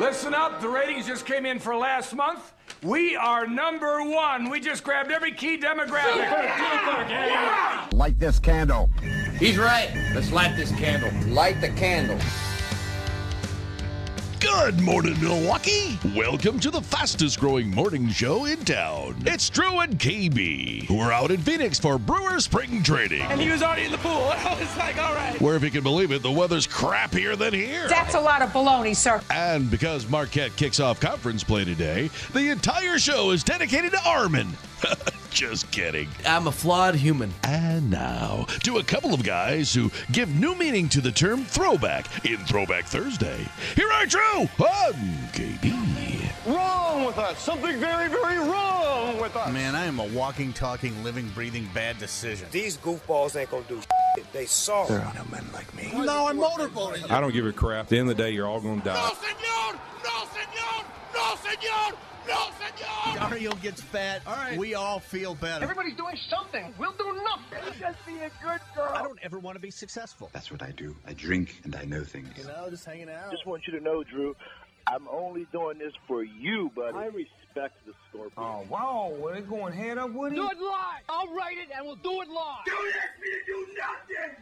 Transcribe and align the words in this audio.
Listen 0.00 0.32
up, 0.32 0.60
the 0.62 0.68
ratings 0.68 1.06
just 1.06 1.26
came 1.26 1.44
in 1.44 1.58
for 1.58 1.76
last 1.76 2.14
month. 2.14 2.54
We 2.82 3.16
are 3.16 3.46
number 3.46 4.02
one. 4.02 4.48
We 4.48 4.58
just 4.58 4.82
grabbed 4.82 5.10
every 5.10 5.32
key 5.32 5.58
demographic. 5.58 6.26
Light 7.92 8.18
this 8.18 8.38
candle. 8.38 8.88
He's 9.38 9.58
right. 9.58 9.90
Let's 10.14 10.32
light 10.32 10.56
this 10.56 10.70
candle. 10.72 11.10
Light 11.30 11.60
the 11.60 11.68
candle. 11.68 12.18
Good 14.40 14.80
morning, 14.80 15.20
Milwaukee. 15.20 15.98
Welcome 16.16 16.60
to 16.60 16.70
the 16.70 16.80
fastest 16.80 17.38
growing 17.38 17.70
morning 17.70 18.08
show 18.08 18.46
in 18.46 18.64
town. 18.64 19.16
It's 19.26 19.50
Drew 19.50 19.80
and 19.80 19.98
KB, 19.98 20.84
who 20.84 20.98
are 20.98 21.12
out 21.12 21.30
in 21.30 21.42
Phoenix 21.42 21.78
for 21.78 21.98
Brewer 21.98 22.40
Spring 22.40 22.82
Training. 22.82 23.20
And 23.20 23.38
he 23.38 23.50
was 23.50 23.62
already 23.62 23.84
in 23.84 23.92
the 23.92 23.98
pool. 23.98 24.10
I 24.34 24.56
was 24.58 24.76
like, 24.78 24.96
all 24.96 25.14
right. 25.14 25.38
Where, 25.42 25.56
if 25.56 25.62
you 25.62 25.70
can 25.70 25.82
believe 25.82 26.10
it, 26.10 26.22
the 26.22 26.30
weather's 26.30 26.66
crappier 26.66 27.36
than 27.36 27.52
here. 27.52 27.86
That's 27.88 28.14
a 28.14 28.20
lot 28.20 28.40
of 28.40 28.48
baloney, 28.50 28.96
sir. 28.96 29.20
And 29.30 29.70
because 29.70 30.08
Marquette 30.08 30.56
kicks 30.56 30.80
off 30.80 31.00
conference 31.00 31.44
play 31.44 31.66
today, 31.66 32.08
the 32.32 32.48
entire 32.48 32.98
show 32.98 33.32
is 33.32 33.44
dedicated 33.44 33.92
to 33.92 34.00
Armin. 34.08 34.48
Just 35.30 35.70
kidding. 35.70 36.08
I'm 36.26 36.48
a 36.48 36.52
flawed 36.52 36.96
human. 36.96 37.32
And 37.44 37.90
now, 37.90 38.46
to 38.64 38.78
a 38.78 38.82
couple 38.82 39.14
of 39.14 39.22
guys 39.22 39.72
who 39.72 39.90
give 40.12 40.28
new 40.28 40.54
meaning 40.56 40.88
to 40.90 41.00
the 41.00 41.12
term 41.12 41.44
throwback 41.44 42.24
in 42.26 42.38
Throwback 42.38 42.84
Thursday. 42.86 43.46
Here 43.76 43.90
are 43.90 44.06
Drew 44.06 44.40
and 44.40 45.30
KB. 45.32 46.30
Wrong 46.46 47.04
with 47.04 47.18
us. 47.18 47.40
Something 47.40 47.78
very, 47.78 48.08
very 48.08 48.38
wrong 48.38 49.20
with 49.20 49.36
us. 49.36 49.52
Man, 49.52 49.74
I 49.74 49.84
am 49.84 50.00
a 50.00 50.06
walking, 50.06 50.52
talking, 50.52 51.04
living, 51.04 51.28
breathing 51.28 51.68
bad 51.72 51.98
decision. 51.98 52.48
These 52.50 52.78
goofballs 52.78 53.38
ain't 53.38 53.50
gonna 53.50 53.62
do 53.68 53.80
shit. 54.16 54.32
They 54.32 54.46
saw. 54.46 54.86
There 54.86 55.00
are 55.00 55.14
no 55.14 55.24
men 55.30 55.44
like 55.52 55.72
me. 55.76 55.92
No, 55.94 56.26
I'm 56.26 56.38
motorboating. 56.38 57.10
I 57.10 57.20
don't 57.20 57.32
give 57.32 57.46
a 57.46 57.52
crap. 57.52 57.84
At 57.84 57.88
the 57.90 57.98
end 57.98 58.10
of 58.10 58.16
the 58.16 58.22
day, 58.22 58.30
you're 58.30 58.48
all 58.48 58.60
gonna 58.60 58.82
die. 58.82 58.94
No, 58.94 59.14
senor! 59.14 59.80
No, 60.04 60.24
senor! 60.34 60.84
No, 61.14 61.36
senor! 61.36 61.98
No, 62.28 62.48
senor! 62.58 63.28
Dario 63.28 63.52
gets 63.56 63.80
fat. 63.80 64.22
All 64.26 64.34
right. 64.34 64.58
We 64.58 64.74
all 64.74 65.00
feel 65.00 65.34
better. 65.34 65.62
Everybody's 65.62 65.96
doing 65.96 66.16
something. 66.28 66.74
We'll 66.78 66.92
do 66.92 67.18
nothing. 67.24 67.74
Just 67.78 68.06
be 68.06 68.18
a 68.18 68.30
good 68.42 68.60
girl. 68.74 68.92
I 68.94 69.02
don't 69.02 69.18
ever 69.22 69.38
want 69.38 69.56
to 69.56 69.60
be 69.60 69.70
successful. 69.70 70.30
That's 70.32 70.50
what 70.50 70.62
I 70.62 70.70
do. 70.70 70.96
I 71.06 71.12
drink 71.12 71.60
and 71.64 71.74
I 71.74 71.84
know 71.84 72.04
things. 72.04 72.28
You 72.36 72.44
know, 72.44 72.68
just 72.70 72.84
hanging 72.84 73.10
out. 73.10 73.30
Just 73.30 73.46
want 73.46 73.66
you 73.66 73.78
to 73.78 73.84
know, 73.84 74.02
Drew, 74.04 74.36
I'm 74.86 75.08
only 75.08 75.46
doing 75.52 75.78
this 75.78 75.92
for 76.06 76.22
you, 76.22 76.70
buddy. 76.74 76.96
I 76.96 77.06
respect 77.06 77.84
the 77.86 77.92
Scorpion. 78.08 78.32
Oh, 78.36 78.64
wow. 78.68 79.12
Well, 79.18 79.34
they 79.34 79.40
going 79.40 79.72
head 79.72 79.98
up 79.98 80.12
with 80.12 80.34
Do 80.34 80.48
it 80.50 80.58
live. 80.58 81.02
I'll 81.08 81.32
write 81.34 81.58
it 81.58 81.68
and 81.76 81.86
we'll 81.86 81.96
do 81.96 82.20
it 82.22 82.28
live. 82.28 82.64
Don't 82.66 82.88
ask 82.88 83.20
me 83.20 83.30
to 83.30 83.44
do 83.46 83.66
nothing. 83.78 84.36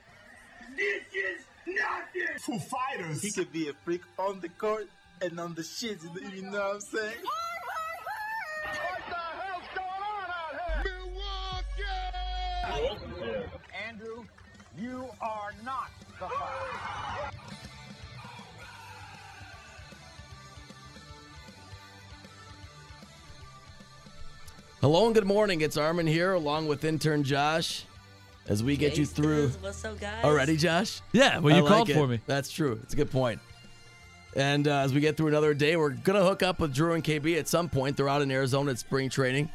This 0.76 1.02
is 1.14 1.44
nothing. 1.66 2.38
Foo 2.38 2.58
Fighters. 2.58 3.22
He 3.22 3.30
could 3.32 3.52
be 3.52 3.68
a 3.68 3.72
freak 3.84 4.02
on 4.18 4.40
the 4.40 4.48
court 4.48 4.88
and 5.20 5.38
on 5.40 5.54
the 5.54 5.62
shit. 5.62 5.98
You 6.02 6.42
know 6.42 6.50
what 6.50 6.74
I'm 6.74 6.80
saying? 6.80 7.16
What 7.22 7.32
Andrew, 13.86 14.24
you 14.76 15.08
are 15.20 15.52
not 15.64 15.90
the 16.20 16.26
fire. 16.28 17.30
Hello 24.80 25.06
and 25.06 25.14
good 25.14 25.26
morning. 25.26 25.60
It's 25.60 25.76
Armin 25.76 26.06
here, 26.06 26.34
along 26.34 26.68
with 26.68 26.84
intern 26.84 27.24
Josh, 27.24 27.84
as 28.46 28.62
we 28.62 28.76
get 28.76 28.96
you 28.96 29.06
through. 29.06 29.48
What's 29.60 29.84
up, 29.84 29.98
guys? 29.98 30.24
Already, 30.24 30.56
Josh? 30.56 31.00
Yeah, 31.12 31.38
well, 31.38 31.56
you 31.56 31.64
I 31.64 31.68
called 31.68 31.90
it. 31.90 31.94
for 31.94 32.06
me. 32.06 32.20
That's 32.26 32.50
true. 32.50 32.78
It's 32.84 32.92
a 32.94 32.96
good 32.96 33.10
point. 33.10 33.40
And 34.36 34.68
uh, 34.68 34.78
as 34.80 34.92
we 34.94 35.00
get 35.00 35.16
through 35.16 35.28
another 35.28 35.52
day, 35.54 35.76
we're 35.76 35.90
gonna 35.90 36.22
hook 36.22 36.42
up 36.42 36.60
with 36.60 36.72
Drew 36.74 36.92
and 36.92 37.02
KB 37.02 37.38
at 37.38 37.48
some 37.48 37.68
point. 37.68 37.96
They're 37.96 38.08
out 38.08 38.22
in 38.22 38.30
Arizona 38.30 38.70
at 38.70 38.78
spring 38.78 39.08
training. 39.10 39.48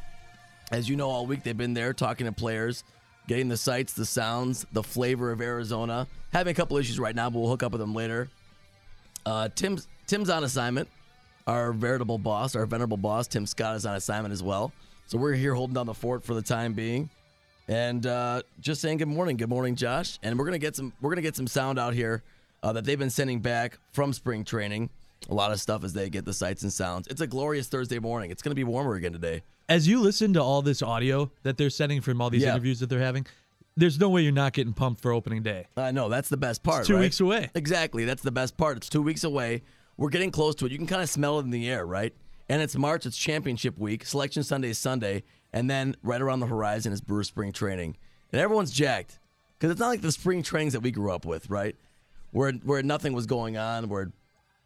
As 0.70 0.88
you 0.88 0.96
know, 0.96 1.08
all 1.08 1.26
week 1.26 1.42
they've 1.42 1.56
been 1.56 1.74
there 1.74 1.94
talking 1.94 2.26
to 2.26 2.32
players, 2.32 2.84
getting 3.26 3.48
the 3.48 3.56
sights, 3.56 3.92
the 3.92 4.06
sounds, 4.06 4.66
the 4.72 4.82
flavor 4.82 5.30
of 5.30 5.40
Arizona. 5.40 6.06
Having 6.32 6.52
a 6.52 6.54
couple 6.54 6.76
issues 6.76 6.98
right 6.98 7.14
now, 7.14 7.30
but 7.30 7.38
we'll 7.38 7.50
hook 7.50 7.62
up 7.62 7.72
with 7.72 7.80
them 7.80 7.94
later. 7.94 8.28
Uh, 9.24 9.48
Tim's 9.54 9.88
Tim's 10.06 10.28
on 10.28 10.44
assignment. 10.44 10.88
Our 11.46 11.72
veritable 11.72 12.18
boss, 12.18 12.56
our 12.56 12.66
venerable 12.66 12.96
boss, 12.96 13.26
Tim 13.26 13.46
Scott, 13.46 13.76
is 13.76 13.86
on 13.86 13.96
assignment 13.96 14.32
as 14.32 14.42
well. 14.42 14.72
So 15.06 15.18
we're 15.18 15.34
here 15.34 15.54
holding 15.54 15.74
down 15.74 15.86
the 15.86 15.94
fort 15.94 16.24
for 16.24 16.34
the 16.34 16.42
time 16.42 16.72
being, 16.72 17.10
and 17.68 18.06
uh, 18.06 18.42
just 18.60 18.80
saying 18.80 18.98
good 18.98 19.08
morning, 19.08 19.36
good 19.36 19.50
morning, 19.50 19.76
Josh. 19.76 20.18
And 20.22 20.38
we're 20.38 20.46
gonna 20.46 20.58
get 20.58 20.76
some 20.76 20.92
we're 21.00 21.10
gonna 21.10 21.22
get 21.22 21.36
some 21.36 21.46
sound 21.46 21.78
out 21.78 21.94
here 21.94 22.22
uh, 22.62 22.72
that 22.72 22.84
they've 22.84 22.98
been 22.98 23.10
sending 23.10 23.40
back 23.40 23.78
from 23.92 24.12
spring 24.12 24.44
training. 24.44 24.90
A 25.30 25.34
lot 25.34 25.52
of 25.52 25.60
stuff 25.60 25.84
as 25.84 25.94
they 25.94 26.10
get 26.10 26.26
the 26.26 26.34
sights 26.34 26.62
and 26.62 26.72
sounds. 26.72 27.06
It's 27.08 27.20
a 27.22 27.26
glorious 27.26 27.68
Thursday 27.68 27.98
morning. 27.98 28.30
It's 28.30 28.42
gonna 28.42 28.54
be 28.54 28.64
warmer 28.64 28.94
again 28.94 29.12
today. 29.12 29.42
As 29.68 29.88
you 29.88 30.00
listen 30.00 30.32
to 30.34 30.42
all 30.42 30.62
this 30.62 30.82
audio 30.82 31.30
that 31.42 31.56
they're 31.56 31.70
sending 31.70 32.00
from 32.00 32.20
all 32.20 32.30
these 32.30 32.42
Yeah. 32.42 32.50
interviews 32.52 32.80
that 32.80 32.88
they're 32.88 33.00
having, 33.00 33.26
there's 33.76 33.98
no 33.98 34.08
way 34.08 34.22
you're 34.22 34.32
not 34.32 34.52
getting 34.52 34.72
pumped 34.74 35.00
for 35.00 35.12
opening 35.12 35.42
day. 35.42 35.66
I 35.76 35.90
know 35.90 36.08
that's 36.08 36.28
the 36.28 36.36
best 36.36 36.62
part. 36.62 36.80
It's 36.80 36.88
two 36.88 36.94
right? 36.94 37.00
weeks 37.00 37.20
away. 37.20 37.50
Exactly. 37.54 38.04
That's 38.04 38.22
the 38.22 38.30
best 38.30 38.56
part. 38.56 38.76
It's 38.76 38.88
two 38.88 39.02
weeks 39.02 39.24
away. 39.24 39.62
We're 39.96 40.10
getting 40.10 40.30
close 40.30 40.54
to 40.56 40.66
it. 40.66 40.72
You 40.72 40.78
can 40.78 40.86
kind 40.86 41.02
of 41.02 41.08
smell 41.08 41.38
it 41.38 41.44
in 41.44 41.50
the 41.50 41.68
air, 41.68 41.86
right? 41.86 42.12
And 42.48 42.60
it's 42.60 42.76
March. 42.76 43.06
It's 43.06 43.16
championship 43.16 43.78
week. 43.78 44.04
Selection 44.04 44.42
Sunday 44.42 44.68
is 44.70 44.78
Sunday, 44.78 45.22
and 45.52 45.70
then 45.70 45.96
right 46.02 46.20
around 46.20 46.40
the 46.40 46.46
horizon 46.46 46.92
is 46.92 47.00
Brewer 47.00 47.24
Spring 47.24 47.52
Training, 47.52 47.96
and 48.32 48.40
everyone's 48.40 48.70
jacked 48.70 49.18
because 49.58 49.70
it's 49.70 49.80
not 49.80 49.88
like 49.88 50.02
the 50.02 50.12
spring 50.12 50.42
trainings 50.42 50.74
that 50.74 50.80
we 50.80 50.90
grew 50.90 51.10
up 51.10 51.24
with, 51.24 51.48
right? 51.48 51.74
Where 52.32 52.52
where 52.52 52.82
nothing 52.82 53.14
was 53.14 53.24
going 53.24 53.56
on, 53.56 53.88
where 53.88 54.12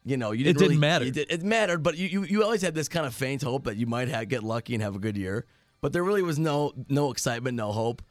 you 0.09 0.17
know 0.17 0.33
you 0.33 0.41
It 0.43 0.45
didn't 0.45 0.59
didn't 0.59 0.69
really- 0.71 0.81
matter. 0.81 1.11
did- 1.11 1.31
it 1.31 1.43
mattered, 1.43 1.83
but 1.83 1.97
you, 1.97 2.09
you 2.09 2.23
you 2.25 2.43
always 2.45 2.63
had 2.63 2.75
this 2.75 2.89
kind 2.89 3.07
of 3.07 3.15
faint 3.15 3.43
hope 3.43 3.65
that 3.65 3.77
you 3.77 3.87
might 3.87 4.09
have, 4.09 4.29
get 4.29 4.43
lucky 4.43 4.75
and 4.75 4.83
have 4.83 4.97
a 4.97 4.99
good 4.99 5.17
year. 5.17 5.47
But 5.81 5.93
there 5.93 6.03
really 6.03 6.23
was 6.23 6.39
no 6.39 6.73
no 6.89 7.11
excitement, 7.11 7.57
no 7.57 7.73
hope. 7.73 8.03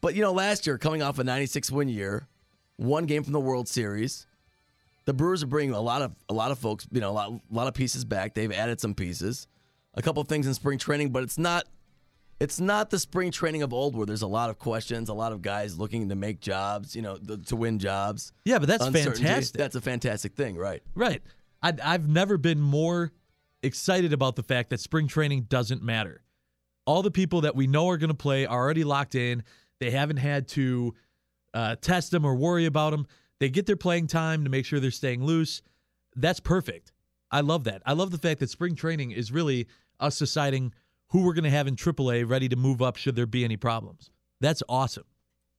But 0.00 0.14
you 0.14 0.22
know, 0.22 0.32
last 0.32 0.66
year, 0.66 0.78
coming 0.78 1.02
off 1.02 1.18
a 1.18 1.24
96 1.24 1.70
win 1.70 1.88
year, 1.88 2.26
one 2.76 3.06
game 3.06 3.22
from 3.22 3.32
the 3.32 3.40
World 3.40 3.68
Series, 3.68 4.26
the 5.04 5.14
Brewers 5.14 5.42
are 5.42 5.46
bringing 5.46 5.74
a 5.74 5.80
lot 5.80 6.02
of 6.02 6.14
a 6.28 6.34
lot 6.34 6.50
of 6.50 6.58
folks, 6.58 6.86
you 6.90 7.00
know, 7.00 7.10
a 7.10 7.12
lot, 7.12 7.30
a 7.30 7.54
lot 7.54 7.66
of 7.68 7.74
pieces 7.74 8.04
back. 8.04 8.34
They've 8.34 8.50
added 8.52 8.80
some 8.80 8.94
pieces, 8.94 9.46
a 9.94 10.02
couple 10.02 10.20
of 10.20 10.28
things 10.28 10.46
in 10.46 10.54
spring 10.54 10.78
training, 10.78 11.10
but 11.10 11.22
it's 11.22 11.38
not 11.38 11.64
it's 12.40 12.60
not 12.60 12.90
the 12.90 12.98
spring 12.98 13.30
training 13.30 13.62
of 13.62 13.72
old 13.72 13.96
where 13.96 14.06
there's 14.06 14.22
a 14.22 14.26
lot 14.26 14.50
of 14.50 14.58
questions, 14.58 15.08
a 15.08 15.14
lot 15.14 15.32
of 15.32 15.42
guys 15.42 15.78
looking 15.78 16.08
to 16.08 16.14
make 16.14 16.40
jobs, 16.40 16.94
you 16.96 17.02
know, 17.02 17.16
th- 17.16 17.46
to 17.46 17.56
win 17.56 17.78
jobs. 17.78 18.32
Yeah, 18.44 18.58
but 18.58 18.68
that's 18.68 18.86
fantastic. 18.88 19.56
That's 19.56 19.76
a 19.76 19.80
fantastic 19.80 20.34
thing, 20.34 20.56
right? 20.56 20.82
Right. 20.94 21.22
I, 21.62 21.72
I've 21.82 22.08
never 22.08 22.36
been 22.36 22.60
more 22.60 23.12
excited 23.62 24.12
about 24.12 24.36
the 24.36 24.42
fact 24.42 24.70
that 24.70 24.80
spring 24.80 25.08
training 25.08 25.42
doesn't 25.42 25.82
matter. 25.82 26.22
All 26.86 27.02
the 27.02 27.10
people 27.10 27.42
that 27.42 27.56
we 27.56 27.66
know 27.66 27.88
are 27.88 27.96
going 27.96 28.08
to 28.08 28.14
play 28.14 28.44
are 28.44 28.58
already 28.58 28.84
locked 28.84 29.14
in. 29.14 29.42
They 29.80 29.90
haven't 29.90 30.18
had 30.18 30.48
to 30.48 30.94
uh, 31.54 31.76
test 31.76 32.10
them 32.10 32.24
or 32.24 32.34
worry 32.34 32.66
about 32.66 32.90
them. 32.90 33.06
They 33.40 33.48
get 33.48 33.66
their 33.66 33.76
playing 33.76 34.08
time 34.08 34.44
to 34.44 34.50
make 34.50 34.66
sure 34.66 34.80
they're 34.80 34.90
staying 34.90 35.24
loose. 35.24 35.62
That's 36.14 36.40
perfect. 36.40 36.92
I 37.30 37.40
love 37.40 37.64
that. 37.64 37.82
I 37.86 37.94
love 37.94 38.10
the 38.10 38.18
fact 38.18 38.40
that 38.40 38.50
spring 38.50 38.74
training 38.74 39.12
is 39.12 39.32
really 39.32 39.66
us 39.98 40.18
deciding 40.18 40.72
who 41.14 41.22
we're 41.22 41.32
going 41.32 41.44
to 41.44 41.50
have 41.50 41.68
in 41.68 41.76
AAA 41.76 42.28
ready 42.28 42.48
to 42.48 42.56
move 42.56 42.82
up 42.82 42.96
should 42.96 43.14
there 43.14 43.24
be 43.24 43.44
any 43.44 43.56
problems. 43.56 44.10
That's 44.40 44.64
awesome. 44.68 45.04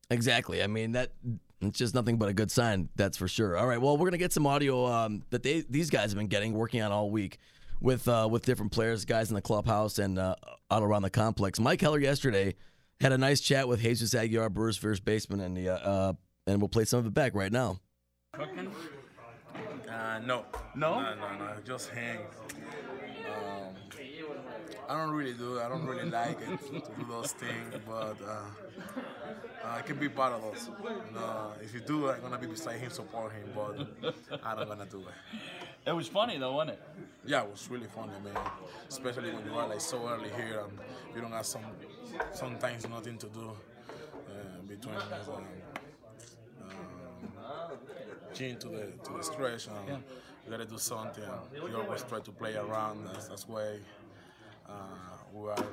Exactly. 0.09 0.61
I 0.61 0.67
mean 0.67 0.91
that 0.91 1.13
it's 1.61 1.79
just 1.79 1.95
nothing 1.95 2.17
but 2.17 2.27
a 2.27 2.33
good 2.33 2.51
sign. 2.51 2.89
That's 2.97 3.15
for 3.15 3.29
sure. 3.29 3.57
All 3.57 3.65
right. 3.65 3.81
Well, 3.81 3.97
we're 3.97 4.07
gonna 4.07 4.17
get 4.17 4.33
some 4.33 4.45
audio 4.45 4.85
um, 4.85 5.23
that 5.29 5.43
they 5.43 5.63
these 5.69 5.89
guys 5.89 6.11
have 6.11 6.17
been 6.17 6.27
getting, 6.27 6.53
working 6.53 6.81
on 6.81 6.91
all 6.91 7.09
week 7.09 7.37
with 7.79 8.05
uh, 8.07 8.27
with 8.29 8.45
different 8.45 8.73
players, 8.73 9.05
guys 9.05 9.29
in 9.29 9.35
the 9.35 9.41
clubhouse 9.41 9.97
and 9.97 10.19
uh, 10.19 10.35
out 10.69 10.83
around 10.83 11.03
the 11.03 11.09
complex. 11.09 11.57
Mike 11.57 11.79
Heller 11.79 11.99
yesterday 11.99 12.53
had 12.99 13.13
a 13.13 13.17
nice 13.17 13.39
chat 13.39 13.67
with 13.67 13.79
Jesus 13.79 14.13
Aguilar, 14.13 14.49
Brewers 14.49 14.77
first 14.77 15.05
baseman, 15.05 15.39
and 15.39 15.55
the, 15.55 15.69
uh, 15.69 15.75
uh, 15.77 16.13
and 16.47 16.61
we'll 16.61 16.69
play 16.69 16.83
some 16.85 16.99
of 16.99 17.05
it 17.05 17.13
back 17.13 17.33
right 17.33 17.51
now. 17.51 17.79
Cooking? 18.33 18.71
Uh, 19.89 20.19
no. 20.19 20.45
No? 20.75 21.01
No, 21.01 21.15
no, 21.15 21.37
no. 21.37 21.53
Just 21.65 21.89
hang. 21.89 22.17
Um, 22.17 23.73
I 24.87 24.97
don't 24.97 25.13
really 25.15 25.33
do. 25.33 25.59
I 25.59 25.67
don't 25.69 25.85
really 25.85 26.09
like 26.09 26.37
it 26.41 26.59
to 26.85 26.91
do 26.91 27.05
those 27.09 27.31
things, 27.33 27.73
but 27.87 28.17
uh, 28.27 28.41
I 29.63 29.81
can 29.81 29.97
be 29.97 30.09
part 30.09 30.33
of 30.33 30.41
those. 30.41 30.69
No, 31.13 31.53
if 31.61 31.73
you 31.73 31.79
do, 31.79 32.09
I'm 32.09 32.21
gonna 32.21 32.37
be 32.37 32.47
beside 32.47 32.79
him, 32.79 32.91
support 32.91 33.31
him, 33.33 33.49
but 33.55 34.13
I'm 34.43 34.57
not 34.59 34.67
gonna 34.67 34.85
do 34.85 34.99
it. 34.99 35.39
It 35.89 35.95
was 35.95 36.07
funny 36.07 36.37
though, 36.37 36.53
wasn't 36.53 36.77
it? 36.77 36.83
Yeah, 37.25 37.43
it 37.43 37.49
was 37.51 37.67
really 37.69 37.87
funny, 37.87 38.13
man. 38.23 38.37
Especially 38.89 39.31
when 39.33 39.45
you 39.45 39.53
are 39.57 39.67
like 39.67 39.81
so 39.81 40.07
early 40.07 40.29
here 40.29 40.61
and 40.63 40.77
you 41.15 41.21
don't 41.21 41.31
have 41.31 41.45
some 41.45 41.63
sometimes 42.33 42.87
nothing 42.87 43.17
to 43.17 43.27
do 43.27 43.49
uh, 43.49 44.61
between 44.67 44.95
um, 44.95 45.01
um, 46.63 47.77
gym 48.33 48.57
to 48.57 48.67
the 48.67 48.85
to 49.03 49.13
the 49.17 49.23
stretch. 49.23 49.67
And 49.67 49.87
Yeah. 49.87 49.97
You 50.45 50.51
gotta 50.51 50.65
do 50.65 50.77
something. 50.77 51.23
You 51.55 51.75
always 51.77 52.03
try 52.03 52.19
to 52.19 52.31
play 52.31 52.55
around. 52.55 53.07
That's, 53.07 53.27
that's 53.27 53.47
why 53.47 53.79
uh, 54.69 54.73
we 55.33 55.49
are 55.49 55.57
um, 55.59 55.65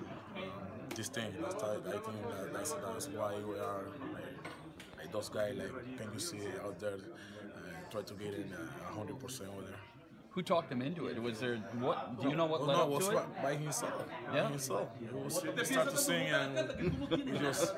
distinct. 0.94 1.41
That's, 1.41 1.62
I, 1.62 1.75
I 1.75 1.79
think 1.79 2.23
that 2.29 2.53
that's, 2.53 2.73
that's 2.73 3.09
why 3.09 3.35
we 3.37 3.55
are 3.59 3.85
like, 4.15 4.99
like 4.99 5.12
those 5.12 5.29
guys. 5.29 5.56
Like, 5.56 5.99
can 5.99 6.12
you 6.12 6.21
see 6.21 6.41
out 6.65 6.79
there? 6.81 6.94
Uh, 6.94 7.91
try 7.91 8.03
to 8.03 8.15
get 8.15 8.35
in 8.35 8.53
uh, 8.53 8.94
hundred 8.94 9.19
percent 9.19 9.50
over 9.50 9.62
there. 9.62 9.79
Who 10.31 10.41
talked 10.41 10.73
him 10.73 10.81
into 10.81 11.09
it? 11.09 11.23
Was 11.23 11.41
there 11.41 11.56
what? 11.79 12.21
Do 12.23 12.29
you 12.31 12.37
know 12.37 12.47
what 12.47 12.61
Well, 12.61 12.69
led 12.69 12.77
no, 12.77 12.83
up 12.85 12.89
it 12.89 12.94
was 12.94 13.09
to 13.09 13.19
it? 13.19 13.37
by- 13.37 13.43
by 13.43 13.55
himself. 13.56 14.05
Yeah? 14.33 14.43
By 14.44 14.49
himself. 14.49 14.89
He 14.99 15.15
was 15.15 15.43
he 15.59 15.65
started 15.75 15.91
to 15.91 15.99
sing 15.99 16.27
and 16.29 17.11
we 17.11 17.38
just 17.38 17.75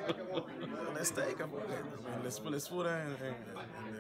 let's 0.95 1.11
take 1.11 1.39
him. 1.39 1.51
I 1.53 2.11
mean, 2.15 2.23
let's 2.23 2.39
put 2.39 2.53
let's 2.53 2.69
put 2.69 2.87
it 2.87 2.91
in, 2.91 3.27
in, 3.27 3.35
in, 3.89 3.95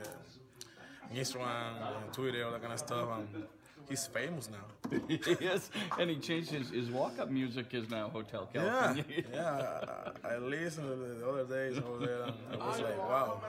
the, 1.12 1.20
Instagram, 1.20 2.04
and 2.04 2.12
Twitter, 2.12 2.44
all 2.44 2.52
that 2.52 2.60
kind 2.60 2.72
of 2.72 2.78
stuff. 2.78 3.08
And 3.18 3.44
he's 3.88 4.06
famous 4.06 4.48
now. 4.50 4.98
yes, 5.40 5.70
and 5.98 6.10
he 6.10 6.16
changed 6.16 6.50
his, 6.50 6.70
his 6.70 6.90
walk 6.90 7.18
up 7.18 7.30
music 7.30 7.66
is 7.72 7.88
now 7.90 8.08
Hotel 8.08 8.48
California. 8.52 9.04
yeah. 9.32 9.80
I, 10.24 10.34
I 10.34 10.36
listened 10.38 10.88
to 10.88 10.96
the 10.96 11.28
other 11.28 11.44
days 11.44 11.78
over 11.78 12.06
there, 12.06 12.22
and 12.52 12.62
I 12.62 12.68
was 12.68 12.80
like, 12.80 12.98
wow, 13.08 13.40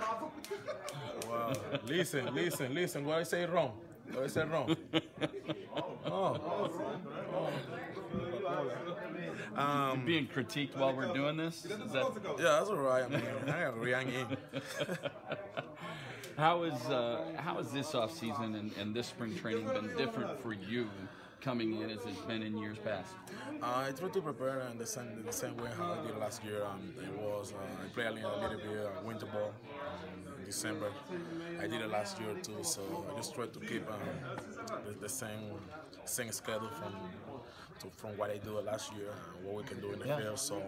wow. 1.28 1.54
Listen, 1.86 2.34
listen, 2.34 2.74
listen. 2.74 3.06
What 3.06 3.18
I 3.20 3.24
say 3.24 3.46
wrong? 3.46 3.74
What 4.12 4.24
I 4.24 4.28
said 4.28 4.52
wrong? 4.52 4.76
Oh. 6.08 6.70
Um, 9.58 10.06
Being 10.06 10.28
critiqued 10.28 10.78
while 10.78 10.96
we're 10.96 11.12
doing 11.14 11.36
this? 11.36 11.66
Is 11.66 11.70
that 11.92 12.14
Yeah, 12.38 12.44
that's 12.44 12.70
all 12.70 12.76
right. 12.76 13.04
I 13.04 13.08
mean, 13.08 13.22
I 13.48 13.62
agree. 13.64 13.96
I'm 13.96 14.08
in. 14.08 14.38
How 16.38 16.64
is 16.64 16.80
uh, 16.90 17.24
how 17.38 17.56
has 17.56 17.72
this 17.72 17.96
off 17.96 18.12
season 18.12 18.56
and, 18.56 18.72
and 18.80 18.94
this 18.94 19.08
spring 19.08 19.36
training 19.36 19.68
been 19.68 19.96
different 19.98 20.42
for 20.42 20.54
you 20.54 20.90
coming 21.42 21.82
in 21.82 21.90
as 21.90 22.00
it's 22.06 22.22
been 22.22 22.42
in 22.42 22.58
years 22.58 22.78
past? 22.80 23.14
Uh, 23.62 23.86
I 23.88 23.92
tried 23.92 24.14
to 24.14 24.22
prepare 24.22 24.62
in 24.72 24.78
the 24.78 24.86
same, 24.86 25.24
the 25.26 25.32
same 25.32 25.56
way 25.58 25.70
how 25.78 25.94
I 25.94 26.06
did 26.06 26.18
last 26.18 26.44
year. 26.44 26.64
Um, 26.66 26.94
it 27.02 27.18
was 27.20 27.54
uh, 27.54 27.84
I 27.84 27.88
played 27.94 28.08
a 28.08 28.14
little, 28.14 28.50
bit 28.58 28.86
uh, 28.86 29.02
winter 29.04 29.28
ball 29.28 29.54
um, 29.54 30.34
in 30.40 30.46
December. 30.46 30.92
I 31.62 31.68
did 31.68 31.82
it 31.82 31.90
last 31.90 32.20
year 32.20 32.34
too, 32.42 32.64
so 32.64 33.06
I 33.12 33.16
just 33.16 33.34
tried 33.36 33.54
to 33.54 33.60
keep 33.60 33.90
um, 33.90 34.00
the, 34.86 34.94
the 35.00 35.10
same 35.10 35.54
same 36.06 36.32
schedule 36.32 36.70
from 36.70 36.94
to, 37.80 37.88
from 37.98 38.12
what 38.18 38.30
I 38.32 38.38
do 38.38 38.60
last 38.60 38.94
year 38.94 39.10
and 39.38 39.46
what 39.46 39.56
we 39.56 39.64
can 39.64 39.80
do 39.82 39.92
in 39.92 40.00
the 40.00 40.08
Yeah. 40.08 40.18
field. 40.20 40.40
So 40.40 40.62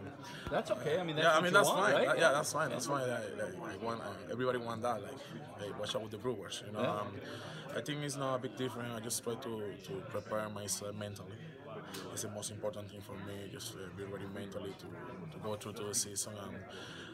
That's 0.52 0.72
okay. 0.72 1.00
I 1.00 1.04
mean, 1.04 1.16
that's 1.16 1.26
yeah, 1.28 1.38
I 1.38 1.42
mean 1.42 1.54
that's 1.54 1.68
want, 1.70 1.80
fine. 1.86 1.94
right? 1.96 2.08
That- 2.08 2.20
yeah, 2.20 2.32
that's 2.32 2.54
fine. 2.54 2.70
That's 2.70 2.86
fine. 2.88 3.08
Like, 3.10 3.38
like, 3.38 3.60
like 3.62 3.82
one, 3.84 4.02
uh, 4.02 4.14
everybody 4.32 4.58
want 4.60 4.82
that. 4.82 5.02
Like, 5.02 5.14
hey, 5.60 5.72
watch 5.80 5.96
out 5.96 6.02
with 6.04 6.12
the 6.12 6.18
Brewers. 6.18 6.64
You 6.66 6.74
know, 6.74 6.82
Yeah. 6.82 6.92
um, 7.02 7.16
I 7.76 7.82
think 7.82 8.02
it's 8.04 8.16
not 8.18 8.36
a 8.36 8.40
big 8.40 8.56
difference. 8.58 8.90
I 8.96 9.00
just 9.00 9.24
try 9.24 9.36
to 9.36 9.62
to 9.88 9.94
prepare 10.10 10.50
myself 10.50 10.96
mentally. 10.96 11.38
It's 12.12 12.24
the 12.24 12.30
most 12.30 12.52
important 12.52 12.90
thing 12.92 13.02
for 13.02 13.14
me. 13.28 13.50
Just 13.52 13.76
uh, 13.76 13.80
be 13.96 14.04
ready 14.04 14.26
mentally 14.34 14.74
to, 14.82 14.86
to 15.34 15.38
go 15.44 15.56
through 15.56 15.74
to 15.74 15.84
the 15.84 15.96
season. 15.96 16.34
And 16.44 16.58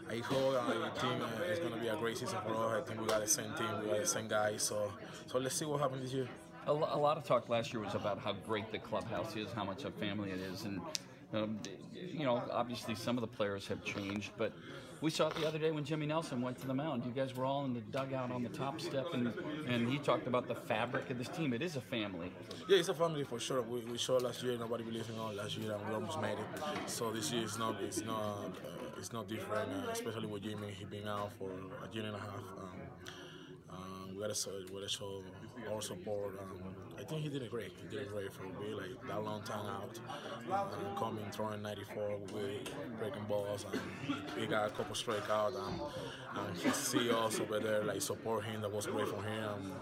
I 0.10 0.18
hope 0.26 0.56
I 0.56 0.90
think 1.00 1.22
uh, 1.22 1.44
it's 1.50 1.60
gonna 1.60 1.78
be 1.78 1.88
a 1.90 1.96
great 1.98 2.18
season 2.18 2.40
for 2.46 2.56
us. 2.56 2.82
I 2.82 2.82
think 2.88 3.00
we 3.02 3.08
got 3.08 3.22
the 3.22 3.28
same 3.28 3.54
team, 3.58 3.68
we 3.84 3.90
got 3.90 4.00
the 4.02 4.08
same 4.08 4.28
guys. 4.28 4.64
So 4.64 4.92
so 5.28 5.38
let's 5.38 5.56
see 5.56 5.66
what 5.66 5.80
happens 5.82 6.02
this 6.04 6.14
year. 6.14 6.28
A, 6.68 6.74
lot 6.74 7.18
of 7.18 7.24
talk 7.24 7.50
last 7.50 7.74
year 7.74 7.84
was 7.84 7.96
about 7.96 8.20
how 8.20 8.34
great 8.34 8.72
the 8.72 8.80
clubhouse 8.80 9.36
is, 9.36 9.52
how 9.54 9.64
much 9.64 9.84
a 9.84 9.92
family 9.92 10.32
it 10.32 10.40
is, 10.40 10.64
and 10.64 10.80
um, 11.34 11.60
you 11.94 12.26
know, 12.26 12.42
obviously 12.52 12.96
some 12.96 13.18
of 13.18 13.22
the 13.22 13.28
players 13.28 13.68
have 13.68 13.84
changed, 13.84 14.32
but 14.38 14.54
we 15.02 15.10
saw 15.10 15.28
it 15.28 15.36
the 15.36 15.46
other 15.46 15.60
day 15.60 15.72
when 15.72 15.84
Jimmy 15.84 16.06
Nelson 16.06 16.42
went 16.42 16.58
to 16.62 16.68
the 16.68 16.74
mound. 16.74 17.04
You 17.06 17.12
guys 17.12 17.36
were 17.36 17.44
all 17.44 17.66
in 17.66 17.74
the 17.74 17.82
dugout 17.82 18.32
on 18.32 18.42
the 18.42 18.50
top 18.50 18.80
step, 18.80 19.08
and 19.14 19.34
and 19.68 19.90
he 19.90 19.98
talked 19.98 20.28
about 20.28 20.48
the 20.48 20.56
fabric 20.56 21.10
of 21.10 21.18
this 21.18 21.28
team. 21.28 21.54
It 21.54 21.62
is 21.62 21.76
a 21.76 21.82
family. 21.82 22.32
Yeah, 22.70 22.78
it's 22.78 22.88
a 22.88 22.94
family 22.94 23.26
for 23.26 23.38
sure. 23.38 23.62
We, 23.64 23.82
we 23.82 23.98
showed 23.98 24.22
last 24.22 24.42
year, 24.42 24.58
nobody 24.58 24.86
believed 24.86 25.10
in 25.10 25.20
us 25.20 25.36
last 25.36 25.58
year, 25.58 25.74
and 25.74 25.86
we 25.88 25.94
almost 25.94 26.22
made 26.22 26.38
it. 26.38 26.90
So 26.90 27.12
this 27.12 27.32
year 27.34 27.44
is 27.44 27.58
not 27.58 27.76
it's 27.82 28.02
not 28.06 28.22
uh, 28.22 28.98
it's 28.98 29.12
not 29.12 29.28
different, 29.28 29.70
uh, 29.70 29.92
especially 29.92 30.28
with 30.28 30.44
Jimmy. 30.44 30.72
He 30.72 30.86
been 30.86 31.08
out 31.08 31.32
for 31.38 31.50
a 31.52 31.94
year 31.94 32.06
and 32.06 32.16
a 32.16 32.20
half. 32.20 32.44
Um, 32.62 32.80
um, 33.74 34.16
we 34.16 34.22
gotta 34.22 34.50
we 34.70 34.80
gotta 34.80 34.90
show 34.90 35.24
our 35.72 35.82
support. 35.82 36.40
Um, 36.40 36.74
I 37.00 37.04
think 37.04 37.22
he 37.24 37.30
did 37.30 37.50
great. 37.50 37.72
He 37.82 37.96
did 37.98 38.08
great 38.10 38.32
for 38.32 38.44
me, 38.44 38.74
like 38.74 39.08
that 39.08 39.24
long 39.24 39.42
time 39.44 39.66
out, 39.66 40.00
uh, 40.52 41.00
coming 41.00 41.26
throwing 41.32 41.62
94 41.62 42.18
with 42.32 42.74
breaking 43.00 43.24
balls, 43.28 43.66
and 43.72 43.82
he 44.40 44.46
got 44.46 44.68
a 44.68 44.70
couple 44.70 44.96
strikeouts. 44.96 45.56
And, 45.56 45.82
and 46.48 46.58
he 46.58 46.70
see 46.70 47.12
us 47.12 47.40
over 47.40 47.60
there, 47.60 47.84
like 47.84 48.02
support 48.02 48.46
him. 48.46 48.62
That 48.62 48.72
was 48.72 48.86
great 48.86 49.08
for 49.08 49.22
him. 49.22 49.74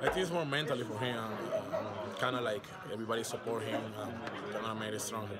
I 0.00 0.06
think 0.06 0.18
it's 0.18 0.30
more 0.30 0.46
mentally 0.46 0.84
for 0.84 0.98
him. 0.98 1.18
Um, 1.18 2.14
kind 2.18 2.36
of 2.36 2.42
like 2.42 2.64
everybody 2.92 3.24
support 3.24 3.62
him. 3.62 3.82
Um, 4.00 4.12
kind 4.52 4.66
of 4.66 4.78
made 4.78 4.94
it 4.94 5.00
stronger. 5.00 5.38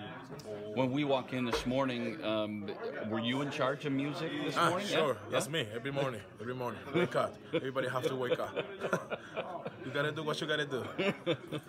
When 0.74 0.90
we 0.92 1.04
walk 1.04 1.32
in 1.32 1.44
this 1.44 1.66
morning, 1.66 2.22
um, 2.24 2.70
were 3.08 3.18
you 3.18 3.42
in 3.42 3.50
charge 3.50 3.84
of 3.86 3.92
music 3.92 4.30
this 4.44 4.56
Ah, 4.56 4.68
morning? 4.70 4.86
sure, 4.86 5.14
Yeah? 5.14 5.30
that's 5.32 5.48
me. 5.48 5.66
Every 5.74 5.90
morning, 5.90 6.20
every 6.40 6.54
morning. 6.54 6.80
Wake 6.94 7.16
up. 7.16 7.34
Everybody 7.52 7.88
have 7.88 8.04
to 8.04 8.14
wake 8.16 8.38
up. 8.38 8.54
you 9.84 9.90
gotta 9.92 10.12
do 10.12 10.22
what 10.22 10.40
you 10.40 10.46
gotta 10.46 10.66
do. 10.66 10.84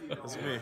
That's 0.09 0.35
me. 0.37 0.59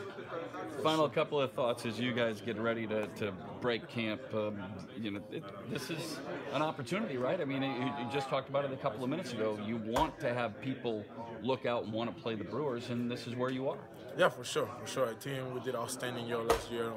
Final 0.83 1.09
couple 1.09 1.41
of 1.41 1.51
thoughts 1.53 1.85
as 1.85 1.99
you 1.99 2.13
guys 2.13 2.39
get 2.41 2.57
ready 2.57 2.87
to, 2.87 3.07
to 3.17 3.33
break 3.59 3.87
camp. 3.89 4.21
Um, 4.33 4.61
you 4.97 5.11
know, 5.11 5.21
it, 5.31 5.43
this 5.69 5.89
is 5.89 6.19
an 6.53 6.61
opportunity, 6.61 7.17
right? 7.17 7.41
I 7.41 7.45
mean, 7.45 7.61
you, 7.63 7.69
you 7.69 8.07
just 8.13 8.29
talked 8.29 8.47
about 8.49 8.63
it 8.65 8.71
a 8.71 8.77
couple 8.77 9.03
of 9.03 9.09
minutes 9.09 9.33
ago. 9.33 9.59
You 9.65 9.77
want 9.77 10.17
to 10.21 10.33
have 10.33 10.61
people 10.61 11.03
look 11.41 11.65
out 11.65 11.83
and 11.83 11.91
want 11.93 12.15
to 12.15 12.21
play 12.21 12.35
the 12.35 12.43
Brewers, 12.45 12.89
and 12.89 13.11
this 13.11 13.27
is 13.27 13.35
where 13.35 13.49
you 13.49 13.67
are. 13.67 13.77
Yeah, 14.17 14.29
for 14.29 14.43
sure, 14.43 14.67
for 14.81 14.87
sure. 14.87 15.09
I 15.09 15.13
think 15.13 15.53
we 15.53 15.59
did 15.61 15.75
outstanding 15.75 16.27
year 16.27 16.39
last 16.39 16.71
year. 16.71 16.91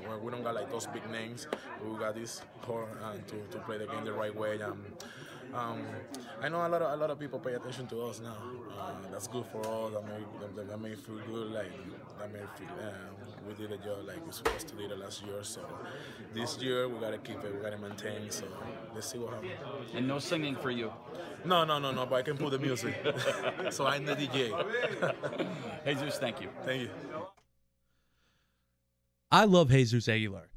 We, 0.00 0.16
we 0.24 0.30
don't 0.30 0.42
got 0.42 0.54
like 0.54 0.70
those 0.70 0.86
big 0.86 1.08
names. 1.10 1.46
We 1.82 1.98
got 1.98 2.14
this 2.14 2.42
core 2.62 2.88
uh, 3.02 3.14
to, 3.14 3.36
to 3.52 3.64
play 3.64 3.78
the 3.78 3.86
game 3.86 4.04
the 4.04 4.12
right 4.12 4.34
way. 4.34 4.60
Um, 4.60 4.84
um, 5.54 5.82
I 6.42 6.48
know 6.48 6.66
a 6.66 6.68
lot 6.68 6.82
of 6.82 6.92
a 6.92 6.96
lot 6.96 7.10
of 7.10 7.18
people 7.18 7.38
pay 7.38 7.54
attention 7.54 7.86
to 7.88 8.02
us 8.02 8.20
now. 8.20 8.36
Uh, 8.78 8.92
that's 9.10 9.26
good 9.26 9.44
for 9.46 9.60
us. 9.60 9.92
That 9.92 10.04
made 10.04 10.56
that, 10.56 10.68
that 10.68 10.80
made 10.80 10.98
feel 10.98 11.18
good. 11.26 11.52
Like 11.52 11.72
that 12.18 12.32
made 12.32 12.48
feel 12.56 12.68
uh, 12.80 12.92
we 13.46 13.54
did 13.54 13.72
a 13.72 13.76
job 13.78 14.06
like 14.06 14.24
we 14.24 14.32
supposed 14.32 14.68
to 14.68 14.74
do 14.74 14.88
the 14.88 14.96
last 14.96 15.24
year. 15.24 15.42
So 15.42 15.60
this 16.34 16.58
year 16.58 16.88
we 16.88 17.00
gotta 17.00 17.18
keep 17.18 17.42
it. 17.42 17.54
We 17.54 17.60
gotta 17.62 17.78
maintain. 17.78 18.30
So 18.30 18.44
let's 18.94 19.10
see 19.10 19.18
what 19.18 19.34
happens. 19.34 19.52
And 19.94 20.06
no 20.06 20.18
singing 20.18 20.56
for 20.56 20.70
you. 20.70 20.92
No, 21.44 21.64
no, 21.64 21.78
no, 21.78 21.92
no. 21.92 22.06
But 22.06 22.16
I 22.16 22.22
can 22.22 22.36
put 22.36 22.50
the 22.50 22.58
music. 22.58 22.94
so 23.70 23.86
I'm 23.86 24.04
the 24.04 24.16
DJ. 24.16 24.52
Jesus, 25.86 26.18
thank 26.18 26.40
you. 26.40 26.48
Thank 26.64 26.82
you. 26.82 26.90
I 29.30 29.44
love 29.44 29.70
Jesus 29.70 30.08
Aguilar. 30.08 30.48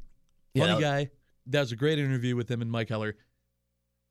Funny 0.55 0.73
that- 0.73 0.81
guy. 0.81 1.09
That 1.47 1.61
was 1.61 1.71
a 1.71 1.75
great 1.75 1.97
interview 1.97 2.35
with 2.35 2.49
him 2.49 2.61
and 2.61 2.71
Mike 2.71 2.89
Heller. 2.89 3.15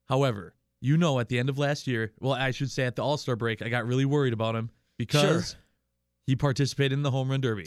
However, 0.08 0.54
you 0.80 0.96
know, 0.96 1.20
at 1.20 1.28
the 1.28 1.38
end 1.38 1.48
of 1.48 1.58
last 1.58 1.86
year, 1.86 2.12
well, 2.20 2.32
I 2.32 2.50
should 2.50 2.70
say 2.70 2.84
at 2.84 2.96
the 2.96 3.02
All 3.02 3.16
Star 3.16 3.36
break, 3.36 3.62
I 3.62 3.68
got 3.68 3.86
really 3.86 4.04
worried 4.04 4.32
about 4.32 4.54
him 4.54 4.70
because 4.96 5.56
he 6.26 6.36
participated 6.36 6.92
in 6.92 7.02
the 7.02 7.10
home 7.10 7.30
run 7.30 7.40
derby. 7.40 7.66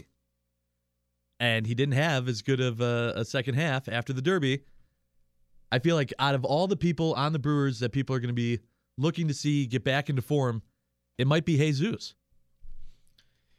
And 1.40 1.68
he 1.68 1.76
didn't 1.76 1.96
have 1.96 2.28
as 2.28 2.42
good 2.42 2.62
of 2.62 2.80
a, 2.80 3.14
a 3.18 3.26
second 3.26 3.56
half 3.56 3.90
after 3.90 4.14
the 4.14 4.22
derby. 4.22 4.64
I 5.72 5.80
feel 5.80 5.96
like 5.96 6.14
out 6.20 6.36
of 6.36 6.46
all 6.46 6.68
the 6.68 6.76
people 6.76 7.14
on 7.16 7.34
the 7.34 7.40
Brewers 7.40 7.80
that 7.80 7.92
people 7.92 8.16
are 8.16 8.20
going 8.20 8.30
to 8.30 8.34
be 8.34 8.60
looking 8.98 9.28
to 9.28 9.34
see 9.34 9.66
get 9.66 9.84
back 9.84 10.10
into 10.10 10.22
form, 10.22 10.62
it 11.18 11.28
might 11.28 11.46
be 11.46 11.58
Jesus. 11.58 12.14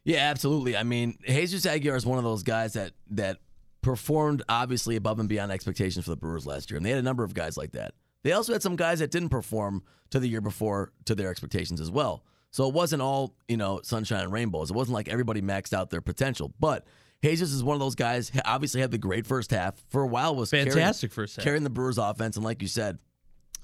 Yeah, 0.04 0.18
absolutely. 0.18 0.76
I 0.76 0.82
mean, 0.82 1.18
Jesus 1.26 1.66
Aguilar 1.66 1.96
is 1.96 2.06
one 2.06 2.18
of 2.18 2.24
those 2.24 2.42
guys 2.42 2.74
that 2.74 2.92
that 3.10 3.38
performed 3.82 4.42
obviously 4.48 4.96
above 4.96 5.18
and 5.18 5.28
beyond 5.28 5.52
expectations 5.52 6.04
for 6.04 6.10
the 6.12 6.16
Brewers 6.16 6.46
last 6.46 6.70
year, 6.70 6.76
and 6.76 6.86
they 6.86 6.90
had 6.90 6.98
a 6.98 7.02
number 7.02 7.24
of 7.24 7.34
guys 7.34 7.56
like 7.56 7.72
that. 7.72 7.94
They 8.24 8.32
also 8.32 8.52
had 8.52 8.62
some 8.62 8.74
guys 8.74 8.98
that 8.98 9.12
didn't 9.12 9.28
perform 9.28 9.84
to 10.10 10.18
the 10.18 10.26
year 10.26 10.40
before 10.40 10.90
to 11.04 11.14
their 11.14 11.30
expectations 11.30 11.80
as 11.80 11.90
well. 11.92 12.24
So 12.50 12.66
it 12.68 12.74
wasn't 12.74 13.02
all 13.02 13.36
you 13.48 13.56
know 13.56 13.80
sunshine 13.84 14.24
and 14.24 14.32
rainbows. 14.32 14.70
It 14.70 14.76
wasn't 14.76 14.94
like 14.94 15.08
everybody 15.08 15.40
maxed 15.42 15.72
out 15.72 15.90
their 15.90 16.00
potential, 16.02 16.52
but. 16.58 16.84
Jesus 17.22 17.52
is 17.52 17.64
one 17.64 17.72
of 17.72 17.80
those 17.80 17.94
guys. 17.94 18.30
Obviously, 18.44 18.82
had 18.82 18.90
the 18.90 18.98
great 18.98 19.26
first 19.26 19.50
half 19.50 19.82
for 19.88 20.02
a 20.02 20.06
while. 20.06 20.36
Was 20.36 20.50
carrying- 20.50 20.68
Fantastic 20.72 21.10
first 21.10 21.36
half. 21.36 21.42
carrying 21.42 21.64
the 21.64 21.70
Brewers 21.70 21.96
offense, 21.96 22.36
and 22.36 22.44
like 22.44 22.60
you 22.60 22.68
said, 22.68 22.98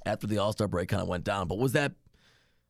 after 0.07 0.26
the 0.26 0.38
All 0.38 0.52
Star 0.52 0.67
break, 0.67 0.88
kind 0.88 1.02
of 1.02 1.09
went 1.09 1.25
down. 1.25 1.47
But 1.47 1.59
was 1.59 1.73
that 1.73 1.93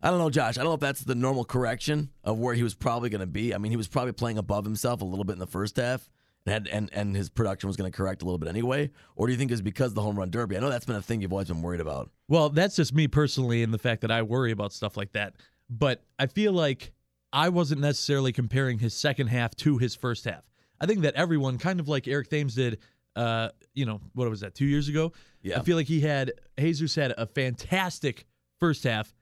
I 0.03 0.11
don't 0.11 0.19
know, 0.19 0.31
Josh. 0.31 0.57
I 0.59 0.63
don't 0.63 0.71
know 0.71 0.75
if 0.75 0.81
that's 0.81 1.03
the 1.05 1.15
normal 1.15 1.45
correction 1.45 2.11
of 2.25 2.41
where 2.41 2.55
he 2.55 2.65
was 2.65 2.75
probably 2.75 3.09
going 3.09 3.21
to 3.21 3.27
be. 3.29 3.55
I 3.55 3.59
mean, 3.59 3.71
he 3.71 3.77
was 3.77 3.87
probably 3.87 4.11
playing 4.13 4.39
above 4.39 4.65
himself 4.65 5.01
a 5.01 5.05
little 5.05 5.25
bit 5.25 5.35
in 5.35 5.39
the 5.39 5.47
first 5.47 5.77
half, 5.77 6.11
and 6.47 6.53
had, 6.53 6.69
and 6.69 6.91
and 6.93 7.17
his 7.17 7.29
production 7.29 7.69
was 7.69 7.77
going 7.77 7.91
to 7.91 7.97
correct 7.97 8.23
a 8.23 8.25
little 8.25 8.39
bit 8.39 8.49
anyway, 8.49 8.91
or 9.17 9.27
do 9.27 9.33
you 9.33 9.39
think 9.39 9.51
it's 9.51 9.61
because 9.61 9.89
of 9.89 9.95
the 9.95 10.03
home 10.03 10.19
run 10.19 10.31
derby? 10.31 10.57
I 10.57 10.61
know 10.61 10.71
that's 10.71 10.87
been 10.87 10.97
a 10.97 11.03
thing 11.03 11.21
you've 11.21 11.33
always 11.33 11.49
been 11.49 11.63
worried 11.63 11.81
about. 11.81 12.11
Well, 12.29 12.49
that's 12.49 12.77
just 12.77 12.95
me 12.95 13.09
personally 13.09 13.63
and 13.63 13.73
the 13.75 13.79
fact 13.79 14.01
that 14.03 14.11
I 14.11 14.23
worry 14.23 14.53
about 14.53 14.73
stuff 14.73 14.97
like 14.97 15.13
that. 15.13 15.35
But 15.69 16.03
I 16.19 16.27
feel 16.27 16.53
like 16.53 16.93
I 17.33 17.49
wasn't 17.49 17.81
necessarily 17.81 18.33
comparing 18.33 18.79
his 18.79 18.95
second 18.95 19.29
half 19.29 19.55
to 19.57 19.79
his 19.79 19.95
first 19.95 20.25
half. 20.25 20.43
I 20.81 20.87
think 20.87 21.03
that 21.03 21.15
everyone, 21.15 21.59
kind 21.59 21.79
of 21.79 21.89
like 21.89 22.09
Eric 22.09 22.29
Thames 22.29 22.55
did, 22.55 22.79
uh, 23.15 23.51
you 23.75 23.87
know, 23.87 24.01
what 24.15 24.29
was 24.29 24.41
that, 24.41 24.55
two 24.55 24.65
years 24.65 24.89
ago? 24.89 25.13
Yeah. 25.43 25.61
I 25.61 25.63
feel 25.63 25.77
like 25.77 25.87
he 25.87 26.01
had 26.01 26.33
Jesus 26.59 26.95
had 26.95 27.15
a 27.17 27.27
fantastic 27.27 28.27
first 28.59 28.85
half 28.85 29.15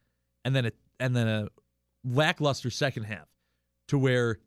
and 0.44 0.54
then 0.54 0.66
a 0.66 0.72
and 0.98 1.14
then 1.14 1.28
a 1.28 1.48
lackluster 2.04 2.70
second 2.70 3.04
half 3.04 3.28
to 3.88 3.98
where 3.98 4.38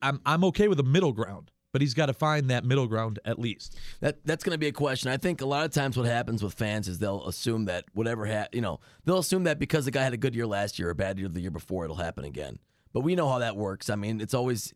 I'm 0.00 0.20
I'm 0.26 0.42
okay 0.44 0.68
with 0.68 0.80
a 0.80 0.84
middle 0.84 1.12
ground, 1.12 1.51
but 1.72 1.80
he's 1.80 1.94
got 1.94 2.06
to 2.06 2.12
find 2.12 2.50
that 2.50 2.64
middle 2.64 2.86
ground 2.86 3.18
at 3.24 3.38
least. 3.38 3.76
That 4.00 4.24
that's 4.24 4.44
going 4.44 4.54
to 4.54 4.58
be 4.58 4.68
a 4.68 4.72
question. 4.72 5.10
I 5.10 5.16
think 5.16 5.40
a 5.40 5.46
lot 5.46 5.64
of 5.64 5.72
times 5.72 5.96
what 5.96 6.06
happens 6.06 6.42
with 6.42 6.54
fans 6.54 6.86
is 6.86 6.98
they'll 6.98 7.26
assume 7.26 7.64
that 7.64 7.84
whatever 7.94 8.26
ha- 8.26 8.48
you 8.52 8.60
know 8.60 8.80
they'll 9.04 9.18
assume 9.18 9.44
that 9.44 9.58
because 9.58 9.86
the 9.86 9.90
guy 9.90 10.04
had 10.04 10.12
a 10.12 10.18
good 10.18 10.34
year 10.34 10.46
last 10.46 10.78
year 10.78 10.88
or 10.88 10.92
a 10.92 10.94
bad 10.94 11.18
year 11.18 11.28
the 11.28 11.40
year 11.40 11.50
before 11.50 11.84
it'll 11.84 11.96
happen 11.96 12.24
again. 12.24 12.58
But 12.92 13.00
we 13.00 13.14
know 13.14 13.28
how 13.28 13.38
that 13.38 13.56
works. 13.56 13.88
I 13.88 13.96
mean, 13.96 14.20
it's 14.20 14.34
always 14.34 14.74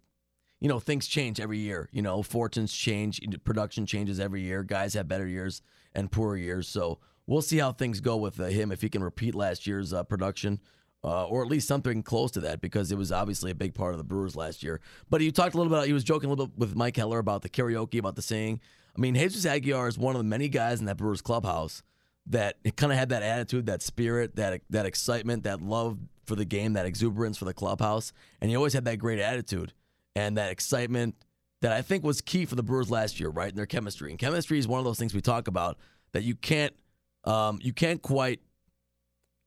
you 0.61 0.69
know 0.69 0.81
things 0.81 1.07
change 1.07 1.39
every 1.39 1.59
year. 1.59 1.89
You 1.93 2.03
know, 2.03 2.23
fortunes 2.23 2.73
change, 2.73 3.21
production 3.45 3.87
changes 3.87 4.19
every 4.19 4.43
year. 4.43 4.63
Guys 4.63 4.95
have 4.95 5.07
better 5.07 5.27
years 5.27 5.63
and 5.95 6.11
poorer 6.11 6.37
years. 6.37 6.67
So 6.69 6.99
we'll 7.27 7.43
see 7.43 7.59
how 7.59 7.73
things 7.73 8.01
go 8.01 8.17
with 8.17 8.41
uh, 8.41 8.45
him 8.45 8.73
if 8.73 8.81
he 8.81 8.89
can 8.89 9.03
repeat 9.03 9.35
last 9.35 9.67
year's 9.67 9.93
uh, 9.93 10.03
production. 10.05 10.61
Uh, 11.07 11.25
or 11.27 11.41
at 11.41 11.49
least 11.49 11.69
something 11.69 12.03
close 12.03 12.33
to 12.33 12.41
that 12.41 12.61
because 12.61 12.91
it 12.91 12.99
was 12.99 13.13
obviously 13.13 13.53
a 13.53 13.55
big 13.55 13.75
part 13.75 13.95
of 13.95 13.99
the 13.99 14.03
Brewers 14.03 14.35
last 14.35 14.65
year. 14.65 14.81
But 15.09 15.21
you 15.21 15.31
talked 15.31 15.55
a 15.55 15.57
little 15.57 15.73
bit, 15.73 15.87
he 15.87 15.93
was 15.93 16.03
joking 16.03 16.27
a 16.27 16.31
little 16.31 16.49
bit 16.49 16.59
with 16.59 16.75
Mike 16.75 16.97
Heller 16.97 17.21
about 17.21 17.43
the 17.43 17.49
karaoke, 17.49 18.01
about 18.01 18.17
the 18.17 18.23
singing. 18.23 18.61
I 18.97 19.01
mean, 19.01 19.15
Jesus 19.15 19.47
Aguilar 19.47 19.87
is 19.87 19.97
one 19.97 20.17
of 20.17 20.19
the 20.19 20.25
many 20.25 20.49
guys 20.49 20.81
in 20.81 20.87
that 20.87 20.97
Brewers 20.97 21.23
clubhouse 21.23 21.85
that 22.27 22.57
kind 22.77 22.91
of 22.91 22.99
had 22.99 23.11
that 23.11 23.23
attitude, 23.23 23.67
that 23.67 23.83
spirit, 23.83 24.35
that 24.35 24.63
that 24.71 24.85
excitement, 24.85 25.45
that 25.45 25.63
love 25.63 25.99
for 26.25 26.35
the 26.35 26.45
game, 26.45 26.73
that 26.73 26.87
exuberance 26.87 27.39
for 27.39 27.45
the 27.45 27.55
clubhouse. 27.55 28.13
And 28.41 28.51
he 28.51 28.57
always 28.57 28.73
had 28.73 28.85
that 28.87 28.97
great 28.97 29.21
attitude 29.21 29.73
and 30.17 30.37
that 30.37 30.51
excitement 30.51 31.15
that 31.63 31.73
I 31.73 31.83
think 31.83 32.05
was 32.05 32.21
key 32.21 32.47
for 32.47 32.57
the 32.57 32.63
Brewers 32.63 32.91
last 32.91 33.21
year, 33.21 33.29
right? 33.29 33.51
In 33.51 33.57
their 33.57 33.67
chemistry. 33.67 34.11
And 34.11 34.19
chemistry 34.19 34.59
is 34.59 34.67
one 34.67 34.79
of 34.79 34.85
those 34.85 34.99
things 34.99 35.15
we 35.15 35.21
talk 35.21 35.47
about 35.47 35.79
that 36.13 36.25
you 36.25 36.35
can't 36.35 36.75
um, 37.25 37.61
you 37.63 37.73
can't 37.73 38.03
quite 38.03 38.41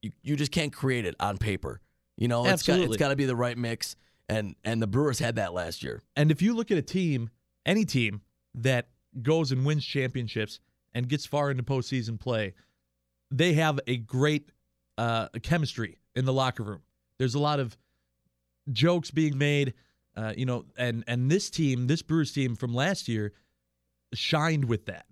you, 0.01 0.11
you 0.21 0.35
just 0.35 0.51
can't 0.51 0.73
create 0.73 1.05
it 1.05 1.15
on 1.19 1.37
paper. 1.37 1.81
You 2.17 2.27
know, 2.27 2.41
it's 2.41 2.47
got, 2.47 2.53
Absolutely. 2.53 2.85
it's 2.87 2.97
got 2.97 3.09
to 3.09 3.15
be 3.15 3.25
the 3.25 3.35
right 3.35 3.57
mix, 3.57 3.95
and 4.27 4.55
and 4.63 4.81
the 4.81 4.87
Brewers 4.87 5.19
had 5.19 5.35
that 5.35 5.53
last 5.53 5.83
year. 5.83 6.01
And 6.15 6.31
if 6.31 6.41
you 6.41 6.53
look 6.53 6.71
at 6.71 6.77
a 6.77 6.81
team, 6.81 7.29
any 7.65 7.85
team 7.85 8.21
that 8.55 8.89
goes 9.21 9.51
and 9.51 9.65
wins 9.65 9.85
championships 9.85 10.59
and 10.93 11.07
gets 11.07 11.25
far 11.25 11.49
into 11.49 11.63
postseason 11.63 12.19
play, 12.19 12.53
they 13.31 13.53
have 13.53 13.79
a 13.87 13.97
great 13.97 14.51
uh, 14.97 15.29
chemistry 15.41 15.97
in 16.15 16.25
the 16.25 16.33
locker 16.33 16.63
room. 16.63 16.81
There's 17.17 17.35
a 17.35 17.39
lot 17.39 17.59
of 17.59 17.77
jokes 18.71 19.11
being 19.11 19.37
made, 19.37 19.73
uh, 20.15 20.33
you 20.35 20.45
know, 20.45 20.65
and 20.77 21.03
and 21.07 21.31
this 21.31 21.49
team, 21.49 21.87
this 21.87 22.01
Brewers 22.01 22.31
team 22.31 22.55
from 22.55 22.73
last 22.73 23.07
year, 23.07 23.33
shined 24.13 24.65
with 24.65 24.85
that. 24.87 25.05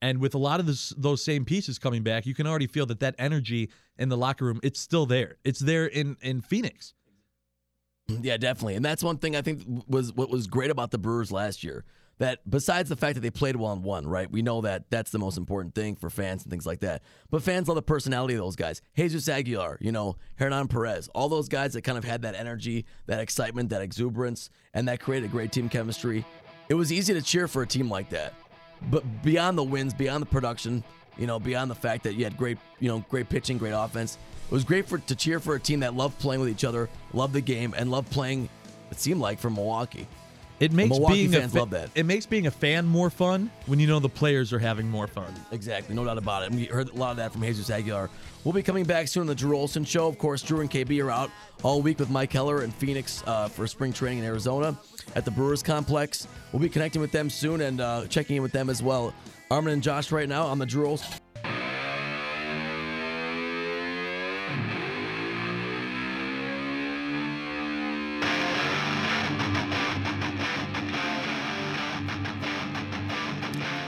And 0.00 0.20
with 0.20 0.34
a 0.34 0.38
lot 0.38 0.60
of 0.60 0.66
this, 0.66 0.90
those 0.96 1.24
same 1.24 1.44
pieces 1.44 1.78
coming 1.78 2.02
back, 2.02 2.24
you 2.24 2.34
can 2.34 2.46
already 2.46 2.68
feel 2.68 2.86
that 2.86 3.00
that 3.00 3.14
energy 3.18 3.70
in 3.98 4.08
the 4.08 4.16
locker 4.16 4.44
room, 4.44 4.60
it's 4.62 4.78
still 4.78 5.06
there. 5.06 5.36
It's 5.44 5.58
there 5.58 5.86
in 5.86 6.16
in 6.20 6.40
Phoenix. 6.40 6.94
Yeah, 8.08 8.36
definitely. 8.36 8.74
And 8.74 8.84
that's 8.84 9.02
one 9.02 9.18
thing 9.18 9.36
I 9.36 9.42
think 9.42 9.62
was 9.86 10.12
what 10.12 10.30
was 10.30 10.46
great 10.46 10.70
about 10.70 10.90
the 10.90 10.98
Brewers 10.98 11.30
last 11.30 11.62
year. 11.62 11.84
That 12.18 12.40
besides 12.50 12.88
the 12.88 12.96
fact 12.96 13.14
that 13.14 13.20
they 13.20 13.30
played 13.30 13.54
well 13.54 13.72
and 13.72 13.84
won, 13.84 14.04
right? 14.04 14.28
We 14.28 14.42
know 14.42 14.60
that 14.62 14.90
that's 14.90 15.12
the 15.12 15.20
most 15.20 15.38
important 15.38 15.76
thing 15.76 15.94
for 15.94 16.10
fans 16.10 16.42
and 16.42 16.50
things 16.50 16.66
like 16.66 16.80
that. 16.80 17.02
But 17.30 17.44
fans 17.44 17.68
love 17.68 17.76
the 17.76 17.82
personality 17.82 18.34
of 18.34 18.40
those 18.40 18.56
guys. 18.56 18.82
Jesus 18.96 19.28
Aguilar, 19.28 19.78
you 19.80 19.92
know, 19.92 20.16
Hernan 20.34 20.66
Perez, 20.66 21.08
all 21.14 21.28
those 21.28 21.48
guys 21.48 21.74
that 21.74 21.82
kind 21.82 21.96
of 21.96 22.02
had 22.02 22.22
that 22.22 22.34
energy, 22.34 22.86
that 23.06 23.20
excitement, 23.20 23.70
that 23.70 23.82
exuberance, 23.82 24.50
and 24.74 24.88
that 24.88 24.98
created 24.98 25.30
great 25.30 25.52
team 25.52 25.68
chemistry. 25.68 26.24
It 26.68 26.74
was 26.74 26.92
easy 26.92 27.14
to 27.14 27.22
cheer 27.22 27.46
for 27.46 27.62
a 27.62 27.66
team 27.68 27.88
like 27.88 28.10
that. 28.10 28.34
But 28.90 29.22
beyond 29.22 29.58
the 29.58 29.64
wins, 29.64 29.94
beyond 29.94 30.22
the 30.22 30.26
production, 30.26 30.82
you 31.16 31.26
know, 31.26 31.38
beyond 31.38 31.70
the 31.70 31.74
fact 31.74 32.04
that 32.04 32.14
you 32.14 32.24
had 32.24 32.36
great, 32.36 32.58
you 32.80 32.88
know, 32.88 33.04
great 33.08 33.28
pitching, 33.28 33.58
great 33.58 33.72
offense, 33.72 34.18
it 34.44 34.52
was 34.52 34.64
great 34.64 34.88
for 34.88 34.98
to 34.98 35.14
cheer 35.14 35.40
for 35.40 35.56
a 35.56 35.60
team 35.60 35.80
that 35.80 35.94
loved 35.94 36.18
playing 36.18 36.40
with 36.40 36.48
each 36.50 36.64
other, 36.64 36.88
loved 37.12 37.34
the 37.34 37.40
game, 37.40 37.74
and 37.76 37.90
loved 37.90 38.10
playing. 38.10 38.48
It 38.90 38.98
seemed 38.98 39.20
like 39.20 39.38
for 39.38 39.50
Milwaukee. 39.50 40.06
It 40.60 40.72
makes 40.72 40.98
being 40.98 41.34
a 41.34 41.48
fa- 41.48 41.58
love 41.58 41.70
that. 41.70 41.90
It 41.94 42.04
makes 42.04 42.26
being 42.26 42.46
a 42.46 42.50
fan 42.50 42.84
more 42.84 43.10
fun 43.10 43.50
when 43.66 43.78
you 43.78 43.86
know 43.86 44.00
the 44.00 44.08
players 44.08 44.52
are 44.52 44.58
having 44.58 44.88
more 44.88 45.06
fun. 45.06 45.32
Exactly, 45.52 45.94
no 45.94 46.04
doubt 46.04 46.18
about 46.18 46.42
it. 46.42 46.46
And 46.50 46.56
we 46.56 46.66
heard 46.66 46.88
a 46.88 46.94
lot 46.94 47.12
of 47.12 47.16
that 47.18 47.32
from 47.32 47.42
Jesus 47.42 47.70
Aguilar. 47.70 48.10
We'll 48.44 48.54
be 48.54 48.62
coming 48.62 48.84
back 48.84 49.08
soon 49.08 49.22
on 49.22 49.26
the 49.26 49.34
Drew 49.34 49.56
Olson 49.56 49.84
Show. 49.84 50.08
Of 50.08 50.18
course, 50.18 50.42
Drew 50.42 50.60
and 50.60 50.70
KB 50.70 51.02
are 51.04 51.10
out 51.10 51.30
all 51.62 51.80
week 51.80 51.98
with 51.98 52.10
Mike 52.10 52.32
Heller 52.32 52.62
in 52.62 52.70
Phoenix 52.72 53.22
uh, 53.26 53.48
for 53.48 53.66
spring 53.66 53.92
training 53.92 54.20
in 54.20 54.24
Arizona 54.24 54.78
at 55.14 55.24
the 55.24 55.30
Brewers 55.30 55.62
Complex. 55.62 56.26
We'll 56.52 56.62
be 56.62 56.68
connecting 56.68 57.00
with 57.00 57.12
them 57.12 57.30
soon 57.30 57.60
and 57.60 57.80
uh, 57.80 58.06
checking 58.08 58.36
in 58.36 58.42
with 58.42 58.52
them 58.52 58.68
as 58.70 58.82
well. 58.82 59.14
Armin 59.50 59.72
and 59.72 59.82
Josh 59.82 60.12
right 60.12 60.28
now 60.28 60.44
on 60.46 60.58
the 60.58 60.66
Drew 60.66 60.86
Olson. 60.86 61.18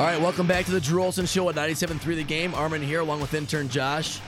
All 0.00 0.06
right, 0.06 0.18
welcome 0.18 0.46
back 0.46 0.64
to 0.64 0.70
the 0.70 0.80
Drew 0.80 1.02
Olson 1.02 1.26
Show 1.26 1.50
at 1.50 1.56
97.3 1.56 2.02
The 2.16 2.24
Game. 2.24 2.54
Armin 2.54 2.80
here 2.80 3.00
along 3.00 3.20
with 3.20 3.34
intern 3.34 3.68
Josh. 3.68 4.18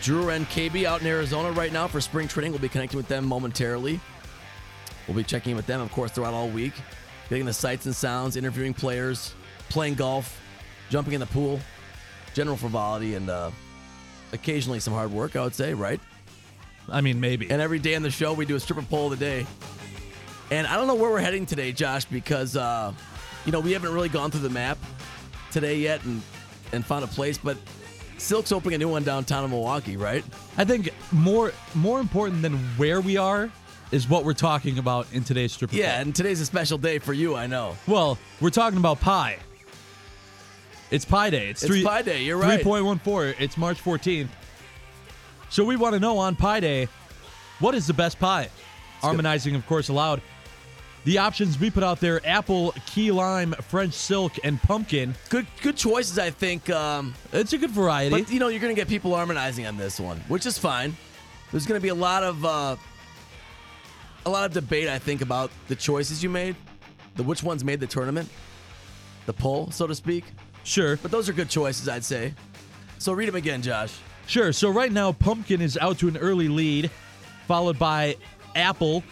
Drew 0.00 0.28
and 0.28 0.46
KB 0.46 0.84
out 0.84 1.00
in 1.00 1.08
Arizona 1.08 1.50
right 1.50 1.72
now 1.72 1.88
for 1.88 2.00
spring 2.00 2.28
training. 2.28 2.52
We'll 2.52 2.60
be 2.60 2.68
connecting 2.68 2.96
with 2.96 3.08
them 3.08 3.26
momentarily. 3.26 3.98
We'll 5.08 5.16
be 5.16 5.24
checking 5.24 5.50
in 5.50 5.56
with 5.56 5.66
them, 5.66 5.80
of 5.80 5.90
course, 5.90 6.12
throughout 6.12 6.32
all 6.32 6.48
week, 6.48 6.74
getting 7.28 7.44
the 7.44 7.52
sights 7.52 7.86
and 7.86 7.96
sounds, 7.96 8.36
interviewing 8.36 8.72
players, 8.72 9.34
playing 9.68 9.94
golf, 9.94 10.40
jumping 10.88 11.14
in 11.14 11.18
the 11.18 11.26
pool, 11.26 11.58
general 12.34 12.56
frivolity, 12.56 13.16
and 13.16 13.28
uh, 13.28 13.50
occasionally 14.32 14.78
some 14.78 14.94
hard 14.94 15.10
work, 15.10 15.34
I 15.34 15.42
would 15.42 15.56
say, 15.56 15.74
right? 15.74 15.98
I 16.88 17.00
mean, 17.00 17.18
maybe. 17.18 17.50
And 17.50 17.60
every 17.60 17.80
day 17.80 17.96
on 17.96 18.02
the 18.02 18.12
show, 18.12 18.32
we 18.32 18.46
do 18.46 18.54
a 18.54 18.60
stripper 18.60 18.82
poll 18.82 19.12
of 19.12 19.18
the 19.18 19.24
day. 19.24 19.44
And 20.52 20.68
I 20.68 20.76
don't 20.76 20.86
know 20.86 20.94
where 20.94 21.10
we're 21.10 21.18
heading 21.18 21.46
today, 21.46 21.72
Josh, 21.72 22.04
because 22.04 22.56
uh, 22.56 22.92
you 23.46 23.52
know 23.52 23.60
we 23.60 23.72
haven't 23.72 23.92
really 23.94 24.08
gone 24.08 24.30
through 24.30 24.40
the 24.40 24.50
map 24.50 24.76
today 25.50 25.78
yet 25.78 26.04
and 26.04 26.20
and 26.72 26.84
found 26.84 27.04
a 27.04 27.08
place. 27.08 27.38
But 27.38 27.56
Silk's 28.18 28.52
opening 28.52 28.74
a 28.74 28.78
new 28.78 28.88
one 28.88 29.04
downtown 29.04 29.44
in 29.44 29.50
Milwaukee, 29.50 29.96
right? 29.96 30.24
I 30.58 30.64
think 30.64 30.90
more 31.12 31.52
more 31.74 32.00
important 32.00 32.42
than 32.42 32.56
where 32.76 33.00
we 33.00 33.16
are 33.16 33.50
is 33.92 34.08
what 34.08 34.24
we're 34.24 34.32
talking 34.34 34.78
about 34.78 35.06
in 35.12 35.22
today's 35.22 35.52
stripper. 35.52 35.76
Yeah, 35.76 36.00
and 36.00 36.14
today's 36.14 36.40
a 36.40 36.46
special 36.46 36.76
day 36.76 36.98
for 36.98 37.12
you, 37.12 37.36
I 37.36 37.46
know. 37.46 37.76
Well, 37.86 38.18
we're 38.40 38.50
talking 38.50 38.78
about 38.78 39.00
pie. 39.00 39.38
It's 40.90 41.04
Pie 41.04 41.30
Day. 41.30 41.48
It's, 41.48 41.62
It's 41.62 41.70
three, 41.70 41.84
Pie 41.84 42.02
Day, 42.02 42.22
you're 42.22 42.36
right. 42.36 42.60
3.14. 42.60 43.34
It's 43.40 43.56
March 43.56 43.82
14th. 43.82 44.28
So 45.50 45.64
we 45.64 45.76
want 45.76 45.94
to 45.94 46.00
know 46.00 46.18
on 46.18 46.36
Pie 46.36 46.60
Day, 46.60 46.88
what 47.58 47.74
is 47.74 47.86
the 47.86 47.92
best 47.92 48.18
pie? 48.20 48.48
Harmonizing, 49.00 49.54
of 49.56 49.66
course, 49.66 49.88
allowed. 49.88 50.20
The 51.06 51.18
options 51.18 51.60
we 51.60 51.70
put 51.70 51.84
out 51.84 52.00
there: 52.00 52.20
apple, 52.26 52.74
key 52.84 53.12
lime, 53.12 53.52
French 53.52 53.94
silk, 53.94 54.32
and 54.42 54.60
pumpkin. 54.60 55.14
Good, 55.28 55.46
good 55.62 55.76
choices, 55.76 56.18
I 56.18 56.30
think. 56.30 56.68
Um, 56.68 57.14
it's 57.32 57.52
a 57.52 57.58
good 57.58 57.70
variety. 57.70 58.10
But 58.10 58.28
you 58.28 58.40
know, 58.40 58.48
you're 58.48 58.58
going 58.58 58.74
to 58.74 58.78
get 58.78 58.88
people 58.88 59.14
harmonizing 59.14 59.66
on 59.66 59.76
this 59.76 60.00
one, 60.00 60.18
which 60.26 60.46
is 60.46 60.58
fine. 60.58 60.96
There's 61.52 61.64
going 61.64 61.78
to 61.78 61.82
be 61.82 61.90
a 61.90 61.94
lot 61.94 62.24
of 62.24 62.44
uh, 62.44 62.74
a 64.26 64.30
lot 64.30 64.46
of 64.46 64.52
debate, 64.52 64.88
I 64.88 64.98
think, 64.98 65.20
about 65.22 65.52
the 65.68 65.76
choices 65.76 66.24
you 66.24 66.28
made, 66.28 66.56
the 67.14 67.22
which 67.22 67.40
ones 67.40 67.62
made 67.62 67.78
the 67.78 67.86
tournament, 67.86 68.28
the 69.26 69.32
poll, 69.32 69.70
so 69.70 69.86
to 69.86 69.94
speak. 69.94 70.24
Sure, 70.64 70.96
but 70.96 71.12
those 71.12 71.28
are 71.28 71.32
good 71.32 71.48
choices, 71.48 71.88
I'd 71.88 72.04
say. 72.04 72.34
So 72.98 73.12
read 73.12 73.28
them 73.28 73.36
again, 73.36 73.62
Josh. 73.62 73.96
Sure. 74.26 74.52
So 74.52 74.70
right 74.70 74.90
now, 74.90 75.12
pumpkin 75.12 75.62
is 75.62 75.78
out 75.78 75.98
to 76.00 76.08
an 76.08 76.16
early 76.16 76.48
lead, 76.48 76.90
followed 77.46 77.78
by 77.78 78.16
apple, 78.56 79.04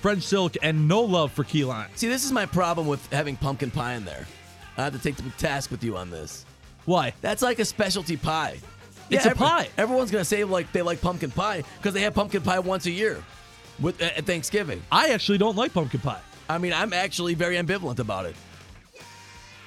French 0.00 0.22
silk, 0.22 0.56
and 0.62 0.88
no 0.88 1.02
love 1.02 1.30
for 1.32 1.44
key 1.44 1.64
lime. 1.64 1.90
See, 1.94 2.08
this 2.08 2.24
is 2.24 2.32
my 2.32 2.46
problem 2.46 2.86
with 2.86 3.04
having 3.12 3.36
pumpkin 3.36 3.70
pie 3.70 3.94
in 3.94 4.04
there. 4.04 4.26
I 4.78 4.84
have 4.84 4.92
to 4.94 4.98
take 4.98 5.16
the 5.16 5.28
task 5.38 5.70
with 5.70 5.84
you 5.84 5.96
on 5.96 6.10
this. 6.10 6.46
Why? 6.86 7.12
That's 7.20 7.42
like 7.42 7.58
a 7.58 7.64
specialty 7.64 8.16
pie. 8.16 8.58
It's 9.10 9.26
a 9.26 9.34
pie. 9.34 9.68
Everyone's 9.76 10.10
gonna 10.10 10.24
say 10.24 10.44
like 10.44 10.72
they 10.72 10.82
like 10.82 11.00
pumpkin 11.00 11.30
pie 11.30 11.64
because 11.78 11.92
they 11.94 12.00
have 12.02 12.14
pumpkin 12.14 12.42
pie 12.42 12.60
once 12.60 12.86
a 12.86 12.90
year, 12.90 13.22
with 13.80 14.00
at 14.00 14.24
Thanksgiving. 14.24 14.80
I 14.90 15.10
actually 15.10 15.38
don't 15.38 15.56
like 15.56 15.74
pumpkin 15.74 16.00
pie. 16.00 16.20
I 16.48 16.58
mean, 16.58 16.72
I'm 16.72 16.92
actually 16.92 17.34
very 17.34 17.56
ambivalent 17.56 17.98
about 17.98 18.24
it. 18.26 18.36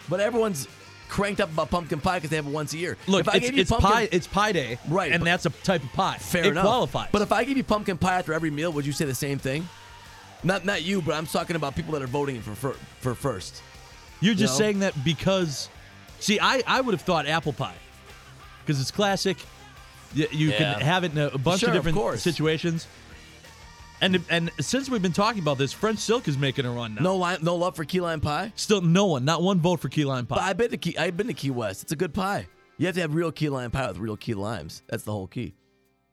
But 0.09 0.19
everyone's 0.19 0.67
cranked 1.09 1.39
up 1.41 1.51
about 1.51 1.69
pumpkin 1.69 1.99
pie 1.99 2.17
because 2.17 2.29
they 2.29 2.37
have 2.37 2.47
it 2.47 2.51
once 2.51 2.73
a 2.73 2.77
year. 2.77 2.97
Look, 3.07 3.21
If 3.21 3.29
I 3.29 3.37
it's, 3.37 3.49
it's 3.49 3.69
pumpkin- 3.69 3.91
pie. 3.91 4.09
It's 4.11 4.27
pie 4.27 4.51
day, 4.51 4.79
Right, 4.89 5.11
And 5.11 5.21
but- 5.21 5.25
that's 5.25 5.45
a 5.45 5.49
type 5.51 5.83
of 5.83 5.93
pie. 5.93 6.17
Fair 6.17 6.45
it 6.45 6.47
enough. 6.47 6.65
qualifies. 6.65 7.09
But 7.11 7.21
if 7.21 7.31
I 7.31 7.43
give 7.43 7.55
you 7.57 7.63
pumpkin 7.63 7.97
pie 7.97 8.17
after 8.17 8.33
every 8.33 8.49
meal, 8.49 8.71
would 8.73 8.85
you 8.85 8.91
say 8.93 9.05
the 9.05 9.13
same 9.15 9.37
thing? 9.37 9.67
Not 10.43 10.65
not 10.65 10.83
you, 10.83 11.01
but 11.01 11.15
I'm 11.15 11.25
talking 11.25 11.55
about 11.55 11.75
people 11.75 11.93
that 11.93 12.01
are 12.01 12.07
voting 12.07 12.41
for 12.41 12.55
for, 12.55 12.73
for 12.99 13.15
first. 13.15 13.61
You're 14.19 14.33
just 14.35 14.53
You 14.53 14.59
know? 14.59 14.65
saying 14.65 14.79
that 14.79 15.03
because, 15.03 15.69
see, 16.19 16.39
I, 16.39 16.63
I 16.65 16.79
would 16.81 16.93
have 16.93 17.01
thought 17.01 17.27
apple 17.27 17.53
pie 17.53 17.75
because 18.61 18.79
it's 18.79 18.91
classic. 18.91 19.37
You, 20.13 20.27
you 20.31 20.49
Yeah. 20.49 20.57
can 20.75 20.81
have 20.81 21.03
it 21.03 21.11
in 21.11 21.17
a, 21.17 21.27
a 21.27 21.37
bunch 21.37 21.59
Sure, 21.61 21.69
of 21.69 21.75
of 21.75 21.79
different 21.79 21.97
course. 21.97 22.21
situations. 22.21 22.87
And 24.01 24.21
and 24.29 24.51
since 24.59 24.89
we've 24.89 25.01
been 25.01 25.13
talking 25.13 25.41
about 25.41 25.57
this, 25.57 25.71
French 25.71 25.99
Silk 25.99 26.27
is 26.27 26.37
making 26.37 26.65
a 26.65 26.71
run 26.71 26.95
now. 26.95 27.01
No 27.03 27.15
lime, 27.15 27.39
no 27.41 27.55
love 27.55 27.75
for 27.75 27.85
key 27.85 28.01
lime 28.01 28.19
pie. 28.21 28.51
Still, 28.55 28.81
no 28.81 29.05
one, 29.05 29.23
not 29.23 29.41
one 29.41 29.59
vote 29.59 29.79
for 29.79 29.87
key 29.89 30.03
lime 30.03 30.25
pie. 30.25 30.35
But 30.35 30.41
I've 30.43 30.57
been 30.57 30.71
to 30.71 30.77
key. 30.77 30.97
I've 30.97 31.15
been 31.15 31.27
to 31.27 31.33
Key 31.33 31.51
West. 31.51 31.83
It's 31.83 31.91
a 31.93 31.95
good 31.95 32.13
pie. 32.13 32.47
You 32.77 32.85
have 32.87 32.95
to 32.95 33.01
have 33.01 33.15
real 33.15 33.31
key 33.31 33.47
lime 33.49 33.71
pie 33.71 33.87
with 33.87 33.97
real 33.99 34.17
key 34.17 34.33
limes. 34.33 34.81
That's 34.89 35.03
the 35.03 35.11
whole 35.13 35.27
key. 35.27 35.53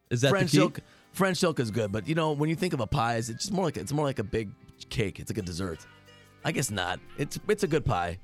Is 0.09 0.21
that 0.21 0.29
the 0.29 0.31
French 0.31 0.51
key? 0.53 0.59
silk? 0.59 0.81
French 1.13 1.39
silk 1.39 1.61
is 1.61 1.71
good, 1.71 1.93
but 1.93 2.07
you 2.09 2.15
know 2.15 2.33
when 2.33 2.49
you 2.49 2.57
think 2.57 2.73
of 2.73 2.81
a 2.81 2.87
pie, 2.87 3.17
it's 3.17 3.29
just 3.29 3.53
more 3.53 3.65
like 3.65 3.77
it's 3.77 3.93
more 3.93 4.05
like 4.05 4.19
a 4.19 4.25
big 4.25 4.51
cake. 4.89 5.19
It's 5.21 5.31
like 5.31 5.39
a 5.39 5.43
dessert. 5.43 5.87
I 6.45 6.53
guess 6.53 6.71
not. 6.71 7.01
It's 7.19 7.39
it's 7.49 7.63
a 7.63 7.69
good 7.69 7.85
pie. 7.85 8.19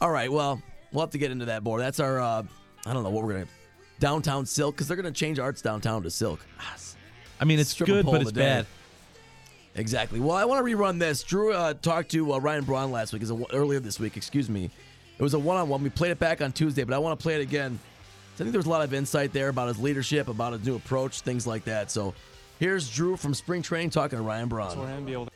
All 0.00 0.10
right. 0.10 0.30
Well, 0.30 0.62
we'll 0.92 1.02
have 1.02 1.10
to 1.10 1.18
get 1.18 1.30
into 1.30 1.46
that 1.46 1.62
more. 1.62 1.78
That's 1.78 2.00
our. 2.00 2.20
Uh, 2.20 2.42
I 2.86 2.92
don't 2.92 3.02
know 3.02 3.10
what 3.10 3.24
we're 3.24 3.34
gonna 3.34 3.46
downtown 4.00 4.46
silk 4.46 4.74
because 4.76 4.88
they're 4.88 4.96
gonna 4.96 5.10
change 5.10 5.38
arts 5.38 5.62
downtown 5.62 6.02
to 6.02 6.10
silk. 6.10 6.40
I 7.40 7.44
mean, 7.44 7.58
it's 7.58 7.70
Strip 7.70 7.86
good, 7.86 8.06
but 8.06 8.22
it's 8.22 8.32
bad. 8.32 8.66
Exactly. 9.74 10.18
Well, 10.18 10.36
I 10.36 10.44
want 10.44 10.66
to 10.66 10.76
rerun 10.76 10.98
this. 10.98 11.22
Drew 11.22 11.52
uh, 11.52 11.74
talked 11.74 12.10
to 12.10 12.32
uh, 12.32 12.38
Ryan 12.38 12.64
Braun 12.64 12.90
last 12.90 13.12
week, 13.12 13.22
is 13.22 13.30
a, 13.30 13.40
earlier 13.52 13.78
this 13.78 14.00
week, 14.00 14.16
excuse 14.16 14.50
me. 14.50 14.70
It 15.18 15.22
was 15.22 15.34
a 15.34 15.38
one-on-one. 15.38 15.82
We 15.82 15.90
played 15.90 16.10
it 16.10 16.18
back 16.18 16.42
on 16.42 16.50
Tuesday, 16.50 16.82
but 16.82 16.94
I 16.94 16.98
want 16.98 17.18
to 17.18 17.22
play 17.22 17.36
it 17.36 17.42
again. 17.42 17.78
So 18.38 18.44
I 18.44 18.46
think 18.46 18.52
there's 18.52 18.66
a 18.66 18.70
lot 18.70 18.84
of 18.84 18.94
insight 18.94 19.32
there 19.32 19.48
about 19.48 19.66
his 19.66 19.80
leadership, 19.80 20.28
about 20.28 20.52
his 20.52 20.64
new 20.64 20.76
approach, 20.76 21.22
things 21.22 21.44
like 21.44 21.64
that. 21.64 21.90
So 21.90 22.14
here's 22.60 22.88
Drew 22.88 23.16
from 23.16 23.34
spring 23.34 23.62
training 23.62 23.90
talking 23.90 24.16
to 24.16 24.22
Ryan 24.22 24.48
Braun. 24.48 24.76
for 24.76 24.86
him 24.86 25.00
to 25.00 25.04
be 25.04 25.12
able 25.12 25.26
to. 25.26 25.32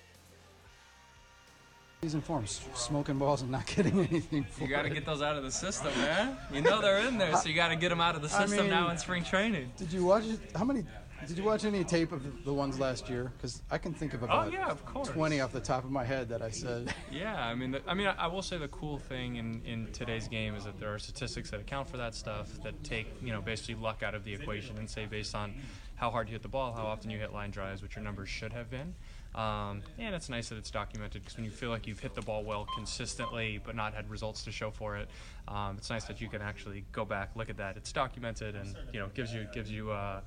He's 2.00 2.14
in 2.14 2.20
form, 2.20 2.46
smoking 2.46 3.18
balls 3.18 3.42
and 3.42 3.50
not 3.50 3.66
getting 3.66 3.98
anything. 3.98 4.44
For 4.44 4.62
You 4.62 4.68
got 4.68 4.82
to 4.82 4.90
get 4.90 5.04
those 5.04 5.20
out 5.20 5.34
of 5.34 5.42
the 5.42 5.50
system, 5.50 5.90
man. 5.96 6.36
You 6.52 6.60
know 6.60 6.80
they're 6.80 7.00
in 7.08 7.18
there, 7.18 7.34
so 7.34 7.48
you 7.48 7.56
got 7.56 7.70
to 7.70 7.76
get 7.76 7.88
them 7.88 8.00
out 8.00 8.14
of 8.14 8.22
the 8.22 8.28
I 8.36 8.46
system 8.46 8.70
now 8.70 8.88
in 8.90 8.98
spring 8.98 9.24
training. 9.24 9.72
Did 9.76 9.92
you 9.92 10.04
watch 10.04 10.26
it? 10.26 10.38
How 10.54 10.62
many? 10.62 10.84
Did 11.26 11.38
you 11.38 11.44
watch 11.44 11.64
any 11.64 11.84
tape 11.84 12.12
of 12.12 12.44
the- 12.44 12.52
ones 12.52 12.78
last 12.78 13.08
year? 13.08 13.32
Because 13.36 13.62
I 13.70 13.78
can 13.78 13.94
think 13.94 14.14
of 14.14 14.22
about 14.22 14.48
Oh, 14.48 14.50
yeah, 14.50 14.68
of 14.68 14.84
course. 14.84 15.08
20 15.08 15.40
off 15.40 15.52
the 15.52 15.60
top 15.60 15.84
of 15.84 15.90
my 15.90 16.04
head 16.04 16.28
that 16.28 16.42
I 16.42 16.50
said. 16.50 16.92
Yeah, 17.12 17.44
I 17.44 17.54
mean, 17.54 17.72
the, 17.72 17.82
I 17.86 17.94
mean, 17.94 18.06
I, 18.06 18.14
I 18.24 18.26
will 18.26 18.42
say 18.42 18.56
the 18.58 18.68
cool 18.68 18.98
thing 18.98 19.36
in, 19.36 19.60
in 19.64 19.88
today's 19.92 20.28
game 20.28 20.54
is 20.54 20.64
that 20.64 20.78
there 20.80 20.92
are 20.92 20.98
statistics 20.98 21.50
that 21.50 21.60
account 21.60 21.88
for 21.88 21.98
that 21.98 22.14
stuff 22.14 22.48
that 22.62 22.82
take 22.84 23.06
you 23.22 23.32
know 23.32 23.40
basically 23.42 23.74
luck 23.74 24.02
out 24.02 24.14
of 24.14 24.24
the 24.24 24.32
equation 24.32 24.76
and 24.78 24.88
say 24.88 25.04
based 25.06 25.34
on 25.34 25.54
how 25.96 26.10
hard 26.10 26.28
you 26.28 26.32
hit 26.32 26.42
the 26.42 26.48
ball, 26.48 26.72
how 26.72 26.84
often 26.86 27.10
you 27.10 27.18
hit 27.18 27.32
line 27.32 27.50
drives, 27.50 27.82
which 27.82 27.94
your 27.96 28.02
numbers 28.02 28.28
should 28.28 28.52
have 28.52 28.70
been. 28.70 28.94
Um, 29.34 29.82
and 29.98 30.14
it's 30.14 30.28
nice 30.28 30.48
that 30.50 30.58
it's 30.58 30.70
documented 30.70 31.22
because 31.22 31.36
when 31.36 31.44
you 31.46 31.50
feel 31.50 31.70
like 31.70 31.86
you've 31.86 32.00
hit 32.00 32.14
the 32.14 32.20
ball 32.20 32.44
well 32.44 32.66
consistently 32.74 33.60
but 33.64 33.74
not 33.74 33.94
had 33.94 34.10
results 34.10 34.44
to 34.44 34.52
show 34.52 34.70
for 34.70 34.96
it, 34.96 35.08
um, 35.48 35.76
it's 35.78 35.88
nice 35.90 36.04
that 36.04 36.20
you 36.20 36.28
can 36.28 36.42
actually 36.42 36.84
go 36.92 37.04
back, 37.04 37.30
look 37.36 37.48
at 37.50 37.56
that. 37.58 37.76
It's 37.76 37.92
documented 37.92 38.56
and 38.56 38.74
you 38.92 39.00
know 39.00 39.08
gives 39.14 39.32
you 39.32 39.46
gives 39.52 39.70
you. 39.70 39.90
Uh, 39.90 40.20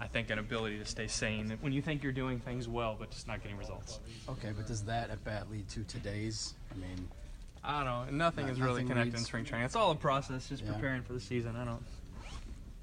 I 0.00 0.06
think 0.06 0.30
an 0.30 0.38
ability 0.38 0.78
to 0.78 0.84
stay 0.84 1.06
sane 1.08 1.56
when 1.60 1.72
you 1.72 1.82
think 1.82 2.02
you're 2.02 2.12
doing 2.12 2.38
things 2.38 2.68
well, 2.68 2.96
but 2.98 3.10
just 3.10 3.26
not 3.26 3.42
getting 3.42 3.56
results. 3.58 3.98
Okay, 4.28 4.52
but 4.56 4.66
does 4.66 4.82
that 4.84 5.10
at 5.10 5.24
bat 5.24 5.50
lead 5.50 5.68
to 5.70 5.82
today's? 5.84 6.54
I 6.72 6.76
mean, 6.78 7.08
I 7.64 7.82
don't 7.84 7.84
know. 8.10 8.16
Nothing 8.16 8.46
No- 8.46 8.52
is 8.52 8.60
really 8.60 8.82
nothing 8.82 8.88
connected 8.88 9.14
in 9.18 9.24
spring 9.24 9.44
training. 9.44 9.66
It's 9.66 9.74
all 9.76 9.90
a 9.90 9.96
process, 9.96 10.48
just 10.48 10.62
Yeah. 10.64 10.72
preparing 10.72 11.02
for 11.02 11.12
the 11.14 11.20
season. 11.20 11.56
I 11.56 11.64
don't. 11.64 11.82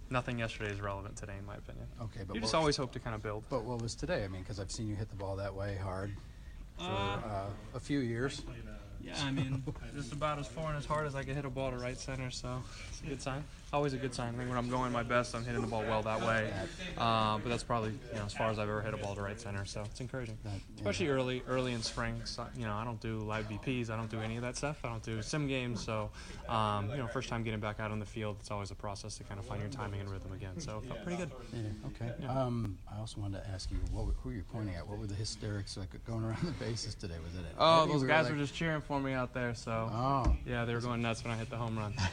Nothing 0.09 0.37
yesterday 0.39 0.71
is 0.71 0.81
relevant 0.81 1.15
today, 1.15 1.33
in 1.39 1.45
my 1.45 1.55
opinion. 1.55 1.87
okay, 2.01 2.23
but 2.27 2.35
you 2.35 2.41
just 2.41 2.53
always 2.53 2.77
hope 2.77 2.91
to 2.91 2.99
kind 2.99 3.15
of 3.15 3.23
build. 3.23 3.43
But 3.49 3.63
what 3.63 3.81
was 3.81 3.95
today? 3.95 4.23
I 4.23 4.27
mean, 4.27 4.41
because 4.41 4.59
I've 4.59 4.69
seen 4.71 4.87
you 4.87 4.95
hit 4.95 5.09
the 5.09 5.15
ball 5.15 5.37
that 5.37 5.55
way 5.55 5.77
hard 5.77 6.11
for 6.77 6.83
Uh, 6.83 6.87
uh, 6.87 7.49
a 7.73 7.79
few 7.79 7.99
years. 7.99 8.43
Yeah, 9.01 9.13
I 9.23 9.31
mean, 9.31 9.63
just 9.95 10.11
about 10.13 10.37
as 10.39 10.47
far 10.47 10.67
and 10.69 10.77
as 10.77 10.85
hard 10.85 11.07
as 11.07 11.15
I 11.15 11.23
can 11.23 11.35
hit 11.35 11.45
a 11.45 11.49
ball 11.49 11.71
to 11.71 11.77
right 11.77 11.97
center, 11.97 12.29
so 12.29 12.61
it's 12.89 13.01
a 13.01 13.05
good 13.05 13.21
sign. 13.21 13.43
Always 13.75 13.91
a 13.91 13.97
good 13.97 14.13
sign. 14.13 14.33
I 14.33 14.37
think 14.37 14.47
when 14.47 14.57
I'm 14.57 14.69
going 14.69 14.93
my 14.93 15.03
best, 15.03 15.35
I'm 15.35 15.43
hitting 15.43 15.59
the 15.59 15.67
ball 15.67 15.81
well 15.81 16.01
that 16.03 16.21
way. 16.21 16.49
Uh, 16.97 17.37
but 17.39 17.49
that's 17.49 17.61
probably 17.63 17.89
you 17.91 18.17
know 18.17 18.23
as 18.25 18.31
far 18.33 18.49
as 18.49 18.57
I've 18.57 18.69
ever 18.69 18.81
hit 18.81 18.93
a 18.93 18.97
ball 18.97 19.15
to 19.15 19.21
right 19.21 19.39
center, 19.39 19.65
so 19.65 19.81
it's 19.81 19.99
encouraging. 19.99 20.37
Especially 20.77 21.09
early, 21.09 21.43
early 21.45 21.73
in 21.73 21.81
spring. 21.81 22.21
So, 22.23 22.45
you 22.57 22.63
know, 22.65 22.73
I 22.73 22.85
don't 22.85 23.01
do 23.01 23.17
live 23.19 23.49
BPs. 23.49 23.89
I 23.89 23.97
don't 23.97 24.09
do 24.09 24.21
any 24.21 24.37
of 24.37 24.43
that 24.43 24.55
stuff. 24.55 24.77
I 24.85 24.87
don't 24.87 25.03
do 25.03 25.21
sim 25.21 25.49
games. 25.49 25.83
So, 25.83 26.09
um, 26.47 26.89
you 26.89 26.95
know, 26.95 27.07
first 27.07 27.27
time 27.27 27.43
getting 27.43 27.59
back 27.59 27.81
out 27.81 27.91
on 27.91 27.99
the 27.99 28.05
field, 28.05 28.37
it's 28.39 28.49
always 28.49 28.71
a 28.71 28.75
process 28.75 29.17
to 29.17 29.25
kind 29.25 29.41
of 29.41 29.45
find 29.45 29.59
your 29.59 29.69
timing 29.69 29.99
and 29.99 30.09
rhythm 30.09 30.31
again. 30.31 30.57
So 30.57 30.77
it 30.77 30.85
felt 30.87 31.03
pretty 31.03 31.17
good. 31.17 31.31
Yeah, 31.51 32.13
okay. 32.13 32.27
Um, 32.27 32.77
I 32.89 32.97
also 33.01 33.19
wanted 33.19 33.43
to 33.43 33.49
ask 33.49 33.69
you, 33.71 33.77
what, 33.91 34.05
were- 34.05 34.13
who 34.23 34.29
were 34.29 34.35
you 34.35 34.43
pointing 34.53 34.75
at? 34.75 34.87
What 34.87 34.99
were 34.99 35.07
the 35.07 35.15
hysterics 35.15 35.75
like 35.75 35.89
going 36.05 36.23
around 36.23 36.43
the 36.45 36.51
bases 36.65 36.95
today? 36.95 37.15
Was 37.25 37.35
it? 37.35 37.39
at 37.45 37.55
Oh, 37.57 37.83
Eddie? 37.83 37.91
those 37.91 38.01
We 38.03 38.07
guys 38.07 38.23
like- 38.23 38.33
were 38.35 38.39
just 38.39 38.55
cheering 38.55 38.79
for 38.79 39.01
me 39.01 39.11
out 39.11 39.33
there. 39.33 39.53
So, 39.53 39.89
Oh. 39.91 40.33
yeah, 40.45 40.63
they 40.63 40.73
were 40.73 40.79
going 40.81 41.01
nuts 41.01 41.25
when 41.25 41.33
I 41.33 41.35
hit 41.37 41.49
the 41.49 41.57
home 41.57 41.77
run. 41.77 41.93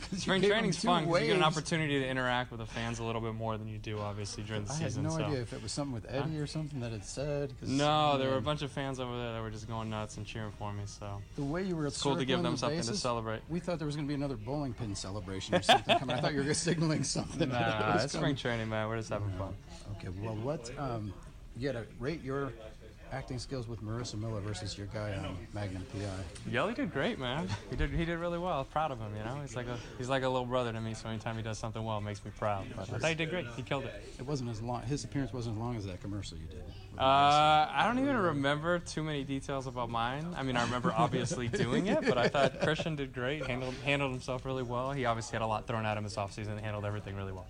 Spring 0.16 0.42
training's 0.42 0.82
fun 0.82 1.04
fun 1.04 1.12
'cause 1.12 1.20
you 1.22 1.26
get 1.28 1.36
an 1.36 1.42
opportunity 1.42 2.00
to 2.00 2.06
interact 2.06 2.50
with 2.50 2.60
the 2.60 2.66
fans 2.66 2.98
a 2.98 3.04
little 3.04 3.20
bit 3.20 3.34
more 3.34 3.56
than 3.58 3.68
you 3.68 3.78
do, 3.78 3.98
obviously, 3.98 4.42
during 4.42 4.64
the 4.64 4.70
I 4.72 4.76
had 4.76 4.86
season. 4.88 5.02
no 5.04 5.10
so. 5.10 5.24
idea 5.24 5.40
if 5.40 5.52
it 5.52 5.62
was 5.62 5.72
something 5.72 5.92
with 5.92 6.06
Eddie 6.08 6.38
or 6.38 6.46
something 6.46 6.80
that 6.80 6.92
it 6.92 7.04
said. 7.04 7.52
No, 7.62 8.16
there 8.18 8.30
were 8.30 8.36
a 8.36 8.42
bunch 8.42 8.62
of 8.62 8.70
fans 8.70 9.00
over 9.00 9.16
there 9.16 9.32
that 9.32 9.42
were 9.42 9.50
just 9.50 9.68
going 9.68 9.90
nuts 9.90 10.16
and 10.16 10.26
cheering 10.26 10.52
for 10.58 10.72
me. 10.72 10.82
So 10.86 11.20
The 11.36 11.42
way 11.42 11.62
you 11.64 11.76
were 11.76 11.86
it's 11.86 12.00
cool 12.00 12.16
to 12.16 12.24
give 12.24 12.42
them 12.42 12.52
the 12.52 12.58
something 12.58 12.80
to 12.80 12.86
bases, 12.86 13.02
celebrate. 13.02 13.40
We 13.48 13.60
thought 13.60 13.78
there 13.78 13.86
was 13.86 13.96
going 13.96 14.06
to 14.06 14.08
be 14.08 14.14
another 14.14 14.36
bowling 14.36 14.72
pin 14.74 14.94
celebration 14.94 15.54
or 15.54 15.62
something 15.62 15.98
coming. 15.98 16.16
I 16.16 16.20
thought 16.20 16.34
you 16.34 16.42
were 16.42 16.54
signaling 16.54 17.04
something. 17.04 17.48
Nah, 17.48 17.98
it's 18.02 18.12
spring 18.12 18.36
training, 18.36 18.68
man. 18.68 18.88
We're 18.88 18.98
just 18.98 19.10
having 19.10 19.30
fun. 19.32 19.54
Okay, 19.96 20.08
well, 20.20 20.34
what 20.36 20.70
um, 20.78 21.12
you 21.56 21.72
got 21.72 21.78
to 21.78 21.86
rate 21.98 22.22
your 22.22 22.52
acting 23.12 23.38
skills 23.38 23.68
with 23.68 23.82
Marisa 23.82 24.18
Miller 24.18 24.40
versus 24.40 24.76
your 24.76 24.86
guy 24.88 25.12
on 25.14 25.36
Magnum 25.52 25.84
PI. 25.92 26.50
Yeah, 26.50 26.68
he 26.68 26.74
did 26.74 26.92
great, 26.92 27.18
man. 27.18 27.48
He 27.70 27.76
did 27.76 27.90
he 27.90 28.04
did 28.04 28.18
really 28.18 28.38
well. 28.38 28.64
Proud 28.64 28.90
of 28.90 28.98
him. 28.98 29.14
You 29.16 29.24
know, 29.24 29.40
he's 29.40 29.56
like 29.56 29.66
a 29.66 29.78
he's 29.98 30.08
like 30.08 30.22
a 30.22 30.28
little 30.28 30.46
brother 30.46 30.72
to 30.72 30.80
me. 30.80 30.94
So 30.94 31.08
anytime 31.08 31.36
he 31.36 31.42
does 31.42 31.58
something 31.58 31.82
well, 31.82 31.98
it 31.98 32.02
makes 32.02 32.24
me 32.24 32.30
proud. 32.36 32.66
But 32.76 32.92
I 32.92 32.98
thought 32.98 33.08
he 33.08 33.14
did 33.14 33.30
great. 33.30 33.46
He 33.56 33.62
killed 33.62 33.84
it. 33.84 34.14
It 34.18 34.26
wasn't 34.26 34.50
as 34.50 34.62
long. 34.62 34.82
His 34.82 35.04
appearance 35.04 35.32
wasn't 35.32 35.56
as 35.56 35.60
long 35.60 35.76
as 35.76 35.86
that 35.86 36.00
commercial 36.00 36.38
you 36.38 36.46
did. 36.46 36.64
Uh, 36.98 37.68
I 37.70 37.84
don't 37.86 38.00
even 38.00 38.16
remember 38.16 38.80
too 38.80 39.04
many 39.04 39.22
details 39.22 39.68
about 39.68 39.88
mine. 39.88 40.34
I 40.36 40.42
mean, 40.42 40.56
I 40.56 40.64
remember 40.64 40.92
obviously 40.96 41.46
doing 41.64 41.86
it, 41.86 42.04
but 42.04 42.18
I 42.18 42.26
thought 42.26 42.60
Christian 42.60 42.96
did 42.96 43.14
great. 43.14 43.46
handled 43.46 43.74
handled 43.84 44.10
himself 44.10 44.44
really 44.44 44.64
well. 44.64 44.90
He 44.90 45.04
obviously 45.04 45.36
had 45.36 45.42
a 45.42 45.46
lot 45.46 45.68
thrown 45.68 45.86
at 45.86 45.96
him 45.96 46.02
this 46.02 46.16
offseason 46.16 46.48
and 46.48 46.60
handled 46.60 46.84
everything 46.84 47.14
really 47.14 47.30
well. 47.30 47.46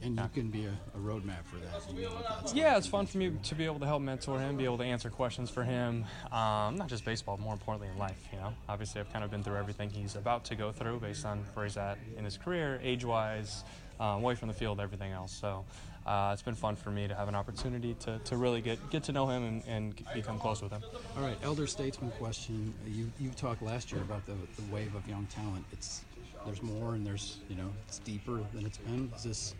And 0.00 0.16
you 0.16 0.28
can 0.32 0.48
be 0.48 0.66
a, 0.66 0.78
a 0.94 0.98
roadmap 0.98 1.44
for 1.44 1.56
that. 1.56 1.92
You 1.92 2.02
know 2.02 2.10
Yeah, 2.54 2.76
it's 2.76 2.86
fun 2.86 3.06
for 3.06 3.18
me 3.18 3.32
to 3.42 3.54
be 3.56 3.64
able 3.64 3.80
to 3.80 3.86
help 3.86 4.00
mentor 4.00 4.38
him, 4.38 4.56
be 4.56 4.64
able 4.64 4.78
to 4.78 4.84
answer 4.84 5.10
questions 5.10 5.50
for 5.50 5.64
him. 5.64 6.04
Um, 6.30 6.76
not 6.76 6.86
just 6.86 7.04
baseball, 7.04 7.36
more 7.36 7.52
importantly 7.52 7.88
in 7.92 7.98
life. 7.98 8.28
You 8.32 8.38
know, 8.38 8.54
obviously 8.68 9.00
I've 9.00 9.12
kind 9.12 9.24
of 9.24 9.30
been 9.32 9.42
through 9.42 9.56
everything 9.56 9.90
he's 9.90 10.14
about 10.14 10.44
to 10.44 10.54
go 10.54 10.70
through 10.70 11.00
based 11.00 11.26
on 11.26 11.44
where 11.54 11.66
he's 11.66 11.76
at 11.76 11.98
in 12.16 12.24
his 12.24 12.36
career, 12.36 12.78
age-wise, 12.80 13.64
um, 13.98 14.22
away 14.22 14.36
from 14.36 14.46
the 14.46 14.54
field, 14.54 14.78
everything 14.78 15.10
else. 15.10 15.32
So. 15.32 15.64
Uh, 16.06 16.30
it's 16.32 16.42
been 16.42 16.54
fun 16.54 16.76
for 16.76 16.90
me 16.90 17.08
to 17.08 17.14
have 17.14 17.28
an 17.28 17.34
opportunity 17.34 17.94
to, 17.94 18.18
to 18.24 18.36
really 18.36 18.60
get, 18.60 18.78
get 18.90 19.02
to 19.04 19.12
know 19.12 19.26
him 19.26 19.42
and, 19.42 19.62
and 19.66 20.02
become 20.12 20.38
close 20.38 20.60
with 20.60 20.70
him. 20.70 20.82
All 21.16 21.22
right, 21.22 21.38
elder 21.42 21.66
statesman 21.66 22.10
question. 22.12 22.74
You 22.86 23.10
you 23.18 23.30
talked 23.30 23.62
last 23.62 23.90
year 23.90 24.02
about 24.02 24.26
the, 24.26 24.34
the 24.56 24.74
wave 24.74 24.94
of 24.94 25.06
young 25.08 25.26
talent. 25.26 25.64
It's 25.72 26.02
there's 26.44 26.62
more 26.62 26.94
and 26.94 27.06
there's 27.06 27.38
you 27.48 27.56
know 27.56 27.70
it's 27.88 28.00
deeper 28.00 28.40
than 28.52 28.66
it's 28.66 28.78
been. 28.78 29.10
Is 29.16 29.24
this? 29.24 29.54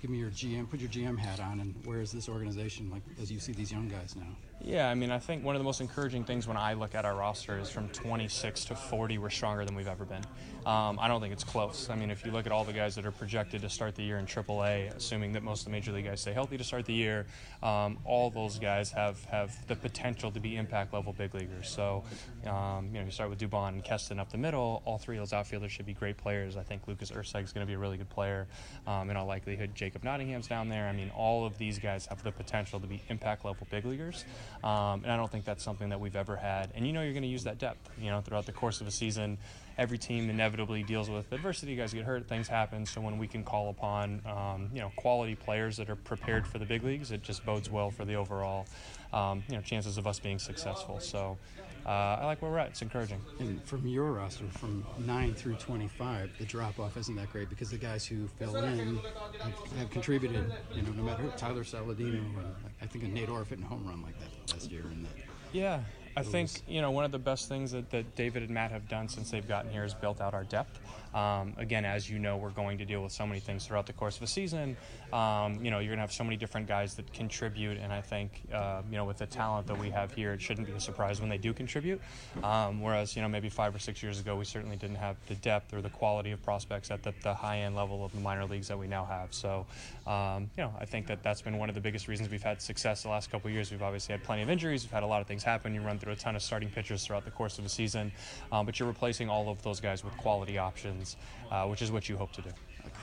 Give 0.00 0.10
me 0.10 0.16
your 0.16 0.30
GM. 0.30 0.70
Put 0.70 0.80
your 0.80 0.88
GM 0.88 1.18
hat 1.18 1.40
on, 1.40 1.60
and 1.60 1.74
where 1.84 2.00
is 2.00 2.10
this 2.10 2.30
organization 2.30 2.90
like 2.90 3.02
as 3.20 3.30
you 3.30 3.38
see 3.38 3.52
these 3.52 3.70
young 3.70 3.88
guys 3.88 4.16
now? 4.16 4.34
Yeah, 4.62 4.90
I 4.90 4.94
mean, 4.94 5.10
I 5.10 5.18
think 5.18 5.42
one 5.42 5.54
of 5.56 5.60
the 5.60 5.64
most 5.64 5.80
encouraging 5.80 6.24
things 6.24 6.46
when 6.46 6.58
I 6.58 6.74
look 6.74 6.94
at 6.94 7.06
our 7.06 7.14
roster 7.14 7.58
is 7.58 7.70
from 7.70 7.88
26 7.88 8.66
to 8.66 8.76
40, 8.76 9.16
we're 9.16 9.30
stronger 9.30 9.64
than 9.64 9.74
we've 9.74 9.88
ever 9.88 10.04
been. 10.04 10.22
Um, 10.66 10.98
I 11.00 11.08
don't 11.08 11.22
think 11.22 11.32
it's 11.32 11.44
close. 11.44 11.88
I 11.88 11.94
mean, 11.96 12.10
if 12.10 12.26
you 12.26 12.30
look 12.30 12.44
at 12.44 12.52
all 12.52 12.64
the 12.64 12.74
guys 12.74 12.94
that 12.96 13.06
are 13.06 13.10
projected 13.10 13.62
to 13.62 13.70
start 13.70 13.94
the 13.94 14.02
year 14.02 14.18
in 14.18 14.26
AAA, 14.26 14.94
assuming 14.94 15.32
that 15.32 15.42
most 15.42 15.60
of 15.60 15.64
the 15.64 15.70
major 15.70 15.92
league 15.92 16.04
guys 16.04 16.20
stay 16.20 16.34
healthy 16.34 16.58
to 16.58 16.64
start 16.64 16.84
the 16.84 16.92
year, 16.92 17.24
um, 17.62 17.98
all 18.04 18.28
those 18.28 18.58
guys 18.58 18.92
have, 18.92 19.24
have 19.24 19.66
the 19.66 19.76
potential 19.76 20.30
to 20.30 20.40
be 20.40 20.56
impact 20.56 20.92
level 20.92 21.14
big 21.14 21.34
leaguers. 21.34 21.70
So, 21.70 22.04
um, 22.46 22.88
you 22.92 23.00
know, 23.00 23.06
you 23.06 23.10
start 23.10 23.30
with 23.30 23.40
Dubon 23.40 23.68
and 23.68 23.82
Keston 23.82 24.20
up 24.20 24.30
the 24.30 24.38
middle. 24.38 24.82
All 24.84 24.98
three 24.98 25.16
of 25.16 25.22
those 25.22 25.32
outfielders 25.32 25.72
should 25.72 25.86
be 25.86 25.94
great 25.94 26.18
players. 26.18 26.58
I 26.58 26.62
think 26.62 26.86
Lucas 26.86 27.10
Erceg 27.10 27.44
is 27.44 27.52
going 27.54 27.66
to 27.66 27.68
be 27.68 27.74
a 27.74 27.78
really 27.78 27.96
good 27.96 28.10
player. 28.10 28.46
Um, 28.86 29.08
in 29.08 29.16
all 29.16 29.26
likelihood, 29.26 29.74
Jacob 29.74 30.04
Nottingham's 30.04 30.46
down 30.46 30.68
there. 30.68 30.86
I 30.86 30.92
mean, 30.92 31.10
all 31.16 31.46
of 31.46 31.56
these 31.56 31.78
guys 31.78 32.04
have 32.06 32.22
the 32.22 32.32
potential 32.32 32.78
to 32.78 32.86
be 32.86 33.02
impact 33.08 33.46
level 33.46 33.66
big 33.70 33.86
leaguers. 33.86 34.26
Um, 34.62 35.02
and 35.04 35.10
I 35.10 35.16
don't 35.16 35.30
think 35.30 35.44
that's 35.44 35.64
something 35.64 35.88
that 35.88 36.00
we've 36.00 36.16
ever 36.16 36.36
had. 36.36 36.70
And 36.74 36.86
you 36.86 36.92
know, 36.92 37.02
you're 37.02 37.12
going 37.12 37.22
to 37.22 37.28
use 37.28 37.44
that 37.44 37.58
depth. 37.58 37.90
You 38.00 38.10
know, 38.10 38.20
throughout 38.20 38.46
the 38.46 38.52
course 38.52 38.80
of 38.80 38.86
a 38.86 38.90
season, 38.90 39.38
every 39.78 39.98
team 39.98 40.28
inevitably 40.28 40.82
deals 40.82 41.08
with 41.08 41.32
adversity. 41.32 41.72
You 41.72 41.78
Guys 41.78 41.94
get 41.94 42.04
hurt, 42.04 42.28
things 42.28 42.48
happen. 42.48 42.84
So 42.84 43.00
when 43.00 43.18
we 43.18 43.26
can 43.26 43.42
call 43.42 43.70
upon, 43.70 44.20
um, 44.26 44.68
you 44.72 44.80
know, 44.80 44.92
quality 44.96 45.34
players 45.34 45.76
that 45.78 45.88
are 45.88 45.96
prepared 45.96 46.46
for 46.46 46.58
the 46.58 46.66
big 46.66 46.84
leagues, 46.84 47.10
it 47.10 47.22
just 47.22 47.44
bodes 47.46 47.70
well 47.70 47.90
for 47.90 48.04
the 48.04 48.14
overall, 48.14 48.66
um, 49.12 49.42
you 49.48 49.56
know, 49.56 49.62
chances 49.62 49.96
of 49.96 50.06
us 50.06 50.20
being 50.20 50.38
successful. 50.38 51.00
So 51.00 51.38
I 51.88 52.24
like 52.26 52.42
where 52.42 52.50
we're 52.50 52.58
at. 52.58 52.68
It's 52.68 52.82
encouraging. 52.82 53.20
And 53.38 53.62
from 53.64 53.86
your 53.86 54.12
roster, 54.12 54.44
from 54.46 54.84
nine 54.98 55.34
through 55.34 55.54
25, 55.54 56.30
the 56.38 56.44
drop 56.44 56.78
off 56.78 56.96
isn't 56.96 57.16
that 57.16 57.30
great 57.30 57.48
because 57.48 57.70
the 57.70 57.78
guys 57.78 58.04
who 58.04 58.28
fell 58.28 58.56
in 58.56 58.98
have, 59.40 59.54
have 59.78 59.90
contributed. 59.90 60.52
You 60.74 60.82
know, 60.82 60.90
no 60.92 61.02
matter 61.02 61.22
who, 61.22 61.30
Tyler 61.30 61.64
Saladino, 61.64 62.18
and 62.18 62.54
I 62.80 62.86
think 62.86 63.04
a 63.04 63.08
Nate 63.08 63.28
Orf 63.28 63.48
hitting 63.48 63.64
a 63.64 63.68
home 63.68 63.86
run 63.86 64.02
like 64.02 64.18
that 64.20 64.54
last 64.54 64.70
year, 64.70 64.82
and 64.82 65.04
that 65.04 65.12
Yeah, 65.52 65.80
I 66.16 66.22
think 66.22 66.50
you 66.66 66.80
know 66.80 66.90
one 66.90 67.04
of 67.04 67.12
the 67.12 67.18
best 67.18 67.48
things 67.48 67.70
that, 67.72 67.90
that 67.90 68.14
David 68.16 68.42
and 68.42 68.50
Matt 68.50 68.72
have 68.72 68.88
done 68.88 69.08
since 69.08 69.30
they've 69.30 69.46
gotten 69.46 69.70
here 69.70 69.84
is 69.84 69.94
built 69.94 70.20
out 70.20 70.34
our 70.34 70.44
depth. 70.44 70.80
Um, 71.14 71.54
again, 71.56 71.84
as 71.84 72.08
you 72.08 72.18
know, 72.18 72.36
we're 72.36 72.50
going 72.50 72.78
to 72.78 72.84
deal 72.84 73.02
with 73.02 73.12
so 73.12 73.26
many 73.26 73.40
things 73.40 73.66
throughout 73.66 73.86
the 73.86 73.92
course 73.92 74.16
of 74.16 74.22
a 74.22 74.26
season. 74.26 74.76
Um, 75.12 75.64
you 75.64 75.70
know, 75.70 75.78
you're 75.78 75.88
going 75.88 75.98
to 75.98 76.02
have 76.02 76.12
so 76.12 76.24
many 76.24 76.36
different 76.36 76.66
guys 76.68 76.94
that 76.94 77.12
contribute, 77.12 77.78
and 77.78 77.92
I 77.92 78.00
think, 78.00 78.42
uh, 78.52 78.82
you 78.90 78.96
know, 78.96 79.04
with 79.04 79.18
the 79.18 79.26
talent 79.26 79.66
that 79.66 79.78
we 79.78 79.90
have 79.90 80.12
here, 80.12 80.32
it 80.32 80.40
shouldn't 80.40 80.66
be 80.66 80.72
a 80.72 80.80
surprise 80.80 81.20
when 81.20 81.28
they 81.28 81.38
do 81.38 81.52
contribute. 81.52 82.00
Um, 82.42 82.80
whereas, 82.80 83.16
you 83.16 83.22
know, 83.22 83.28
maybe 83.28 83.48
five 83.48 83.74
or 83.74 83.78
six 83.78 84.02
years 84.02 84.20
ago, 84.20 84.36
we 84.36 84.44
certainly 84.44 84.76
didn't 84.76 84.96
have 84.96 85.16
the 85.26 85.34
depth 85.36 85.74
or 85.74 85.82
the 85.82 85.90
quality 85.90 86.30
of 86.30 86.42
prospects 86.42 86.90
at 86.90 87.02
the, 87.02 87.12
the 87.22 87.34
high 87.34 87.58
end 87.58 87.74
level 87.74 88.04
of 88.04 88.12
the 88.12 88.20
minor 88.20 88.44
leagues 88.44 88.68
that 88.68 88.78
we 88.78 88.86
now 88.86 89.04
have. 89.04 89.34
So, 89.34 89.66
um, 90.06 90.50
you 90.56 90.64
know, 90.64 90.72
I 90.78 90.84
think 90.84 91.06
that 91.08 91.22
that's 91.22 91.42
been 91.42 91.58
one 91.58 91.68
of 91.68 91.74
the 91.74 91.80
biggest 91.80 92.08
reasons 92.08 92.30
we've 92.30 92.42
had 92.42 92.62
success 92.62 93.02
the 93.02 93.08
last 93.08 93.30
couple 93.30 93.50
years. 93.50 93.70
We've 93.70 93.82
obviously 93.82 94.12
had 94.12 94.22
plenty 94.22 94.42
of 94.42 94.50
injuries, 94.50 94.84
we've 94.84 94.92
had 94.92 95.02
a 95.02 95.06
lot 95.06 95.20
of 95.20 95.26
things 95.26 95.42
happen. 95.42 95.74
You 95.74 95.80
run 95.80 95.98
through 95.98 96.12
a 96.12 96.16
ton 96.16 96.36
of 96.36 96.42
starting 96.42 96.70
pitchers 96.70 97.04
throughout 97.04 97.24
the 97.24 97.30
course 97.30 97.58
of 97.58 97.64
a 97.64 97.68
season, 97.68 98.12
um, 98.52 98.66
but 98.66 98.78
you're 98.78 98.88
replacing 98.88 99.28
all 99.28 99.48
of 99.48 99.62
those 99.62 99.80
guys 99.80 100.04
with 100.04 100.16
quality 100.16 100.58
options, 100.58 101.16
uh, 101.50 101.66
which 101.66 101.82
is 101.82 101.90
what 101.90 102.08
you 102.08 102.16
hope 102.16 102.32
to 102.32 102.42
do. 102.42 102.50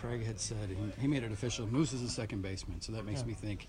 Craig 0.01 0.25
had 0.25 0.39
said 0.39 0.69
he, 0.69 1.01
he 1.01 1.07
made 1.07 1.23
it 1.23 1.31
official. 1.31 1.67
Moose 1.67 1.93
is 1.93 2.03
a 2.03 2.09
second 2.09 2.41
baseman, 2.41 2.81
so 2.81 2.91
that 2.91 3.05
makes 3.05 3.21
Yeah. 3.21 3.27
me 3.27 3.33
think, 3.33 3.67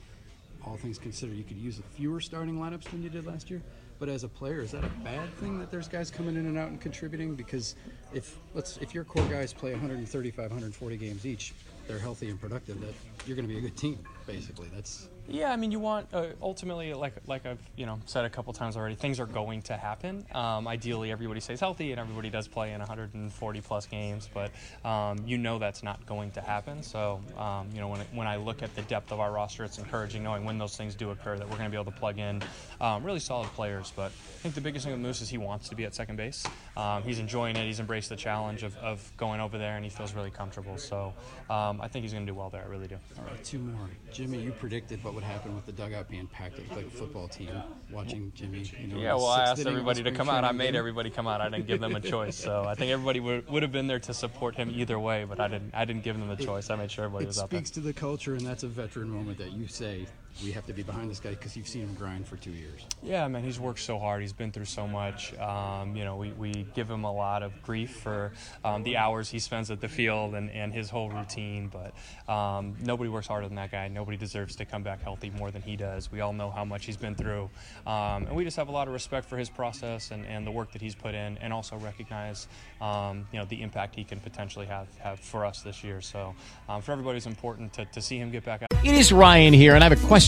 all 0.64 0.77
things 0.77 0.99
considered, 0.99 1.37
you 1.37 1.45
could 1.45 1.57
use 1.57 1.81
fewer 1.95 2.21
starting 2.21 2.57
lineups 2.59 2.91
than 2.91 3.03
you 3.03 3.09
did 3.09 3.25
last 3.27 3.51
year. 3.51 3.62
But 3.99 4.09
as 4.09 4.25
a 4.25 4.29
player, 4.29 4.61
is 4.61 4.73
that 4.73 4.85
a 4.85 4.91
bad 5.03 5.33
thing 5.35 5.59
that 5.59 5.71
there's 5.71 5.88
guys 5.88 6.11
coming 6.11 6.37
in 6.37 6.47
and 6.47 6.57
out 6.59 6.69
and 6.69 6.81
contributing? 6.81 7.35
Because 7.35 7.75
if 8.12 8.38
let's 8.55 8.77
if 8.77 8.95
your 8.95 9.05
core 9.05 9.27
guys 9.29 9.53
play 9.53 9.73
135, 9.73 10.51
140 10.51 10.97
games 10.97 11.27
each, 11.27 11.53
they're 11.88 11.99
healthy 11.99 12.29
and 12.29 12.41
productive. 12.41 12.81
That 12.81 12.95
you're 13.27 13.35
going 13.35 13.49
to 13.49 13.53
be 13.53 13.59
a 13.59 13.61
good 13.62 13.77
team. 13.77 13.99
Basically, 14.27 14.69
that's 14.73 15.09
Yeah, 15.31 15.53
I 15.53 15.57
mean, 15.57 15.71
you 15.71 15.79
want 15.79 16.09
uh, 16.14 16.29
ultimately, 16.41 16.95
like 16.95 17.12
like 17.27 17.45
I've 17.45 17.59
you 17.77 17.85
know 17.85 18.01
said 18.07 18.25
a 18.25 18.31
couple 18.31 18.53
times 18.55 18.79
already, 18.79 18.95
things 18.95 19.21
are 19.21 19.27
going 19.27 19.61
to 19.62 19.77
happen. 19.77 20.25
Um, 20.33 20.67
ideally, 20.67 21.12
everybody 21.12 21.41
stays 21.41 21.61
healthy 21.61 21.93
and 21.93 22.01
everybody 22.01 22.31
does 22.31 22.49
play 22.49 22.73
in 22.73 22.79
140 22.79 23.61
plus 23.61 23.87
games, 23.87 24.31
but 24.33 24.51
um, 24.88 25.19
you 25.27 25.37
know 25.37 25.59
that's 25.59 25.83
not 25.83 26.05
going 26.07 26.31
to 26.31 26.41
happen. 26.41 26.83
So 26.83 27.21
um, 27.37 27.69
you 27.75 27.81
know 27.81 27.88
when 27.88 28.01
when 28.14 28.27
I 28.27 28.37
look 28.37 28.62
at 28.62 28.75
the 28.75 28.83
depth 28.83 29.12
of 29.12 29.21
our 29.21 29.31
roster, 29.31 29.64
it's 29.64 29.77
encouraging 29.77 30.23
knowing 30.23 30.45
when 30.45 30.57
those 30.57 30.79
things 30.79 30.95
do 30.95 31.11
occur 31.11 31.37
that 31.37 31.47
we're 31.47 31.59
going 31.59 31.71
to 31.71 31.71
be 31.71 31.81
able 31.81 31.93
to 31.93 31.99
plug 31.99 32.19
in 32.19 32.43
um, 32.81 33.05
really 33.05 33.21
solid 33.21 33.49
players. 33.49 33.93
But 33.95 34.07
I 34.07 34.41
think 34.41 34.55
the 34.55 34.62
biggest 34.62 34.87
thing 34.87 34.95
with 34.95 35.03
Moose 35.03 35.21
is 35.21 35.29
he 35.29 35.38
wants 35.38 35.69
to 35.69 35.75
be 35.75 35.85
at 35.85 35.95
second 35.95 36.17
base. 36.17 36.47
Um, 36.75 37.03
he's 37.03 37.19
enjoying 37.19 37.57
it. 37.57 37.67
He's 37.67 37.81
embraced 37.81 38.09
the 38.09 38.17
challenge 38.17 38.62
of, 38.62 38.75
of 38.79 39.12
going 39.19 39.41
over 39.41 39.59
there, 39.59 39.77
and 39.77 39.85
he 39.85 39.91
feels 39.91 40.14
really 40.14 40.31
comfortable. 40.31 40.79
So 40.79 41.12
um, 41.51 41.83
I 41.83 41.88
think 41.88 42.05
he's 42.05 42.12
going 42.12 42.25
to 42.25 42.33
do 42.33 42.37
well 42.37 42.49
there. 42.49 42.62
I 42.62 42.69
really 42.69 42.88
do. 42.88 42.97
all 43.19 43.25
right. 43.25 43.45
Two 43.45 43.59
more. 43.59 43.91
Jimmy, 44.11 44.41
you 44.41 44.53
predicted 44.53 45.05
what 45.05 45.17
would 45.18 45.24
happen 45.24 45.52
with 45.57 45.66
the 45.66 45.72
dugout 45.72 46.09
being 46.09 46.28
packed. 46.28 46.61
It 46.61 46.70
like 46.70 46.87
a 46.87 46.90
football 46.90 47.26
team. 47.26 47.50
Watching 47.90 48.31
Jimmy. 48.37 48.70
You 48.81 48.87
know, 48.87 49.00
Yeah, 49.00 49.14
well, 49.14 49.26
I 49.26 49.42
asked 49.42 49.61
inning 49.61 49.72
of 49.72 49.74
a 49.74 49.78
everybody 49.81 50.04
to 50.04 50.12
come 50.12 50.28
out. 50.28 50.44
I 50.44 50.52
made 50.52 50.76
everybody 50.76 51.11
come 51.11 51.26
out. 51.26 51.40
I 51.40 51.48
didn't 51.48 51.66
give 51.66 51.81
them 51.81 51.96
a 51.96 52.00
choice. 52.00 52.37
So 52.37 52.62
I 52.64 52.76
think 52.76 52.92
everybody 52.92 53.18
would, 53.18 53.48
would 53.48 53.64
have 53.64 53.72
been 53.72 53.88
there 53.88 53.98
to 53.98 54.14
support 54.14 54.54
him 54.54 54.70
either 54.72 54.96
way, 54.96 55.24
but 55.24 55.40
I 55.40 55.48
didn't. 55.48 55.74
I 55.74 55.85
didn't 55.85 56.04
give 56.04 56.16
them 56.16 56.28
the 56.28 56.37
choice. 56.37 56.70
I 56.70 56.76
made 56.76 56.92
sure 56.92 57.07
everybody 57.07 57.24
It 57.24 57.28
was 57.28 57.40
out 57.40 57.50
there. 57.50 57.59
It 57.59 57.66
speaks 57.66 57.74
to 57.74 57.81
the 57.81 57.92
culture, 57.92 58.35
and 58.35 58.46
that's 58.46 58.62
a 58.62 58.68
veteran 58.68 59.11
moment 59.11 59.38
that 59.38 59.50
you 59.50 59.66
say 59.66 60.07
we 60.44 60.53
have 60.53 60.66
to 60.66 60.72
be 60.72 60.83
behind 60.83 61.11
this 61.11 61.18
guy 61.20 61.31
because 61.31 61.57
you've 61.57 61.66
seen 61.66 61.83
him 61.83 61.94
grind 61.94 62.27
for 62.27 62.37
two 62.37 62.53
years. 62.53 62.87
Yeah, 63.03 63.27
man, 63.29 63.42
he's 63.42 63.59
worked 63.59 63.81
so 63.81 63.98
hard. 63.98 64.20
He's 64.20 64.33
been 64.33 64.53
through 64.53 64.66
so 64.66 64.87
much. 64.87 65.37
Um, 65.38 65.96
you 65.96 66.05
know, 66.05 66.16
we, 66.16 66.31
we 66.33 66.66
give 66.74 66.88
him 66.88 67.05
a 67.05 67.12
lot 67.12 67.42
of 67.42 67.61
grief 67.62 67.96
for 67.96 68.33
um, 68.64 68.83
the 68.85 68.96
hours 68.96 69.29
he 69.29 69.38
spends 69.38 69.70
at 69.70 69.81
the 69.81 69.88
field 69.88 70.35
and, 70.35 70.51
and 70.51 70.72
his 70.72 70.90
whole 70.90 71.11
routine, 71.11 71.68
but 71.72 72.33
um, 72.33 72.77
nobody 72.83 73.11
works 73.11 73.27
harder 73.27 73.48
than 73.48 73.57
that 73.57 73.72
guy. 73.72 73.88
Nobody 73.88 74.16
deserves 74.16 74.55
to 74.57 74.64
come 74.64 74.83
back 74.83 75.03
healthy 75.03 75.31
more 75.31 75.51
than 75.51 75.62
he 75.62 75.77
does. 75.77 76.12
We 76.12 76.20
all 76.20 76.33
know 76.33 76.51
how 76.51 76.64
much 76.64 76.85
he's 76.85 76.96
been 76.96 77.14
through. 77.16 77.51
Um, 77.87 78.27
and 78.27 78.37
we 78.37 78.44
just 78.44 78.57
have 78.57 78.68
a 78.68 78.72
lot 78.72 78.87
of 78.87 78.94
respect 78.94 79.29
for 79.29 79.37
his 79.37 79.51
process 79.51 80.12
and, 80.12 80.24
and 80.27 80.46
the 80.46 80.53
work 80.53 80.72
that 80.72 80.83
he's 80.83 80.94
put 80.94 81.14
in, 81.14 81.37
and 81.38 81.53
also 81.53 81.77
recognize, 81.79 82.46
um, 82.81 83.27
you 83.33 83.38
know, 83.38 83.44
the 83.46 83.61
impact 83.61 83.96
he 83.96 84.05
can 84.05 84.20
potentially 84.20 84.66
have, 84.66 84.87
have 84.98 85.18
for 85.18 85.44
us 85.44 85.62
this 85.62 85.83
year. 85.83 86.01
So 86.01 86.35
um, 86.68 86.81
for 86.81 86.92
everybody, 86.92 87.16
it's 87.16 87.27
important 87.27 87.72
to, 87.74 87.85
to 87.87 88.01
see 88.01 88.18
him 88.18 88.31
get 88.31 88.44
back 88.44 88.62
out. 88.62 88.68
It 88.85 88.94
is 88.94 89.12
Ryan 89.12 89.53
here, 89.53 89.74
and 89.74 89.83
I 89.83 89.88
have 89.88 89.98
a 89.98 90.07
question 90.07 90.28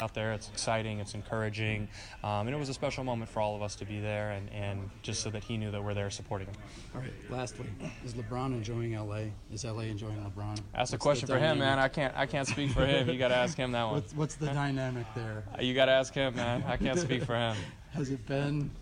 Out 0.00 0.12
there. 0.12 0.32
It's 0.32 0.48
exciting, 0.48 0.98
it's 0.98 1.14
encouraging, 1.14 1.86
um, 2.24 2.48
and 2.48 2.50
it 2.50 2.58
was 2.58 2.68
a 2.68 2.74
special 2.74 3.04
moment 3.04 3.30
for 3.30 3.38
all 3.38 3.54
of 3.54 3.62
us 3.62 3.76
to 3.76 3.84
be 3.84 4.00
there, 4.00 4.32
and, 4.32 4.50
and 4.50 4.90
just 5.02 5.22
so 5.22 5.30
that 5.30 5.44
he 5.44 5.56
knew 5.56 5.70
that 5.70 5.84
we're 5.84 5.94
there 5.94 6.10
supporting 6.10 6.48
him. 6.48 6.56
All 6.96 7.00
right. 7.00 7.12
Lastly, 7.30 7.66
is 8.04 8.14
LeBron 8.14 8.46
enjoying 8.46 8.98
LA? 8.98 9.26
Is 9.52 9.64
LA 9.64 9.82
enjoying 9.82 10.16
LeBron? 10.16 10.58
That's 10.74 10.92
a 10.94 10.98
question 10.98 11.28
for 11.28 11.38
him, 11.38 11.60
man. 11.60 11.78
I 11.78 11.86
can't 11.86 12.12
I 12.16 12.26
can't 12.26 12.48
speak 12.48 12.72
for 12.72 12.84
him. 12.84 13.08
You 13.08 13.16
got 13.16 13.28
to 13.28 13.36
ask 13.36 13.56
him 13.56 13.70
that 13.70 13.84
one. 13.84 13.94
What's, 13.94 14.14
what's 14.14 14.34
the 14.34 14.46
dynamic 14.46 15.06
there? 15.14 15.44
You 15.60 15.74
got 15.74 15.84
to 15.84 15.92
ask 15.92 16.12
him, 16.12 16.34
man. 16.34 16.64
I 16.66 16.76
can't 16.76 16.98
speak 16.98 17.22
for 17.22 17.36
him. 17.36 17.56
Has 17.92 18.10
it 18.10 18.26
been? 18.26 18.72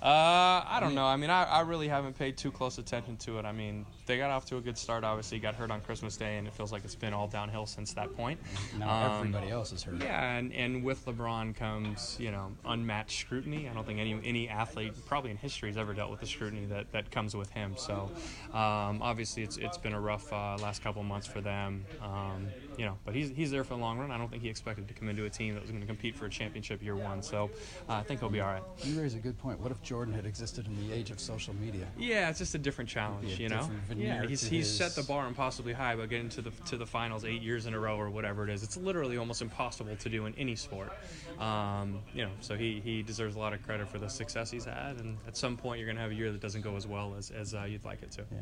Uh, 0.00 0.62
I 0.68 0.78
don't 0.80 0.94
know. 0.94 1.06
I 1.06 1.16
mean, 1.16 1.30
I, 1.30 1.44
I 1.44 1.60
really 1.62 1.88
haven't 1.88 2.16
paid 2.16 2.36
too 2.36 2.52
close 2.52 2.78
attention 2.78 3.16
to 3.16 3.38
it. 3.38 3.44
I 3.44 3.52
mean, 3.52 3.86
they 4.06 4.18
got 4.18 4.30
off 4.30 4.44
to 4.46 4.56
a 4.56 4.60
good 4.60 4.76
start. 4.76 5.04
Obviously, 5.04 5.38
got 5.38 5.54
hurt 5.54 5.70
on 5.70 5.80
Christmas 5.80 6.16
Day, 6.16 6.36
and 6.38 6.46
it 6.46 6.52
feels 6.52 6.72
like 6.72 6.84
it's 6.84 6.94
been 6.94 7.12
all 7.12 7.26
downhill 7.26 7.66
since 7.66 7.92
that 7.94 8.14
point. 8.14 8.38
Now 8.78 9.04
Um, 9.18 9.18
everybody 9.18 9.50
else 9.50 9.72
is 9.72 9.82
hurt. 9.82 10.02
Yeah, 10.02 10.34
and, 10.36 10.52
and 10.52 10.84
with 10.84 11.04
LeBron 11.06 11.54
comes, 11.56 12.16
you 12.20 12.30
know, 12.30 12.52
unmatched 12.64 13.20
scrutiny. 13.20 13.68
I 13.68 13.74
don't 13.74 13.86
think 13.86 13.98
any 14.00 14.18
any 14.24 14.48
athlete, 14.48 14.92
probably 15.06 15.30
in 15.30 15.36
history, 15.36 15.68
has 15.70 15.76
ever 15.76 15.94
dealt 15.94 16.10
with 16.10 16.20
the 16.20 16.26
scrutiny 16.26 16.66
that, 16.66 16.92
that 16.92 17.10
comes 17.10 17.34
with 17.34 17.50
him. 17.50 17.74
So, 17.76 18.10
um, 18.52 19.00
obviously, 19.02 19.42
it's 19.42 19.56
it's 19.56 19.78
been 19.78 19.94
a 19.94 20.00
rough 20.00 20.32
uh, 20.32 20.56
last 20.60 20.82
couple 20.82 21.02
months 21.02 21.26
for 21.26 21.40
them. 21.40 21.84
Um, 22.02 22.48
you 22.76 22.84
know, 22.84 22.98
but 23.04 23.14
he's 23.14 23.30
he's 23.30 23.50
there 23.50 23.64
for 23.64 23.74
the 23.74 23.80
long 23.80 23.98
run. 23.98 24.10
I 24.10 24.18
don't 24.18 24.30
think 24.30 24.42
he 24.42 24.48
expected 24.48 24.88
to 24.88 24.94
come 24.94 25.08
into 25.08 25.24
a 25.24 25.30
team 25.30 25.54
that 25.54 25.62
was 25.62 25.70
going 25.70 25.80
to 25.80 25.86
compete 25.86 26.16
for 26.16 26.26
a 26.26 26.30
championship 26.30 26.82
year 26.82 26.96
one. 26.96 27.22
So, 27.22 27.50
uh, 27.88 27.94
I 27.94 28.02
think 28.02 28.20
he'll 28.20 28.28
be 28.28 28.40
all 28.40 28.52
right. 28.52 28.62
You 28.82 29.00
raise 29.00 29.14
a 29.14 29.18
good 29.18 29.38
point. 29.38 29.60
What 29.60 29.70
if 29.70 29.80
Jordan 29.82 30.12
had 30.14 30.26
existed 30.26 30.66
in 30.66 30.88
the 30.88 30.94
age 30.94 31.10
of 31.10 31.20
social 31.20 31.54
media? 31.54 31.86
Yeah, 31.96 32.28
it's 32.30 32.38
just 32.38 32.54
a 32.54 32.58
different 32.58 32.90
challenge, 32.90 33.38
a 33.38 33.42
you 33.42 33.48
know. 33.48 33.70
Different 33.94 34.08
veneer 34.10 34.22
Yeah, 34.24 34.28
he's 34.28 34.40
to 34.42 34.50
he's 34.54 34.66
his- 34.66 34.76
set 34.76 34.94
the 34.94 35.02
bar 35.06 35.26
impossibly 35.26 35.72
high 35.72 35.96
by 35.96 36.06
getting 36.06 36.28
to 36.30 36.42
the 36.42 36.50
to 36.66 36.76
the 36.76 36.86
finals 36.86 37.24
eight 37.24 37.42
years 37.42 37.66
in 37.66 37.74
a 37.74 37.78
row 37.78 37.96
or 37.98 38.10
whatever 38.10 38.44
it 38.44 38.50
is. 38.50 38.62
It's 38.62 38.76
literally 38.76 39.16
almost 39.16 39.42
impossible 39.42 39.96
to 39.96 40.08
do 40.08 40.26
in 40.26 40.34
any 40.36 40.56
sport. 40.56 40.92
Um, 41.38 42.00
you 42.14 42.24
know, 42.24 42.30
so 42.40 42.56
he 42.56 42.80
he 42.84 43.02
deserves 43.02 43.36
a 43.36 43.38
lot 43.38 43.52
of 43.52 43.62
credit 43.62 43.88
for 43.88 43.98
the 43.98 44.08
success 44.08 44.50
he's 44.50 44.64
had, 44.64 44.96
and 45.00 45.16
at 45.26 45.36
some 45.36 45.56
point 45.56 45.78
you're 45.80 45.88
gonna 45.88 46.00
have 46.00 46.10
a 46.10 46.14
year 46.14 46.30
that 46.32 46.40
doesn't 46.40 46.62
go 46.62 46.76
as 46.76 46.86
well 46.86 47.14
as 47.18 47.30
as 47.30 47.54
uh, 47.54 47.64
you'd 47.64 47.84
like 47.84 48.02
it 48.02 48.10
to. 48.12 48.22
Yeah. 48.32 48.38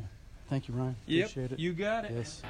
Thank 0.49 0.67
you, 0.67 0.73
Ryan. 0.75 0.95
Yep, 1.07 1.25
Appreciate 1.29 1.51
it. 1.53 1.59
you 1.59 1.73
got 1.73 2.05
it. 2.05 2.11
Yes. 2.15 2.41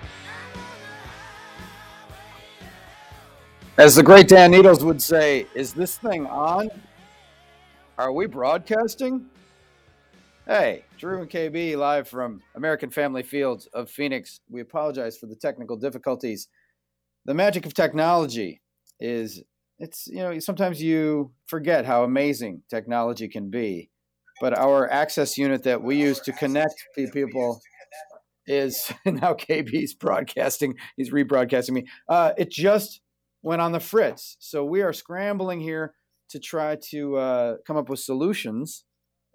As 3.78 3.96
the 3.96 4.04
great 4.04 4.28
Dan 4.28 4.52
Needles 4.52 4.84
would 4.84 5.02
say, 5.02 5.48
is 5.56 5.74
this 5.74 5.98
thing 5.98 6.28
on? 6.28 6.70
Are 7.98 8.12
we 8.12 8.26
broadcasting? 8.28 9.26
Hey, 10.46 10.84
Drew 10.98 11.22
and 11.22 11.30
KB 11.30 11.78
live 11.78 12.06
from 12.10 12.42
American 12.54 12.90
Family 12.90 13.24
Fields 13.24 13.66
of 13.74 13.90
Phoenix. 13.90 14.42
We 14.50 14.60
apologize 14.60 15.18
for 15.18 15.26
the 15.26 15.38
technical 15.38 15.78
difficulties. 15.78 16.50
The 17.24 17.34
magic 17.34 17.66
of 17.66 17.74
technology 17.74 18.62
is 19.00 19.42
it's 19.80 20.06
you 20.08 20.18
know 20.18 20.38
sometimes 20.40 20.82
you 20.82 21.32
forget 21.48 21.86
how 21.86 22.04
amazing 22.04 22.64
technology 22.70 23.30
can 23.30 23.50
be. 23.50 23.90
But 24.42 24.58
our 24.60 24.92
access 24.92 25.38
unit 25.38 25.64
that 25.64 25.82
we 25.82 25.96
use 25.96 26.20
to 26.20 26.34
connect 26.34 26.76
pe- 26.94 27.10
people 27.10 27.62
is 28.46 28.92
now 29.06 29.36
KB's 29.36 29.94
broadcasting. 29.94 30.76
He's 30.98 31.12
rebroadcasting 31.14 31.72
me. 31.72 31.86
Uh, 32.10 32.34
it 32.38 32.52
just 32.52 33.00
went 33.44 33.62
on 33.62 33.72
the 33.72 33.80
fritz. 33.80 34.36
So 34.42 34.66
we 34.66 34.82
are 34.82 34.92
scrambling 34.92 35.62
here 35.62 35.94
to 36.32 36.40
try 36.40 36.76
to 36.90 37.16
uh, 37.16 37.56
come 37.66 37.78
up 37.78 37.88
with 37.88 38.00
solutions 38.00 38.84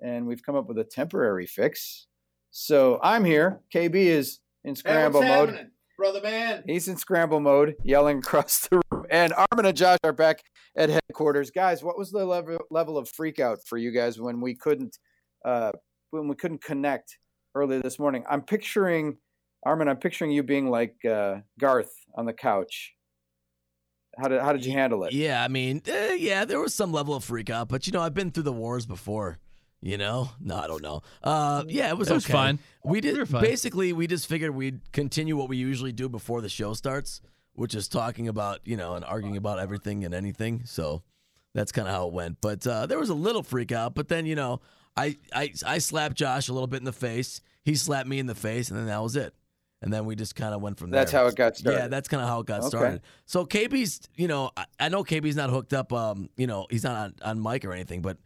and 0.02 0.26
we've 0.26 0.42
come 0.42 0.56
up 0.56 0.68
with 0.68 0.78
a 0.78 0.84
temporary 0.84 1.46
fix. 1.46 2.06
So 2.50 2.98
I'm 3.02 3.24
here. 3.24 3.60
KB 3.74 3.94
is 3.94 4.40
in 4.64 4.74
scramble 4.74 5.22
mode. 5.22 5.70
brother 5.96 6.20
man? 6.22 6.62
He's 6.66 6.88
in 6.88 6.96
scramble 6.96 7.40
mode, 7.40 7.74
yelling 7.84 8.18
across 8.18 8.68
the 8.68 8.80
room. 8.90 9.06
And 9.10 9.32
Armin 9.32 9.66
and 9.66 9.76
Josh 9.76 9.98
are 10.04 10.12
back 10.12 10.42
at 10.76 10.88
headquarters. 10.88 11.50
Guys, 11.50 11.82
what 11.82 11.98
was 11.98 12.10
the 12.10 12.24
level 12.24 12.58
level 12.70 12.98
of 12.98 13.08
freak 13.08 13.38
out 13.40 13.58
for 13.66 13.76
you 13.76 13.90
guys 13.90 14.20
when 14.20 14.40
we 14.40 14.54
couldn't 14.54 14.98
uh, 15.44 15.72
when 16.10 16.28
we 16.28 16.34
couldn't 16.34 16.62
connect 16.62 17.18
earlier 17.54 17.80
this 17.82 17.98
morning? 17.98 18.24
I'm 18.28 18.42
picturing 18.42 19.18
Armin. 19.64 19.88
I'm 19.88 19.96
picturing 19.96 20.30
you 20.30 20.42
being 20.42 20.70
like 20.70 20.96
uh, 21.04 21.36
Garth 21.58 21.92
on 22.14 22.26
the 22.26 22.32
couch. 22.32 22.94
How 24.20 24.28
did 24.28 24.40
how 24.40 24.52
did 24.52 24.64
you 24.64 24.72
handle 24.72 25.04
it? 25.04 25.12
Yeah, 25.12 25.42
I 25.42 25.48
mean, 25.48 25.82
eh, 25.86 26.14
yeah, 26.14 26.44
there 26.44 26.60
was 26.60 26.74
some 26.74 26.92
level 26.92 27.14
of 27.14 27.24
freak 27.24 27.50
out, 27.50 27.68
but 27.68 27.86
you 27.86 27.92
know, 27.92 28.00
I've 28.00 28.14
been 28.14 28.30
through 28.30 28.44
the 28.44 28.52
wars 28.52 28.84
before. 28.86 29.38
You 29.80 29.96
know, 29.96 30.30
no, 30.40 30.56
I 30.56 30.66
don't 30.66 30.82
know. 30.82 31.02
Uh, 31.22 31.62
yeah, 31.68 31.88
it 31.90 31.96
was 31.96 32.10
It 32.10 32.14
was 32.14 32.24
okay. 32.24 32.32
fine. 32.32 32.58
We 32.84 33.00
did 33.00 33.12
We 33.14 33.20
were 33.20 33.26
fine. 33.26 33.42
basically. 33.42 33.92
We 33.92 34.06
just 34.08 34.26
figured 34.26 34.52
we'd 34.54 34.80
continue 34.92 35.36
what 35.36 35.48
we 35.48 35.56
usually 35.56 35.92
do 35.92 36.08
before 36.08 36.40
the 36.40 36.48
show 36.48 36.74
starts, 36.74 37.20
which 37.52 37.74
is 37.76 37.86
talking 37.86 38.26
about 38.26 38.60
you 38.64 38.76
know 38.76 38.94
and 38.94 39.04
arguing 39.04 39.36
about 39.36 39.60
everything 39.60 40.04
and 40.04 40.12
anything. 40.14 40.62
So 40.64 41.02
that's 41.54 41.70
kind 41.70 41.86
of 41.86 41.94
how 41.94 42.08
it 42.08 42.12
went. 42.12 42.40
But 42.40 42.66
uh, 42.66 42.86
there 42.86 42.98
was 42.98 43.08
a 43.08 43.14
little 43.14 43.44
freak 43.44 43.70
out. 43.70 43.94
But 43.94 44.08
then 44.08 44.26
you 44.26 44.34
know, 44.34 44.60
I, 44.96 45.16
I 45.32 45.52
I 45.64 45.78
slapped 45.78 46.16
Josh 46.16 46.48
a 46.48 46.52
little 46.52 46.66
bit 46.66 46.78
in 46.78 46.84
the 46.84 46.92
face. 46.92 47.40
He 47.64 47.76
slapped 47.76 48.08
me 48.08 48.18
in 48.18 48.26
the 48.26 48.34
face, 48.34 48.70
and 48.70 48.78
then 48.80 48.86
that 48.86 49.00
was 49.00 49.14
it. 49.14 49.32
And 49.80 49.92
then 49.92 50.06
we 50.06 50.16
just 50.16 50.34
kind 50.34 50.54
of 50.54 50.60
went 50.60 50.76
from 50.76 50.90
there. 50.90 51.02
That's 51.02 51.12
how 51.12 51.24
it 51.28 51.36
got 51.36 51.56
started. 51.56 51.78
Yeah, 51.78 51.86
that's 51.86 52.08
kind 52.08 52.20
of 52.20 52.28
how 52.28 52.40
it 52.40 52.46
got 52.46 52.60
Okay. 52.62 52.68
started. 52.68 53.00
So 53.26 53.46
KB's, 53.46 54.00
you 54.16 54.26
know, 54.26 54.50
I, 54.56 54.64
I 54.80 54.88
know 54.88 55.04
KB's 55.04 55.36
not 55.36 55.50
hooked 55.50 55.72
up. 55.72 55.92
Um, 55.92 56.30
you 56.36 56.48
know, 56.48 56.66
he's 56.68 56.82
not 56.82 56.96
on, 56.96 57.14
on 57.22 57.40
mic 57.40 57.64
or 57.64 57.72
anything, 57.72 58.02
but 58.02 58.18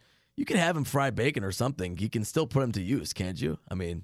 you 0.42 0.46
can 0.46 0.56
have 0.56 0.76
him 0.76 0.82
fry 0.82 1.10
bacon 1.10 1.44
or 1.44 1.52
something. 1.52 1.96
You 1.98 2.10
can 2.10 2.24
still 2.24 2.48
put 2.48 2.64
him 2.64 2.72
to 2.72 2.82
use, 2.82 3.12
can't 3.12 3.40
you? 3.40 3.60
I 3.70 3.76
mean, 3.76 4.02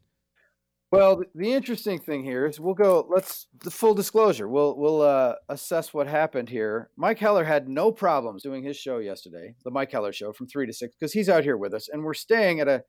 Well, 0.93 1.21
the 1.35 1.53
interesting 1.53 1.99
thing 1.99 2.23
here 2.23 2.47
is 2.47 2.61
we'll 2.61 2.75
go. 2.75 3.09
Let's 3.11 3.49
the 3.65 3.73
full 3.73 3.93
disclosure. 3.93 4.49
We'll 4.49 4.77
we'll 4.79 5.03
uh, 5.03 5.35
assess 5.49 5.93
what 5.93 6.07
happened 6.07 6.49
here. 6.49 6.91
Mike 6.97 7.19
Heller 7.19 7.43
had 7.43 7.69
no 7.69 7.91
problems 7.91 8.45
doing 8.45 8.63
his 8.63 8.77
show 8.77 8.99
yesterday, 8.99 9.57
the 9.65 9.73
Mike 9.73 9.91
Heller 9.91 10.13
show 10.13 10.33
from 10.33 10.47
three 10.47 10.65
to 10.65 10.73
six, 10.73 10.95
because 10.95 11.13
he's 11.13 11.29
out 11.29 11.43
here 11.43 11.57
with 11.57 11.75
us, 11.75 11.89
and 11.89 12.05
we're 12.05 12.15
staying 12.15 12.61
at 12.61 12.69
a 12.69 12.85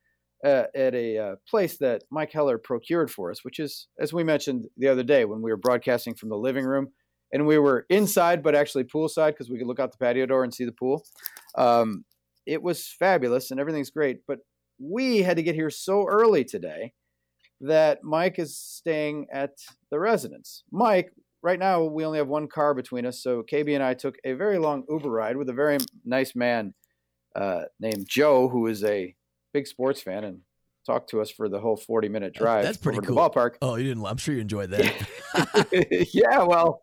uh, 0.45 0.65
at 0.75 0.93
a 0.93 1.17
uh, 1.17 1.35
place 1.49 1.79
that 1.79 2.03
Mike 2.11 2.31
Heller 2.31 2.59
procured 2.59 3.09
for 3.09 3.31
us, 3.31 3.43
which 3.43 3.57
is, 3.57 3.87
as 3.99 4.13
we 4.13 4.23
mentioned 4.23 4.67
the 4.77 4.89
other 4.89 5.01
day 5.01 5.25
when 5.25 5.41
we 5.41 5.49
were 5.49 5.57
broadcasting 5.57 6.13
from 6.13 6.29
the 6.29 6.37
living 6.37 6.65
room, 6.65 6.89
and 7.33 7.47
we 7.47 7.57
were 7.57 7.87
inside 7.89 8.43
but 8.43 8.53
actually 8.53 8.83
poolside 8.83 9.29
because 9.29 9.49
we 9.49 9.57
could 9.57 9.65
look 9.65 9.79
out 9.79 9.91
the 9.91 9.97
patio 9.97 10.27
door 10.27 10.43
and 10.43 10.53
see 10.53 10.65
the 10.65 10.71
pool. 10.71 11.03
Um, 11.55 12.05
it 12.45 12.61
was 12.61 12.87
fabulous 12.87 13.51
and 13.51 13.59
everything's 13.59 13.89
great, 13.89 14.19
but 14.27 14.39
we 14.79 15.19
had 15.19 15.37
to 15.37 15.43
get 15.43 15.55
here 15.55 15.69
so 15.69 16.05
early 16.07 16.43
today 16.43 16.93
that 17.61 18.03
Mike 18.03 18.39
is 18.39 18.57
staying 18.57 19.27
at 19.31 19.51
the 19.91 19.99
residence. 19.99 20.63
Mike, 20.71 21.11
right 21.43 21.59
now 21.59 21.83
we 21.83 22.05
only 22.05 22.17
have 22.17 22.27
one 22.27 22.47
car 22.47 22.73
between 22.73 23.05
us, 23.05 23.21
so 23.21 23.43
KB 23.43 23.73
and 23.73 23.83
I 23.83 23.93
took 23.93 24.15
a 24.23 24.33
very 24.33 24.57
long 24.57 24.83
Uber 24.89 25.09
ride 25.09 25.37
with 25.37 25.49
a 25.49 25.53
very 25.53 25.77
nice 26.05 26.35
man 26.35 26.73
uh, 27.35 27.63
named 27.79 28.07
Joe, 28.07 28.47
who 28.47 28.67
is 28.67 28.83
a 28.83 29.13
big 29.53 29.67
sports 29.67 30.01
fan 30.01 30.23
and 30.23 30.39
talked 30.85 31.09
to 31.09 31.21
us 31.21 31.29
for 31.29 31.49
the 31.49 31.59
whole 31.59 31.77
40 31.77 32.09
minute 32.09 32.33
drive 32.33 32.63
that's 32.63 32.77
pretty 32.77 32.97
over 32.97 33.07
cool. 33.07 33.15
to 33.15 33.21
the 33.33 33.39
ballpark. 33.39 33.55
Oh, 33.61 33.75
you 33.75 33.85
didn't? 33.85 34.05
I'm 34.05 34.17
sure 34.17 34.33
you 34.33 34.41
enjoyed 34.41 34.71
that. 34.71 36.07
yeah, 36.13 36.43
well, 36.43 36.81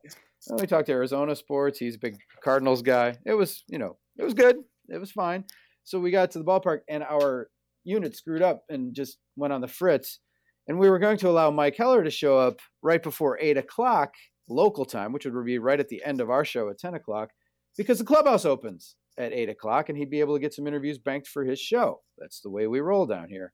well, 0.49 0.59
we 0.61 0.67
talked 0.67 0.87
to 0.87 0.93
Arizona 0.93 1.35
sports. 1.35 1.79
He's 1.79 1.97
a 1.97 1.99
big 1.99 2.19
Cardinals 2.43 2.83
guy. 2.83 3.17
It 3.25 3.35
was, 3.35 3.65
you 3.67 3.79
know, 3.79 3.97
it 4.19 4.25
was 4.25 4.35
good. 4.35 4.57
It 4.89 4.99
was 4.99 5.13
fine. 5.13 5.45
So 5.85 6.01
we 6.01 6.11
got 6.11 6.31
to 6.33 6.39
the 6.39 6.45
ballpark 6.45 6.81
and 6.89 7.03
our 7.03 7.49
unit 7.85 8.17
screwed 8.17 8.43
up 8.43 8.65
and 8.69 8.95
just 8.95 9.19
went 9.37 9.53
on 9.53 9.61
the 9.61 9.69
fritz. 9.69 10.21
And 10.69 10.79
we 10.79 10.91
were 10.91 10.99
going 10.99 11.19
to 11.19 11.29
allow 11.29 11.51
Mike 11.51 11.77
Heller 11.77 12.03
to 12.03 12.11
show 12.11 12.39
up 12.39 12.61
right 12.83 13.03
before 13.03 13.39
eight 13.41 13.57
o'clock 13.57 14.15
local 14.49 14.85
time, 14.85 15.13
which 15.13 15.25
would 15.25 15.45
be 15.45 15.59
right 15.59 15.81
at 15.81 15.89
the 15.89 16.03
end 16.05 16.21
of 16.21 16.31
our 16.31 16.45
show 16.45 16.69
at 16.69 16.79
10 16.79 16.95
o'clock, 16.95 17.31
because 17.77 17.99
the 17.99 18.05
clubhouse 18.05 18.45
opens 18.45 18.97
at 19.19 19.33
eight 19.33 19.49
o'clock 19.49 19.89
and 19.89 19.97
he'd 19.97 20.11
be 20.11 20.21
able 20.21 20.35
to 20.35 20.41
get 20.41 20.55
some 20.55 20.67
interviews 20.67 20.99
banked 20.99 21.27
for 21.27 21.45
his 21.45 21.61
show. 21.61 22.01
That's 22.19 22.41
the 22.41 22.51
way 22.51 22.67
we 22.67 22.81
roll 22.81 23.07
down 23.07 23.29
here. 23.29 23.53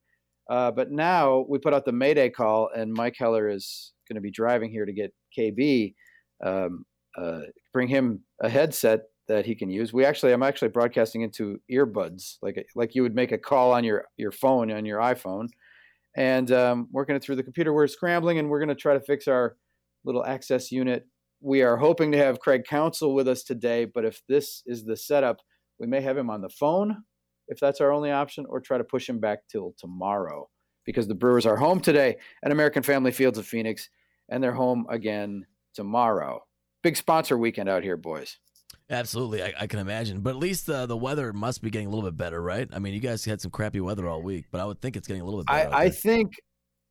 Uh, 0.49 0.71
but 0.71 0.91
now 0.91 1.45
we 1.47 1.57
put 1.57 1.73
out 1.73 1.85
the 1.85 1.91
Mayday 1.93 2.29
call, 2.29 2.69
and 2.75 2.91
Mike 2.91 3.15
Heller 3.17 3.47
is 3.47 3.93
going 4.09 4.15
to 4.15 4.21
be 4.21 4.31
driving 4.31 4.71
here 4.71 4.85
to 4.85 4.91
get 4.91 5.13
KB, 5.37 5.93
um, 6.43 6.85
uh, 7.17 7.41
bring 7.71 7.87
him 7.87 8.21
a 8.41 8.49
headset 8.49 9.03
that 9.27 9.45
he 9.45 9.55
can 9.55 9.69
use. 9.69 9.93
We 9.93 10.05
actually, 10.05 10.33
I'm 10.33 10.43
actually 10.43 10.69
broadcasting 10.69 11.21
into 11.21 11.59
earbuds, 11.71 12.37
like 12.41 12.65
like 12.75 12.95
you 12.95 13.03
would 13.03 13.15
make 13.15 13.31
a 13.31 13.37
call 13.37 13.71
on 13.71 13.83
your 13.83 14.05
your 14.17 14.31
phone 14.31 14.71
on 14.71 14.85
your 14.85 14.99
iPhone, 14.99 15.47
and 16.15 16.51
um, 16.51 16.87
working 16.91 17.15
it 17.15 17.23
through 17.23 17.37
the 17.37 17.43
computer. 17.43 17.73
We're 17.73 17.87
scrambling, 17.87 18.39
and 18.39 18.49
we're 18.49 18.59
going 18.59 18.69
to 18.69 18.75
try 18.75 18.93
to 18.93 19.01
fix 19.01 19.27
our 19.27 19.55
little 20.05 20.25
access 20.25 20.71
unit. 20.71 21.05
We 21.41 21.61
are 21.61 21.77
hoping 21.77 22.11
to 22.13 22.17
have 22.17 22.39
Craig 22.39 22.63
Counsell 22.67 23.13
with 23.13 23.27
us 23.27 23.43
today, 23.43 23.85
but 23.85 24.05
if 24.05 24.21
this 24.29 24.63
is 24.65 24.85
the 24.85 24.95
setup, 24.95 25.41
we 25.79 25.87
may 25.87 26.01
have 26.01 26.17
him 26.17 26.29
on 26.29 26.41
the 26.41 26.49
phone 26.49 27.03
if 27.47 27.59
that's 27.59 27.81
our 27.81 27.91
only 27.91 28.11
option, 28.11 28.45
or 28.47 28.59
try 28.59 28.77
to 28.77 28.83
push 28.83 29.07
him 29.07 29.19
back 29.19 29.39
till 29.49 29.73
tomorrow 29.77 30.49
because 30.85 31.07
the 31.07 31.15
Brewers 31.15 31.45
are 31.45 31.55
home 31.55 31.79
today 31.79 32.17
at 32.43 32.51
American 32.51 32.83
Family 32.83 33.11
Fields 33.11 33.37
of 33.37 33.45
Phoenix, 33.45 33.89
and 34.29 34.43
they're 34.43 34.53
home 34.53 34.85
again 34.89 35.45
tomorrow. 35.73 36.43
Big 36.81 36.97
sponsor 36.97 37.37
weekend 37.37 37.69
out 37.69 37.83
here, 37.83 37.97
boys. 37.97 38.37
Absolutely, 38.93 39.41
I, 39.43 39.53
I 39.61 39.67
can 39.67 39.79
imagine. 39.79 40.21
But 40.21 40.31
at 40.31 40.35
least 40.37 40.69
uh, 40.69 40.85
the 40.85 40.95
weather 40.95 41.33
must 41.33 41.61
be 41.61 41.69
getting 41.69 41.87
a 41.87 41.89
little 41.89 42.09
bit 42.09 42.15
better, 42.15 42.41
right? 42.41 42.69
I 42.71 42.79
mean, 42.79 42.93
you 42.93 42.99
guys 42.99 43.25
had 43.25 43.41
some 43.41 43.51
crappy 43.51 43.79
weather 43.81 44.07
all 44.07 44.21
week, 44.21 44.45
but 44.51 44.61
I 44.61 44.65
would 44.65 44.81
think 44.81 44.95
it's 44.95 45.07
getting 45.07 45.23
a 45.23 45.25
little 45.25 45.39
bit 45.39 45.47
better. 45.47 45.73
I, 45.73 45.83
I 45.85 45.89
think, 45.89 46.33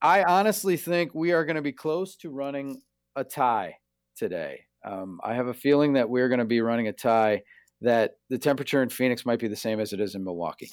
I 0.03 0.25
honestly 0.25 0.77
think 0.77 1.15
we 1.15 1.33
are 1.33 1.45
going 1.45 1.57
to 1.57 1.63
be 1.63 1.73
close 1.73 2.17
to 2.17 2.31
running 2.31 2.83
a 3.15 3.23
tie 3.23 3.77
today. 4.17 4.65
Um, 4.85 5.21
I 5.23 5.35
have 5.35 5.47
a 5.47 5.55
feeling 5.55 5.93
that 5.93 6.11
we're 6.11 6.29
going 6.29 6.41
to 6.41 6.45
be 6.45 6.61
running 6.61 6.89
a 6.89 6.93
tie. 6.93 7.43
That 7.83 8.13
the 8.31 8.39
temperature 8.39 8.83
in 8.83 8.89
Phoenix 8.91 9.27
might 9.27 9.41
be 9.41 9.49
the 9.49 9.57
same 9.57 9.81
as 9.81 9.93
it 9.93 10.01
is 10.01 10.15
in 10.15 10.23
Milwaukee, 10.23 10.71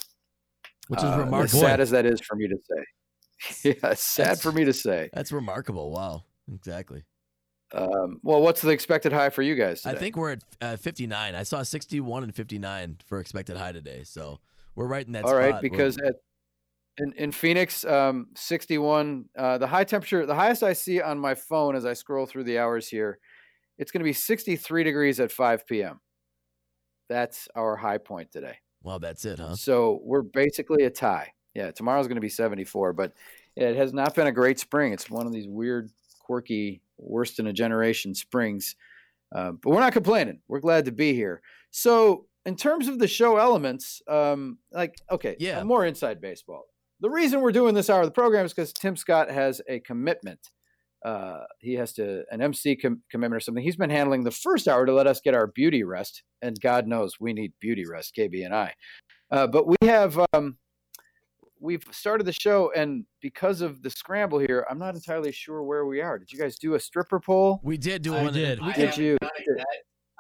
which 0.89 0.99
is 0.99 1.05
Uh, 1.05 1.17
remarkable. 1.19 1.43
As 1.43 1.51
sad 1.59 1.79
as 1.79 1.89
that 1.89 2.05
is 2.05 2.21
for 2.21 2.35
me 2.35 2.47
to 2.47 2.57
say. 2.69 3.73
yeah, 3.83 3.93
sad 3.95 4.25
That's- 4.25 4.41
for 4.41 4.51
me 4.51 4.63
to 4.65 4.73
say. 4.73 5.09
That's 5.13 5.31
remarkable. 5.31 5.91
Wow, 5.91 6.25
exactly. 6.53 7.03
Um, 7.71 8.19
well, 8.23 8.41
what's 8.41 8.61
the 8.61 8.69
expected 8.69 9.13
high 9.13 9.29
for 9.29 9.41
you 9.41 9.55
guys? 9.55 9.85
I 9.85 9.95
think 9.95 10.17
we're 10.17 10.31
at 10.31 10.43
uh, 10.61 10.77
59. 10.77 11.35
I 11.35 11.43
saw 11.43 11.61
61 11.61 12.23
and 12.23 12.33
59 12.33 12.97
for 13.05 13.19
expected 13.19 13.57
high 13.57 13.71
today, 13.71 14.03
so 14.03 14.39
we're 14.75 14.87
right 14.87 15.05
in 15.05 15.13
that. 15.13 15.25
All 15.25 15.35
right, 15.35 15.49
spot. 15.49 15.61
because 15.61 15.97
at, 15.97 16.15
in 16.97 17.13
in 17.13 17.31
Phoenix, 17.31 17.85
um, 17.85 18.27
61. 18.35 19.25
Uh, 19.37 19.57
the 19.57 19.67
high 19.67 19.83
temperature, 19.83 20.25
the 20.25 20.35
highest 20.35 20.63
I 20.63 20.73
see 20.73 21.01
on 21.01 21.19
my 21.19 21.35
phone 21.35 21.75
as 21.75 21.85
I 21.85 21.93
scroll 21.93 22.25
through 22.25 22.45
the 22.45 22.57
hours 22.57 22.87
here, 22.87 23.19
it's 23.77 23.91
going 23.91 24.01
to 24.01 24.05
be 24.05 24.13
63 24.13 24.83
degrees 24.83 25.19
at 25.19 25.31
5 25.31 25.65
p.m. 25.67 25.99
That's 27.07 27.47
our 27.55 27.75
high 27.75 27.97
point 27.97 28.31
today. 28.31 28.57
wow, 28.83 28.99
that's 28.99 29.25
it, 29.25 29.39
huh? 29.39 29.55
So 29.55 29.99
we're 30.03 30.21
basically 30.21 30.83
a 30.83 30.89
tie. 30.89 31.33
Yeah, 31.55 31.71
tomorrow's 31.71 32.07
going 32.07 32.15
to 32.15 32.21
be 32.21 32.29
74, 32.29 32.93
but 32.93 33.13
it 33.55 33.75
has 33.75 33.93
not 33.93 34.13
been 34.13 34.27
a 34.27 34.31
great 34.31 34.59
spring. 34.59 34.93
It's 34.93 35.09
one 35.09 35.25
of 35.25 35.33
these 35.33 35.47
weird, 35.47 35.89
quirky, 36.29 36.79
worst 36.99 37.39
in 37.39 37.47
a 37.47 37.53
generation 37.53 38.13
springs. 38.13 38.75
Uh, 39.35 39.51
but 39.51 39.71
we're 39.71 39.79
not 39.79 39.93
complaining. 39.93 40.41
We're 40.47 40.59
glad 40.59 40.85
to 40.85 40.91
be 40.91 41.13
here. 41.13 41.41
So, 41.71 42.27
in 42.45 42.55
terms 42.55 42.87
of 42.87 42.99
the 42.99 43.07
show 43.07 43.37
elements, 43.37 44.01
um, 44.07 44.59
like, 44.71 44.95
okay, 45.11 45.35
yeah, 45.39 45.63
more 45.63 45.85
inside 45.85 46.21
baseball. 46.21 46.65
The 46.99 47.09
reason 47.09 47.41
we're 47.41 47.51
doing 47.51 47.73
this 47.73 47.89
hour 47.89 48.01
of 48.01 48.07
the 48.07 48.11
program 48.11 48.45
is 48.45 48.53
because 48.53 48.73
Tim 48.73 48.95
Scott 48.95 49.31
has 49.31 49.61
a 49.67 49.79
commitment. 49.79 50.39
Uh, 51.03 51.45
he 51.59 51.73
has 51.75 51.93
to 51.93 52.23
an 52.29 52.41
MC 52.41 52.75
com- 52.75 53.01
commitment 53.09 53.37
or 53.37 53.39
something. 53.39 53.63
He's 53.63 53.77
been 53.77 53.89
handling 53.89 54.23
the 54.23 54.31
first 54.31 54.67
hour 54.67 54.85
to 54.85 54.93
let 54.93 55.07
us 55.07 55.21
get 55.21 55.33
our 55.33 55.47
beauty 55.47 55.83
rest, 55.83 56.23
and 56.41 56.59
God 56.59 56.87
knows 56.87 57.19
we 57.19 57.33
need 57.33 57.53
beauty 57.59 57.85
rest, 57.89 58.15
KB 58.15 58.45
and 58.45 58.53
I. 58.53 58.73
Uh, 59.31 59.47
but 59.47 59.67
we 59.67 59.77
have 59.83 60.19
um, 60.33 60.57
we've 61.59 61.83
started 61.91 62.25
the 62.25 62.33
show, 62.33 62.71
and 62.75 63.05
because 63.21 63.61
of 63.61 63.81
the 63.81 63.89
scramble 63.89 64.39
here, 64.39 64.65
I'm 64.69 64.79
not 64.79 64.95
entirely 64.95 65.31
sure 65.31 65.63
where 65.63 65.85
we 65.85 66.01
are. 66.01 66.17
Did 66.17 66.31
you 66.31 66.39
guys 66.39 66.57
do 66.57 66.75
a 66.75 66.79
stripper 66.79 67.19
poll? 67.19 67.59
We 67.63 67.77
did 67.77 68.01
do 68.01 68.15
I 68.15 68.23
one. 68.23 68.33
did. 68.33 68.61
We 68.65 68.73
Did 68.73 68.97
you? 68.97 69.17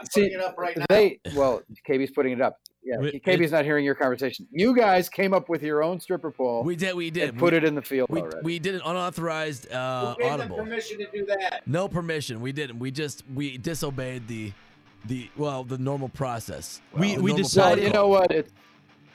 I'm 0.01 0.05
See, 0.05 0.21
putting 0.21 0.39
it 0.39 0.41
up 0.41 0.55
right 0.57 0.77
now. 0.77 0.85
They 0.89 1.19
well, 1.35 1.61
KB's 1.87 2.11
putting 2.11 2.31
it 2.33 2.41
up. 2.41 2.57
Yeah, 2.81 2.99
Wait, 2.99 3.21
KB's 3.25 3.51
not 3.51 3.65
hearing 3.65 3.83
your 3.83 3.95
conversation. 3.95 4.47
You 4.49 4.73
guys 4.73 5.09
came 5.09 5.33
up 5.33 5.49
with 5.49 5.61
your 5.61 5.83
own 5.83 5.99
stripper 5.99 6.31
poll. 6.31 6.63
We 6.63 6.77
did. 6.77 6.95
We 6.95 7.11
did. 7.11 7.29
and 7.31 7.37
put 7.37 7.51
we, 7.51 7.57
it 7.57 7.63
in 7.65 7.75
the 7.75 7.81
field 7.81 8.07
We, 8.09 8.21
already. 8.21 8.37
we 8.41 8.59
did 8.59 8.75
an 8.75 8.81
unauthorized 8.85 9.69
uh, 9.69 10.13
Who 10.15 10.21
gave 10.21 10.31
them 10.31 10.39
audible. 10.39 10.57
permission 10.57 10.97
to 10.99 11.07
do 11.11 11.25
that? 11.25 11.63
No 11.67 11.89
permission. 11.89 12.39
We 12.39 12.53
didn't. 12.53 12.79
We 12.79 12.91
just 12.91 13.23
we 13.35 13.57
disobeyed 13.57 14.27
the 14.29 14.53
the 15.05 15.29
well 15.35 15.65
the 15.65 15.77
normal 15.77 16.07
process. 16.09 16.79
We- 16.93 16.99
Well, 16.99 17.21
we 17.23 17.31
normal 17.31 17.37
decided- 17.37 17.83
you 17.83 17.89
know 17.91 18.07
what? 18.07 18.31
It, 18.31 18.49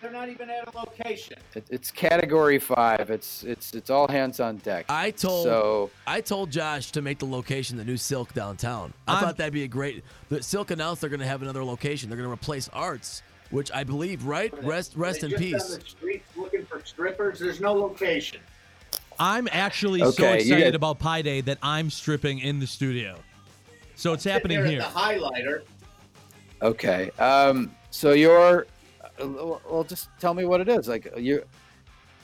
They're 0.04 0.12
not 0.12 0.28
even 0.28 0.50
at 0.50 0.68
a 0.68 0.76
location. 0.76 1.38
it, 1.54 1.64
it's 1.70 1.90
category 1.90 2.58
five. 2.58 3.08
It's 3.10 3.42
it's 3.42 3.72
it's 3.72 3.88
all 3.88 4.06
hands 4.06 4.38
on 4.38 4.58
deck. 4.58 4.84
I 4.90 5.10
told 5.10 5.44
So 5.44 5.90
I 6.06 6.20
told 6.20 6.50
Josh 6.50 6.92
to 6.92 7.00
make 7.00 7.18
the 7.20 7.24
location 7.24 7.78
the 7.78 7.86
new 7.86 7.96
Silk 7.96 8.34
downtown. 8.34 8.92
I 9.08 9.14
I'm- 9.14 9.24
thought 9.24 9.38
that'd 9.38 9.54
be 9.54 9.62
a 9.62 9.66
great. 9.68 10.04
The 10.28 10.42
Silk 10.42 10.70
announced 10.70 11.00
they're 11.00 11.08
going 11.08 11.20
to 11.20 11.26
have 11.26 11.40
another 11.40 11.64
location. 11.64 12.10
They're 12.10 12.18
going 12.18 12.28
to 12.28 12.34
replace 12.34 12.68
Arts, 12.74 13.22
which 13.48 13.72
I 13.72 13.82
believe, 13.82 14.26
right? 14.26 14.52
Rest 14.62 14.92
rest 14.94 15.24
in 15.24 15.30
peace. 15.32 15.72
On 15.72 15.80
the 15.80 15.86
street 15.86 16.22
looking 16.36 16.66
for 16.66 16.82
strippers. 16.84 17.38
There's 17.38 17.62
no 17.62 17.72
location. 17.72 18.40
I'm 19.18 19.48
actually 19.52 20.00
so 20.00 20.08
Okay, 20.08 20.32
you 20.32 20.36
excited 20.52 20.64
get- 20.64 20.74
about 20.74 20.98
Pi 20.98 21.22
Day 21.22 21.40
that 21.40 21.56
I'm 21.62 21.88
stripping 21.88 22.40
in 22.40 22.60
the 22.60 22.66
studio. 22.66 23.16
So 23.94 24.12
it's 24.12 24.24
happening 24.24 24.58
there 24.60 24.66
here. 24.70 24.80
The 24.80 24.84
highlighter. 24.84 25.62
Okay. 26.60 27.10
Um. 27.18 27.74
So 27.88 28.12
you're. 28.12 28.66
Uh, 29.20 29.27
Well, 29.68 29.85
just 29.88 30.09
tell 30.18 30.35
me 30.35 30.44
what 30.44 30.61
it 30.61 30.68
is. 30.68 30.88
Like 30.88 31.12
you. 31.16 31.44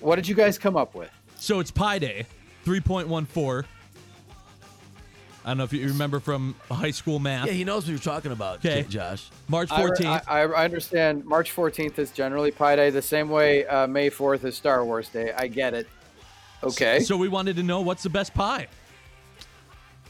What 0.01 0.17
did 0.17 0.27
you 0.27 0.35
guys 0.35 0.59
come 0.59 0.77
up 0.77 0.95
with? 0.95 1.11
So 1.37 1.61
it's 1.61 1.71
Pi 1.71 1.99
Day, 1.99 2.27
3.14. 2.65 3.65
I 5.43 5.49
don't 5.51 5.59
know 5.59 5.65
if 5.65 5.73
you 5.73 5.87
remember 5.89 6.21
from 6.21 6.55
high 6.71 6.91
school 6.91 7.19
math. 7.19 7.47
Yeah, 7.47 7.53
he 7.53 7.65
knows 7.65 7.85
what 7.85 7.91
you're 7.91 7.99
talking 7.99 8.33
about, 8.33 8.59
Okay. 8.59 8.85
Josh. 8.89 9.31
March 9.49 9.71
14th. 9.71 10.23
I, 10.29 10.43
I 10.43 10.65
understand. 10.65 11.25
March 11.25 11.55
14th 11.55 11.99
is 11.99 12.11
generally 12.11 12.51
Pi 12.51 12.77
Day, 12.77 12.91
the 12.91 13.01
same 13.01 13.31
way 13.31 13.67
uh, 13.67 13.87
May 13.87 14.11
4th 14.11 14.45
is 14.45 14.55
Star 14.55 14.85
Wars 14.85 15.09
Day. 15.09 15.33
I 15.37 15.47
get 15.49 15.73
it. 15.73 15.87
Okay. 16.63 17.01
So 17.01 17.17
we 17.17 17.29
wanted 17.29 17.57
to 17.57 17.63
know 17.63 17.81
what's 17.81 18.03
the 18.03 18.11
best 18.11 18.35
pie. 18.35 18.67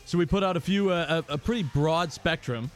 So 0.04 0.18
we 0.18 0.26
put 0.26 0.42
out 0.42 0.56
a 0.56 0.60
few, 0.60 0.90
uh, 0.90 1.22
a, 1.28 1.34
a 1.34 1.38
pretty 1.38 1.62
broad 1.62 2.12
spectrum. 2.12 2.70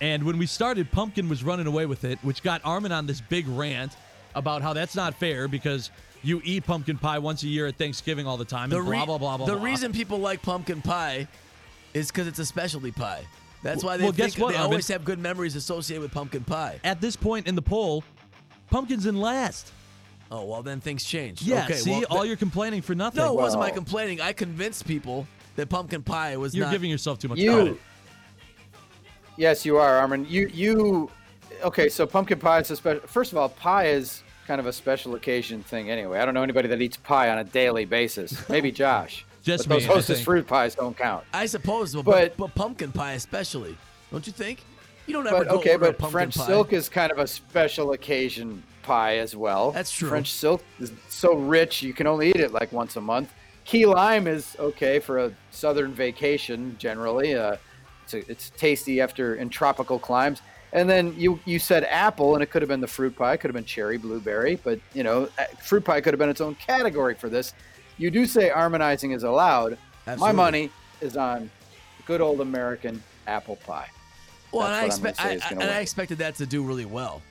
And 0.00 0.24
when 0.24 0.38
we 0.38 0.46
started, 0.46 0.90
Pumpkin 0.90 1.28
was 1.28 1.44
running 1.44 1.66
away 1.66 1.86
with 1.86 2.04
it, 2.04 2.18
which 2.22 2.42
got 2.42 2.60
Armin 2.64 2.92
on 2.92 3.06
this 3.06 3.20
big 3.20 3.46
rant 3.48 3.92
about 4.34 4.60
how 4.62 4.72
that's 4.72 4.94
not 4.96 5.14
fair 5.14 5.46
because 5.48 5.90
you 6.22 6.40
eat 6.44 6.64
pumpkin 6.64 6.98
pie 6.98 7.18
once 7.18 7.42
a 7.42 7.46
year 7.48 7.66
at 7.66 7.76
Thanksgiving 7.76 8.26
all 8.26 8.36
the 8.36 8.44
time 8.44 8.72
and 8.72 8.88
re- 8.88 8.96
blah, 8.96 9.06
blah, 9.06 9.18
blah, 9.18 9.36
blah, 9.36 9.46
The 9.46 9.54
blah. 9.54 9.62
reason 9.64 9.92
people 9.92 10.18
like 10.18 10.42
pumpkin 10.42 10.82
pie 10.82 11.28
is 11.92 12.08
because 12.08 12.26
it's 12.26 12.38
a 12.40 12.46
specialty 12.46 12.90
pie. 12.90 13.24
That's 13.62 13.84
why 13.84 13.96
they 13.96 14.04
Well, 14.04 14.12
think 14.12 14.32
guess 14.32 14.38
what, 14.38 14.48
they 14.48 14.56
Armin? 14.56 14.72
always 14.72 14.88
have 14.88 15.04
good 15.04 15.18
memories 15.18 15.54
associated 15.54 16.02
with 16.02 16.12
pumpkin 16.12 16.42
pie. 16.44 16.80
At 16.82 17.00
this 17.00 17.14
point 17.16 17.46
in 17.46 17.54
the 17.54 17.62
poll, 17.62 18.02
Pumpkin's 18.70 19.06
in 19.06 19.20
last. 19.20 19.72
Oh 20.30 20.44
well, 20.44 20.62
then 20.62 20.80
things 20.80 21.04
change. 21.04 21.42
Yeah, 21.42 21.64
okay, 21.64 21.74
see, 21.74 21.90
well, 21.90 22.04
all 22.10 22.16
th- 22.20 22.28
you're 22.28 22.36
complaining 22.36 22.82
for 22.82 22.94
nothing. 22.94 23.22
No, 23.22 23.32
it 23.32 23.36
wasn't 23.36 23.62
my 23.62 23.70
complaining. 23.70 24.20
I 24.20 24.32
convinced 24.32 24.86
people 24.86 25.26
that 25.56 25.68
pumpkin 25.68 26.02
pie 26.02 26.36
was 26.36 26.54
You're 26.54 26.64
not. 26.66 26.72
giving 26.72 26.90
yourself 26.90 27.18
too 27.20 27.28
much 27.28 27.38
You- 27.38 27.52
credit. 27.54 27.80
Yes, 29.36 29.64
you 29.66 29.76
are, 29.78 29.98
Armin. 29.98 30.26
You 30.28 30.48
you. 30.52 31.10
Okay, 31.62 31.88
so 31.88 32.06
pumpkin 32.06 32.38
pie 32.38 32.60
is 32.60 32.70
a 32.70 32.76
special. 32.76 33.06
First 33.06 33.32
of 33.32 33.38
all, 33.38 33.48
pie 33.48 33.86
is 33.86 34.22
kind 34.46 34.60
of 34.60 34.66
a 34.66 34.72
special 34.72 35.14
occasion 35.14 35.62
thing 35.62 35.90
anyway. 35.90 36.18
I 36.18 36.24
don't 36.24 36.34
know 36.34 36.42
anybody 36.42 36.68
that 36.68 36.82
eats 36.82 36.96
pie 36.96 37.30
on 37.30 37.38
a 37.38 37.44
daily 37.44 37.84
basis. 37.84 38.48
Maybe 38.48 38.70
Josh. 38.82 39.24
Just 39.42 39.68
but 39.68 39.74
those 39.76 39.84
me, 39.86 39.90
I 39.90 39.94
Hostess 39.94 40.20
fruit 40.22 40.46
pies 40.46 40.74
don't 40.74 40.96
count. 40.96 41.24
I 41.32 41.46
suppose, 41.46 41.94
but, 41.94 42.04
But- 42.04 42.36
but 42.36 42.54
pumpkin 42.54 42.92
pie 42.92 43.12
especially. 43.12 43.76
Don't 44.10 44.26
you 44.26 44.32
think? 44.32 44.60
You 45.06 45.12
don't 45.14 45.26
ever 45.26 45.38
But 45.44 45.48
go 45.48 45.58
okay, 45.58 45.76
but 45.76 46.00
French 46.10 46.34
pie. 46.36 46.46
silk 46.46 46.72
is 46.72 46.88
kind 46.88 47.12
of 47.12 47.18
a 47.18 47.26
special 47.26 47.92
occasion 47.92 48.62
pie 48.82 49.18
as 49.18 49.36
well. 49.36 49.70
That's 49.72 49.90
true. 49.92 50.08
French 50.08 50.32
silk 50.32 50.62
is 50.80 50.92
so 51.10 51.34
rich 51.34 51.82
you 51.82 51.92
can 51.92 52.06
only 52.06 52.30
eat 52.30 52.36
it 52.36 52.52
like 52.52 52.72
once 52.72 52.96
a 52.96 53.00
month. 53.02 53.32
Key 53.66 53.84
lime 53.86 54.26
is 54.26 54.56
okay 54.58 54.98
for 54.98 55.18
a 55.18 55.32
southern 55.50 55.92
vacation 55.92 56.76
generally. 56.78 57.34
Uh, 57.34 57.56
it's, 58.04 58.14
a, 58.14 58.30
it's 58.30 58.50
tasty 58.50 59.00
after 59.00 59.34
in 59.36 59.48
tropical 59.48 59.98
climes. 59.98 60.42
And 60.72 60.90
then 60.90 61.14
you 61.16 61.38
you 61.44 61.58
said 61.60 61.84
apple, 61.84 62.34
and 62.34 62.42
it 62.42 62.46
could 62.50 62.60
have 62.60 62.68
been 62.68 62.80
the 62.80 62.86
fruit 62.88 63.14
pie, 63.16 63.36
could 63.36 63.48
have 63.48 63.54
been 63.54 63.64
cherry, 63.64 63.96
blueberry, 63.96 64.56
but 64.56 64.80
you 64.92 65.04
know, 65.04 65.28
fruit 65.62 65.84
pie 65.84 66.00
could 66.00 66.12
have 66.12 66.18
been 66.18 66.28
its 66.28 66.40
own 66.40 66.56
category 66.56 67.14
for 67.14 67.28
this. 67.28 67.54
You 67.96 68.10
do 68.10 68.26
say 68.26 68.48
harmonizing 68.48 69.12
is 69.12 69.22
allowed. 69.22 69.78
My 70.18 70.32
money 70.32 70.70
is 71.00 71.16
on 71.16 71.48
good 72.06 72.20
old 72.20 72.40
American 72.40 73.00
apple 73.28 73.56
pie. 73.56 73.88
Well, 74.50 74.66
and 74.66 74.74
I, 74.74 74.88
That's 74.88 74.98
what 74.98 75.04
I'm 75.04 75.10
expect, 75.10 75.18
gonna 75.18 75.28
say 75.28 75.32
I, 75.32 75.36
is 75.36 75.42
I- 75.42 75.48
gonna 75.50 75.60
and 75.66 75.70
I 75.74 75.80
expected 75.80 76.18
that 76.18 76.34
to 76.36 76.46
do 76.46 76.64
really 76.64 76.84
well 76.86 77.22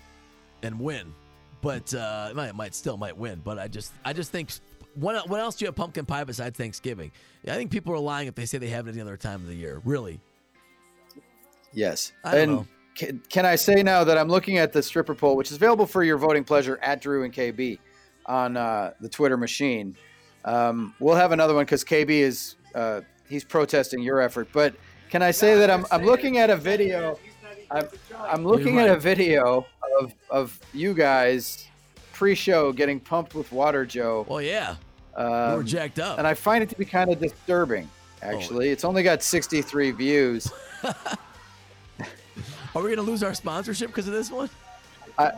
and 0.62 0.80
win, 0.80 1.14
but 1.62 1.94
uh, 1.94 2.30
it 2.32 2.36
might, 2.38 2.56
might 2.56 2.74
still 2.74 2.96
might 2.96 3.18
win. 3.18 3.42
But 3.44 3.60
I 3.60 3.68
just 3.68 3.92
I 4.06 4.14
just 4.14 4.32
think 4.32 4.52
what 4.96 5.28
what 5.28 5.42
else 5.42 5.56
do 5.56 5.66
you 5.66 5.68
have 5.68 5.76
pumpkin 5.76 6.06
pie 6.06 6.24
besides 6.24 6.58
Thanksgiving? 6.58 7.12
I 7.46 7.56
think 7.56 7.72
people 7.72 7.94
are 7.94 8.00
lying 8.00 8.30
if 8.30 8.36
they 8.36 8.46
say 8.46 8.58
they 8.58 8.70
have 8.70 8.88
it 8.88 8.92
any 8.92 9.02
other 9.02 9.18
time 9.18 9.42
of 9.42 9.48
the 9.48 9.56
year. 9.56 9.82
Really, 9.84 10.22
Yes. 11.74 12.14
I 12.24 12.38
and. 12.38 12.68
Can, 12.96 13.24
can 13.28 13.44
I 13.44 13.56
say 13.56 13.82
now 13.82 14.04
that 14.04 14.20
I'm 14.20 14.28
looking 14.28 14.60
at 14.60 14.72
the 14.72 14.84
stripper 14.84 15.16
poll, 15.16 15.36
which 15.36 15.50
is 15.50 15.58
available 15.58 15.88
for 15.88 16.04
your 16.04 16.20
voting 16.20 16.44
pleasure 16.44 16.78
at 16.84 17.02
Drew 17.02 17.24
and 17.24 17.34
KB 17.34 17.80
on 18.26 18.58
uh, 18.58 18.94
the 19.02 19.10
Twitter 19.10 19.38
machine. 19.38 19.96
Um, 20.46 20.94
we'll 21.00 21.16
have 21.16 21.32
another 21.32 21.54
one 21.54 21.66
because 21.66 21.84
KB 21.84 22.10
is 22.10 22.56
uh, 22.76 23.02
he's 23.30 23.44
protesting 23.44 24.02
your 24.02 24.22
effort. 24.22 24.50
But 24.52 24.76
can 25.10 25.22
I 25.22 25.32
say 25.32 25.56
that 25.56 25.70
I'm, 25.70 25.86
I'm 25.92 26.06
looking 26.06 26.38
at 26.38 26.50
a 26.50 26.56
video? 26.56 27.18
I'm, 27.72 27.88
I'm 28.20 28.46
looking 28.46 28.80
at 28.80 28.90
a 28.90 28.98
video 28.98 29.66
of 30.00 30.14
of 30.30 30.60
you 30.74 30.94
guys 30.94 31.68
pre-show 32.12 32.72
getting 32.72 33.00
pumped 33.00 33.34
with 33.36 33.52
water, 33.52 33.86
Joe. 33.86 34.26
Well, 34.30 34.42
yeah, 34.42 34.76
um, 35.16 35.52
we 35.52 35.58
were 35.58 35.64
jacked 35.64 36.00
up. 36.00 36.20
and 36.20 36.28
I 36.28 36.34
find 36.34 36.64
it 36.64 36.70
to 36.70 36.78
be 36.78 36.86
kind 36.86 37.12
of 37.12 37.20
disturbing. 37.20 37.90
Actually, 38.22 38.70
it's 38.70 38.86
only 38.86 39.04
got 39.04 39.22
63 39.22 39.92
views. 39.92 40.50
Are 42.76 42.82
we 42.82 42.90
gonna 42.90 43.02
lose 43.08 43.24
our 43.24 43.34
sponsorship 43.34 43.88
because 43.90 44.08
of 44.08 44.14
this 44.14 44.32
one? 44.32 44.50
I, 45.18 45.32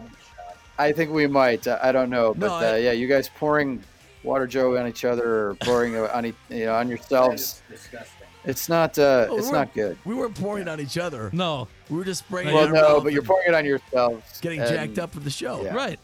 I 0.78 0.91
think 0.91 1.12
we 1.12 1.28
might. 1.28 1.67
I 1.67 1.80
I 1.89 1.91
don't 1.91 2.10
know, 2.10 2.34
but 2.34 2.48
No, 2.48 2.74
uh, 2.74 2.76
yeah, 2.76 2.91
you 2.93 3.08
guys 3.08 3.30
pouring 3.30 3.84
water 4.24 4.48
Joe 4.48 4.78
on 4.78 4.88
each 4.88 5.04
other 5.06 5.50
or 5.50 5.56
pouring 5.56 5.93
it 5.95 6.10
on 6.12 6.26
e- 6.28 6.34
you 6.50 6.65
know 6.65 6.76
on 6.76 6.88
yourselves. 6.89 7.62
Disgusting. 7.69 8.12
It's 8.45 8.69
not. 8.69 8.98
Uh, 9.00 9.28
Oh, 9.30 9.38
it's 9.38 9.48
we 9.48 9.54
not 9.54 9.74
good. 9.74 9.98
We 10.06 10.13
weren't 10.15 10.36
pouring 10.36 10.62
it 10.63 10.67
on 10.69 10.80
each 10.80 10.98
other. 10.98 11.30
No, 11.34 11.67
we 11.89 11.98
were 11.98 12.04
just 12.06 12.26
spraying. 12.26 12.54
Well, 12.54 12.65
it 12.65 12.71
no, 12.71 13.02
but 13.02 13.12
you're 13.12 13.24
pouring 13.24 13.48
it 13.48 13.54
on 13.56 13.65
yourselves. 13.65 14.39
getting 14.41 14.60
and- 14.62 14.69
jacked 14.69 15.00
up 15.00 15.12
for 15.13 15.19
the 15.19 15.30
show. 15.32 15.63
Yeah. 15.63 15.74
Right. 15.74 16.00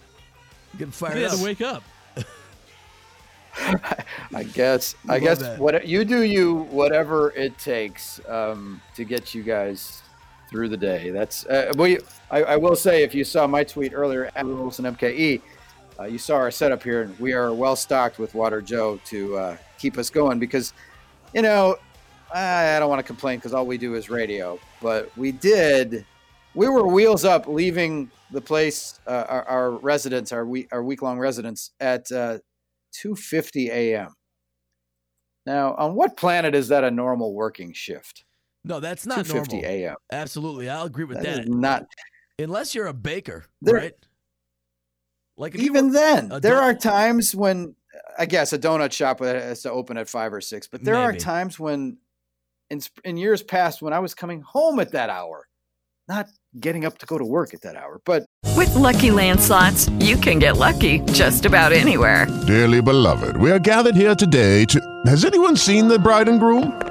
Getting 0.77 0.91
fired 0.91 1.17
You 1.17 1.23
had 1.23 1.31
up. 1.33 1.37
to 1.39 1.43
wake 1.43 1.61
up. 1.61 1.83
I 4.33 4.43
guess. 4.43 4.95
I 5.09 5.19
guess 5.19 5.39
that. 5.39 5.59
what 5.59 5.85
you 5.85 6.05
do, 6.05 6.21
you 6.23 6.63
whatever 6.71 7.31
it 7.31 7.57
takes 7.57 8.19
um, 8.27 8.81
to 8.95 9.03
get 9.03 9.35
you 9.35 9.43
guys 9.43 10.01
through 10.51 10.69
the 10.69 10.77
day. 10.77 11.09
That's. 11.09 11.45
Uh. 11.45 11.73
I, 12.29 12.43
I 12.43 12.57
will 12.57 12.75
say, 12.75 13.03
if 13.03 13.15
you 13.15 13.23
saw 13.23 13.47
my 13.47 13.63
tweet 13.63 13.93
earlier 13.93 14.29
at 14.35 14.45
Wilson 14.45 14.85
MKE, 14.85 15.41
uh, 15.99 16.03
you 16.03 16.17
saw 16.17 16.35
our 16.35 16.51
setup 16.51 16.83
here, 16.83 17.03
and 17.03 17.19
we 17.19 17.33
are 17.33 17.53
well 17.53 17.75
stocked 17.75 18.19
with 18.19 18.35
Water 18.35 18.61
Joe 18.61 18.99
to 19.05 19.37
uh, 19.37 19.57
keep 19.79 19.97
us 19.97 20.09
going 20.09 20.39
because, 20.39 20.73
you 21.33 21.41
know, 21.41 21.77
I 22.33 22.79
don't 22.79 22.89
want 22.89 22.99
to 22.99 23.03
complain 23.03 23.39
because 23.39 23.53
all 23.53 23.65
we 23.65 23.77
do 23.77 23.95
is 23.95 24.09
radio, 24.09 24.59
but 24.81 25.15
we 25.17 25.31
did. 25.31 26.05
We 26.53 26.67
were 26.67 26.87
wheels 26.87 27.25
up, 27.25 27.47
leaving 27.47 28.09
the 28.31 28.41
place, 28.41 28.99
uh, 29.07 29.25
our, 29.27 29.43
our 29.43 29.71
residence, 29.71 30.31
our 30.31 30.45
week, 30.45 30.69
our 30.71 30.83
week 30.83 31.01
long 31.01 31.19
residence 31.19 31.71
at 31.79 32.11
uh, 32.11 32.39
2:50 33.03 33.69
a.m. 33.69 34.13
Now, 35.45 35.75
on 35.75 35.95
what 35.95 36.17
planet 36.17 36.55
is 36.55 36.67
that 36.69 36.83
a 36.83 36.91
normal 36.91 37.33
working 37.33 37.73
shift? 37.73 38.25
No, 38.63 38.79
that's 38.79 39.05
not 39.05 39.25
2:50 39.25 39.33
normal. 39.33 39.65
a.m. 39.65 39.95
Absolutely, 40.11 40.69
I'll 40.69 40.85
agree 40.85 41.05
with 41.05 41.17
That 41.17 41.25
that. 41.25 41.39
is 41.43 41.49
not 41.49 41.87
Unless 42.39 42.73
you're 42.73 42.87
a 42.87 42.93
baker, 42.93 43.45
There- 43.61 43.75
right? 43.75 43.93
Like 45.37 45.55
even 45.55 45.91
then. 45.91 46.29
There 46.29 46.55
don- 46.55 46.63
are 46.63 46.73
times 46.73 47.35
when, 47.35 47.75
I 48.17 48.25
guess, 48.25 48.53
a 48.53 48.59
donut 48.59 48.91
shop 48.91 49.19
has 49.19 49.61
to 49.63 49.71
open 49.71 49.97
at 49.97 50.09
five 50.09 50.33
or 50.33 50.41
six, 50.41 50.67
but 50.67 50.83
there 50.83 50.95
are 50.95 51.13
times 51.13 51.59
when, 51.59 51.97
in 52.69 52.81
in 53.03 53.17
years 53.17 53.41
past, 53.43 53.81
when 53.81 53.93
I 53.93 53.99
was 53.99 54.13
coming 54.13 54.41
home 54.41 54.79
at 54.79 54.91
that 54.91 55.09
hour, 55.09 55.47
not 56.07 56.27
getting 56.59 56.83
up 56.85 56.97
to 56.99 57.05
go 57.05 57.17
to 57.17 57.25
work 57.25 57.53
at 57.53 57.61
that 57.61 57.75
hour, 57.75 58.01
but 58.05 58.25
With 58.57 58.73
Lucky 58.75 59.11
Land 59.11 59.39
slots, 59.39 59.89
you 59.99 60.17
can 60.17 60.37
get 60.39 60.57
lucky 60.57 60.99
just 61.13 61.45
about 61.45 61.71
anywhere. 61.71 62.27
Dearly 62.45 62.81
beloved, 62.81 63.37
we 63.37 63.51
are 63.51 63.59
gathered 63.59 63.95
here 63.95 64.15
today 64.15 64.65
to. 64.65 64.79
Has 65.05 65.25
anyone 65.25 65.55
seen 65.55 65.87
the 65.87 65.97
bride 65.99 66.27
and 66.29 66.39
groom? 66.39 66.90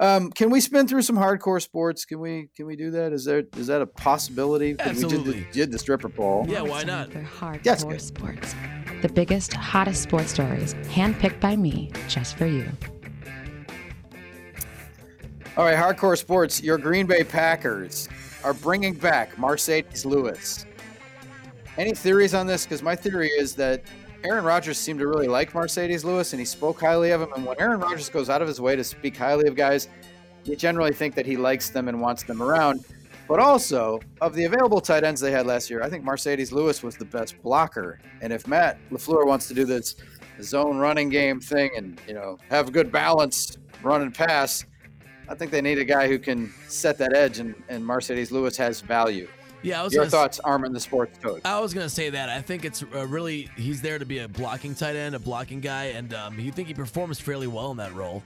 um, 0.00 0.30
can 0.30 0.50
we 0.50 0.60
spin 0.60 0.86
through 0.86 1.02
some 1.02 1.16
hardcore 1.16 1.60
sports? 1.60 2.04
Can 2.04 2.20
we 2.20 2.48
can 2.56 2.66
we 2.66 2.76
do 2.76 2.90
that? 2.92 3.12
Is 3.12 3.24
there 3.24 3.42
is 3.56 3.66
that 3.66 3.82
a 3.82 3.86
possibility? 3.86 4.74
'Cause 4.74 4.96
We 4.96 5.04
Absolutely. 5.04 5.32
did 5.34 5.46
the, 5.46 5.52
did 5.52 5.72
the 5.72 5.78
stripper 5.78 6.08
poll. 6.08 6.46
Yeah, 6.48 6.62
why 6.62 6.84
not? 6.84 7.12
For 7.12 7.20
hardcore 7.22 7.60
Yes, 7.64 7.84
good. 7.84 8.00
sports. 8.00 8.54
The 9.02 9.08
biggest, 9.08 9.52
hottest 9.54 10.02
sports 10.02 10.30
stories, 10.32 10.74
handpicked 10.84 11.40
by 11.40 11.56
me 11.56 11.92
just 12.08 12.36
for 12.36 12.46
you. 12.46 12.66
All 15.56 15.64
right, 15.64 15.76
hardcore 15.76 16.16
sports. 16.16 16.62
Your 16.62 16.78
Green 16.78 17.06
Bay 17.06 17.24
Packers 17.24 18.08
are 18.44 18.54
bringing 18.54 18.94
back 18.94 19.34
Marcedes 19.36 20.04
Lewis. 20.04 20.64
Any 21.76 21.94
theories 21.94 22.34
on 22.34 22.46
this? 22.46 22.64
Because 22.64 22.82
my 22.82 22.94
theory 22.96 23.28
is 23.28 23.54
that 23.56 23.82
Aaron 24.24 24.44
Rodgers 24.44 24.78
seemed 24.78 24.98
to 24.98 25.06
really 25.06 25.28
like 25.28 25.52
Marcedes 25.52 26.04
Lewis, 26.04 26.32
and 26.32 26.40
he 26.40 26.46
spoke 26.46 26.80
highly 26.80 27.10
of 27.12 27.22
him. 27.22 27.32
And 27.34 27.46
when 27.46 27.60
Aaron 27.60 27.80
Rodgers 27.80 28.08
goes 28.08 28.28
out 28.28 28.42
of 28.42 28.48
his 28.48 28.60
way 28.60 28.74
to 28.74 28.82
speak 28.82 29.16
highly 29.16 29.46
of 29.46 29.54
guys, 29.54 29.88
you 30.44 30.56
generally 30.56 30.92
think 30.92 31.14
that 31.14 31.26
he 31.26 31.36
likes 31.36 31.70
them 31.70 31.88
and 31.88 32.00
wants 32.00 32.24
them 32.24 32.42
around. 32.42 32.84
But 33.28 33.40
also, 33.40 34.00
of 34.20 34.34
the 34.34 34.44
available 34.44 34.80
tight 34.80 35.04
ends 35.04 35.20
they 35.20 35.30
had 35.30 35.46
last 35.46 35.68
year, 35.68 35.82
I 35.82 35.90
think 35.90 36.04
Marcedes 36.04 36.50
Lewis 36.50 36.82
was 36.82 36.96
the 36.96 37.04
best 37.04 37.40
blocker. 37.42 38.00
And 38.22 38.32
if 38.32 38.46
Matt 38.48 38.78
LaFleur 38.90 39.26
wants 39.26 39.46
to 39.48 39.54
do 39.54 39.64
this 39.64 39.96
zone 40.42 40.78
running 40.78 41.10
game 41.10 41.38
thing 41.38 41.70
and, 41.76 42.00
you 42.08 42.14
know, 42.14 42.38
have 42.48 42.68
a 42.68 42.70
good 42.70 42.90
balance, 42.90 43.58
run 43.82 44.02
and 44.02 44.14
pass, 44.14 44.64
I 45.28 45.34
think 45.34 45.50
they 45.50 45.60
need 45.60 45.78
a 45.78 45.84
guy 45.84 46.08
who 46.08 46.18
can 46.18 46.52
set 46.68 46.96
that 46.98 47.14
edge, 47.14 47.38
and, 47.38 47.54
and 47.68 47.84
Marcedes 47.84 48.30
Lewis 48.30 48.56
has 48.56 48.80
value. 48.80 49.28
Yeah, 49.62 49.80
I 49.80 49.84
was 49.84 49.92
Your 49.92 50.04
s- 50.04 50.10
thoughts, 50.10 50.38
Armin, 50.40 50.72
the 50.72 50.80
sports 50.80 51.18
coach? 51.18 51.42
I 51.44 51.58
was 51.60 51.74
gonna 51.74 51.88
say 51.88 52.10
that. 52.10 52.28
I 52.28 52.40
think 52.40 52.64
it's 52.64 52.82
uh, 52.94 53.06
really 53.06 53.48
he's 53.56 53.82
there 53.82 53.98
to 53.98 54.04
be 54.06 54.18
a 54.18 54.28
blocking 54.28 54.74
tight 54.74 54.96
end, 54.96 55.14
a 55.14 55.18
blocking 55.18 55.60
guy, 55.60 55.86
and 55.86 56.14
um, 56.14 56.38
you 56.38 56.52
think 56.52 56.68
he 56.68 56.74
performs 56.74 57.18
fairly 57.20 57.46
well 57.48 57.70
in 57.72 57.76
that 57.78 57.92
role, 57.94 58.22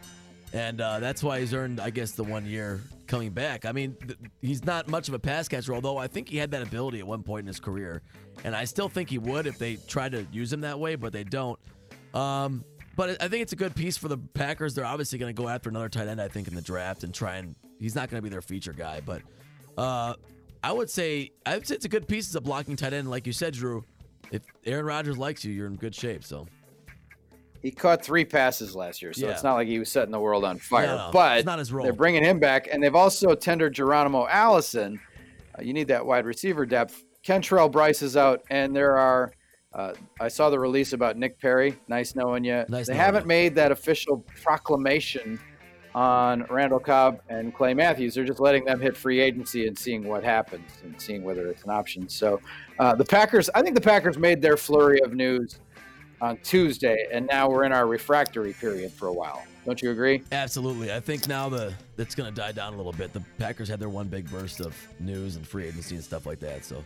and 0.52 0.80
uh, 0.80 1.00
that's 1.00 1.22
why 1.22 1.40
he's 1.40 1.54
earned, 1.54 1.80
I 1.80 1.90
guess, 1.90 2.12
the 2.12 2.24
one 2.24 2.44
year 2.44 2.80
coming 3.06 3.30
back. 3.30 3.64
I 3.64 3.72
mean, 3.72 3.96
th- 4.06 4.18
he's 4.42 4.64
not 4.64 4.88
much 4.88 5.08
of 5.08 5.14
a 5.14 5.18
pass 5.18 5.48
catcher, 5.48 5.74
although 5.74 5.96
I 5.96 6.06
think 6.06 6.28
he 6.28 6.36
had 6.36 6.50
that 6.50 6.62
ability 6.62 6.98
at 6.98 7.06
one 7.06 7.22
point 7.22 7.40
in 7.44 7.46
his 7.46 7.60
career, 7.60 8.02
and 8.44 8.54
I 8.54 8.64
still 8.64 8.88
think 8.90 9.08
he 9.08 9.18
would 9.18 9.46
if 9.46 9.58
they 9.58 9.76
tried 9.76 10.12
to 10.12 10.26
use 10.32 10.52
him 10.52 10.60
that 10.62 10.78
way, 10.78 10.96
but 10.96 11.12
they 11.14 11.24
don't. 11.24 11.58
Um, 12.12 12.62
but 12.94 13.22
I 13.22 13.28
think 13.28 13.40
it's 13.42 13.54
a 13.54 13.56
good 13.56 13.74
piece 13.74 13.96
for 13.96 14.08
the 14.08 14.18
Packers. 14.18 14.74
They're 14.74 14.84
obviously 14.84 15.18
going 15.18 15.34
to 15.34 15.42
go 15.42 15.48
after 15.48 15.70
another 15.70 15.88
tight 15.88 16.08
end, 16.08 16.20
I 16.20 16.28
think, 16.28 16.46
in 16.46 16.54
the 16.54 16.60
draft 16.60 17.04
and 17.04 17.14
try 17.14 17.36
and. 17.36 17.54
He's 17.80 17.94
not 17.96 18.10
going 18.10 18.18
to 18.18 18.22
be 18.22 18.28
their 18.28 18.42
feature 18.42 18.72
guy, 18.72 19.00
but 19.04 19.22
uh, 19.76 20.14
I 20.62 20.72
would 20.72 20.88
say 20.90 21.32
I 21.46 21.56
would 21.56 21.66
say 21.66 21.74
it's 21.74 21.84
a 21.84 21.88
good 21.88 22.06
piece 22.08 22.28
as 22.28 22.34
a 22.36 22.40
blocking 22.40 22.76
tight 22.76 22.92
end, 22.92 23.10
like 23.10 23.26
you 23.26 23.32
said, 23.32 23.54
Drew. 23.54 23.84
If 24.30 24.42
Aaron 24.64 24.86
Rodgers 24.86 25.18
likes 25.18 25.44
you, 25.44 25.52
you're 25.52 25.66
in 25.66 25.76
good 25.76 25.94
shape. 25.94 26.24
So 26.24 26.46
He 27.60 27.70
caught 27.70 28.02
three 28.04 28.24
passes 28.24 28.74
last 28.74 29.02
year, 29.02 29.12
so 29.12 29.26
Yeah. 29.26 29.32
it's 29.32 29.42
not 29.44 29.54
like 29.54 29.68
he 29.68 29.78
was 29.78 29.90
setting 29.90 30.10
the 30.12 30.20
world 30.20 30.44
on 30.44 30.58
fire. 30.58 30.86
No, 30.86 31.10
but 31.12 31.38
it's 31.38 31.46
not 31.46 31.58
his 31.58 31.72
role. 31.72 31.84
they're 31.84 31.92
bringing 31.92 32.24
him 32.24 32.38
back, 32.38 32.68
and 32.72 32.82
they've 32.82 32.94
also 32.94 33.34
tendered 33.34 33.72
Geronimo 33.74 34.26
Allison. 34.28 34.98
Uh, 35.58 35.62
you 35.62 35.72
need 35.72 35.88
that 35.88 36.04
wide 36.04 36.24
receiver 36.24 36.64
depth. 36.66 37.04
Kentrell 37.24 37.70
Brice 37.70 38.02
is 38.02 38.16
out, 38.16 38.42
and 38.50 38.74
there 38.74 38.96
are. 38.98 39.32
Uh, 39.74 39.94
I 40.20 40.28
saw 40.28 40.50
the 40.50 40.58
release 40.58 40.92
about 40.92 41.16
Nick 41.16 41.38
Perry. 41.40 41.78
Nice 41.88 42.14
knowing 42.14 42.44
you. 42.44 42.64
Nice 42.68 42.86
they 42.88 42.92
knowing 42.94 43.04
haven't 43.04 43.22
you. 43.22 43.28
made 43.28 43.54
that 43.54 43.70
official 43.72 44.24
proclamation 44.42 45.38
on 45.94 46.44
Randall 46.48 46.78
Cobb 46.78 47.20
and 47.28 47.54
Clay 47.54 47.74
Matthews. 47.74 48.14
They're 48.14 48.24
just 48.24 48.40
letting 48.40 48.64
them 48.64 48.80
hit 48.80 48.96
free 48.96 49.20
agency 49.20 49.66
and 49.66 49.78
seeing 49.78 50.04
what 50.04 50.24
happens 50.24 50.70
and 50.82 51.00
seeing 51.00 51.22
whether 51.22 51.46
it's 51.48 51.64
an 51.64 51.70
option. 51.70 52.08
So 52.08 52.40
uh, 52.78 52.94
the 52.94 53.04
Packers, 53.04 53.50
I 53.54 53.62
think 53.62 53.74
the 53.74 53.80
Packers 53.80 54.18
made 54.18 54.40
their 54.40 54.56
flurry 54.56 55.00
of 55.02 55.12
news 55.14 55.58
on 56.20 56.38
Tuesday, 56.38 57.08
and 57.12 57.26
now 57.26 57.50
we're 57.50 57.64
in 57.64 57.72
our 57.72 57.86
refractory 57.86 58.52
period 58.52 58.92
for 58.92 59.08
a 59.08 59.12
while. 59.12 59.42
Don't 59.64 59.80
you 59.80 59.90
agree? 59.90 60.22
absolutely, 60.32 60.92
I 60.92 60.98
think 60.98 61.28
now 61.28 61.48
the 61.48 61.72
that's 61.96 62.16
going 62.16 62.32
to 62.32 62.34
die 62.34 62.50
down 62.50 62.74
a 62.74 62.76
little 62.76 62.92
bit. 62.92 63.12
The 63.12 63.22
Packers 63.38 63.68
had 63.68 63.78
their 63.78 63.88
one 63.88 64.08
big 64.08 64.28
burst 64.28 64.60
of 64.60 64.74
news 64.98 65.36
and 65.36 65.46
free 65.46 65.66
agency 65.66 65.94
and 65.94 66.02
stuff 66.02 66.26
like 66.26 66.40
that, 66.40 66.64
so 66.64 66.84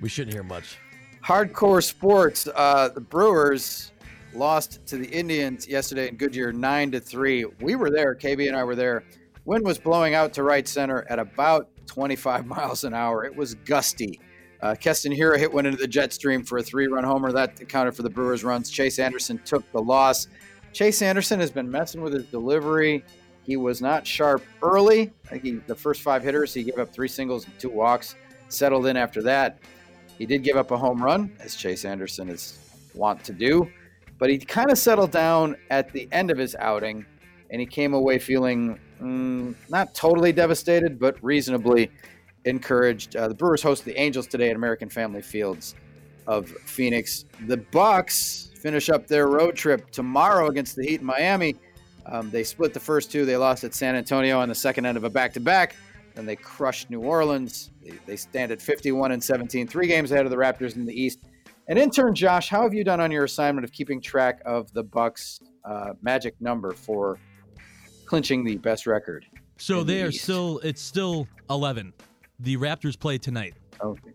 we 0.00 0.08
shouldn't 0.08 0.32
hear 0.32 0.42
much. 0.42 0.78
Hardcore 1.24 1.82
sports. 1.82 2.48
Uh, 2.54 2.88
the 2.88 3.00
Brewers 3.00 3.92
lost 4.36 4.84
to 4.86 4.96
the 4.96 5.08
Indians 5.08 5.66
yesterday 5.66 6.08
in 6.08 6.16
Goodyear, 6.16 6.52
nine 6.52 6.90
to 6.92 7.00
three. 7.00 7.44
We 7.60 7.74
were 7.74 7.90
there. 7.90 8.14
KB 8.14 8.46
and 8.46 8.56
I 8.56 8.64
were 8.64 8.76
there. 8.76 9.04
Wind 9.44 9.64
was 9.64 9.78
blowing 9.78 10.14
out 10.14 10.32
to 10.34 10.42
right 10.42 10.66
center 10.66 11.06
at 11.08 11.18
about 11.18 11.68
25 11.86 12.46
miles 12.46 12.84
an 12.84 12.94
hour. 12.94 13.24
It 13.24 13.34
was 13.34 13.54
gusty. 13.54 14.20
Uh, 14.62 14.74
Keston 14.74 15.12
Hiura 15.12 15.38
hit 15.38 15.52
one 15.52 15.66
into 15.66 15.78
the 15.78 15.88
jet 15.88 16.12
stream 16.12 16.42
for 16.42 16.58
a 16.58 16.62
three-run 16.62 17.04
homer. 17.04 17.30
That 17.32 17.60
accounted 17.60 17.94
for 17.94 18.02
the 18.02 18.10
Brewers' 18.10 18.42
runs. 18.42 18.70
Chase 18.70 18.98
Anderson 18.98 19.38
took 19.44 19.70
the 19.72 19.80
loss. 19.80 20.28
Chase 20.72 21.02
Anderson 21.02 21.40
has 21.40 21.50
been 21.50 21.70
messing 21.70 22.00
with 22.00 22.12
his 22.12 22.24
delivery. 22.26 23.04
He 23.44 23.56
was 23.56 23.80
not 23.80 24.06
sharp 24.06 24.42
early. 24.62 25.12
I 25.26 25.28
think 25.28 25.44
he, 25.44 25.52
the 25.66 25.74
first 25.74 26.02
five 26.02 26.22
hitters, 26.22 26.52
he 26.52 26.64
gave 26.64 26.78
up 26.78 26.92
three 26.92 27.08
singles 27.08 27.44
and 27.44 27.58
two 27.58 27.70
walks. 27.70 28.16
Settled 28.48 28.86
in 28.86 28.96
after 28.96 29.22
that. 29.22 29.58
He 30.18 30.26
did 30.26 30.42
give 30.42 30.56
up 30.56 30.70
a 30.70 30.76
home 30.76 31.02
run, 31.02 31.36
as 31.40 31.54
Chase 31.54 31.84
Anderson 31.84 32.28
is 32.28 32.58
wont 32.94 33.22
to 33.24 33.32
do, 33.32 33.70
but 34.18 34.30
he 34.30 34.38
kind 34.38 34.70
of 34.70 34.78
settled 34.78 35.10
down 35.10 35.56
at 35.70 35.92
the 35.92 36.08
end 36.12 36.30
of 36.30 36.38
his 36.38 36.54
outing, 36.56 37.04
and 37.50 37.60
he 37.60 37.66
came 37.66 37.94
away 37.94 38.18
feeling 38.18 38.78
mm, 39.00 39.54
not 39.68 39.94
totally 39.94 40.32
devastated, 40.32 40.98
but 40.98 41.22
reasonably 41.22 41.90
encouraged. 42.44 43.16
Uh, 43.16 43.28
the 43.28 43.34
Brewers 43.34 43.62
host 43.62 43.84
the 43.84 43.98
Angels 44.00 44.26
today 44.26 44.50
at 44.50 44.56
American 44.56 44.88
Family 44.88 45.22
Fields 45.22 45.74
of 46.26 46.48
Phoenix. 46.48 47.24
The 47.46 47.56
Bucks 47.56 48.50
finish 48.54 48.88
up 48.88 49.06
their 49.06 49.28
road 49.28 49.54
trip 49.54 49.90
tomorrow 49.90 50.48
against 50.48 50.76
the 50.76 50.84
Heat 50.84 51.00
in 51.00 51.06
Miami. 51.06 51.56
Um, 52.06 52.30
they 52.30 52.44
split 52.44 52.72
the 52.72 52.80
first 52.80 53.10
two. 53.10 53.24
They 53.24 53.36
lost 53.36 53.64
at 53.64 53.74
San 53.74 53.96
Antonio 53.96 54.38
on 54.38 54.48
the 54.48 54.54
second 54.54 54.86
end 54.86 54.96
of 54.96 55.04
a 55.04 55.10
back-to-back. 55.10 55.74
Then 56.14 56.24
they 56.24 56.36
crushed 56.36 56.88
New 56.88 57.00
Orleans. 57.00 57.70
They, 57.84 57.92
they 58.06 58.16
stand 58.16 58.52
at 58.52 58.62
51 58.62 59.12
and 59.12 59.22
17, 59.22 59.66
three 59.66 59.86
games 59.86 60.10
ahead 60.12 60.24
of 60.24 60.30
the 60.30 60.36
Raptors 60.36 60.76
in 60.76 60.86
the 60.86 61.00
East. 61.00 61.20
And 61.68 61.78
intern 61.78 62.14
Josh, 62.14 62.48
how 62.48 62.62
have 62.62 62.74
you 62.74 62.84
done 62.84 63.00
on 63.00 63.10
your 63.10 63.24
assignment 63.24 63.64
of 63.64 63.72
keeping 63.72 64.00
track 64.00 64.40
of 64.46 64.72
the 64.72 64.82
Bucks' 64.82 65.40
uh, 65.64 65.94
magic 66.00 66.40
number 66.40 66.72
for 66.72 67.18
clinching 68.04 68.44
the 68.44 68.56
best 68.58 68.86
record? 68.86 69.26
So 69.58 69.80
in 69.80 69.86
the 69.86 69.92
they 69.92 70.02
are 70.02 70.08
East? 70.08 70.22
still. 70.22 70.60
It's 70.60 70.80
still 70.80 71.26
eleven. 71.50 71.92
The 72.40 72.56
Raptors 72.56 72.98
play 72.98 73.18
tonight. 73.18 73.54
Okay. 73.80 74.10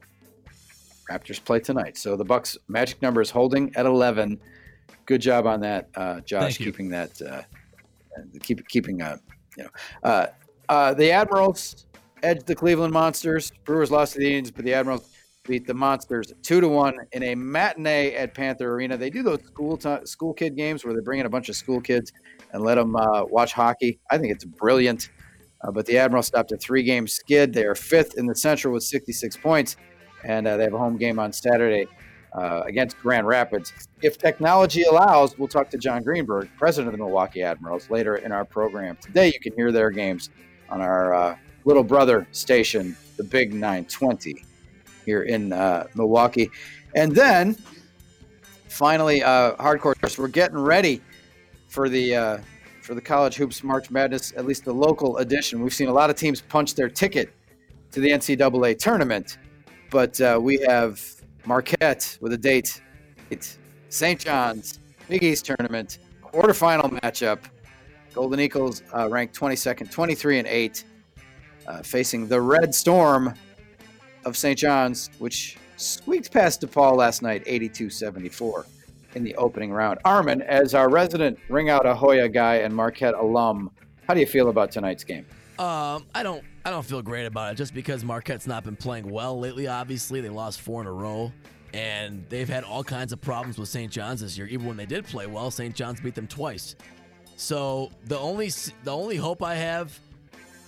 Raptors 1.10 1.44
play 1.44 1.60
tonight. 1.60 1.98
So 1.98 2.16
the 2.16 2.24
Bucks' 2.24 2.58
magic 2.68 3.02
number 3.02 3.20
is 3.20 3.30
holding 3.30 3.76
at 3.76 3.86
11. 3.86 4.40
Good 5.06 5.22
job 5.22 5.46
on 5.48 5.60
that, 5.62 5.90
uh, 5.96 6.22
Josh, 6.22 6.58
keeping 6.58 6.90
that, 6.90 7.20
uh, 7.22 7.42
keep 8.44 8.66
keeping, 8.68 9.02
uh, 9.02 9.18
you 9.58 9.64
know, 9.64 9.70
uh, 10.04 10.28
uh, 10.70 10.94
the 10.94 11.12
Admirals 11.12 11.88
edged 12.24 12.46
the 12.46 12.56
Cleveland 12.56 12.94
Monsters. 12.94 13.52
Brewers 13.66 13.92
lost 13.92 14.14
to 14.14 14.20
the 14.20 14.28
Indians, 14.28 14.52
but 14.52 14.64
the 14.64 14.74
Admirals 14.74 15.11
beat 15.44 15.66
the 15.66 15.74
Monsters 15.74 16.34
two 16.44 16.62
to 16.62 16.68
one 16.68 16.96
in 17.12 17.24
a 17.24 17.36
matinee 17.36 18.14
at 18.14 18.34
Panther 18.34 18.74
Arena. 18.74 18.98
They 18.98 19.10
do 19.10 19.24
those 19.24 19.44
school 19.44 19.78
ti 19.78 19.98
school 20.06 20.34
kid 20.34 20.56
games 20.56 20.86
where 20.86 20.94
they 20.94 21.02
bring 21.02 21.20
in 21.20 21.26
a 21.26 21.30
bunch 21.30 21.50
of 21.50 21.56
school 21.56 21.82
kids 21.82 22.12
and 22.54 22.64
let 22.64 22.76
them 22.76 22.96
uh, 22.96 23.26
watch 23.26 23.54
hockey. 23.54 24.00
I 24.10 24.18
think 24.18 24.32
it's 24.32 24.46
brilliant. 24.46 25.10
Uh, 25.64 25.72
but 25.72 25.86
the 25.86 25.98
Admirals 25.98 26.28
stopped 26.28 26.52
a 26.52 26.58
three-game 26.58 27.08
skid. 27.08 27.54
They 27.54 27.66
are 27.66 27.76
fifth 27.76 28.18
in 28.18 28.26
the 28.26 28.36
Central 28.36 28.74
with 28.74 28.84
66 28.84 29.38
points, 29.38 29.78
and 30.24 30.48
uh, 30.48 30.58
they 30.58 30.64
have 30.64 30.74
a 30.74 30.78
home 30.78 30.98
game 30.98 31.20
on 31.20 31.32
Saturday 31.32 31.86
uh, 32.34 32.64
against 32.66 32.98
Grand 33.00 33.28
Rapids. 33.28 33.72
If 34.02 34.18
technology 34.18 34.84
allows, 34.84 35.38
we'll 35.38 35.48
talk 35.48 35.70
to 35.70 35.78
John 35.78 36.02
Greenberg, 36.02 36.50
president 36.58 36.94
of 36.94 37.00
the 37.00 37.06
Milwaukee 37.06 37.44
Admirals, 37.44 37.92
later 37.92 38.16
in 38.16 38.32
our 38.32 38.44
program. 38.44 38.98
Today, 39.02 39.28
you 39.28 39.40
can 39.40 39.54
hear 39.54 39.72
their 39.72 39.92
games 39.92 40.32
on 40.70 40.82
our 40.82 41.14
uh, 41.14 41.38
little 41.66 41.84
brother 41.84 42.26
station, 42.32 42.96
the 43.18 43.24
Big 43.24 43.54
920, 43.54 44.44
here 45.06 45.24
in 45.24 45.54
uh, 45.54 45.88
Milwaukee. 45.96 46.50
And 46.96 47.14
then, 47.14 47.56
finally, 48.68 49.24
uh, 49.24 49.56
hardcore. 49.56 49.96
We're 50.18 50.28
getting 50.28 50.58
ready 50.58 51.02
for 51.68 51.90
the 51.90 52.16
uh, 52.16 52.38
for 52.82 52.96
the 52.96 53.02
college 53.02 53.36
hoops 53.36 53.64
March 53.64 53.90
Madness, 53.92 54.34
at 54.36 54.46
least 54.46 54.66
the 54.66 54.74
local 54.74 55.18
edition. 55.18 55.62
We've 55.62 55.74
seen 55.74 55.88
a 55.88 55.94
lot 55.94 56.10
of 56.10 56.16
teams 56.16 56.42
punch 56.42 56.76
their 56.76 56.90
ticket 56.90 57.34
to 57.92 58.00
the 58.00 58.10
NCAA 58.10 58.78
tournament, 58.78 59.38
but 59.90 60.20
uh, 60.20 60.40
we 60.42 60.60
have 60.68 61.02
Marquette 61.46 62.18
with 62.22 62.34
a 62.34 62.38
date. 62.38 62.82
St. 63.90 64.20
John's 64.20 64.80
Big 65.08 65.24
East 65.24 65.46
tournament 65.46 66.00
quarterfinal 66.32 66.90
matchup. 67.00 67.40
Golden 68.14 68.40
Eagles 68.40 68.84
uh, 68.94 69.10
ranked 69.10 69.38
22nd, 69.40 69.90
23 69.90 70.40
and 70.40 70.48
8, 70.48 70.84
uh, 71.68 71.82
facing 71.82 72.28
the 72.28 72.40
Red 72.40 72.76
Storm 72.76 73.34
of 74.26 74.38
St. 74.38 74.58
John's, 74.58 75.10
which 75.20 75.58
squeaked 75.78 76.32
past 76.32 76.62
DePaul 76.62 76.96
last 76.96 77.22
night, 77.22 77.44
82-74 77.46 78.66
in 79.16 79.24
the 79.24 79.36
opening 79.36 79.72
round. 79.72 80.00
Armin, 80.06 80.42
as 80.44 80.74
our 80.74 80.90
resident 80.90 81.38
Ring 81.50 81.70
Out 81.70 81.86
Ahoya 81.86 82.32
guy 82.32 82.58
and 82.58 82.74
Marquette 82.74 83.16
alum, 83.16 83.72
how 84.08 84.14
do 84.14 84.20
you 84.20 84.26
feel 84.26 84.50
about 84.50 84.72
tonight's 84.72 85.04
game? 85.04 85.26
Um, 85.60 86.06
I 86.16 86.24
don't 86.24 86.44
I 86.66 86.70
don't 86.70 86.86
feel 86.86 87.02
great 87.02 87.26
about 87.26 87.54
it 87.54 87.56
just 87.56 87.74
because 87.74 88.04
Marquette's 88.04 88.48
not 88.48 88.64
been 88.64 88.76
playing 88.76 89.10
well 89.10 89.40
lately. 89.40 89.68
Obviously, 89.68 90.22
they 90.22 90.30
lost 90.30 90.62
four 90.62 90.82
in 90.82 90.88
a 90.88 90.92
row, 90.92 91.32
and 91.74 92.26
they've 92.30 92.50
had 92.50 92.64
all 92.64 92.84
kinds 92.84 93.14
of 93.14 93.22
problems 93.22 93.58
with 93.58 93.70
St. 93.70 93.92
John's 93.92 94.22
this 94.22 94.38
year. 94.38 94.48
Even 94.48 94.66
when 94.66 94.78
they 94.78 94.86
did 94.86 95.06
play 95.06 95.28
well, 95.28 95.52
St. 95.52 95.76
John's 95.76 96.00
beat 96.00 96.16
them 96.16 96.28
twice. 96.28 96.76
So 97.36 97.92
the 98.06 98.18
only 98.18 98.50
the 98.84 98.92
only 98.92 99.18
hope 99.18 99.44
I 99.44 99.56
have 99.56 100.00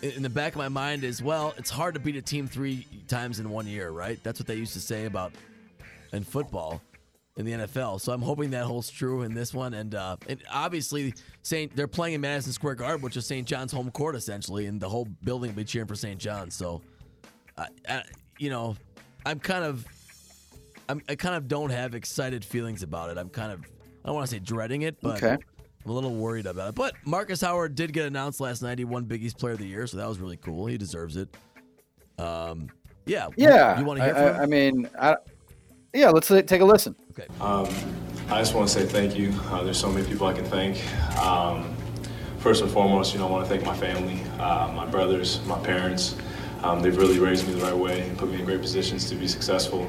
in 0.04 0.22
the 0.22 0.30
back 0.30 0.54
of 0.54 0.58
my 0.58 0.70
mind 0.70 1.04
is 1.04 1.24
well, 1.24 1.54
it's 1.58 1.70
hard 1.70 1.94
to 1.94 2.00
beat 2.00 2.16
a 2.16 2.22
team 2.22 2.48
three 2.48 2.86
times 3.08 3.40
in 3.40 3.50
one 3.50 3.66
year, 3.66 3.90
right? 3.92 4.22
That's 4.24 4.40
what 4.40 4.48
they 4.48 4.56
used 4.56 4.74
to 4.74 4.82
say 4.82 5.06
about 5.06 5.32
in 6.12 6.24
football 6.24 6.82
in 7.38 7.46
the 7.46 7.52
NFL. 7.54 8.00
So 8.02 8.12
I'm 8.12 8.22
hoping 8.22 8.52
that 8.52 8.66
holds 8.66 8.90
true 8.90 9.24
in 9.24 9.34
this 9.34 9.54
one. 9.54 9.74
And 9.74 9.96
uh, 9.96 10.18
and 10.28 10.42
obviously, 10.52 11.14
Saint 11.42 11.76
they're 11.76 11.88
playing 11.88 12.16
in 12.16 12.22
Madison 12.22 12.52
Square 12.52 12.76
Garden, 12.76 13.02
which 13.02 13.18
is 13.18 13.26
St. 13.26 13.48
John's 13.48 13.72
home 13.72 13.90
court 13.92 14.16
essentially, 14.16 14.68
and 14.68 14.80
the 14.80 14.90
whole 14.90 15.08
building 15.24 15.52
will 15.52 15.58
be 15.58 15.64
cheering 15.64 15.88
for 15.88 15.96
St. 15.96 16.20
John. 16.20 16.52
So, 16.52 16.82
I, 17.58 17.68
I, 17.88 18.04
you 18.38 18.50
know, 18.50 18.76
I'm 19.26 19.40
kind 19.40 19.64
of, 19.64 19.86
I'm, 20.90 21.02
I 21.08 21.16
kind 21.16 21.36
of 21.36 21.48
don't 21.48 21.70
have 21.70 21.96
excited 21.96 22.44
feelings 22.44 22.84
about 22.84 23.10
it. 23.10 23.18
I'm 23.18 23.30
kind 23.30 23.52
of, 23.54 23.62
I 23.62 24.08
don't 24.08 24.16
want 24.16 24.28
to 24.30 24.36
say 24.36 24.40
dreading 24.40 24.82
it, 24.82 24.98
but 25.02 25.24
Okay. 25.24 25.38
I'm 25.84 25.92
a 25.92 25.94
little 25.94 26.16
worried 26.16 26.46
about 26.46 26.70
it. 26.70 26.76
But 26.76 26.96
Marcus 27.06 27.42
Howard 27.42 27.76
did 27.76 27.94
get 27.94 28.06
announced 28.06 28.40
last 28.40 28.62
night. 28.62 28.80
He 28.80 28.86
won 28.86 29.04
Big 29.04 29.24
East 29.24 29.38
Player 29.38 29.54
of 29.54 29.60
the 29.60 29.68
Year, 29.68 29.86
so 29.88 29.98
that 29.98 30.08
was 30.08 30.20
really 30.20 30.38
cool. 30.38 30.66
He 30.66 30.78
deserves 30.78 31.18
it. 31.18 31.36
Um, 32.18 32.70
yeah. 33.06 33.28
Yeah. 33.36 33.80
You 33.80 33.86
want 33.86 34.00
to 34.00 34.06
hear 34.06 34.16
I, 34.16 34.18
from 34.18 34.28
I, 34.28 34.34
him? 34.34 34.42
I 34.42 34.46
mean, 34.46 34.90
I, 35.00 35.16
yeah. 35.94 36.10
Let's 36.10 36.28
take 36.28 36.62
a 36.62 36.66
listen. 36.66 36.96
Okay. 37.12 37.28
Um, 37.42 37.68
I 38.30 38.40
just 38.40 38.56
want 38.56 38.70
to 38.70 38.74
say 38.74 38.86
thank 38.86 39.18
you. 39.18 39.34
Uh, 39.48 39.64
there's 39.64 39.80
so 39.80 39.92
many 39.92 40.08
people 40.08 40.28
I 40.28 40.34
can 40.34 40.46
thank. 40.46 40.82
Um, 41.20 41.76
first 42.40 42.62
and 42.62 42.72
foremost, 42.72 43.14
you 43.14 43.20
know, 43.20 43.28
I 43.28 43.32
want 43.32 43.46
to 43.46 43.50
thank 43.50 43.66
my 43.66 43.76
family, 43.76 44.22
uh, 44.40 44.72
my 44.74 44.86
brothers, 44.86 45.44
my 45.46 45.60
parents. 45.60 46.16
Um, 46.62 46.82
they've 46.82 46.96
really 46.96 47.20
raised 47.20 47.46
me 47.48 47.54
the 47.54 47.62
right 47.62 47.76
way 47.76 48.08
and 48.08 48.18
put 48.18 48.30
me 48.30 48.40
in 48.40 48.46
great 48.46 48.62
positions 48.62 49.10
to 49.10 49.16
be 49.16 49.28
successful. 49.28 49.84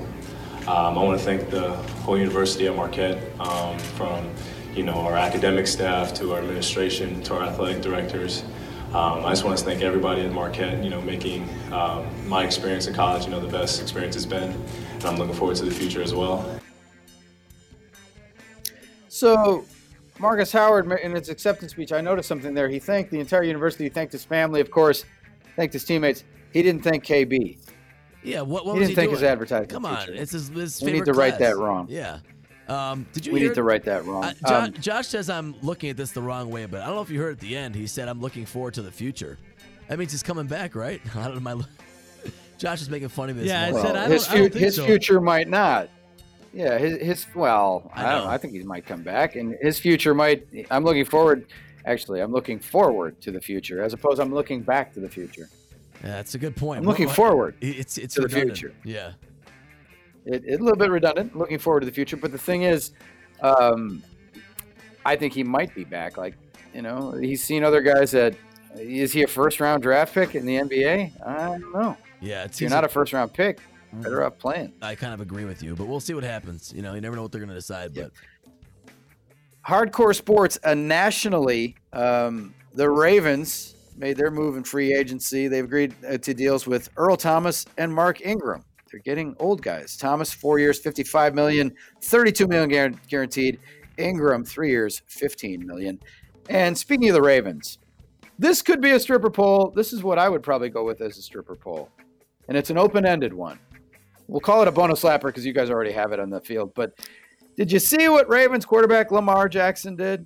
Um, 0.67 0.99
I 0.99 1.03
want 1.03 1.19
to 1.19 1.25
thank 1.25 1.51
the 1.51 1.73
whole 2.03 2.19
university 2.19 2.67
at 2.67 2.75
Marquette, 2.75 3.23
um, 3.39 3.79
from 3.79 4.29
you 4.75 4.83
know 4.83 4.95
our 4.95 5.17
academic 5.17 5.67
staff 5.67 6.13
to 6.15 6.33
our 6.33 6.41
administration 6.41 7.23
to 7.23 7.35
our 7.35 7.45
athletic 7.45 7.83
directors. 7.83 8.45
Um, 8.89 9.25
I 9.25 9.31
just 9.31 9.45
want 9.45 9.59
to 9.59 9.65
thank 9.65 9.83
everybody 9.83 10.21
at 10.23 10.33
Marquette, 10.33 10.83
you 10.83 10.89
know, 10.89 11.01
making 11.01 11.49
um, 11.73 12.07
my 12.29 12.45
experience 12.45 12.87
in 12.87 12.95
college, 12.95 13.25
you 13.25 13.31
know, 13.31 13.41
the 13.41 13.49
best 13.49 13.83
experience 13.83 14.15
it's 14.15 14.25
been, 14.25 14.53
and 14.53 15.05
I'm 15.05 15.17
looking 15.17 15.35
forward 15.35 15.57
to 15.57 15.65
the 15.65 15.71
future 15.73 16.01
as 16.01 16.15
well. 16.15 16.61
So, 19.09 19.65
Marcus 20.21 20.53
Howard, 20.53 20.91
in 21.01 21.13
his 21.13 21.29
acceptance 21.29 21.73
speech, 21.73 21.93
I 21.93 22.01
noticed 22.01 22.29
something 22.29 22.55
there. 22.55 22.69
He 22.69 22.79
thanked 22.79 23.11
the 23.11 23.19
entire 23.19 23.43
university. 23.43 23.83
He 23.83 23.91
thanked 23.91 24.13
his 24.13 24.25
family, 24.25 24.61
of 24.61 24.71
course, 24.71 25.05
thanked 25.57 25.73
his 25.73 25.85
teammates. 25.85 26.23
He 26.53 26.63
didn't 26.63 26.83
thank 26.83 27.05
KB. 27.05 27.59
Yeah, 28.23 28.43
what, 28.43 28.65
what 28.65 28.75
he 28.75 28.79
was 28.79 28.89
didn't 28.89 28.91
he 28.91 28.95
thank 28.95 29.07
doing? 29.09 29.15
his 29.17 29.23
advertising. 29.25 29.69
Come 29.69 29.87
on, 29.87 30.07
teacher. 30.07 30.15
it's 30.15 30.33
his, 30.33 30.49
his 30.51 30.81
We 30.81 30.93
need 30.93 30.99
favorite 31.01 31.13
to 31.15 31.19
write 31.19 31.39
that 31.41 31.57
wrong. 31.57 31.87
Yeah. 31.91 32.21
Um, 32.69 33.07
did 33.13 33.27
you 33.27 33.33
We 33.33 33.41
hear 33.41 33.49
need 33.51 33.55
to 33.57 33.63
write 33.63 33.85
that 33.85 34.05
wrong. 34.07 34.25
Uh, 34.25 34.33
Jo- 34.49 34.55
Um, 34.55 34.73
Josh 34.75 35.09
says 35.09 35.29
I'm 35.29 35.55
looking 35.63 35.91
at 35.91 35.97
this 35.97 36.13
the 36.13 36.23
wrong 36.23 36.51
way, 36.51 36.65
but 36.67 36.81
I 36.81 36.87
don't 36.87 36.95
know 36.97 37.03
if 37.03 37.11
you 37.11 37.21
heard 37.21 37.33
at 37.35 37.41
the 37.41 37.57
end. 37.57 37.75
He 37.75 37.87
said 37.87 38.09
I'm 38.09 38.21
looking 38.21 38.47
forward 38.47 38.75
to 38.75 38.83
the 38.83 38.91
future. 38.93 39.39
That 39.89 39.99
means 39.99 40.13
he's 40.13 40.23
coming 40.23 40.47
back, 40.47 40.75
right? 40.75 41.01
I 41.17 41.25
don't 41.29 41.35
know. 41.35 41.57
My 41.57 41.63
Josh 42.59 42.81
is 42.81 42.89
making 42.89 43.09
fun 43.09 43.29
of 43.31 43.37
this. 43.37 43.47
Yeah, 43.47 43.67
I 43.67 43.73
said 43.83 43.97
I 43.97 44.09
his 44.09 44.27
don't- 44.27 44.35
I 44.35 44.39
don't 44.41 44.53
think 44.53 44.65
his 44.65 44.77
so. 44.77 44.87
future 44.87 45.21
might 45.21 45.49
not. 45.49 45.89
Yeah, 46.55 46.79
his 46.79 47.03
his 47.03 47.27
well, 47.35 47.91
I 47.95 48.01
I, 48.01 48.11
don't 48.11 48.19
know. 48.21 48.25
know. 48.27 48.31
I 48.31 48.39
think 48.39 48.53
he 48.55 48.63
might 48.63 48.87
come 48.87 49.03
back, 49.03 49.35
and 49.35 49.57
his 49.61 49.79
future 49.79 50.15
might. 50.15 50.47
I'm 50.71 50.85
looking 50.85 51.05
forward. 51.05 51.47
Actually, 51.85 52.21
I'm 52.21 52.33
looking 52.33 52.61
forward 52.61 53.21
to 53.23 53.31
the 53.33 53.41
future, 53.41 53.83
as 53.83 53.93
opposed 53.93 54.21
I'm 54.21 54.33
looking 54.33 54.63
back 54.63 54.95
to 54.95 55.01
the 55.01 55.09
future. 55.09 55.51
Yeah, 56.03 56.11
that's 56.13 56.35
a 56.35 56.39
good 56.39 56.55
point. 56.57 56.79
I'm 56.79 56.85
looking 56.87 57.07
what- 57.09 57.17
forward 57.17 57.57
It's 57.61 57.99
it's 57.99 58.15
to 58.15 58.23
the 58.23 58.29
future. 58.29 58.73
Yeah. 58.85 59.13
It, 60.27 60.45
it, 60.47 60.61
a 60.61 60.63
little 60.63 60.79
bit 60.79 60.91
redundant. 60.91 61.37
Looking 61.37 61.59
forward 61.59 61.81
to 61.81 61.87
the 61.87 61.93
future, 61.93 62.17
but 62.17 62.33
the 62.33 62.39
thing 62.39 62.63
is, 62.63 62.93
um, 63.41 64.03
I 65.05 65.17
think 65.17 65.35
he 65.35 65.45
might 65.45 65.75
be 65.75 65.85
back. 65.85 66.17
Like, 66.17 66.35
you 66.73 66.83
know, 66.83 67.13
he's 67.13 67.43
seen 67.43 67.65
other 67.65 67.83
guys 67.83 68.11
that. 68.13 68.35
Is 68.77 69.13
he 69.13 69.23
a 69.23 69.29
first 69.29 69.61
round 69.61 69.85
draft 69.85 70.13
pick 70.15 70.35
in 70.35 70.45
the 70.45 70.57
NBA? 70.57 71.25
I 71.25 71.47
don't 71.47 71.73
know. 71.73 71.97
Yeah, 72.21 72.45
it's 72.45 72.61
you're 72.61 72.71
not 72.71 72.83
a 72.83 72.89
first 72.89 73.13
round 73.13 73.33
pick, 73.33 73.61
better 73.93 74.25
off 74.25 74.37
playing. 74.39 74.73
I 74.83 74.97
kind 74.97 75.15
of 75.15 75.21
agree 75.21 75.45
with 75.45 75.63
you, 75.63 75.77
but 75.77 75.87
we'll 75.87 76.01
see 76.01 76.15
what 76.15 76.25
happens. 76.25 76.73
You 76.75 76.83
know, 76.83 76.95
you 76.95 77.01
never 77.01 77.15
know 77.15 77.23
what 77.23 77.31
they're 77.31 77.41
going 77.41 77.51
to 77.51 77.55
decide. 77.55 77.95
But 77.95 78.11
hardcore 79.65 80.15
sports 80.15 80.59
uh, 80.65 80.75
nationally, 80.75 81.77
um, 81.93 82.53
the 82.73 82.89
Ravens 82.91 83.75
made 83.97 84.17
their 84.17 84.31
move 84.31 84.57
in 84.57 84.65
free 84.65 84.95
agency. 84.95 85.49
They've 85.49 85.65
agreed 85.65 85.95
uh, 86.09 86.19
to 86.19 86.35
deals 86.35 86.67
with 86.67 86.89
Earl 86.97 87.17
Thomas 87.17 87.67
and 87.79 87.95
Mark 87.95 88.21
Ingram. 88.23 88.65
They're 88.95 89.01
getting 89.01 89.35
old 89.41 89.61
guys. 89.61 89.97
Thomas, 89.97 90.33
four 90.33 90.61
years, 90.61 90.79
55 90.79 91.35
million, 91.35 91.75
32 92.01 92.47
million 92.47 92.97
guaranteed. 93.09 93.59
Ingram, 93.99 94.45
three 94.45 94.71
years, 94.71 95.03
15 95.09 95.67
million. 95.67 95.99
And 96.49 96.79
speaking 96.79 97.09
of 97.09 97.15
the 97.15 97.21
Ravens, 97.21 97.79
this 98.39 98.63
could 98.63 98.81
be 98.81 98.93
a 98.93 99.01
stripper 99.01 99.31
poll. 99.31 99.73
This 99.75 99.93
is 99.93 100.05
what 100.05 100.17
I 100.17 100.29
would 100.29 100.45
probably 100.45 100.69
go 100.69 100.85
with 100.85 101.01
as 101.01 101.19
a 101.19 101.23
stripper 101.23 101.57
poll. 101.57 101.91
And 102.47 102.57
it's 102.57 102.71
an 102.71 102.79
open 102.79 103.05
ended 103.05 103.35
one. 103.35 103.59
We'll 104.29 104.39
call 104.39 104.63
it 104.63 104.69
a 104.69 104.73
bonus 104.73 105.03
slapper 105.03 105.25
because 105.25 105.45
you 105.45 105.53
guys 105.53 105.71
already 105.71 105.91
have 105.91 106.13
it 106.13 106.21
on 106.21 106.31
the 106.31 106.41
field. 106.41 106.73
But 106.77 106.93
did 107.57 107.73
you 107.73 107.81
see 107.81 108.09
what 108.09 108.29
Ravens 108.29 108.65
quarterback 108.65 109.11
Lamar 109.11 109.49
Jackson 109.49 109.97
did? 109.97 110.25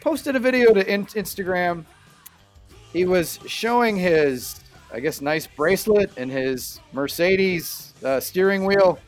Posted 0.00 0.34
a 0.34 0.40
video 0.40 0.74
to 0.74 0.92
in- 0.92 1.06
Instagram. 1.06 1.84
He 2.92 3.04
was 3.04 3.38
showing 3.46 3.94
his, 3.94 4.58
I 4.94 5.00
guess, 5.00 5.20
nice 5.20 5.46
bracelet 5.46 6.12
and 6.16 6.30
his 6.30 6.80
Mercedes 6.92 7.92
uh, 8.04 8.20
steering 8.20 8.64
wheel. 8.64 9.00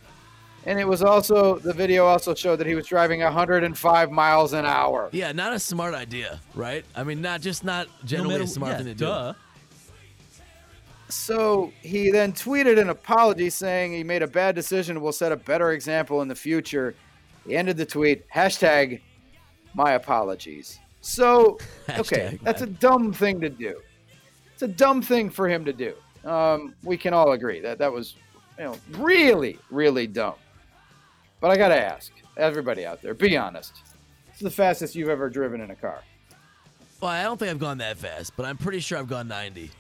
And 0.65 0.81
it 0.81 0.85
was 0.85 1.05
also, 1.05 1.61
the 1.61 1.73
video 1.73 2.05
also 2.07 2.35
showed 2.35 2.57
that 2.57 2.67
he 2.67 2.75
was 2.75 2.87
driving 2.89 3.21
105 3.21 4.11
miles 4.11 4.53
an 4.53 4.67
hour. 4.67 5.09
yeah, 5.13 5.31
not 5.31 5.53
a 5.53 5.61
smart 5.61 5.95
idea, 5.95 6.41
right? 6.57 6.85
I 6.97 7.05
mean, 7.05 7.23
not 7.23 7.41
just 7.41 7.63
not 7.63 7.87
generally 8.05 8.35
matter- 8.35 8.45
a 8.45 8.49
smart 8.49 8.73
yeah, 8.73 8.77
thing 8.79 8.87
to 8.87 8.95
duh. 8.95 9.33
do. 9.33 9.39
So 11.09 11.73
he 11.83 12.11
then 12.11 12.33
tweeted 12.33 12.81
an 12.81 12.89
apology 12.89 13.49
saying 13.49 13.93
he 13.93 14.03
made 14.03 14.23
a 14.23 14.27
bad 14.27 14.57
decision 14.57 14.97
and 14.97 15.05
will 15.05 15.13
set 15.13 15.31
a 15.31 15.37
better 15.37 15.71
example 15.71 16.21
in 16.21 16.27
the 16.27 16.35
future. 16.35 16.97
He 17.47 17.57
ended 17.57 17.77
the 17.77 17.87
tweet, 17.87 18.29
hashtag 18.29 19.01
my 19.73 19.93
apologies. 19.93 20.81
So, 21.01 21.59
okay, 21.91 22.31
Hashtag 22.33 22.41
that's 22.43 22.63
a 22.63 22.67
dumb 22.67 23.13
thing 23.13 23.41
to 23.41 23.49
do. 23.49 23.81
It's 24.57 24.63
a 24.63 24.69
dumb 24.69 25.03
thing 25.03 25.29
for 25.29 25.47
him 25.47 25.67
to 25.67 25.73
do. 25.75 25.93
Um, 26.25 26.75
we 26.83 26.97
can 26.97 27.13
all 27.13 27.33
agree 27.33 27.61
that 27.61 27.77
that 27.77 27.93
was, 27.93 28.15
you 28.57 28.65
know, 28.65 28.79
really, 28.93 29.59
really 29.71 30.07
dumb. 30.07 30.37
But 31.43 31.51
I 31.51 31.59
got 31.59 31.69
to 31.69 31.79
ask 31.79 32.11
everybody 32.39 32.87
out 32.87 33.03
there, 33.03 33.13
be 33.13 33.37
honest. 33.37 33.83
It's 34.31 34.41
the 34.41 34.51
fastest 34.51 34.95
you've 34.95 35.11
ever 35.11 35.29
driven 35.29 35.61
in 35.61 35.73
a 35.73 35.75
car. 35.75 36.03
Well, 37.03 37.11
I 37.11 37.23
don't 37.23 37.37
think 37.37 37.51
I've 37.51 37.59
gone 37.59 37.77
that 37.79 37.99
fast, 37.99 38.33
but 38.35 38.47
I'm 38.47 38.57
pretty 38.57 38.81
sure 38.81 38.97
I've 38.97 39.09
gone 39.09 39.29
90. 39.29 39.71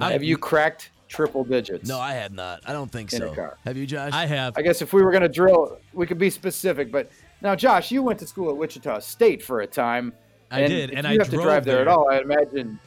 Have 0.00 0.24
you 0.24 0.36
cracked 0.36 0.90
triple 1.06 1.44
digits? 1.44 1.88
No, 1.88 2.00
I 2.00 2.14
have 2.14 2.32
not. 2.32 2.62
I 2.66 2.72
don't 2.72 2.90
think 2.90 3.12
In 3.12 3.20
so. 3.20 3.30
a 3.30 3.34
car. 3.36 3.58
Have 3.64 3.76
you, 3.76 3.86
Josh? 3.86 4.12
I 4.12 4.26
have. 4.26 4.54
I 4.58 4.62
guess 4.62 4.82
if 4.82 4.92
we 4.92 5.02
were 5.02 5.12
going 5.12 5.22
to 5.22 5.28
drill, 5.28 5.78
we 5.92 6.04
could 6.04 6.18
be 6.18 6.30
specific. 6.30 6.90
But 6.90 7.12
now, 7.42 7.54
Josh, 7.54 7.92
you 7.92 8.02
went 8.02 8.18
to 8.18 8.26
school 8.26 8.50
at 8.50 8.56
Wichita 8.56 8.98
State 8.98 9.40
for 9.40 9.60
a 9.60 9.68
time. 9.68 10.12
I 10.50 10.62
and 10.62 10.68
did, 10.72 10.90
if 10.90 10.96
and 10.98 11.06
you 11.06 11.12
I 11.12 11.22
have 11.22 11.30
to 11.30 11.36
drive 11.36 11.64
there, 11.64 11.80
at 11.80 11.86
all. 11.86 12.10
I 12.10 12.18
imagine. 12.18 12.80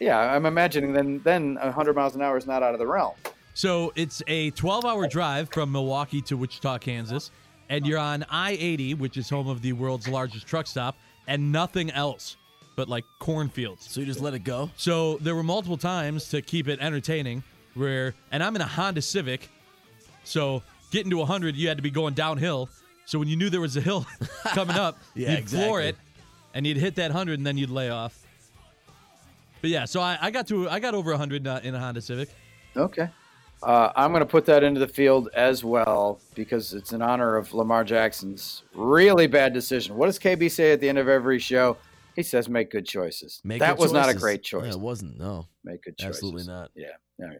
Yeah, 0.00 0.18
I'm 0.18 0.46
imagining 0.46 0.92
then 0.92 1.20
then 1.24 1.54
100 1.56 1.94
miles 1.94 2.14
an 2.14 2.22
hour 2.22 2.36
is 2.36 2.46
not 2.46 2.62
out 2.62 2.74
of 2.74 2.78
the 2.78 2.86
realm. 2.86 3.14
So 3.54 3.92
it's 3.94 4.22
a 4.26 4.50
12 4.50 4.84
hour 4.84 5.06
drive 5.06 5.48
from 5.50 5.70
Milwaukee 5.70 6.20
to 6.22 6.36
Wichita, 6.36 6.78
Kansas, 6.78 7.30
and 7.68 7.86
you're 7.86 7.98
on 7.98 8.24
I 8.28 8.52
80, 8.52 8.94
which 8.94 9.16
is 9.16 9.30
home 9.30 9.48
of 9.48 9.62
the 9.62 9.72
world's 9.72 10.08
largest 10.08 10.46
truck 10.46 10.66
stop, 10.66 10.96
and 11.28 11.52
nothing 11.52 11.90
else 11.92 12.36
but 12.76 12.88
like 12.88 13.04
cornfields. 13.20 13.88
So 13.88 14.00
you 14.00 14.06
just 14.06 14.20
let 14.20 14.34
it 14.34 14.40
go? 14.40 14.70
So 14.76 15.18
there 15.18 15.36
were 15.36 15.44
multiple 15.44 15.76
times 15.76 16.28
to 16.30 16.42
keep 16.42 16.66
it 16.66 16.80
entertaining 16.80 17.44
where, 17.74 18.14
and 18.32 18.42
I'm 18.42 18.56
in 18.56 18.62
a 18.62 18.66
Honda 18.66 19.02
Civic, 19.02 19.48
so 20.24 20.62
getting 20.90 21.10
to 21.10 21.18
100, 21.18 21.54
you 21.56 21.68
had 21.68 21.76
to 21.76 21.82
be 21.82 21.90
going 21.90 22.14
downhill. 22.14 22.68
So 23.04 23.18
when 23.18 23.28
you 23.28 23.36
knew 23.36 23.50
there 23.50 23.60
was 23.60 23.76
a 23.76 23.80
hill 23.80 24.06
coming 24.46 24.76
up, 24.76 24.98
Yeah, 25.14 25.36
you'd 25.36 25.50
floor 25.50 25.80
it, 25.80 25.96
and 26.54 26.66
you'd 26.66 26.76
hit 26.76 26.96
that 26.96 27.10
100, 27.10 27.38
and 27.38 27.46
then 27.46 27.56
you'd 27.56 27.70
lay 27.70 27.90
off. 27.90 28.23
But 29.64 29.70
yeah, 29.70 29.86
so 29.86 30.02
I, 30.02 30.18
I 30.20 30.30
got 30.30 30.46
to 30.48 30.68
I 30.68 30.78
got 30.78 30.94
over 30.94 31.10
100 31.12 31.46
uh, 31.46 31.60
in 31.62 31.74
a 31.74 31.80
Honda 31.80 32.02
Civic. 32.02 32.28
Okay. 32.76 33.08
Uh, 33.62 33.90
I'm 33.96 34.10
going 34.10 34.20
to 34.20 34.26
put 34.26 34.44
that 34.44 34.62
into 34.62 34.78
the 34.78 34.86
field 34.86 35.30
as 35.32 35.64
well 35.64 36.20
because 36.34 36.74
it's 36.74 36.92
in 36.92 37.00
honor 37.00 37.38
of 37.38 37.54
Lamar 37.54 37.82
Jackson's 37.82 38.64
really 38.74 39.26
bad 39.26 39.54
decision. 39.54 39.96
What 39.96 40.04
does 40.04 40.18
KB 40.18 40.50
say 40.50 40.72
at 40.72 40.80
the 40.80 40.88
end 40.90 40.98
of 40.98 41.08
every 41.08 41.38
show? 41.38 41.78
He 42.14 42.22
says, 42.22 42.46
"Make 42.46 42.72
good 42.72 42.84
choices." 42.84 43.40
Make 43.42 43.60
that 43.60 43.78
good 43.78 43.84
was 43.84 43.92
not 43.94 44.10
a 44.10 44.14
great 44.14 44.42
choice. 44.42 44.66
Yeah, 44.66 44.72
it 44.72 44.80
wasn't. 44.80 45.18
No. 45.18 45.46
Make 45.64 45.82
good 45.82 45.96
choices. 45.96 46.16
Absolutely 46.16 46.44
not. 46.44 46.70
Yeah. 46.76 46.88
All 47.22 47.28
right. 47.28 47.38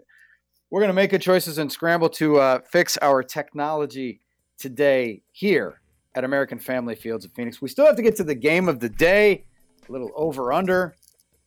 We're 0.70 0.80
going 0.80 0.88
to 0.88 0.94
make 0.94 1.10
good 1.10 1.20
choices 1.20 1.58
and 1.58 1.70
scramble 1.70 2.08
to 2.08 2.38
uh, 2.38 2.60
fix 2.72 2.96
our 3.02 3.22
technology 3.22 4.22
today 4.56 5.20
here 5.32 5.82
at 6.14 6.24
American 6.24 6.58
Family 6.58 6.94
Fields 6.94 7.26
of 7.26 7.32
Phoenix. 7.32 7.60
We 7.60 7.68
still 7.68 7.84
have 7.84 7.96
to 7.96 8.02
get 8.02 8.16
to 8.16 8.24
the 8.24 8.34
game 8.34 8.66
of 8.66 8.80
the 8.80 8.88
day, 8.88 9.44
a 9.86 9.92
little 9.92 10.10
over 10.16 10.54
under. 10.54 10.94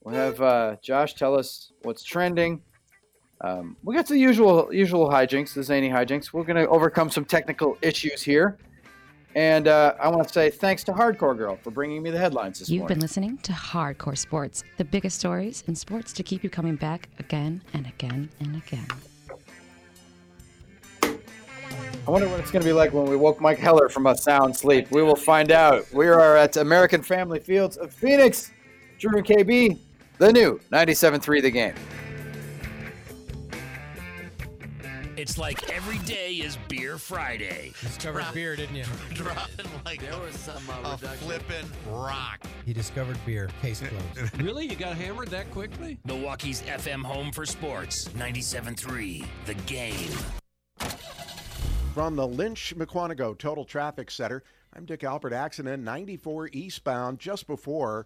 We'll 0.07 0.15
have 0.15 0.41
uh, 0.41 0.77
Josh 0.81 1.15
tell 1.15 1.37
us 1.37 1.73
what's 1.81 2.01
trending. 2.01 2.61
Um, 3.41 3.75
we 3.83 3.93
got 3.93 4.07
the 4.07 4.17
usual 4.17 4.73
usual 4.73 5.09
hijinks, 5.09 5.53
the 5.53 5.61
zany 5.61 5.89
hijinks. 5.89 6.31
We're 6.31 6.45
going 6.45 6.63
to 6.65 6.69
overcome 6.69 7.09
some 7.09 7.25
technical 7.25 7.77
issues 7.81 8.23
here. 8.23 8.57
And 9.35 9.67
uh, 9.67 9.95
I 10.01 10.07
want 10.07 10.25
to 10.25 10.33
say 10.33 10.49
thanks 10.49 10.85
to 10.85 10.93
Hardcore 10.93 11.37
Girl 11.37 11.57
for 11.61 11.71
bringing 11.71 12.01
me 12.01 12.09
the 12.09 12.19
headlines 12.19 12.59
this 12.59 12.69
You've 12.69 12.83
morning. 12.83 12.95
been 12.95 13.01
listening 13.01 13.37
to 13.39 13.51
Hardcore 13.51 14.17
Sports, 14.17 14.63
the 14.77 14.85
biggest 14.85 15.19
stories 15.19 15.65
in 15.67 15.75
sports 15.75 16.13
to 16.13 16.23
keep 16.23 16.41
you 16.41 16.49
coming 16.49 16.77
back 16.77 17.09
again 17.19 17.61
and 17.73 17.85
again 17.85 18.29
and 18.39 18.55
again. 18.55 18.87
I 21.03 22.09
wonder 22.09 22.29
what 22.29 22.39
it's 22.39 22.49
going 22.49 22.63
to 22.63 22.69
be 22.69 22.71
like 22.71 22.93
when 22.93 23.07
we 23.07 23.17
woke 23.17 23.41
Mike 23.41 23.59
Heller 23.59 23.89
from 23.89 24.07
a 24.07 24.15
sound 24.15 24.55
sleep. 24.55 24.89
We 24.89 25.03
will 25.03 25.17
find 25.17 25.51
out. 25.51 25.85
We 25.91 26.07
are 26.07 26.37
at 26.37 26.55
American 26.55 27.01
Family 27.01 27.41
Fields 27.41 27.75
of 27.75 27.91
Phoenix. 27.91 28.51
Drew 28.99 29.17
and 29.17 29.25
KB, 29.25 29.77
the 30.17 30.31
new 30.31 30.59
97.3 30.71 31.41
The 31.41 31.51
Game. 31.51 31.73
It's 35.15 35.39
like 35.39 35.71
every 35.71 35.97
day 35.99 36.33
is 36.33 36.59
Beer 36.67 36.99
Friday. 36.99 37.73
Discovered 37.81 38.25
beer, 38.35 38.55
didn't 38.55 38.75
you? 38.75 38.85
Dropping 39.15 39.65
like 39.83 39.99
there 39.99 40.19
was 40.19 40.35
some 40.35 40.61
uh, 40.69 40.89
a 40.89 40.91
reduction. 40.91 41.17
flippin' 41.17 41.65
rock. 41.89 42.45
He 42.65 42.73
discovered 42.73 43.17
beer. 43.25 43.49
Case 43.63 43.81
closed. 43.81 44.37
really? 44.43 44.67
You 44.67 44.75
got 44.75 44.95
hammered 44.95 45.29
that 45.29 45.49
quickly? 45.49 45.97
Milwaukee's 46.05 46.61
FM 46.61 47.01
home 47.03 47.31
for 47.31 47.47
sports. 47.47 48.09
97.3 48.09 49.25
The 49.47 49.55
Game. 49.65 50.11
From 51.95 52.15
the 52.15 52.27
Lynch 52.27 52.75
Mukwonago 52.77 53.35
Total 53.35 53.65
Traffic 53.65 54.11
Center, 54.11 54.43
I'm 54.75 54.85
Dick 54.85 54.99
Alpert. 54.99 55.31
Accident 55.31 55.81
94 55.81 56.49
eastbound 56.53 57.17
just 57.17 57.47
before 57.47 58.05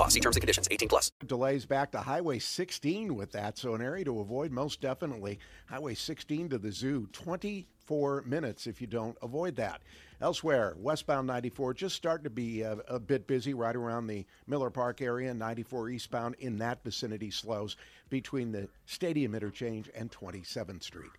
law. 0.01 0.07
See 0.07 0.19
terms 0.19 0.35
and 0.35 0.41
conditions. 0.41 0.67
18 0.69 0.89
plus. 0.89 1.11
Delays 1.25 1.65
back 1.65 1.91
to 1.91 1.99
Highway 1.99 2.39
16 2.39 3.15
with 3.15 3.31
that, 3.31 3.57
so 3.57 3.75
an 3.75 3.81
area 3.81 4.03
to 4.05 4.19
avoid 4.19 4.51
most 4.51 4.81
definitely. 4.81 5.39
Highway 5.67 5.93
16 5.93 6.49
to 6.49 6.57
the 6.57 6.71
zoo, 6.71 7.07
24 7.13 8.23
minutes 8.23 8.67
if 8.67 8.81
you 8.81 8.87
don't 8.87 9.17
avoid 9.21 9.55
that. 9.57 9.81
Elsewhere, 10.19 10.75
westbound 10.77 11.27
94 11.27 11.73
just 11.75 11.95
starting 11.95 12.23
to 12.23 12.29
be 12.29 12.61
a, 12.61 12.73
a 12.87 12.99
bit 12.99 13.27
busy 13.27 13.53
right 13.53 13.75
around 13.75 14.07
the 14.07 14.25
Miller 14.47 14.69
Park 14.69 15.01
area. 15.01 15.33
94 15.33 15.89
eastbound 15.89 16.35
in 16.39 16.57
that 16.57 16.83
vicinity 16.83 17.31
slows 17.31 17.77
between 18.09 18.51
the 18.51 18.67
Stadium 18.85 19.35
interchange 19.35 19.89
and 19.95 20.11
27th 20.11 20.83
Street. 20.83 21.11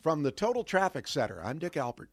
From 0.00 0.22
the 0.22 0.30
Total 0.30 0.62
Traffic 0.62 1.08
Center, 1.08 1.40
I'm 1.42 1.58
Dick 1.58 1.72
Alpert. 1.72 2.08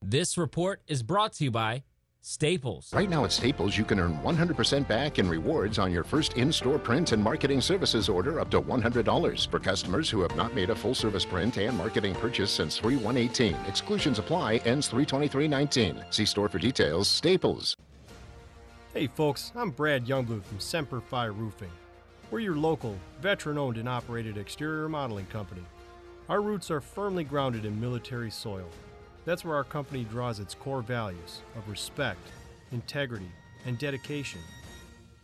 This 0.00 0.36
report 0.36 0.82
is 0.86 1.02
brought 1.02 1.32
to 1.34 1.44
you 1.44 1.50
by 1.50 1.84
Staples. 2.26 2.90
Right 2.94 3.10
now 3.10 3.26
at 3.26 3.32
Staples, 3.32 3.76
you 3.76 3.84
can 3.84 4.00
earn 4.00 4.16
100% 4.20 4.88
back 4.88 5.18
in 5.18 5.28
rewards 5.28 5.78
on 5.78 5.92
your 5.92 6.04
first 6.04 6.32
in 6.38 6.50
store 6.50 6.78
print 6.78 7.12
and 7.12 7.22
marketing 7.22 7.60
services 7.60 8.08
order 8.08 8.40
up 8.40 8.50
to 8.52 8.62
$100 8.62 9.50
for 9.50 9.60
customers 9.60 10.08
who 10.08 10.22
have 10.22 10.34
not 10.34 10.54
made 10.54 10.70
a 10.70 10.74
full 10.74 10.94
service 10.94 11.26
print 11.26 11.58
and 11.58 11.76
marketing 11.76 12.14
purchase 12.14 12.50
since 12.50 12.78
3 12.78 12.96
118. 12.96 13.54
Exclusions 13.66 14.18
apply, 14.18 14.56
ends 14.64 14.88
32319. 14.88 16.02
See 16.08 16.24
store 16.24 16.48
for 16.48 16.58
details. 16.58 17.08
Staples. 17.08 17.76
Hey 18.94 19.06
folks, 19.06 19.52
I'm 19.54 19.68
Brad 19.68 20.06
Youngblood 20.06 20.44
from 20.44 20.60
Semper 20.60 21.02
Fi 21.02 21.26
Roofing. 21.26 21.72
We're 22.30 22.38
your 22.38 22.56
local, 22.56 22.96
veteran 23.20 23.58
owned 23.58 23.76
and 23.76 23.88
operated 23.88 24.38
exterior 24.38 24.88
modeling 24.88 25.26
company. 25.26 25.62
Our 26.30 26.40
roots 26.40 26.70
are 26.70 26.80
firmly 26.80 27.24
grounded 27.24 27.66
in 27.66 27.78
military 27.78 28.30
soil. 28.30 28.70
That's 29.24 29.44
where 29.44 29.56
our 29.56 29.64
company 29.64 30.04
draws 30.04 30.38
its 30.38 30.54
core 30.54 30.82
values 30.82 31.40
of 31.56 31.68
respect, 31.68 32.20
integrity, 32.72 33.30
and 33.64 33.78
dedication. 33.78 34.40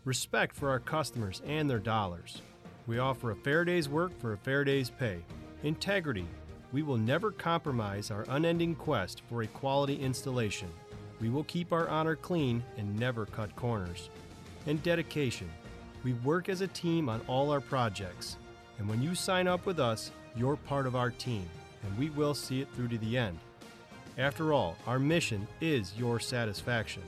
Respect 0.04 0.56
for 0.56 0.70
our 0.70 0.80
customers 0.80 1.42
and 1.46 1.68
their 1.68 1.78
dollars. 1.78 2.40
We 2.86 2.98
offer 2.98 3.30
a 3.30 3.36
fair 3.36 3.64
day's 3.64 3.88
work 3.88 4.18
for 4.18 4.32
a 4.32 4.38
fair 4.38 4.64
day's 4.64 4.88
pay. 4.88 5.18
Integrity. 5.62 6.26
We 6.72 6.82
will 6.82 6.96
never 6.96 7.30
compromise 7.30 8.10
our 8.10 8.24
unending 8.30 8.74
quest 8.74 9.22
for 9.28 9.42
a 9.42 9.46
quality 9.48 9.96
installation. 9.96 10.70
We 11.20 11.28
will 11.28 11.44
keep 11.44 11.72
our 11.72 11.88
honor 11.88 12.16
clean 12.16 12.62
and 12.78 12.98
never 12.98 13.26
cut 13.26 13.54
corners. 13.56 14.08
And 14.66 14.82
dedication. 14.82 15.50
We 16.02 16.14
work 16.14 16.48
as 16.48 16.62
a 16.62 16.68
team 16.68 17.10
on 17.10 17.20
all 17.26 17.50
our 17.50 17.60
projects. 17.60 18.38
And 18.78 18.88
when 18.88 19.02
you 19.02 19.14
sign 19.14 19.46
up 19.46 19.66
with 19.66 19.78
us, 19.78 20.10
you're 20.34 20.56
part 20.56 20.86
of 20.86 20.96
our 20.96 21.10
team, 21.10 21.46
and 21.84 21.98
we 21.98 22.08
will 22.10 22.32
see 22.32 22.62
it 22.62 22.68
through 22.74 22.88
to 22.88 22.98
the 22.98 23.18
end. 23.18 23.38
After 24.18 24.52
all, 24.52 24.76
our 24.86 24.98
mission 24.98 25.46
is 25.60 25.96
your 25.96 26.20
satisfaction. 26.20 27.02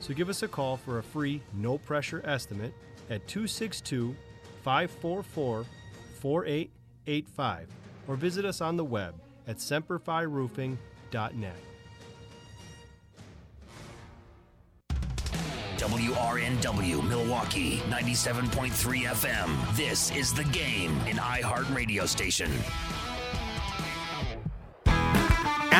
So 0.00 0.14
give 0.14 0.28
us 0.28 0.42
a 0.42 0.48
call 0.48 0.76
for 0.76 0.98
a 0.98 1.02
free, 1.02 1.40
no 1.54 1.78
pressure 1.78 2.22
estimate 2.24 2.74
at 3.10 3.26
262 3.26 4.14
544 4.62 5.64
4885 6.20 7.68
or 8.08 8.16
visit 8.16 8.44
us 8.44 8.60
on 8.60 8.76
the 8.76 8.84
web 8.84 9.14
at 9.46 9.56
semperfiroofing.net. 9.56 11.56
WRNW 15.76 17.06
Milwaukee 17.06 17.78
97.3 17.88 19.02
FM. 19.02 19.76
This 19.76 20.10
is 20.16 20.32
the 20.32 20.44
game, 20.44 20.90
an 21.06 21.16
iHeart 21.16 21.72
radio 21.74 22.06
station. 22.06 22.50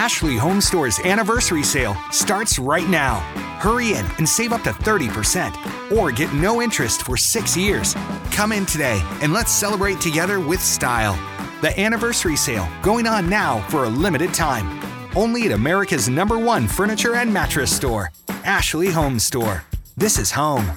Ashley 0.06 0.36
Home 0.36 0.60
Store's 0.60 1.00
anniversary 1.00 1.64
sale 1.64 1.96
starts 2.12 2.60
right 2.60 2.88
now. 2.88 3.16
Hurry 3.58 3.94
in 3.94 4.06
and 4.18 4.28
save 4.28 4.52
up 4.52 4.62
to 4.62 4.70
30% 4.70 5.90
or 5.90 6.12
get 6.12 6.32
no 6.32 6.62
interest 6.62 7.02
for 7.02 7.16
six 7.16 7.56
years. 7.56 7.92
Come 8.30 8.52
in 8.52 8.66
today 8.66 9.02
and 9.20 9.32
let's 9.32 9.50
celebrate 9.50 10.00
together 10.00 10.38
with 10.38 10.62
style. 10.62 11.18
The 11.60 11.76
anniversary 11.76 12.36
sale 12.36 12.68
going 12.82 13.08
on 13.08 13.28
now 13.28 13.66
for 13.68 13.82
a 13.82 13.88
limited 13.88 14.32
time. 14.32 14.80
Only 15.16 15.46
at 15.46 15.50
America's 15.50 16.08
number 16.08 16.38
one 16.38 16.68
furniture 16.68 17.16
and 17.16 17.34
mattress 17.34 17.74
store, 17.74 18.12
Ashley 18.44 18.92
Home 18.92 19.18
Store. 19.18 19.64
This 19.96 20.20
is 20.20 20.30
home. 20.30 20.70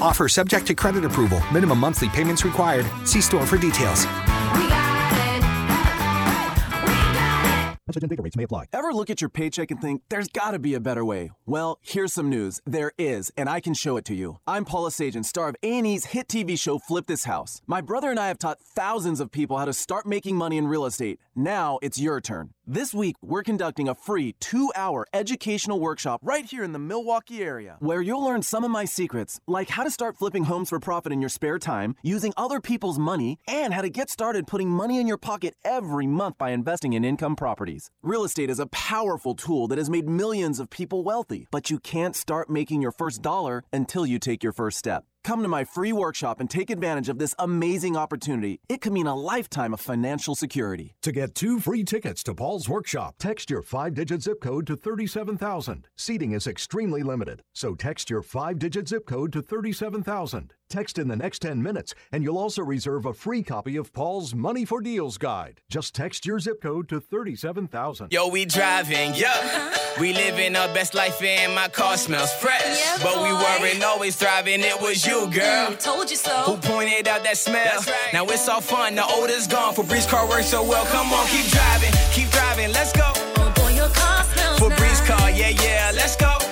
Offer 0.00 0.28
subject 0.28 0.64
to 0.68 0.74
credit 0.74 1.04
approval. 1.04 1.42
Minimum 1.52 1.80
monthly 1.80 2.08
payments 2.10 2.44
required. 2.44 2.86
See 3.02 3.20
store 3.20 3.46
for 3.46 3.58
details. 3.58 4.06
Message 7.96 8.04
and 8.04 8.10
data 8.10 8.22
rates 8.22 8.36
may 8.36 8.42
apply. 8.42 8.66
Ever 8.74 8.92
look 8.92 9.08
at 9.08 9.22
your 9.22 9.30
paycheck 9.30 9.70
and 9.70 9.80
think, 9.80 10.02
there's 10.10 10.28
got 10.28 10.50
to 10.50 10.58
be 10.58 10.74
a 10.74 10.80
better 10.80 11.02
way? 11.02 11.30
Well, 11.46 11.78
here's 11.80 12.12
some 12.12 12.28
news. 12.28 12.60
There 12.66 12.92
is, 12.98 13.32
and 13.38 13.48
I 13.48 13.58
can 13.60 13.72
show 13.72 13.96
it 13.96 14.04
to 14.04 14.14
you. 14.14 14.36
I'm 14.46 14.66
Paula 14.66 14.90
Sagan, 14.90 15.24
star 15.24 15.48
of 15.48 15.56
A&E's 15.62 16.04
hit 16.04 16.28
TV 16.28 16.60
show 16.60 16.78
Flip 16.78 17.06
This 17.06 17.24
House. 17.24 17.62
My 17.66 17.80
brother 17.80 18.10
and 18.10 18.20
I 18.20 18.28
have 18.28 18.38
taught 18.38 18.60
thousands 18.60 19.18
of 19.18 19.30
people 19.30 19.56
how 19.56 19.64
to 19.64 19.72
start 19.72 20.04
making 20.04 20.36
money 20.36 20.58
in 20.58 20.68
real 20.68 20.84
estate. 20.84 21.20
Now 21.34 21.78
it's 21.80 21.98
your 21.98 22.20
turn. 22.20 22.50
This 22.68 22.92
week, 22.92 23.14
we're 23.22 23.44
conducting 23.44 23.88
a 23.88 23.94
free 23.94 24.34
two 24.40 24.72
hour 24.74 25.06
educational 25.12 25.78
workshop 25.78 26.18
right 26.24 26.44
here 26.44 26.64
in 26.64 26.72
the 26.72 26.80
Milwaukee 26.80 27.40
area, 27.40 27.76
where 27.78 28.02
you'll 28.02 28.24
learn 28.24 28.42
some 28.42 28.64
of 28.64 28.72
my 28.72 28.84
secrets, 28.84 29.38
like 29.46 29.68
how 29.68 29.84
to 29.84 29.90
start 29.90 30.16
flipping 30.16 30.42
homes 30.42 30.70
for 30.70 30.80
profit 30.80 31.12
in 31.12 31.20
your 31.20 31.28
spare 31.28 31.60
time, 31.60 31.94
using 32.02 32.32
other 32.36 32.60
people's 32.60 32.98
money, 32.98 33.38
and 33.46 33.72
how 33.72 33.82
to 33.82 33.88
get 33.88 34.10
started 34.10 34.48
putting 34.48 34.68
money 34.68 34.98
in 34.98 35.06
your 35.06 35.16
pocket 35.16 35.54
every 35.64 36.08
month 36.08 36.38
by 36.38 36.50
investing 36.50 36.94
in 36.94 37.04
income 37.04 37.36
properties. 37.36 37.88
Real 38.02 38.24
estate 38.24 38.50
is 38.50 38.58
a 38.58 38.66
powerful 38.66 39.36
tool 39.36 39.68
that 39.68 39.78
has 39.78 39.88
made 39.88 40.08
millions 40.08 40.58
of 40.58 40.68
people 40.68 41.04
wealthy, 41.04 41.46
but 41.52 41.70
you 41.70 41.78
can't 41.78 42.16
start 42.16 42.50
making 42.50 42.82
your 42.82 42.90
first 42.90 43.22
dollar 43.22 43.62
until 43.72 44.04
you 44.04 44.18
take 44.18 44.42
your 44.42 44.52
first 44.52 44.76
step. 44.76 45.04
Come 45.26 45.42
to 45.42 45.48
my 45.48 45.64
free 45.64 45.92
workshop 45.92 46.38
and 46.38 46.48
take 46.48 46.70
advantage 46.70 47.08
of 47.08 47.18
this 47.18 47.34
amazing 47.40 47.96
opportunity. 47.96 48.60
It 48.68 48.80
could 48.80 48.92
mean 48.92 49.08
a 49.08 49.16
lifetime 49.16 49.74
of 49.74 49.80
financial 49.80 50.36
security. 50.36 50.94
To 51.02 51.10
get 51.10 51.34
two 51.34 51.58
free 51.58 51.82
tickets 51.82 52.22
to 52.22 52.32
Paul's 52.32 52.68
workshop, 52.68 53.16
text 53.18 53.50
your 53.50 53.62
five 53.62 53.94
digit 53.94 54.22
zip 54.22 54.40
code 54.40 54.68
to 54.68 54.76
37,000. 54.76 55.88
Seating 55.96 56.30
is 56.30 56.46
extremely 56.46 57.02
limited, 57.02 57.42
so 57.52 57.74
text 57.74 58.08
your 58.08 58.22
five 58.22 58.60
digit 58.60 58.86
zip 58.86 59.04
code 59.04 59.32
to 59.32 59.42
37,000. 59.42 60.54
Text 60.68 60.98
in 60.98 61.06
the 61.06 61.14
next 61.14 61.42
10 61.42 61.62
minutes, 61.62 61.94
and 62.10 62.24
you'll 62.24 62.38
also 62.38 62.60
reserve 62.60 63.06
a 63.06 63.14
free 63.14 63.44
copy 63.44 63.76
of 63.76 63.92
Paul's 63.92 64.34
Money 64.34 64.64
for 64.64 64.80
Deals 64.80 65.16
guide. 65.16 65.60
Just 65.70 65.94
text 65.94 66.26
your 66.26 66.40
zip 66.40 66.60
code 66.60 66.88
to 66.88 66.98
37,000. 67.00 68.12
Yo, 68.12 68.26
we 68.26 68.44
driving, 68.44 69.14
yeah. 69.14 69.28
Uh-huh. 69.28 70.00
We 70.00 70.12
living 70.12 70.56
our 70.56 70.66
best 70.74 70.92
life 70.92 71.22
and 71.22 71.54
my 71.54 71.68
car 71.68 71.96
smells 71.96 72.32
fresh. 72.34 72.62
Yeah, 72.64 72.98
but 73.00 73.16
we 73.22 73.32
weren't 73.32 73.84
always 73.84 74.16
thriving, 74.16 74.60
it 74.60 74.80
was 74.80 75.06
you, 75.06 75.30
girl. 75.30 75.72
told 75.76 76.10
you 76.10 76.16
so. 76.16 76.34
Who 76.42 76.56
pointed 76.56 77.06
out 77.06 77.22
that 77.22 77.36
smell? 77.38 77.84
Now 78.12 78.26
it's 78.26 78.48
all 78.48 78.60
fun, 78.60 78.96
the 78.96 79.04
odor's 79.06 79.46
gone. 79.46 79.72
For 79.72 79.84
Febreze 79.84 80.08
car 80.08 80.28
works 80.28 80.48
so 80.48 80.64
well. 80.64 80.84
Come 80.86 81.12
on, 81.12 81.26
keep 81.28 81.46
driving, 81.46 81.92
keep 82.12 82.28
driving, 82.30 82.72
let's 82.72 82.92
go. 82.92 83.12
Oh 83.14 83.52
boy, 83.54 83.70
your 83.70 83.88
car 83.90 84.24
smells 84.24 84.58
Febreze 84.58 84.80
nice. 84.80 85.06
car, 85.06 85.30
yeah, 85.30 85.50
yeah, 85.50 85.92
let's 85.94 86.16
go. 86.16 86.45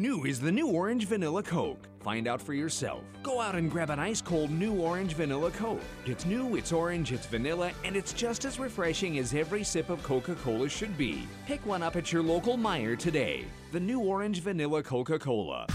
New 0.00 0.24
is 0.24 0.40
the 0.40 0.50
new 0.50 0.66
orange 0.66 1.04
vanilla? 1.04 1.42
Coke. 1.42 1.86
Find 2.02 2.26
out 2.26 2.40
for 2.40 2.54
yourself. 2.54 3.02
Go 3.22 3.38
out 3.38 3.54
and 3.54 3.70
grab 3.70 3.90
an 3.90 3.98
ice 3.98 4.22
cold 4.22 4.50
new 4.50 4.80
Orange 4.80 5.12
Vanilla 5.12 5.50
Coke. 5.50 5.82
It's 6.06 6.24
new, 6.24 6.56
it's 6.56 6.72
orange, 6.72 7.12
it's 7.12 7.26
vanilla, 7.26 7.70
and 7.84 7.94
it's 7.94 8.14
just 8.14 8.46
as 8.46 8.58
refreshing 8.58 9.18
as 9.18 9.34
every 9.34 9.62
sip 9.62 9.90
of 9.90 10.02
Coca 10.02 10.36
Cola 10.36 10.70
should 10.70 10.96
be. 10.96 11.28
Pick 11.46 11.66
one 11.66 11.82
up 11.82 11.96
at 11.96 12.14
your 12.14 12.22
local 12.22 12.56
Meijer 12.56 12.98
today. 12.98 13.44
The 13.72 13.80
new 13.80 14.00
Orange 14.00 14.40
Vanilla 14.40 14.82
Coca 14.82 15.18
Cola. 15.18 15.66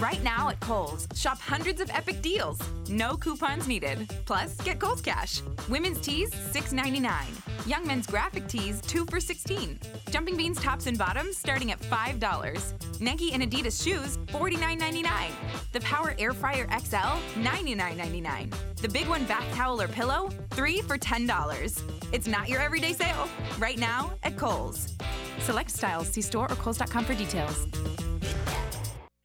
Right 0.00 0.22
now 0.22 0.48
at 0.48 0.60
Kohl's, 0.60 1.06
shop 1.14 1.38
hundreds 1.38 1.80
of 1.80 1.88
epic 1.90 2.20
deals. 2.20 2.58
No 2.88 3.16
coupons 3.16 3.68
needed. 3.68 4.12
Plus, 4.26 4.56
get 4.62 4.78
Kohl's 4.78 5.00
Cash. 5.00 5.40
Women's 5.68 6.00
tees, 6.00 6.30
$6.99. 6.30 7.66
Young 7.66 7.86
men's 7.86 8.06
graphic 8.06 8.46
tees, 8.48 8.80
2 8.82 9.06
for 9.06 9.20
16. 9.20 9.78
Jumping 10.10 10.36
Beans 10.36 10.60
tops 10.60 10.86
and 10.86 10.98
bottoms 10.98 11.36
starting 11.36 11.70
at 11.70 11.80
$5. 11.80 13.00
Nike 13.00 13.32
and 13.32 13.42
Adidas 13.42 13.82
shoes, 13.82 14.18
$49.99. 14.26 15.30
The 15.72 15.80
Power 15.80 16.14
Air 16.18 16.32
Fryer 16.32 16.66
XL, 16.78 17.18
$99.99. 17.40 18.52
The 18.76 18.88
Big 18.88 19.08
One 19.08 19.24
bath 19.24 19.46
towel 19.54 19.80
or 19.80 19.88
pillow, 19.88 20.28
3 20.50 20.80
for 20.82 20.98
$10. 20.98 21.82
It's 22.12 22.26
not 22.26 22.48
your 22.48 22.60
everyday 22.60 22.92
sale. 22.92 23.28
Right 23.58 23.78
now 23.78 24.12
at 24.22 24.36
Kohl's. 24.36 24.92
Select 25.38 25.70
styles. 25.70 26.08
See 26.08 26.22
store 26.22 26.50
or 26.50 26.56
Kohl's.com 26.56 27.04
for 27.04 27.14
details. 27.14 27.66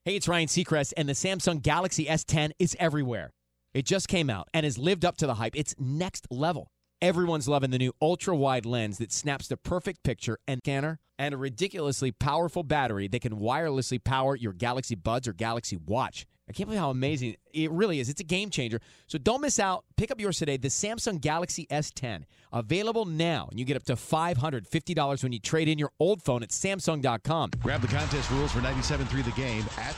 Hey, 0.09 0.15
it's 0.15 0.27
Ryan 0.27 0.47
Seacrest, 0.47 0.93
and 0.97 1.07
the 1.07 1.13
Samsung 1.13 1.61
Galaxy 1.61 2.05
S10 2.07 2.49
is 2.57 2.75
everywhere. 2.79 3.29
It 3.75 3.85
just 3.85 4.07
came 4.07 4.27
out 4.27 4.47
and 4.55 4.63
has 4.63 4.75
lived 4.75 5.05
up 5.05 5.17
to 5.17 5.27
the 5.27 5.35
hype. 5.35 5.55
It's 5.55 5.75
next 5.77 6.25
level. 6.31 6.71
Everyone's 6.99 7.47
loving 7.47 7.69
the 7.69 7.77
new 7.77 7.93
ultra 8.01 8.35
wide 8.35 8.65
lens 8.65 8.97
that 8.97 9.11
snaps 9.11 9.47
the 9.47 9.55
perfect 9.55 10.01
picture 10.01 10.39
and 10.47 10.61
scanner, 10.65 10.97
and 11.19 11.35
a 11.35 11.37
ridiculously 11.37 12.11
powerful 12.11 12.63
battery 12.63 13.07
that 13.07 13.21
can 13.21 13.33
wirelessly 13.33 14.03
power 14.03 14.35
your 14.35 14.51
Galaxy 14.51 14.95
Buds 14.95 15.27
or 15.27 15.33
Galaxy 15.33 15.77
Watch. 15.77 16.25
I 16.49 16.53
can't 16.53 16.67
believe 16.67 16.81
how 16.81 16.89
amazing 16.89 17.35
it 17.53 17.71
really 17.71 17.99
is. 17.99 18.09
It's 18.09 18.21
a 18.21 18.25
game 18.25 18.49
changer. 18.49 18.79
So 19.07 19.17
don't 19.17 19.41
miss 19.41 19.59
out. 19.59 19.83
Pick 19.97 20.11
up 20.11 20.19
yours 20.19 20.37
today, 20.37 20.57
the 20.57 20.67
Samsung 20.69 21.19
Galaxy 21.21 21.65
S10. 21.71 22.23
Available 22.51 23.05
now, 23.05 23.47
and 23.51 23.59
you 23.59 23.65
get 23.65 23.77
up 23.77 23.83
to 23.83 23.93
$550 23.95 25.21
when 25.23 25.31
you 25.31 25.39
trade 25.39 25.67
in 25.67 25.77
your 25.77 25.91
old 25.99 26.23
phone 26.23 26.41
at 26.41 26.49
Samsung.com. 26.49 27.51
Grab 27.61 27.81
the 27.81 27.87
contest 27.87 28.31
rules 28.31 28.51
for 28.51 28.59
97.3 28.59 29.23
The 29.23 29.31
Game 29.39 29.63
at 29.77 29.93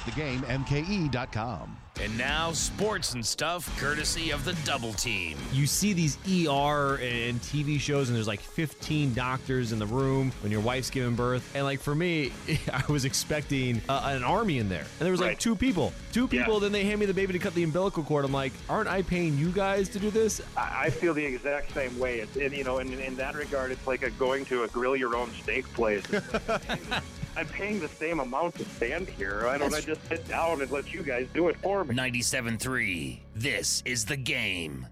thegamemke.com. 0.66 1.78
And 2.02 2.18
now, 2.18 2.52
sports 2.54 3.14
and 3.14 3.24
stuff 3.26 3.78
courtesy 3.80 4.32
of 4.32 4.44
the 4.46 4.54
double 4.66 4.94
team. 4.94 5.38
You 5.52 5.68
see 5.68 5.92
these 5.94 6.18
ER 6.26 6.96
and 7.02 7.40
TV 7.42 7.80
shows, 7.80 8.08
and 8.10 8.16
there's 8.16 8.28
like 8.30 8.40
15 8.40 9.14
doctors 9.14 9.72
in 9.72 9.78
the 9.80 9.86
room 9.86 10.32
when 10.42 10.52
your 10.52 10.62
wife's 10.62 10.90
giving 10.90 11.16
birth. 11.16 11.50
And 11.54 11.64
like 11.66 11.80
for 11.82 11.94
me, 11.94 12.32
I 12.74 12.84
was 12.90 13.04
expecting 13.06 13.82
uh, 13.90 14.02
an 14.06 14.24
army 14.24 14.58
in 14.58 14.68
there, 14.70 14.80
and 14.82 15.00
there 15.00 15.12
was 15.12 15.20
like 15.20 15.28
Right. 15.32 15.40
two 15.40 15.56
people, 15.56 15.94
two 16.12 16.28
people. 16.28 16.60
Then 16.60 16.72
they 16.72 16.84
hand 16.86 17.00
me 17.00 17.06
the 17.06 17.14
baby 17.14 17.34
to 17.34 17.40
cut 17.42 17.54
the 17.54 17.64
umbilical 17.64 18.04
cord. 18.04 18.26
I'm 18.26 18.32
like, 18.32 18.54
aren't 18.70 18.88
I 18.88 19.02
paying 19.02 19.38
you 19.38 19.52
guys 19.52 19.90
to 19.90 20.00
do 20.00 20.10
this? 20.12 20.42
I 20.56 20.82
I 20.82 20.90
feel 20.90 21.14
the 21.14 21.24
exact 21.24 21.74
same 21.74 21.98
way. 22.00 22.22
It's, 22.22 22.36
and, 22.38 22.54
you 22.54 22.64
know, 22.64 22.80
in, 22.80 22.92
in 23.00 23.16
that 23.18 23.36
regard, 23.36 23.72
it's 23.72 23.86
like 23.86 24.04
a 24.04 24.10
going 24.12 24.46
to 24.46 24.64
a 24.64 24.68
grill 24.68 24.96
your 24.96 25.16
own 25.16 25.32
steak 25.32 25.72
place. 25.74 26.04
I'm 27.38 27.48
paying 27.48 27.80
the 27.80 27.88
same 27.88 28.20
amount 28.20 28.56
to 28.56 28.66
stand 28.66 29.08
here. 29.08 29.46
Why 29.46 29.58
don't 29.58 29.74
I 29.74 29.80
just 29.80 30.06
sit 30.08 30.28
down 30.28 30.62
and 30.62 30.70
let 30.72 30.94
you 30.94 31.02
guys 31.02 31.28
do 31.34 31.48
it 31.50 31.58
for 31.58 31.84
me? 31.84 31.96
97.3. 31.96 33.20
This 33.36 33.82
is 33.86 34.06
the 34.06 34.18
game. 34.18 34.88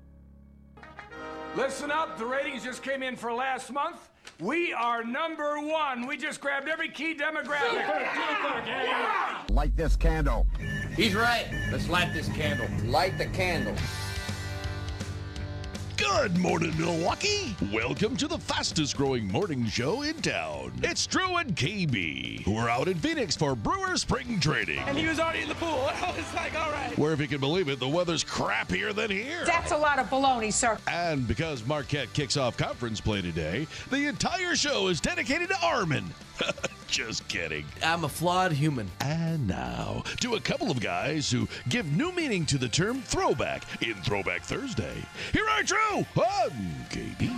Listen 1.55 1.91
up, 1.91 2.17
the 2.17 2.25
ratings 2.25 2.63
just 2.63 2.83
came 2.83 3.01
in 3.03 3.15
for 3.15 3.33
last 3.33 3.71
month. 3.71 4.08
We 4.41 4.71
are 4.71 5.03
number 5.03 5.59
one. 5.59 6.07
We 6.07 6.15
just 6.15 6.39
grabbed 6.39 6.69
every 6.69 6.87
key 6.87 7.13
demographic. 7.13 7.83
Light 9.49 9.75
this 9.75 9.97
candle. 9.97 10.47
He's 10.95 11.13
right. 11.13 11.45
Let's 11.73 11.89
light 11.89 12.13
this 12.13 12.29
candle. 12.29 12.67
Light 12.89 13.17
the 13.17 13.25
candle. 13.25 13.75
Good 15.99 16.37
morning, 16.37 16.73
Milwaukee. 16.77 17.53
Welcome 17.73 18.15
to 18.17 18.27
the 18.29 18.37
fastest 18.37 18.95
growing 18.95 19.27
morning 19.27 19.65
show 19.65 20.03
in 20.03 20.13
town. 20.21 20.71
It's 20.81 21.05
Drew 21.05 21.35
and 21.35 21.53
KB, 21.57 22.41
who 22.43 22.55
are 22.55 22.69
out 22.69 22.87
in 22.87 22.97
Phoenix 22.97 23.35
for 23.35 23.53
Brewer 23.53 23.97
Spring 23.97 24.39
Training. 24.39 24.79
And 24.79 24.97
he 24.97 25.07
was 25.07 25.19
already 25.19 25.41
in 25.41 25.49
the 25.49 25.55
pool. 25.55 25.67
I 25.93 26.13
was 26.15 26.33
like, 26.33 26.55
all 26.55 26.71
right. 26.71 26.97
Where, 26.97 27.11
if 27.11 27.19
you 27.19 27.27
can 27.27 27.41
believe 27.41 27.67
it, 27.67 27.81
the 27.81 27.87
weather's 27.87 28.23
crappier 28.23 28.95
than 28.95 29.11
here. 29.11 29.43
That's 29.45 29.73
a 29.73 29.77
lot 29.77 29.99
of 29.99 30.09
baloney, 30.09 30.53
sir. 30.53 30.77
And 30.87 31.27
because 31.27 31.65
Marquette 31.65 32.13
kicks 32.13 32.37
off 32.37 32.55
conference 32.55 33.01
play 33.01 33.21
today, 33.21 33.67
the 33.89 34.07
entire 34.07 34.55
show 34.55 34.87
is 34.87 35.01
dedicated 35.01 35.49
to 35.49 35.57
Armin. 35.61 36.05
Just 36.87 37.27
kidding. 37.27 37.65
I'm 37.83 38.03
a 38.03 38.09
flawed 38.09 38.51
human. 38.51 38.89
And 39.01 39.47
now, 39.47 40.03
to 40.21 40.35
a 40.35 40.39
couple 40.39 40.71
of 40.71 40.79
guys 40.79 41.29
who 41.29 41.47
give 41.69 41.85
new 41.85 42.11
meaning 42.13 42.45
to 42.47 42.57
the 42.57 42.67
term 42.67 43.01
throwback 43.01 43.63
in 43.83 43.93
Throwback 43.95 44.41
Thursday. 44.41 45.03
Here 45.31 45.47
are 45.47 45.63
Drew 45.63 45.97
and 45.97 46.89
KB. 46.89 47.29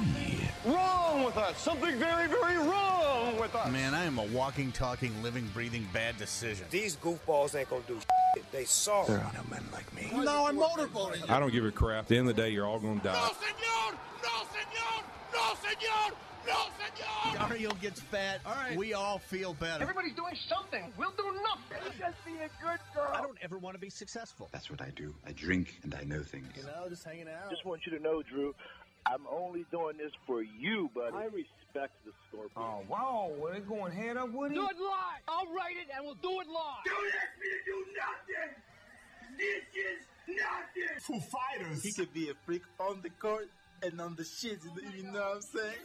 Wrong 0.66 1.24
with 1.24 1.38
us. 1.38 1.60
Something 1.60 1.98
very, 1.98 2.28
very 2.28 2.58
wrong 2.58 3.38
with 3.40 3.54
us. 3.56 3.72
Man, 3.72 3.94
I 3.94 4.06
am 4.06 4.20
a 4.20 4.26
walking, 4.26 4.72
talking, 4.72 5.12
living, 5.24 5.50
breathing 5.54 5.88
bad 5.92 6.18
decision. 6.18 6.68
These 6.70 6.96
goofballs 6.98 7.56
ain't 7.56 7.70
gonna 7.70 7.82
do 7.88 8.00
shit. 8.36 8.52
They 8.52 8.66
saw. 8.66 9.04
There 9.06 9.18
are 9.18 9.32
no 9.34 9.42
men 9.50 9.64
like 9.74 9.94
me. 9.94 10.12
No, 10.24 10.46
I'm 10.46 10.58
motorboating. 10.58 11.30
I 11.30 11.40
don't 11.40 11.52
give 11.52 11.66
a 11.66 11.72
crap. 11.72 12.04
At 12.04 12.08
the 12.08 12.18
end 12.18 12.30
of 12.30 12.36
the 12.36 12.42
day, 12.42 12.50
you're 12.50 12.66
all 12.66 12.80
going 12.80 13.00
to 13.00 13.08
die. 13.08 13.14
No, 13.14 13.30
senor! 13.34 14.00
No, 14.24 14.30
senor! 14.54 15.04
No, 15.34 15.54
senor! 15.62 16.18
No, 16.48 16.54
senor! 16.78 17.48
Dario 17.48 17.72
gets 17.82 18.00
fat. 18.00 18.42
All 18.46 18.54
right. 18.54 18.76
We 18.78 18.94
all 18.94 19.20
feel 19.20 19.54
better. 19.54 19.82
Everybody's 19.82 20.16
doing 20.16 20.36
something. 20.48 20.92
We'll 20.98 21.14
do 21.18 21.26
nothing. 21.44 21.94
Just 22.00 22.26
be 22.26 22.34
a 22.34 22.50
good 22.64 22.80
girl. 22.96 23.12
I 23.14 23.22
don't 23.22 23.38
ever 23.42 23.58
want 23.58 23.76
to 23.76 23.80
be 23.80 23.90
successful. 23.90 24.50
That's 24.52 24.70
what 24.70 24.82
I 24.82 24.90
do. 24.96 25.14
I 25.26 25.32
drink 25.32 25.80
and 25.84 25.94
I 25.94 26.04
know 26.04 26.22
things. 26.24 26.48
You 26.56 26.64
know, 26.64 26.90
just 26.90 27.04
hanging 27.04 27.28
out. 27.28 27.50
Just 27.50 27.66
want 27.66 27.86
you 27.86 27.98
to 27.98 28.04
know, 28.04 28.22
Drew, 28.24 28.56
I'm 29.06 29.26
only 29.30 29.66
doing 29.72 29.98
this 29.98 30.12
for 30.26 30.42
you, 30.42 30.90
buddy. 30.96 31.16
I 31.16 31.26
respect 31.26 31.94
the 32.06 32.12
Scorpion. 32.28 32.52
Oh, 32.56 32.84
wow. 32.88 33.32
Well, 33.38 33.52
they're 33.52 33.62
going 33.62 33.92
head 33.92 34.18
up 34.18 34.32
with 34.32 34.52
it? 34.52 34.56
Do 34.56 34.62
it 34.62 34.78
live. 34.80 35.22
I'll 35.28 35.54
write 35.54 35.78
it 35.78 35.90
and 35.96 36.06
we'll 36.06 36.16
do 36.16 36.40
it 36.42 36.48
live. 36.48 36.84
Don't 36.86 37.08
ask 37.08 37.38
me 37.40 37.48
to 37.50 37.62
do 37.66 37.86
nothing. 37.98 38.56
This 39.38 39.64
is 39.76 40.06
nothing. 40.28 41.00
Foo 41.02 41.20
Fighters. 41.20 41.84
He 41.84 41.92
could 41.94 42.14
be 42.14 42.30
a 42.30 42.34
freak 42.46 42.64
on 42.80 43.02
the 43.02 43.10
court 43.10 43.50
and 43.82 44.00
on 44.02 44.16
the 44.16 44.24
shit. 44.24 44.60
You 44.96 45.04
know 45.04 45.20
what 45.20 45.36
I'm 45.36 45.42
saying? 45.42 45.76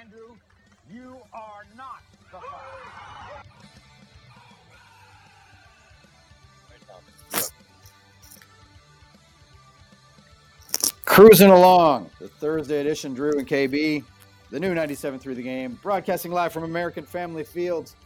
Andrew, 0.00 0.36
you 0.90 1.16
are 1.32 1.64
not 1.76 2.02
the 2.32 2.38
fire. 2.38 3.42
Cruising 11.04 11.50
along, 11.50 12.10
the 12.20 12.28
Thursday 12.28 12.80
edition, 12.80 13.12
Drew 13.12 13.38
and 13.38 13.46
KB, 13.46 14.02
the 14.50 14.58
new 14.60 14.74
97 14.74 15.18
through 15.20 15.34
the 15.34 15.42
game, 15.42 15.78
broadcasting 15.82 16.32
live 16.32 16.52
from 16.52 16.64
American 16.64 17.04
Family 17.04 17.44
Fields 17.44 17.96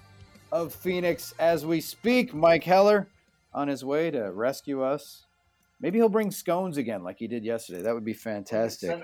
of 0.50 0.74
Phoenix 0.74 1.32
as 1.38 1.64
we 1.64 1.80
speak. 1.80 2.34
Mike 2.34 2.64
Heller 2.64 3.06
on 3.54 3.68
his 3.68 3.84
way 3.84 4.10
to 4.10 4.32
rescue 4.32 4.82
us. 4.82 5.24
Maybe 5.80 5.98
he'll 5.98 6.08
bring 6.08 6.30
scones 6.30 6.78
again 6.78 7.02
like 7.04 7.18
he 7.18 7.28
did 7.28 7.44
yesterday. 7.44 7.82
That 7.82 7.94
would 7.94 8.04
be 8.04 8.12
fantastic. 8.12 9.00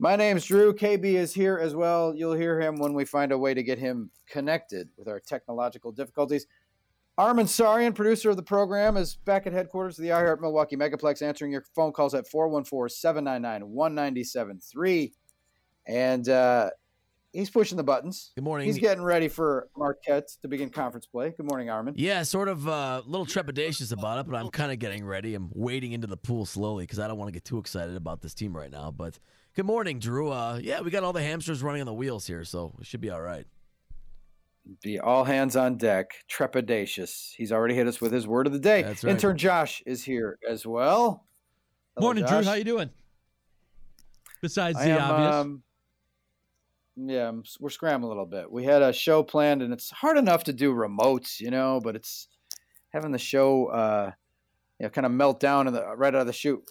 My 0.00 0.16
name's 0.16 0.44
Drew. 0.44 0.74
KB 0.74 1.04
is 1.04 1.32
here 1.32 1.56
as 1.56 1.74
well. 1.74 2.14
You'll 2.16 2.34
hear 2.34 2.60
him 2.60 2.78
when 2.78 2.94
we 2.94 3.04
find 3.04 3.30
a 3.30 3.38
way 3.38 3.54
to 3.54 3.62
get 3.62 3.78
him 3.78 4.10
connected 4.28 4.88
with 4.96 5.06
our 5.06 5.20
technological 5.20 5.92
difficulties. 5.92 6.46
Armin 7.16 7.46
Sarian, 7.46 7.94
producer 7.94 8.30
of 8.30 8.36
the 8.36 8.42
program, 8.42 8.96
is 8.96 9.14
back 9.14 9.46
at 9.46 9.52
headquarters 9.52 9.96
of 9.96 10.02
the 10.02 10.08
iHeart 10.08 10.40
Milwaukee 10.40 10.76
Megaplex, 10.76 11.22
answering 11.22 11.52
your 11.52 11.62
phone 11.76 11.92
calls 11.92 12.12
at 12.12 12.26
414 12.26 12.88
799 12.88 13.70
1973. 13.70 15.12
And 15.86 16.28
uh, 16.28 16.70
he's 17.32 17.50
pushing 17.50 17.76
the 17.76 17.84
buttons. 17.84 18.32
Good 18.34 18.42
morning. 18.42 18.66
He's 18.66 18.78
getting 18.78 19.04
ready 19.04 19.28
for 19.28 19.68
Marquette 19.76 20.28
to 20.42 20.48
begin 20.48 20.70
conference 20.70 21.06
play. 21.06 21.32
Good 21.36 21.46
morning, 21.46 21.70
Armin. 21.70 21.94
Yeah, 21.96 22.24
sort 22.24 22.48
of 22.48 22.66
a 22.66 22.72
uh, 22.72 23.02
little 23.06 23.26
trepidatious 23.26 23.92
about 23.92 24.18
it, 24.18 24.26
but 24.28 24.36
I'm 24.36 24.50
kind 24.50 24.72
of 24.72 24.80
getting 24.80 25.04
ready. 25.04 25.36
I'm 25.36 25.50
wading 25.52 25.92
into 25.92 26.08
the 26.08 26.16
pool 26.16 26.46
slowly 26.46 26.82
because 26.82 26.98
I 26.98 27.06
don't 27.06 27.16
want 27.18 27.28
to 27.28 27.32
get 27.32 27.44
too 27.44 27.58
excited 27.58 27.94
about 27.94 28.22
this 28.22 28.34
team 28.34 28.56
right 28.56 28.72
now. 28.72 28.90
But 28.90 29.20
good 29.54 29.66
morning, 29.66 29.98
Drew. 29.98 30.30
Uh, 30.30 30.58
yeah, 30.62 30.80
we 30.80 30.90
got 30.90 31.04
all 31.04 31.12
the 31.12 31.22
hamsters 31.22 31.62
running 31.62 31.80
on 31.82 31.86
the 31.86 31.94
wheels 31.94 32.26
here, 32.26 32.44
so 32.44 32.74
we 32.78 32.84
should 32.84 33.00
be 33.00 33.10
all 33.10 33.20
right. 33.20 33.46
Be 34.82 34.98
all 34.98 35.24
hands 35.24 35.56
on 35.56 35.76
deck. 35.76 36.12
Trepidatious. 36.30 37.34
He's 37.34 37.52
already 37.52 37.74
hit 37.74 37.86
us 37.86 38.00
with 38.00 38.12
his 38.12 38.26
word 38.26 38.46
of 38.46 38.52
the 38.52 38.58
day. 38.58 38.82
That's 38.82 39.04
right. 39.04 39.10
Intern 39.10 39.36
Josh 39.36 39.82
is 39.84 40.02
here 40.02 40.38
as 40.48 40.66
well. 40.66 41.26
Hello, 41.96 42.06
Morning, 42.06 42.24
Josh. 42.24 42.44
Drew. 42.44 42.50
How 42.50 42.54
you 42.54 42.64
doing? 42.64 42.90
Besides 44.40 44.78
I 44.78 44.86
the 44.86 44.90
am, 44.92 45.10
obvious. 45.10 45.34
um, 45.34 45.62
yeah, 46.96 47.32
we're 47.60 47.70
scrambling 47.70 48.06
a 48.06 48.08
little 48.08 48.26
bit. 48.26 48.50
We 48.50 48.64
had 48.64 48.82
a 48.82 48.92
show 48.92 49.22
planned, 49.22 49.62
and 49.62 49.72
it's 49.72 49.90
hard 49.90 50.16
enough 50.16 50.44
to 50.44 50.52
do 50.52 50.72
remotes, 50.72 51.40
you 51.40 51.50
know, 51.50 51.80
but 51.82 51.96
it's 51.96 52.28
having 52.90 53.10
the 53.10 53.18
show, 53.18 53.66
uh, 53.66 54.12
you 54.84 54.88
know, 54.88 54.90
kind 54.90 55.06
of 55.06 55.12
melt 55.12 55.40
down 55.40 55.66
in 55.66 55.72
the 55.72 55.96
right 55.96 56.14
out 56.14 56.20
of 56.20 56.26
the 56.26 56.32
chute. 56.34 56.62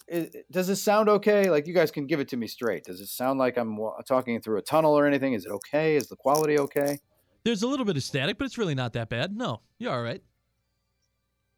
Does 0.51 0.68
this 0.68 0.80
sound 0.84 1.09
okay? 1.09 1.49
Like 1.49 1.66
you 1.66 1.74
guys 1.74 1.89
can 1.89 2.05
give 2.05 2.20
it 2.20 2.28
to 2.28 2.38
me 2.38 2.45
straight. 2.45 2.84
Does 2.84 3.01
it 3.01 3.07
sound 3.07 3.39
like 3.39 3.57
I'm 3.57 3.80
talking 4.07 4.39
through 4.39 4.59
a 4.59 4.61
tunnel 4.61 4.95
or 4.95 5.07
anything? 5.07 5.34
Is 5.34 5.47
it 5.47 5.51
okay? 5.51 5.95
Is 5.95 6.09
the 6.09 6.16
quality 6.16 6.59
okay? 6.59 6.99
There's 7.43 7.64
a 7.64 7.68
little 7.68 7.88
bit 7.88 7.97
of 7.97 8.03
static, 8.03 8.38
but 8.38 8.45
it's 8.45 8.59
really 8.59 8.76
not 8.76 8.93
that 8.93 9.09
bad. 9.09 9.36
No, 9.36 9.61
you're 9.80 9.91
all 9.91 10.03
right. 10.03 10.22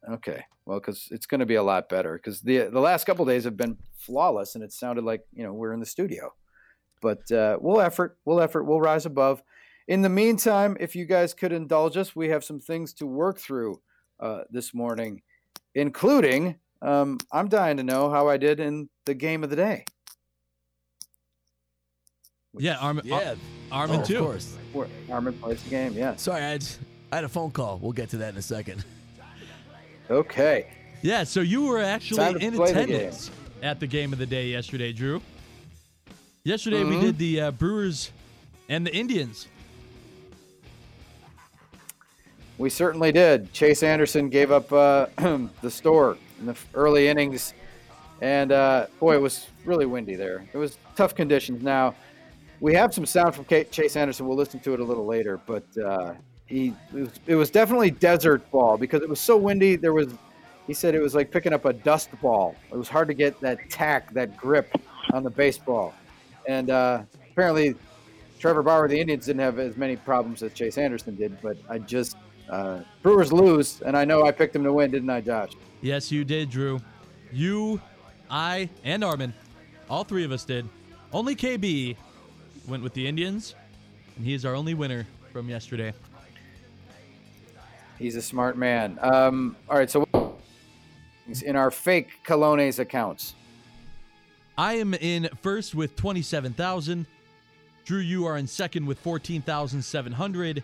Okay. 0.08 0.44
Well, 0.64 0.80
because 0.80 1.08
it's 1.10 1.26
going 1.26 1.40
to 1.40 1.46
be 1.46 1.56
a 1.56 1.62
lot 1.62 1.90
better. 1.90 2.14
Because 2.14 2.40
the 2.40 2.70
the 2.72 2.80
last 2.80 3.04
couple 3.04 3.26
days 3.26 3.44
have 3.44 3.58
been 3.58 3.76
flawless, 3.98 4.54
and 4.54 4.64
it 4.64 4.72
sounded 4.72 5.04
like 5.04 5.26
you 5.34 5.42
know 5.42 5.52
we're 5.52 5.74
in 5.74 5.80
the 5.80 5.84
studio. 5.84 6.32
But 7.02 7.30
uh, 7.30 7.58
we'll 7.60 7.82
effort. 7.82 8.16
We'll 8.24 8.40
effort. 8.40 8.64
We'll 8.64 8.80
rise 8.80 9.04
above. 9.04 9.42
In 9.88 10.00
the 10.00 10.08
meantime, 10.08 10.78
if 10.80 10.96
you 10.96 11.04
guys 11.04 11.34
could 11.34 11.52
indulge 11.52 11.98
us, 11.98 12.16
we 12.16 12.30
have 12.30 12.44
some 12.44 12.60
things 12.60 12.94
to 12.94 13.06
work 13.06 13.38
through 13.38 13.82
uh, 14.20 14.44
this 14.50 14.72
morning, 14.72 15.20
including 15.76 16.56
um, 16.82 17.18
I'm 17.30 17.48
dying 17.48 17.76
to 17.76 17.82
know 17.84 18.10
how 18.10 18.28
I 18.28 18.36
did 18.38 18.58
in 18.58 18.88
the 19.04 19.14
game 19.14 19.44
of 19.44 19.50
the 19.50 19.56
day. 19.56 19.84
Yeah, 22.58 22.78
Armin. 22.78 23.04
Yeah. 23.06 23.34
Armin 23.70 24.00
Oh, 24.00 24.04
too. 24.04 24.16
Of 24.18 24.24
course. 24.72 24.88
Armin 25.10 25.34
plays 25.34 25.62
the 25.62 25.70
game. 25.70 25.92
Yeah. 25.92 26.16
Sorry, 26.16 26.42
I 26.42 26.48
had, 26.48 26.64
I 27.12 27.16
had 27.16 27.24
a 27.24 27.28
phone 27.28 27.50
call. 27.50 27.78
We'll 27.78 27.92
get 27.92 28.08
to 28.10 28.16
that 28.18 28.32
in 28.32 28.38
a 28.38 28.42
second. 28.42 28.84
Okay. 30.10 30.68
Yeah, 31.02 31.24
so 31.24 31.40
you 31.40 31.64
were 31.66 31.80
actually 31.80 32.42
in 32.42 32.54
play 32.54 32.72
the 32.72 32.80
attendance 32.82 33.30
at 33.62 33.78
the 33.80 33.86
game 33.86 34.12
of 34.12 34.18
the 34.18 34.26
day 34.26 34.48
yesterday, 34.48 34.92
Drew. 34.92 35.20
Yesterday 36.44 36.84
we 36.84 36.96
Mhm. 36.96 37.00
did 37.00 37.18
the 37.18 37.40
uh, 37.42 37.50
Brewers 37.50 38.10
and 38.68 38.86
the 38.86 38.94
Indians. 38.94 39.48
We 42.58 42.70
certainly 42.70 43.12
did. 43.12 43.52
Chase 43.52 43.82
Anderson 43.82 44.30
gave 44.30 44.50
up 44.50 44.72
uh, 44.72 45.06
the 45.60 45.70
store 45.70 46.16
in 46.40 46.46
the 46.46 46.56
early 46.72 47.08
innings, 47.08 47.52
and 48.22 48.50
uh, 48.50 48.86
boy, 48.98 49.14
it 49.14 49.20
was 49.20 49.46
really 49.66 49.84
windy 49.84 50.14
there. 50.14 50.46
It 50.54 50.56
was 50.56 50.78
tough 50.96 51.14
conditions. 51.14 51.62
Now, 51.62 51.94
we 52.60 52.72
have 52.72 52.94
some 52.94 53.04
sound 53.04 53.34
from 53.34 53.44
Chase 53.44 53.94
Anderson. 53.94 54.26
We'll 54.26 54.38
listen 54.38 54.60
to 54.60 54.72
it 54.72 54.80
a 54.80 54.84
little 54.84 55.04
later, 55.04 55.38
but 55.44 55.64
uh, 55.76 56.14
he 56.46 56.72
it 56.94 57.00
was, 57.00 57.10
it 57.26 57.34
was 57.34 57.50
definitely 57.50 57.90
desert 57.90 58.50
ball 58.50 58.78
because 58.78 59.02
it 59.02 59.08
was 59.08 59.20
so 59.20 59.36
windy. 59.36 59.76
There 59.76 59.92
was, 59.92 60.14
he 60.66 60.72
said, 60.72 60.94
it 60.94 61.02
was 61.02 61.14
like 61.14 61.30
picking 61.30 61.52
up 61.52 61.66
a 61.66 61.74
dust 61.74 62.08
ball. 62.22 62.56
It 62.72 62.76
was 62.76 62.88
hard 62.88 63.08
to 63.08 63.14
get 63.14 63.38
that 63.40 63.68
tack, 63.68 64.14
that 64.14 64.34
grip 64.34 64.74
on 65.12 65.22
the 65.22 65.30
baseball, 65.30 65.94
and 66.48 66.70
uh, 66.70 67.02
apparently. 67.32 67.74
Trevor 68.38 68.62
Bauer, 68.62 68.86
the 68.86 69.00
Indians 69.00 69.24
didn't 69.24 69.40
have 69.40 69.58
as 69.58 69.78
many 69.78 69.96
problems 69.96 70.42
as 70.42 70.52
Chase 70.52 70.76
Anderson 70.76 71.16
did, 71.16 71.40
but 71.40 71.56
I 71.70 71.78
just 71.78 72.18
uh, 72.48 72.80
Brewers 73.02 73.32
lose, 73.32 73.82
and 73.82 73.96
I 73.96 74.04
know 74.04 74.24
I 74.24 74.32
picked 74.32 74.52
them 74.52 74.64
to 74.64 74.72
win, 74.72 74.90
didn't 74.90 75.10
I, 75.10 75.20
Josh? 75.20 75.52
Yes, 75.80 76.10
you 76.10 76.24
did, 76.24 76.50
Drew. 76.50 76.80
You, 77.32 77.80
I, 78.30 78.68
and 78.84 79.02
Armin, 79.02 79.34
all 79.90 80.04
three 80.04 80.24
of 80.24 80.32
us 80.32 80.44
did. 80.44 80.68
Only 81.12 81.34
KB 81.34 81.96
went 82.68 82.82
with 82.82 82.94
the 82.94 83.06
Indians, 83.06 83.54
and 84.16 84.24
he 84.24 84.34
is 84.34 84.44
our 84.44 84.54
only 84.54 84.74
winner 84.74 85.06
from 85.32 85.48
yesterday. 85.48 85.92
He's 87.98 88.16
a 88.16 88.22
smart 88.22 88.56
man. 88.56 88.98
Um, 89.00 89.56
all 89.68 89.78
right, 89.78 89.90
so 89.90 90.06
in 91.44 91.56
our 91.56 91.70
fake 91.70 92.08
Colones 92.24 92.78
accounts, 92.78 93.34
I 94.58 94.74
am 94.74 94.94
in 94.94 95.28
first 95.42 95.74
with 95.74 95.96
27,000. 95.96 97.06
Drew, 97.84 97.98
you 97.98 98.26
are 98.26 98.36
in 98.36 98.46
second 98.46 98.86
with 98.86 98.98
14,700. 99.00 100.62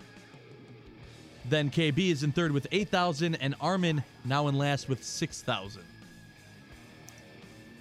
Then 1.48 1.70
KB 1.70 2.10
is 2.10 2.22
in 2.22 2.32
third 2.32 2.52
with 2.52 2.66
8,000. 2.72 3.34
And 3.36 3.54
Armin 3.60 4.02
now 4.24 4.48
in 4.48 4.56
last 4.56 4.88
with 4.88 5.02
6,000. 5.04 5.82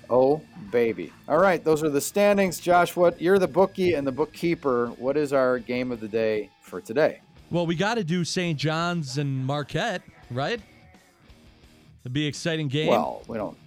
oh 0.09 0.41
baby. 0.71 1.11
All 1.27 1.37
right, 1.37 1.63
those 1.63 1.83
are 1.83 1.89
the 1.89 2.01
standings. 2.01 2.59
Josh, 2.59 2.95
what 2.95 3.21
you're 3.21 3.39
the 3.39 3.47
bookie 3.47 3.93
and 3.93 4.05
the 4.05 4.11
bookkeeper. 4.11 4.87
What 4.97 5.15
is 5.17 5.31
our 5.33 5.59
game 5.59 5.91
of 5.91 5.99
the 5.99 6.07
day 6.07 6.49
for 6.61 6.81
today? 6.81 7.21
Well, 7.49 7.65
we 7.65 7.75
got 7.75 7.95
to 7.95 8.03
do 8.03 8.23
St. 8.23 8.57
John's 8.57 9.17
and 9.17 9.45
Marquette, 9.45 10.01
right? 10.29 10.61
It'd 12.03 12.13
be 12.13 12.23
an 12.23 12.29
exciting 12.29 12.67
game. 12.67 12.87
Well, 12.87 13.23
we 13.27 13.37
don't 13.37 13.57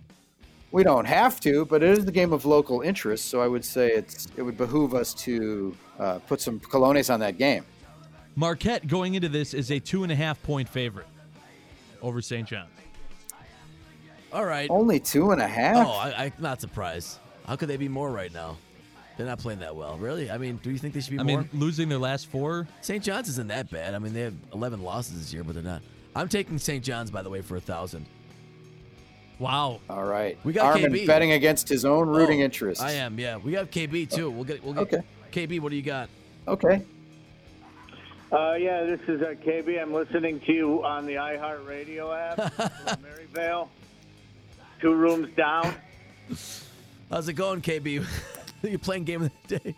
we 0.73 0.83
don't 0.83 1.05
have 1.05 1.39
to, 1.41 1.65
but 1.67 1.83
it 1.83 1.91
is 1.97 2.05
the 2.05 2.13
game 2.13 2.33
of 2.33 2.45
local 2.45 2.81
interest, 2.81 3.27
so 3.27 3.41
I 3.41 3.47
would 3.47 3.65
say 3.65 3.93
it's 3.93 4.27
it 4.37 4.43
would 4.43 4.57
behoove 4.59 4.95
us 4.95 5.15
to 5.15 5.77
uh, 5.99 6.19
put 6.27 6.41
some 6.41 6.59
Colones 6.61 7.13
on 7.13 7.21
that 7.21 7.39
game. 7.39 7.65
Marquette 8.37 8.87
going 8.87 9.15
into 9.15 9.29
this 9.29 9.55
is 9.55 9.71
a 9.71 9.79
two 9.79 10.03
and 10.03 10.13
a 10.13 10.15
half 10.17 10.43
point 10.43 10.69
favorite 10.69 11.07
over 12.03 12.21
St. 12.21 12.47
John's. 12.49 12.71
All 14.33 14.45
right. 14.45 14.69
Only 14.69 14.99
two 14.99 15.31
and 15.31 15.41
a 15.41 15.47
half. 15.47 15.87
Oh, 15.87 15.91
I, 15.93 16.25
I'm 16.25 16.33
not 16.41 16.61
surprised. 16.61 17.19
How 17.47 17.55
could 17.57 17.69
they 17.69 17.77
be 17.77 17.89
more 17.89 18.11
right 18.11 18.33
now? 18.33 18.57
They're 19.17 19.27
not 19.27 19.39
playing 19.39 19.61
that 19.61 19.77
well. 19.77 19.97
Really? 19.97 20.29
I 20.29 20.39
mean, 20.39 20.57
do 20.57 20.71
you 20.73 20.79
think 20.79 20.93
they 20.93 21.01
should 21.01 21.13
be 21.13 21.21
I 21.21 21.23
more? 21.23 21.39
mean, 21.43 21.49
losing 21.53 21.89
their 21.89 21.99
last 21.99 22.27
four. 22.27 22.67
St. 22.81 23.03
John's 23.05 23.29
isn't 23.29 23.47
that 23.47 23.71
bad. 23.71 23.95
I 23.95 24.01
mean, 24.01 24.13
they 24.13 24.23
have 24.23 24.35
11 24.53 24.83
losses 24.83 25.21
this 25.21 25.33
year, 25.33 25.45
but 25.45 25.55
they're 25.55 25.63
not. 25.63 25.83
I'm 26.17 26.29
taking 26.29 26.59
St. 26.59 26.83
John's, 26.83 27.13
by 27.13 27.23
the 27.23 27.31
way, 27.31 27.41
for 27.43 27.57
a 27.57 27.61
thousand. 27.61 28.07
Wow. 29.39 29.81
All 29.89 30.05
right. 30.05 30.37
We 30.43 30.53
got 30.53 30.67
Armin 30.67 30.93
KB. 30.93 31.07
betting 31.07 31.33
against 31.33 31.69
his 31.69 31.85
own 31.85 32.09
rooting 32.09 32.41
Oh, 32.43 32.45
interests. 32.45 32.83
I 32.83 32.93
am. 32.93 33.19
Yeah, 33.19 33.37
we 33.37 33.53
got 33.53 33.71
KB 33.71 34.11
too. 34.11 34.31
We'll 34.31 34.45
get. 34.45 34.63
We'll 34.65 34.75
get. 34.75 34.93
Okay. 34.95 35.03
KB, 35.33 35.61
what 35.61 35.71
do 35.71 35.77
you 35.77 35.83
got? 35.83 36.09
Okay. 36.47 36.83
Uh, 38.33 38.55
yeah, 38.55 38.85
this 38.85 39.01
is 39.07 39.23
uh, 39.23 39.35
KB. 39.45 39.81
I'm 39.81 39.93
listening 39.93 40.41
to 40.41 40.53
you 40.53 40.85
on 40.85 41.07
the 41.07 41.15
iHeartRadio 41.15 42.17
app 42.17 42.53
from 42.89 43.03
Maryvale. 43.03 43.71
Two 44.81 44.95
rooms 44.95 45.35
down. 45.37 45.75
How's 47.11 47.29
it 47.29 47.35
going, 47.35 47.63
KB? 47.63 48.05
you 48.63 48.79
playing 48.79 49.05
game 49.05 49.23
of 49.23 49.31
the 49.47 49.59
day? 49.59 49.75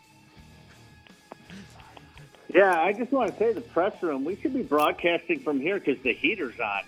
Yeah, 2.55 2.81
I 2.81 2.93
just 2.93 3.13
want 3.13 3.33
to 3.33 3.39
say 3.39 3.53
the 3.53 3.61
press 3.61 4.01
room. 4.03 4.25
We 4.25 4.37
should 4.37 4.55
be 4.55 4.63
broadcasting 4.63 5.41
from 5.41 5.61
here 5.61 5.79
because 5.79 6.03
the 6.03 6.15
heater's 6.15 6.59
on. 6.61 6.83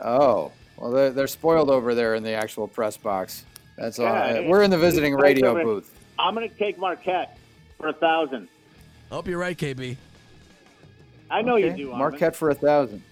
Oh, 0.00 0.52
well, 0.76 0.92
they're, 0.92 1.10
they're 1.10 1.26
spoiled 1.26 1.70
over 1.70 1.94
there 1.94 2.14
in 2.14 2.22
the 2.22 2.32
actual 2.32 2.68
press 2.68 2.96
box. 2.96 3.44
That's 3.76 3.98
all. 3.98 4.06
Yeah, 4.06 4.48
We're 4.48 4.62
in 4.62 4.70
the 4.70 4.78
visiting 4.78 5.14
radio 5.14 5.60
booth. 5.62 5.92
I'm 6.18 6.34
going 6.34 6.48
to 6.48 6.54
take 6.54 6.78
Marquette 6.78 7.38
for 7.78 7.88
a 7.88 7.92
thousand. 7.92 8.48
Hope 9.10 9.26
you're 9.26 9.38
right, 9.38 9.56
KB. 9.56 9.96
I 11.30 11.42
know 11.42 11.56
you 11.56 11.70
do, 11.70 11.92
Armin. 11.92 11.98
Marquette 11.98 12.36
for 12.36 12.50
a 12.50 12.54
thousand. 12.54 13.02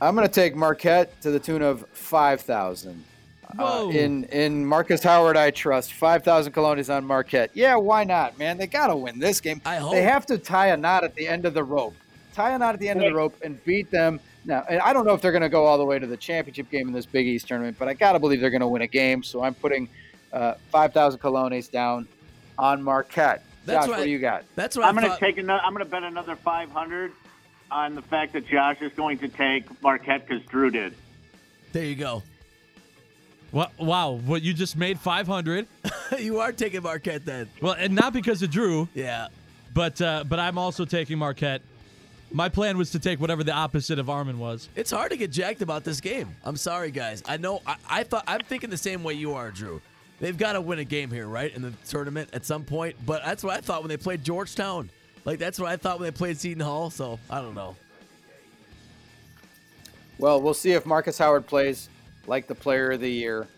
I'm 0.00 0.14
going 0.14 0.26
to 0.26 0.32
take 0.32 0.56
Marquette 0.56 1.20
to 1.22 1.30
the 1.30 1.40
tune 1.40 1.62
of 1.62 1.86
five 1.92 2.40
thousand. 2.40 3.04
Uh, 3.50 3.54
Whoa. 3.56 3.90
in 3.90 4.24
in 4.24 4.64
Marcus 4.64 5.02
Howard, 5.02 5.36
I 5.36 5.50
trust 5.50 5.92
five 5.94 6.22
thousand 6.22 6.52
colonies 6.52 6.88
on 6.88 7.04
Marquette. 7.04 7.50
Yeah, 7.54 7.76
why 7.76 8.04
not, 8.04 8.38
man? 8.38 8.56
They 8.58 8.66
got 8.66 8.88
to 8.88 8.96
win 8.96 9.18
this 9.18 9.40
game. 9.40 9.60
I 9.64 9.76
hope. 9.76 9.92
They 9.92 10.02
have 10.02 10.24
to 10.26 10.38
tie 10.38 10.68
a 10.68 10.76
knot 10.76 11.04
at 11.04 11.14
the 11.14 11.26
end 11.26 11.44
of 11.44 11.54
the 11.54 11.64
rope. 11.64 11.94
Tie 12.32 12.52
a 12.52 12.58
knot 12.58 12.74
at 12.74 12.80
the 12.80 12.88
end 12.88 13.02
of 13.02 13.10
the 13.10 13.16
rope 13.16 13.34
and 13.42 13.62
beat 13.64 13.90
them. 13.90 14.20
Now, 14.44 14.64
and 14.70 14.80
I 14.80 14.92
don't 14.92 15.04
know 15.04 15.12
if 15.12 15.20
they're 15.20 15.32
going 15.32 15.42
to 15.42 15.48
go 15.50 15.66
all 15.66 15.76
the 15.76 15.84
way 15.84 15.98
to 15.98 16.06
the 16.06 16.16
championship 16.16 16.70
game 16.70 16.86
in 16.88 16.94
this 16.94 17.04
Big 17.04 17.26
East 17.26 17.48
tournament, 17.48 17.76
but 17.78 17.88
I 17.88 17.94
got 17.94 18.12
to 18.12 18.18
believe 18.18 18.40
they're 18.40 18.50
going 18.50 18.60
to 18.60 18.68
win 18.68 18.82
a 18.82 18.86
game. 18.86 19.22
So 19.22 19.42
I'm 19.42 19.54
putting 19.54 19.88
uh, 20.32 20.54
five 20.70 20.92
thousand 20.92 21.18
colonies 21.20 21.68
down 21.68 22.06
on 22.58 22.82
Marquette. 22.82 23.42
That's 23.70 23.86
Josh, 23.86 23.88
what 23.90 23.98
what 23.98 24.04
do 24.04 24.10
you 24.10 24.18
got? 24.18 24.44
That's 24.56 24.76
what 24.76 24.86
I'm 24.86 24.94
going 24.96 25.10
to 25.10 25.18
take 25.18 25.38
another. 25.38 25.62
I'm 25.64 25.72
going 25.72 25.84
to 25.84 25.90
bet 25.90 26.02
another 26.02 26.36
500 26.36 27.12
on 27.70 27.94
the 27.94 28.02
fact 28.02 28.32
that 28.32 28.46
Josh 28.46 28.80
is 28.80 28.92
going 28.92 29.18
to 29.18 29.28
take 29.28 29.64
Marquette 29.82 30.26
because 30.26 30.44
Drew 30.46 30.70
did. 30.70 30.94
There 31.72 31.84
you 31.84 31.94
go. 31.94 32.22
What? 33.50 33.72
Wow! 33.78 34.12
What 34.12 34.42
you 34.42 34.52
just 34.54 34.76
made 34.76 34.98
500. 35.00 35.66
you 36.18 36.38
are 36.40 36.52
taking 36.52 36.82
Marquette 36.82 37.24
then. 37.24 37.48
Well, 37.60 37.72
and 37.72 37.94
not 37.94 38.12
because 38.12 38.42
of 38.42 38.50
Drew, 38.50 38.88
Yeah. 38.94 39.28
but 39.74 40.00
uh, 40.00 40.24
but 40.28 40.38
I'm 40.38 40.56
also 40.58 40.84
taking 40.84 41.18
Marquette. 41.18 41.62
My 42.32 42.48
plan 42.48 42.78
was 42.78 42.90
to 42.92 43.00
take 43.00 43.20
whatever 43.20 43.42
the 43.42 43.52
opposite 43.52 43.98
of 43.98 44.08
Armin 44.08 44.38
was. 44.38 44.68
It's 44.76 44.92
hard 44.92 45.10
to 45.10 45.16
get 45.16 45.32
jacked 45.32 45.62
about 45.62 45.82
this 45.82 46.00
game. 46.00 46.36
I'm 46.44 46.56
sorry, 46.56 46.92
guys. 46.92 47.24
I 47.26 47.38
know. 47.38 47.60
I, 47.66 47.74
I 47.88 48.02
thought 48.04 48.22
I'm 48.28 48.40
thinking 48.42 48.70
the 48.70 48.76
same 48.76 49.02
way 49.02 49.14
you 49.14 49.34
are, 49.34 49.50
Drew. 49.50 49.82
They've 50.20 50.36
got 50.36 50.52
to 50.52 50.60
win 50.60 50.78
a 50.78 50.84
game 50.84 51.10
here, 51.10 51.26
right, 51.26 51.54
in 51.54 51.62
the 51.62 51.72
tournament 51.88 52.28
at 52.32 52.44
some 52.44 52.64
point. 52.64 52.96
But 53.06 53.24
that's 53.24 53.42
what 53.42 53.56
I 53.56 53.60
thought 53.60 53.82
when 53.82 53.88
they 53.88 53.96
played 53.96 54.22
Georgetown. 54.22 54.90
Like 55.24 55.38
that's 55.38 55.58
what 55.58 55.70
I 55.70 55.76
thought 55.76 55.98
when 55.98 56.06
they 56.06 56.16
played 56.16 56.38
Seton 56.38 56.62
Hall. 56.62 56.90
So 56.90 57.18
I 57.28 57.40
don't 57.40 57.54
know. 57.54 57.76
Well, 60.18 60.40
we'll 60.40 60.54
see 60.54 60.72
if 60.72 60.84
Marcus 60.84 61.16
Howard 61.16 61.46
plays 61.46 61.88
like 62.26 62.46
the 62.46 62.54
player 62.54 62.92
of 62.92 63.00
the 63.00 63.10
year 63.10 63.48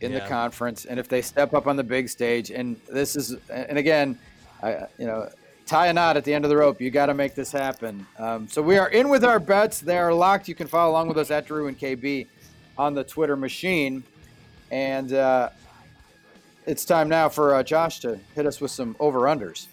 in 0.00 0.12
the 0.12 0.20
conference 0.20 0.84
and 0.84 1.00
if 1.00 1.08
they 1.08 1.22
step 1.22 1.54
up 1.54 1.66
on 1.66 1.76
the 1.76 1.82
big 1.82 2.08
stage. 2.08 2.50
And 2.50 2.80
this 2.88 3.16
is, 3.16 3.36
and 3.50 3.78
again, 3.78 4.18
I, 4.62 4.86
you 4.98 5.06
know, 5.06 5.28
tie 5.66 5.88
a 5.88 5.92
knot 5.92 6.16
at 6.16 6.24
the 6.24 6.32
end 6.32 6.44
of 6.44 6.50
the 6.50 6.56
rope. 6.56 6.80
You 6.80 6.90
got 6.90 7.06
to 7.06 7.14
make 7.14 7.34
this 7.34 7.50
happen. 7.50 8.06
Um, 8.18 8.46
so 8.48 8.62
we 8.62 8.78
are 8.78 8.88
in 8.88 9.08
with 9.08 9.24
our 9.24 9.40
bets. 9.40 9.80
They 9.80 9.98
are 9.98 10.12
locked. 10.12 10.46
You 10.46 10.54
can 10.54 10.66
follow 10.66 10.92
along 10.92 11.08
with 11.08 11.18
us 11.18 11.30
at 11.30 11.46
Drew 11.46 11.66
and 11.68 11.78
KB 11.78 12.26
on 12.78 12.94
the 12.94 13.02
Twitter 13.02 13.36
machine. 13.36 14.04
And 14.70 15.12
uh, 15.12 15.50
it's 16.66 16.84
time 16.84 17.08
now 17.08 17.28
for 17.28 17.54
uh, 17.54 17.62
Josh 17.62 18.00
to 18.00 18.18
hit 18.34 18.46
us 18.46 18.60
with 18.60 18.70
some 18.70 18.96
over 19.00 19.20
unders. 19.20 19.66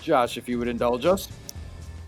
Josh, 0.00 0.36
if 0.36 0.48
you 0.48 0.58
would 0.58 0.68
indulge 0.68 1.06
us. 1.06 1.28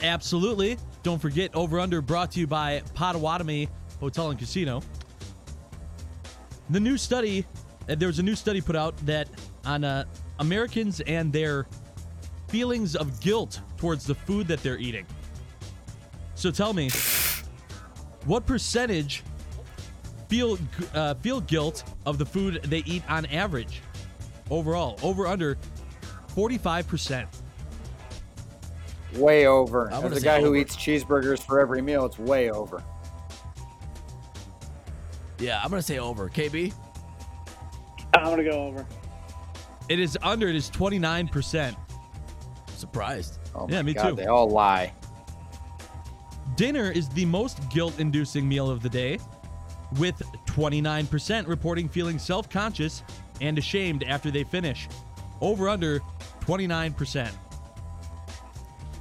Absolutely. 0.03 0.77
Don't 1.03 1.21
forget 1.21 1.55
over 1.55 1.81
under 1.81 2.03
brought 2.03 2.31
to 2.33 2.41
you 2.41 2.47
by 2.47 2.83
Potawatomi 2.95 3.69
Hotel 4.01 4.31
and 4.31 4.39
Casino. 4.39 4.83
The 6.71 6.81
new 6.81 6.99
study, 6.99 7.47
uh, 7.89 7.95
there 7.95 8.09
was 8.09 8.19
a 8.19 8.23
new 8.23 8.35
study 8.35 8.61
put 8.61 8.77
out 8.77 8.97
that 9.07 9.29
on 9.65 9.85
uh, 9.85 10.05
Americans 10.41 11.01
and 11.01 11.33
their 11.33 11.67
feelings 12.49 12.97
of 12.97 13.21
guilt 13.21 13.61
towards 13.77 14.05
the 14.05 14.15
food 14.15 14.47
that 14.49 14.63
they're 14.63 14.79
eating. 14.79 15.07
So 16.35 16.51
tell 16.51 16.73
me, 16.73 16.91
what 18.25 18.47
percentage 18.47 19.23
feel 20.29 20.59
uh, 20.95 21.15
feel 21.15 21.41
guilt 21.41 21.85
of 22.05 22.19
the 22.19 22.27
food 22.27 22.63
they 22.65 22.83
eat 22.87 23.03
on 23.09 23.27
average? 23.27 23.83
Overall, 24.51 24.99
over 25.03 25.27
under 25.27 25.59
45%. 26.35 27.27
Way 29.15 29.47
over. 29.47 29.93
I'm 29.93 30.05
As 30.05 30.13
a 30.13 30.21
say 30.21 30.25
guy 30.25 30.41
who 30.41 30.55
eats 30.55 30.77
cheeseburgers 30.77 31.43
for 31.43 31.59
every 31.59 31.81
meal, 31.81 32.05
it's 32.05 32.19
way 32.19 32.51
over. 32.51 32.83
Yeah, 35.39 35.61
I'm 35.63 35.71
gonna 35.71 35.83
say 35.83 35.99
over. 35.99 36.29
KB. 36.29 36.73
I'm 38.15 38.25
gonna 38.25 38.45
go 38.45 38.67
over. 38.67 38.87
It 39.89 40.01
is 40.01 40.19
under, 40.23 40.49
it 40.49 40.57
is 40.57 40.71
29%. 40.71 41.77
Surprised. 42.77 43.39
Oh 43.55 43.67
yeah, 43.69 43.83
me 43.83 43.95
God, 43.95 44.11
too. 44.11 44.17
They 44.17 44.27
all 44.27 44.49
lie. 44.49 44.93
Dinner 46.57 46.91
is 46.91 47.09
the 47.11 47.25
most 47.25 47.69
guilt 47.71 47.99
inducing 47.99 48.49
meal 48.49 48.71
of 48.71 48.83
the 48.83 48.89
day, 48.89 49.19
with 49.99 50.21
29% 50.47 51.47
reporting 51.47 51.89
feeling 51.89 52.19
self 52.19 52.49
conscious 52.49 53.03
and 53.41 53.59
ashamed 53.59 54.05
after 54.05 54.31
they 54.31 54.45
finish. 54.45 54.89
Over 55.41 55.69
under 55.69 56.01
29%. 56.41 57.31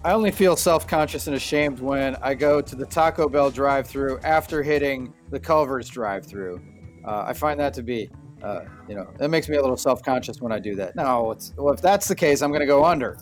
I 0.04 0.12
only 0.12 0.32
feel 0.32 0.56
self 0.56 0.88
conscious 0.88 1.28
and 1.28 1.36
ashamed 1.36 1.80
when 1.80 2.16
I 2.18 2.36
go 2.36 2.62
to 2.62 2.76
the 2.76 2.86
Taco 2.86 3.28
Bell 3.28 3.50
drive 3.50 3.88
through 3.88 4.20
after 4.20 4.62
hitting 4.62 5.12
the 5.32 5.40
Culver's 5.40 5.90
drive 5.90 6.26
through. 6.26 6.62
Uh, 7.04 7.26
I 7.28 7.34
find 7.34 7.60
that 7.60 7.74
to 7.74 7.84
be, 7.84 8.10
uh, 8.44 8.62
you 8.88 8.96
know, 8.96 9.12
that 9.18 9.30
makes 9.30 9.50
me 9.50 9.58
a 9.58 9.62
little 9.62 9.78
self 9.78 10.04
conscious 10.04 10.42
when 10.42 10.52
I 10.52 10.60
do 10.60 10.76
that. 10.76 10.96
No, 10.96 11.32
it's, 11.32 11.54
well, 11.58 11.74
if 11.74 11.82
that's 11.82 12.08
the 12.08 12.16
case, 12.16 12.42
I'm 12.44 12.52
going 12.52 12.60
to 12.60 12.68
go 12.68 12.86
under. 12.86 13.18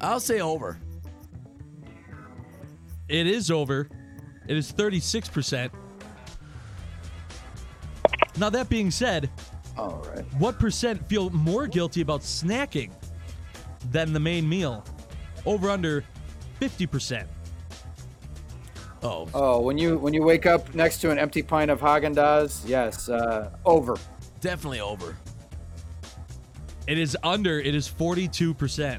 I'll 0.00 0.20
say 0.20 0.40
over. 0.40 0.78
It 3.08 3.26
is 3.26 3.50
over. 3.50 3.88
It 4.46 4.56
is 4.56 4.72
36%. 4.72 5.70
Now, 8.38 8.50
that 8.50 8.68
being 8.68 8.90
said, 8.90 9.30
all 9.76 10.04
right. 10.14 10.24
what 10.38 10.58
percent 10.58 11.06
feel 11.08 11.30
more 11.30 11.66
guilty 11.66 12.00
about 12.00 12.20
snacking 12.20 12.90
than 13.90 14.12
the 14.12 14.20
main 14.20 14.48
meal? 14.48 14.84
Over 15.44 15.70
under 15.70 16.04
50%. 16.60 17.26
Oh. 19.02 19.28
Oh, 19.32 19.60
when 19.60 19.78
you 19.78 19.96
when 19.98 20.12
you 20.12 20.24
wake 20.24 20.44
up 20.44 20.74
next 20.74 20.98
to 21.02 21.10
an 21.10 21.18
empty 21.20 21.40
pint 21.40 21.70
of 21.70 21.80
Haagen 21.80 22.14
Dazs, 22.14 22.66
yes, 22.66 23.08
uh, 23.08 23.50
over. 23.64 23.96
Definitely 24.40 24.80
over. 24.80 25.16
It 26.88 26.98
is 26.98 27.16
under, 27.22 27.60
it 27.60 27.74
is 27.74 27.88
42%. 27.88 28.98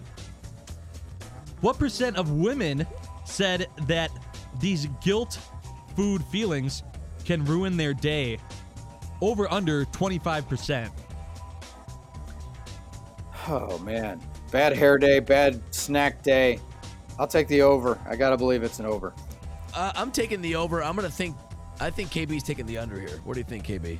What 1.62 1.78
percent 1.78 2.16
of 2.16 2.32
women 2.32 2.88
said 3.26 3.68
that 3.88 4.12
these 4.62 4.88
guilt 5.04 5.40
food 5.96 6.24
feelings 6.26 6.84
can 7.26 7.44
ruin 7.44 7.76
their 7.76 7.94
day? 7.94 8.38
Over 9.22 9.51
under 9.51 9.86
25%. 9.86 10.89
Oh 13.47 13.78
man, 13.80 14.22
bad 14.51 14.76
hair 14.76 14.97
day, 14.97 15.20
bad 15.20 15.61
snack 15.74 16.22
day. 16.22 16.59
I'll 17.17 17.28
take 17.28 17.47
the 17.47 17.61
over. 17.61 17.97
I 18.07 18.15
gotta 18.15 18.38
believe 18.38 18.63
it's 18.63 18.80
an 18.80 18.86
over. 18.86 19.13
Uh, 19.74 19.91
I'm 19.95 20.11
taking 20.11 20.41
the 20.41 20.55
over. 20.55 20.84
I'm 20.84 20.95
gonna 20.95 21.09
think. 21.09 21.36
I 21.80 21.89
think 21.89 22.09
KB's 22.09 22.43
taking 22.43 22.65
the 22.65 22.78
under 22.78 22.99
here. 22.99 23.20
What 23.24 23.34
do 23.34 23.39
you 23.39 23.45
think, 23.45 23.65
KB? 23.65 23.97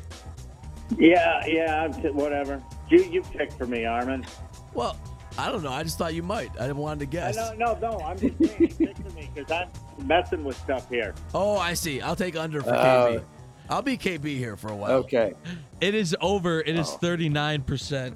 Yeah, 0.98 1.46
yeah, 1.46 1.84
I'm 1.84 1.94
t- 1.94 2.10
whatever. 2.10 2.62
You 2.90 3.04
you 3.04 3.22
pick 3.22 3.52
for 3.54 3.66
me, 3.66 3.86
Armin. 3.86 4.26
Well, 4.74 4.98
I 5.38 5.52
don't 5.52 5.64
know. 5.64 5.72
I 5.72 5.84
just 5.84 5.98
thought 5.98 6.14
you 6.14 6.24
might. 6.24 6.52
I 6.60 6.72
wanted 6.72 7.00
to 7.00 7.06
guess. 7.06 7.36
No, 7.36 7.54
no, 7.54 7.74
no. 7.80 8.00
I'm 8.02 8.18
just 8.20 8.38
saying 8.38 8.74
pick 8.78 8.98
for 8.98 9.10
me 9.16 9.30
because 9.34 9.52
I'm 9.52 9.70
messing 10.08 10.44
with 10.44 10.58
stuff 10.58 10.90
here. 10.90 11.16
Oh, 11.34 11.58
I 11.58 11.74
see. 11.74 12.02
I'll 12.02 12.16
take 12.16 12.36
under 12.36 12.62
for 12.62 12.74
Uh, 12.74 13.08
KB. 13.08 13.24
I'll 13.70 13.82
be 13.82 13.98
KB 13.98 14.26
here 14.38 14.56
for 14.58 14.70
a 14.72 14.76
while. 14.76 14.92
Okay. 14.92 15.34
It 15.80 15.94
is 15.96 16.16
over. 16.22 16.62
It 16.62 16.76
is 16.76 16.90
Oh. 16.90 16.98
39%. 16.98 18.16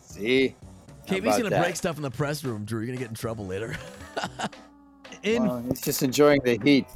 See, 0.00 0.54
How 1.08 1.16
KB's 1.16 1.38
gonna 1.42 1.60
break 1.60 1.76
stuff 1.76 1.96
in 1.96 2.02
the 2.02 2.10
press 2.10 2.44
room, 2.44 2.64
Drew. 2.64 2.80
You're 2.80 2.86
gonna 2.88 2.98
get 2.98 3.08
in 3.08 3.14
trouble 3.14 3.46
later. 3.46 3.76
In 5.22 5.44
Well, 5.46 5.62
he's 5.68 5.80
just 5.80 6.02
enjoying 6.02 6.40
the 6.44 6.58
heat. 6.64 6.86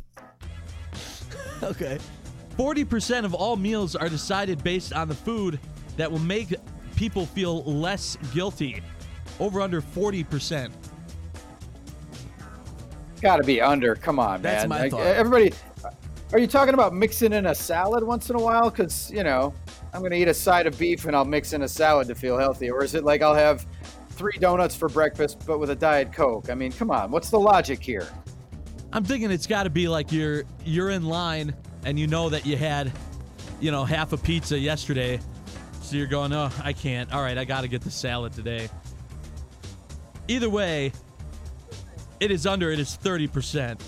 okay. 1.63 1.99
40% 2.59 3.25
of 3.25 3.35
all 3.35 3.55
meals 3.57 3.95
are 3.95 4.09
decided 4.09 4.65
based 4.65 4.93
on 4.93 5.07
the 5.07 5.15
food 5.15 5.61
that 5.97 6.11
will 6.11 6.19
make 6.19 6.53
people 6.97 7.25
feel 7.27 7.63
less 7.65 8.17
guilty. 8.35 8.83
Over 9.39 9.61
under 9.61 9.81
40%. 9.81 10.73
Got 13.23 13.37
to 13.37 13.45
be 13.45 13.61
under. 13.61 13.95
Come 13.95 14.19
on, 14.19 14.43
That's 14.43 14.63
man. 14.63 14.69
my 14.71 14.81
Like, 14.83 14.91
thought. 14.91 15.07
Everybody, 15.07 15.53
are 16.33 16.39
you 16.39 16.47
talking 16.47 16.75
about 16.75 16.93
mixing 16.93 17.33
in 17.33 17.47
a 17.47 17.55
salad 17.55 18.03
once 18.03 18.31
in 18.31 18.37
a 18.37 18.41
while? 18.41 18.71
Because 18.71 19.11
you 19.11 19.23
know, 19.23 19.55
I'm 19.93 20.03
gonna 20.03 20.17
eat 20.17 20.29
a 20.29 20.35
side 20.35 20.67
of 20.67 20.79
beef 20.79 21.05
and 21.05 21.15
I'll 21.15 21.25
mix 21.25 21.53
in 21.53 21.63
a 21.63 21.69
salad 21.69 22.09
to 22.09 22.15
feel 22.15 22.37
healthy. 22.37 22.71
Or 22.71 22.83
is 22.83 22.95
it 22.95 23.05
like 23.05 23.23
I'll 23.23 23.35
have 23.35 23.67
three 24.11 24.37
donuts 24.39 24.75
for 24.75 24.89
breakfast 24.89 25.45
but 25.47 25.59
with 25.59 25.71
a 25.71 25.77
diet 25.77 26.13
coke? 26.13 26.51
I 26.51 26.55
mean, 26.55 26.73
come 26.73 26.91
on. 26.91 27.11
What's 27.11 27.31
the 27.31 27.39
logic 27.39 27.83
here? 27.83 28.09
I'm 28.93 29.05
thinking 29.05 29.31
it's 29.31 29.47
got 29.47 29.65
to 29.65 29.71
be 29.71 29.89
like 29.89 30.11
you're 30.11 30.45
you're 30.65 30.91
in 30.91 31.05
line 31.05 31.55
and 31.85 31.99
you 31.99 32.07
know 32.07 32.29
that 32.31 32.45
you 32.45 32.57
had, 32.57 32.91
you 33.61 33.71
know, 33.71 33.85
half 33.85 34.13
a 34.13 34.17
pizza 34.17 34.59
yesterday. 34.59 35.21
So 35.83 35.97
you're 35.97 36.09
going, 36.09 36.33
"Oh, 36.33 36.51
I 36.65 36.73
can't. 36.73 37.13
All 37.13 37.23
right, 37.23 37.39
I 37.39 37.45
got 37.45 37.61
to 37.61 37.69
get 37.69 37.83
the 37.83 37.91
salad 37.91 38.33
today." 38.33 38.69
Either 40.27 40.51
way, 40.51 40.93
it 42.19 42.33
is 42.33 42.47
under 42.47 42.73
it 42.73 42.81
is 42.81 42.99
30%. 43.01 43.81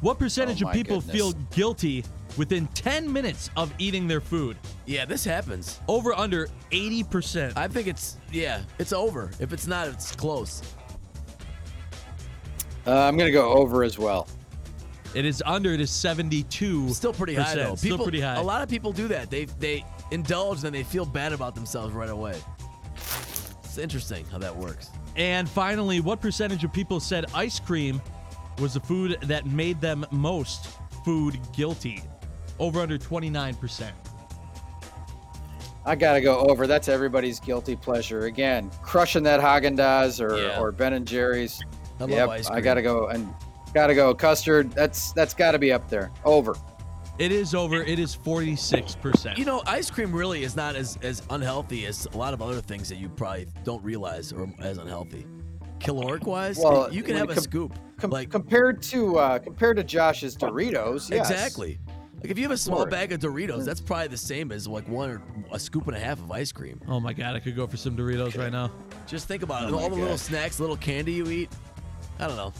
What 0.00 0.18
percentage 0.18 0.62
Oh 0.62 0.68
of 0.68 0.74
people 0.74 0.98
goodness. 1.00 1.16
feel 1.16 1.32
guilty 1.52 2.04
within 2.36 2.66
10 2.68 3.10
minutes 3.10 3.50
of 3.56 3.72
eating 3.78 4.06
their 4.06 4.20
food? 4.20 4.56
Yeah, 4.84 5.04
this 5.04 5.24
happens. 5.24 5.80
Over 5.88 6.12
under 6.14 6.48
80%. 6.70 7.56
I 7.56 7.66
think 7.68 7.86
it's 7.88 8.18
yeah, 8.30 8.60
it's 8.78 8.92
over. 8.92 9.30
If 9.40 9.52
it's 9.52 9.66
not, 9.66 9.88
it's 9.88 10.14
close. 10.14 10.62
Uh, 12.86 12.92
I'm 12.92 13.16
gonna 13.16 13.30
go 13.32 13.52
over 13.52 13.82
as 13.82 13.98
well. 13.98 14.28
It 15.14 15.24
is 15.24 15.42
under. 15.46 15.72
It 15.72 15.80
is 15.80 15.90
72. 15.90 16.90
Still 16.90 17.12
pretty 17.12 17.34
high 17.34 17.54
though. 17.54 17.74
Still 17.74 17.98
pretty 17.98 18.20
high. 18.20 18.36
A 18.36 18.42
lot 18.42 18.62
of 18.62 18.68
people 18.68 18.92
do 18.92 19.08
that. 19.08 19.30
They 19.30 19.46
they 19.46 19.84
indulge 20.10 20.62
and 20.64 20.74
they 20.74 20.82
feel 20.84 21.06
bad 21.06 21.32
about 21.32 21.54
themselves 21.54 21.94
right 21.94 22.10
away. 22.10 22.38
It's 23.64 23.78
interesting 23.78 24.24
how 24.26 24.38
that 24.38 24.54
works. 24.54 24.90
And 25.16 25.48
finally, 25.48 26.00
what 26.00 26.20
percentage 26.20 26.64
of 26.64 26.72
people 26.72 27.00
said 27.00 27.26
ice 27.34 27.58
cream 27.58 28.00
was 28.58 28.74
the 28.74 28.80
food 28.80 29.18
that 29.22 29.46
made 29.46 29.80
them 29.80 30.06
most 30.10 30.68
food 31.04 31.38
guilty? 31.52 32.02
Over 32.58 32.80
under 32.80 32.98
29%. 32.98 33.90
I 35.84 35.94
gotta 35.94 36.20
go 36.20 36.38
over. 36.38 36.66
That's 36.66 36.88
everybody's 36.88 37.38
guilty 37.38 37.76
pleasure. 37.76 38.26
Again, 38.26 38.70
crushing 38.82 39.22
that 39.22 39.40
Haagen 39.40 39.76
Dazs 39.76 40.20
or, 40.20 40.36
Yeah. 40.36 40.58
or 40.60 40.72
Ben 40.72 40.94
and 40.94 41.06
Jerry's. 41.06 41.62
I 42.00 42.06
yep, 42.06 42.28
I 42.50 42.60
gotta 42.60 42.82
go 42.82 43.06
and 43.06 43.32
gotta 43.72 43.94
go 43.94 44.12
custard. 44.14 44.72
That's 44.72 45.12
that's 45.12 45.32
gotta 45.32 45.58
be 45.58 45.72
up 45.72 45.88
there. 45.88 46.10
Over. 46.24 46.56
It 47.18 47.32
is 47.32 47.54
over. 47.54 47.82
It 47.82 47.98
is 47.98 48.14
46%. 48.14 49.38
You 49.38 49.46
know, 49.46 49.62
ice 49.66 49.88
cream 49.88 50.12
really 50.12 50.42
is 50.42 50.56
not 50.56 50.76
as 50.76 50.98
as 51.02 51.22
unhealthy 51.30 51.86
as 51.86 52.06
a 52.12 52.16
lot 52.16 52.34
of 52.34 52.42
other 52.42 52.60
things 52.60 52.88
that 52.88 52.96
you 52.96 53.08
probably 53.08 53.46
don't 53.64 53.82
realize 53.84 54.32
are 54.32 54.48
as 54.60 54.78
unhealthy. 54.78 55.24
Caloric 55.80 56.26
wise, 56.26 56.58
Well, 56.58 56.92
you 56.92 57.02
can 57.02 57.16
have 57.16 57.30
it 57.30 57.38
a 57.38 57.40
scoop. 57.40 57.78
Com- 57.98 58.10
like 58.10 58.30
compared 58.30 58.82
to 58.82 59.18
uh, 59.18 59.38
compared 59.38 59.76
to 59.76 59.84
Josh's 59.84 60.36
Doritos, 60.36 61.10
yes. 61.10 61.30
exactly. 61.30 61.78
Like 62.20 62.30
if 62.30 62.38
you 62.38 62.44
have 62.44 62.52
a 62.52 62.56
small 62.56 62.86
bag 62.86 63.12
of 63.12 63.20
Doritos, 63.20 63.64
that's 63.64 63.80
probably 63.80 64.08
the 64.08 64.16
same 64.16 64.52
as 64.52 64.66
like 64.66 64.88
one 64.88 65.10
or 65.10 65.22
a 65.52 65.58
scoop 65.58 65.86
and 65.86 65.96
a 65.96 66.00
half 66.00 66.18
of 66.18 66.30
ice 66.30 66.50
cream. 66.50 66.80
Oh 66.88 66.98
my 66.98 67.12
God, 67.12 67.36
I 67.36 67.40
could 67.40 67.56
go 67.56 67.66
for 67.66 67.76
some 67.76 67.96
Doritos 67.96 68.36
right 68.38 68.52
now. 68.52 68.70
Just 69.06 69.28
think 69.28 69.42
about 69.42 69.64
it. 69.64 69.66
Oh 69.68 69.76
my 69.76 69.82
All 69.82 69.90
the 69.90 69.96
little 69.96 70.18
snacks, 70.18 70.58
little 70.58 70.76
candy 70.76 71.12
you 71.12 71.28
eat. 71.30 71.50
I 72.18 72.26
don't 72.26 72.36
know. 72.36 72.52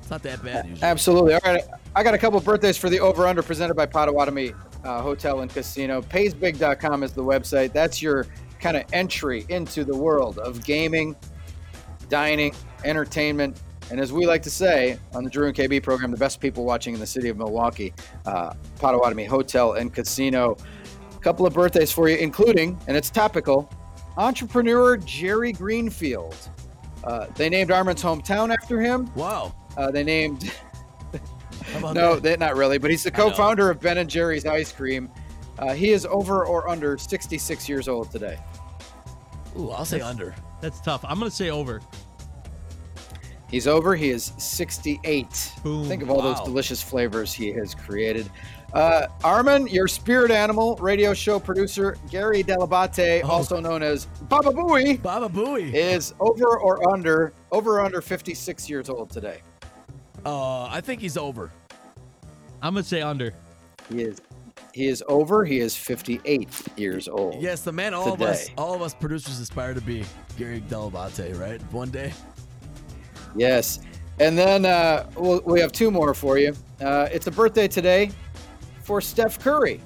It's 0.00 0.10
not 0.10 0.22
that 0.22 0.42
bad 0.42 0.66
usually. 0.66 0.82
Absolutely. 0.86 1.34
All 1.34 1.40
right. 1.44 1.62
I 1.94 2.02
got 2.02 2.14
a 2.14 2.18
couple 2.18 2.40
birthdays 2.40 2.76
for 2.76 2.90
the 2.90 2.98
over 3.00 3.26
under 3.26 3.42
presented 3.42 3.74
by 3.74 3.86
Potawatomi 3.86 4.54
uh, 4.84 5.00
Hotel 5.00 5.40
and 5.40 5.50
Casino. 5.50 6.02
Paysbig.com 6.02 7.02
is 7.02 7.12
the 7.12 7.22
website. 7.22 7.72
That's 7.72 8.02
your 8.02 8.26
kind 8.60 8.76
of 8.76 8.84
entry 8.92 9.44
into 9.48 9.84
the 9.84 9.96
world 9.96 10.38
of 10.38 10.64
gaming, 10.64 11.14
dining, 12.12 12.54
entertainment. 12.84 13.62
And 13.90 13.98
as 13.98 14.12
we 14.12 14.26
like 14.26 14.42
to 14.42 14.50
say 14.50 14.98
on 15.14 15.24
the 15.24 15.30
Drew 15.30 15.46
and 15.46 15.56
KB 15.56 15.82
program, 15.82 16.10
the 16.10 16.18
best 16.18 16.40
people 16.40 16.62
watching 16.62 16.92
in 16.92 17.00
the 17.00 17.06
city 17.06 17.30
of 17.30 17.38
Milwaukee, 17.38 17.94
uh, 18.26 18.52
Potawatomi 18.78 19.24
Hotel 19.24 19.72
and 19.72 19.92
Casino. 19.92 20.58
A 21.16 21.18
couple 21.20 21.46
of 21.46 21.54
birthdays 21.54 21.90
for 21.90 22.10
you, 22.10 22.18
including, 22.18 22.78
and 22.86 22.98
it's 22.98 23.08
topical, 23.08 23.70
entrepreneur 24.18 24.98
Jerry 24.98 25.52
Greenfield. 25.52 26.36
Uh, 27.02 27.28
they 27.34 27.48
named 27.48 27.70
Armin's 27.70 28.02
hometown 28.02 28.52
after 28.52 28.78
him. 28.78 29.10
Wow. 29.14 29.54
Uh, 29.78 29.90
they 29.90 30.04
named 30.04 30.52
No, 31.80 32.16
that? 32.16 32.22
they, 32.22 32.36
not 32.36 32.56
really. 32.56 32.76
But 32.76 32.90
he's 32.90 33.04
the 33.04 33.10
co-founder 33.10 33.70
of 33.70 33.80
Ben 33.80 33.96
and 33.96 34.10
Jerry's 34.10 34.44
Ice 34.44 34.70
Cream. 34.70 35.10
Uh, 35.58 35.72
he 35.72 35.92
is 35.92 36.04
over 36.04 36.44
or 36.44 36.68
under 36.68 36.98
66 36.98 37.68
years 37.70 37.88
old 37.88 38.10
today. 38.10 38.38
Ooh, 39.58 39.70
I'll 39.70 39.86
say 39.86 40.00
under. 40.02 40.34
That's 40.62 40.80
tough. 40.80 41.04
I'm 41.04 41.18
gonna 41.18 41.30
say 41.30 41.50
over. 41.50 41.80
He's 43.52 43.66
over. 43.68 43.94
He 43.94 44.08
is 44.10 44.32
68. 44.38 45.52
Boom. 45.62 45.84
Think 45.86 46.02
of 46.02 46.10
all 46.10 46.22
those 46.22 46.40
delicious 46.40 46.82
flavors 46.82 47.32
he 47.34 47.52
has 47.52 47.74
created. 47.74 48.28
Uh, 48.72 49.06
Armin, 49.22 49.66
your 49.66 49.86
spirit 49.86 50.30
animal, 50.30 50.74
radio 50.76 51.12
show 51.12 51.38
producer 51.38 51.96
Gary 52.10 52.42
Dell'Abate, 52.42 53.22
also 53.24 53.60
known 53.60 53.82
as 53.82 54.06
Baba 54.30 54.48
Booey, 54.50 54.94
Oh. 54.94 55.02
Baba 55.02 55.28
Booey, 55.28 55.74
is 55.74 56.14
over 56.18 56.56
or 56.58 56.90
under 56.94 57.34
over 57.52 57.72
or 57.78 57.80
under 57.84 58.00
56 58.00 58.70
years 58.70 58.88
old 58.88 59.10
today. 59.10 59.42
Uh, 60.24 60.64
I 60.64 60.80
think 60.80 61.02
he's 61.02 61.18
over. 61.18 61.52
I'm 62.62 62.72
gonna 62.72 62.84
say 62.84 63.02
under. 63.02 63.34
He 63.90 64.00
is. 64.02 64.22
He 64.72 64.86
is 64.88 65.04
over. 65.06 65.44
He 65.44 65.58
is 65.58 65.76
58 65.76 66.48
years 66.78 67.06
old. 67.08 67.42
Yes, 67.42 67.60
the 67.60 67.72
man 67.72 67.92
all 67.92 68.14
of 68.14 68.22
us, 68.22 68.48
all 68.56 68.72
of 68.72 68.80
us 68.80 68.94
producers 68.94 69.38
aspire 69.38 69.74
to 69.74 69.82
be 69.82 70.04
Gary 70.38 70.62
Dell'Abate, 70.62 71.38
right? 71.38 71.60
One 71.72 71.90
day. 71.90 72.14
Yes. 73.36 73.80
And 74.20 74.36
then 74.38 74.64
uh, 74.66 75.08
we'll, 75.16 75.40
we 75.44 75.60
have 75.60 75.72
two 75.72 75.90
more 75.90 76.14
for 76.14 76.38
you. 76.38 76.54
Uh, 76.80 77.08
it's 77.10 77.26
a 77.26 77.30
birthday 77.30 77.66
today 77.68 78.10
for 78.82 79.00
Steph 79.00 79.38
Curry 79.38 79.80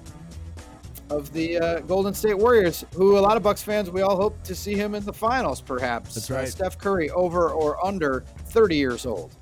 of 1.11 1.33
the 1.33 1.59
uh, 1.59 1.81
Golden 1.81 2.13
State 2.13 2.37
Warriors, 2.37 2.85
who 2.95 3.17
a 3.17 3.21
lot 3.21 3.37
of 3.37 3.43
Bucks 3.43 3.63
fans, 3.63 3.91
we 3.91 4.03
all 4.03 4.17
hope 4.17 4.43
to 4.43 4.55
see 4.55 4.75
him 4.75 4.95
in 4.97 5.05
the 5.05 5.13
finals, 5.13 5.61
perhaps. 5.61 6.15
That's 6.15 6.31
Uh, 6.31 6.35
right. 6.35 6.49
Steph 6.49 6.79
Curry, 6.79 7.11
over 7.11 7.51
or 7.51 7.85
under 7.87 8.25
30 8.47 8.77
years 8.77 9.07
old. 9.07 9.33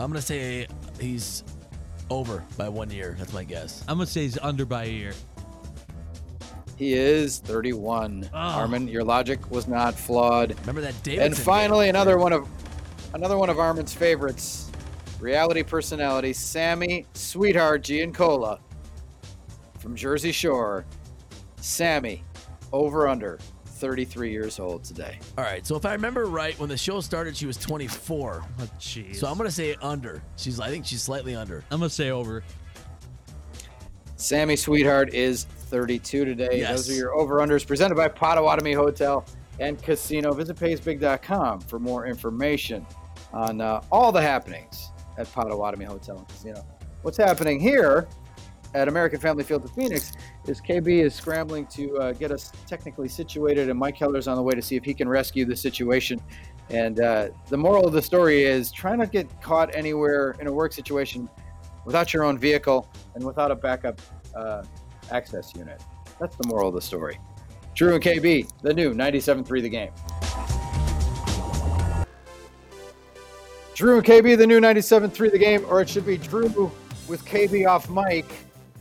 I'm 0.00 0.10
gonna 0.10 0.22
say 0.22 0.66
he's 0.98 1.44
over 2.10 2.42
by 2.56 2.68
one 2.68 2.90
year. 2.90 3.14
That's 3.18 3.32
my 3.32 3.44
guess. 3.44 3.84
I'm 3.86 3.98
gonna 3.98 4.06
say 4.06 4.22
he's 4.22 4.38
under 4.38 4.64
by 4.64 4.84
a 4.84 4.88
year. 4.90 5.12
He 6.76 6.94
is 6.94 7.38
31. 7.38 8.30
Oh. 8.32 8.36
Armin, 8.36 8.88
your 8.88 9.04
logic 9.04 9.50
was 9.50 9.68
not 9.68 9.94
flawed. 9.94 10.56
Remember 10.60 10.80
that 10.80 11.00
Davidson 11.02 11.26
And 11.26 11.36
finally, 11.36 11.88
another 11.88 12.18
one 12.18 12.32
of 12.32 12.48
another 13.14 13.38
one 13.38 13.48
of 13.48 13.58
Armin's 13.58 13.94
favorites, 13.94 14.72
reality 15.20 15.62
personality 15.62 16.32
Sammy 16.32 17.06
Sweetheart 17.14 17.84
Giancola 17.84 18.58
from 19.78 19.94
Jersey 19.94 20.32
Shore. 20.32 20.84
Sammy, 21.60 22.22
over 22.72 23.08
under 23.08 23.38
33 23.64 24.30
years 24.30 24.58
old 24.58 24.84
today. 24.84 25.18
All 25.38 25.44
right. 25.44 25.66
So 25.66 25.76
if 25.76 25.86
I 25.86 25.92
remember 25.92 26.26
right, 26.26 26.58
when 26.58 26.68
the 26.68 26.76
show 26.76 27.00
started, 27.00 27.36
she 27.36 27.46
was 27.46 27.56
24. 27.56 28.44
Oh, 28.44 28.62
jeez. 28.78 29.16
So 29.16 29.28
I'm 29.28 29.36
gonna 29.38 29.50
say 29.50 29.76
under. 29.80 30.22
She's. 30.36 30.58
I 30.58 30.70
think 30.70 30.86
she's 30.86 31.02
slightly 31.02 31.34
under. 31.36 31.64
I'm 31.70 31.78
gonna 31.78 31.90
say 31.90 32.10
over. 32.10 32.42
Sammy 34.16 34.56
Sweetheart 34.56 35.12
is 35.12 35.46
32 35.74 36.24
today. 36.24 36.60
Yes. 36.60 36.70
Those 36.70 36.90
are 36.90 36.94
your 36.94 37.14
over 37.16 37.40
unders 37.40 37.66
presented 37.66 37.96
by 37.96 38.06
Potawatomi 38.06 38.74
Hotel 38.74 39.26
and 39.58 39.82
Casino. 39.82 40.32
Visit 40.32 40.56
paysbig.com 40.56 41.62
for 41.62 41.80
more 41.80 42.06
information 42.06 42.86
on 43.32 43.60
uh, 43.60 43.82
all 43.90 44.12
the 44.12 44.22
happenings 44.22 44.92
at 45.18 45.26
Potawatomi 45.32 45.84
Hotel 45.84 46.18
and 46.18 46.28
Casino. 46.28 46.64
What's 47.02 47.16
happening 47.16 47.58
here 47.58 48.06
at 48.74 48.86
American 48.86 49.18
Family 49.18 49.42
Field 49.42 49.64
of 49.64 49.72
Phoenix 49.72 50.12
is 50.46 50.60
KB 50.60 51.02
is 51.04 51.12
scrambling 51.12 51.66
to 51.66 51.98
uh, 51.98 52.12
get 52.12 52.30
us 52.30 52.52
technically 52.68 53.08
situated, 53.08 53.68
and 53.68 53.76
Mike 53.76 53.96
Heller's 53.96 54.28
on 54.28 54.36
the 54.36 54.42
way 54.42 54.54
to 54.54 54.62
see 54.62 54.76
if 54.76 54.84
he 54.84 54.94
can 54.94 55.08
rescue 55.08 55.44
the 55.44 55.56
situation. 55.56 56.20
And 56.70 57.00
uh, 57.00 57.30
the 57.48 57.56
moral 57.56 57.84
of 57.84 57.92
the 57.92 58.02
story 58.02 58.44
is 58.44 58.70
try 58.70 58.94
not 58.94 59.06
to 59.06 59.10
get 59.10 59.42
caught 59.42 59.74
anywhere 59.74 60.36
in 60.38 60.46
a 60.46 60.52
work 60.52 60.72
situation 60.72 61.28
without 61.84 62.14
your 62.14 62.22
own 62.22 62.38
vehicle 62.38 62.88
and 63.16 63.24
without 63.24 63.50
a 63.50 63.56
backup 63.56 64.00
uh, 64.36 64.62
access 65.10 65.54
unit. 65.54 65.80
That's 66.20 66.36
the 66.36 66.46
moral 66.46 66.68
of 66.68 66.74
the 66.74 66.80
story. 66.80 67.18
Drew 67.74 67.94
and 67.94 68.02
KB, 68.02 68.48
the 68.62 68.72
new 68.72 68.94
97.3 68.94 69.62
The 69.62 69.68
Game. 69.68 69.90
Drew 73.74 73.96
and 73.96 74.06
KB, 74.06 74.38
the 74.38 74.46
new 74.46 74.60
97.3 74.60 75.32
The 75.32 75.38
Game, 75.38 75.66
or 75.68 75.80
it 75.80 75.88
should 75.88 76.06
be 76.06 76.16
Drew 76.16 76.70
with 77.08 77.24
KB 77.24 77.68
off 77.68 77.90
mic, 77.90 78.26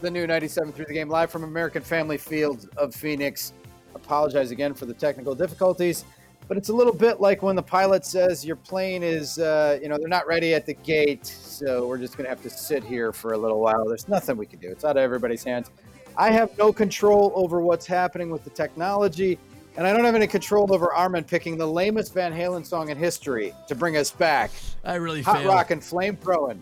the 0.01 0.11
new 0.11 0.28
97.3 0.28 0.88
The 0.88 0.93
Game, 0.93 1.09
live 1.09 1.32
from 1.32 1.43
American 1.43 1.82
Family 1.82 2.17
Field 2.17 2.69
of 2.78 2.93
Phoenix. 2.93 3.53
Apologize 3.95 4.51
again 4.51 4.76
for 4.76 4.86
the 4.86 4.93
technical 4.93 5.34
difficulties, 5.34 6.05
but 6.47 6.57
it's 6.57 6.69
a 6.69 6.74
little 6.74 6.93
bit 6.93 7.19
like 7.19 7.41
when 7.41 7.55
the 7.55 7.63
pilot 7.63 8.05
says 8.05 8.45
your 8.45 8.55
plane 8.55 9.01
is, 9.01 9.39
uh, 9.39 9.80
you 9.82 9.89
know, 9.89 9.97
they're 9.97 10.07
not 10.07 10.28
ready 10.28 10.53
at 10.53 10.67
the 10.67 10.74
gate, 10.76 11.26
so 11.26 11.88
we're 11.88 11.97
just 11.97 12.15
going 12.15 12.26
to 12.26 12.30
have 12.30 12.43
to 12.43 12.49
sit 12.51 12.84
here 12.84 13.11
for 13.11 13.34
a 13.34 13.38
little 13.38 13.59
while. 13.59 13.88
There's 13.88 14.07
nothing 14.07 14.38
we 14.38 14.45
can 14.45 14.59
do. 14.59 14.69
It's 14.69 14.86
out 14.86 14.97
of 14.97 15.03
everybody's 15.03 15.43
hands. 15.43 15.71
I 16.18 16.32
have 16.32 16.55
no 16.57 16.72
control 16.72 17.32
over 17.36 17.59
what's 17.59 17.86
happening 17.86 18.30
with 18.30 18.43
the 18.43 18.49
technology, 18.51 19.39
and 19.76 19.88
I 19.88 19.93
don't 19.93 20.05
have 20.05 20.16
any 20.16 20.28
control 20.28 20.74
over 20.74 20.93
Armin 20.93 21.24
picking 21.24 21.57
the 21.57 21.66
lamest 21.66 22.14
Van 22.14 22.32
Halen 22.32 22.66
song 22.66 22.89
in 22.89 22.97
history 22.97 23.53
to 23.68 23.76
bring 23.76 23.97
us 23.97 24.11
back. 24.11 24.51
I 24.84 24.95
really 24.95 25.24
Hot 25.24 25.38
failed. 25.38 25.47
rock 25.47 25.72
and 25.72 25.84
flame 25.84 26.16
throwing. 26.18 26.61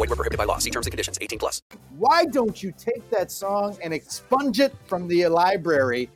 Void 0.01 0.09
were 0.09 0.15
prohibited 0.15 0.39
by 0.39 0.45
law. 0.45 0.57
See 0.57 0.71
terms 0.71 0.87
and 0.87 0.91
conditions. 0.91 1.19
18 1.21 1.37
plus. 1.37 1.61
Why 1.95 2.25
don't 2.25 2.63
you 2.63 2.73
take 2.75 3.07
that 3.11 3.31
song 3.31 3.77
and 3.83 3.93
expunge 3.93 4.59
it 4.59 4.73
from 4.87 5.07
the 5.07 5.27
library 5.27 6.09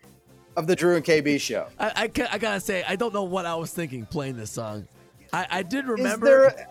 of 0.57 0.65
the 0.65 0.75
Drew 0.75 0.95
and 0.95 1.05
KB 1.05 1.39
show? 1.39 1.67
I, 1.77 1.91
I, 1.95 2.27
I 2.31 2.37
gotta 2.39 2.59
say, 2.59 2.83
I 2.87 2.95
don't 2.95 3.13
know 3.13 3.25
what 3.25 3.45
I 3.45 3.53
was 3.53 3.71
thinking 3.71 4.07
playing 4.07 4.37
this 4.37 4.49
song. 4.49 4.87
I, 5.31 5.45
I 5.51 5.61
did 5.61 5.85
remember 5.85 6.25
there 6.25 6.67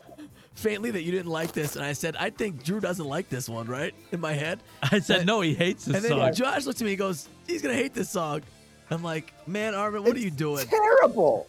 faintly 0.54 0.90
that 0.90 1.02
you 1.02 1.12
didn't 1.12 1.30
like 1.30 1.52
this, 1.52 1.76
and 1.76 1.84
I 1.84 1.92
said, 1.92 2.16
I 2.16 2.30
think 2.30 2.64
Drew 2.64 2.80
doesn't 2.80 3.06
like 3.06 3.28
this 3.28 3.48
one, 3.48 3.68
right? 3.68 3.94
In 4.10 4.18
my 4.18 4.32
head. 4.32 4.60
I 4.82 4.98
said 4.98 5.24
no, 5.24 5.40
he 5.40 5.54
hates 5.54 5.84
this 5.84 5.94
and 5.94 6.04
then 6.04 6.10
song. 6.10 6.34
Josh 6.34 6.66
looked 6.66 6.80
at 6.80 6.84
me 6.84 6.92
and 6.92 6.98
goes, 6.98 7.28
he's 7.46 7.62
gonna 7.62 7.74
hate 7.74 7.94
this 7.94 8.10
song. 8.10 8.42
I'm 8.90 9.04
like, 9.04 9.32
man, 9.46 9.76
Armin, 9.76 10.02
what 10.02 10.16
are 10.16 10.20
you 10.20 10.32
doing? 10.32 10.66
terrible. 10.66 11.46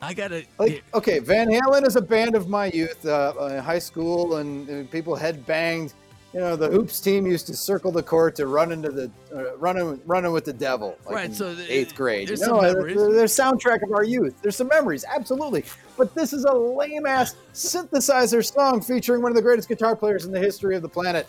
I 0.00 0.14
gotta. 0.14 0.44
Like, 0.58 0.84
okay, 0.94 1.18
Van 1.18 1.48
Halen 1.48 1.86
is 1.86 1.96
a 1.96 2.00
band 2.00 2.34
of 2.36 2.48
my 2.48 2.66
youth, 2.66 3.04
uh, 3.04 3.32
uh, 3.40 3.46
in 3.46 3.58
high 3.58 3.80
school, 3.80 4.36
and 4.36 4.68
uh, 4.70 4.90
people 4.90 5.14
head 5.16 5.44
banged. 5.46 5.92
You 6.34 6.40
know, 6.40 6.56
the 6.56 6.68
hoops 6.68 7.00
team 7.00 7.26
used 7.26 7.46
to 7.46 7.56
circle 7.56 7.90
the 7.90 8.02
court 8.02 8.36
to 8.36 8.46
run 8.46 8.70
into 8.70 8.90
the 8.90 9.10
uh, 9.34 9.56
running 9.56 9.98
running 10.04 10.30
with 10.30 10.44
the 10.44 10.52
devil, 10.52 10.96
like 11.06 11.14
Right, 11.14 11.24
in 11.26 11.34
so 11.34 11.54
the- 11.54 11.72
eighth 11.72 11.94
grade. 11.94 12.28
there's 12.28 12.40
you 12.40 12.46
some 12.46 12.60
memories. 12.62 12.96
they're, 12.96 13.12
they're 13.12 13.24
soundtrack 13.24 13.82
of 13.82 13.92
our 13.92 14.04
youth. 14.04 14.40
There's 14.42 14.54
some 14.56 14.68
memories, 14.68 15.04
absolutely. 15.12 15.64
But 15.96 16.14
this 16.14 16.32
is 16.34 16.44
a 16.44 16.52
lame 16.52 17.06
ass 17.06 17.34
synthesizer 17.54 18.44
song 18.44 18.80
featuring 18.82 19.22
one 19.22 19.32
of 19.32 19.36
the 19.36 19.42
greatest 19.42 19.68
guitar 19.68 19.96
players 19.96 20.26
in 20.26 20.32
the 20.32 20.38
history 20.38 20.76
of 20.76 20.82
the 20.82 20.88
planet, 20.88 21.26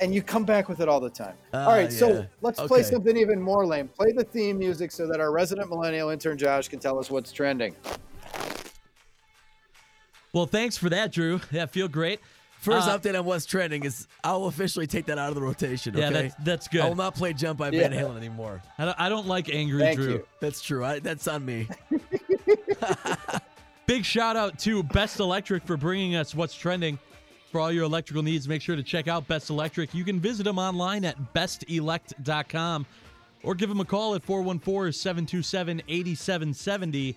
and 0.00 0.14
you 0.14 0.22
come 0.22 0.44
back 0.44 0.68
with 0.68 0.80
it 0.80 0.88
all 0.88 1.00
the 1.00 1.10
time. 1.10 1.34
all 1.52 1.60
Ah, 1.68 1.72
right, 1.74 1.92
so 1.92 2.26
let's 2.40 2.60
play 2.60 2.82
something 2.82 3.16
even 3.16 3.40
more 3.40 3.66
lame. 3.66 3.88
Play 3.88 4.12
the 4.12 4.24
theme 4.24 4.58
music 4.58 4.90
so 4.92 5.06
that 5.06 5.20
our 5.20 5.32
resident 5.32 5.68
millennial 5.68 6.10
intern 6.10 6.38
Josh 6.38 6.68
can 6.68 6.78
tell 6.78 6.98
us 6.98 7.10
what's 7.10 7.32
trending. 7.32 7.74
Well, 10.32 10.46
thanks 10.46 10.76
for 10.76 10.88
that, 10.90 11.12
Drew. 11.12 11.40
Yeah, 11.50 11.66
feel 11.66 11.88
great. 11.88 12.20
First 12.60 12.88
Uh, 12.88 12.98
update 12.98 13.16
on 13.18 13.24
what's 13.24 13.46
trending 13.46 13.84
is 13.84 14.08
I'll 14.24 14.46
officially 14.46 14.86
take 14.86 15.06
that 15.06 15.16
out 15.16 15.28
of 15.28 15.36
the 15.36 15.40
rotation. 15.42 15.96
Yeah, 15.96 16.10
that's- 16.10 16.34
that's 16.40 16.68
good. 16.68 16.80
I 16.80 16.88
will 16.88 16.96
not 16.96 17.14
play 17.14 17.32
"Jump" 17.32 17.58
by 17.58 17.70
Yeah. 17.70 17.88
Van 17.88 17.92
Halen 17.92 18.16
anymore. 18.16 18.60
I 18.78 18.84
don't, 18.84 19.00
I 19.00 19.08
don't 19.08 19.26
like 19.26 19.48
angry 19.48 19.78
Thank 19.80 19.98
Drew. 20.00 20.12
you. 20.14 20.26
That's 20.40 20.60
true. 20.60 20.84
I, 20.84 20.98
that's 20.98 21.28
on 21.28 21.44
me. 21.44 21.68
Big 23.86 24.04
shout 24.04 24.36
out 24.36 24.58
to 24.60 24.82
Best 24.82 25.18
Electric 25.20 25.64
for 25.64 25.76
bringing 25.76 26.14
us 26.16 26.34
what's 26.34 26.54
trending. 26.54 26.98
For 27.50 27.60
all 27.60 27.72
your 27.72 27.84
electrical 27.84 28.22
needs, 28.22 28.46
make 28.46 28.60
sure 28.60 28.76
to 28.76 28.82
check 28.82 29.08
out 29.08 29.26
Best 29.26 29.48
Electric. 29.48 29.94
You 29.94 30.04
can 30.04 30.20
visit 30.20 30.42
them 30.42 30.58
online 30.58 31.04
at 31.04 31.16
bestelect.com 31.32 32.86
or 33.42 33.54
give 33.54 33.70
them 33.70 33.80
a 33.80 33.84
call 33.84 34.14
at 34.14 34.22
414 34.22 34.92
727 34.92 35.82
8770. 35.88 37.16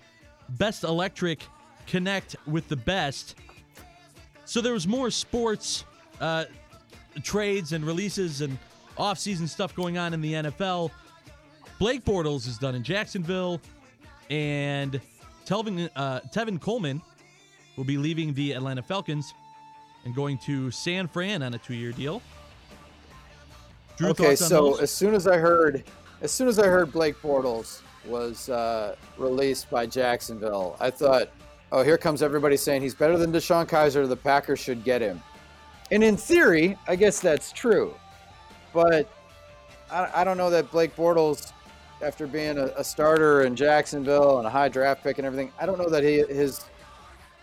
Best 0.50 0.84
Electric, 0.84 1.46
connect 1.86 2.38
with 2.48 2.68
the 2.70 2.78
best. 2.78 3.36
So 4.46 4.62
there 4.62 4.74
was 4.74 4.88
more 4.88 5.12
sports 5.12 5.84
uh, 6.22 6.46
trades 7.24 7.74
and 7.74 7.86
releases 7.86 8.42
and 8.42 8.58
off-season 8.98 9.48
stuff 9.48 9.76
going 9.76 9.98
on 9.98 10.14
in 10.14 10.22
the 10.22 10.34
NFL. 10.34 10.92
Blake 11.80 12.06
Bortles 12.06 12.48
is 12.48 12.58
done 12.58 12.76
in 12.76 12.84
Jacksonville, 12.84 13.60
and 14.30 15.02
Telvin, 15.46 15.90
uh, 15.96 16.20
Tevin 16.34 16.62
Coleman 16.62 17.02
will 17.76 17.84
be 17.84 17.98
leaving 17.98 18.34
the 18.34 18.52
Atlanta 18.52 18.84
Falcons. 18.84 19.34
And 20.06 20.16
going 20.16 20.38
to 20.40 20.72
San 20.72 21.08
Fran 21.08 21.44
on 21.44 21.54
a 21.54 21.58
two-year 21.58 21.92
deal. 21.92 22.22
Drew, 23.98 24.10
okay, 24.10 24.36
so 24.36 24.72
those? 24.72 24.80
as 24.82 24.92
soon 24.92 25.14
as 25.14 25.28
I 25.28 25.38
heard, 25.38 25.84
as 26.22 26.32
soon 26.32 26.48
as 26.48 26.58
I 26.58 26.68
heard 26.68 26.92
Blake 26.92 27.16
Bortles 27.22 27.82
was 28.06 28.50
uh, 28.50 28.96
released 29.18 29.70
by 29.70 29.86
Jacksonville, 29.86 30.76
I 30.80 30.90
thought, 30.90 31.30
oh, 31.72 31.84
here 31.84 31.98
comes 31.98 32.24
everybody 32.24 32.58
saying 32.58 32.82
he's 32.82 32.96
better 32.96 33.18
than 33.18 33.32
DeShone 33.32 33.68
Kizer. 33.68 34.08
The 34.08 34.16
Packers 34.16 34.60
should 34.60 34.84
get 34.84 35.02
him. 35.02 35.22
And 35.92 36.04
in 36.04 36.18
theory, 36.18 36.78
I 36.88 36.96
guess 36.96 37.20
that's 37.20 37.52
true, 37.52 37.94
but 38.74 39.08
I, 39.92 40.10
I 40.16 40.24
don't 40.24 40.38
know 40.38 40.50
that 40.50 40.72
Blake 40.72 40.96
Bortles, 40.96 41.52
after 42.02 42.26
being 42.26 42.58
a, 42.58 42.68
a 42.78 42.84
starter 42.84 43.44
in 43.44 43.56
Jacksonville 43.56 44.40
and 44.40 44.48
a 44.48 44.50
high 44.50 44.70
draft 44.70 45.04
pick 45.04 45.20
and 45.20 45.28
everything, 45.28 45.52
I 45.60 45.66
don't 45.66 45.78
know 45.78 45.90
that 45.90 46.04
he 46.04 46.24
his 46.34 46.66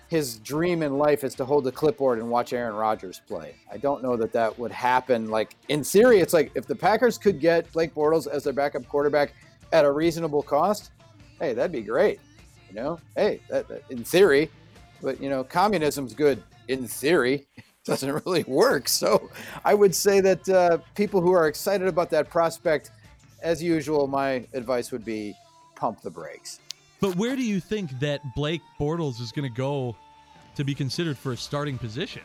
his 0.09 0.39
dream 0.39 0.83
in 0.83 0.97
life 0.97 1.23
is 1.23 1.35
to 1.37 1.45
hold 1.45 1.65
the 1.65 1.73
clipboard 1.73 2.19
and 2.19 2.29
watch 2.31 2.53
Aaron 2.53 2.75
Rodgers 2.75 3.21
play. 3.29 3.55
I 3.71 3.77
don't 3.77 4.03
know 4.03 4.17
that 4.17 4.33
that 4.33 4.59
would 4.59 4.73
happen. 4.73 5.29
Like 5.29 5.55
in 5.69 5.85
theory, 5.85 6.21
it's 6.21 6.33
like 6.33 6.51
if 6.55 6.67
the 6.67 6.75
Packers 6.75 7.19
could 7.19 7.41
get 7.41 7.71
Blake 7.73 7.95
Bortles 7.95 8.27
as 8.27 8.45
their 8.45 8.55
backup 8.55 8.89
quarterback 8.89 9.35
at 9.73 9.85
a 9.85 9.91
reasonable 9.93 10.43
cost, 10.43 10.93
hey, 11.39 11.53
that'd 11.53 11.73
be 11.73 11.83
great. 11.83 12.21
You 12.71 12.75
know, 12.77 13.01
hey, 13.17 13.41
that, 13.51 13.69
that- 13.69 13.83
in 13.91 14.03
theory, 14.03 14.51
but 15.03 15.21
you 15.21 15.29
know, 15.29 15.45
communism's 15.45 16.15
good 16.15 16.43
in 16.69 16.87
theory. 16.87 17.47
Doesn't 17.85 18.25
really 18.27 18.45
work. 18.45 18.89
So 18.89 19.31
I 19.65 19.73
would 19.75 19.95
say 19.95 20.21
that 20.21 20.47
uh, 20.49 20.79
people 20.95 21.21
who 21.23 21.33
are 21.33 21.49
excited 21.49 21.87
about 21.89 22.11
that 22.11 22.29
prospect, 22.29 22.91
as 23.43 23.63
usual, 23.63 24.07
my 24.07 24.45
advice 24.53 24.91
would 24.93 25.05
be 25.07 25.35
pump 25.75 26.03
the 26.03 26.11
brakes. 26.11 26.61
But 27.01 27.17
where 27.17 27.37
do 27.37 27.43
you 27.43 27.61
think 27.61 27.99
that 28.01 28.35
Blake 28.35 28.63
Bortles 28.79 29.21
is 29.21 29.33
going 29.33 29.49
to 29.49 29.55
go 29.55 29.95
to 30.57 30.65
be 30.65 30.75
considered 30.75 31.17
for 31.17 31.33
a 31.33 31.37
starting 31.37 31.79
position? 31.79 32.23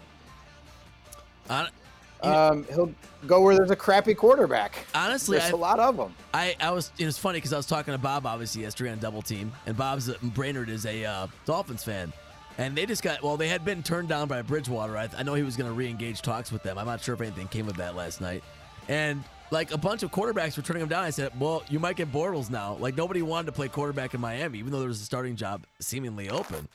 Um, 2.23 2.65
he'll 2.69 2.93
go 3.27 3.41
where 3.41 3.55
there's 3.55 3.71
a 3.71 3.75
crappy 3.75 4.13
quarterback. 4.13 4.85
Honestly, 4.95 5.37
there's 5.37 5.51
I- 5.51 5.55
a 5.55 5.57
lot 5.57 5.79
of 5.79 5.97
them. 5.97 6.15
I, 6.33 6.55
I 6.59 6.71
was 6.71 6.91
it 6.97 7.05
was 7.05 7.17
funny 7.17 7.37
because 7.37 7.53
I 7.53 7.57
was 7.57 7.65
talking 7.65 7.93
to 7.93 7.97
Bob 7.97 8.25
obviously 8.25 8.61
yesterday 8.61 8.91
on 8.91 8.99
Double 8.99 9.21
Team, 9.21 9.51
and 9.65 9.75
Bob's 9.75 10.09
Brainerd 10.17 10.69
is 10.69 10.85
a 10.85 11.03
uh, 11.03 11.27
Dolphins 11.45 11.83
fan, 11.83 12.13
and 12.57 12.75
they 12.75 12.85
just 12.85 13.03
got 13.03 13.21
well 13.21 13.35
they 13.35 13.49
had 13.49 13.65
been 13.65 13.83
turned 13.83 14.07
down 14.07 14.29
by 14.29 14.41
Bridgewater. 14.41 14.97
I, 14.97 15.09
I 15.17 15.23
know 15.23 15.33
he 15.33 15.43
was 15.43 15.57
going 15.57 15.69
to 15.69 15.73
re-engage 15.75 16.21
talks 16.21 16.51
with 16.51 16.63
them. 16.63 16.77
I'm 16.77 16.85
not 16.85 17.01
sure 17.01 17.13
if 17.13 17.21
anything 17.21 17.49
came 17.49 17.67
of 17.67 17.75
that 17.77 17.93
last 17.95 18.21
night, 18.21 18.43
and 18.87 19.21
like 19.51 19.71
a 19.71 19.77
bunch 19.77 20.03
of 20.03 20.11
quarterbacks 20.11 20.57
were 20.57 20.63
turning 20.63 20.83
him 20.83 20.89
down. 20.89 21.03
I 21.03 21.09
said, 21.09 21.31
well, 21.39 21.63
you 21.69 21.79
might 21.79 21.95
get 21.95 22.11
Bortles 22.11 22.49
now. 22.49 22.75
Like 22.79 22.97
nobody 22.97 23.21
wanted 23.21 23.47
to 23.47 23.51
play 23.51 23.67
quarterback 23.67 24.13
in 24.13 24.21
Miami, 24.21 24.59
even 24.59 24.71
though 24.71 24.79
there 24.79 24.87
was 24.87 25.01
a 25.01 25.05
starting 25.05 25.35
job 25.35 25.65
seemingly 25.79 26.29
open. 26.29 26.67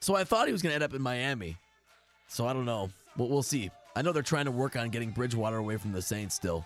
So 0.00 0.14
I 0.14 0.24
thought 0.24 0.46
he 0.46 0.52
was 0.52 0.62
going 0.62 0.70
to 0.70 0.74
end 0.74 0.84
up 0.84 0.94
in 0.94 1.02
Miami. 1.02 1.56
So 2.28 2.46
I 2.46 2.52
don't 2.52 2.64
know. 2.64 2.90
We'll 3.16 3.42
see. 3.42 3.70
I 3.94 4.02
know 4.02 4.12
they're 4.12 4.22
trying 4.22 4.46
to 4.46 4.50
work 4.50 4.74
on 4.74 4.88
getting 4.88 5.10
Bridgewater 5.10 5.58
away 5.58 5.76
from 5.76 5.92
the 5.92 6.00
Saints 6.00 6.34
still. 6.34 6.64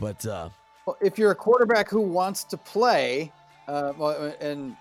But 0.00 0.24
uh, 0.24 0.48
Well, 0.86 0.96
if 1.00 1.18
you're 1.18 1.32
a 1.32 1.36
quarterback 1.36 1.90
who 1.90 2.00
wants 2.00 2.44
to 2.44 2.56
play, 2.56 3.30
uh, 3.66 3.92
well, 3.98 4.34
and 4.40 4.76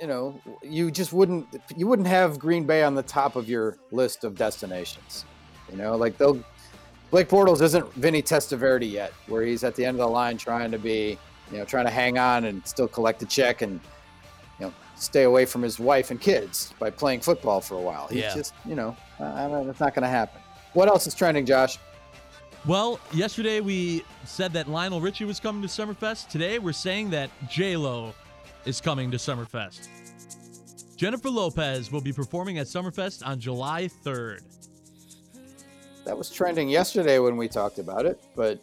you 0.00 0.06
know, 0.06 0.40
you 0.62 0.90
just 0.90 1.12
wouldn't 1.12 1.46
you 1.76 1.86
wouldn't 1.86 2.08
have 2.08 2.38
Green 2.38 2.64
Bay 2.64 2.82
on 2.82 2.94
the 2.94 3.02
top 3.02 3.36
of 3.36 3.48
your 3.48 3.76
list 3.90 4.24
of 4.24 4.36
destinations. 4.36 5.24
You 5.70 5.78
know, 5.78 5.96
like 5.96 6.16
they'll 6.18 6.42
Blake 7.12 7.28
Bortles 7.28 7.60
isn't 7.60 7.92
Vinny 7.92 8.22
Testaverde 8.22 8.90
yet, 8.90 9.12
where 9.26 9.42
he's 9.42 9.64
at 9.64 9.74
the 9.74 9.84
end 9.84 9.96
of 9.96 9.98
the 9.98 10.06
line 10.08 10.38
trying 10.38 10.70
to 10.70 10.78
be, 10.78 11.18
you 11.52 11.58
know, 11.58 11.64
trying 11.66 11.84
to 11.84 11.90
hang 11.90 12.16
on 12.16 12.46
and 12.46 12.66
still 12.66 12.88
collect 12.88 13.22
a 13.22 13.26
check 13.26 13.60
and 13.60 13.78
you 14.58 14.64
know 14.66 14.72
stay 14.96 15.24
away 15.24 15.44
from 15.44 15.60
his 15.60 15.78
wife 15.78 16.10
and 16.10 16.18
kids 16.22 16.72
by 16.78 16.88
playing 16.88 17.20
football 17.20 17.60
for 17.60 17.74
a 17.74 17.80
while. 17.80 18.06
He's 18.08 18.20
Yeah. 18.22 18.34
just, 18.34 18.54
you 18.64 18.74
know, 18.74 18.96
I 19.20 19.46
don't, 19.46 19.68
it's 19.68 19.78
not 19.78 19.94
going 19.94 20.04
to 20.04 20.08
happen. 20.08 20.40
What 20.72 20.88
else 20.88 21.06
is 21.06 21.14
trending, 21.14 21.44
Josh? 21.44 21.78
Well, 22.64 22.98
yesterday 23.12 23.60
we 23.60 24.04
said 24.24 24.54
that 24.54 24.70
Lionel 24.70 25.02
Richie 25.02 25.26
was 25.26 25.38
coming 25.38 25.60
to 25.60 25.68
Summerfest. 25.68 26.28
Today 26.30 26.58
we're 26.58 26.72
saying 26.72 27.10
that 27.10 27.28
J 27.50 27.76
Lo 27.76 28.14
is 28.64 28.80
coming 28.80 29.10
to 29.10 29.18
Summerfest. 29.18 29.86
Jennifer 30.96 31.28
Lopez 31.28 31.92
will 31.92 32.00
be 32.00 32.12
performing 32.12 32.56
at 32.56 32.68
Summerfest 32.68 33.26
on 33.26 33.38
July 33.38 33.90
3rd. 34.02 34.40
That 36.04 36.16
was 36.18 36.30
trending 36.30 36.68
yesterday 36.68 37.18
when 37.18 37.36
we 37.36 37.48
talked 37.48 37.78
about 37.78 38.06
it, 38.06 38.22
but 38.34 38.58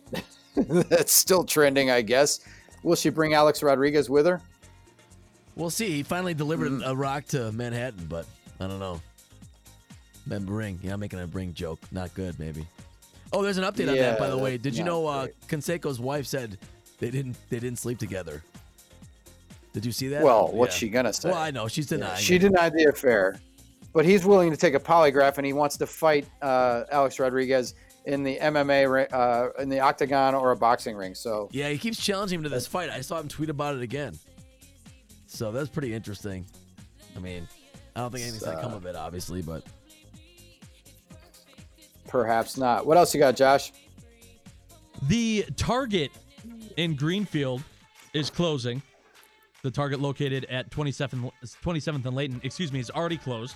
that's 0.55 1.13
still 1.13 1.43
trending, 1.43 1.89
I 1.89 2.01
guess. 2.01 2.41
Will 2.83 2.95
she 2.95 3.09
bring 3.09 3.33
Alex 3.33 3.63
Rodriguez 3.63 4.09
with 4.09 4.25
her? 4.25 4.41
We'll 5.55 5.69
see. 5.69 5.91
He 5.91 6.03
finally 6.03 6.33
delivered 6.33 6.71
Mm. 6.71 6.87
a 6.87 6.95
rock 6.95 7.25
to 7.27 7.51
Manhattan, 7.51 8.05
but 8.09 8.25
I 8.59 8.67
don't 8.67 8.79
know. 8.79 9.01
Ben 10.27 10.45
Ring. 10.45 10.79
Yeah, 10.83 10.93
I'm 10.93 10.99
making 10.99 11.19
a 11.19 11.25
Ring 11.27 11.53
joke. 11.53 11.79
Not 11.91 12.13
good, 12.13 12.37
maybe. 12.39 12.65
Oh, 13.33 13.41
there's 13.41 13.57
an 13.57 13.63
update 13.63 13.89
on 13.89 13.95
that, 13.97 14.17
by 14.19 14.29
the 14.29 14.37
way. 14.37 14.57
Did 14.57 14.75
you 14.75 14.83
know 14.83 15.05
uh, 15.07 15.27
Canseco's 15.47 15.99
wife 15.99 16.25
said 16.25 16.57
they 16.99 17.09
didn't 17.11 17.35
they 17.49 17.59
didn't 17.59 17.79
sleep 17.79 17.99
together? 17.99 18.43
Did 19.73 19.85
you 19.85 19.91
see 19.91 20.07
that? 20.09 20.23
Well, 20.23 20.49
what's 20.51 20.75
Yeah. 20.75 20.79
she 20.79 20.89
gonna 20.89 21.13
say? 21.13 21.29
Well, 21.29 21.37
I 21.37 21.51
know 21.51 21.67
she's 21.67 21.87
denying. 21.87 22.19
She 22.19 22.35
it. 22.35 22.39
denied 22.39 22.73
the 22.73 22.85
affair, 22.85 23.39
but 23.93 24.05
he's 24.05 24.25
willing 24.25 24.51
to 24.51 24.57
take 24.57 24.73
a 24.73 24.79
polygraph 24.79 25.37
and 25.37 25.45
he 25.45 25.53
wants 25.53 25.77
to 25.77 25.87
fight 25.87 26.27
uh, 26.41 26.83
Alex 26.91 27.19
Rodriguez 27.19 27.73
in 28.05 28.23
the 28.23 28.37
MMA 28.37 29.11
uh, 29.13 29.49
in 29.59 29.69
the 29.69 29.79
octagon 29.79 30.35
or 30.35 30.51
a 30.51 30.55
boxing 30.55 30.95
ring. 30.95 31.13
So 31.15 31.49
Yeah, 31.51 31.69
he 31.69 31.77
keeps 31.77 32.03
challenging 32.03 32.39
him 32.39 32.43
to 32.43 32.49
this 32.49 32.67
fight. 32.67 32.89
I 32.89 33.01
saw 33.01 33.19
him 33.19 33.27
tweet 33.27 33.49
about 33.49 33.75
it 33.75 33.81
again. 33.81 34.17
So 35.27 35.51
that's 35.51 35.69
pretty 35.69 35.93
interesting. 35.93 36.45
I 37.15 37.19
mean, 37.19 37.47
I 37.95 38.01
don't 38.01 38.11
think 38.11 38.23
anything's 38.23 38.43
gonna 38.43 38.61
come 38.61 38.73
uh, 38.73 38.77
of 38.77 38.85
it, 38.85 38.95
obviously, 38.95 39.41
but 39.41 39.63
perhaps 42.07 42.57
not. 42.57 42.85
What 42.85 42.97
else 42.97 43.13
you 43.13 43.19
got, 43.19 43.35
Josh? 43.35 43.71
The 45.07 45.45
Target 45.55 46.11
in 46.77 46.95
Greenfield 46.95 47.63
is 48.13 48.29
closing. 48.29 48.81
The 49.61 49.71
Target 49.71 49.99
located 49.99 50.45
at 50.45 50.69
27th, 50.71 51.31
27th 51.63 52.05
and 52.05 52.15
Layton, 52.15 52.41
excuse 52.43 52.71
me, 52.71 52.79
is 52.79 52.89
already 52.89 53.17
closed. 53.17 53.55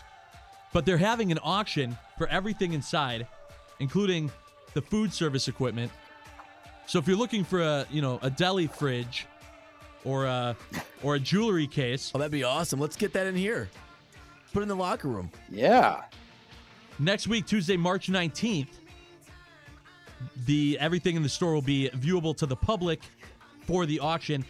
But 0.73 0.85
they're 0.85 0.97
having 0.97 1.31
an 1.31 1.39
auction 1.43 1.97
for 2.17 2.27
everything 2.27 2.73
inside, 2.73 3.27
including 3.79 4.31
the 4.73 4.81
food 4.81 5.13
service 5.13 5.47
equipment. 5.47 5.91
So 6.87 6.99
if 6.99 7.07
you're 7.07 7.17
looking 7.17 7.43
for 7.43 7.61
a, 7.61 7.85
you 7.89 8.01
know, 8.01 8.19
a 8.21 8.29
deli 8.29 8.67
fridge 8.67 9.27
or 10.03 10.25
a 10.25 10.55
or 11.01 11.15
a 11.15 11.19
jewelry 11.19 11.67
case, 11.67 12.11
oh, 12.13 12.17
that'd 12.17 12.31
be 12.31 12.43
awesome. 12.43 12.79
Let's 12.79 12.95
get 12.95 13.13
that 13.13 13.27
in 13.27 13.35
here. 13.35 13.69
Put 14.51 14.59
it 14.59 14.63
in 14.63 14.69
the 14.69 14.75
locker 14.75 15.07
room. 15.07 15.31
Yeah. 15.49 16.01
Next 16.99 17.27
week, 17.27 17.47
Tuesday, 17.47 17.77
March 17.77 18.07
19th, 18.07 18.67
the 20.45 20.77
everything 20.79 21.15
in 21.15 21.23
the 21.23 21.29
store 21.29 21.53
will 21.53 21.61
be 21.61 21.89
viewable 21.95 22.35
to 22.37 22.45
the 22.45 22.55
public 22.55 23.01
for 23.65 23.85
the 23.85 23.99
auction. 23.99 24.45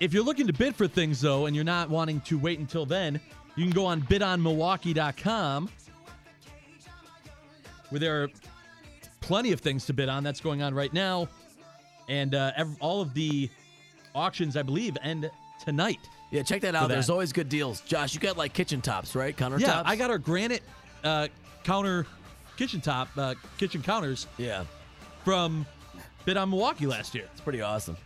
If 0.00 0.12
you're 0.12 0.24
looking 0.24 0.46
to 0.46 0.52
bid 0.52 0.76
for 0.76 0.86
things 0.86 1.20
though 1.20 1.46
and 1.46 1.56
you're 1.56 1.64
not 1.64 1.90
wanting 1.90 2.20
to 2.22 2.38
wait 2.38 2.58
until 2.58 2.86
then, 2.86 3.20
you 3.58 3.64
can 3.64 3.72
go 3.74 3.86
on 3.86 4.02
bidonmilwaukee.com 4.02 5.68
where 7.90 7.98
there 7.98 8.22
are 8.22 8.28
plenty 9.20 9.52
of 9.52 9.60
things 9.60 9.86
to 9.86 9.92
bid 9.92 10.08
on. 10.08 10.22
That's 10.22 10.40
going 10.40 10.62
on 10.62 10.74
right 10.74 10.92
now. 10.92 11.28
And 12.08 12.34
uh, 12.34 12.52
ev- 12.56 12.76
all 12.80 13.00
of 13.00 13.14
the 13.14 13.50
auctions, 14.14 14.56
I 14.56 14.62
believe, 14.62 14.96
end 15.02 15.30
tonight. 15.64 15.98
Yeah, 16.30 16.42
check 16.42 16.60
that 16.62 16.74
out. 16.74 16.88
There's 16.88 17.10
always 17.10 17.32
good 17.32 17.48
deals. 17.48 17.80
Josh, 17.82 18.14
you 18.14 18.20
got 18.20 18.36
like 18.36 18.52
kitchen 18.52 18.80
tops, 18.80 19.14
right? 19.14 19.36
Countertops. 19.36 19.60
Yeah, 19.60 19.82
I 19.84 19.96
got 19.96 20.10
our 20.10 20.18
granite 20.18 20.62
uh, 21.02 21.28
counter 21.64 22.06
kitchen 22.56 22.80
top 22.80 23.08
uh, 23.16 23.34
kitchen 23.56 23.82
counters. 23.82 24.26
Yeah, 24.36 24.64
from 25.24 25.66
Bid 26.24 26.36
on 26.36 26.50
Milwaukee 26.50 26.86
last 26.86 27.14
year. 27.14 27.28
It's 27.32 27.40
pretty 27.40 27.62
awesome. 27.62 27.96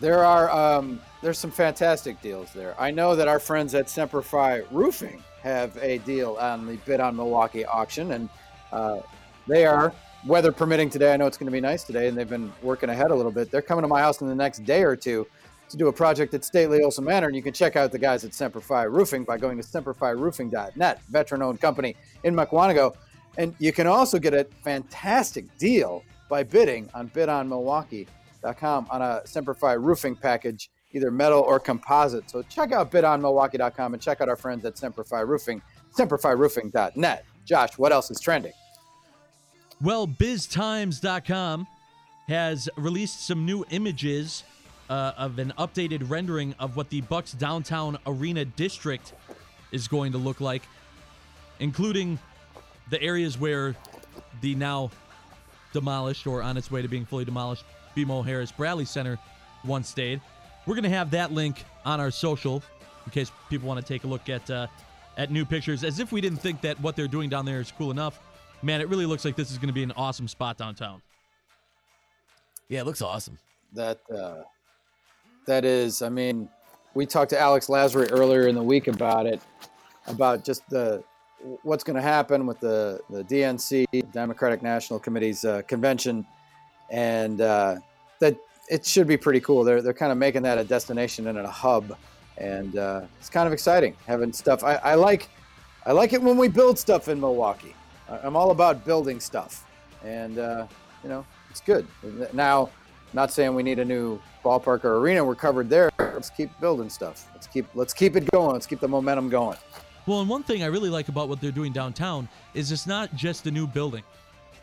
There 0.00 0.24
are 0.24 0.50
um, 0.50 1.00
there's 1.22 1.38
some 1.38 1.50
fantastic 1.50 2.20
deals 2.22 2.52
there. 2.52 2.74
I 2.78 2.90
know 2.90 3.16
that 3.16 3.26
our 3.26 3.40
friends 3.40 3.74
at 3.74 3.86
Semperfi 3.86 4.64
Roofing 4.70 5.22
have 5.42 5.76
a 5.78 5.98
deal 5.98 6.36
on 6.40 6.66
the 6.66 6.76
Bid 6.76 7.00
on 7.00 7.16
Milwaukee 7.16 7.64
auction, 7.64 8.12
and 8.12 8.28
uh, 8.70 9.00
they 9.46 9.66
are 9.66 9.92
weather 10.26 10.52
permitting 10.52 10.90
today. 10.90 11.12
I 11.12 11.16
know 11.16 11.26
it's 11.26 11.36
going 11.36 11.46
to 11.46 11.52
be 11.52 11.60
nice 11.60 11.82
today, 11.82 12.08
and 12.08 12.16
they've 12.16 12.28
been 12.28 12.52
working 12.62 12.90
ahead 12.90 13.10
a 13.10 13.14
little 13.14 13.32
bit. 13.32 13.50
They're 13.50 13.62
coming 13.62 13.82
to 13.82 13.88
my 13.88 14.00
house 14.00 14.20
in 14.20 14.28
the 14.28 14.34
next 14.34 14.64
day 14.64 14.82
or 14.82 14.94
two 14.94 15.26
to 15.68 15.76
do 15.76 15.88
a 15.88 15.92
project 15.92 16.32
at 16.34 16.44
Stately 16.44 16.82
Olson 16.82 17.04
Manor, 17.04 17.26
and 17.26 17.36
you 17.36 17.42
can 17.42 17.52
check 17.52 17.76
out 17.76 17.92
the 17.92 17.98
guys 17.98 18.24
at 18.24 18.30
Semperfi 18.30 18.90
Roofing 18.90 19.24
by 19.24 19.36
going 19.36 19.58
to 19.58 19.64
semperfiroofing.net, 19.64 21.02
veteran-owned 21.08 21.60
company 21.60 21.96
in 22.24 22.34
Mukwonago. 22.34 22.94
And 23.36 23.54
you 23.58 23.72
can 23.72 23.86
also 23.86 24.18
get 24.18 24.34
a 24.34 24.44
fantastic 24.62 25.44
deal 25.58 26.02
by 26.28 26.42
bidding 26.42 26.88
on 26.94 27.08
on 28.90 29.02
a 29.02 29.22
Semperfi 29.24 29.82
roofing 29.82 30.16
package, 30.16 30.70
either 30.92 31.10
metal 31.10 31.40
or 31.40 31.60
composite. 31.60 32.30
So 32.30 32.42
check 32.42 32.72
out 32.72 32.90
bidonmilwaukee.com 32.90 33.94
and 33.94 34.02
check 34.02 34.20
out 34.20 34.28
our 34.28 34.36
friends 34.36 34.64
at 34.64 34.74
Semperfi 34.74 35.26
Roofing, 35.26 35.62
semperfiroofing.net. 35.96 37.24
Josh, 37.44 37.78
what 37.78 37.92
else 37.92 38.10
is 38.10 38.20
trending? 38.20 38.52
Well, 39.80 40.06
BizTimes.com 40.06 41.66
has 42.26 42.68
released 42.76 43.26
some 43.26 43.46
new 43.46 43.64
images 43.70 44.44
uh, 44.90 45.12
of 45.16 45.38
an 45.38 45.52
updated 45.58 46.10
rendering 46.10 46.54
of 46.58 46.76
what 46.76 46.90
the 46.90 47.00
Bucks 47.02 47.32
downtown 47.32 47.98
arena 48.06 48.44
district 48.44 49.12
is 49.72 49.88
going 49.88 50.12
to 50.12 50.18
look 50.18 50.40
like, 50.40 50.62
including 51.60 52.18
the 52.90 53.00
areas 53.02 53.38
where 53.38 53.76
the 54.40 54.54
now 54.54 54.90
demolished 55.72 56.26
or 56.26 56.42
on 56.42 56.56
its 56.56 56.70
way 56.70 56.82
to 56.82 56.88
being 56.88 57.04
fully 57.04 57.24
demolished 57.24 57.64
BMO 58.04 58.24
Harris 58.24 58.52
Bradley 58.52 58.84
Center 58.84 59.18
once 59.64 59.88
stayed. 59.88 60.20
We're 60.66 60.74
going 60.74 60.84
to 60.84 60.90
have 60.90 61.10
that 61.12 61.32
link 61.32 61.64
on 61.84 62.00
our 62.00 62.10
social 62.10 62.62
in 63.06 63.12
case 63.12 63.32
people 63.48 63.66
want 63.66 63.80
to 63.80 63.86
take 63.86 64.04
a 64.04 64.06
look 64.06 64.28
at 64.28 64.48
uh, 64.50 64.66
at 65.16 65.30
new 65.30 65.44
pictures. 65.44 65.82
As 65.82 65.98
if 65.98 66.12
we 66.12 66.20
didn't 66.20 66.38
think 66.38 66.60
that 66.60 66.80
what 66.80 66.94
they're 66.94 67.08
doing 67.08 67.28
down 67.28 67.44
there 67.44 67.60
is 67.60 67.72
cool 67.72 67.90
enough. 67.90 68.20
Man, 68.62 68.80
it 68.80 68.88
really 68.88 69.06
looks 69.06 69.24
like 69.24 69.36
this 69.36 69.50
is 69.50 69.58
going 69.58 69.68
to 69.68 69.74
be 69.74 69.82
an 69.82 69.92
awesome 69.92 70.28
spot 70.28 70.58
downtown. 70.58 71.00
Yeah, 72.68 72.80
it 72.80 72.86
looks 72.86 73.02
awesome. 73.02 73.38
That 73.72 74.00
uh, 74.14 74.42
that 75.46 75.64
is, 75.64 76.02
I 76.02 76.08
mean, 76.08 76.48
we 76.94 77.06
talked 77.06 77.30
to 77.30 77.40
Alex 77.40 77.66
Lasry 77.66 78.08
earlier 78.10 78.46
in 78.46 78.54
the 78.54 78.62
week 78.62 78.88
about 78.88 79.26
it, 79.26 79.40
about 80.06 80.44
just 80.44 80.68
the 80.68 81.02
what's 81.62 81.84
going 81.84 81.96
to 81.96 82.02
happen 82.02 82.46
with 82.46 82.60
the 82.60 83.00
the 83.10 83.24
DNC 83.24 84.12
Democratic 84.12 84.62
National 84.62 84.98
Committee's 84.98 85.44
uh, 85.44 85.62
convention, 85.62 86.26
and 86.90 87.40
uh, 87.40 87.76
that 88.20 88.36
it 88.68 88.84
should 88.84 89.06
be 89.06 89.16
pretty 89.16 89.40
cool. 89.40 89.64
They're 89.64 89.82
they're 89.82 89.92
kind 89.92 90.12
of 90.12 90.18
making 90.18 90.42
that 90.42 90.58
a 90.58 90.64
destination 90.64 91.26
and 91.26 91.38
a 91.38 91.48
hub, 91.48 91.96
and 92.36 92.76
uh, 92.76 93.02
it's 93.18 93.30
kind 93.30 93.46
of 93.46 93.52
exciting 93.52 93.96
having 94.06 94.32
stuff. 94.32 94.62
I, 94.64 94.74
I 94.76 94.94
like 94.94 95.28
I 95.86 95.92
like 95.92 96.12
it 96.12 96.22
when 96.22 96.36
we 96.36 96.48
build 96.48 96.78
stuff 96.78 97.08
in 97.08 97.20
Milwaukee. 97.20 97.74
I'm 98.08 98.36
all 98.36 98.50
about 98.50 98.84
building 98.84 99.20
stuff, 99.20 99.66
and 100.04 100.38
uh, 100.38 100.66
you 101.02 101.08
know 101.08 101.24
it's 101.50 101.60
good. 101.60 101.86
Now, 102.32 102.70
not 103.12 103.32
saying 103.32 103.54
we 103.54 103.62
need 103.62 103.78
a 103.78 103.84
new 103.84 104.20
ballpark 104.44 104.84
or 104.84 104.98
arena. 104.98 105.24
We're 105.24 105.34
covered 105.34 105.68
there. 105.68 105.90
Let's 105.98 106.30
keep 106.30 106.50
building 106.60 106.90
stuff. 106.90 107.28
Let's 107.34 107.46
keep 107.46 107.66
let's 107.74 107.92
keep 107.92 108.16
it 108.16 108.30
going. 108.30 108.52
Let's 108.52 108.66
keep 108.66 108.80
the 108.80 108.88
momentum 108.88 109.28
going. 109.28 109.56
Well, 110.06 110.20
and 110.20 110.28
one 110.28 110.42
thing 110.42 110.62
I 110.62 110.66
really 110.66 110.88
like 110.88 111.08
about 111.08 111.28
what 111.28 111.38
they're 111.40 111.50
doing 111.50 111.72
downtown 111.72 112.28
is 112.54 112.72
it's 112.72 112.86
not 112.86 113.14
just 113.14 113.46
a 113.46 113.50
new 113.50 113.66
building. 113.66 114.02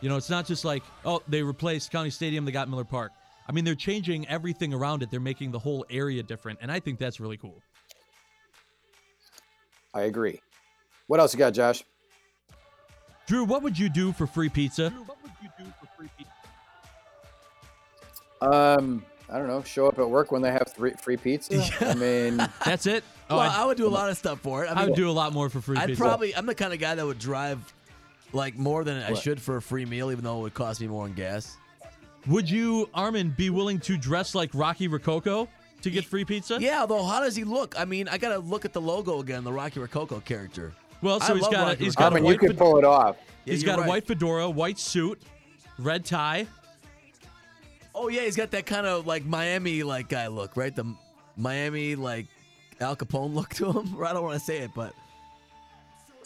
You 0.01 0.09
know, 0.09 0.17
it's 0.17 0.29
not 0.29 0.45
just 0.45 0.65
like, 0.65 0.83
oh, 1.05 1.21
they 1.27 1.43
replaced 1.43 1.91
County 1.91 2.09
Stadium, 2.09 2.45
they 2.45 2.51
got 2.51 2.67
Miller 2.67 2.83
Park. 2.83 3.11
I 3.47 3.51
mean, 3.51 3.63
they're 3.65 3.75
changing 3.75 4.27
everything 4.27 4.73
around 4.73 5.03
it. 5.03 5.11
They're 5.11 5.19
making 5.19 5.51
the 5.51 5.59
whole 5.59 5.85
area 5.89 6.23
different, 6.23 6.59
and 6.61 6.71
I 6.71 6.79
think 6.79 6.99
that's 6.99 7.19
really 7.19 7.37
cool. 7.37 7.61
I 9.93 10.01
agree. 10.03 10.41
What 11.07 11.19
else 11.19 11.33
you 11.33 11.37
got, 11.39 11.51
Josh? 11.53 11.83
Drew, 13.27 13.43
what 13.43 13.61
would 13.63 13.77
you 13.77 13.89
do 13.89 14.11
for 14.13 14.27
free 14.27 14.49
pizza? 14.49 14.91
Um, 18.41 19.03
I 19.29 19.37
don't 19.37 19.47
know. 19.47 19.63
Show 19.63 19.87
up 19.87 19.97
at 19.99 20.09
work 20.09 20.31
when 20.31 20.41
they 20.41 20.51
have 20.51 20.67
three 20.75 20.91
free 21.01 21.17
pizza. 21.17 21.63
I 21.81 21.93
mean, 21.95 22.37
That's 22.65 22.85
it. 22.85 23.03
Oh, 23.27 23.37
well, 23.37 23.49
I'd- 23.49 23.55
I 23.59 23.65
would 23.65 23.77
do 23.77 23.87
a 23.87 23.89
lot 23.89 24.11
of 24.11 24.17
stuff 24.17 24.39
for 24.41 24.63
it. 24.63 24.67
I, 24.67 24.73
I 24.73 24.75
mean, 24.75 24.89
would 24.89 24.95
do 24.95 25.09
a 25.09 25.11
lot 25.11 25.33
more 25.33 25.49
for 25.49 25.59
free 25.59 25.77
I'd 25.77 25.87
pizza. 25.87 25.99
probably. 26.03 26.35
I'm 26.35 26.45
the 26.45 26.53
kind 26.53 26.73
of 26.73 26.77
guy 26.79 26.93
that 26.93 27.03
would 27.03 27.17
drive 27.17 27.73
like 28.33 28.55
more 28.55 28.83
than 28.83 29.01
I 29.01 29.15
should 29.15 29.41
for 29.41 29.57
a 29.57 29.61
free 29.63 29.83
meal, 29.83 30.11
even 30.11 30.23
though 30.23 30.37
it 30.37 30.41
would 30.43 30.53
cost 30.53 30.79
me 30.79 30.85
more 30.85 31.07
in 31.07 31.13
gas. 31.15 31.57
Would 32.27 32.49
you, 32.49 32.89
Armin, 32.93 33.29
be 33.37 33.49
willing 33.49 33.79
to 33.81 33.97
dress 33.97 34.33
like 34.35 34.49
Rocky 34.53 34.87
Rococo 34.87 35.47
to 35.81 35.89
get 35.91 36.05
free 36.05 36.25
pizza? 36.25 36.57
Yeah, 36.59 36.81
although 36.81 37.03
how 37.03 37.19
does 37.21 37.35
he 37.35 37.43
look? 37.43 37.75
I 37.79 37.85
mean, 37.85 38.07
I 38.07 38.17
gotta 38.17 38.39
look 38.39 38.65
at 38.65 38.73
the 38.73 38.81
logo 38.81 39.19
again, 39.19 39.43
the 39.43 39.53
Rocky 39.53 39.79
Rococo 39.79 40.19
character. 40.21 40.73
Well, 41.01 41.19
so 41.19 41.33
I 41.33 41.35
he's 41.35 41.43
love 41.43 41.51
got 41.51 41.61
a, 41.61 41.65
Rocky 41.71 41.83
he's 41.83 41.95
Rococo. 41.95 42.09
got 42.09 42.19
a 42.19 42.23
white 42.23 42.39
fed- 42.41 42.57
pull 42.57 42.77
it 42.77 42.83
off. 42.85 43.17
Yeah, 43.45 43.53
he's 43.53 43.61
you're 43.63 43.73
got 43.75 43.79
right. 43.81 43.85
a 43.87 43.89
white 43.89 44.07
fedora, 44.07 44.49
white 44.49 44.79
suit, 44.79 45.21
red 45.77 46.03
tie. 46.05 46.47
Oh 47.93 48.07
yeah, 48.07 48.21
he's 48.21 48.35
got 48.35 48.51
that 48.51 48.65
kind 48.65 48.87
of 48.87 49.05
like 49.05 49.23
Miami 49.25 49.83
like 49.83 50.09
guy 50.09 50.27
look, 50.27 50.57
right? 50.57 50.75
The 50.75 50.85
Miami 51.37 51.95
like 51.95 52.25
Al 52.81 52.95
Capone 52.95 53.33
look 53.35 53.53
to 53.55 53.71
him. 53.71 53.95
I 54.03 54.13
don't 54.13 54.23
want 54.23 54.39
to 54.39 54.43
say 54.45 54.57
it, 54.59 54.71
but 54.75 54.93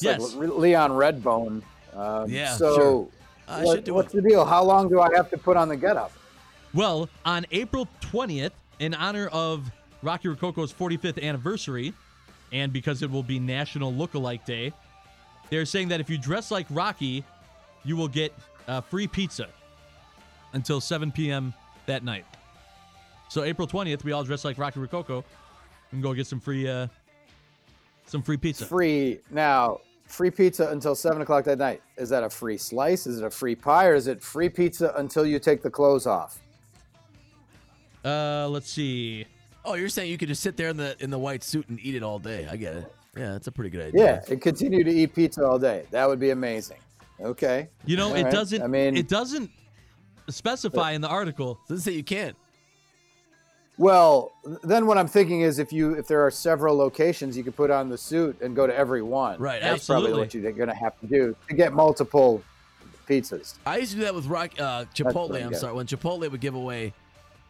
It's 0.01 0.05
like 0.05 0.49
Leon 0.57 0.91
Redbone. 0.91 1.61
Um, 1.93 2.29
Yeah, 2.29 2.53
So, 2.55 2.75
sure. 2.75 3.07
I 3.49 3.63
what- 3.63 3.75
should 3.77 3.83
do 3.83 3.93
what's 3.93 4.13
the 4.13 4.21
deal? 4.21 4.45
How 4.45 4.63
long 4.63 4.89
do 4.89 4.99
I 4.99 5.09
have 5.15 5.29
to 5.31 5.37
put 5.37 5.57
on 5.57 5.69
the 5.69 5.77
getup? 5.77 6.11
Well, 6.73 7.09
on 7.25 7.45
April 7.51 7.87
20th, 8.01 8.51
in 8.79 8.93
honor 8.93 9.27
of 9.27 9.71
Rocky 10.03 10.27
Rococo's 10.27 10.71
45th 10.71 11.21
anniversary, 11.21 11.93
and 12.51 12.71
because 12.71 13.01
it 13.01 13.09
will 13.09 13.23
be 13.23 13.39
National 13.39 13.91
Lookalike 13.91 14.45
Day, 14.45 14.71
they're 15.49 15.65
saying 15.65 15.89
that 15.89 15.99
if 15.99 16.09
you 16.09 16.17
dress 16.17 16.51
like 16.51 16.67
Rocky, 16.69 17.23
you 17.83 17.95
will 17.95 18.07
get 18.07 18.33
uh, 18.67 18.81
free 18.81 19.07
pizza 19.07 19.47
until 20.53 20.79
7 20.79 21.11
p.m. 21.11 21.53
that 21.87 22.03
night. 22.03 22.25
So 23.29 23.43
April 23.43 23.67
20th, 23.67 24.03
we 24.03 24.11
all 24.11 24.23
dress 24.23 24.45
like 24.45 24.57
Rocky 24.57 24.79
Rococo 24.79 25.23
and 25.91 26.03
go 26.03 26.13
get 26.13 26.27
some 26.27 26.39
free, 26.39 26.67
uh, 26.67 26.87
some 28.05 28.21
free 28.21 28.37
pizza. 28.37 28.65
Free 28.65 29.19
now. 29.31 29.81
Free 30.09 30.31
pizza 30.31 30.69
until 30.69 30.95
seven 30.95 31.21
o'clock 31.21 31.45
that 31.45 31.59
night. 31.59 31.81
Is 31.95 32.09
that 32.09 32.23
a 32.23 32.29
free 32.29 32.57
slice? 32.57 33.05
Is 33.05 33.19
it 33.19 33.23
a 33.23 33.29
free 33.29 33.55
pie, 33.55 33.85
or 33.85 33.93
is 33.93 34.07
it 34.07 34.21
free 34.23 34.49
pizza 34.49 34.91
until 34.97 35.23
you 35.23 35.37
take 35.39 35.61
the 35.61 35.69
clothes 35.69 36.07
off? 36.07 36.39
Uh, 38.03 38.47
let's 38.49 38.71
see. 38.71 39.25
oh, 39.63 39.75
you're 39.75 39.87
saying 39.87 40.09
you 40.09 40.17
could 40.17 40.27
just 40.27 40.41
sit 40.41 40.57
there 40.57 40.69
in 40.69 40.77
the 40.77 40.95
in 40.99 41.11
the 41.11 41.19
white 41.19 41.43
suit 41.43 41.69
and 41.69 41.79
eat 41.81 41.93
it 41.93 42.01
all 42.01 42.17
day? 42.17 42.47
I 42.49 42.55
get 42.57 42.75
it. 42.75 42.93
Yeah, 43.15 43.33
that's 43.33 43.47
a 43.47 43.51
pretty 43.51 43.69
good 43.69 43.87
idea. 43.87 44.03
Yeah, 44.03 44.33
and 44.33 44.41
continue 44.41 44.83
to 44.83 44.91
eat 44.91 45.13
pizza 45.13 45.45
all 45.45 45.59
day. 45.59 45.85
That 45.91 46.07
would 46.07 46.19
be 46.19 46.31
amazing. 46.31 46.77
Okay. 47.21 47.69
You 47.85 47.95
know, 47.97 48.09
All 48.09 48.15
it 48.15 48.23
right. 48.23 48.33
doesn't. 48.33 48.61
I 48.63 48.67
mean, 48.67 48.97
it 48.97 49.07
doesn't 49.09 49.51
specify 50.29 50.91
in 50.91 51.01
the 51.01 51.07
article. 51.07 51.59
Doesn't 51.67 51.83
say 51.83 51.91
you 51.91 52.03
can't. 52.03 52.35
Well, 53.79 54.33
then 54.61 54.87
what 54.87 54.97
I'm 54.97 55.07
thinking 55.07 55.39
is 55.39 55.57
if 55.57 55.71
you 55.71 55.93
if 55.93 56.05
there 56.05 56.25
are 56.25 56.29
several 56.29 56.75
locations, 56.75 57.37
you 57.37 57.45
could 57.45 57.55
put 57.55 57.71
on 57.71 57.87
the 57.87 57.97
suit 57.97 58.41
and 58.41 58.53
go 58.53 58.67
to 58.67 58.75
every 58.75 59.01
one. 59.01 59.39
Right, 59.39 59.61
That's 59.61 59.75
absolutely. 59.75 60.09
probably 60.09 60.21
what 60.25 60.33
you're 60.33 60.51
going 60.51 60.67
to 60.67 60.75
have 60.75 60.99
to 60.99 61.07
do 61.07 61.33
to 61.47 61.55
get 61.55 61.71
multiple 61.71 62.43
pizzas. 63.07 63.53
I 63.65 63.77
used 63.77 63.91
to 63.91 63.97
do 63.99 64.03
that 64.03 64.13
with 64.13 64.25
Rock 64.25 64.51
uh, 64.59 64.83
Chipotle. 64.93 65.33
I 65.41 65.45
I'm 65.45 65.53
sorry, 65.53 65.73
when 65.73 65.85
Chipotle 65.87 66.29
would 66.29 66.41
give 66.41 66.55
away, 66.55 66.93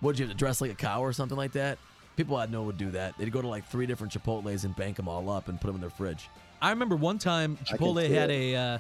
would 0.04 0.20
you 0.20 0.26
have 0.28 0.32
to 0.32 0.38
dress 0.38 0.62
like 0.62 0.70
a 0.70 0.76
cow 0.76 1.02
or 1.02 1.14
something 1.14 1.36
like 1.36 1.54
that? 1.54 1.80
People 2.16 2.36
I 2.36 2.46
know 2.46 2.62
would 2.62 2.78
do 2.78 2.92
that. 2.92 3.18
They'd 3.18 3.32
go 3.32 3.42
to 3.42 3.48
like 3.48 3.66
three 3.68 3.88
different 3.88 4.14
Chipotles 4.14 4.66
and 4.66 4.76
bank 4.76 4.98
them 4.98 5.08
all 5.08 5.32
up 5.32 5.48
and 5.48 5.60
put 5.60 5.66
them 5.66 5.78
in 5.78 5.82
their 5.82 5.90
fridge. 5.90 6.30
I 6.62 6.70
remember 6.70 6.96
one 6.96 7.18
time 7.18 7.58
Chipotle 7.66 8.08
had 8.08 8.30
it. 8.30 8.54
a, 8.54 8.56
uh, 8.56 8.78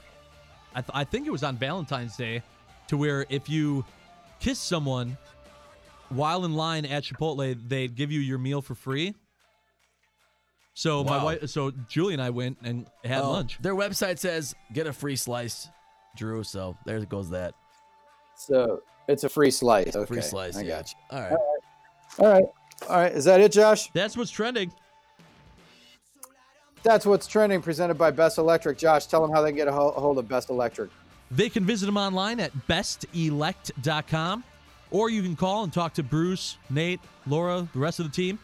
I, 0.75 0.81
th- 0.81 0.91
I 0.93 1.03
think 1.03 1.25
it 1.25 1.31
was 1.31 1.41
on 1.41 1.57
Valentine's 1.57 2.15
Day, 2.15 2.43
to 2.89 2.97
where 2.97 3.25
if 3.27 3.49
you 3.49 3.85
kiss 4.39 4.59
someone 4.59 5.17
while 6.09 6.45
in 6.45 6.53
line 6.55 6.85
at 6.85 7.03
Chipotle, 7.03 7.57
they'd 7.67 7.95
give 7.95 8.11
you 8.11 8.19
your 8.19 8.37
meal 8.37 8.61
for 8.61 8.75
free. 8.75 9.15
So 10.73 11.03
my 11.03 11.17
Wow. 11.17 11.25
wife, 11.25 11.49
so 11.49 11.71
Julie 11.89 12.13
and 12.13 12.21
I 12.21 12.29
went 12.29 12.57
and 12.63 12.87
had 13.03 13.21
Well, 13.21 13.31
lunch. 13.33 13.57
Their 13.61 13.75
website 13.75 14.17
says 14.19 14.55
get 14.71 14.87
a 14.87 14.93
free 14.93 15.15
slice, 15.15 15.67
Drew. 16.15 16.43
So 16.43 16.77
there 16.85 16.99
goes 17.05 17.29
that. 17.31 17.53
So 18.37 18.81
it's 19.07 19.23
a 19.25 19.29
free 19.29 19.51
slice. 19.51 19.95
Okay. 19.95 20.05
Free 20.05 20.21
slice. 20.21 20.55
I 20.55 20.61
yeah. 20.61 20.77
got 20.77 20.91
you. 20.91 20.97
All 21.17 21.21
right. 21.21 21.37
All 22.19 22.27
right. 22.27 22.45
All 22.89 22.95
right. 22.97 23.11
Is 23.11 23.25
that 23.25 23.41
it, 23.41 23.51
Josh? 23.51 23.89
That's 23.93 24.15
what's 24.15 24.31
trending. 24.31 24.71
That's 26.83 27.05
what's 27.05 27.27
trending. 27.27 27.61
Presented 27.61 27.95
by 27.95 28.11
Best 28.11 28.37
Electric. 28.37 28.77
Josh, 28.77 29.05
tell 29.07 29.21
them 29.21 29.31
how 29.31 29.41
they 29.41 29.49
can 29.49 29.57
get 29.57 29.67
a 29.67 29.71
ho- 29.73 29.89
a 29.89 29.99
hold 29.99 30.17
of 30.17 30.29
Best 30.29 30.49
Electric. 30.49 30.89
They 31.29 31.49
can 31.49 31.65
visit 31.65 31.85
them 31.87 31.97
online 31.97 32.39
at 32.39 32.53
bestelect.com, 32.67 34.43
or 34.91 35.09
you 35.09 35.21
can 35.21 35.35
call 35.35 35.63
and 35.63 35.73
talk 35.73 35.93
to 35.95 36.03
Bruce, 36.03 36.57
Nate, 36.69 36.99
Laura, 37.27 37.67
the 37.73 37.79
rest 37.79 37.99
of 37.99 38.05
the 38.05 38.11
team 38.11 38.39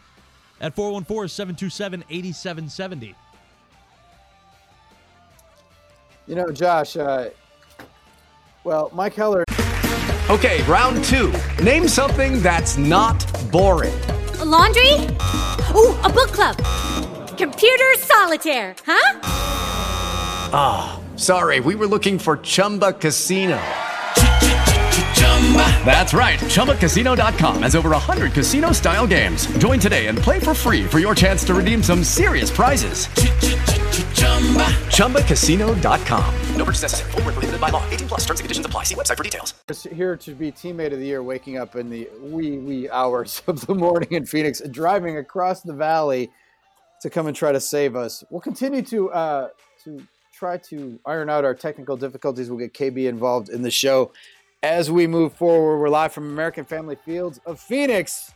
at 0.61 0.75
414 0.75 1.27
727 1.29 2.03
8770. 2.09 3.15
You 6.27 6.35
know, 6.35 6.51
Josh. 6.51 6.97
Uh, 6.97 7.29
well, 8.63 8.89
Mike 8.93 9.13
Heller. 9.13 9.43
Okay, 10.29 10.63
round 10.63 11.03
two. 11.03 11.31
Name 11.63 11.87
something 11.87 12.41
that's 12.41 12.77
not 12.77 13.23
boring. 13.51 13.93
A 14.39 14.45
laundry? 14.45 14.93
Ooh, 15.75 15.93
a 16.01 16.09
book 16.09 16.31
club. 16.31 16.57
Computer 17.37 17.93
solitaire, 17.99 18.75
huh? 18.85 19.19
Ah, 20.51 20.99
sorry, 21.15 21.59
we 21.59 21.75
were 21.75 21.85
looking 21.85 22.17
for 22.17 22.37
Chumba 22.37 22.93
Casino. 22.93 23.61
That's 25.85 26.13
right. 26.13 26.39
ChumbaCasino.com 26.39 27.61
has 27.61 27.75
over 27.75 27.91
100 27.91 28.33
casino 28.33 28.71
style 28.71 29.05
games. 29.05 29.45
Join 29.59 29.79
today 29.79 30.07
and 30.07 30.17
play 30.17 30.39
for 30.39 30.55
free 30.55 30.85
for 30.85 30.97
your 30.97 31.13
chance 31.13 31.43
to 31.45 31.53
redeem 31.53 31.83
some 31.83 32.03
serious 32.03 32.49
prizes. 32.49 33.07
ChumbaCasino.com. 34.89 36.35
No 36.55 36.65
purchase 36.65 36.81
necessary. 36.81 37.11
Void 37.11 37.23
where 37.25 37.33
prohibited 37.33 37.61
by 37.61 37.69
law. 37.69 37.87
18 37.89 38.07
plus 38.07 38.21
terms 38.21 38.39
and 38.39 38.45
conditions 38.45 38.65
apply. 38.65 38.83
See 38.83 38.95
website 38.95 39.17
for 39.17 39.23
details. 39.23 39.53
here 39.91 40.17
to 40.17 40.33
be 40.33 40.51
teammate 40.51 40.93
of 40.93 40.99
the 40.99 41.05
year, 41.05 41.21
waking 41.21 41.57
up 41.57 41.75
in 41.75 41.89
the 41.89 42.09
wee 42.21 42.57
wee 42.57 42.89
hours 42.89 43.41
of 43.47 43.65
the 43.67 43.75
morning 43.75 44.09
in 44.11 44.25
Phoenix 44.25 44.61
and 44.61 44.73
driving 44.73 45.17
across 45.17 45.61
the 45.61 45.73
valley 45.73 46.31
to 47.01 47.09
come 47.09 47.27
and 47.27 47.35
try 47.35 47.51
to 47.51 47.59
save 47.59 47.95
us. 47.95 48.23
We'll 48.29 48.41
continue 48.41 48.81
to 48.83 49.11
uh, 49.11 49.49
to 49.83 50.05
try 50.33 50.57
to 50.57 50.99
iron 51.05 51.29
out 51.29 51.45
our 51.45 51.53
technical 51.55 51.95
difficulties. 51.95 52.49
We'll 52.49 52.59
get 52.59 52.73
KB 52.73 53.07
involved 53.07 53.49
in 53.49 53.61
the 53.61 53.71
show 53.71 54.11
as 54.65 54.89
we 54.89 55.05
move 55.05 55.31
forward. 55.31 55.77
We're 55.77 55.89
live 55.89 56.11
from 56.11 56.27
American 56.27 56.65
Family 56.65 56.95
Fields 56.95 57.39
of 57.45 57.59
Phoenix. 57.59 58.33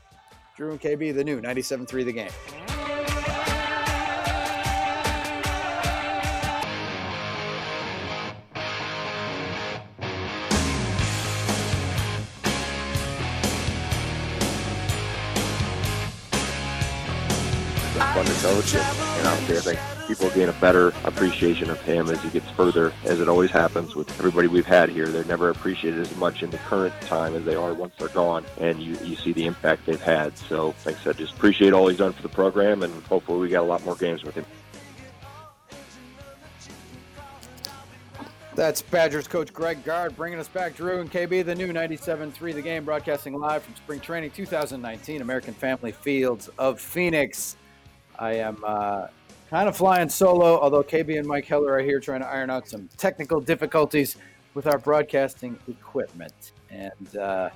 Drew 0.55 0.69
and 0.69 0.79
KB, 0.79 1.15
the 1.15 1.23
new 1.23 1.41
97.3 1.41 2.05
The 2.05 2.11
Game. 2.11 2.78
Fun 18.13 18.25
to 18.25 18.33
coach. 18.41 18.73
And, 18.75 18.83
and 19.19 19.27
honestly, 19.27 19.57
I 19.57 19.59
think 19.59 19.79
people 20.07 20.29
gain 20.31 20.49
a 20.49 20.53
better 20.53 20.87
appreciation 21.03 21.69
of 21.69 21.79
him 21.81 22.09
as 22.09 22.21
he 22.21 22.29
gets 22.29 22.49
further, 22.51 22.91
as 23.05 23.19
it 23.19 23.29
always 23.29 23.51
happens 23.51 23.95
with 23.95 24.09
everybody 24.19 24.47
we've 24.47 24.65
had 24.65 24.89
here. 24.89 25.07
They're 25.07 25.23
never 25.25 25.49
appreciated 25.49 25.99
as 25.99 26.15
much 26.15 26.41
in 26.41 26.49
the 26.49 26.57
current 26.57 26.93
time 27.01 27.35
as 27.35 27.45
they 27.45 27.55
are 27.55 27.73
once 27.73 27.93
they're 27.97 28.07
gone, 28.09 28.45
and 28.59 28.81
you, 28.81 28.97
you 29.03 29.15
see 29.15 29.33
the 29.33 29.45
impact 29.45 29.85
they've 29.85 30.01
had. 30.01 30.37
So, 30.37 30.73
like 30.85 30.99
I 30.99 31.03
said, 31.03 31.17
just 31.17 31.33
appreciate 31.33 31.73
all 31.73 31.87
he's 31.87 31.97
done 31.97 32.13
for 32.13 32.23
the 32.23 32.29
program, 32.29 32.81
and 32.83 32.93
hopefully 33.03 33.39
we 33.39 33.49
got 33.49 33.61
a 33.61 33.67
lot 33.67 33.85
more 33.85 33.95
games 33.95 34.23
with 34.23 34.35
him. 34.35 34.45
That's 38.55 38.81
Badgers 38.81 39.25
coach 39.25 39.53
Greg 39.53 39.85
Gard 39.85 40.17
bringing 40.17 40.37
us 40.37 40.49
back. 40.49 40.75
Drew 40.75 40.99
and 40.99 41.09
KB, 41.09 41.45
the 41.45 41.55
new 41.55 41.67
97.3 41.71 42.53
The 42.53 42.61
Game, 42.61 42.83
broadcasting 42.83 43.39
live 43.39 43.63
from 43.63 43.73
Spring 43.75 44.01
Training 44.01 44.31
2019, 44.31 45.21
American 45.21 45.53
Family 45.53 45.93
Fields 45.93 46.49
of 46.57 46.81
Phoenix. 46.81 47.55
I 48.19 48.33
am 48.33 48.61
uh, 48.65 49.07
kind 49.49 49.69
of 49.69 49.77
flying 49.77 50.09
solo, 50.09 50.59
although 50.59 50.83
KB 50.83 51.17
and 51.17 51.27
Mike 51.27 51.45
Heller 51.45 51.71
are 51.71 51.81
here 51.81 51.99
trying 51.99 52.19
to 52.19 52.27
iron 52.27 52.49
out 52.49 52.67
some 52.67 52.89
technical 52.97 53.39
difficulties 53.39 54.17
with 54.53 54.67
our 54.67 54.77
broadcasting 54.77 55.57
equipment, 55.69 56.51
and 56.69 57.17
uh, 57.17 57.49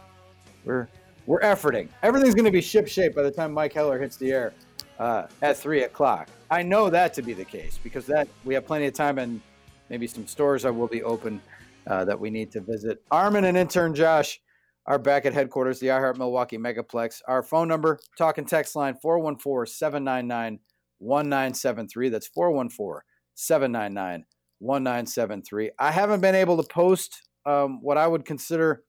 we're 0.63 0.87
we're 1.25 1.41
efforting. 1.41 1.89
Everything's 2.01 2.33
going 2.33 2.45
to 2.45 2.51
be 2.51 2.61
ship 2.61 2.87
shape 2.87 3.15
by 3.15 3.23
the 3.23 3.31
time 3.31 3.53
Mike 3.53 3.73
Heller 3.73 3.99
hits 3.99 4.15
the 4.15 4.31
air 4.31 4.53
uh, 4.99 5.27
at 5.41 5.57
three 5.57 5.83
o'clock. 5.83 6.29
I 6.49 6.63
know 6.63 6.89
that 6.89 7.13
to 7.15 7.21
be 7.21 7.33
the 7.33 7.45
case 7.45 7.77
because 7.81 8.05
that 8.07 8.27
we 8.45 8.53
have 8.53 8.65
plenty 8.65 8.85
of 8.85 8.93
time 8.93 9.17
and 9.17 9.41
maybe 9.89 10.07
some 10.07 10.27
stores 10.27 10.63
that 10.63 10.73
will 10.73 10.87
be 10.87 11.03
open 11.03 11.41
uh, 11.87 12.05
that 12.05 12.19
we 12.19 12.29
need 12.29 12.51
to 12.53 12.61
visit. 12.61 13.01
Armin 13.11 13.45
and 13.45 13.57
intern 13.57 13.93
Josh 13.93 14.39
are 14.85 14.99
back 14.99 15.25
at 15.25 15.33
headquarters, 15.33 15.79
the 15.79 15.87
iHeart 15.87 16.17
Milwaukee 16.17 16.57
Megaplex. 16.57 17.21
Our 17.27 17.43
phone 17.43 17.67
number, 17.67 17.99
talk 18.17 18.37
and 18.37 18.47
text 18.47 18.75
line 18.75 18.95
414 19.01 19.71
799 19.71 20.59
1973. 20.99 22.09
That's 22.09 22.27
414 22.27 23.01
799 23.35 24.25
1973. 24.59 25.71
I 25.79 25.91
haven't 25.91 26.21
been 26.21 26.35
able 26.35 26.61
to 26.61 26.67
post 26.67 27.21
um, 27.45 27.81
what 27.81 27.97
I 27.97 28.07
would 28.07 28.25
consider 28.25 28.83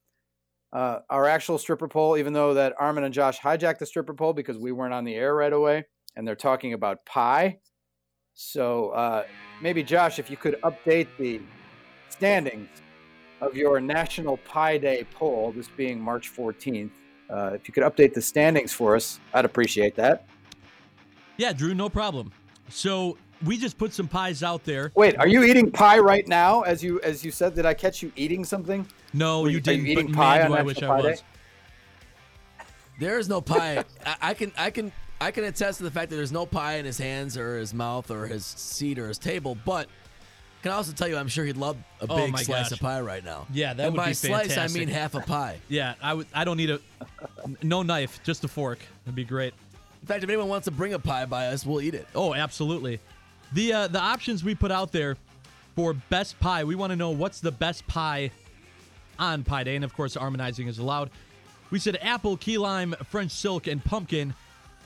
uh, 0.72 1.00
our 1.10 1.26
actual 1.26 1.58
stripper 1.58 1.88
poll, 1.88 2.16
even 2.16 2.32
though 2.32 2.54
that 2.54 2.74
Armin 2.78 3.04
and 3.04 3.14
Josh 3.14 3.38
hijacked 3.38 3.78
the 3.78 3.86
stripper 3.86 4.14
poll 4.14 4.32
because 4.32 4.58
we 4.58 4.72
weren't 4.72 4.94
on 4.94 5.04
the 5.04 5.14
air 5.14 5.34
right 5.34 5.52
away 5.52 5.84
and 6.16 6.26
they're 6.26 6.34
talking 6.34 6.72
about 6.72 7.04
pie. 7.06 7.58
So 8.34 8.90
uh, 8.90 9.24
maybe, 9.62 9.84
Josh, 9.84 10.18
if 10.18 10.28
you 10.28 10.36
could 10.36 10.60
update 10.62 11.06
the 11.18 11.40
standings 12.08 12.68
of 13.40 13.56
your 13.56 13.80
National 13.80 14.36
Pie 14.38 14.78
Day 14.78 15.06
poll, 15.14 15.52
this 15.52 15.68
being 15.68 16.00
March 16.00 16.34
14th, 16.34 16.90
uh, 17.30 17.50
if 17.54 17.66
you 17.68 17.74
could 17.74 17.82
update 17.84 18.14
the 18.14 18.22
standings 18.22 18.72
for 18.72 18.94
us, 18.96 19.18
I'd 19.32 19.44
appreciate 19.44 19.96
that. 19.96 20.26
Yeah, 21.36 21.52
Drew, 21.52 21.74
no 21.74 21.88
problem. 21.88 22.30
So 22.68 23.18
we 23.44 23.56
just 23.58 23.76
put 23.78 23.92
some 23.92 24.08
pies 24.08 24.42
out 24.42 24.64
there. 24.64 24.92
Wait, 24.94 25.16
are 25.18 25.26
you 25.26 25.42
eating 25.44 25.70
pie 25.70 25.98
right 25.98 26.26
now? 26.28 26.62
As 26.62 26.82
you 26.82 27.00
as 27.00 27.24
you 27.24 27.30
said, 27.30 27.54
did 27.54 27.66
I 27.66 27.74
catch 27.74 28.02
you 28.02 28.12
eating 28.16 28.44
something? 28.44 28.86
No, 29.12 29.42
Were 29.42 29.50
you 29.50 29.58
are 29.58 29.60
didn't. 29.60 29.86
eating 29.86 30.06
but 30.08 30.16
pie 30.16 30.38
man, 30.38 30.44
on 30.46 30.50
do 30.50 30.54
I 30.54 30.62
National 30.62 30.66
wish 30.66 30.82
I 30.82 30.86
Pie 30.86 31.02
Day? 31.02 31.10
was. 31.10 31.22
There 33.00 33.18
is 33.18 33.28
no 33.28 33.40
pie. 33.40 33.84
I, 34.06 34.16
I 34.22 34.34
can 34.34 34.52
I 34.56 34.70
can 34.70 34.92
I 35.20 35.30
can 35.30 35.44
attest 35.44 35.78
to 35.78 35.84
the 35.84 35.90
fact 35.90 36.10
that 36.10 36.16
there's 36.16 36.32
no 36.32 36.46
pie 36.46 36.76
in 36.76 36.84
his 36.84 36.98
hands 36.98 37.36
or 37.36 37.58
his 37.58 37.74
mouth 37.74 38.10
or 38.10 38.26
his 38.26 38.44
seat 38.46 38.98
or 38.98 39.08
his 39.08 39.18
table, 39.18 39.56
but 39.64 39.88
can 40.64 40.72
I 40.72 40.76
also 40.76 40.92
tell 40.92 41.06
you 41.08 41.18
I'm 41.18 41.28
sure 41.28 41.44
he'd 41.44 41.58
love 41.58 41.76
a 42.00 42.06
Oh 42.08 42.16
big 42.16 42.32
my 42.32 42.42
slice 42.42 42.70
gosh. 42.70 42.72
of 42.72 42.80
pie 42.80 43.02
right 43.02 43.22
now. 43.22 43.46
Yeah, 43.52 43.74
that 43.74 43.84
and 43.84 43.92
would 43.92 43.98
by 43.98 44.08
be 44.08 44.14
slice 44.14 44.46
fantastic. 44.46 44.80
I 44.80 44.84
mean 44.86 44.88
half 44.88 45.14
a 45.14 45.20
pie. 45.20 45.58
Yeah, 45.68 45.92
I 46.02 46.14
would. 46.14 46.26
I 46.32 46.44
don't 46.44 46.56
need 46.56 46.70
a 46.70 46.80
no 47.62 47.82
knife, 47.82 48.18
just 48.24 48.44
a 48.44 48.48
fork. 48.48 48.78
That'd 49.04 49.14
be 49.14 49.24
great. 49.24 49.52
In 50.00 50.06
fact, 50.06 50.24
if 50.24 50.30
anyone 50.30 50.48
wants 50.48 50.64
to 50.64 50.70
bring 50.70 50.94
a 50.94 50.98
pie 50.98 51.26
by 51.26 51.48
us, 51.48 51.66
we'll 51.66 51.82
eat 51.82 51.92
it. 51.92 52.08
Oh, 52.14 52.32
absolutely. 52.32 52.98
The 53.52 53.72
uh, 53.74 53.86
the 53.88 54.00
options 54.00 54.42
we 54.42 54.54
put 54.54 54.70
out 54.72 54.90
there 54.90 55.18
for 55.76 55.92
best 55.92 56.40
pie, 56.40 56.64
we 56.64 56.74
want 56.76 56.92
to 56.92 56.96
know 56.96 57.10
what's 57.10 57.40
the 57.40 57.52
best 57.52 57.86
pie 57.86 58.30
on 59.18 59.44
Pie 59.44 59.64
Day, 59.64 59.76
and 59.76 59.84
of 59.84 59.92
course, 59.94 60.14
harmonizing 60.14 60.66
is 60.66 60.78
allowed. 60.78 61.10
We 61.70 61.78
said 61.78 61.98
apple, 62.00 62.38
key 62.38 62.56
lime, 62.56 62.94
French 63.10 63.32
silk, 63.32 63.66
and 63.66 63.84
pumpkin. 63.84 64.32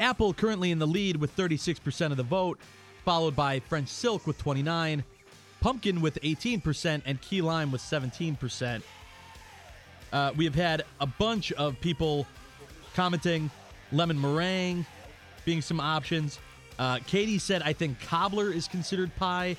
Apple 0.01 0.35
currently 0.35 0.73
in 0.73 0.81
the 0.81 0.87
lead 0.89 1.17
with 1.17 1.37
36% 1.37 2.11
of 2.11 2.17
the 2.17 2.23
vote, 2.25 2.59
followed 3.05 3.37
by 3.37 3.61
French 3.61 3.89
silk 3.89 4.27
with 4.27 4.39
29, 4.39 5.05
pumpkin 5.61 6.01
with 6.01 6.21
18%, 6.23 7.03
and 7.05 7.21
key 7.21 7.41
lime 7.43 7.71
with 7.73 7.81
17%. 7.81 8.83
Uh, 10.13 10.33
we 10.37 10.45
have 10.45 10.55
had 10.55 10.85
a 11.01 11.07
bunch 11.07 11.53
of 11.53 11.79
people 11.81 12.27
commenting 12.95 13.51
lemon 13.93 14.21
meringue 14.21 14.87
being 15.45 15.61
some 15.61 15.81
options. 15.81 16.39
Uh, 16.79 16.99
Katie 17.07 17.39
said, 17.39 17.63
I 17.63 17.73
think 17.73 18.01
cobbler 18.01 18.51
is 18.53 18.69
considered 18.69 19.15
pie, 19.17 19.57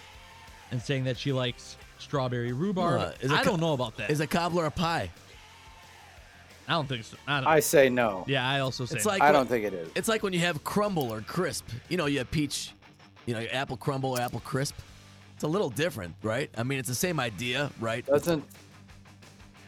and 0.72 0.82
saying 0.82 1.04
that 1.06 1.18
she 1.18 1.32
likes 1.34 1.78
strawberry 1.98 2.54
rhubarb. 2.54 3.02
Uh, 3.02 3.12
is 3.22 3.32
a 3.32 3.36
I 3.36 3.44
co- 3.44 3.52
don't 3.52 3.60
know 3.60 3.74
about 3.74 3.98
that. 3.98 4.10
Is 4.10 4.20
a 4.22 4.28
cobbler 4.28 4.66
a 4.66 4.72
pie? 4.72 5.10
I 6.68 6.74
don't 6.74 6.88
think 6.88 7.04
so. 7.04 7.18
I, 7.28 7.40
don't, 7.40 7.48
I 7.50 7.60
say 7.60 7.90
no. 7.90 8.24
yeah, 8.28 8.48
I 8.48 8.60
also 8.60 8.86
say 8.86 8.96
It's 8.98 9.06
no. 9.06 9.12
like 9.12 9.22
I 9.22 9.26
when- 9.26 9.34
don't 9.34 9.48
think 9.50 9.66
it 9.66 9.74
is. 9.74 9.90
It's 9.96 10.08
like 10.08 10.22
when 10.24 10.34
you 10.34 10.40
have 10.40 10.64
crumble 10.64 11.12
or 11.12 11.22
crisp. 11.22 11.68
You 11.90 11.98
know, 11.98 12.06
you 12.06 12.20
have 12.20 12.30
peach, 12.32 12.72
you 13.26 13.34
know, 13.34 13.42
apple 13.52 13.76
crumble 13.78 14.12
or 14.12 14.22
apple 14.22 14.40
crisp. 14.42 14.76
It's 15.40 15.46
a 15.46 15.48
little 15.48 15.70
different, 15.70 16.16
right? 16.22 16.50
I 16.58 16.64
mean, 16.64 16.80
it's 16.80 16.90
the 16.90 16.94
same 16.94 17.18
idea, 17.18 17.72
right? 17.80 18.06
Doesn't. 18.06 18.44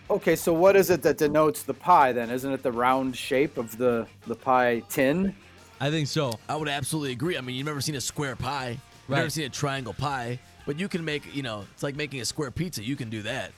Okay, 0.09 0.35
so 0.35 0.51
what 0.51 0.75
is 0.75 0.89
it 0.89 1.01
that 1.03 1.17
denotes 1.17 1.63
the 1.63 1.73
pie 1.73 2.11
then? 2.11 2.29
Isn't 2.29 2.51
it 2.51 2.61
the 2.61 2.73
round 2.73 3.15
shape 3.15 3.57
of 3.57 3.77
the 3.77 4.05
the 4.27 4.35
pie 4.35 4.83
tin? 4.89 5.33
I 5.79 5.89
think 5.89 6.09
so. 6.09 6.33
I 6.49 6.57
would 6.57 6.67
absolutely 6.67 7.13
agree. 7.13 7.37
I 7.37 7.41
mean, 7.41 7.55
you've 7.55 7.65
never 7.65 7.79
seen 7.79 7.95
a 7.95 8.01
square 8.01 8.35
pie. 8.35 8.77
You've 9.07 9.17
never 9.17 9.29
seen 9.29 9.45
a 9.45 9.49
triangle 9.49 9.93
pie. 9.93 10.39
But 10.65 10.77
you 10.77 10.89
can 10.89 11.05
make, 11.05 11.33
you 11.33 11.41
know, 11.41 11.63
it's 11.71 11.83
like 11.83 11.95
making 11.95 12.19
a 12.19 12.25
square 12.25 12.51
pizza. 12.51 12.83
You 12.83 12.97
can 12.97 13.09
do 13.09 13.21
that. 13.21 13.53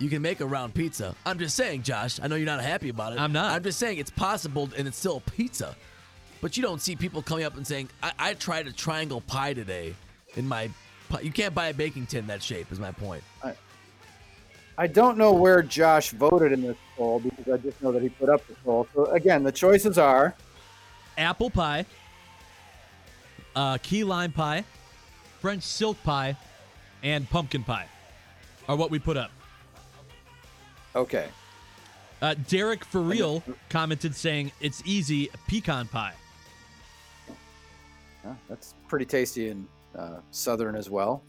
You 0.00 0.08
can 0.10 0.22
make 0.22 0.40
a 0.40 0.46
round 0.46 0.74
pizza. 0.74 1.14
I'm 1.24 1.38
just 1.38 1.54
saying, 1.54 1.84
Josh. 1.84 2.18
I 2.20 2.26
know 2.26 2.34
you're 2.34 2.46
not 2.46 2.64
happy 2.64 2.88
about 2.88 3.12
it. 3.12 3.20
I'm 3.20 3.32
not. 3.32 3.52
I'm 3.52 3.62
just 3.62 3.78
saying 3.78 3.98
it's 3.98 4.10
possible, 4.10 4.68
and 4.76 4.88
it's 4.88 4.98
still 4.98 5.20
pizza. 5.20 5.76
But 6.40 6.56
you 6.56 6.64
don't 6.64 6.82
see 6.82 6.96
people 6.96 7.22
coming 7.22 7.44
up 7.44 7.56
and 7.56 7.64
saying, 7.64 7.90
"I, 8.02 8.12
I 8.18 8.34
tried 8.34 8.66
a 8.66 8.72
triangle 8.72 9.20
pie 9.20 9.54
today." 9.54 9.94
In 10.34 10.48
my, 10.48 10.66
pi-" 10.66 10.74
you 11.22 11.30
can't 11.32 11.54
buy 11.54 11.68
a 11.68 11.74
baking 11.74 12.06
tin 12.06 12.26
that 12.26 12.42
shape. 12.42 12.70
Is 12.72 12.80
my 12.80 12.92
point. 12.92 13.22
I 13.42 13.54
I 14.78 14.86
don't 14.86 15.16
know 15.16 15.32
where 15.32 15.62
Josh 15.62 16.10
voted 16.10 16.52
in 16.52 16.62
this 16.62 16.76
poll 16.96 17.20
because 17.20 17.48
I 17.52 17.56
just 17.56 17.82
know 17.82 17.92
that 17.92 18.02
he 18.02 18.08
put 18.10 18.28
up 18.28 18.46
the 18.46 18.54
poll. 18.56 18.86
So 18.94 19.06
again, 19.06 19.42
the 19.42 19.52
choices 19.52 19.96
are 19.96 20.34
apple 21.16 21.50
pie, 21.50 21.86
uh, 23.54 23.78
key 23.78 24.04
lime 24.04 24.32
pie, 24.32 24.64
French 25.40 25.62
silk 25.62 25.96
pie, 26.02 26.36
and 27.02 27.28
pumpkin 27.28 27.64
pie 27.64 27.86
are 28.68 28.76
what 28.76 28.90
we 28.90 28.98
put 28.98 29.16
up. 29.16 29.30
okay. 30.94 31.28
Uh, 32.22 32.34
Derek 32.48 32.82
for 32.82 33.02
real 33.02 33.42
commented 33.68 34.14
saying 34.14 34.50
it's 34.60 34.82
easy 34.86 35.28
pecan 35.48 35.86
pie. 35.86 36.14
Yeah, 38.24 38.34
that's 38.48 38.74
pretty 38.88 39.04
tasty 39.04 39.50
and 39.50 39.68
uh, 39.98 40.20
southern 40.30 40.76
as 40.76 40.90
well. 40.90 41.22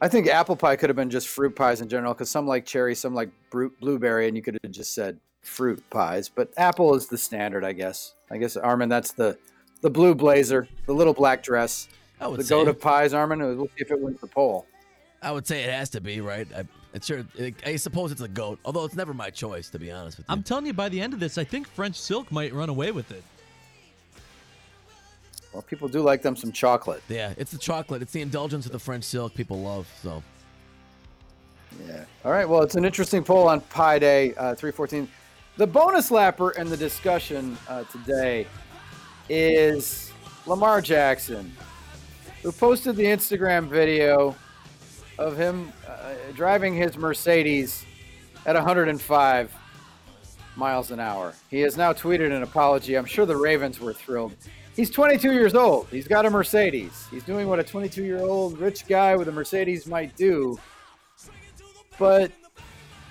I 0.00 0.08
think 0.08 0.26
apple 0.28 0.56
pie 0.56 0.76
could 0.76 0.90
have 0.90 0.96
been 0.96 1.10
just 1.10 1.28
fruit 1.28 1.56
pies 1.56 1.80
in 1.80 1.88
general 1.88 2.12
because 2.12 2.30
some 2.30 2.46
like 2.46 2.66
cherry, 2.66 2.94
some 2.94 3.14
like 3.14 3.30
blueberry, 3.50 4.28
and 4.28 4.36
you 4.36 4.42
could 4.42 4.58
have 4.62 4.72
just 4.72 4.94
said 4.94 5.18
fruit 5.42 5.82
pies. 5.90 6.28
But 6.28 6.52
apple 6.56 6.94
is 6.94 7.06
the 7.06 7.18
standard, 7.18 7.64
I 7.64 7.72
guess. 7.72 8.14
I 8.30 8.38
guess 8.38 8.56
Armin, 8.56 8.88
that's 8.88 9.12
the 9.12 9.38
the 9.80 9.90
blue 9.90 10.14
blazer, 10.14 10.68
the 10.86 10.92
little 10.92 11.14
black 11.14 11.42
dress, 11.42 11.88
I 12.20 12.26
would 12.26 12.40
the 12.40 12.44
say. 12.44 12.54
goat 12.54 12.68
of 12.68 12.80
pies. 12.80 13.14
Armin, 13.14 13.38
we'll 13.40 13.66
see 13.66 13.72
if 13.78 13.90
it 13.90 14.00
wins 14.00 14.20
the 14.20 14.26
poll. 14.26 14.66
I 15.22 15.32
would 15.32 15.46
say 15.46 15.62
it 15.62 15.72
has 15.72 15.88
to 15.90 16.00
be 16.00 16.20
right. 16.20 16.46
I, 16.54 16.64
it's 16.92 17.06
sure. 17.06 17.24
I 17.64 17.76
suppose 17.76 18.12
it's 18.12 18.20
a 18.20 18.28
goat, 18.28 18.58
although 18.64 18.84
it's 18.84 18.94
never 18.94 19.14
my 19.14 19.30
choice 19.30 19.70
to 19.70 19.78
be 19.78 19.90
honest 19.90 20.18
with 20.18 20.28
you. 20.28 20.32
I'm 20.32 20.42
telling 20.42 20.66
you, 20.66 20.72
by 20.72 20.88
the 20.88 21.00
end 21.00 21.12
of 21.12 21.20
this, 21.20 21.38
I 21.38 21.44
think 21.44 21.66
French 21.66 21.96
silk 21.96 22.30
might 22.30 22.52
run 22.52 22.68
away 22.68 22.92
with 22.92 23.10
it. 23.10 23.24
Well, 25.54 25.62
people 25.62 25.86
do 25.86 26.02
like 26.02 26.20
them 26.20 26.34
some 26.34 26.50
chocolate. 26.50 27.00
Yeah, 27.08 27.32
it's 27.38 27.52
the 27.52 27.58
chocolate. 27.58 28.02
It's 28.02 28.12
the 28.12 28.20
indulgence 28.20 28.66
of 28.66 28.72
the 28.72 28.78
French 28.80 29.04
silk 29.04 29.34
people 29.34 29.62
love. 29.62 29.88
So 30.02 30.20
Yeah. 31.86 32.04
All 32.24 32.32
right. 32.32 32.48
Well, 32.48 32.62
it's 32.62 32.74
an 32.74 32.84
interesting 32.84 33.22
poll 33.22 33.46
on 33.46 33.60
Pi 33.60 34.00
Day 34.00 34.34
uh, 34.34 34.56
314. 34.56 35.08
The 35.56 35.66
bonus 35.66 36.10
lapper 36.10 36.56
and 36.56 36.68
the 36.68 36.76
discussion 36.76 37.56
uh, 37.68 37.84
today 37.84 38.48
is 39.28 40.12
Lamar 40.44 40.80
Jackson, 40.80 41.54
who 42.42 42.50
posted 42.50 42.96
the 42.96 43.04
Instagram 43.04 43.68
video 43.68 44.34
of 45.20 45.36
him 45.36 45.72
uh, 45.88 46.14
driving 46.34 46.74
his 46.74 46.96
Mercedes 46.96 47.86
at 48.44 48.56
105 48.56 49.54
miles 50.56 50.90
an 50.90 50.98
hour. 50.98 51.32
He 51.48 51.60
has 51.60 51.76
now 51.76 51.92
tweeted 51.92 52.34
an 52.34 52.42
apology. 52.42 52.96
I'm 52.96 53.04
sure 53.04 53.24
the 53.24 53.36
Ravens 53.36 53.78
were 53.78 53.92
thrilled. 53.92 54.34
He's 54.74 54.90
22 54.90 55.32
years 55.32 55.54
old. 55.54 55.86
He's 55.90 56.08
got 56.08 56.26
a 56.26 56.30
Mercedes. 56.30 57.06
He's 57.10 57.24
doing 57.24 57.48
what 57.48 57.58
a 57.58 57.64
22 57.64 58.04
year 58.04 58.20
old 58.20 58.58
rich 58.58 58.86
guy 58.86 59.16
with 59.16 59.28
a 59.28 59.32
Mercedes 59.32 59.86
might 59.86 60.16
do 60.16 60.58
but 61.98 62.30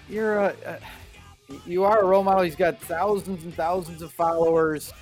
you're 0.10 0.40
a, 0.40 0.56
a 0.66 0.80
you 1.66 1.84
are 1.84 2.02
a 2.02 2.06
role 2.06 2.24
model. 2.24 2.44
He's 2.44 2.56
got 2.56 2.80
thousands 2.82 3.44
and 3.44 3.54
thousands 3.54 4.02
of 4.02 4.12
followers, 4.12 4.94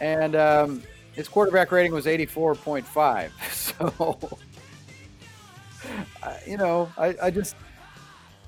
and 0.00 0.34
um, 0.34 0.82
his 1.12 1.28
quarterback 1.28 1.70
rating 1.72 1.92
was 1.92 2.06
84.5. 2.06 3.30
So, 3.76 4.38
you 6.46 6.56
know, 6.56 6.90
I, 6.96 7.14
I 7.24 7.30
just, 7.30 7.56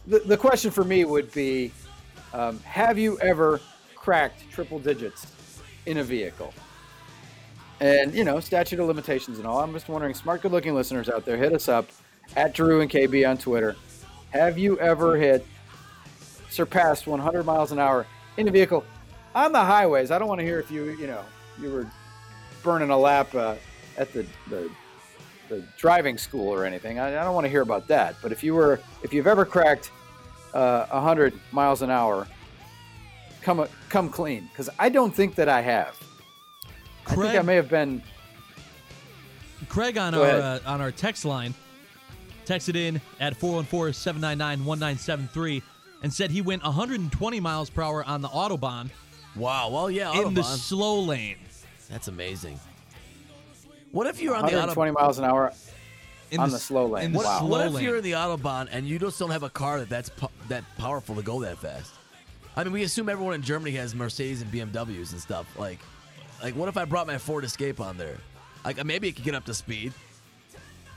the, 0.06 0.20
the 0.20 0.36
question 0.36 0.70
for 0.70 0.84
me 0.84 1.04
would 1.04 1.30
be 1.32 1.70
um, 2.32 2.58
have 2.60 2.98
you 2.98 3.18
ever 3.20 3.60
cracked 3.94 4.50
triple 4.50 4.78
digits 4.78 5.26
in 5.86 5.98
a 5.98 6.04
vehicle? 6.04 6.54
And, 7.80 8.14
you 8.14 8.24
know, 8.24 8.40
statute 8.40 8.80
of 8.80 8.86
limitations 8.86 9.38
and 9.38 9.46
all. 9.46 9.60
I'm 9.60 9.72
just 9.72 9.88
wondering, 9.88 10.14
smart, 10.14 10.42
good 10.42 10.52
looking 10.52 10.74
listeners 10.74 11.08
out 11.08 11.24
there, 11.24 11.36
hit 11.36 11.52
us 11.52 11.68
up 11.68 11.88
at 12.36 12.52
Drew 12.54 12.80
and 12.80 12.90
KB 12.90 13.28
on 13.28 13.38
Twitter. 13.38 13.76
Have 14.30 14.58
you 14.58 14.78
ever 14.80 15.16
hit, 15.16 15.46
surpassed 16.50 17.06
100 17.06 17.44
miles 17.44 17.72
an 17.72 17.78
hour 17.78 18.06
in 18.36 18.48
a 18.48 18.50
vehicle 18.50 18.84
on 19.34 19.52
the 19.52 19.60
highways? 19.60 20.10
I 20.10 20.18
don't 20.18 20.28
want 20.28 20.40
to 20.40 20.44
hear 20.44 20.58
if 20.58 20.70
you, 20.70 20.90
you 20.98 21.06
know, 21.06 21.24
you 21.60 21.70
were 21.70 21.86
burning 22.62 22.90
a 22.90 22.98
lap 22.98 23.34
uh, 23.34 23.54
at 23.96 24.12
the, 24.12 24.26
the 24.50 24.70
the 25.48 25.64
driving 25.76 26.18
school 26.18 26.48
or 26.48 26.64
anything. 26.64 26.98
I, 26.98 27.08
I 27.08 27.24
don't 27.24 27.34
want 27.34 27.44
to 27.44 27.50
hear 27.50 27.62
about 27.62 27.88
that. 27.88 28.16
But 28.22 28.32
if 28.32 28.44
you 28.44 28.54
were, 28.54 28.80
if 29.02 29.12
you've 29.12 29.26
ever 29.26 29.44
cracked 29.44 29.90
uh, 30.54 30.86
100 30.86 31.34
miles 31.52 31.82
an 31.82 31.90
hour, 31.90 32.26
come 33.42 33.66
come 33.88 34.10
clean 34.10 34.48
because 34.52 34.68
I 34.78 34.88
don't 34.88 35.14
think 35.14 35.34
that 35.36 35.48
I 35.48 35.62
have. 35.62 35.98
I 37.08 37.14
think 37.14 37.38
I 37.38 37.42
may 37.42 37.56
have 37.56 37.68
been. 37.68 38.02
Craig 39.68 39.98
on 39.98 40.12
Go 40.12 40.22
our 40.24 40.30
uh, 40.30 40.60
on 40.66 40.80
our 40.80 40.92
text 40.92 41.24
line 41.24 41.52
texted 42.46 42.76
in 42.76 43.00
at 43.20 43.38
414-799-1973 43.38 45.62
and 46.02 46.12
said 46.12 46.30
he 46.30 46.40
went 46.40 46.62
120 46.62 47.40
miles 47.40 47.68
per 47.68 47.82
hour 47.82 48.04
on 48.04 48.22
the 48.22 48.28
autobahn. 48.28 48.88
Wow. 49.36 49.68
Well, 49.70 49.90
yeah, 49.90 50.22
in 50.22 50.32
the 50.32 50.42
slow 50.42 51.00
lane. 51.00 51.36
That's 51.90 52.08
amazing. 52.08 52.58
What 53.92 54.06
if 54.06 54.22
you're 54.22 54.34
on 54.34 54.46
the 54.46 54.52
120 54.52 54.90
autobahn? 54.90 54.94
miles 54.94 55.18
an 55.18 55.24
hour 55.24 55.52
In 56.30 56.40
on 56.40 56.48
the 56.48 56.54
the, 56.54 56.60
slow 56.60 56.86
lane. 56.86 57.12
What, 57.12 57.24
wow. 57.24 57.46
what 57.46 57.66
if 57.66 57.82
you're 57.82 57.96
in 57.96 58.04
the 58.04 58.12
autobahn 58.12 58.68
and 58.70 58.86
you 58.86 58.98
just 58.98 59.18
don't 59.18 59.30
have 59.30 59.42
a 59.42 59.50
car 59.50 59.78
that 59.80 59.88
that's 59.88 60.08
po- 60.08 60.30
that 60.48 60.64
powerful 60.76 61.14
to 61.16 61.22
go 61.22 61.40
that 61.40 61.58
fast? 61.58 61.92
I 62.56 62.64
mean, 62.64 62.72
we 62.72 62.82
assume 62.82 63.08
everyone 63.08 63.34
in 63.34 63.42
Germany 63.42 63.72
has 63.76 63.94
Mercedes 63.94 64.42
and 64.42 64.50
BMWs 64.50 65.12
and 65.12 65.20
stuff. 65.20 65.46
Like, 65.58 65.78
like 66.42 66.54
what 66.54 66.68
if 66.68 66.76
I 66.76 66.84
brought 66.84 67.06
my 67.06 67.18
Ford 67.18 67.44
Escape 67.44 67.80
on 67.80 67.96
there? 67.96 68.16
Like 68.64 68.80
uh, 68.80 68.84
maybe 68.84 69.08
it 69.08 69.16
could 69.16 69.24
get 69.24 69.34
up 69.34 69.44
to 69.46 69.54
speed, 69.54 69.92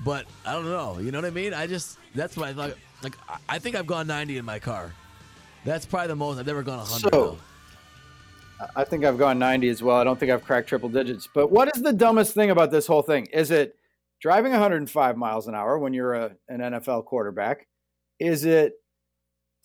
but 0.03 0.25
I 0.45 0.53
don't 0.53 0.65
know. 0.65 0.99
You 0.99 1.11
know 1.11 1.19
what 1.19 1.25
I 1.25 1.31
mean? 1.31 1.53
I 1.53 1.67
just 1.67 1.97
that's 2.15 2.35
what 2.37 2.49
I 2.49 2.53
thought. 2.53 2.75
Like 3.03 3.15
I- 3.49 3.59
think 3.59 3.75
I've 3.75 3.87
gone 3.87 4.07
90 4.07 4.37
in 4.37 4.45
my 4.45 4.59
car. 4.59 4.93
That's 5.65 5.85
probably 5.85 6.07
the 6.09 6.15
most 6.15 6.37
I've 6.39 6.47
ever 6.47 6.63
gone 6.63 6.79
100. 6.79 6.99
So- 7.01 7.09
though. 7.09 7.37
I 8.75 8.83
think 8.83 9.03
I've 9.03 9.17
gone 9.17 9.39
90 9.39 9.69
as 9.69 9.81
well. 9.81 9.97
I 9.97 10.03
don't 10.03 10.19
think 10.19 10.31
I've 10.31 10.43
cracked 10.43 10.69
triple 10.69 10.87
digits. 10.87 11.27
But 11.33 11.51
what 11.51 11.75
is 11.75 11.81
the 11.81 11.93
dumbest 11.93 12.35
thing 12.35 12.51
about 12.51 12.69
this 12.69 12.85
whole 12.85 13.01
thing? 13.01 13.25
Is 13.33 13.49
it 13.49 13.75
driving 14.21 14.51
105 14.51 15.17
miles 15.17 15.47
an 15.47 15.55
hour 15.55 15.79
when 15.79 15.93
you're 15.93 16.13
a, 16.13 16.35
an 16.47 16.59
NFL 16.59 17.05
quarterback? 17.05 17.65
Is 18.19 18.45
it 18.45 18.73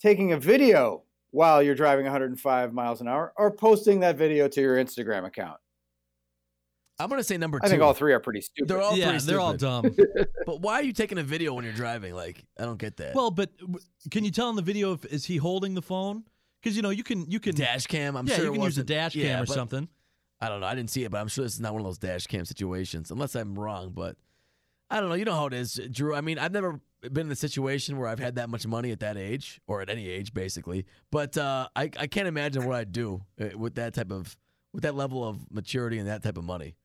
taking 0.01 0.31
a 0.31 0.37
video 0.39 1.03
while 1.29 1.61
you're 1.61 1.75
driving 1.75 2.05
105 2.05 2.73
miles 2.73 3.01
an 3.01 3.07
hour 3.07 3.33
or 3.37 3.51
posting 3.51 3.99
that 3.99 4.17
video 4.17 4.47
to 4.47 4.61
your 4.61 4.77
Instagram 4.77 5.25
account? 5.25 5.59
I'm 6.99 7.09
gonna 7.09 7.23
say 7.23 7.37
number 7.37 7.59
two. 7.59 7.65
I 7.65 7.69
think 7.69 7.81
all 7.81 7.93
three 7.93 8.13
are 8.13 8.19
pretty 8.19 8.41
stupid. 8.41 8.67
They're 8.69 8.81
all 8.81 8.97
Yeah, 8.97 9.09
pretty 9.11 9.25
they're 9.25 9.39
all 9.39 9.53
dumb. 9.53 9.95
but 10.45 10.61
why 10.61 10.75
are 10.75 10.83
you 10.83 10.93
taking 10.93 11.17
a 11.19 11.23
video 11.23 11.53
when 11.53 11.63
you're 11.63 11.73
driving? 11.73 12.13
Like, 12.15 12.43
I 12.59 12.63
don't 12.65 12.79
get 12.79 12.97
that. 12.97 13.13
Well, 13.13 13.29
but 13.31 13.51
can 14.09 14.23
you 14.25 14.31
tell 14.31 14.49
in 14.49 14.55
the 14.55 14.61
video 14.63 14.93
if 14.93 15.05
is 15.05 15.25
he 15.25 15.37
holding 15.37 15.75
the 15.75 15.81
phone? 15.81 16.23
Because 16.61 16.75
you 16.75 16.81
know 16.81 16.89
you 16.89 17.03
can 17.03 17.29
you 17.29 17.39
can 17.39 17.55
dash 17.55 17.85
cam. 17.85 18.15
I'm 18.17 18.25
yeah, 18.27 18.35
sure 18.35 18.45
you 18.45 18.51
can 18.53 18.61
use 18.61 18.77
a 18.77 18.81
wasn't- 18.81 18.87
dash 18.87 19.15
yeah, 19.15 19.27
cam 19.27 19.43
or 19.43 19.45
but- 19.45 19.53
something. 19.53 19.87
I 20.39 20.49
don't 20.49 20.59
know. 20.61 20.67
I 20.67 20.75
didn't 20.75 20.91
see 20.91 21.03
it, 21.03 21.09
but 21.09 21.17
I'm 21.19 21.29
sure 21.29 21.43
this 21.43 21.53
is 21.55 21.59
not 21.59 21.73
one 21.73 21.81
of 21.81 21.85
those 21.85 21.97
dash 21.97 22.27
cam 22.27 22.45
situations, 22.45 23.09
unless 23.09 23.35
I'm 23.35 23.57
wrong. 23.57 23.89
But 23.91 24.17
I 24.89 24.99
don't 24.99 25.09
know. 25.09 25.15
You 25.15 25.25
know 25.25 25.33
how 25.33 25.47
it 25.47 25.53
is, 25.53 25.79
Drew. 25.91 26.13
I 26.15 26.21
mean, 26.21 26.37
I've 26.37 26.51
never 26.51 26.79
been 27.01 27.25
in 27.27 27.31
a 27.31 27.35
situation 27.35 27.97
where 27.97 28.07
I've 28.07 28.19
had 28.19 28.35
that 28.35 28.47
much 28.49 28.65
money 28.67 28.91
at 28.91 28.99
that 28.99 29.17
age, 29.17 29.59
or 29.67 29.81
at 29.81 29.89
any 29.89 30.07
age, 30.07 30.33
basically. 30.35 30.85
But 31.11 31.37
uh, 31.37 31.69
I 31.75 31.89
I 31.99 32.07
can't 32.07 32.27
imagine 32.27 32.65
what 32.65 32.75
I'd 32.75 32.91
do 32.91 33.21
uh, 33.41 33.57
with 33.57 33.75
that 33.75 33.93
type 33.95 34.11
of 34.11 34.37
with 34.73 34.83
that 34.83 34.93
level 34.95 35.27
of 35.27 35.51
maturity 35.51 35.97
and 35.97 36.07
that 36.07 36.21
type 36.23 36.37
of 36.37 36.43
money. 36.43 36.75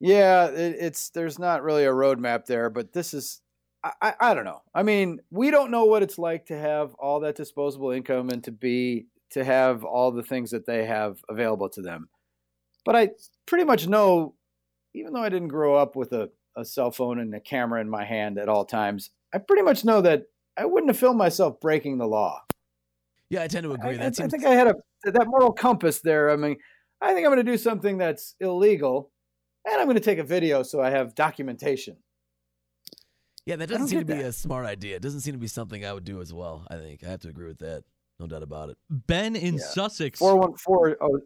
Yeah, 0.00 0.46
it, 0.46 0.76
it's 0.78 1.10
there's 1.10 1.38
not 1.38 1.62
really 1.62 1.84
a 1.84 1.90
roadmap 1.92 2.46
there, 2.46 2.70
but 2.70 2.92
this 2.92 3.12
is 3.14 3.40
I, 3.84 3.92
I, 4.02 4.14
I 4.20 4.34
don't 4.34 4.44
know. 4.44 4.62
I 4.74 4.82
mean, 4.82 5.20
we 5.30 5.50
don't 5.50 5.70
know 5.70 5.84
what 5.84 6.02
it's 6.02 6.18
like 6.18 6.46
to 6.46 6.58
have 6.58 6.94
all 6.94 7.20
that 7.20 7.36
disposable 7.36 7.90
income 7.90 8.30
and 8.30 8.42
to 8.44 8.52
be 8.52 9.06
to 9.30 9.44
have 9.44 9.84
all 9.84 10.10
the 10.10 10.22
things 10.22 10.50
that 10.50 10.66
they 10.66 10.84
have 10.86 11.18
available 11.28 11.68
to 11.70 11.82
them. 11.82 12.08
But 12.84 12.96
I 12.96 13.10
pretty 13.46 13.64
much 13.64 13.86
know, 13.86 14.34
even 14.94 15.12
though 15.12 15.22
I 15.22 15.28
didn't 15.28 15.48
grow 15.48 15.76
up 15.76 15.94
with 15.96 16.12
a, 16.12 16.30
a 16.56 16.64
cell 16.64 16.90
phone 16.90 17.20
and 17.20 17.34
a 17.34 17.40
camera 17.40 17.80
in 17.80 17.88
my 17.88 18.04
hand 18.04 18.38
at 18.38 18.48
all 18.48 18.64
times, 18.64 19.10
I 19.32 19.38
pretty 19.38 19.62
much 19.62 19.84
know 19.84 20.00
that 20.00 20.24
I 20.56 20.64
wouldn't 20.64 20.90
have 20.90 20.98
filmed 20.98 21.18
myself 21.18 21.60
breaking 21.60 21.98
the 21.98 22.08
law. 22.08 22.42
Yeah, 23.28 23.42
I 23.42 23.48
tend 23.48 23.64
to 23.64 23.72
agree. 23.72 23.90
I- 23.90 23.96
That 23.98 24.06
I 24.06 24.10
seems 24.10 24.32
think 24.32 24.44
I 24.44 24.54
had 24.54 24.66
a 24.66 24.74
that 25.04 25.26
moral 25.28 25.52
compass 25.52 26.00
there. 26.00 26.30
I 26.30 26.36
mean, 26.36 26.56
I 27.00 27.14
think 27.14 27.26
I'm 27.26 27.32
going 27.32 27.44
to 27.44 27.50
do 27.52 27.56
something 27.58 27.96
that's 27.98 28.34
illegal, 28.40 29.10
and 29.64 29.80
I'm 29.80 29.86
going 29.86 29.94
to 29.96 30.00
take 30.02 30.18
a 30.18 30.24
video 30.24 30.62
so 30.62 30.80
I 30.80 30.90
have 30.90 31.14
documentation. 31.14 31.96
yeah, 33.46 33.56
that 33.56 33.68
doesn't 33.68 33.88
seem 33.88 34.00
to 34.00 34.04
be 34.04 34.14
that. 34.14 34.24
a 34.24 34.32
smart 34.32 34.66
idea. 34.66 34.96
It 34.96 35.02
doesn't 35.02 35.20
seem 35.20 35.34
to 35.34 35.38
be 35.40 35.46
something 35.48 35.84
I 35.84 35.92
would 35.92 36.04
do 36.04 36.20
as 36.20 36.32
well. 36.32 36.66
I 36.70 36.76
think 36.76 37.02
I 37.04 37.10
have 37.10 37.20
to 37.20 37.28
agree 37.28 37.46
with 37.46 37.58
that. 37.58 37.84
No 38.18 38.26
doubt 38.26 38.42
about 38.42 38.68
it. 38.70 38.76
Ben 38.90 39.34
in 39.36 39.54
Yeah. 39.54 39.60
Sussex. 39.60 40.18
Four 40.18 40.36
one 40.36 40.54
four. 40.56 40.96
Oh, 41.00 41.20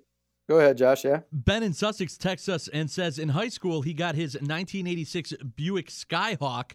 go 0.48 0.58
ahead, 0.60 0.76
Josh. 0.78 1.04
Yeah. 1.04 1.20
Ben 1.32 1.62
in 1.64 1.72
Sussex 1.72 2.16
texts 2.16 2.48
us 2.48 2.68
and 2.68 2.88
says 2.90 3.18
in 3.18 3.30
high 3.30 3.48
school 3.48 3.82
he 3.82 3.92
got 3.94 4.14
his 4.14 4.34
1986 4.34 5.32
Buick 5.56 5.88
Skyhawk 5.88 6.72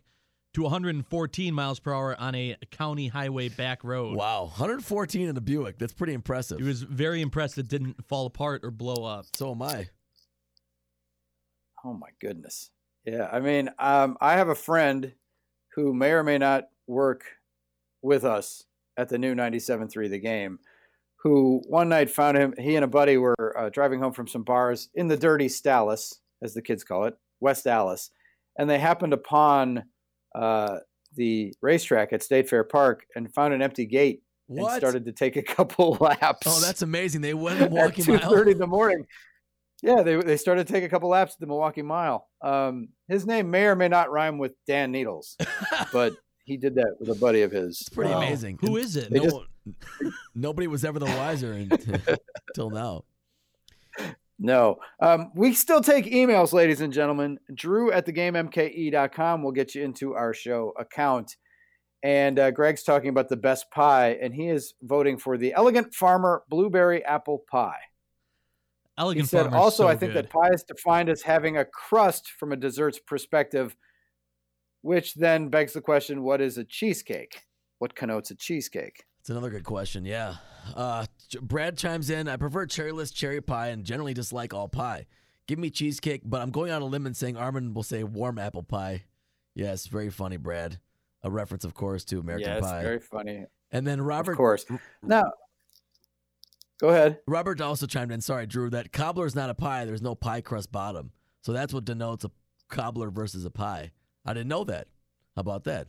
to 0.56 0.64
114 0.64 1.53
miles 1.53 1.80
per 1.80 1.94
hour 1.94 2.19
on 2.19 2.36
a 2.36 2.57
county 2.72 3.07
highway 3.07 3.48
back 3.49 3.84
road. 3.84 4.18
Wow, 4.18 4.45
114 4.45 5.30
in 5.30 5.38
a 5.38 5.41
Buick. 5.41 5.77
That's 5.77 5.94
pretty 5.94 6.14
impressive. 6.14 6.57
He 6.57 6.64
was 6.65 6.81
very 6.81 7.22
impressed 7.22 7.57
it 7.57 7.68
didn't 7.69 8.03
fall 8.07 8.26
apart 8.26 8.65
or 8.65 8.72
blow 8.72 9.06
up. 9.06 9.26
So 9.36 9.52
am 9.52 9.61
I. 9.61 9.88
Oh 11.86 11.94
my 11.94 12.10
goodness. 12.22 12.72
Yeah. 13.06 13.30
I 13.32 13.40
mean, 13.40 13.70
um, 13.80 14.18
I 14.22 14.34
have 14.34 14.50
a 14.50 14.56
friend 14.56 15.14
who 15.76 15.94
may 15.94 16.12
or 16.12 16.24
may 16.24 16.38
not 16.38 16.66
work 16.88 17.24
with 18.02 18.26
us 18.26 18.64
at 18.98 19.10
the 19.10 19.18
new 19.18 19.34
97.3 19.34 20.10
The 20.10 20.20
Game, 20.20 20.60
who 21.18 21.62
one 21.68 21.90
night 21.90 22.10
found 22.10 22.38
him. 22.38 22.54
He 22.58 22.76
and 22.76 22.86
a 22.86 22.88
buddy 22.88 23.18
were 23.18 23.56
uh, 23.58 23.70
driving 23.70 24.00
home 24.00 24.14
from 24.14 24.28
some 24.28 24.44
bars 24.44 24.90
in 24.96 25.08
the 25.08 25.18
dirty 25.18 25.48
Stallis, 25.48 26.16
as 26.44 26.54
the 26.54 26.62
kids 26.62 26.84
call 26.84 27.06
it, 27.06 27.16
West 27.40 27.68
Allis, 27.68 28.12
and 28.58 28.70
they 28.70 28.80
happened 28.80 29.14
upon 29.14 29.84
uh, 30.36 30.78
the 31.16 31.54
racetrack 31.62 32.14
at 32.14 32.24
State 32.24 32.50
Fair 32.50 32.64
Park 32.64 33.06
and 33.16 33.34
found 33.34 33.54
an 33.54 33.62
empty 33.62 33.86
gate 33.86 34.22
and 34.50 34.66
started 34.78 35.06
to 35.06 35.12
take 35.12 35.38
a 35.38 35.42
couple 35.56 35.98
laps. 36.00 36.48
Oh, 36.48 36.60
that's 36.60 36.82
amazing. 36.82 37.22
They 37.22 37.34
went 37.34 37.62
a 37.62 37.64
at 37.66 37.72
walking 37.72 38.06
two 38.06 38.18
thirty 38.18 38.52
in 38.52 38.58
the 38.58 38.68
morning. 38.68 39.06
Yeah, 39.82 40.02
they 40.04 40.16
they 40.18 40.38
started 40.38 40.68
to 40.68 40.74
take 40.74 40.84
a 40.84 40.90
couple 40.90 41.10
laps 41.10 41.34
at 41.36 41.40
the 41.40 41.48
Milwaukee 41.48 41.82
Mile. 41.82 42.28
Um, 42.42 42.90
his 43.08 43.26
name 43.26 43.50
may 43.50 43.66
or 43.66 43.76
may 43.76 43.88
not 43.88 44.12
rhyme 44.12 44.38
with 44.38 44.54
Dan 44.68 44.92
Needles, 44.92 45.38
but 45.94 46.14
he 46.44 46.58
did 46.58 46.76
that 46.76 46.96
with 47.00 47.10
a 47.10 47.16
buddy 47.16 47.44
of 47.44 47.52
his. 47.52 47.80
It's 47.82 47.90
pretty 47.90 48.12
Um, 48.12 48.24
amazing. 48.24 48.58
Who 48.62 48.78
is 48.78 48.96
it? 48.96 49.12
No 49.12 49.24
just- 49.24 49.36
one- 49.36 49.46
nobody 50.36 50.68
was 50.68 50.84
ever 50.84 51.00
the 51.00 51.06
wiser 51.06 51.54
until 51.54 52.70
now. 52.72 53.04
No. 54.40 54.80
Um, 55.02 55.32
we 55.36 55.54
still 55.54 55.82
take 55.82 56.06
emails, 56.06 56.54
ladies 56.54 56.82
and 56.82 56.94
gentlemen. 56.94 57.40
Drew 57.54 57.92
at 57.92 58.06
thegamemke.com 58.06 59.44
will 59.44 59.52
get 59.52 59.76
you 59.76 59.84
into 59.84 60.16
our 60.16 60.34
show 60.34 60.74
account. 60.80 61.36
And 62.04 62.40
uh, 62.40 62.52
Greg's 62.52 62.84
talking 62.84 63.10
about 63.10 63.28
the 63.28 63.36
best 63.36 63.70
pie, 63.72 64.18
and 64.22 64.34
he 64.34 64.48
is 64.48 64.74
voting 64.82 65.18
for 65.18 65.38
the 65.38 65.54
Elegant 65.54 65.94
Farmer 65.94 66.44
Blueberry 66.50 67.04
Apple 67.04 67.44
Pie. 67.52 67.76
Elegant 69.00 69.24
he 69.24 69.28
said 69.28 69.44
Farmer's 69.44 69.60
also, 69.60 69.84
so 69.84 69.88
I 69.88 69.96
think 69.96 70.14
good. 70.14 70.26
that 70.26 70.30
pie 70.30 70.50
is 70.54 70.64
defined 70.64 71.08
as 71.08 71.22
having 71.22 71.58
a 71.58 71.64
crust 71.64 72.32
from 72.32 72.52
a 72.52 72.58
dessert's 72.58 73.00
perspective, 73.00 73.76
which 74.82 75.16
then 75.16 75.48
begs 75.48 75.72
the 75.72 75.82
question 75.82 76.22
what 76.22 76.42
is 76.42 76.58
a 76.58 76.66
cheesecake? 76.66 77.46
What 77.78 77.96
connotes 77.96 78.30
a 78.30 78.36
cheesecake? 78.36 79.06
It's 79.22 79.30
another 79.30 79.50
good 79.50 79.64
question. 79.64 80.04
Yeah. 80.04 80.36
Uh, 80.76 81.06
Brad 81.42 81.78
chimes 81.78 82.10
in. 82.10 82.28
I 82.28 82.36
prefer 82.36 82.66
cherryless 82.66 83.14
cherry 83.14 83.42
pie 83.42 83.70
and 83.70 83.86
generally 83.86 84.14
dislike 84.14 84.54
all 84.54 84.68
pie. 84.68 85.06
Give 85.48 85.58
me 85.58 85.70
cheesecake, 85.70 86.22
but 86.26 86.42
I'm 86.42 86.52
going 86.52 86.72
on 86.72 86.82
a 86.82 86.86
limb 86.86 87.06
and 87.06 87.16
saying 87.16 87.38
Armin 87.38 87.74
will 87.74 87.84
say 87.84 88.04
warm 88.04 88.38
apple 88.38 88.64
pie. 88.64 89.06
Yes, 89.56 89.88
very 89.88 90.10
funny, 90.10 90.38
Brad. 90.38 90.80
A 91.24 91.32
reference, 91.32 91.64
of 91.64 91.74
course, 91.74 92.04
to 92.06 92.20
American 92.20 92.50
yes, 92.50 92.62
Pie. 92.62 92.82
very 92.82 93.00
funny. 93.00 93.46
And 93.72 93.86
then 93.86 94.02
Robert, 94.02 94.34
Of 94.34 94.38
course. 94.38 94.66
Now, 95.04 95.32
go 96.80 96.90
ahead. 96.90 97.20
Robert 97.28 97.62
also 97.62 97.86
chimed 97.86 98.12
in. 98.12 98.22
Sorry, 98.22 98.46
Drew. 98.46 98.70
That 98.70 98.92
cobbler 98.92 99.26
is 99.26 99.36
not 99.36 99.50
a 99.50 99.54
pie. 99.54 99.86
There's 99.86 100.02
no 100.02 100.16
pie 100.16 100.42
crust 100.42 100.72
bottom. 100.72 101.12
So 101.42 101.54
that's 101.54 101.74
what 101.74 101.86
denotes 101.86 102.26
a 102.26 102.32
cobbler 102.70 103.10
versus 103.10 103.46
a 103.46 103.52
pie. 103.52 103.92
I 104.26 104.34
didn't 104.34 104.50
know 104.50 104.64
that. 104.66 104.88
How 105.36 105.42
about 105.42 105.64
that? 105.66 105.88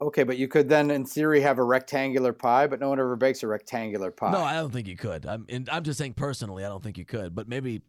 Okay, 0.00 0.24
but 0.24 0.36
you 0.36 0.46
could 0.46 0.68
then, 0.68 0.90
in 0.90 1.06
theory, 1.06 1.40
have 1.40 1.58
a 1.58 1.64
rectangular 1.64 2.34
pie, 2.34 2.66
but 2.66 2.80
no 2.80 2.90
one 2.90 3.00
ever 3.00 3.16
bakes 3.16 3.42
a 3.42 3.46
rectangular 3.46 4.10
pie. 4.10 4.30
No, 4.30 4.42
I 4.42 4.54
don't 4.54 4.70
think 4.70 4.86
you 4.88 4.96
could. 4.96 5.24
I'm 5.24 5.46
I'm 5.70 5.84
just 5.84 5.98
saying 5.98 6.14
personally, 6.14 6.64
I 6.64 6.68
don't 6.68 6.82
think 6.82 6.98
you 6.98 7.06
could. 7.06 7.34
But 7.34 7.48
maybe 7.48 7.80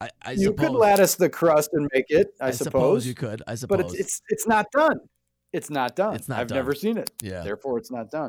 I, 0.00 0.10
I 0.22 0.30
you 0.32 0.44
suppose 0.44 0.68
could 0.68 0.76
lattice 0.76 1.16
the 1.16 1.28
crust 1.28 1.70
and 1.72 1.88
make 1.92 2.04
it. 2.08 2.34
I, 2.40 2.48
I 2.48 2.50
suppose 2.52 3.04
you 3.06 3.14
could. 3.14 3.42
I 3.48 3.52
but 3.52 3.58
suppose. 3.58 3.94
it's 3.94 4.00
it's 4.00 4.22
it's 4.28 4.46
not 4.46 4.70
done. 4.70 5.00
It's 5.52 5.70
not 5.70 5.96
done. 5.96 6.14
It's 6.14 6.28
not 6.28 6.38
I've 6.38 6.48
done. 6.48 6.56
never 6.56 6.74
seen 6.74 6.98
it. 6.98 7.10
Yeah. 7.20 7.42
Therefore, 7.42 7.78
it's 7.78 7.90
not 7.90 8.10
done. 8.10 8.28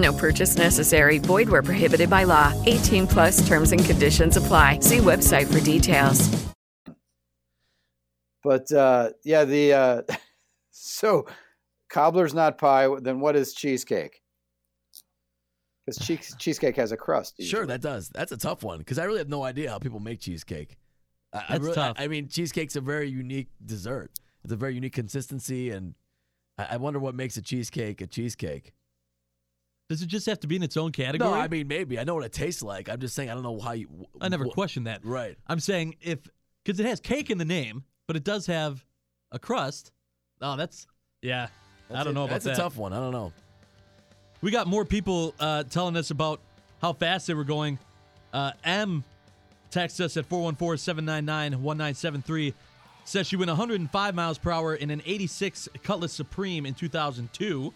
No 0.00 0.12
purchase 0.12 0.56
necessary. 0.56 1.18
Void 1.18 1.48
where 1.48 1.62
prohibited 1.62 2.08
by 2.08 2.24
law. 2.24 2.52
18 2.66 3.06
plus 3.06 3.46
terms 3.46 3.72
and 3.72 3.84
conditions 3.84 4.36
apply. 4.36 4.80
See 4.80 4.98
website 4.98 5.52
for 5.52 5.60
details. 5.64 6.28
But 8.42 8.72
uh, 8.72 9.10
yeah, 9.24 9.44
the 9.44 9.72
uh, 9.74 10.02
so 10.70 11.26
cobbler's 11.90 12.32
not 12.32 12.56
pie. 12.56 12.88
Then 13.00 13.20
what 13.20 13.36
is 13.36 13.52
cheesecake? 13.52 14.22
Because 15.84 16.06
cheese, 16.06 16.34
cheesecake 16.38 16.76
has 16.76 16.92
a 16.92 16.96
crust. 16.96 17.34
Sure, 17.42 17.66
that 17.66 17.82
does. 17.82 18.08
That's 18.08 18.32
a 18.32 18.36
tough 18.36 18.62
one 18.62 18.78
because 18.78 18.98
I 18.98 19.04
really 19.04 19.18
have 19.18 19.28
no 19.28 19.42
idea 19.42 19.70
how 19.70 19.78
people 19.78 20.00
make 20.00 20.20
cheesecake. 20.20 20.78
I, 21.32 21.38
I 21.38 21.40
That's 21.50 21.60
really- 21.60 21.74
tough. 21.74 21.96
I, 21.98 22.04
I 22.04 22.08
mean, 22.08 22.28
cheesecake's 22.28 22.76
a 22.76 22.80
very 22.80 23.10
unique 23.10 23.48
dessert. 23.64 24.10
It's 24.44 24.52
a 24.52 24.56
very 24.56 24.74
unique 24.74 24.94
consistency, 24.94 25.70
and 25.70 25.94
I, 26.56 26.68
I 26.70 26.76
wonder 26.78 26.98
what 26.98 27.14
makes 27.14 27.36
a 27.36 27.42
cheesecake 27.42 28.00
a 28.00 28.06
cheesecake. 28.06 28.72
Does 29.90 30.02
it 30.02 30.06
just 30.06 30.26
have 30.26 30.38
to 30.38 30.46
be 30.46 30.54
in 30.54 30.62
its 30.62 30.76
own 30.76 30.92
category? 30.92 31.28
No, 31.28 31.36
I 31.36 31.48
mean 31.48 31.66
maybe. 31.66 31.98
I 31.98 32.04
know 32.04 32.14
what 32.14 32.24
it 32.24 32.32
tastes 32.32 32.62
like. 32.62 32.88
I'm 32.88 33.00
just 33.00 33.12
saying 33.12 33.28
I 33.28 33.34
don't 33.34 33.42
know 33.42 33.58
how 33.58 33.72
you. 33.72 33.88
I 34.20 34.28
never 34.28 34.44
wh- 34.44 34.52
questioned 34.52 34.86
that. 34.86 35.04
Right. 35.04 35.36
I'm 35.48 35.58
saying 35.58 35.96
if 36.00 36.20
because 36.64 36.78
it 36.78 36.86
has 36.86 37.00
cake 37.00 37.28
in 37.28 37.38
the 37.38 37.44
name, 37.44 37.82
but 38.06 38.14
it 38.14 38.22
does 38.22 38.46
have 38.46 38.84
a 39.32 39.40
crust. 39.40 39.90
Oh, 40.40 40.56
that's 40.56 40.86
yeah. 41.22 41.48
I 41.92 42.04
don't 42.04 42.12
a- 42.12 42.12
know 42.12 42.22
about 42.22 42.34
That's 42.34 42.44
that. 42.44 42.50
That's 42.50 42.60
a 42.60 42.62
tough 42.62 42.76
one. 42.76 42.92
I 42.92 43.00
don't 43.00 43.10
know. 43.10 43.32
We 44.42 44.52
got 44.52 44.68
more 44.68 44.84
people 44.84 45.34
uh, 45.40 45.64
telling 45.64 45.96
us 45.96 46.12
about 46.12 46.40
how 46.80 46.92
fast 46.92 47.26
they 47.26 47.34
were 47.34 47.42
going. 47.42 47.76
Uh, 48.32 48.52
M 48.62 49.02
texts 49.72 49.98
us 49.98 50.16
at 50.16 50.24
414 50.26 50.78
799 50.78 51.60
1973. 51.64 52.54
Says 53.04 53.26
she 53.26 53.34
went 53.34 53.48
105 53.48 54.14
miles 54.14 54.38
per 54.38 54.52
hour 54.52 54.76
in 54.76 54.90
an 54.90 55.02
86 55.04 55.68
Cutlass 55.82 56.12
Supreme 56.12 56.64
in 56.64 56.74
2002. 56.74 57.74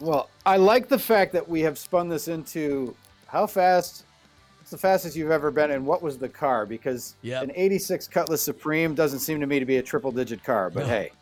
Well, 0.00 0.28
I 0.44 0.56
like 0.56 0.88
the 0.88 0.98
fact 0.98 1.32
that 1.32 1.48
we 1.48 1.60
have 1.62 1.78
spun 1.78 2.08
this 2.08 2.28
into 2.28 2.94
how 3.26 3.46
fast. 3.46 4.04
it's 4.60 4.70
the 4.72 4.78
fastest 4.78 5.16
you've 5.16 5.30
ever 5.30 5.50
been, 5.50 5.70
and 5.70 5.86
what 5.86 6.02
was 6.02 6.18
the 6.18 6.28
car? 6.28 6.66
Because 6.66 7.14
Yep. 7.22 7.44
an 7.44 7.52
'86 7.54 8.08
Cutlass 8.08 8.42
Supreme 8.42 8.94
doesn't 8.94 9.20
seem 9.20 9.40
to 9.40 9.46
me 9.46 9.58
to 9.60 9.64
be 9.64 9.76
a 9.76 9.82
triple-digit 9.82 10.42
car. 10.42 10.70
But 10.70 10.80
No. 10.80 10.86
hey, 10.88 11.12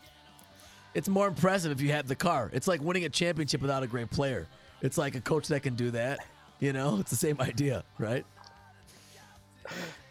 It's 0.95 1.09
more 1.09 1.27
impressive 1.29 1.71
if 1.73 1.81
you 1.81 1.91
have 1.93 2.07
the 2.09 2.15
car. 2.17 2.51
It's 2.53 2.67
like 2.69 2.81
winning 2.81 3.05
a 3.05 3.09
championship 3.09 3.61
without 3.61 3.83
a 3.83 3.87
great 3.87 4.11
player. 4.11 4.47
It's 4.81 4.97
like 4.97 5.15
a 5.15 5.21
coach 5.21 5.49
that 5.49 5.63
can 5.63 5.75
do 5.75 5.91
that. 5.91 6.21
You 6.61 6.73
know, 6.73 6.99
it's 7.01 7.11
the 7.11 7.17
same 7.17 7.41
idea, 7.41 7.85
right? 7.99 8.25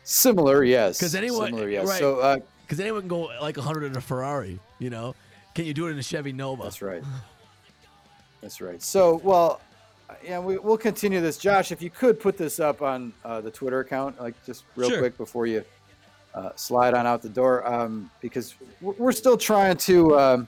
similar, 0.03 0.63
yes. 0.63 0.97
Because 0.99 1.15
anyone, 1.15 1.47
similar, 1.47 1.69
yes. 1.69 1.87
right? 1.87 1.99
So, 1.99 2.19
uh, 2.19 2.39
because 2.63 2.79
anyone 2.79 3.01
can 3.01 3.07
go 3.09 3.21
like 3.41 3.57
100 3.57 3.85
in 3.85 3.97
a 3.97 4.01
Ferrari. 4.01 4.59
You 4.79 4.89
know, 4.89 5.15
can 5.55 5.65
you 5.65 5.73
do 5.73 5.87
it 5.87 5.91
in 5.91 5.97
a 5.99 6.03
Chevy 6.03 6.33
Nova? 6.33 6.63
That's 6.63 6.81
right. 6.81 7.03
That's 8.43 8.59
right. 8.59 8.81
So, 8.81 9.21
well, 9.23 9.61
yeah, 10.21 10.37
we, 10.39 10.57
we'll 10.57 10.77
continue 10.77 11.21
this. 11.21 11.37
Josh, 11.37 11.71
if 11.71 11.81
you 11.81 11.89
could 11.89 12.19
put 12.19 12.37
this 12.37 12.59
up 12.59 12.81
on 12.81 13.13
uh, 13.23 13.39
the 13.39 13.49
Twitter 13.49 13.79
account, 13.79 14.19
like 14.19 14.35
just 14.45 14.65
real 14.75 14.89
Sure. 14.89 14.99
quick 14.99 15.17
before 15.17 15.47
you 15.47 15.63
uh, 16.35 16.49
slide 16.55 16.93
on 16.93 17.07
out 17.07 17.21
the 17.21 17.29
door, 17.29 17.65
um, 17.65 18.11
because 18.21 18.55
we're 18.81 18.93
we're 18.97 19.11
still 19.13 19.37
trying 19.37 19.77
to 19.77 20.19
um, 20.19 20.47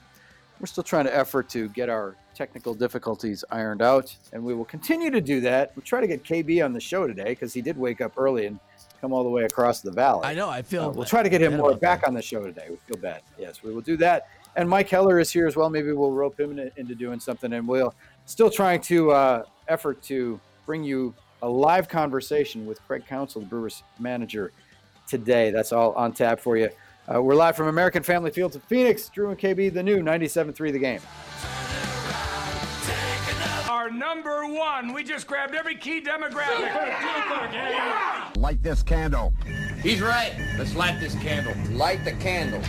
we're 0.59 0.67
still 0.67 0.84
trying 0.84 1.05
to 1.05 1.15
effort 1.15 1.47
to 1.49 1.69
get 1.69 1.88
our 1.89 2.15
technical 2.35 2.73
difficulties 2.73 3.45
ironed 3.49 3.81
out, 3.81 4.13
and 4.34 4.43
we 4.43 4.53
will 4.53 4.65
continue 4.65 5.09
to 5.09 5.22
do 5.22 5.39
that. 5.41 5.72
We'll 5.76 5.84
try 5.85 6.01
to 6.01 6.07
get 6.07 6.22
KB 6.23 6.63
on 6.65 6.73
the 6.73 6.81
show 6.81 7.07
today 7.07 7.30
because 7.30 7.53
he 7.53 7.61
did 7.61 7.77
wake 7.77 8.01
up 8.01 8.17
early 8.17 8.45
and 8.47 8.59
come 8.99 9.13
all 9.13 9.23
the 9.23 9.30
way 9.30 9.43
across 9.45 9.80
the 9.80 9.91
valley. 9.91 10.26
I 10.26 10.34
know. 10.34 10.49
I 10.49 10.61
feel. 10.61 10.84
Uh, 10.84 10.89
we'll 10.89 11.05
try 11.05 11.23
to 11.23 11.30
get 11.30 11.41
him 11.41 11.55
more 11.55 11.69
about 11.72 11.81
back 11.81 12.07
on 12.07 12.13
the 12.13 12.22
show 12.22 12.43
today. 12.43 12.65
We 12.69 12.76
feel 12.88 12.97
bad. 12.97 13.22
Yes, 13.39 13.63
we 13.63 13.73
will 13.73 13.81
do 13.81 13.95
that. 13.97 14.27
And 14.56 14.69
Mike 14.69 14.90
Heller 14.90 15.19
is 15.19 15.32
here 15.32 15.48
as 15.48 15.56
well. 15.56 15.69
Maybe 15.69 15.91
we'll 15.91 16.11
rope 16.11 16.40
him 16.40 16.57
in- 16.57 16.72
into 16.77 16.95
doing 16.95 17.19
something. 17.19 17.52
And 17.53 17.68
we'll 17.68 17.94
still 18.26 18.49
trying 18.49 18.82
to 18.82 19.11
uh, 19.11 19.44
effort 19.68 20.02
to 20.03 20.40
bring 20.65 20.84
you 20.84 21.14
a 21.41 21.49
live 21.49 21.88
conversation 21.90 22.65
with 22.65 22.82
Craig 22.88 23.03
Counsell, 23.07 23.41
the 23.41 23.48
Brewers 23.48 23.84
manager, 23.99 24.52
today. 25.07 25.52
That's 25.52 25.72
all 25.72 25.94
on 25.94 26.14
tap 26.14 26.40
for 26.40 26.57
you. 26.57 26.69
Uh, 27.14 27.22
we're 27.22 27.36
live 27.36 27.56
from 27.56 27.68
American 27.68 28.02
Family 28.02 28.32
Fields 28.32 28.56
in 28.56 28.61
Phoenix. 28.61 29.10
Drew 29.10 29.30
and 29.30 29.38
KB, 29.38 29.72
the 29.72 29.84
new 29.84 29.98
97.3 29.99 30.72
The 30.72 30.80
Game. 30.80 31.02
Our 33.69 33.91
number 33.91 34.48
one. 34.48 34.91
We 34.94 35.03
just 35.03 35.27
grabbed 35.27 35.53
every 35.53 35.76
key 35.76 36.02
demographic. 36.02 36.72
Light 38.38 38.64
this 38.64 38.82
candle. 38.82 39.34
He's 39.84 40.02
right. 40.02 40.34
Let's 40.57 40.76
light 40.76 40.99
this 40.99 41.14
candle. 41.15 41.53
Light 41.76 42.03
the 42.03 42.14
candle. 42.14 42.61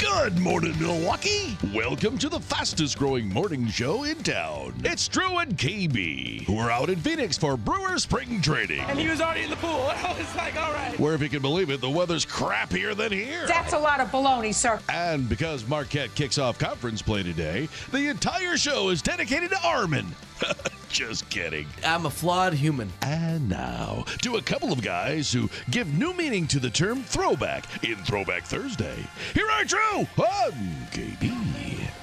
Good 0.00 0.38
morning, 0.38 0.78
Milwaukee. 0.80 1.58
Welcome 1.74 2.16
to 2.18 2.30
the 2.30 2.40
fastest 2.40 2.96
growing 2.96 3.28
morning 3.28 3.66
show 3.66 4.04
in 4.04 4.16
town. 4.22 4.72
It's 4.82 5.06
Drew 5.06 5.36
and 5.36 5.58
KB, 5.58 6.44
who 6.44 6.56
are 6.56 6.70
out 6.70 6.88
in 6.88 6.98
Phoenix 6.98 7.36
for 7.36 7.58
Brewer 7.58 7.98
Spring 7.98 8.40
Training. 8.40 8.80
And 8.80 8.98
he 8.98 9.08
was 9.08 9.20
already 9.20 9.42
in 9.42 9.50
the 9.50 9.56
pool. 9.56 9.68
I 9.94 10.16
was 10.18 10.34
like, 10.36 10.56
all 10.56 10.72
right. 10.72 10.98
Where, 10.98 11.12
if 11.12 11.20
you 11.20 11.28
can 11.28 11.42
believe 11.42 11.68
it, 11.68 11.82
the 11.82 11.90
weather's 11.90 12.24
crappier 12.24 12.96
than 12.96 13.12
here. 13.12 13.46
That's 13.46 13.74
a 13.74 13.78
lot 13.78 14.00
of 14.00 14.08
baloney, 14.08 14.54
sir. 14.54 14.80
And 14.88 15.28
because 15.28 15.68
Marquette 15.68 16.14
kicks 16.14 16.38
off 16.38 16.58
conference 16.58 17.02
play 17.02 17.22
today, 17.22 17.68
the 17.92 18.08
entire 18.08 18.56
show 18.56 18.88
is 18.88 19.02
dedicated 19.02 19.50
to 19.50 19.58
Armin. 19.62 20.06
Just 20.88 21.30
kidding. 21.30 21.66
I'm 21.84 22.06
a 22.06 22.10
flawed 22.10 22.52
human. 22.52 22.92
And 23.02 23.48
now, 23.48 24.04
to 24.22 24.36
a 24.36 24.42
couple 24.42 24.72
of 24.72 24.82
guys 24.82 25.32
who 25.32 25.48
give 25.70 25.86
new 25.96 26.12
meaning 26.14 26.46
to 26.48 26.58
the 26.58 26.70
term 26.70 27.02
throwback 27.02 27.64
in 27.84 27.96
Throwback 27.98 28.44
Thursday. 28.44 29.06
Here 29.34 29.48
are 29.48 29.64
Drew 29.64 30.00
and 30.00 30.90
KB. 30.90 31.32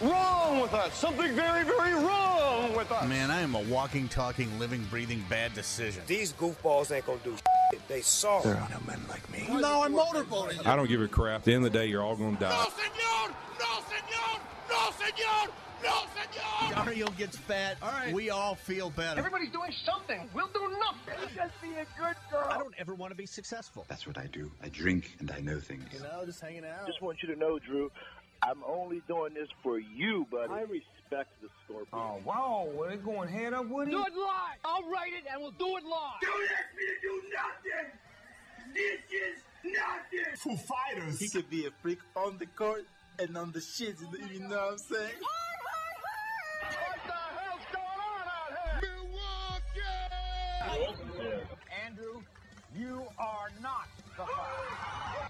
Wrong 0.01 0.61
with 0.61 0.73
us. 0.73 0.95
Something 0.95 1.33
very, 1.33 1.63
very 1.65 1.93
wrong 1.95 2.75
with 2.75 2.91
us. 2.91 3.07
Man, 3.09 3.29
I 3.31 3.41
am 3.41 3.55
a 3.55 3.61
walking, 3.61 4.07
talking, 4.07 4.47
living, 4.59 4.83
breathing 4.89 5.23
bad 5.29 5.53
decision. 5.53 6.03
These 6.07 6.33
goofballs 6.33 6.95
ain't 6.95 7.05
gonna 7.05 7.19
do 7.23 7.35
shit. 7.35 7.87
They 7.87 8.01
saw. 8.01 8.41
There 8.41 8.55
are 8.55 8.69
no 8.69 8.79
men 8.85 9.01
like 9.09 9.29
me. 9.31 9.47
No, 9.59 9.83
I'm 9.83 9.93
motorboating. 9.93 10.65
I 10.65 10.75
don't 10.75 10.87
give 10.87 11.01
a 11.01 11.07
crap. 11.07 11.41
At 11.41 11.45
the 11.45 11.53
end 11.53 11.65
of 11.65 11.73
the 11.73 11.79
day, 11.79 11.87
you're 11.87 12.03
all 12.03 12.15
going 12.15 12.35
to 12.37 12.43
die. 12.43 12.49
No, 12.49 12.69
senor! 12.69 13.35
No, 13.59 13.83
senor! 13.89 14.39
No, 14.69 14.91
senor! 14.97 15.53
No, 15.83 16.03
senor! 16.13 16.85
Dario 16.85 17.07
gets 17.11 17.37
fat. 17.37 17.77
All 17.81 17.89
right. 17.91 18.13
We 18.13 18.29
all 18.29 18.55
feel 18.55 18.89
better. 18.89 19.19
Everybody's 19.19 19.51
doing 19.51 19.71
something. 19.85 20.29
We'll 20.33 20.49
do 20.53 20.71
nothing. 20.79 21.29
Just 21.35 21.61
be 21.61 21.69
a 21.69 21.85
good 21.99 22.15
girl. 22.31 22.47
I 22.49 22.57
don't 22.57 22.73
ever 22.77 22.95
want 22.95 23.11
to 23.11 23.15
be 23.15 23.25
successful. 23.25 23.85
That's 23.87 24.07
what 24.07 24.17
I 24.17 24.25
do. 24.27 24.51
I 24.63 24.69
drink 24.69 25.15
and 25.19 25.31
I 25.31 25.39
know 25.39 25.59
things. 25.59 25.85
You 25.93 25.99
know, 25.99 26.23
just 26.25 26.41
hanging 26.41 26.65
out. 26.65 26.87
Just 26.87 27.01
want 27.01 27.21
you 27.21 27.33
to 27.33 27.39
know, 27.39 27.59
Drew, 27.59 27.91
I'm 28.41 28.63
only 28.65 29.01
doing 29.07 29.33
this 29.33 29.49
for 29.63 29.79
you, 29.79 30.25
buddy. 30.31 30.53
I 30.53 30.61
respect 30.61 31.29
the 31.41 31.49
Scorpion. 31.65 31.87
Oh, 31.93 32.19
wow. 32.25 32.67
Well, 32.73 32.89
they're 32.89 32.97
going 32.97 33.29
head 33.29 33.53
up 33.53 33.67
with 33.67 33.87
it? 33.87 33.91
Do 33.91 33.99
it 33.99 34.13
live. 34.15 34.57
I'll 34.65 34.89
write 34.89 35.13
it 35.13 35.25
and 35.31 35.41
we'll 35.41 35.51
do 35.51 35.77
it 35.77 35.83
live. 35.83 36.21
Don't 36.21 36.43
ask 36.43 36.75
me 36.75 36.85
to 36.85 36.97
do 37.01 37.21
nothing. 37.33 37.91
This 38.73 38.99
is 39.11 39.43
nothing. 39.63 40.35
Foo 40.37 40.57
Fighters. 40.57 41.19
He 41.19 41.29
could 41.29 41.49
be 41.49 41.65
a 41.65 41.71
freak 41.81 41.99
on 42.15 42.37
the 42.37 42.45
court 42.45 42.85
and 43.19 43.37
on 43.37 43.51
the 43.51 43.59
shits. 43.59 44.01
You 44.31 44.39
know 44.41 44.49
what 44.49 44.71
I'm 44.73 44.77
saying? 44.77 45.11
Andrew, 51.85 52.21
you 52.75 53.03
are 53.17 53.49
not 53.61 53.87
the 54.17 54.23
fire. 54.23 55.27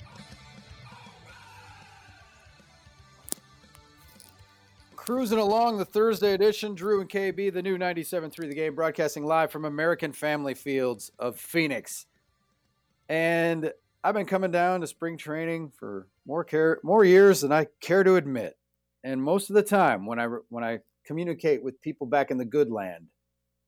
Cruising 4.96 5.38
along 5.38 5.78
the 5.78 5.86
Thursday 5.86 6.34
edition, 6.34 6.76
Drew 6.76 7.00
and 7.00 7.10
KB, 7.10 7.54
the 7.54 7.62
new 7.62 7.78
97.3 7.78 8.36
The 8.36 8.54
Game, 8.54 8.76
broadcasting 8.76 9.26
live 9.26 9.52
from 9.52 9.64
American 9.64 10.12
Family 10.12 10.54
Fields 10.54 11.12
of 11.18 11.40
Phoenix. 11.40 12.08
And 13.08 13.72
I've 14.04 14.16
been 14.16 14.26
coming 14.26 14.52
down 14.52 14.82
to 14.82 14.88
spring 14.88 15.18
training 15.18 15.72
for 15.78 16.08
more 16.26 16.44
care, 16.44 16.80
more 16.84 17.06
years 17.06 17.42
than 17.42 17.54
I 17.54 17.68
care 17.80 18.04
to 18.04 18.16
admit. 18.16 18.58
And 19.04 19.24
most 19.24 19.50
of 19.50 19.54
the 19.54 19.64
time, 19.64 20.06
when 20.06 20.20
I 20.20 20.26
when 20.50 20.64
I 20.64 20.80
communicate 21.08 21.64
with 21.64 21.82
people 21.82 22.06
back 22.06 22.30
in 22.32 22.38
the 22.38 22.46
good 22.46 22.70
land, 22.70 23.08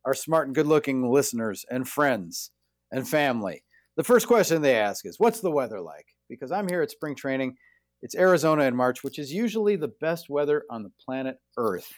our 0.06 0.14
smart 0.14 0.48
and 0.48 0.56
good 0.56 0.68
looking 0.68 1.10
listeners 1.10 1.66
and 1.70 1.88
friends 1.88 2.52
and 2.91 3.07
family, 3.07 3.64
the 3.95 4.03
first 4.03 4.28
question 4.28 4.61
they 4.61 4.76
ask 4.76 5.06
is, 5.06 5.20
What's 5.20 5.40
the 5.40 5.52
weather 5.52 5.82
like? 5.82 6.07
Because 6.30 6.52
I'm 6.52 6.68
here 6.68 6.82
at 6.82 6.91
spring 6.91 7.16
training. 7.16 7.56
It's 8.02 8.16
Arizona 8.16 8.64
in 8.64 8.76
March, 8.76 9.03
which 9.03 9.20
is 9.20 9.34
usually 9.34 9.76
the 9.76 9.91
best 9.99 10.30
weather 10.30 10.64
on 10.70 10.84
the 10.84 10.91
planet 11.03 11.38
Earth. 11.57 11.91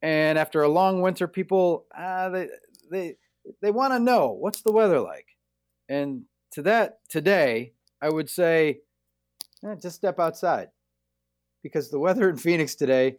And 0.00 0.38
after 0.38 0.62
a 0.62 0.68
long 0.68 1.02
winter, 1.02 1.26
people 1.26 1.86
uh, 1.96 2.28
they 2.28 2.48
they 2.90 3.16
they 3.60 3.70
want 3.70 3.92
to 3.92 3.98
know 3.98 4.28
what's 4.28 4.62
the 4.62 4.72
weather 4.72 5.00
like. 5.00 5.26
And 5.88 6.22
to 6.52 6.62
that 6.62 6.98
today, 7.08 7.72
I 8.00 8.10
would 8.10 8.30
say, 8.30 8.80
eh, 9.64 9.74
just 9.82 9.96
step 9.96 10.20
outside, 10.20 10.68
because 11.62 11.90
the 11.90 11.98
weather 11.98 12.30
in 12.30 12.36
Phoenix 12.36 12.76
today 12.76 13.16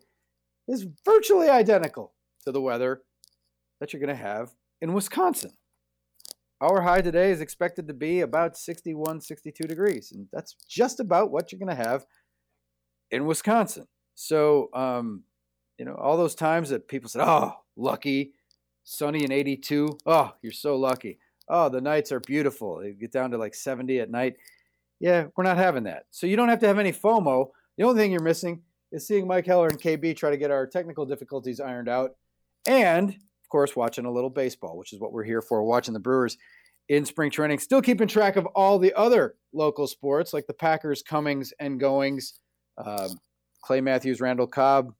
is 0.69 0.85
virtually 1.03 1.49
identical 1.49 2.13
to 2.43 2.51
the 2.51 2.61
weather 2.61 3.01
that 3.79 3.91
you're 3.91 3.99
going 3.99 4.15
to 4.15 4.23
have 4.23 4.51
in 4.81 4.93
Wisconsin. 4.93 5.51
Our 6.61 6.81
high 6.81 7.01
today 7.01 7.31
is 7.31 7.41
expected 7.41 7.87
to 7.87 7.93
be 7.93 8.19
about 8.19 8.57
61, 8.57 9.21
62 9.21 9.63
degrees, 9.63 10.11
and 10.13 10.27
that's 10.31 10.55
just 10.67 10.99
about 10.99 11.31
what 11.31 11.51
you're 11.51 11.59
going 11.59 11.75
to 11.75 11.83
have 11.83 12.05
in 13.11 13.25
Wisconsin. 13.25 13.87
So, 14.15 14.69
um, 14.73 15.23
you 15.77 15.85
know, 15.85 15.95
all 15.95 16.17
those 16.17 16.35
times 16.35 16.69
that 16.69 16.89
people 16.89 17.09
said, 17.09 17.23
"Oh, 17.25 17.53
lucky, 17.77 18.33
sunny 18.83 19.23
and 19.23 19.31
82." 19.31 19.97
Oh, 20.05 20.33
you're 20.41 20.51
so 20.51 20.75
lucky. 20.75 21.17
Oh, 21.47 21.69
the 21.69 21.81
nights 21.81 22.11
are 22.11 22.19
beautiful. 22.19 22.83
You 22.85 22.93
get 22.93 23.13
down 23.13 23.31
to 23.31 23.37
like 23.37 23.55
70 23.55 23.99
at 24.01 24.11
night. 24.11 24.35
Yeah, 24.99 25.27
we're 25.35 25.45
not 25.45 25.57
having 25.57 25.83
that. 25.83 26.03
So 26.11 26.27
you 26.27 26.35
don't 26.35 26.49
have 26.49 26.59
to 26.59 26.67
have 26.67 26.77
any 26.77 26.91
FOMO. 26.91 27.51
The 27.77 27.85
only 27.85 28.01
thing 28.01 28.11
you're 28.11 28.21
missing 28.21 28.63
is 28.91 29.07
seeing 29.07 29.27
Mike 29.27 29.45
Heller 29.45 29.67
and 29.67 29.81
KB 29.81 30.15
try 30.15 30.29
to 30.29 30.37
get 30.37 30.51
our 30.51 30.67
technical 30.67 31.05
difficulties 31.05 31.59
ironed 31.59 31.89
out, 31.89 32.11
and 32.67 33.09
of 33.09 33.49
course, 33.49 33.75
watching 33.75 34.05
a 34.05 34.11
little 34.11 34.29
baseball, 34.29 34.77
which 34.77 34.93
is 34.93 34.99
what 34.99 35.11
we're 35.11 35.23
here 35.23 35.41
for. 35.41 35.63
Watching 35.63 35.93
the 35.93 35.99
Brewers 35.99 36.37
in 36.87 37.05
spring 37.05 37.31
training, 37.31 37.59
still 37.59 37.81
keeping 37.81 38.07
track 38.07 38.35
of 38.35 38.45
all 38.47 38.79
the 38.79 38.93
other 38.93 39.35
local 39.53 39.87
sports 39.87 40.33
like 40.33 40.47
the 40.47 40.53
Packers 40.53 41.01
comings 41.01 41.53
and 41.59 41.79
goings. 41.79 42.39
Um, 42.77 43.19
Clay 43.61 43.81
Matthews, 43.81 44.21
Randall 44.21 44.47
Cobb, 44.47 44.93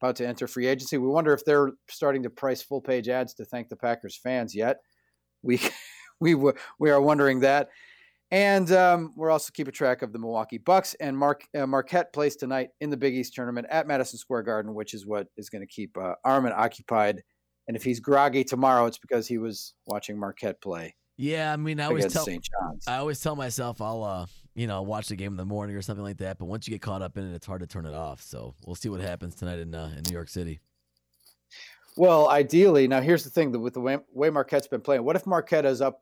about 0.00 0.16
to 0.16 0.26
enter 0.26 0.46
free 0.46 0.66
agency. 0.66 0.98
We 0.98 1.08
wonder 1.08 1.32
if 1.32 1.44
they're 1.44 1.72
starting 1.88 2.22
to 2.24 2.30
price 2.30 2.62
full 2.62 2.80
page 2.80 3.08
ads 3.08 3.34
to 3.34 3.44
thank 3.44 3.68
the 3.68 3.76
Packers 3.76 4.16
fans 4.16 4.54
yet. 4.54 4.78
We 5.42 5.60
we 6.20 6.34
we 6.34 6.90
are 6.90 7.00
wondering 7.00 7.40
that, 7.40 7.68
and 8.34 8.72
um, 8.72 9.12
we're 9.14 9.30
also 9.30 9.52
keeping 9.54 9.72
track 9.72 10.02
of 10.02 10.12
the 10.12 10.18
Milwaukee 10.18 10.58
Bucks 10.58 10.94
and 10.94 11.16
Mark 11.16 11.44
uh, 11.56 11.68
Marquette 11.68 12.12
plays 12.12 12.34
tonight 12.34 12.70
in 12.80 12.90
the 12.90 12.96
Big 12.96 13.14
East 13.14 13.32
tournament 13.32 13.68
at 13.70 13.86
Madison 13.86 14.18
Square 14.18 14.42
Garden, 14.42 14.74
which 14.74 14.92
is 14.92 15.06
what 15.06 15.28
is 15.36 15.48
going 15.48 15.62
to 15.62 15.68
keep 15.68 15.96
uh, 15.96 16.14
Armin 16.24 16.52
occupied. 16.52 17.22
And 17.68 17.76
if 17.76 17.84
he's 17.84 18.00
groggy 18.00 18.42
tomorrow, 18.42 18.86
it's 18.86 18.98
because 18.98 19.28
he 19.28 19.38
was 19.38 19.74
watching 19.86 20.18
Marquette 20.18 20.60
play. 20.60 20.96
Yeah, 21.16 21.52
I 21.52 21.56
mean, 21.56 21.78
I 21.78 21.84
always 21.84 22.12
tell 22.12 22.24
St. 22.24 22.42
John's. 22.42 22.88
I 22.88 22.96
always 22.96 23.20
tell 23.20 23.36
myself 23.36 23.80
I'll 23.80 24.02
uh, 24.02 24.26
you 24.56 24.66
know, 24.66 24.82
watch 24.82 25.06
the 25.06 25.16
game 25.16 25.32
in 25.32 25.36
the 25.36 25.44
morning 25.44 25.76
or 25.76 25.82
something 25.82 26.04
like 26.04 26.16
that. 26.16 26.38
But 26.38 26.46
once 26.46 26.66
you 26.66 26.72
get 26.72 26.82
caught 26.82 27.02
up 27.02 27.16
in 27.16 27.30
it, 27.30 27.36
it's 27.36 27.46
hard 27.46 27.60
to 27.60 27.68
turn 27.68 27.86
it 27.86 27.94
off. 27.94 28.20
So 28.20 28.56
we'll 28.66 28.74
see 28.74 28.88
what 28.88 29.00
happens 29.00 29.36
tonight 29.36 29.60
in 29.60 29.76
uh, 29.76 29.92
in 29.96 30.02
New 30.02 30.12
York 30.12 30.28
City. 30.28 30.58
Well, 31.96 32.28
ideally, 32.28 32.88
now 32.88 33.00
here's 33.00 33.22
the 33.22 33.30
thing: 33.30 33.52
with 33.60 33.74
the 33.74 33.80
way, 33.80 33.98
way 34.12 34.30
Marquette's 34.30 34.66
been 34.66 34.80
playing, 34.80 35.04
what 35.04 35.14
if 35.14 35.24
Marquette 35.24 35.64
is 35.64 35.80
up 35.80 36.00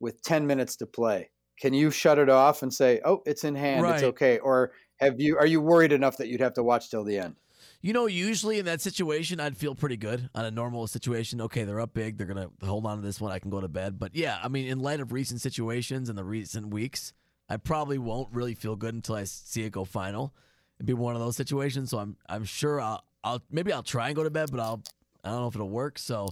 with 0.00 0.22
10 0.22 0.46
minutes 0.46 0.76
to 0.76 0.86
play? 0.86 1.30
Can 1.60 1.72
you 1.72 1.90
shut 1.90 2.18
it 2.18 2.28
off 2.28 2.62
and 2.62 2.72
say, 2.72 3.00
"Oh, 3.04 3.22
it's 3.26 3.44
in 3.44 3.54
hand, 3.54 3.86
it's 3.86 4.02
okay," 4.02 4.38
or 4.38 4.72
have 4.96 5.20
you 5.20 5.38
are 5.38 5.46
you 5.46 5.60
worried 5.60 5.92
enough 5.92 6.16
that 6.16 6.28
you'd 6.28 6.40
have 6.40 6.54
to 6.54 6.62
watch 6.62 6.90
till 6.90 7.04
the 7.04 7.18
end? 7.18 7.36
You 7.80 7.92
know, 7.92 8.06
usually 8.06 8.58
in 8.58 8.64
that 8.64 8.80
situation, 8.80 9.40
I'd 9.40 9.56
feel 9.56 9.74
pretty 9.74 9.98
good 9.98 10.30
on 10.34 10.46
a 10.46 10.50
normal 10.50 10.86
situation. 10.86 11.40
Okay, 11.42 11.64
they're 11.64 11.80
up 11.80 11.92
big. 11.92 12.16
They're 12.16 12.26
going 12.26 12.48
to 12.48 12.66
hold 12.66 12.86
on 12.86 12.96
to 12.96 13.02
this 13.02 13.20
one. 13.20 13.30
I 13.30 13.38
can 13.38 13.50
go 13.50 13.60
to 13.60 13.68
bed. 13.68 13.98
But 13.98 14.16
yeah, 14.16 14.38
I 14.42 14.48
mean, 14.48 14.68
in 14.68 14.80
light 14.80 15.00
of 15.00 15.12
recent 15.12 15.42
situations 15.42 16.08
and 16.08 16.16
the 16.16 16.24
recent 16.24 16.72
weeks, 16.72 17.12
I 17.48 17.58
probably 17.58 17.98
won't 17.98 18.32
really 18.32 18.54
feel 18.54 18.74
good 18.74 18.94
until 18.94 19.16
I 19.16 19.24
see 19.24 19.64
it 19.64 19.72
go 19.72 19.84
final. 19.84 20.34
It'd 20.78 20.86
be 20.86 20.94
one 20.94 21.14
of 21.14 21.20
those 21.20 21.36
situations. 21.36 21.90
So 21.90 21.98
I'm 21.98 22.16
I'm 22.26 22.44
sure 22.44 22.80
I'll 22.80 23.04
I'll 23.22 23.42
maybe 23.50 23.72
I'll 23.72 23.82
try 23.82 24.08
and 24.08 24.16
go 24.16 24.24
to 24.24 24.30
bed, 24.30 24.48
but 24.50 24.60
I'll 24.60 24.82
I 25.22 25.30
don't 25.30 25.40
know 25.40 25.48
if 25.48 25.54
it'll 25.54 25.68
work. 25.68 25.98
So 25.98 26.28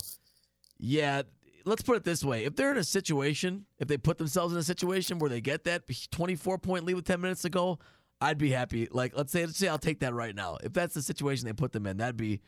yeah, 0.78 1.22
let's 1.64 1.82
put 1.82 1.96
it 1.96 2.04
this 2.04 2.24
way: 2.24 2.44
if 2.44 2.56
they're 2.56 2.70
in 2.70 2.76
a 2.76 2.84
situation, 2.84 3.66
if 3.78 3.88
they 3.88 3.98
put 3.98 4.18
themselves 4.18 4.52
in 4.54 4.60
a 4.60 4.62
situation 4.62 5.18
where 5.18 5.30
they 5.30 5.40
get 5.40 5.64
that 5.64 5.82
24 6.10 6.58
point 6.58 6.84
lead 6.84 6.94
with 6.94 7.04
10 7.04 7.20
minutes 7.20 7.42
to 7.42 7.50
go, 7.50 7.78
I'd 8.20 8.38
be 8.38 8.50
happy. 8.50 8.88
Like 8.90 9.16
let's 9.16 9.32
say 9.32 9.44
let's 9.44 9.58
say 9.58 9.68
I'll 9.68 9.78
take 9.78 10.00
that 10.00 10.14
right 10.14 10.34
now. 10.34 10.58
If 10.62 10.72
that's 10.72 10.94
the 10.94 11.02
situation 11.02 11.46
they 11.46 11.52
put 11.52 11.72
them 11.72 11.86
in, 11.86 11.96
that'd 11.98 12.16
be 12.16 12.40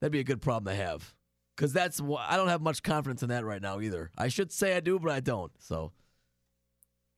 that'd 0.00 0.12
be 0.12 0.20
a 0.20 0.24
good 0.24 0.40
problem 0.40 0.74
to 0.74 0.82
have. 0.82 1.14
Cuz 1.56 1.72
that's 1.72 2.00
I 2.00 2.36
don't 2.36 2.48
have 2.48 2.62
much 2.62 2.82
confidence 2.82 3.22
in 3.22 3.28
that 3.28 3.44
right 3.44 3.62
now 3.62 3.80
either. 3.80 4.10
I 4.16 4.28
should 4.28 4.52
say 4.52 4.76
I 4.76 4.80
do, 4.80 4.98
but 4.98 5.10
I 5.10 5.20
don't. 5.20 5.52
So 5.58 5.92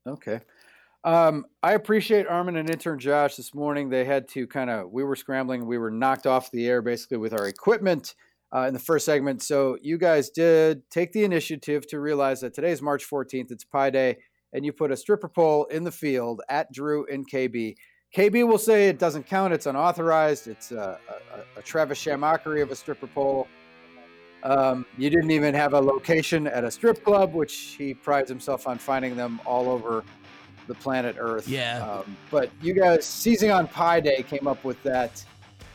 Okay. 0.07 0.41
Um, 1.05 1.47
I 1.63 1.73
appreciate 1.73 2.27
Armin 2.27 2.57
and 2.57 2.71
intern 2.71 2.99
Josh 2.99 3.37
this 3.37 3.55
morning. 3.55 3.89
They 3.89 4.05
had 4.05 4.29
to 4.29 4.47
kind 4.47 4.71
of, 4.71 4.91
we 4.91 5.03
were 5.03 5.17
scrambling. 5.17 5.67
We 5.67 5.79
were 5.79 5.91
knocked 5.91 6.27
off 6.27 6.51
the 6.51 6.67
air 6.69 6.81
basically 6.81 7.17
with 7.17 7.33
our 7.33 7.49
equipment 7.49 8.15
uh, 8.55 8.67
in 8.67 8.75
the 8.75 8.81
first 8.81 9.07
segment. 9.07 9.43
So 9.43 9.79
you 9.83 9.99
guys 9.99 10.31
did 10.31 10.89
take 10.91 11.13
the 11.13 11.25
initiative 11.25 11.87
to 11.89 12.01
realize 12.01 12.41
that 12.41 12.55
today 12.55 12.71
is 12.71 12.83
March 12.83 13.09
14th. 13.09 13.51
It's 13.51 13.65
Pi 13.65 13.91
Day. 13.91 14.19
And 14.53 14.67
you 14.67 14.73
put 14.73 14.91
a 14.91 14.97
stripper 14.97 15.29
pole 15.29 15.65
in 15.67 15.83
the 15.83 15.91
field 15.91 16.43
at 16.51 16.71
Drew 16.73 17.07
and 17.07 17.29
KB. 17.29 17.75
KB 18.15 18.47
will 18.47 18.59
say 18.59 18.89
it 18.89 18.99
doesn't 18.99 19.27
count. 19.27 19.55
It's 19.55 19.65
unauthorized. 19.65 20.47
It's 20.47 20.73
a, 20.73 20.99
a, 21.35 21.59
a 21.61 21.63
Travis 21.63 22.03
Shamockery 22.05 22.61
of 22.61 22.71
a 22.71 22.77
stripper 22.77 23.07
pole. 23.07 23.49
Um, 24.43 24.85
you 24.99 25.09
didn't 25.09 25.31
even 25.31 25.55
have 25.55 25.73
a 25.73 25.81
location 25.81 26.47
at 26.47 26.65
a 26.65 26.71
strip 26.71 27.03
club, 27.03 27.33
which 27.33 27.77
he 27.79 27.95
prides 27.95 28.29
himself 28.29 28.67
on 28.67 28.77
finding 28.77 29.17
them 29.17 29.41
all 29.47 29.71
over 29.71 30.05
the 30.67 30.75
planet 30.75 31.17
Earth. 31.19 31.49
Yeah. 31.49 31.89
Um, 31.89 32.17
but 32.31 32.51
you 32.61 32.75
guys, 32.75 33.07
seizing 33.07 33.51
on 33.51 33.67
Pi 33.67 34.01
Day, 34.01 34.23
came 34.23 34.47
up 34.47 34.63
with 34.65 34.83
that 34.83 35.25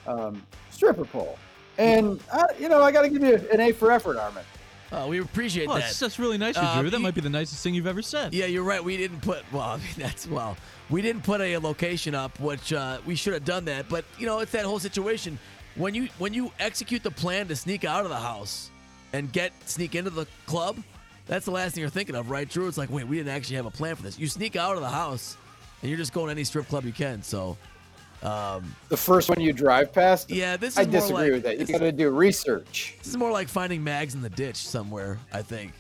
um, 0.06 0.44
stripper 0.70 1.06
pole. 1.06 1.40
And, 1.78 2.20
uh, 2.32 2.44
you 2.60 2.70
know, 2.70 2.82
I 2.82 2.92
got 2.92 3.04
to 3.04 3.10
give 3.10 3.22
you 3.24 3.36
an 3.52 3.60
A 3.62 3.72
for 3.72 3.92
effort, 3.92 4.18
Armin. 4.18 4.44
uh, 4.92 5.06
we 5.08 5.20
appreciate 5.20 5.68
Oh, 5.70 5.76
that. 5.76 5.82
that's, 5.82 6.00
that's 6.00 6.18
really 6.20 6.38
nice 6.38 6.58
of 6.58 6.64
Uh, 6.64 6.82
Drew. 6.82 6.90
That 6.90 7.00
might 7.00 7.14
be 7.16 7.22
the 7.22 7.30
nicest 7.30 7.62
thing 7.64 7.74
you've 7.76 7.88
ever 7.88 8.02
said. 8.02 8.34
Yeah, 8.34 8.46
you're 8.46 8.64
right. 8.64 8.84
We 8.84 8.98
didn't 8.98 9.22
put 9.22 9.44
well. 9.52 9.62
I 9.70 9.78
mean, 9.78 9.86
that's 9.98 10.28
well. 10.28 10.58
We 10.90 11.02
didn't 11.02 11.24
put 11.24 11.42
a 11.42 11.58
location 11.58 12.16
up, 12.16 12.40
which 12.40 12.74
uh, 12.74 13.00
we 13.06 13.16
should 13.16 13.34
have 13.34 13.46
done 13.46 13.66
that. 13.66 13.90
But 13.90 14.06
you 14.18 14.26
know, 14.26 14.40
it's 14.40 14.52
that 14.54 14.66
whole 14.66 14.80
situation 14.80 15.38
when 15.76 15.94
you 15.94 16.08
when 16.18 16.34
you 16.34 16.52
execute 16.60 17.04
the 17.04 17.12
plan 17.12 17.48
to 17.50 17.56
sneak 17.56 17.84
out 17.86 18.04
of 18.06 18.10
the 18.10 18.16
house 18.20 18.72
and 19.14 19.32
get 19.32 19.52
sneak 19.70 19.96
into 19.96 20.10
the 20.10 20.26
club. 20.46 20.78
That's 21.28 21.44
the 21.44 21.52
last 21.52 21.74
thing 21.76 21.82
you're 21.82 21.90
thinking 21.90 22.16
of, 22.16 22.30
right, 22.32 22.48
Drew? 22.48 22.70
It's 22.70 22.78
like, 22.78 22.90
wait, 22.90 23.06
we 23.06 23.18
didn't 23.18 23.34
actually 23.36 23.58
have 23.58 23.66
a 23.66 23.70
plan 23.72 23.98
for 23.98 24.02
this. 24.04 24.18
You 24.18 24.28
sneak 24.28 24.56
out 24.56 24.76
of 24.76 24.82
the 24.82 24.88
house 24.90 25.36
and 25.82 25.90
you're 25.90 25.98
just 25.98 26.14
going 26.14 26.28
to 26.28 26.32
any 26.32 26.46
strip 26.46 26.70
club 26.70 26.86
you 26.86 26.94
can. 26.94 27.22
So, 27.22 27.58
um, 28.24 28.76
The 28.90 28.98
first 28.98 29.30
one 29.30 29.40
you 29.40 29.54
drive 29.54 29.94
past? 29.94 30.30
Yeah, 30.30 30.58
this 30.58 30.78
I 30.78 30.82
is 30.82 30.88
more 30.88 30.92
disagree 31.02 31.24
like- 31.24 31.32
with 31.32 31.44
that. 31.44 31.60
You 31.60 31.66
got 31.68 31.80
to 31.80 31.92
do 31.92 32.10
research. 32.10 32.96
this 33.00 33.08
is 33.08 33.18
more 33.18 33.32
like 33.32 33.48
finding 33.48 33.84
mags 33.84 34.14
in 34.16 34.22
the 34.22 34.30
ditch 34.30 34.58
somewhere. 34.58 35.20
I 35.32 35.42
think 35.42 35.74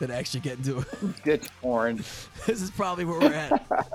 than 0.00 0.10
actually 0.10 0.40
getting 0.40 0.64
to 0.64 0.78
it. 0.80 1.22
Ditch 1.24 1.46
porn. 1.62 1.98
this 2.46 2.60
is 2.60 2.70
probably 2.72 3.04
where 3.04 3.20
we're 3.20 3.32
at. 3.32 3.86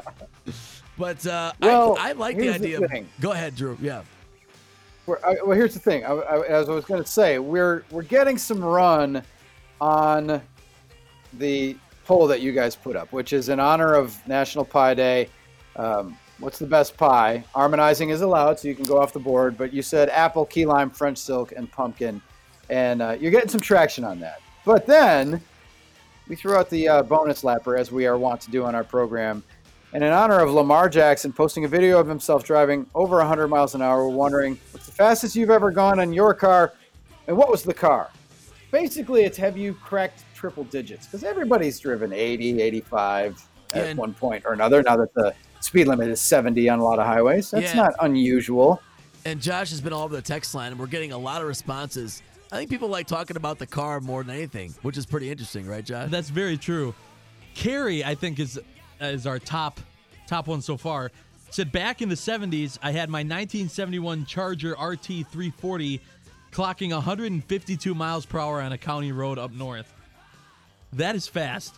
But 0.97 1.25
uh, 1.25 1.53
Well, 1.61 1.95
I, 1.97 2.09
I 2.09 2.11
like 2.11 2.35
the 2.35 2.43
here's 2.43 2.59
the 2.59 2.75
idea. 2.83 3.05
go 3.21 3.31
ahead, 3.31 3.55
Drew. 3.55 3.77
Yeah. 3.81 4.01
We're, 5.05 5.17
I, 5.25 5.37
well, 5.45 5.55
here's 5.55 5.73
the 5.73 5.79
thing. 5.79 6.03
I, 6.05 6.09
I, 6.11 6.45
as 6.47 6.67
I 6.67 6.73
was 6.73 6.83
going 6.83 7.01
to 7.01 7.09
say, 7.09 7.39
we're 7.39 7.83
we're 7.89 8.01
getting 8.03 8.37
some 8.37 8.61
run 8.61 9.23
on 9.79 10.41
the 11.37 11.77
poll 12.05 12.27
that 12.27 12.41
you 12.41 12.51
guys 12.51 12.75
put 12.75 12.97
up, 12.97 13.13
which 13.13 13.31
is 13.31 13.47
in 13.47 13.59
honor 13.61 13.93
of 13.93 14.17
National 14.27 14.65
Pie 14.65 14.93
Day. 14.93 15.29
Um, 15.77 16.17
what's 16.39 16.59
the 16.59 16.67
best 16.67 16.97
pie? 16.97 17.43
Harmonizing 17.53 18.09
is 18.09 18.21
allowed, 18.21 18.59
so 18.59 18.67
you 18.67 18.75
can 18.75 18.85
go 18.85 19.01
off 19.01 19.13
the 19.13 19.19
board. 19.19 19.57
But 19.57 19.73
you 19.73 19.81
said 19.81 20.09
apple, 20.09 20.45
key 20.45 20.65
lime, 20.65 20.89
French 20.89 21.17
silk, 21.17 21.53
and 21.55 21.71
pumpkin, 21.71 22.21
and 22.69 23.01
uh, 23.01 23.17
you're 23.19 23.31
getting 23.31 23.49
some 23.49 23.61
traction 23.61 24.03
on 24.03 24.19
that. 24.19 24.41
But 24.65 24.85
then 24.85 25.41
we 26.27 26.35
threw 26.35 26.55
out 26.55 26.69
the 26.69 26.87
uh, 26.87 27.03
bonus 27.03 27.43
lapper, 27.43 27.77
as 27.77 27.91
we 27.91 28.05
are 28.05 28.17
wont 28.17 28.41
to 28.41 28.51
do 28.51 28.65
on 28.65 28.75
our 28.75 28.83
program. 28.83 29.43
And 29.91 30.03
in 30.03 30.11
honor 30.11 30.39
of 30.39 30.51
Lamar 30.51 30.87
Jackson 30.87 31.33
posting 31.33 31.65
a 31.65 31.67
video 31.67 31.99
of 31.99 32.07
himself 32.07 32.43
driving 32.43 32.85
over 32.93 33.17
100 33.17 33.47
miles 33.47 33.73
an 33.73 33.81
hour, 33.81 34.07
we're 34.07 34.15
wondering 34.15 34.59
what's 34.71 34.85
the 34.85 34.91
fastest 34.91 35.35
you've 35.35 35.49
ever 35.49 35.71
gone 35.71 35.99
on 35.99 36.13
your 36.13 36.33
car, 36.33 36.73
and 37.27 37.35
what 37.35 37.49
was 37.49 37.63
the 37.63 37.73
car? 37.73 38.09
Basically, 38.71 39.23
it's 39.23 39.37
have 39.37 39.57
you 39.57 39.73
cracked 39.73 40.23
triple 40.35 40.63
digits? 40.65 41.07
Because 41.07 41.23
everybody's 41.23 41.79
driven 41.79 42.13
80, 42.13 42.61
85 42.61 43.43
at 43.73 43.97
one 43.97 44.13
point 44.13 44.45
or 44.45 44.53
another. 44.53 44.83
Now 44.83 44.97
that 44.97 45.13
the 45.15 45.33
speed 45.59 45.87
limit 45.87 46.09
is 46.09 46.21
70 46.21 46.69
on 46.69 46.79
a 46.79 46.83
lot 46.83 46.99
of 46.99 47.05
highways, 47.05 47.51
that's 47.51 47.73
Yeah. 47.73 47.81
not 47.81 47.93
unusual. 48.01 48.81
And 49.25 49.41
Josh 49.41 49.69
has 49.71 49.81
been 49.81 49.93
all 49.93 50.03
over 50.03 50.15
the 50.15 50.21
text 50.21 50.55
line, 50.55 50.71
and 50.71 50.79
we're 50.79 50.87
getting 50.87 51.11
a 51.11 51.17
lot 51.17 51.41
of 51.41 51.47
responses. 51.47 52.21
I 52.51 52.57
think 52.57 52.69
people 52.69 52.87
like 52.87 53.05
talking 53.05 53.37
about 53.37 53.59
the 53.59 53.67
car 53.67 53.99
more 53.99 54.23
than 54.23 54.35
anything, 54.35 54.73
which 54.81 54.97
is 54.97 55.05
pretty 55.05 55.29
interesting, 55.29 55.67
right, 55.67 55.83
Josh? 55.83 56.09
That's 56.09 56.29
very 56.29 56.57
true. 56.57 56.95
Carrie, 57.53 58.03
I 58.03 58.15
think, 58.15 58.39
is 58.39 58.59
is 59.01 59.25
our 59.27 59.39
top 59.39 59.79
top 60.27 60.47
one 60.47 60.61
so 60.61 60.77
far. 60.77 61.11
Said 61.51 61.71
back 61.71 62.01
in 62.01 62.09
the 62.09 62.15
70s, 62.15 62.77
I 62.83 62.91
had 62.91 63.09
my 63.09 63.19
1971 63.23 64.25
Charger 64.25 64.71
RT 64.79 65.25
340 65.31 65.99
clocking 66.51 66.91
152 66.91 67.95
miles 67.95 68.25
per 68.25 68.39
hour 68.39 68.61
on 68.61 68.71
a 68.71 68.77
county 68.77 69.11
road 69.11 69.37
up 69.39 69.51
north. 69.51 69.91
That 70.93 71.15
is 71.15 71.27
fast. 71.27 71.75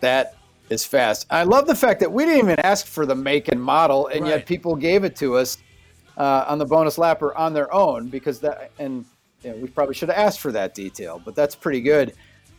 That 0.00 0.36
is 0.70 0.84
fast. 0.84 1.26
I 1.30 1.44
love 1.44 1.66
the 1.66 1.74
fact 1.74 2.00
that 2.00 2.10
we 2.12 2.24
didn't 2.24 2.38
even 2.44 2.60
ask 2.60 2.86
for 2.86 3.06
the 3.06 3.14
make 3.14 3.48
and 3.48 3.62
model, 3.62 4.08
and 4.08 4.22
Right. 4.22 4.30
yet 4.30 4.46
people 4.46 4.74
gave 4.76 5.04
it 5.04 5.16
to 5.16 5.36
us 5.36 5.58
uh, 6.16 6.44
on 6.48 6.58
the 6.58 6.64
bonus 6.64 6.96
lapper 6.96 7.32
on 7.36 7.52
their 7.52 7.72
own 7.72 8.08
because 8.08 8.40
that, 8.40 8.70
and 8.78 9.04
you 9.42 9.50
know, 9.50 9.56
we 9.56 9.68
probably 9.68 9.94
should 9.94 10.08
have 10.08 10.18
asked 10.18 10.40
for 10.40 10.50
that 10.52 10.74
detail, 10.74 11.20
but 11.24 11.34
that's 11.34 11.54
pretty 11.54 11.80
good. 11.80 12.14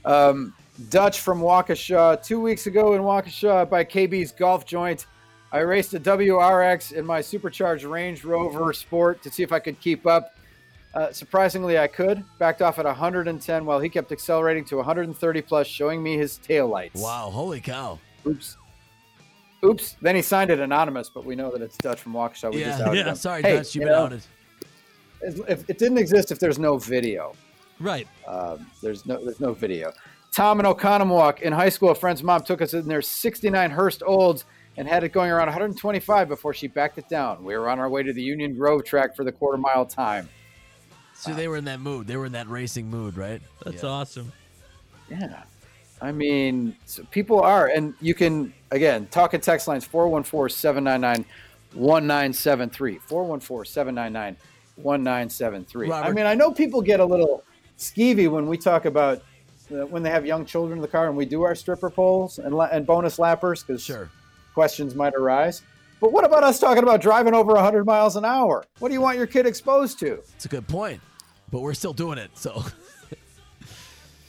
Um, 0.06 0.54
Dutch 0.90 1.22
from 1.22 1.42
Waukesha, 1.42 2.24
two 2.24 2.40
weeks 2.40 2.68
ago 2.68 2.94
in 2.94 3.02
Waukesha 3.02 3.68
by 3.70 3.84
KB's 3.84 4.32
Golf 4.32 4.66
Joint. 4.66 5.08
I 5.52 5.60
raced 5.60 5.94
a 5.96 6.00
WRX 6.00 6.92
in 6.94 7.06
my 7.06 7.20
supercharged 7.22 7.84
Range 7.84 8.24
Rover 8.24 8.72
Sport 8.74 9.24
to 9.24 9.32
see 9.32 9.42
if 9.44 9.52
I 9.52 9.60
could 9.60 9.80
keep 9.80 10.06
up. 10.06 10.36
Uh, 10.98 11.11
surprisingly, 11.11 11.78
I 11.78 11.86
could. 11.86 12.24
Backed 12.40 12.64
off 12.64 12.80
at 12.80 12.86
110 12.86 13.65
while 13.65 13.80
he 13.80 13.88
kept 13.88 14.11
accelerating 14.11 14.65
to 14.65 14.78
130 14.78 15.41
plus, 15.44 15.68
showing 15.68 16.02
me 16.02 16.18
his 16.18 16.40
taillights. 16.40 16.95
Wow, 16.95 17.30
holy 17.30 17.61
cow. 17.61 17.99
Oops. 18.26 18.57
Oops. 19.64 19.95
Then 20.02 20.15
he 20.15 20.24
signed 20.24 20.49
it 20.49 20.60
anonymous, 20.60 21.11
but 21.11 21.24
we 21.24 21.36
know 21.36 21.52
that 21.52 21.61
it's 21.61 21.78
Dutch 21.78 21.99
from 21.99 22.14
Waukesha. 22.14 22.52
We 22.52 22.64
just 22.64 22.80
Yeah, 22.80 22.94
yeah. 22.94 23.03
him. 23.10 23.15
Sorry, 23.15 23.44
Hey, 23.44 23.57
Dutch, 23.57 23.76
you've 23.76 23.82
you 23.84 23.88
been 23.90 23.95
know, 23.95 24.06
outed. 24.06 24.24
If 25.22 25.69
it 25.69 25.78
didn't 25.78 25.99
exist 25.99 26.32
if 26.32 26.40
there's 26.40 26.57
no 26.57 26.80
video. 26.80 27.36
Right. 27.80 28.07
Um, 28.28 28.65
there's 28.82 29.06
no 29.06 29.24
there's 29.24 29.40
no 29.40 29.53
video. 29.53 29.94
Tom 30.32 30.60
and 30.60 30.68
Oconomowoc 30.68 31.41
in 31.41 31.53
high 31.53 31.69
school, 31.69 31.90
a 31.90 31.95
friend's 31.95 32.24
mom 32.24 32.41
took 32.41 32.60
us 32.61 32.74
in 32.74 32.88
their 32.88 33.03
69 33.03 33.69
Hurst 33.69 34.02
Olds 34.03 34.45
and 34.78 34.88
had 34.88 35.03
it 35.03 35.10
going 35.10 35.30
around 35.30 35.45
125 35.48 36.28
before 36.28 36.56
she 36.56 36.65
backed 36.68 36.98
it 36.98 37.07
down. 37.07 37.44
We 37.44 37.56
were 37.56 37.69
on 37.69 37.80
our 37.80 37.90
way 37.90 38.02
to 38.02 38.14
the 38.14 38.22
Union 38.22 38.56
Grove 38.56 38.84
track 38.84 39.15
for 39.15 39.24
the 39.24 39.32
quarter 39.32 39.60
mile 39.60 39.86
time. 39.86 40.28
So 41.19 41.34
they 41.34 41.48
were 41.48 41.57
in 41.57 41.65
that 41.65 41.80
mood. 41.80 42.07
They 42.07 42.15
were 42.15 42.26
in 42.26 42.34
that 42.34 42.48
racing 42.48 42.89
mood, 42.89 43.18
right? 43.18 43.41
That's 43.64 43.84
Yeah. 43.84 43.89
awesome. 43.89 44.31
Yeah. 45.10 45.44
I 46.02 46.11
mean, 46.11 46.76
so 46.85 47.03
people 47.10 47.41
are, 47.41 47.68
and 47.68 47.95
you 47.99 48.14
can, 48.14 48.53
again, 48.72 49.07
talk 49.07 49.34
and 49.34 49.41
text 49.41 49.68
lines 49.68 49.84
414 49.84 50.56
799 50.56 51.26
1973. 51.73 52.99
414 52.99 53.72
799 53.72 54.38
1973. 54.76 55.91
I 55.91 56.11
mean, 56.11 56.26
I 56.26 56.35
know 56.35 56.52
people 56.52 56.81
get 56.81 56.99
a 56.99 57.06
little 57.06 57.44
skeevy 57.80 58.30
when 58.30 58.48
we 58.48 58.57
talk 58.57 58.85
about 58.85 59.23
uh, 59.72 59.85
when 59.88 60.02
they 60.03 60.10
have 60.10 60.26
young 60.26 60.45
children 60.45 60.77
in 60.77 60.81
the 60.81 60.88
car 60.88 61.07
and 61.07 61.18
we 61.18 61.26
do 61.26 61.44
our 61.44 61.56
stripper 61.56 61.89
polls 61.89 62.39
and, 62.39 62.56
la- 62.56 62.69
and 62.72 62.85
bonus 62.85 63.18
lappers 63.18 63.65
because 63.65 63.84
sure. 63.84 64.10
questions 64.53 64.95
might 64.95 65.14
arise. 65.14 65.61
But 65.99 66.11
what 66.14 66.23
about 66.23 66.44
us 66.44 66.60
talking 66.60 66.84
about 66.84 67.02
driving 67.02 67.34
over 67.34 67.53
100 67.53 67.85
miles 67.85 68.15
an 68.15 68.23
hour? 68.23 68.64
What 68.80 68.89
do 68.89 68.94
you 68.94 69.02
want 69.02 69.18
your 69.18 69.27
kid 69.27 69.45
exposed 69.45 69.99
to? 69.99 70.14
It's 70.35 70.45
a 70.45 70.48
good 70.48 70.68
point, 70.68 71.02
but 71.52 71.61
we're 71.61 71.74
still 71.74 71.94
doing 71.94 72.18
it. 72.18 72.32
So 72.38 72.64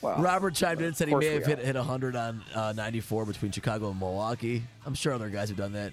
Well, 0.00 0.20
Robert 0.22 0.54
chimed 0.54 0.80
in 0.80 0.88
and 0.88 0.96
said 0.96 1.08
he 1.08 1.14
may 1.14 1.34
have 1.34 1.46
hit, 1.46 1.58
are. 1.58 1.62
hit 1.62 1.74
100 1.74 2.14
on 2.14 2.42
uh, 2.54 2.72
94 2.72 3.26
between 3.26 3.50
Chicago 3.50 3.90
and 3.90 3.98
Milwaukee. 3.98 4.62
I'm 4.86 4.94
sure 4.94 5.12
other 5.12 5.28
guys 5.28 5.48
have 5.48 5.58
done 5.58 5.72
that. 5.72 5.92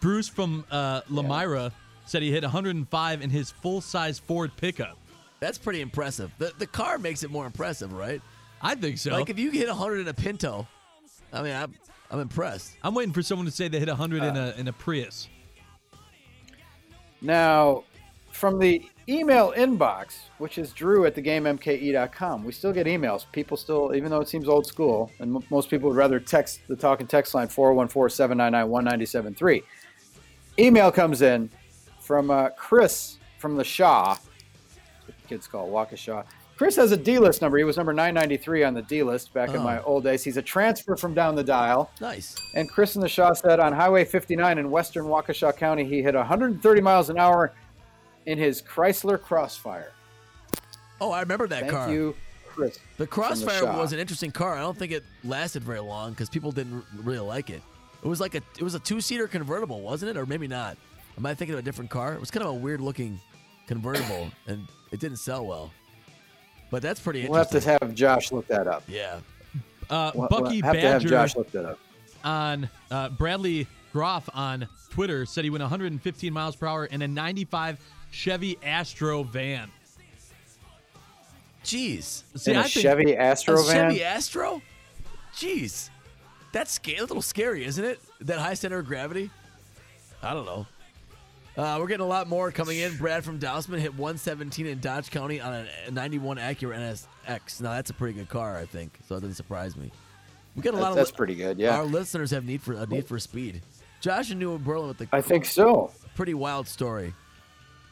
Bruce 0.00 0.28
from 0.28 0.66
uh, 0.70 1.00
Lomira 1.02 1.72
said 2.04 2.22
he 2.22 2.30
hit 2.30 2.42
105 2.42 3.22
in 3.22 3.30
his 3.30 3.50
full 3.50 3.80
size 3.80 4.18
Ford 4.18 4.50
pickup. 4.56 4.98
That's 5.40 5.56
pretty 5.56 5.80
impressive. 5.80 6.30
The 6.38 6.52
the 6.58 6.66
car 6.66 6.98
makes 6.98 7.22
it 7.22 7.30
more 7.30 7.46
impressive, 7.46 7.92
right? 7.92 8.20
I 8.60 8.74
think 8.74 8.98
so. 8.98 9.12
Like 9.12 9.30
if 9.30 9.38
you 9.38 9.50
hit 9.50 9.68
100 9.68 10.00
in 10.00 10.08
a 10.08 10.14
Pinto, 10.14 10.66
I 11.32 11.42
mean, 11.42 11.54
I'm 11.54 11.74
I'm 12.10 12.20
impressed. 12.20 12.72
I'm 12.82 12.94
waiting 12.94 13.12
for 13.14 13.22
someone 13.22 13.46
to 13.46 13.52
say 13.52 13.68
they 13.68 13.78
hit 13.78 13.88
100 13.88 14.22
in 14.24 14.36
a 14.36 14.54
in 14.58 14.68
a 14.68 14.72
Prius. 14.72 15.28
Now, 17.22 17.84
from 18.30 18.58
the 18.58 18.84
email 19.08 19.52
inbox, 19.56 20.18
which 20.38 20.58
is 20.58 20.72
drew 20.72 21.06
at 21.06 21.14
thegamemke.com, 21.14 22.44
we 22.44 22.52
still 22.52 22.72
get 22.72 22.86
emails. 22.86 23.24
People 23.32 23.56
still, 23.56 23.94
even 23.94 24.10
though 24.10 24.20
it 24.20 24.28
seems 24.28 24.48
old 24.48 24.66
school, 24.66 25.10
and 25.18 25.34
m- 25.36 25.42
most 25.50 25.70
people 25.70 25.88
would 25.88 25.96
rather 25.96 26.20
text 26.20 26.60
the 26.68 26.76
talk 26.76 27.00
and 27.00 27.08
text 27.08 27.34
line 27.34 27.48
414 27.48 28.14
799 28.14 28.70
1973. 28.70 29.62
Email 30.58 30.90
comes 30.92 31.22
in 31.22 31.50
from 32.00 32.30
uh, 32.30 32.50
Chris 32.50 33.18
from 33.38 33.56
the 33.56 33.64
Shaw. 33.64 34.16
the 35.06 35.12
kids 35.28 35.46
call 35.46 35.68
Waukesha. 35.68 36.24
Chris 36.56 36.74
has 36.74 36.90
a 36.90 36.96
D 36.96 37.20
list 37.20 37.40
number. 37.40 37.56
He 37.56 37.62
was 37.62 37.76
number 37.76 37.92
993 37.92 38.64
on 38.64 38.74
the 38.74 38.82
D 38.82 39.04
list 39.04 39.32
back 39.32 39.50
in 39.50 39.58
Oh. 39.58 39.62
my 39.62 39.80
old 39.84 40.02
days. 40.02 40.24
He's 40.24 40.36
a 40.36 40.42
transfer 40.42 40.96
from 40.96 41.14
down 41.14 41.36
the 41.36 41.44
dial. 41.44 41.92
Nice. 42.00 42.34
And 42.56 42.68
Chris 42.68 42.96
in 42.96 43.00
the 43.00 43.08
Shaw 43.08 43.32
said 43.32 43.60
on 43.60 43.72
Highway 43.72 44.04
59 44.04 44.58
in 44.58 44.68
western 44.68 45.04
Waukesha 45.04 45.56
County, 45.56 45.84
he 45.84 46.02
hit 46.02 46.16
130 46.16 46.80
miles 46.80 47.10
an 47.10 47.18
hour 47.18 47.54
in 48.28 48.36
his 48.38 48.60
Chrysler 48.62 49.20
Crossfire. 49.20 49.92
Oh, 51.00 51.10
I 51.10 51.20
remember 51.20 51.46
that 51.48 51.60
Thank 51.60 51.72
car. 51.72 51.90
you, 51.90 52.14
Chris. 52.46 52.74
The 52.76 52.80
from 52.82 52.96
the 52.98 53.06
Crossfire 53.06 53.64
was 53.64 53.92
an 53.92 53.98
interesting 53.98 54.30
car. 54.30 54.54
I 54.56 54.60
don't 54.60 54.76
think 54.76 54.92
it 54.92 55.02
lasted 55.24 55.64
very 55.64 55.80
long 55.80 56.10
because 56.10 56.28
people 56.28 56.52
didn't 56.52 56.84
really 57.02 57.20
like 57.20 57.48
it. 57.50 57.62
It 58.04 58.06
was 58.08 58.20
like 58.20 58.34
a 58.34 58.42
it 58.58 58.62
was 58.62 58.74
a 58.74 58.80
two 58.80 59.00
seater 59.00 59.26
convertible, 59.26 59.80
wasn't 59.80 60.10
it? 60.10 60.16
Or 60.20 60.26
maybe 60.26 60.46
not. 60.46 60.76
Am 61.16 61.24
I 61.26 61.34
thinking 61.34 61.54
of 61.54 61.58
a 61.60 61.62
different 61.62 61.90
car? 61.90 62.12
It 62.14 62.20
was 62.20 62.30
kind 62.30 62.44
of 62.44 62.50
a 62.50 62.54
weird 62.54 62.80
looking 62.80 63.18
convertible, 63.66 64.30
and 64.46 64.66
it 64.92 65.00
didn't 65.00 65.16
sell 65.18 65.46
well. 65.46 65.72
But 66.70 66.82
that's 66.82 67.00
pretty 67.00 67.20
interesting. 67.20 67.32
We'll 67.60 67.64
have 67.64 67.78
to 67.80 67.86
have 67.86 67.94
Josh 67.94 68.30
look 68.30 68.46
that 68.48 68.66
up. 68.66 68.82
yeah. 68.86 69.20
Uh, 69.88 70.12
We'll- 70.14 70.28
Bucky 70.28 70.60
we'll 70.60 70.64
have 70.64 70.74
to 70.74 70.80
have 70.82 71.00
Badger 71.00 71.08
Josh 71.08 71.34
look 71.34 71.50
that 71.52 71.64
up. 71.64 71.78
on 72.24 72.68
uh, 72.90 73.08
Bradley 73.08 73.66
Groff 73.94 74.28
on 74.34 74.68
Twitter 74.90 75.24
said 75.24 75.44
he 75.44 75.50
went 75.50 75.62
115 75.62 76.30
miles 76.32 76.56
per 76.56 76.66
hour 76.66 76.84
in 76.84 77.00
a 77.00 77.08
95 77.08 77.78
Chevy 78.10 78.58
Astro 78.62 79.22
van. 79.22 79.70
Jeez. 81.64 82.22
In 82.46 82.56
a 82.56 82.60
I 82.60 82.62
think- 82.62 82.72
Chevy 82.82 83.16
Astro 83.16 83.60
a 83.60 83.64
van? 83.64 83.90
Chevy 83.90 84.02
Astro? 84.04 84.62
Jeez. 85.34 85.90
That's 86.52 86.72
sca- 86.72 86.98
a 86.98 87.00
little 87.00 87.22
scary, 87.22 87.64
isn't 87.64 87.84
it? 87.84 88.00
That 88.22 88.38
high 88.38 88.54
center 88.54 88.78
of 88.78 88.86
gravity? 88.86 89.30
I 90.22 90.32
don't 90.34 90.46
know. 90.46 90.66
Uh, 91.56 91.76
we're 91.80 91.88
getting 91.88 92.04
a 92.06 92.08
lot 92.08 92.28
more 92.28 92.50
coming 92.52 92.78
in. 92.78 92.96
Brad 92.96 93.24
from 93.24 93.38
Dousman 93.38 93.78
hit 93.80 93.92
117 93.94 94.66
in 94.66 94.78
Dodge 94.80 95.10
County 95.10 95.40
on 95.40 95.66
a 95.86 95.90
91 95.90 96.36
Acura 96.38 96.76
NSX. 97.28 97.60
Now 97.60 97.72
that's 97.72 97.90
a 97.90 97.94
pretty 97.94 98.14
good 98.14 98.28
car, 98.28 98.56
I 98.56 98.64
think. 98.64 98.92
So 99.08 99.16
it 99.16 99.20
doesn't 99.20 99.34
surprise 99.34 99.76
me. 99.76 99.90
We 100.56 100.62
got 100.62 100.74
a 100.74 100.76
lot 100.76 100.80
That's- 100.80 100.92
of 100.92 100.96
that's 100.96 101.10
pretty 101.16 101.34
good, 101.34 101.58
yeah. 101.58 101.76
Our 101.76 101.84
listeners 101.84 102.30
have 102.30 102.44
need 102.44 102.62
for 102.62 102.74
a 102.74 102.86
need 102.86 103.06
for 103.06 103.18
speed. 103.18 103.60
Josh 104.00 104.30
and 104.30 104.38
New 104.38 104.56
Berlin 104.58 104.88
with 104.88 104.98
the 104.98 105.08
I 105.12 105.20
think 105.20 105.44
so. 105.44 105.90
pretty 106.14 106.34
wild 106.34 106.68
story. 106.68 107.12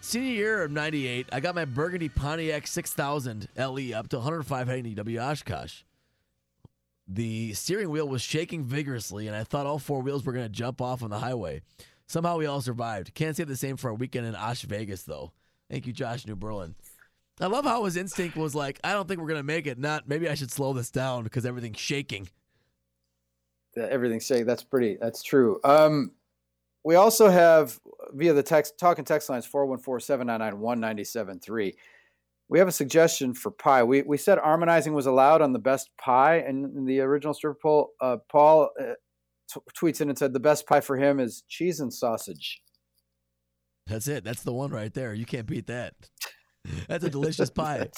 Senior 0.01 0.31
year 0.33 0.63
of 0.63 0.71
'98, 0.71 1.29
I 1.33 1.41
got 1.41 1.55
my 1.55 1.65
Burgundy 1.65 2.09
Pontiac 2.09 2.67
6000 2.67 3.49
LE 3.57 3.93
up 3.93 4.09
to 4.09 4.17
105 4.17 4.69
heading 4.69 4.95
to 4.95 5.19
Oshkosh. 5.19 5.83
The 7.09 7.55
steering 7.55 7.91
wheel 7.91 8.09
was 8.09 8.23
shaking 8.23 8.65
vigorously, 8.65 9.27
and 9.27 9.37
I 9.37 9.45
thought 9.45 9.67
all 9.67 9.79
four 9.79 10.03
wheels 10.03 10.25
were 10.25 10.33
going 10.33 10.45
to 10.45 10.49
jump 10.53 10.81
off 10.81 11.03
on 11.03 11.11
the 11.11 11.19
highway. 11.19 11.63
Somehow 12.07 12.37
we 12.37 12.47
all 12.47 12.61
survived. 12.61 13.15
Can't 13.15 13.37
say 13.37 13.45
the 13.45 13.57
same 13.57 13.77
for 13.77 13.91
a 13.91 13.95
weekend 13.95 14.27
in 14.27 14.35
Osh 14.37 14.63
Vegas, 14.63 15.03
though. 15.03 15.33
Thank 15.71 15.87
you, 15.87 15.93
Josh 15.93 16.27
New 16.27 16.37
Berlin. 16.37 16.75
I 17.41 17.47
love 17.47 17.65
how 17.65 17.85
his 17.85 17.97
instinct 17.97 18.37
was 18.37 18.55
like, 18.55 18.81
I 18.83 18.93
don't 18.93 19.07
think 19.09 19.21
we're 19.21 19.27
going 19.29 19.41
to 19.41 19.45
make 19.45 19.67
it. 19.67 19.79
Not 19.79 20.09
maybe 20.09 20.29
I 20.29 20.35
should 20.35 20.51
slow 20.51 20.73
this 20.73 20.91
down 20.91 21.25
because 21.25 21.45
everything's 21.45 21.79
shaking. 21.81 22.29
that 23.75 23.91
everything's 23.91 24.25
saying 24.25 24.47
that's 24.47 24.63
pretty 24.65 24.97
that's 25.01 25.23
true 25.23 25.61
um 25.65 26.11
we 26.83 26.95
also 26.95 27.29
have 27.29 27.79
via 28.13 28.33
the 28.33 28.43
text 28.43 28.79
talking 28.79 29.05
text 29.05 29.29
lines 29.29 29.47
414-799-1973 29.47 31.75
we 32.49 32.59
have 32.59 32.69
a 32.69 32.73
suggestion 32.73 33.35
for 33.35 33.51
pie 33.51 33.83
we, 33.83 34.03
we 34.03 34.17
said 34.17 34.39
harmonizing 34.39 34.95
was 34.95 35.07
allowed 35.07 35.43
on 35.43 35.53
the 35.53 35.59
best 35.59 35.91
pie 35.99 36.37
and 36.37 36.77
in 36.77 36.85
the 36.85 37.01
original 37.01 37.35
strip 37.35 37.61
poll 37.61 37.91
uh, 38.01 38.17
paul 38.29 38.71
uh, 38.81 38.93
t- 39.53 39.61
tweets 39.79 40.01
in 40.01 40.09
and 40.09 40.19
said 40.19 40.33
the 40.33 40.41
best 40.41 40.67
pie 40.67 40.81
for 40.81 40.97
him 40.97 41.21
is 41.21 41.43
cheese 41.49 41.81
and 41.81 41.93
sausage 41.93 42.63
That's 43.87 44.09
it. 44.09 44.25
That's 44.25 44.43
the 44.43 44.53
one 44.53 44.71
right 44.71 44.93
there. 44.93 45.15
You 45.15 45.27
can't 45.27 45.47
beat 45.47 45.69
that. 45.69 45.95
That's 46.89 47.05
a 47.05 47.11
delicious 47.11 47.51
pie. 47.51 47.89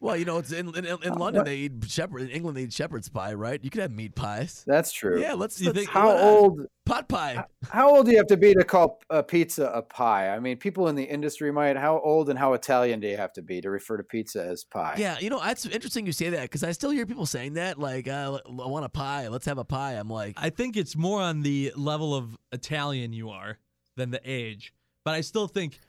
That's 0.00 0.02
it. 0.02 0.06
Well, 0.06 0.16
you 0.16 0.24
know, 0.24 0.38
it's 0.38 0.52
in 0.52 0.74
in, 0.76 0.84
in 0.84 1.14
London 1.14 1.44
they 1.44 1.56
eat 1.56 1.72
shepherd. 1.86 2.22
In 2.22 2.28
England 2.30 2.56
they 2.56 2.62
eat 2.62 2.72
shepherd's 2.72 3.08
pie, 3.08 3.34
right? 3.34 3.62
You 3.62 3.70
could 3.70 3.82
have 3.82 3.90
meat 3.92 4.14
pies. 4.14 4.62
that's 4.66 4.92
true 4.92 5.20
Yeah, 5.20 5.34
let's. 5.34 5.60
You 5.60 5.72
think- 5.72 5.88
how 5.88 6.14
why 6.14 6.20
old 6.22 6.66
Pot 6.86 7.08
pie. 7.08 7.42
how 7.70 7.96
old 7.96 8.04
do 8.04 8.12
you 8.12 8.18
have 8.18 8.26
to 8.26 8.36
be 8.36 8.52
to 8.52 8.62
call 8.62 9.00
a 9.08 9.22
pizza 9.22 9.64
a 9.72 9.80
pie 9.80 10.28
i 10.28 10.38
mean 10.38 10.58
people 10.58 10.88
in 10.88 10.94
the 10.94 11.02
industry 11.02 11.50
might 11.50 11.78
how 11.78 11.98
old 12.00 12.28
and 12.28 12.38
how 12.38 12.52
italian 12.52 13.00
do 13.00 13.08
you 13.08 13.16
have 13.16 13.32
to 13.32 13.40
be 13.40 13.58
to 13.62 13.70
refer 13.70 13.96
to 13.96 14.02
pizza 14.02 14.44
as 14.44 14.64
pie 14.64 14.94
Yeah, 14.98 15.18
you 15.18 15.30
know, 15.30 15.40
that's 15.40 15.64
interesting 15.64 16.04
you 16.04 16.12
say 16.12 16.28
that 16.28 16.42
because 16.42 16.62
I 16.62 16.72
still 16.72 16.90
hear 16.90 17.06
people 17.06 17.24
saying 17.24 17.54
that. 17.54 17.78
Like, 17.78 18.06
uh, 18.06 18.38
I 18.46 18.50
want 18.68 18.84
a 18.84 18.90
pie. 18.90 19.28
Let's 19.28 19.46
have 19.46 19.56
a 19.56 19.64
pie. 19.64 19.94
I'm 19.94 20.10
like, 20.10 20.34
I 20.36 20.50
think 20.50 20.76
it's 20.76 20.94
more 20.94 21.22
on 21.22 21.40
the 21.40 21.72
level 21.74 22.14
of 22.14 22.36
Italian 22.52 23.14
you 23.14 23.30
are 23.30 23.58
than 23.96 24.10
the 24.10 24.20
age. 24.22 24.74
But 25.06 25.14
I 25.14 25.22
still 25.22 25.48
think 25.48 25.80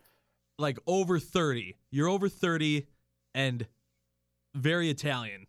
like 0.58 0.80
over 0.88 1.20
30. 1.20 1.76
You're 1.92 2.08
over 2.08 2.30
30 2.30 2.86
and 3.34 3.68
very 4.56 4.90
Italian. 4.90 5.46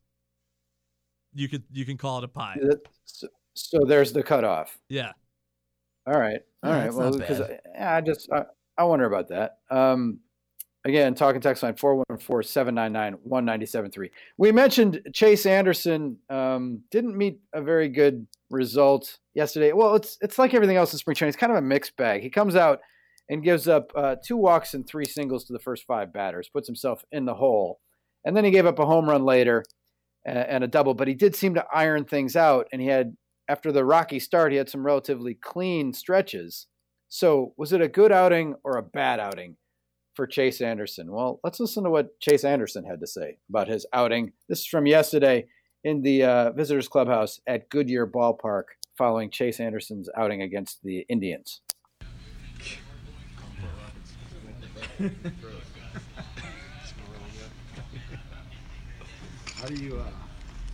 You 1.35 1.49
could 1.49 1.65
you 1.73 1.85
can 1.85 1.97
call 1.97 2.19
it 2.19 2.25
a 2.25 2.29
pie. 2.29 2.59
So, 3.05 3.29
so 3.55 3.79
there's 3.87 4.13
the 4.13 4.23
cutoff. 4.23 4.79
Yeah. 4.89 5.13
All 6.07 6.19
right. 6.19 6.41
All 6.63 6.73
Yeah, 6.73 6.85
right. 6.85 6.95
Well, 6.95 7.17
because. 7.17 7.41
I, 7.41 7.59
I 7.79 8.01
just 8.01 8.31
I, 8.33 8.45
I 8.79 8.85
wonder 8.85 9.07
about 9.07 9.29
that. 9.29 9.59
Um, 9.71 10.21
Again, 10.87 11.17
talking 11.17 11.41
text 11.41 11.65
line 11.65 11.75
414 11.75 12.49
799 12.49 13.19
1973. 13.25 14.09
We 14.39 14.53
mentioned 14.53 15.01
Chase 15.13 15.45
Anderson 15.45 16.17
um, 16.31 16.83
didn't 16.93 17.19
meet 17.19 17.41
a 17.53 17.61
very 17.61 17.89
good 17.89 18.25
result 18.51 19.19
yesterday. 19.35 19.73
Well, 19.73 19.97
it's 19.97 20.17
it's 20.21 20.39
like 20.39 20.55
everything 20.55 20.77
else 20.77 20.93
in 20.93 21.01
spring 21.01 21.17
training. 21.17 21.31
It's 21.31 21.37
kind 21.37 21.51
of 21.51 21.59
a 21.59 21.63
mixed 21.63 21.97
bag. 21.97 22.23
He 22.23 22.31
comes 22.31 22.55
out 22.55 22.83
and 23.29 23.43
gives 23.43 23.67
up 23.67 23.91
uh, 23.97 24.15
two 24.25 24.37
walks 24.37 24.75
and 24.75 24.87
three 24.87 25.07
singles 25.07 25.45
to 25.47 25.53
the 25.53 25.59
first 25.59 25.85
five 25.89 26.13
batters, 26.13 26.49
puts 26.49 26.69
himself 26.69 27.05
in 27.11 27.25
the 27.25 27.35
hole. 27.35 27.81
And 28.27 28.37
then 28.37 28.45
he 28.45 28.51
gave 28.51 28.67
up 28.67 28.79
a 28.79 28.85
home 28.85 29.09
run 29.09 29.25
later 29.25 29.65
and, 30.27 30.63
a 30.63 30.69
double, 30.69 30.93
but 30.93 31.09
he 31.09 31.15
did 31.15 31.35
seem 31.35 31.55
to 31.55 31.65
iron 31.73 32.05
things 32.05 32.37
out. 32.37 32.67
And 32.73 32.83
he 32.83 32.89
had, 32.89 33.17
after 33.49 33.73
the 33.73 33.85
rocky 33.85 34.19
start, 34.19 34.53
he 34.53 34.59
had 34.59 34.69
some 34.69 34.85
relatively 34.85 35.35
clean 35.35 35.95
stretches. 35.95 36.67
So 37.09 37.55
was 37.57 37.73
it 37.73 37.81
a 37.81 37.89
good 37.89 38.13
outing 38.13 38.57
or 38.65 38.77
a 38.77 38.83
bad 38.83 39.21
outing? 39.21 39.57
for 40.17 40.27
Chase 40.27 40.61
Anderson? 40.63 41.13
Well, 41.13 41.39
let's 41.45 41.61
listen 41.61 41.85
to 41.85 41.91
what 41.91 42.19
Chase 42.21 42.43
Anderson 42.43 42.85
had 42.85 43.01
to 43.01 43.07
say 43.07 43.37
about 43.51 43.69
his 43.69 43.87
outing. 43.93 44.33
This 44.49 44.61
is 44.61 44.67
from 44.67 44.87
yesterday 44.87 45.47
in 45.85 46.01
the 46.03 46.25
uh, 46.25 46.53
visitors 46.53 46.89
clubhouse 46.89 47.39
at 47.47 47.69
Goodyear 47.69 48.07
Ballpark 48.07 48.65
following 48.97 49.31
Chase 49.31 49.61
Anderson's 49.61 50.09
outing 50.17 50.41
against 50.43 50.83
the 50.83 51.05
Indians. 51.09 51.61
How 59.57 59.69
do 59.69 59.75
you 59.75 59.97
uh, 59.97 60.11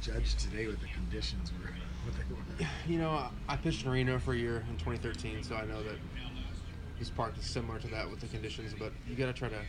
judge 0.01 0.35
today 0.35 0.67
with 0.67 0.81
the 0.81 0.89
conditions 0.89 1.53
were? 1.53 1.71
You 2.87 2.99
know, 2.99 3.29
I 3.49 3.57
pitched 3.57 3.85
in 3.85 3.91
Reno 3.93 4.19
for 4.19 4.33
a 4.33 4.37
year 4.37 4.65
in 4.69 4.77
2013, 4.77 5.45
so 5.45 5.55
I 5.55 5.65
know 5.67 5.83
that 5.85 5.95
this 6.99 7.09
park 7.09 7.35
is 7.39 7.45
similar 7.45 7.79
to 7.79 7.87
that 7.89 8.11
with 8.11 8.21
the 8.21 8.27
conditions. 8.27 8.75
But 8.77 8.93
you 9.09 9.15
got 9.15 9.27
to 9.27 9.33
try 9.33 9.49
to 9.49 9.61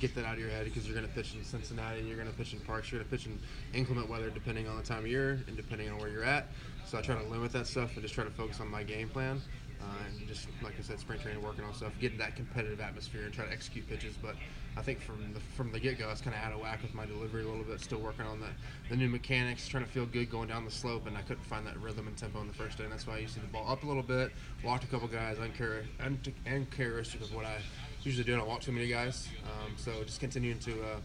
get 0.00 0.14
that 0.14 0.26
out 0.26 0.34
of 0.34 0.40
your 0.40 0.50
head 0.50 0.66
because 0.66 0.86
you're 0.86 0.94
going 0.94 1.08
to 1.08 1.14
pitch 1.14 1.34
in 1.34 1.42
Cincinnati, 1.44 2.02
you're 2.02 2.16
going 2.16 2.30
to 2.30 2.36
pitch 2.36 2.52
in 2.52 2.60
parks, 2.60 2.92
you're 2.92 3.00
going 3.00 3.08
to 3.08 3.16
pitch 3.16 3.26
in 3.26 3.38
inclement 3.72 4.08
weather 4.10 4.28
depending 4.28 4.68
on 4.68 4.76
the 4.76 4.82
time 4.82 5.00
of 5.00 5.06
year 5.06 5.42
and 5.48 5.56
depending 5.56 5.88
on 5.88 5.98
where 5.98 6.10
you're 6.10 6.24
at. 6.24 6.48
So 6.84 6.98
I 6.98 7.00
try 7.00 7.14
to 7.14 7.28
limit 7.28 7.52
that 7.52 7.66
stuff 7.66 7.94
and 7.94 8.02
just 8.02 8.14
try 8.14 8.24
to 8.24 8.30
focus 8.30 8.60
on 8.60 8.68
my 8.68 8.82
game 8.82 9.08
plan. 9.08 9.40
Uh, 9.80 9.84
and 10.06 10.28
just 10.28 10.48
like 10.62 10.74
I 10.78 10.82
said, 10.82 10.98
spring 10.98 11.20
training, 11.20 11.42
working 11.42 11.64
on 11.64 11.72
stuff, 11.72 11.92
getting 12.00 12.18
that 12.18 12.36
competitive 12.36 12.80
atmosphere, 12.80 13.22
and 13.22 13.32
try 13.32 13.46
to 13.46 13.52
execute 13.52 13.88
pitches. 13.88 14.14
But 14.20 14.34
I 14.78 14.82
think 14.82 15.00
from 15.00 15.18
the 15.34 15.40
from 15.56 15.72
the 15.72 15.80
get 15.80 15.98
go, 15.98 16.06
I 16.06 16.10
was 16.10 16.20
kind 16.20 16.36
of 16.36 16.42
out 16.42 16.52
of 16.52 16.60
whack 16.60 16.82
with 16.82 16.94
my 16.94 17.04
delivery 17.04 17.42
a 17.42 17.48
little 17.48 17.64
bit. 17.64 17.80
Still 17.80 17.98
working 17.98 18.24
on 18.24 18.38
the, 18.38 18.46
the 18.88 18.96
new 18.96 19.08
mechanics, 19.08 19.66
trying 19.66 19.84
to 19.84 19.90
feel 19.90 20.06
good 20.06 20.30
going 20.30 20.48
down 20.48 20.64
the 20.64 20.70
slope, 20.70 21.08
and 21.08 21.16
I 21.16 21.22
couldn't 21.22 21.42
find 21.42 21.66
that 21.66 21.76
rhythm 21.80 22.06
and 22.06 22.16
tempo 22.16 22.40
in 22.40 22.46
the 22.46 22.54
first 22.54 22.78
day. 22.78 22.84
And 22.84 22.92
that's 22.92 23.04
why 23.04 23.16
I 23.16 23.18
used 23.18 23.34
to 23.34 23.40
the 23.40 23.48
ball 23.48 23.68
up 23.68 23.82
a 23.82 23.86
little 23.86 24.04
bit, 24.04 24.30
walked 24.62 24.84
a 24.84 24.86
couple 24.86 25.08
guys, 25.08 25.36
unchar- 25.38 25.84
uncharacteristic 26.00 27.20
of 27.22 27.34
what 27.34 27.44
I 27.44 27.58
usually 28.04 28.24
do. 28.24 28.40
I 28.40 28.44
walk 28.44 28.60
too 28.60 28.70
many 28.70 28.86
guys, 28.86 29.26
um, 29.44 29.72
so 29.76 29.92
just 30.04 30.20
continuing 30.20 30.60
to. 30.60 30.72
Uh, 30.72 31.00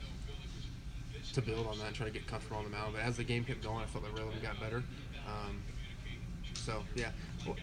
to 1.31 1.41
build 1.41 1.65
on 1.65 1.79
that 1.79 1.87
and 1.87 1.95
try 1.95 2.05
to 2.05 2.11
get 2.11 2.27
comfortable 2.27 2.57
on 2.57 2.63
the 2.63 2.69
mound, 2.69 2.93
but 2.93 3.01
as 3.01 3.17
the 3.17 3.23
game 3.23 3.43
kept 3.43 3.63
going, 3.63 3.81
I 3.81 3.85
felt 3.85 4.03
the 4.05 4.11
rhythm 4.11 4.33
got 4.43 4.59
better. 4.59 4.83
Um, 5.25 5.63
so 6.53 6.83
yeah, 6.93 7.09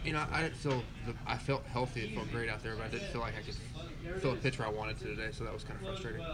you 0.04 0.12
know, 0.12 0.24
I 0.32 0.42
didn't 0.42 0.56
feel 0.56 0.82
the, 1.06 1.14
I 1.26 1.36
felt 1.36 1.64
healthy. 1.66 2.02
It 2.02 2.14
felt 2.14 2.30
great 2.30 2.48
out 2.48 2.62
there, 2.62 2.76
but 2.76 2.86
I 2.86 2.88
didn't 2.88 3.08
feel 3.08 3.20
like 3.20 3.34
I 3.36 3.42
could 3.42 4.20
feel 4.20 4.32
a 4.32 4.36
pitch 4.36 4.58
where 4.58 4.68
I 4.68 4.70
wanted 4.70 4.98
to 4.98 5.04
today. 5.04 5.28
So 5.32 5.44
that 5.44 5.52
was 5.52 5.64
kind 5.64 5.78
of 5.80 5.86
frustrating. 5.86 6.24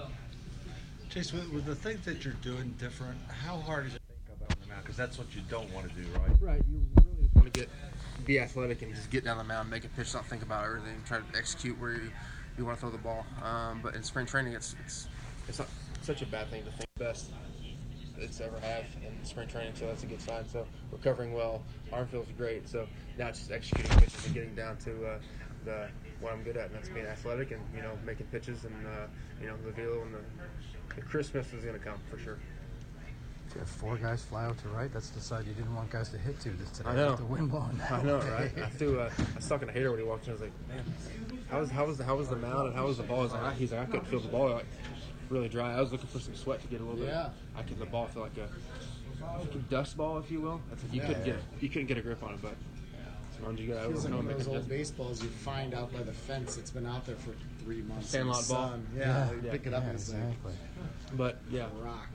Chase, 1.10 1.32
with, 1.32 1.50
with 1.52 1.64
the 1.64 1.74
things 1.74 2.04
that 2.04 2.24
you're 2.24 2.34
doing 2.34 2.74
different, 2.78 3.18
how 3.44 3.56
hard 3.58 3.86
is 3.86 3.94
it 3.94 4.02
to 4.08 4.14
think 4.14 4.42
about 4.42 4.60
the 4.60 4.68
mound? 4.68 4.82
Because 4.82 4.96
that's 4.96 5.18
what 5.18 5.34
you 5.34 5.42
don't 5.48 5.72
want 5.72 5.88
to 5.88 5.94
do, 5.94 6.06
right? 6.14 6.30
Right. 6.40 6.62
You 6.68 6.80
really 6.96 7.22
just 7.22 7.34
want 7.36 7.52
to 7.52 7.60
get 7.60 7.70
be 8.24 8.40
athletic 8.40 8.82
and 8.82 8.92
just 8.94 9.08
get 9.10 9.24
down 9.24 9.38
the 9.38 9.44
mound, 9.44 9.70
make 9.70 9.84
a 9.84 9.88
pitch, 9.88 10.12
not 10.12 10.26
think 10.26 10.42
about 10.42 10.64
everything, 10.64 11.00
try 11.06 11.18
to 11.18 11.24
execute 11.38 11.78
where 11.80 11.92
you, 11.92 12.10
you 12.58 12.64
want 12.64 12.76
to 12.76 12.80
throw 12.80 12.90
the 12.90 12.98
ball. 12.98 13.24
Um, 13.42 13.80
but 13.82 13.94
in 13.94 14.02
spring 14.02 14.26
training, 14.26 14.54
it's 14.54 14.74
it's 14.84 15.06
it's 15.48 15.58
not 15.60 15.68
such 16.02 16.22
a 16.22 16.26
bad 16.26 16.50
thing 16.50 16.64
to 16.64 16.70
think 16.70 16.86
best 16.98 17.30
it's 18.18 18.40
ever 18.40 18.58
have 18.60 18.84
in 19.04 19.24
spring 19.24 19.48
training, 19.48 19.72
so 19.74 19.86
that's 19.86 20.02
a 20.02 20.06
good 20.06 20.20
sign. 20.20 20.48
So 20.48 20.66
recovering 20.92 21.32
well, 21.32 21.62
arm 21.92 22.06
feels 22.06 22.26
great. 22.36 22.68
So 22.68 22.86
now 23.18 23.28
it's 23.28 23.40
just 23.40 23.52
executing 23.52 23.98
pitches 23.98 24.26
and 24.26 24.34
getting 24.34 24.54
down 24.54 24.76
to 24.78 25.06
uh, 25.06 25.18
the 25.64 25.88
what 26.20 26.32
I'm 26.32 26.42
good 26.42 26.56
at, 26.56 26.66
and 26.66 26.74
that's 26.74 26.88
being 26.88 27.06
athletic 27.06 27.50
and 27.50 27.60
you 27.74 27.82
know 27.82 27.92
making 28.04 28.26
pitches 28.26 28.64
and 28.64 28.86
uh, 28.86 29.06
you 29.40 29.46
know 29.48 29.56
the 29.64 29.70
velo 29.72 30.02
and 30.02 30.14
the, 30.14 30.94
the 30.94 31.02
Christmas 31.02 31.52
is 31.52 31.64
going 31.64 31.78
to 31.78 31.84
come 31.84 31.98
for 32.10 32.18
sure. 32.18 32.38
You 33.54 33.60
have 33.60 33.70
four 33.70 33.96
guys 33.96 34.22
fly 34.22 34.44
out 34.44 34.58
to 34.58 34.68
right. 34.68 34.92
That's 34.92 35.08
the 35.08 35.20
side 35.20 35.46
you 35.46 35.54
didn't 35.54 35.74
want 35.74 35.88
guys 35.88 36.10
to 36.10 36.18
hit 36.18 36.38
to 36.40 36.50
this 36.50 36.68
today. 36.72 36.90
I 36.90 36.94
know. 36.96 37.10
With 37.12 37.18
the 37.20 37.24
wind 37.24 37.50
blowing. 37.50 37.80
I 37.90 38.02
know, 38.02 38.18
right? 38.18 38.50
I 38.58 38.68
threw. 38.68 39.00
Uh, 39.00 39.10
I 39.18 39.36
was 39.36 39.48
talking 39.48 39.66
to 39.68 39.72
Hader 39.72 39.90
when 39.90 40.00
he 40.00 40.04
walked 40.04 40.26
in. 40.26 40.30
I 40.30 40.32
was 40.34 40.42
like, 40.42 40.52
man, 40.68 40.84
how 41.50 41.60
was 41.60 41.70
how 41.70 41.86
was 41.86 41.96
the, 41.96 42.04
how 42.04 42.16
was 42.16 42.28
the 42.28 42.36
mound 42.36 42.68
and 42.68 42.76
how 42.76 42.86
was 42.86 42.98
the 42.98 43.04
ball? 43.04 43.22
He's 43.22 43.32
like, 43.32 43.56
he's 43.56 43.72
like, 43.72 43.80
I 43.80 43.86
couldn't 43.86 44.06
feel 44.06 44.20
the 44.20 44.28
ball. 44.28 44.50
Like, 44.50 44.66
really 45.30 45.48
dry. 45.48 45.74
I 45.76 45.80
was 45.80 45.92
looking 45.92 46.08
for 46.08 46.18
some 46.18 46.34
sweat 46.34 46.60
to 46.62 46.66
get 46.68 46.80
a 46.80 46.84
little 46.84 46.98
bit. 46.98 47.08
Yeah. 47.08 47.30
I 47.56 47.62
could 47.62 47.78
the 47.78 47.86
ball 47.86 48.06
feel 48.06 48.22
like 48.22 48.36
a, 48.36 48.48
like 49.38 49.54
a 49.54 49.58
dust 49.70 49.96
ball, 49.96 50.18
if 50.18 50.30
you 50.30 50.40
will. 50.40 50.60
That's 50.70 50.82
like 50.82 50.92
you 50.94 51.00
Yeah, 51.00 51.06
couldn't 51.06 51.26
yeah. 51.26 51.32
get 51.34 51.42
you 51.62 51.68
couldn't 51.68 51.86
get 51.88 51.98
a 51.98 52.02
grip 52.02 52.22
on 52.22 52.34
it, 52.34 52.42
but 52.42 52.54
sometimes 53.34 53.60
you 53.60 53.68
got 53.68 53.82
to 53.82 53.88
Feels 53.88 54.04
like 54.04 54.12
overcome 54.14 54.26
one 54.26 54.32
of 54.34 54.38
those 54.38 54.48
old 54.48 54.56
difference. 54.68 54.90
baseballs 54.90 55.22
you 55.22 55.28
find 55.28 55.74
out 55.74 55.92
by 55.92 56.02
the 56.02 56.12
fence. 56.12 56.56
It's 56.56 56.70
been 56.70 56.86
out 56.86 57.04
there 57.06 57.16
for 57.16 57.32
three 57.64 57.82
months. 57.82 58.08
Sandlot 58.10 58.42
in 58.42 58.48
ball. 58.48 58.68
sun. 58.68 58.86
Yeah, 58.96 59.30
you 59.32 59.40
Yeah. 59.44 59.50
pick 59.52 59.66
it 59.66 59.74
up 59.74 59.82
Yeah, 59.82 59.88
and 59.90 59.98
it's 59.98 60.08
like 60.12 60.22
exactly. 60.22 60.52
But 61.16 61.38
yeah, 61.50 61.66
rock. 61.82 62.08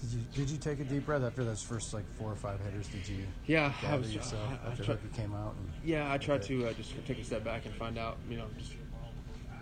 Did 0.00 0.10
you 0.12 0.20
did 0.32 0.50
you 0.50 0.58
take 0.58 0.78
a 0.78 0.84
deep 0.84 1.06
breath 1.06 1.22
after 1.24 1.42
those 1.44 1.60
first 1.60 1.92
like 1.92 2.04
four 2.16 2.30
or 2.30 2.36
five 2.36 2.60
hitters? 2.60 2.86
Did 2.88 3.08
you? 3.08 3.24
Yeah, 3.46 3.72
I 3.78 3.82
gather 3.82 3.98
was- 3.98 4.14
yourself 4.14 4.48
I- 4.48 4.68
I 4.68 4.70
after 4.70 4.84
tried- 4.84 4.98
Hooker 5.00 5.16
came 5.16 5.34
out. 5.34 5.54
And, 5.58 5.68
Yeah, 5.84 6.12
I 6.12 6.18
try 6.18 6.38
to 6.38 6.66
uh, 6.68 6.72
just 6.74 6.92
take 7.06 7.18
a 7.18 7.24
step 7.24 7.42
back 7.42 7.66
and 7.66 7.74
find 7.74 7.98
out, 7.98 8.16
you 8.30 8.36
know, 8.36 8.46
just 8.58 8.72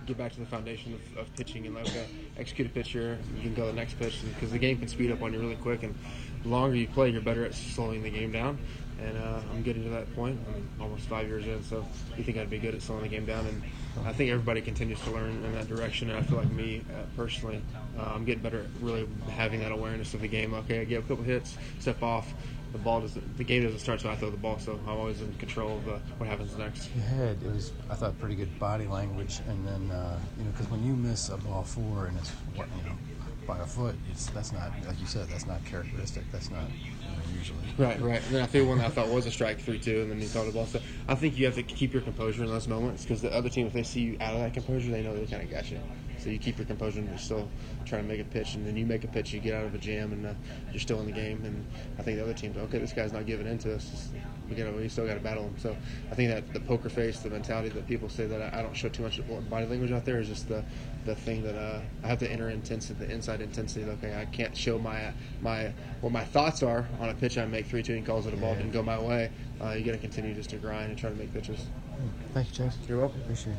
get 0.07 0.17
back 0.17 0.33
to 0.33 0.41
the 0.41 0.47
foundation 0.47 0.95
of, 0.95 1.19
of 1.19 1.37
pitching 1.37 1.67
and 1.67 1.75
like 1.75 1.89
execute 2.39 2.69
a 2.69 2.71
pitcher, 2.71 3.19
you 3.37 3.43
can 3.43 3.55
go 3.55 3.67
the 3.67 3.73
next 3.73 3.99
pitch 3.99 4.21
because 4.35 4.53
the 4.53 4.59
game 4.59 4.79
can 4.79 4.89
speed 4.89 5.11
up 5.11 5.23
on 5.23 5.33
you 5.33 5.41
really 5.41 5.57
quick, 5.57 5.83
and 5.83 5.95
the 6.43 6.49
longer 6.49 6.77
you 6.77 6.87
play, 6.87 7.11
you're 7.11 7.21
better 7.21 7.45
at 7.45 7.55
slowing 7.55 8.03
the 8.03 8.11
game 8.11 8.33
down. 8.33 8.59
And 8.99 9.19
uh, 9.19 9.41
I'm 9.53 9.63
getting 9.63 9.83
to 9.83 9.91
that 9.91 10.15
point. 10.17 10.41
I'm 10.49 10.81
almost 10.81 11.03
five 11.03 11.29
years 11.29 11.47
in, 11.47 11.63
so 11.63 11.85
you 12.17 12.25
think 12.25 12.39
I'd 12.39 12.49
be 12.49 12.59
good 12.59 12.75
at 12.75 12.81
slowing 12.81 13.03
the 13.03 13.09
game 13.09 13.27
down, 13.27 13.45
and 13.45 13.63
I 14.07 14.13
think 14.15 14.31
everybody 14.31 14.63
continues 14.63 14.99
to 15.03 15.11
learn 15.11 15.45
in 15.45 15.53
that 15.53 15.69
direction. 15.69 16.09
And 16.09 16.19
I 16.19 16.23
feel 16.23 16.39
like 16.39 16.51
me 16.51 16.83
uh, 16.91 17.03
personally, 17.15 17.61
uh, 17.99 18.13
I'm 18.15 18.25
getting 18.25 18.43
better 18.43 18.61
at 18.61 18.67
really 18.81 19.07
having 19.29 19.61
that 19.61 19.71
awareness 19.71 20.15
of 20.15 20.23
the 20.23 20.29
game. 20.29 20.55
Okay, 20.55 20.81
I 20.81 20.85
get 20.85 21.01
a 21.01 21.03
couple 21.03 21.25
hits, 21.25 21.59
step 21.79 22.03
off. 22.03 22.33
The 22.77 22.83
ball 22.83 23.01
doesn't. 23.01 23.39
The 23.39 23.45
game 23.45 23.63
doesn't 23.63 23.79
start, 23.79 24.03
so 24.03 24.11
I 24.11 24.17
throw 24.17 24.29
the 24.29 24.37
ball. 24.37 24.59
So 24.59 24.79
I'm 24.87 24.99
always 24.99 25.23
in 25.23 25.33
control 25.35 25.79
of 25.79 25.89
uh, 25.89 25.99
what 26.19 26.29
happens 26.29 26.55
next. 26.59 26.91
you 26.95 27.01
had 27.01 27.43
it 27.43 27.51
was 27.51 27.73
I 27.89 27.95
thought 27.95 28.19
pretty 28.19 28.35
good 28.35 28.59
body 28.59 28.87
language, 28.87 29.41
and 29.49 29.67
then 29.67 29.91
uh, 29.91 30.19
you 30.37 30.45
know 30.45 30.51
because 30.51 30.71
when 30.71 30.85
you 30.85 30.95
miss 30.95 31.31
a 31.31 31.39
ball 31.39 31.65
four 31.65 32.05
and 32.05 32.19
it's 32.19 32.33
you 32.55 32.63
know 32.85 32.97
by 33.47 33.59
a 33.61 33.67
foot, 33.67 33.95
it's 34.11 34.27
that's 34.27 34.53
not 34.53 34.73
like 34.87 35.01
you 35.01 35.07
said 35.07 35.27
that's 35.29 35.47
not 35.47 35.65
characteristic. 35.65 36.25
That's 36.31 36.51
not 36.51 36.65
you 36.85 36.91
know, 36.91 37.39
usually. 37.39 37.59
Right, 37.79 37.99
right. 37.99 38.23
And 38.27 38.35
then 38.35 38.43
I 38.43 38.47
threw 38.47 38.69
one 38.69 38.77
that 38.79 38.89
I 38.89 38.91
thought 38.91 39.09
was 39.09 39.25
a 39.25 39.31
strike 39.31 39.59
three 39.59 39.79
two, 39.79 40.03
and 40.03 40.11
then 40.11 40.21
he 40.21 40.27
throw 40.27 40.45
the 40.45 40.53
ball. 40.53 40.67
So 40.67 40.79
I 41.09 41.15
think 41.15 41.39
you 41.39 41.47
have 41.47 41.55
to 41.55 41.63
keep 41.63 41.95
your 41.95 42.03
composure 42.03 42.45
in 42.45 42.51
those 42.51 42.69
moments 42.69 43.05
because 43.05 43.23
the 43.23 43.33
other 43.33 43.49
team, 43.49 43.67
if 43.67 43.73
they 43.73 43.85
see 43.85 44.01
you 44.01 44.17
out 44.21 44.35
of 44.35 44.41
that 44.41 44.53
composure, 44.53 44.91
they 44.91 45.03
know 45.03 45.17
they 45.17 45.25
kind 45.25 45.43
of 45.43 45.51
got 45.51 45.71
you. 45.71 45.81
So 46.27 46.33
you 46.33 46.41
keep 46.41 46.59
your 46.59 46.67
composure 46.67 46.99
and 46.99 47.09
you're 47.09 47.19
still 47.19 47.49
trying 47.85 48.03
to 48.03 48.09
make 48.09 48.21
a 48.21 48.25
pitch, 48.25 48.57
and 48.57 48.67
then 48.67 48.77
you 48.77 48.85
make 48.85 49.05
a 49.05 49.07
pitch, 49.07 49.33
you 49.33 49.39
get 49.39 49.55
out 49.55 49.65
of 49.65 49.77
a 49.77 49.79
jam, 49.79 50.11
and 50.11 50.27
uh, 50.27 50.33
you're 50.73 50.81
still 50.81 50.99
in 50.99 51.07
the 51.07 51.13
game. 51.13 51.41
And 51.45 51.65
I 52.01 52.03
think 52.03 52.17
the 52.17 52.25
other 52.25 52.35
team's 52.35 52.57
okay. 52.57 52.79
This 52.79 52.93
guy's 52.93 53.13
not 53.13 53.27
giving 53.27 53.47
in 53.47 53.59
to 53.59 53.77
us. 53.77 54.09
We 54.51 54.57
got 54.57 54.75
we 54.75 54.89
still 54.89 55.07
got 55.07 55.15
to 55.15 55.21
battle 55.21 55.45
him. 55.45 55.55
So 55.57 55.77
I 56.11 56.17
think 56.17 56.31
that 56.31 56.53
the 56.53 56.59
poker 56.59 56.89
face, 56.89 57.21
the 57.21 57.31
mentality 57.31 57.69
that 57.69 57.87
people 57.87 58.09
say 58.09 58.27
that 58.27 58.43
I, 58.43 58.59
I 58.59 58.63
don't 58.63 58.77
show 58.77 58.89
too 58.89 59.05
much 59.05 59.21
body 59.49 59.67
language 59.67 59.93
out 59.93 60.05
there 60.05 60.19
is 60.19 60.27
just 60.27 60.49
the 60.49 60.65
the 61.05 61.15
thing 61.15 61.45
that 61.45 61.55
uh, 61.55 61.79
I 62.03 62.09
have 62.09 62.19
the 62.19 62.29
inner 62.29 62.51
intensity, 62.51 63.07
the 63.07 63.15
inside 63.15 63.41
intensity. 63.41 63.89
Okay, 63.89 64.21
I 64.21 64.25
can't 64.25 64.57
show 64.57 64.81
my 64.81 65.13
my 65.43 65.73
what 66.01 66.11
my 66.11 66.25
thoughts 66.25 66.65
are 66.65 66.89
on 66.99 67.09
a 67.09 67.15
pitch 67.15 67.39
I 67.39 67.47
make 67.47 67.67
three 67.67 67.85
two 67.85 67.95
and 67.95 68.05
calls 68.05 68.27
it 68.27 68.35
a 68.35 68.37
ball 68.37 68.57
didn't 68.57 68.73
go 68.73 68.83
my 68.83 68.99
way. 68.99 69.31
Uh, 69.63 69.75
you 69.79 69.85
got 69.85 69.93
to 69.93 69.99
continue 69.99 70.35
just 70.35 70.51
to 70.51 70.57
grind 70.57 70.89
and 70.89 70.99
try 70.99 71.09
to 71.09 71.15
make 71.15 71.33
pitches. 71.33 71.67
Thank 72.35 72.49
you, 72.49 72.65
Chase. 72.65 72.77
You're 72.89 72.99
welcome. 72.99 73.21
Appreciate 73.21 73.53
it. 73.53 73.59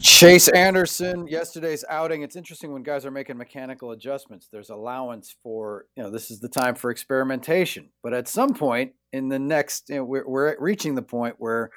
Chase 0.00 0.48
Anderson, 0.48 1.26
yesterday's 1.26 1.84
outing. 1.88 2.22
It's 2.22 2.36
interesting 2.36 2.72
when 2.72 2.82
guys 2.82 3.04
are 3.04 3.10
making 3.10 3.36
mechanical 3.36 3.90
adjustments. 3.90 4.48
There's 4.50 4.70
allowance 4.70 5.34
for, 5.42 5.86
you 5.96 6.02
know, 6.02 6.10
this 6.10 6.30
is 6.30 6.38
the 6.38 6.48
time 6.48 6.76
for 6.76 6.90
experimentation. 6.90 7.88
But 8.02 8.14
at 8.14 8.28
some 8.28 8.54
point 8.54 8.92
in 9.12 9.28
the 9.28 9.38
next, 9.38 9.88
you 9.88 9.96
know, 9.96 10.04
we're, 10.04 10.26
we're 10.26 10.56
reaching 10.60 10.94
the 10.94 11.02
point 11.02 11.34
where 11.38 11.70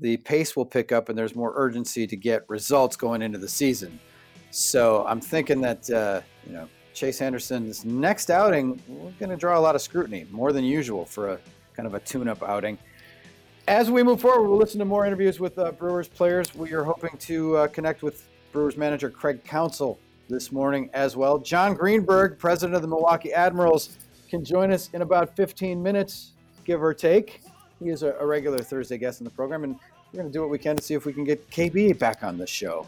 the 0.00 0.18
pace 0.18 0.54
will 0.54 0.66
pick 0.66 0.92
up 0.92 1.08
and 1.08 1.16
there's 1.16 1.34
more 1.34 1.52
urgency 1.56 2.06
to 2.06 2.16
get 2.16 2.42
results 2.48 2.96
going 2.96 3.22
into 3.22 3.38
the 3.38 3.48
season. 3.48 3.98
So 4.50 5.06
I'm 5.06 5.20
thinking 5.20 5.60
that, 5.62 5.88
uh, 5.90 6.20
you 6.46 6.52
know, 6.52 6.68
Chase 6.92 7.22
Anderson's 7.22 7.86
next 7.86 8.30
outing, 8.30 8.82
we're 8.86 9.12
going 9.12 9.30
to 9.30 9.36
draw 9.36 9.58
a 9.58 9.60
lot 9.60 9.74
of 9.74 9.80
scrutiny, 9.80 10.26
more 10.30 10.52
than 10.52 10.64
usual 10.64 11.06
for 11.06 11.30
a 11.30 11.38
kind 11.74 11.86
of 11.86 11.94
a 11.94 12.00
tune 12.00 12.28
up 12.28 12.42
outing. 12.42 12.76
As 13.68 13.92
we 13.92 14.02
move 14.02 14.20
forward, 14.20 14.48
we'll 14.48 14.58
listen 14.58 14.80
to 14.80 14.84
more 14.84 15.06
interviews 15.06 15.38
with 15.38 15.56
uh, 15.56 15.70
Brewers 15.70 16.08
players. 16.08 16.52
We 16.52 16.72
are 16.72 16.82
hoping 16.82 17.16
to 17.18 17.56
uh, 17.58 17.66
connect 17.68 18.02
with 18.02 18.28
Brewers 18.50 18.76
manager 18.76 19.08
Craig 19.08 19.44
Counsell 19.44 20.00
this 20.28 20.50
morning 20.50 20.90
as 20.94 21.16
well. 21.16 21.38
John 21.38 21.74
Greenberg, 21.74 22.40
president 22.40 22.74
of 22.74 22.82
the 22.82 22.88
Milwaukee 22.88 23.32
Admirals, 23.32 23.98
can 24.28 24.44
join 24.44 24.72
us 24.72 24.90
in 24.94 25.02
about 25.02 25.36
15 25.36 25.80
minutes, 25.80 26.32
give 26.64 26.82
or 26.82 26.92
take. 26.92 27.40
He 27.78 27.90
is 27.90 28.02
a, 28.02 28.14
a 28.14 28.26
regular 28.26 28.58
Thursday 28.58 28.98
guest 28.98 29.20
in 29.20 29.24
the 29.24 29.30
program, 29.30 29.62
and 29.62 29.76
we're 30.12 30.22
going 30.22 30.26
to 30.26 30.32
do 30.32 30.40
what 30.40 30.50
we 30.50 30.58
can 30.58 30.76
to 30.76 30.82
see 30.82 30.94
if 30.94 31.06
we 31.06 31.12
can 31.12 31.22
get 31.22 31.48
KB 31.50 31.96
back 31.96 32.24
on 32.24 32.38
the 32.38 32.46
show. 32.46 32.84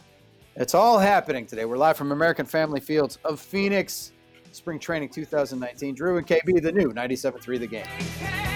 It's 0.56 0.74
all 0.74 0.98
happening 0.98 1.46
today. 1.46 1.66
We're 1.66 1.76
live 1.76 1.96
from 1.96 2.10
American 2.10 2.46
Family 2.46 2.80
Fields 2.80 3.18
of 3.24 3.38
Phoenix, 3.38 4.10
Spring 4.51 4.80
Training 4.80 5.10
2019. 5.10 5.94
Drew 5.94 6.18
and 6.18 6.26
KB, 6.26 6.60
the 6.60 6.72
new 6.72 6.92
97.3 6.92 7.60
The 7.60 7.66
Game. 7.68 8.53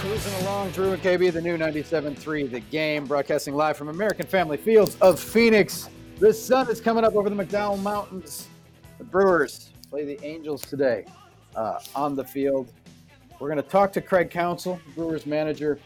Cruising 0.00 0.32
along, 0.46 0.70
Drew 0.70 0.92
and 0.94 1.02
KB, 1.02 1.30
the 1.30 1.42
new 1.42 1.58
97.3 1.58 2.50
The 2.50 2.60
Game, 2.60 3.04
broadcasting 3.04 3.54
live 3.54 3.76
from 3.76 3.88
American 3.90 4.26
Family 4.26 4.56
Fields 4.56 4.96
of 5.02 5.20
Phoenix. 5.20 5.90
The 6.18 6.32
sun 6.32 6.70
is 6.70 6.80
coming 6.80 7.04
up 7.04 7.16
over 7.16 7.28
the 7.28 7.36
McDowell 7.36 7.78
Mountains. 7.82 8.48
The 8.96 9.04
Brewers 9.04 9.72
play 9.90 10.06
the 10.06 10.18
Angels 10.24 10.62
today 10.62 11.04
uh, 11.54 11.80
on 11.94 12.16
the 12.16 12.24
field. 12.24 12.72
We're 13.38 13.50
going 13.50 13.62
to 13.62 13.68
talk 13.68 13.92
to 13.92 14.00
Craig 14.00 14.30
Counsell, 14.30 14.80
Brewers 14.94 15.26
manager, 15.26 15.78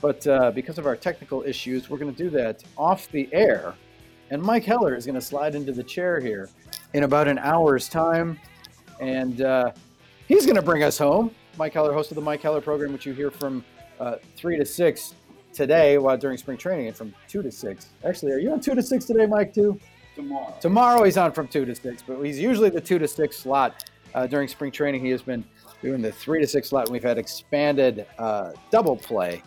but 0.00 0.24
uh, 0.28 0.52
because 0.52 0.78
of 0.78 0.86
our 0.86 0.94
technical 0.94 1.42
issues, 1.42 1.90
we're 1.90 1.98
going 1.98 2.14
to 2.14 2.22
do 2.22 2.30
that 2.30 2.62
off 2.78 3.10
the 3.10 3.28
air. 3.32 3.74
And 4.30 4.40
Mike 4.40 4.62
Heller 4.62 4.94
is 4.94 5.06
going 5.06 5.16
to 5.16 5.20
slide 5.20 5.56
into 5.56 5.72
the 5.72 5.82
chair 5.82 6.20
here 6.20 6.48
in 6.94 7.02
about 7.02 7.26
an 7.26 7.38
hour's 7.38 7.88
time. 7.88 8.38
And 9.00 9.40
uh, 9.40 9.72
he's 10.28 10.46
going 10.46 10.54
to 10.54 10.62
bring 10.62 10.84
us 10.84 10.98
home. 10.98 11.32
Mike 11.58 11.72
Heller, 11.72 11.92
host 11.92 12.10
of 12.10 12.14
the 12.14 12.20
Mike 12.20 12.42
Heller 12.42 12.60
program, 12.60 12.92
which 12.92 13.06
you 13.06 13.12
hear 13.12 13.30
from 13.30 13.64
uh, 13.98 14.16
3 14.36 14.58
to 14.58 14.64
6 14.64 15.14
today 15.52 15.98
while 15.98 16.16
during 16.16 16.36
spring 16.36 16.56
training 16.56 16.86
and 16.88 16.96
from 16.96 17.14
2 17.28 17.42
to 17.42 17.50
6. 17.50 17.86
Actually, 18.04 18.32
are 18.32 18.38
you 18.38 18.52
on 18.52 18.60
2 18.60 18.74
to 18.74 18.82
6 18.82 19.04
today, 19.04 19.26
Mike, 19.26 19.52
too? 19.52 19.78
Tomorrow. 20.14 20.54
Tomorrow 20.60 21.04
he's 21.04 21.16
on 21.16 21.32
from 21.32 21.48
2 21.48 21.64
to 21.64 21.74
6, 21.74 22.04
but 22.06 22.20
he's 22.22 22.38
usually 22.38 22.70
the 22.70 22.80
2 22.80 22.98
to 22.98 23.08
6 23.08 23.36
slot. 23.36 23.90
Uh, 24.14 24.26
during 24.26 24.48
spring 24.48 24.72
training, 24.72 25.04
he 25.04 25.10
has 25.10 25.22
been 25.22 25.44
doing 25.82 26.02
the 26.02 26.12
3 26.12 26.40
to 26.40 26.46
6 26.46 26.68
slot. 26.68 26.84
And 26.86 26.92
we've 26.92 27.02
had 27.02 27.18
expanded 27.18 28.06
uh, 28.18 28.52
double 28.70 28.96
play 28.96 29.42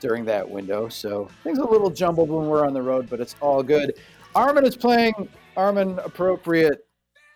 during 0.00 0.24
that 0.26 0.48
window. 0.48 0.88
So 0.88 1.28
things 1.42 1.58
are 1.58 1.66
a 1.66 1.70
little 1.70 1.90
jumbled 1.90 2.28
when 2.28 2.46
we're 2.46 2.66
on 2.66 2.74
the 2.74 2.82
road, 2.82 3.08
but 3.08 3.20
it's 3.20 3.34
all 3.40 3.62
good. 3.62 3.94
Armin 4.34 4.66
is 4.66 4.76
playing 4.76 5.28
Armin 5.56 5.98
appropriate 6.00 6.86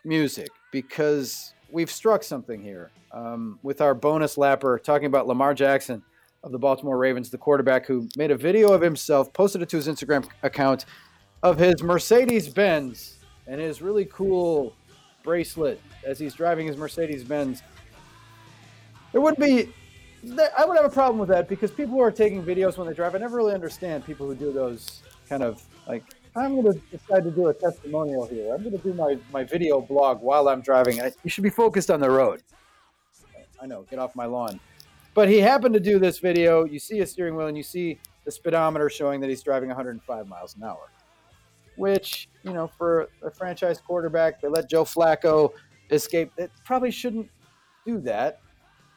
music 0.05 0.49
because 0.73 1.55
we've 1.70 1.90
struck 1.90 2.23
something 2.23 2.62
here 2.62 2.90
um, 3.12 3.59
with 3.62 3.81
our 3.81 3.95
bonus 3.95 4.36
lapper 4.36 4.82
talking 4.82 5.07
about 5.07 5.27
Lamar 5.27 5.55
Jackson 5.55 6.03
of 6.45 6.53
the 6.53 6.59
Baltimore 6.59 6.97
Ravens, 6.97 7.31
the 7.31 7.39
quarterback 7.39 7.86
who 7.86 8.09
made 8.16 8.31
a 8.31 8.36
video 8.36 8.73
of 8.73 8.81
himself, 8.81 9.32
posted 9.32 9.62
it 9.62 9.69
to 9.70 9.77
his 9.77 9.89
Instagram 9.89 10.27
account 10.43 10.86
of 11.43 11.59
his 11.59 11.82
Mercedes 11.82 12.49
Benz 12.49 13.19
and 13.47 13.61
his 13.61 13.82
really 13.82 14.07
cool 14.07 14.74
bracelet 15.23 15.81
as 16.05 16.19
he's 16.19 16.35
driving 16.35 16.66
his 16.66 16.77
Mercedes 16.77 17.24
Benz. 17.24 17.62
There 19.12 19.20
would 19.20 19.36
be, 19.36 19.73
I 20.57 20.65
would 20.65 20.77
have 20.77 20.86
a 20.86 20.90
problem 20.90 21.19
with 21.19 21.28
that 21.31 21.49
because 21.49 21.70
people 21.70 21.95
who 21.95 22.01
are 22.01 22.11
taking 22.11 22.43
videos 22.43 22.77
when 22.77 22.86
they 22.86 22.95
drive, 22.95 23.15
I 23.15 23.19
never 23.19 23.36
really 23.36 23.55
understand 23.55 24.05
people 24.05 24.27
who 24.27 24.35
do 24.35 24.53
those 24.53 25.03
kind 25.28 25.43
of 25.43 25.62
like 25.86 26.05
I'm 26.37 26.61
going 26.61 26.73
to 26.73 26.81
decide 26.91 27.25
to 27.25 27.31
do 27.31 27.49
a 27.49 27.55
testimonial 27.55 28.27
here. 28.27 28.55
I'm 28.55 28.63
going 28.63 28.77
to 28.77 28.83
do 28.83 28.95
my, 28.95 29.19
my 29.33 29.45
video 29.45 29.81
blog 29.81 30.21
while 30.21 30.49
I'm 30.49 30.61
driving. 30.61 31.01
You 31.25 31.31
should 31.31 31.45
be 31.45 31.51
focused 31.51 31.91
on 31.91 32.01
the 32.01 32.11
road. 32.11 32.43
I 33.61 33.67
know, 33.67 33.83
get 33.91 33.99
off 33.99 34.15
my 34.15 34.27
lawn. 34.27 34.61
But 35.15 35.29
he 35.29 35.39
happened 35.39 35.75
to 35.75 35.81
do 35.81 35.99
this 35.99 36.19
video. 36.19 36.65
You 36.65 36.79
see 36.79 37.01
a 37.01 37.07
steering 37.07 37.35
wheel 37.35 37.49
and 37.49 37.57
you 37.57 37.63
see 37.63 37.99
the 38.25 38.31
speedometer 38.31 38.89
showing 38.89 39.21
that 39.21 39.29
he's 39.29 39.43
driving 39.43 39.69
105 39.69 40.29
miles 40.29 40.55
an 40.57 40.63
hour, 40.63 40.91
which, 41.77 42.29
you 42.43 42.53
know, 42.53 42.69
for 42.79 43.09
a 43.23 43.31
franchise 43.31 43.81
quarterback, 43.81 44.41
they 44.41 44.49
let 44.49 44.71
Joe 44.71 44.85
Flacco 44.85 45.53
escape. 45.91 46.31
It 46.37 46.51
probably 46.65 46.91
shouldn't 46.91 47.29
do 47.85 48.01
that. 48.03 48.41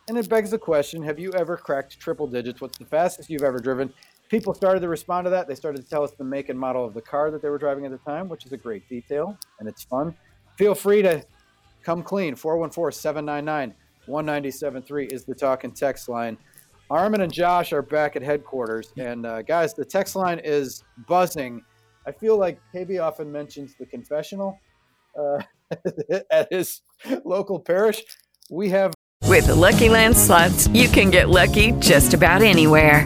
And 0.10 0.18
it 0.18 0.28
begs 0.28 0.52
the 0.52 0.58
question 0.58 1.02
have 1.04 1.20
you 1.20 1.32
ever 1.34 1.56
cracked 1.58 2.00
triple 2.00 2.28
digits? 2.28 2.60
What's 2.60 2.78
the 2.78 2.86
fastest 2.86 3.30
you've 3.30 3.44
ever 3.44 3.60
driven? 3.60 3.94
People 4.32 4.54
started 4.54 4.80
to 4.80 4.88
respond 4.88 5.26
to 5.26 5.30
that. 5.30 5.46
They 5.48 5.56
started 5.56 5.84
to 5.84 5.90
tell 5.90 6.04
us 6.04 6.12
the 6.12 6.24
make 6.24 6.48
and 6.48 6.58
model 6.58 6.86
of 6.86 6.94
the 6.94 7.02
car 7.02 7.30
that 7.30 7.42
they 7.42 7.50
were 7.50 7.58
driving 7.58 7.86
at 7.86 7.92
the 7.92 7.98
time, 7.98 8.30
which 8.30 8.46
is 8.46 8.54
a 8.54 8.58
great 8.58 8.88
detail 8.88 9.38
and 9.60 9.68
it's 9.68 9.84
fun. 9.84 10.16
Feel 10.58 10.74
free 10.74 11.02
to 11.02 11.24
come 11.84 12.02
clean. 12.02 12.36
414 12.36 12.98
799 12.98 13.76
1973 14.08 15.08
is 15.08 15.26
the 15.26 15.36
talk 15.36 15.66
and 15.66 15.76
text 15.76 16.10
line. 16.10 16.38
Armin 16.90 17.22
and 17.22 17.32
Josh 17.32 17.72
are 17.72 17.82
back 17.82 18.16
at 18.16 18.24
headquarters. 18.24 18.94
And 18.98 19.26
uh, 19.26 19.42
guys, 19.42 19.74
the 19.74 19.86
text 19.86 20.16
line 20.16 20.40
is 20.40 20.84
buzzing. 21.08 21.64
I 22.08 22.12
feel 22.12 22.38
like 22.38 22.60
KB 22.74 23.02
often 23.02 23.32
mentions 23.32 23.76
the 23.78 23.86
confessional 23.86 24.58
uh, 25.18 25.42
at 26.32 26.48
his 26.52 26.82
local 27.26 27.60
parish. 27.60 28.02
We 28.50 28.70
have. 28.70 28.94
With 29.28 29.48
the 29.48 29.56
Lucky 29.56 29.88
Land 29.90 30.18
slots, 30.18 30.68
you 30.70 30.90
can 30.90 31.12
get 31.12 31.30
lucky 31.30 31.74
just 31.74 32.14
about 32.14 32.42
anywhere. 32.42 33.06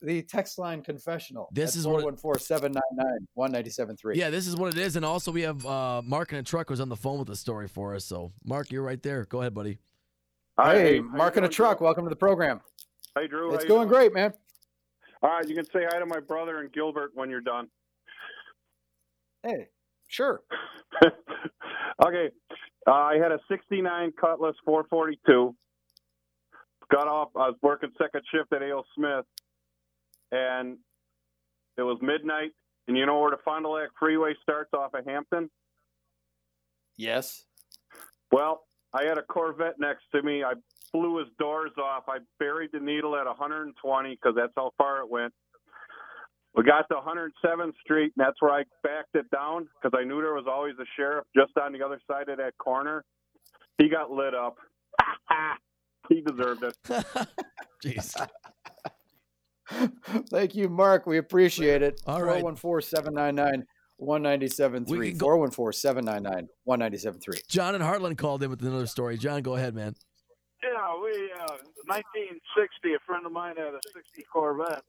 the 0.00 0.22
text 0.22 0.58
line 0.58 0.82
confessional. 0.82 1.48
This 1.52 1.76
is 1.76 1.86
what 1.86 2.04
414-799-1973. 2.16 4.14
Yeah, 4.14 4.30
this 4.30 4.46
is 4.46 4.56
what 4.56 4.74
it 4.74 4.78
is. 4.78 4.96
And 4.96 5.04
also 5.04 5.30
we 5.32 5.42
have 5.42 5.66
uh, 5.66 6.02
Mark 6.02 6.32
in 6.32 6.38
a 6.38 6.42
truck 6.42 6.68
who's 6.68 6.80
on 6.80 6.88
the 6.88 6.96
phone 6.96 7.18
with 7.18 7.28
the 7.28 7.36
story 7.36 7.68
for 7.68 7.94
us. 7.94 8.04
So 8.04 8.32
Mark, 8.44 8.70
you're 8.70 8.82
right 8.82 9.02
there. 9.02 9.24
Go 9.24 9.40
ahead, 9.40 9.54
buddy. 9.54 9.78
Hey, 10.60 11.00
Mark 11.00 11.36
in 11.36 11.44
a 11.44 11.48
truck. 11.48 11.80
Welcome 11.80 12.04
to 12.04 12.10
the 12.10 12.16
program. 12.16 12.60
Hey, 13.16 13.28
Drew. 13.28 13.54
It's 13.54 13.64
going 13.64 13.88
great, 13.88 14.12
man. 14.12 14.32
All 15.22 15.30
right, 15.30 15.48
you 15.48 15.54
can 15.54 15.64
say 15.66 15.84
hi 15.88 15.98
to 15.98 16.06
my 16.06 16.20
brother 16.20 16.60
and 16.60 16.72
Gilbert 16.72 17.10
when 17.14 17.30
you're 17.30 17.40
done. 17.40 17.68
Hey, 19.42 19.68
sure. 20.08 20.42
okay, 22.04 22.30
uh, 22.86 22.92
I 22.92 23.18
had 23.20 23.32
a 23.32 23.38
'69 23.48 24.12
Cutlass 24.20 24.56
442. 24.64 25.54
Got 26.90 27.06
off. 27.06 27.28
I 27.36 27.48
was 27.48 27.56
working 27.62 27.90
second 28.00 28.22
shift 28.32 28.52
at 28.52 28.62
A.O. 28.62 28.82
Smith, 28.96 29.24
and 30.32 30.78
it 31.76 31.82
was 31.82 31.98
midnight. 32.02 32.50
And 32.86 32.96
you 32.96 33.04
know 33.04 33.20
where 33.20 33.30
the 33.30 33.36
Fond 33.44 33.64
du 33.64 33.68
Lac 33.68 33.90
Freeway 33.98 34.34
starts 34.42 34.70
off 34.72 34.94
of 34.94 35.04
Hampton? 35.04 35.50
Yes. 36.96 37.44
Well, 38.32 38.62
I 38.92 39.04
had 39.04 39.18
a 39.18 39.22
Corvette 39.22 39.78
next 39.78 40.04
to 40.14 40.22
me. 40.22 40.42
I 40.42 40.54
blew 40.92 41.18
his 41.18 41.28
doors 41.38 41.72
off. 41.78 42.04
I 42.08 42.18
buried 42.38 42.70
the 42.72 42.80
needle 42.80 43.14
at 43.16 43.26
120 43.26 44.10
because 44.10 44.34
that's 44.36 44.52
how 44.56 44.72
far 44.78 45.00
it 45.00 45.10
went. 45.10 45.32
We 46.54 46.64
got 46.64 46.88
to 46.88 46.96
107th 46.96 47.74
Street, 47.84 48.12
and 48.16 48.26
that's 48.26 48.40
where 48.40 48.52
I 48.52 48.64
backed 48.82 49.14
it 49.14 49.30
down 49.30 49.68
because 49.80 49.96
I 49.98 50.04
knew 50.04 50.20
there 50.20 50.34
was 50.34 50.46
always 50.48 50.74
a 50.80 50.86
sheriff 50.96 51.26
just 51.36 51.52
on 51.56 51.72
the 51.72 51.84
other 51.84 52.00
side 52.10 52.28
of 52.28 52.38
that 52.38 52.56
corner. 52.58 53.04
He 53.76 53.88
got 53.88 54.10
lit 54.10 54.34
up. 54.34 54.56
he 56.08 56.22
deserved 56.22 56.64
it. 56.64 56.76
Jeez. 57.84 58.28
Thank 60.30 60.54
you, 60.54 60.68
Mark. 60.68 61.06
We 61.06 61.18
appreciate 61.18 61.82
it. 61.82 62.00
All 62.06 62.22
right. 62.22 62.40
414 62.40 62.88
799 62.88 63.66
1973. 63.98 65.14
414 65.18 65.72
799 65.72 66.48
1973. 66.64 67.40
John 67.48 67.74
and 67.74 67.84
Hartland 67.84 68.16
called 68.16 68.42
in 68.42 68.50
with 68.50 68.62
another 68.62 68.86
story. 68.86 69.18
John, 69.18 69.42
go 69.42 69.56
ahead, 69.56 69.74
man. 69.74 69.94
Yeah, 70.62 70.94
we 71.02 71.30
uh, 71.38 71.58
1960. 71.86 72.94
A 72.94 72.98
friend 73.06 73.26
of 73.26 73.32
mine 73.32 73.56
had 73.56 73.74
a 73.74 73.80
60 73.94 74.24
Corvette, 74.32 74.82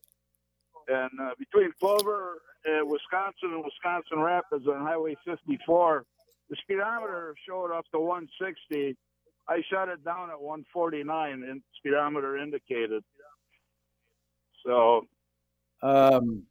and 0.87 1.11
uh, 1.21 1.31
between 1.37 1.71
Plover, 1.79 2.41
uh, 2.65 2.85
Wisconsin, 2.85 3.53
and 3.53 3.63
Wisconsin 3.63 4.19
Rapids 4.19 4.65
on 4.67 4.81
Highway 4.81 5.15
54, 5.25 6.05
the 6.49 6.55
speedometer 6.63 7.35
showed 7.47 7.71
up 7.71 7.85
to 7.93 7.99
160. 7.99 8.97
I 9.47 9.61
shut 9.69 9.89
it 9.89 10.03
down 10.05 10.29
at 10.29 10.41
149, 10.41 11.43
and 11.43 11.61
speedometer 11.77 12.37
indicated. 12.37 13.03
So, 14.65 15.07
um, 15.81 16.43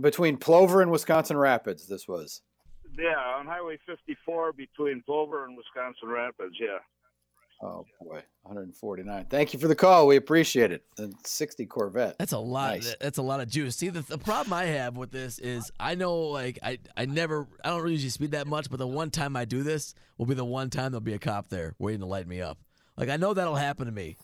between 0.00 0.36
Plover 0.36 0.82
and 0.82 0.90
Wisconsin 0.90 1.36
Rapids, 1.36 1.86
this 1.86 2.08
was. 2.08 2.42
Yeah, 2.98 3.18
on 3.38 3.46
Highway 3.46 3.78
54 3.86 4.52
between 4.52 5.02
Plover 5.02 5.44
and 5.44 5.56
Wisconsin 5.56 6.08
Rapids. 6.08 6.54
Yeah. 6.60 6.78
Oh 7.62 7.86
boy, 8.02 8.22
149. 8.42 9.26
Thank 9.30 9.54
you 9.54 9.58
for 9.58 9.66
the 9.66 9.74
call. 9.74 10.06
We 10.06 10.16
appreciate 10.16 10.72
it. 10.72 10.84
The 10.96 11.10
60 11.24 11.64
Corvette. 11.66 12.16
That's 12.18 12.32
a 12.32 12.38
lot. 12.38 12.74
Nice. 12.74 12.94
That's 13.00 13.16
a 13.16 13.22
lot 13.22 13.40
of 13.40 13.48
juice. 13.48 13.76
See, 13.76 13.88
the, 13.88 14.02
the 14.02 14.18
problem 14.18 14.52
I 14.52 14.64
have 14.64 14.96
with 14.96 15.10
this 15.10 15.38
is 15.38 15.70
I 15.80 15.94
know, 15.94 16.16
like, 16.16 16.58
I, 16.62 16.78
I 16.98 17.06
never, 17.06 17.48
I 17.64 17.70
don't 17.70 17.88
usually 17.88 18.10
speed 18.10 18.32
that 18.32 18.46
much, 18.46 18.68
but 18.68 18.78
the 18.78 18.86
one 18.86 19.10
time 19.10 19.36
I 19.36 19.46
do 19.46 19.62
this 19.62 19.94
will 20.18 20.26
be 20.26 20.34
the 20.34 20.44
one 20.44 20.68
time 20.68 20.92
there'll 20.92 21.00
be 21.00 21.14
a 21.14 21.18
cop 21.18 21.48
there 21.48 21.74
waiting 21.78 22.00
to 22.00 22.06
light 22.06 22.28
me 22.28 22.42
up. 22.42 22.58
Like, 22.98 23.08
I 23.08 23.16
know 23.16 23.32
that'll 23.32 23.54
happen 23.54 23.86
to 23.86 23.92
me. 23.92 24.18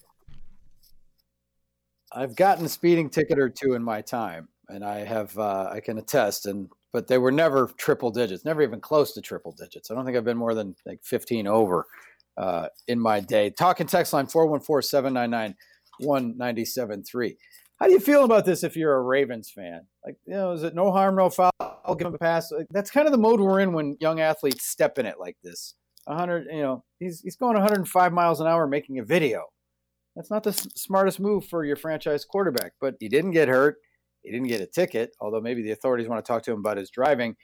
I've 2.14 2.36
gotten 2.36 2.64
a 2.64 2.68
speeding 2.68 3.10
ticket 3.10 3.38
or 3.38 3.48
two 3.48 3.74
in 3.74 3.82
my 3.82 4.00
time, 4.02 4.48
and 4.68 4.84
I 4.84 5.04
have 5.04 5.36
uh, 5.38 5.70
I 5.72 5.80
can 5.80 5.98
attest. 5.98 6.46
And 6.46 6.68
but 6.92 7.08
they 7.08 7.18
were 7.18 7.32
never 7.32 7.68
triple 7.78 8.10
digits, 8.10 8.44
never 8.44 8.62
even 8.62 8.80
close 8.80 9.12
to 9.14 9.20
triple 9.20 9.52
digits. 9.52 9.90
I 9.90 9.94
don't 9.94 10.04
think 10.04 10.16
I've 10.16 10.24
been 10.24 10.36
more 10.36 10.54
than 10.54 10.76
like 10.84 11.00
15 11.02 11.46
over 11.46 11.86
uh, 12.36 12.68
in 12.86 13.00
my 13.00 13.20
day. 13.20 13.50
Talking 13.50 13.86
text 13.86 14.12
line 14.12 14.26
414 14.26 14.86
799 14.86 15.54
1973. 15.98 17.36
How 17.78 17.86
do 17.86 17.92
you 17.92 18.00
feel 18.00 18.24
about 18.24 18.44
this 18.44 18.62
if 18.62 18.76
you're 18.76 18.94
a 18.94 19.02
Ravens 19.02 19.50
fan? 19.50 19.86
Like, 20.04 20.16
you 20.26 20.34
know, 20.34 20.52
is 20.52 20.62
it 20.62 20.74
no 20.74 20.92
harm, 20.92 21.16
no 21.16 21.30
foul? 21.30 21.50
I'll 21.58 21.96
give 21.96 22.06
him 22.06 22.14
a 22.14 22.18
pass. 22.18 22.52
Like, 22.52 22.66
that's 22.70 22.90
kind 22.90 23.06
of 23.06 23.12
the 23.12 23.18
mode 23.18 23.40
we're 23.40 23.60
in 23.60 23.72
when 23.72 23.96
young 24.00 24.20
athletes 24.20 24.66
step 24.66 24.98
in 24.98 25.06
it 25.06 25.16
like 25.18 25.36
this. 25.42 25.74
100, 26.04 26.46
you 26.52 26.62
know, 26.62 26.84
he's, 27.00 27.20
he's 27.22 27.36
going 27.36 27.54
105 27.54 28.12
miles 28.12 28.40
an 28.40 28.46
hour 28.46 28.66
making 28.66 28.98
a 28.98 29.04
video. 29.04 29.46
That's 30.16 30.30
not 30.30 30.42
the 30.42 30.50
s- 30.50 30.68
smartest 30.74 31.20
move 31.20 31.46
for 31.46 31.64
your 31.64 31.76
franchise 31.76 32.24
quarterback, 32.24 32.72
but 32.80 32.94
he 33.00 33.08
didn't 33.08 33.30
get 33.32 33.48
hurt. 33.48 33.76
He 34.22 34.30
didn't 34.30 34.48
get 34.48 34.60
a 34.60 34.66
ticket, 34.66 35.14
although 35.20 35.40
maybe 35.40 35.62
the 35.62 35.72
authorities 35.72 36.08
want 36.08 36.24
to 36.24 36.28
talk 36.30 36.42
to 36.44 36.52
him 36.52 36.58
about 36.58 36.76
his 36.76 36.90
driving. 36.90 37.34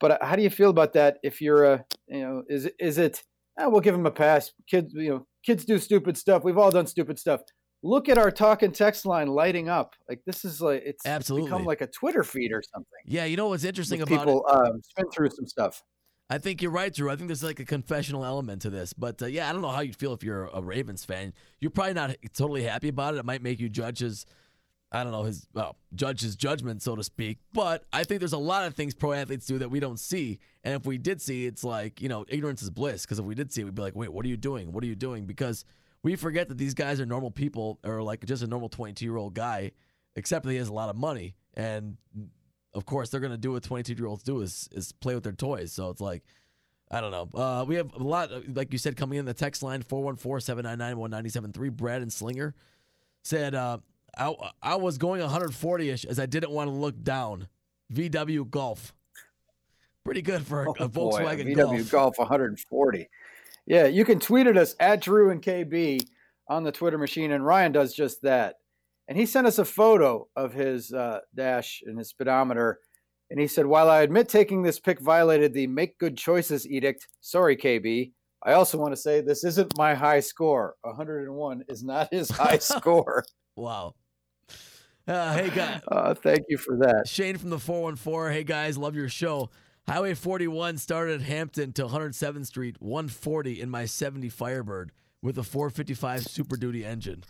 But 0.00 0.12
uh, 0.12 0.18
how 0.22 0.36
do 0.36 0.42
you 0.42 0.50
feel 0.50 0.70
about 0.70 0.92
that? 0.94 1.18
If 1.22 1.40
you're 1.40 1.64
a, 1.64 1.84
you 2.08 2.20
know, 2.20 2.42
is 2.48 2.66
it, 2.66 2.74
is 2.78 2.98
it? 2.98 3.22
eh, 3.58 3.66
we'll 3.66 3.80
give 3.80 3.94
him 3.94 4.06
a 4.06 4.10
pass. 4.10 4.52
Kids, 4.68 4.92
you 4.94 5.10
know, 5.10 5.26
kids 5.44 5.64
do 5.64 5.78
stupid 5.78 6.16
stuff. 6.16 6.44
We've 6.44 6.58
all 6.58 6.70
done 6.70 6.86
stupid 6.86 7.18
stuff. 7.18 7.42
Look 7.82 8.08
at 8.08 8.16
our 8.16 8.30
talk 8.30 8.62
and 8.62 8.74
text 8.74 9.04
line 9.04 9.28
lighting 9.28 9.68
up. 9.68 9.94
Like 10.08 10.22
this 10.24 10.44
is 10.44 10.60
like 10.60 10.82
it's 10.86 11.04
Absolutely. 11.04 11.50
become 11.50 11.64
like 11.64 11.82
a 11.82 11.86
Twitter 11.86 12.24
feed 12.24 12.50
or 12.52 12.62
something. 12.62 12.88
Yeah, 13.04 13.26
you 13.26 13.36
know 13.36 13.48
what's 13.48 13.64
interesting 13.64 14.00
about 14.00 14.20
people 14.20 14.44
it? 14.48 14.56
um, 14.56 14.80
spin 14.82 15.04
through 15.14 15.30
some 15.30 15.46
stuff. 15.46 15.82
I 16.30 16.38
think 16.38 16.62
you're 16.62 16.70
right, 16.70 16.92
Drew. 16.92 17.10
I 17.10 17.16
think 17.16 17.28
there's 17.28 17.42
like 17.44 17.60
a 17.60 17.64
confessional 17.64 18.24
element 18.24 18.62
to 18.62 18.70
this. 18.70 18.92
But 18.92 19.20
uh, 19.20 19.26
yeah, 19.26 19.48
I 19.48 19.52
don't 19.52 19.62
know 19.62 19.68
how 19.68 19.80
you'd 19.80 19.96
feel 19.96 20.14
if 20.14 20.22
you're 20.22 20.46
a 20.46 20.62
Ravens 20.62 21.04
fan. 21.04 21.34
You're 21.60 21.70
probably 21.70 21.94
not 21.94 22.16
totally 22.34 22.62
happy 22.62 22.88
about 22.88 23.14
it. 23.14 23.18
It 23.18 23.24
might 23.24 23.42
make 23.42 23.60
you 23.60 23.68
judge 23.68 23.98
his, 23.98 24.24
I 24.90 25.02
don't 25.02 25.12
know, 25.12 25.24
his, 25.24 25.46
well, 25.52 25.76
judge 25.94 26.22
his 26.22 26.34
judgment, 26.34 26.82
so 26.82 26.96
to 26.96 27.04
speak. 27.04 27.38
But 27.52 27.84
I 27.92 28.04
think 28.04 28.20
there's 28.20 28.32
a 28.32 28.38
lot 28.38 28.66
of 28.66 28.74
things 28.74 28.94
pro 28.94 29.12
athletes 29.12 29.46
do 29.46 29.58
that 29.58 29.70
we 29.70 29.80
don't 29.80 30.00
see. 30.00 30.38
And 30.62 30.74
if 30.74 30.86
we 30.86 30.96
did 30.96 31.20
see, 31.20 31.44
it's 31.44 31.62
like, 31.62 32.00
you 32.00 32.08
know, 32.08 32.24
ignorance 32.28 32.62
is 32.62 32.70
bliss. 32.70 33.02
Because 33.02 33.18
if 33.18 33.24
we 33.26 33.34
did 33.34 33.52
see 33.52 33.60
it, 33.60 33.64
we'd 33.64 33.74
be 33.74 33.82
like, 33.82 33.94
wait, 33.94 34.12
what 34.12 34.24
are 34.24 34.28
you 34.28 34.38
doing? 34.38 34.72
What 34.72 34.82
are 34.82 34.86
you 34.86 34.96
doing? 34.96 35.26
Because 35.26 35.66
we 36.02 36.16
forget 36.16 36.48
that 36.48 36.56
these 36.56 36.74
guys 36.74 37.00
are 37.00 37.06
normal 37.06 37.30
people 37.30 37.78
or 37.84 38.02
like 38.02 38.24
just 38.24 38.42
a 38.42 38.46
normal 38.46 38.70
22 38.70 39.04
year 39.04 39.18
old 39.18 39.34
guy, 39.34 39.72
except 40.16 40.46
that 40.46 40.52
he 40.52 40.56
has 40.56 40.68
a 40.68 40.72
lot 40.72 40.88
of 40.88 40.96
money. 40.96 41.34
And 41.52 41.98
of 42.74 42.86
course, 42.86 43.10
they're 43.10 43.20
going 43.20 43.32
to 43.32 43.38
do 43.38 43.52
what 43.52 43.62
22 43.62 43.94
year 43.94 44.06
olds 44.06 44.22
do 44.22 44.40
is, 44.40 44.68
is 44.72 44.92
play 44.92 45.14
with 45.14 45.24
their 45.24 45.32
toys. 45.32 45.72
So 45.72 45.90
it's 45.90 46.00
like, 46.00 46.22
I 46.90 47.00
don't 47.00 47.10
know. 47.10 47.28
Uh, 47.34 47.64
we 47.64 47.76
have 47.76 47.92
a 47.94 48.02
lot, 48.02 48.30
like 48.54 48.72
you 48.72 48.78
said, 48.78 48.96
coming 48.96 49.18
in 49.18 49.24
the 49.24 49.34
text 49.34 49.62
line 49.62 49.82
414 49.82 50.44
799 50.44 50.98
1973. 50.98 51.68
Brad 51.70 52.02
and 52.02 52.12
Slinger 52.12 52.54
said, 53.22 53.54
uh, 53.54 53.78
I, 54.16 54.34
I 54.62 54.76
was 54.76 54.98
going 54.98 55.20
140 55.20 55.90
ish 55.90 56.04
as 56.04 56.18
I 56.18 56.26
didn't 56.26 56.50
want 56.50 56.68
to 56.68 56.74
look 56.74 57.02
down. 57.02 57.48
VW 57.92 58.48
Golf. 58.48 58.94
Pretty 60.04 60.22
good 60.22 60.46
for 60.46 60.64
a, 60.64 60.70
a 60.70 60.74
Oh, 60.80 60.88
boy, 60.88 61.22
Volkswagen 61.22 61.54
VW 61.54 61.56
Golf. 61.56 61.90
Golf 61.90 62.18
140. 62.18 63.08
Yeah, 63.66 63.86
you 63.86 64.04
can 64.04 64.20
tweet 64.20 64.46
at 64.46 64.56
us 64.56 64.76
at 64.78 65.00
Drew 65.00 65.30
and 65.30 65.42
KB 65.42 66.06
on 66.48 66.64
the 66.64 66.72
Twitter 66.72 66.98
machine, 66.98 67.32
and 67.32 67.44
Ryan 67.44 67.72
does 67.72 67.94
just 67.94 68.22
that. 68.22 68.58
And 69.08 69.18
he 69.18 69.26
sent 69.26 69.46
us 69.46 69.58
a 69.58 69.64
photo 69.64 70.28
of 70.34 70.52
his 70.54 70.92
uh, 70.92 71.20
dash 71.34 71.82
and 71.84 71.98
his 71.98 72.08
speedometer. 72.08 72.80
And 73.30 73.38
he 73.38 73.46
said, 73.46 73.66
While 73.66 73.90
I 73.90 74.02
admit 74.02 74.28
taking 74.28 74.62
this 74.62 74.80
pick 74.80 75.00
violated 75.00 75.52
the 75.52 75.66
make 75.66 75.98
good 75.98 76.16
choices 76.16 76.66
edict, 76.66 77.06
sorry, 77.20 77.56
KB, 77.56 78.12
I 78.42 78.52
also 78.52 78.78
want 78.78 78.92
to 78.92 79.00
say 79.00 79.20
this 79.20 79.44
isn't 79.44 79.76
my 79.76 79.94
high 79.94 80.20
score. 80.20 80.74
101 80.82 81.64
is 81.68 81.82
not 81.82 82.08
his 82.12 82.30
high 82.30 82.58
score. 82.60 83.24
Wow. 83.56 83.94
Uh, 85.06 85.34
hey, 85.34 85.50
guys. 85.50 85.80
Uh, 85.88 86.14
thank 86.14 86.44
you 86.48 86.56
for 86.56 86.76
that. 86.78 87.06
Shane 87.06 87.36
from 87.36 87.50
the 87.50 87.58
414. 87.58 88.32
Hey, 88.34 88.44
guys, 88.44 88.78
love 88.78 88.94
your 88.94 89.08
show. 89.08 89.50
Highway 89.86 90.14
41 90.14 90.78
started 90.78 91.20
at 91.20 91.26
Hampton 91.26 91.72
to 91.74 91.86
107th 91.86 92.46
Street, 92.46 92.76
140 92.80 93.60
in 93.60 93.68
my 93.68 93.84
70 93.84 94.30
Firebird 94.30 94.92
with 95.22 95.36
a 95.36 95.42
455 95.42 96.24
Super 96.24 96.56
Duty 96.56 96.84
engine. 96.84 97.24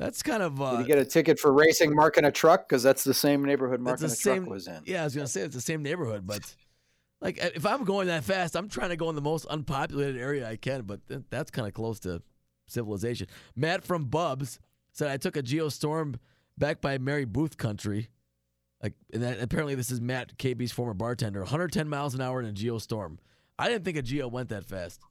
That's 0.00 0.22
kind 0.22 0.42
of 0.42 0.62
uh, 0.62 0.70
Did 0.70 0.80
you 0.80 0.86
get 0.86 0.98
a 0.98 1.04
ticket 1.04 1.38
for 1.38 1.52
racing 1.52 1.94
Mark 1.94 2.16
in 2.16 2.24
a 2.24 2.32
truck? 2.32 2.66
Because 2.66 2.82
that's 2.82 3.04
the 3.04 3.12
same 3.12 3.44
neighborhood 3.44 3.82
Mark 3.82 3.98
in 3.98 4.06
a 4.06 4.08
same. 4.08 4.44
truck 4.44 4.50
was 4.50 4.66
in. 4.66 4.80
Yeah, 4.86 5.02
I 5.02 5.04
was 5.04 5.14
gonna 5.14 5.28
say 5.28 5.42
it's 5.42 5.54
the 5.54 5.60
same 5.60 5.82
neighborhood, 5.82 6.26
but 6.26 6.40
like 7.20 7.36
if 7.36 7.66
I'm 7.66 7.84
going 7.84 8.06
that 8.06 8.24
fast, 8.24 8.56
I'm 8.56 8.70
trying 8.70 8.88
to 8.88 8.96
go 8.96 9.10
in 9.10 9.14
the 9.14 9.20
most 9.20 9.44
unpopulated 9.50 10.16
area 10.16 10.48
I 10.48 10.56
can. 10.56 10.82
But 10.82 11.06
th- 11.06 11.20
that's 11.28 11.50
kind 11.50 11.68
of 11.68 11.74
close 11.74 12.00
to 12.00 12.22
civilization. 12.66 13.26
Matt 13.54 13.84
from 13.84 14.06
Bubs 14.06 14.58
said 14.92 15.10
I 15.10 15.18
took 15.18 15.36
a 15.36 15.42
Geostorm 15.42 16.14
back 16.56 16.80
by 16.80 16.96
Mary 16.96 17.26
Booth 17.26 17.58
country. 17.58 18.08
Like, 18.82 18.94
and 19.12 19.22
that, 19.22 19.42
apparently 19.42 19.74
this 19.74 19.90
is 19.90 20.00
Matt 20.00 20.38
KB's 20.38 20.72
former 20.72 20.94
bartender. 20.94 21.40
110 21.40 21.90
miles 21.90 22.14
an 22.14 22.22
hour 22.22 22.40
in 22.40 22.48
a 22.48 22.52
Geostorm. 22.52 23.18
I 23.58 23.68
didn't 23.68 23.84
think 23.84 23.98
a 23.98 24.02
Geo 24.02 24.28
went 24.28 24.48
that 24.48 24.64
fast. 24.64 25.02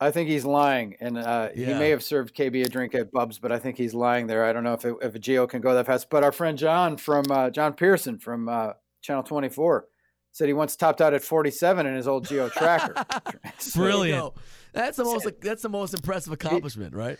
I 0.00 0.10
think 0.12 0.28
he's 0.28 0.44
lying, 0.44 0.96
and 1.00 1.18
uh, 1.18 1.48
he 1.54 1.62
may 1.78 1.90
have 1.90 2.04
served 2.04 2.34
KB 2.34 2.64
a 2.64 2.68
drink 2.68 2.94
at 2.94 3.10
Bub's, 3.10 3.38
but 3.40 3.50
I 3.50 3.58
think 3.58 3.76
he's 3.76 3.94
lying 3.94 4.28
there. 4.28 4.44
I 4.44 4.52
don't 4.52 4.62
know 4.62 4.74
if 4.74 4.84
it, 4.84 4.94
if 5.02 5.14
a 5.14 5.18
Geo 5.18 5.46
can 5.48 5.60
go 5.60 5.74
that 5.74 5.86
fast. 5.86 6.08
But 6.08 6.22
our 6.22 6.30
friend 6.32 6.56
John 6.56 6.96
from 6.96 7.24
uh, 7.30 7.50
John 7.50 7.72
Pearson 7.74 8.18
from 8.18 8.48
uh, 8.48 8.74
Channel 9.02 9.24
24 9.24 9.86
said 10.30 10.46
he 10.46 10.52
once 10.52 10.76
topped 10.76 11.00
out 11.00 11.14
at 11.14 11.22
47 11.24 11.84
in 11.86 11.96
his 11.96 12.06
old 12.06 12.26
Geo 12.28 12.48
Tracker. 12.48 12.94
So- 13.58 13.80
There. 14.72 14.82
That's 14.84 14.96
the 14.98 15.04
most. 15.04 15.26
That's 15.40 15.62
the 15.62 15.68
most 15.68 15.94
impressive 15.94 16.32
accomplishment, 16.32 16.94
right? 16.94 17.18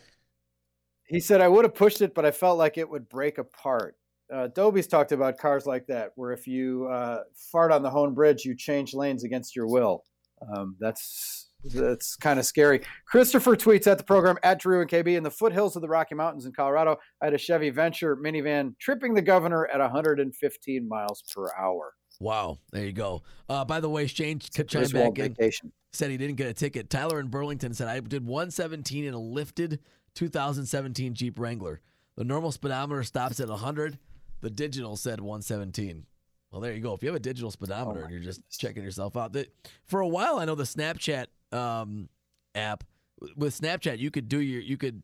He 1.06 1.18
said, 1.20 1.40
I 1.40 1.48
would 1.48 1.64
have 1.64 1.74
pushed 1.74 2.02
it, 2.02 2.14
but 2.14 2.24
I 2.26 2.30
felt 2.30 2.58
like 2.58 2.76
it 2.78 2.88
would 2.88 3.08
break 3.08 3.38
apart. 3.38 3.96
Uh, 4.32 4.46
Dobie's 4.54 4.86
talked 4.86 5.10
about 5.10 5.38
cars 5.38 5.64
like 5.64 5.86
that, 5.86 6.12
where 6.16 6.32
if 6.32 6.46
you 6.46 6.86
uh, 6.86 7.22
fart 7.50 7.72
on 7.72 7.82
the 7.82 7.88
Hoan 7.90 8.12
Bridge, 8.12 8.44
you 8.44 8.54
change 8.54 8.92
lanes 8.92 9.24
against 9.24 9.56
your 9.56 9.66
will. 9.66 10.04
Um, 10.54 10.76
that's 10.78 11.47
that's 11.72 12.16
kind 12.16 12.38
of 12.38 12.44
scary. 12.44 12.80
Christopher 13.06 13.56
tweets 13.56 13.86
at 13.86 13.98
the 13.98 14.04
program 14.04 14.36
at 14.42 14.60
Drew 14.60 14.80
and 14.80 14.90
KB 14.90 15.16
in 15.16 15.22
the 15.22 15.30
foothills 15.30 15.76
of 15.76 15.82
the 15.82 15.88
Rocky 15.88 16.14
Mountains 16.14 16.46
in 16.46 16.52
Colorado. 16.52 16.96
I 17.22 17.26
had 17.26 17.34
a 17.34 17.38
Chevy 17.38 17.70
Venture 17.70 18.16
minivan 18.16 18.74
tripping 18.78 19.14
the 19.14 19.22
governor 19.22 19.66
at 19.66 19.80
115 19.80 20.88
miles 20.88 21.22
per 21.34 21.46
hour. 21.58 21.94
Wow, 22.20 22.58
there 22.72 22.84
you 22.84 22.92
go. 22.92 23.22
Uh, 23.48 23.64
by 23.64 23.80
the 23.80 23.88
way, 23.88 24.06
Shane 24.06 24.40
chimed 24.40 24.92
back 24.92 25.18
in. 25.18 25.34
vacation. 25.34 25.72
Said 25.92 26.10
he 26.10 26.16
didn't 26.16 26.36
get 26.36 26.48
a 26.48 26.54
ticket. 26.54 26.90
Tyler 26.90 27.20
in 27.20 27.28
Burlington 27.28 27.72
said 27.72 27.88
I 27.88 27.98
did 28.00 28.26
117 28.26 29.04
in 29.04 29.14
a 29.14 29.18
lifted 29.18 29.80
2017 30.14 31.14
Jeep 31.14 31.38
Wrangler. 31.38 31.80
The 32.16 32.24
normal 32.24 32.50
speedometer 32.52 33.04
stops 33.04 33.40
at 33.40 33.48
100. 33.48 33.98
The 34.40 34.50
digital 34.50 34.96
said 34.96 35.20
117. 35.20 36.04
Well, 36.50 36.60
there 36.60 36.72
you 36.72 36.80
go. 36.80 36.94
If 36.94 37.02
you 37.02 37.08
have 37.08 37.16
a 37.16 37.20
digital 37.20 37.50
speedometer 37.50 38.02
and 38.02 38.10
you're 38.10 38.22
just 38.22 38.40
checking 38.58 38.82
yourself 38.82 39.16
out, 39.16 39.32
that 39.34 39.52
for 39.84 40.00
a 40.00 40.08
while 40.08 40.38
I 40.38 40.44
know 40.44 40.54
the 40.54 40.64
Snapchat 40.64 41.26
um, 41.52 42.08
app 42.54 42.84
with 43.36 43.58
Snapchat 43.60 43.98
you 43.98 44.10
could 44.10 44.28
do 44.28 44.40
your 44.40 44.60
you 44.60 44.76
could 44.76 45.02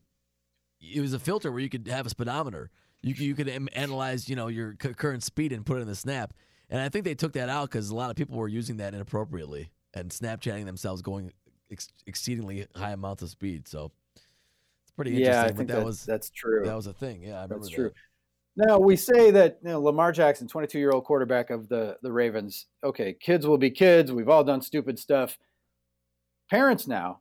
it 0.81 1.01
was 1.01 1.13
a 1.13 1.19
filter 1.19 1.51
where 1.51 1.61
you 1.61 1.69
could 1.69 1.89
have 1.89 2.07
a 2.07 2.11
speedometer. 2.11 2.71
You 3.03 3.15
could, 3.15 3.25
you 3.25 3.35
could 3.35 3.69
analyze 3.75 4.29
you 4.29 4.37
know 4.37 4.49
your 4.49 4.75
cu- 4.75 4.95
current 4.95 5.23
speed 5.23 5.53
and 5.53 5.65
put 5.65 5.79
it 5.79 5.81
in 5.81 5.89
the 5.89 5.95
snap. 5.95 6.35
And 6.71 6.81
I 6.81 6.89
think 6.89 7.05
they 7.05 7.15
took 7.15 7.33
that 7.35 7.49
out 7.49 7.71
because 7.71 7.91
a 7.91 7.95
lot 7.95 8.11
of 8.11 8.17
people 8.17 8.37
were 8.37 8.49
using 8.49 8.79
that 8.79 8.95
inappropriately 8.95 9.71
and 9.93 10.11
Snapchatting 10.11 10.65
themselves 10.65 11.03
going 11.03 11.33
ex- 11.71 11.89
exceedingly 12.07 12.67
high 12.75 12.93
amounts 12.93 13.23
of 13.23 13.29
speed. 13.29 13.69
So 13.69 13.93
it's 14.17 14.93
pretty 14.97 15.13
interesting. 15.13 15.35
Yeah, 15.35 15.43
I 15.43 15.53
think 15.53 15.69
that 15.69 15.77
that- 15.79 15.85
was 15.85 16.05
that's 16.05 16.31
true. 16.31 16.65
That 16.65 16.75
was 16.75 16.87
a 16.87 16.93
thing. 16.95 17.23
Yeah, 17.23 17.41
I 17.41 17.43
remember 17.43 17.57
That's 17.57 17.69
that. 17.71 17.77
true. 17.77 17.91
Now 18.57 18.79
we 18.79 18.97
say 18.97 19.31
that 19.33 19.59
you 19.63 19.71
know, 19.71 19.81
Lamar 19.81 20.13
Jackson, 20.13 20.47
22 20.47 20.79
year 20.79 20.91
old 20.93 21.05
quarterback 21.05 21.51
of 21.51 21.69
the 21.69 21.99
the 22.03 22.13
Ravens. 22.13 22.67
Okay, 22.83 23.15
kids 23.19 23.47
will 23.47 23.59
be 23.59 23.71
kids. 23.71 24.13
We've 24.13 24.29
all 24.29 24.45
done 24.45 24.63
stupid 24.63 24.99
stuff. 24.99 25.39
Parents 26.55 26.87
now 26.87 27.19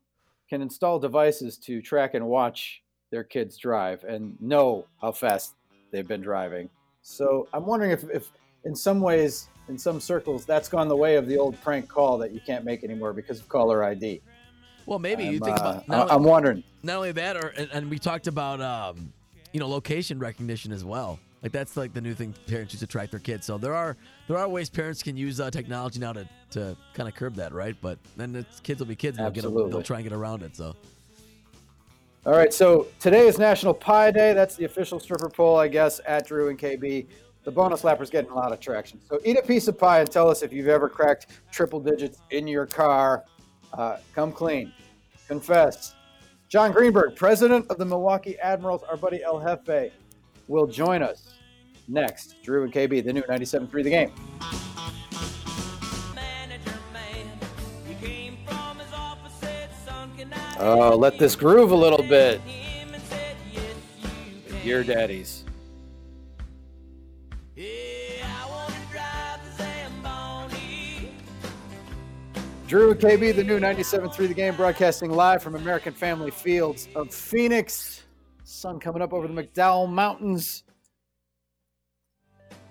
can 0.47 0.61
install 0.61 0.99
devices 0.99 1.57
to 1.57 1.81
track 1.81 2.13
and 2.13 2.27
watch 2.27 2.83
their 3.09 3.23
kids 3.23 3.57
drive 3.57 4.03
and 4.03 4.39
know 4.39 4.85
how 5.01 5.11
fast 5.11 5.55
they've 5.91 6.07
been 6.07 6.21
driving. 6.21 6.69
So 7.01 7.47
I'm 7.51 7.65
wondering 7.65 7.89
if, 7.89 8.03
if 8.13 8.31
in 8.63 8.75
some 8.75 9.01
ways, 9.01 9.49
in 9.69 9.75
some 9.79 9.99
circles, 9.99 10.45
that's 10.45 10.69
gone 10.69 10.87
the 10.87 10.95
way 10.95 11.15
of 11.15 11.25
the 11.25 11.35
old 11.35 11.59
prank 11.63 11.89
call 11.89 12.19
that 12.19 12.31
you 12.31 12.41
can't 12.45 12.63
make 12.63 12.83
anymore 12.83 13.11
because 13.11 13.39
of 13.39 13.49
caller 13.49 13.83
ID. 13.83 14.21
Well, 14.85 14.99
maybe 14.99 15.23
you 15.23 15.37
I'm, 15.37 15.39
think 15.39 15.57
uh, 15.57 15.61
about. 15.61 15.87
not 15.87 16.11
I'm 16.11 16.17
only- 16.17 16.29
wondering. 16.29 16.63
Not 16.83 16.97
only 16.97 17.13
that, 17.13 17.35
or 17.35 17.47
and, 17.57 17.69
and 17.73 17.89
we 17.89 17.97
talked 17.97 18.27
about 18.27 18.61
um, 18.61 19.11
you 19.51 19.59
know 19.59 19.67
location 19.67 20.19
recognition 20.19 20.71
as 20.71 20.85
well. 20.85 21.17
Like 21.43 21.51
that's 21.51 21.75
like 21.75 21.93
the 21.93 21.99
new 21.99 22.13
thing 22.13 22.33
parents 22.47 22.73
use 22.73 22.79
to 22.79 22.87
track 22.87 23.11
their 23.11 23.19
kids. 23.19 23.45
So 23.45 23.57
there 23.57 23.75
are 23.75 23.97
there 24.29 24.37
are 24.37 24.47
ways 24.47 24.69
parents 24.69 25.03
can 25.03 25.17
use 25.17 25.41
uh, 25.41 25.51
technology 25.51 25.99
now 25.99 26.13
to, 26.13 26.27
to 26.51 26.77
kind 26.93 27.09
of 27.09 27.15
curb 27.15 27.35
that, 27.35 27.51
right? 27.51 27.75
But 27.81 27.99
then 28.15 28.33
it's, 28.33 28.61
kids 28.61 28.79
will 28.79 28.87
be 28.87 28.95
kids. 28.95 29.17
And 29.17 29.25
they'll, 29.35 29.51
get 29.51 29.71
they'll 29.71 29.83
try 29.83 29.97
and 29.97 30.05
get 30.05 30.13
around 30.13 30.41
it. 30.41 30.55
So 30.55 30.73
All 32.25 32.31
right, 32.31 32.53
so 32.53 32.87
today 33.01 33.27
is 33.27 33.37
National 33.37 33.73
Pie 33.73 34.11
Day. 34.11 34.33
That's 34.33 34.55
the 34.55 34.63
official 34.63 35.01
stripper 35.01 35.27
poll, 35.27 35.57
I 35.57 35.67
guess, 35.67 35.99
at 36.07 36.25
Drew 36.25 36.47
and 36.47 36.57
KB. 36.57 37.07
The 37.43 37.51
bonus 37.51 37.83
lapper's 37.83 38.09
getting 38.09 38.31
a 38.31 38.35
lot 38.35 38.53
of 38.53 38.61
traction. 38.61 39.01
So 39.09 39.19
eat 39.25 39.37
a 39.37 39.41
piece 39.41 39.67
of 39.67 39.77
pie 39.77 39.99
and 39.99 40.09
tell 40.09 40.29
us 40.29 40.43
if 40.43 40.53
you've 40.53 40.69
ever 40.69 40.87
cracked 40.87 41.27
triple 41.51 41.81
digits 41.81 42.19
in 42.31 42.47
your 42.47 42.65
car. 42.65 43.25
Uh, 43.73 43.97
come 44.15 44.31
clean. 44.31 44.71
Confess. 45.27 45.93
John 46.47 46.71
Greenberg, 46.71 47.17
president 47.17 47.69
of 47.69 47.77
the 47.77 47.85
Milwaukee 47.85 48.39
Admirals, 48.39 48.83
our 48.83 48.95
buddy 48.95 49.21
El 49.23 49.41
Jefe, 49.41 49.91
will 50.47 50.67
join 50.67 51.01
us 51.01 51.32
next. 51.87 52.41
Drew 52.43 52.63
and 52.63 52.73
KB, 52.73 53.03
the 53.03 53.13
new 53.13 53.23
97.3 53.23 53.83
The 53.83 53.89
Game. 53.89 54.11
He 57.87 57.95
came 58.05 58.37
from 58.45 58.79
his 58.79 58.93
opposite, 58.93 59.69
son 59.85 60.11
Oh, 60.59 60.95
let 60.95 61.17
this 61.17 61.35
groove 61.35 61.71
a 61.71 61.75
little 61.75 62.03
bit. 62.03 62.41
Your 64.63 64.83
daddies. 64.83 65.43
Drew 72.73 72.89
and 72.91 72.99
KB, 72.99 73.35
the 73.35 73.43
new 73.43 73.59
97.3 73.59 74.15
The 74.27 74.33
Game, 74.33 74.55
broadcasting 74.55 75.11
live 75.11 75.43
from 75.43 75.53
American 75.53 75.93
Family 75.93 76.31
Fields 76.31 76.87
of 76.95 77.13
Phoenix. 77.13 78.03
Sun 78.45 78.79
coming 78.79 79.01
up 79.01 79.13
over 79.13 79.27
the 79.27 79.33
McDowell 79.33 79.87
Mountains. 79.87 80.63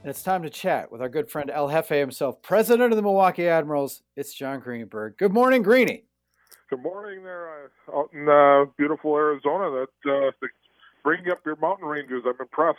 And 0.02 0.10
it's 0.10 0.24
time 0.24 0.42
to 0.42 0.50
chat 0.50 0.90
with 0.90 1.00
our 1.00 1.08
good 1.08 1.30
friend 1.30 1.48
El 1.48 1.68
Jefe 1.68 1.90
himself, 1.90 2.42
president 2.42 2.90
of 2.90 2.96
the 2.96 3.02
Milwaukee 3.02 3.46
Admirals. 3.46 4.02
It's 4.16 4.34
John 4.34 4.58
Greenberg. 4.58 5.16
Good 5.16 5.32
morning, 5.32 5.62
Greeny. 5.62 6.06
Good 6.68 6.82
morning 6.82 7.22
there 7.22 7.68
uh, 7.86 7.96
out 7.96 8.10
in 8.12 8.28
uh, 8.28 8.64
beautiful 8.76 9.14
Arizona. 9.14 9.86
That 10.04 10.12
uh, 10.12 10.32
bringing 11.04 11.30
up 11.30 11.38
your 11.46 11.54
mountain 11.54 11.86
ranges, 11.86 12.24
I'm 12.26 12.34
impressed. 12.40 12.78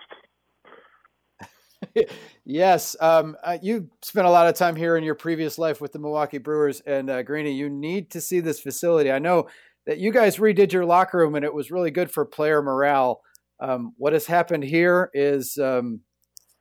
yes, 2.43 2.97
um, 2.99 3.37
uh, 3.41 3.57
you 3.61 3.89
spent 4.01 4.27
a 4.27 4.29
lot 4.29 4.49
of 4.49 4.55
time 4.55 4.75
here 4.75 4.97
in 4.97 5.05
your 5.05 5.15
previous 5.15 5.57
life 5.57 5.79
with 5.79 5.93
the 5.93 5.99
Milwaukee 5.99 6.39
Brewers, 6.39 6.81
and 6.81 7.09
uh, 7.09 7.23
Greeny, 7.23 7.53
you 7.53 7.69
need 7.69 8.11
to 8.11 8.19
see 8.19 8.41
this 8.41 8.59
facility. 8.59 9.09
I 9.09 9.19
know 9.19 9.47
that 9.85 9.97
you 9.97 10.11
guys 10.11 10.39
redid 10.39 10.73
your 10.73 10.83
locker 10.83 11.19
room, 11.19 11.35
and 11.35 11.45
it 11.45 11.53
was 11.53 11.71
really 11.71 11.91
good 11.91 12.11
for 12.11 12.25
player 12.25 12.61
morale. 12.61 13.21
Um, 13.61 13.93
what 13.97 14.11
has 14.11 14.25
happened 14.25 14.65
here 14.65 15.09
is 15.13 15.57
um, 15.57 16.01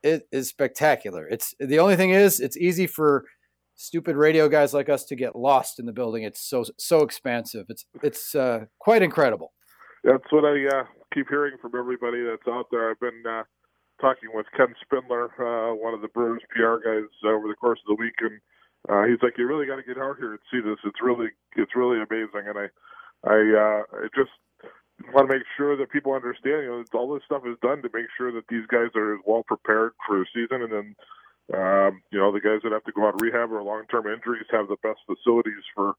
it 0.02 0.28
is 0.32 0.48
spectacular. 0.48 1.26
It's 1.28 1.54
the 1.58 1.78
only 1.78 1.96
thing 1.96 2.10
is 2.10 2.40
it's 2.40 2.56
easy 2.56 2.86
for 2.86 3.24
stupid 3.74 4.16
radio 4.16 4.48
guys 4.48 4.74
like 4.74 4.88
us 4.88 5.04
to 5.06 5.16
get 5.16 5.36
lost 5.36 5.78
in 5.78 5.86
the 5.86 5.92
building. 5.92 6.22
It's 6.22 6.40
so 6.40 6.64
so 6.78 7.02
expansive. 7.02 7.66
It's 7.68 7.86
it's 8.02 8.34
uh, 8.34 8.66
quite 8.78 9.02
incredible. 9.02 9.52
That's 10.04 10.30
what 10.30 10.44
I 10.44 10.66
uh, 10.66 10.84
keep 11.14 11.28
hearing 11.28 11.56
from 11.60 11.72
everybody 11.78 12.22
that's 12.22 12.48
out 12.48 12.66
there. 12.70 12.90
I've 12.90 13.00
been 13.00 13.22
uh, 13.28 13.44
talking 14.00 14.30
with 14.34 14.46
Ken 14.56 14.74
Spindler, 14.82 15.30
uh, 15.38 15.74
one 15.74 15.94
of 15.94 16.02
the 16.02 16.08
Brewers 16.08 16.42
PR 16.50 16.82
guys, 16.82 17.08
over 17.24 17.46
the 17.46 17.54
course 17.54 17.78
of 17.86 17.96
the 17.96 18.02
week, 18.02 18.18
and 18.20 18.40
uh, 18.88 19.04
he's 19.06 19.22
like, 19.22 19.38
"You 19.38 19.46
really 19.46 19.66
got 19.66 19.76
to 19.76 19.82
get 19.82 19.98
out 19.98 20.16
here 20.18 20.32
and 20.32 20.40
see 20.50 20.60
this. 20.60 20.78
It's 20.84 21.02
really 21.02 21.28
it's 21.56 21.76
really 21.76 21.98
amazing." 21.98 22.50
And 22.50 22.58
I 22.58 22.66
I 23.24 23.38
uh, 23.38 24.08
just 24.14 24.34
want 25.12 25.28
to 25.28 25.34
make 25.34 25.46
sure 25.56 25.76
that 25.76 25.90
people 25.90 26.12
understand. 26.12 26.64
You 26.64 26.70
know, 26.70 26.98
all 26.98 27.12
this 27.12 27.24
stuff 27.24 27.42
is 27.46 27.56
done 27.62 27.82
to 27.82 27.90
make 27.92 28.06
sure 28.16 28.32
that 28.32 28.46
these 28.48 28.66
guys 28.68 28.90
are 28.94 29.14
as 29.14 29.20
well 29.26 29.42
prepared 29.42 29.92
for 30.06 30.18
the 30.18 30.26
season, 30.34 30.62
and 30.62 30.72
then 30.72 30.96
um, 31.54 32.02
you 32.10 32.18
know 32.18 32.32
the 32.32 32.40
guys 32.40 32.60
that 32.62 32.72
have 32.72 32.84
to 32.84 32.92
go 32.92 33.04
on 33.04 33.16
rehab 33.18 33.52
or 33.52 33.62
long-term 33.62 34.06
injuries 34.06 34.46
have 34.50 34.68
the 34.68 34.76
best 34.82 35.00
facilities 35.06 35.64
for 35.74 35.94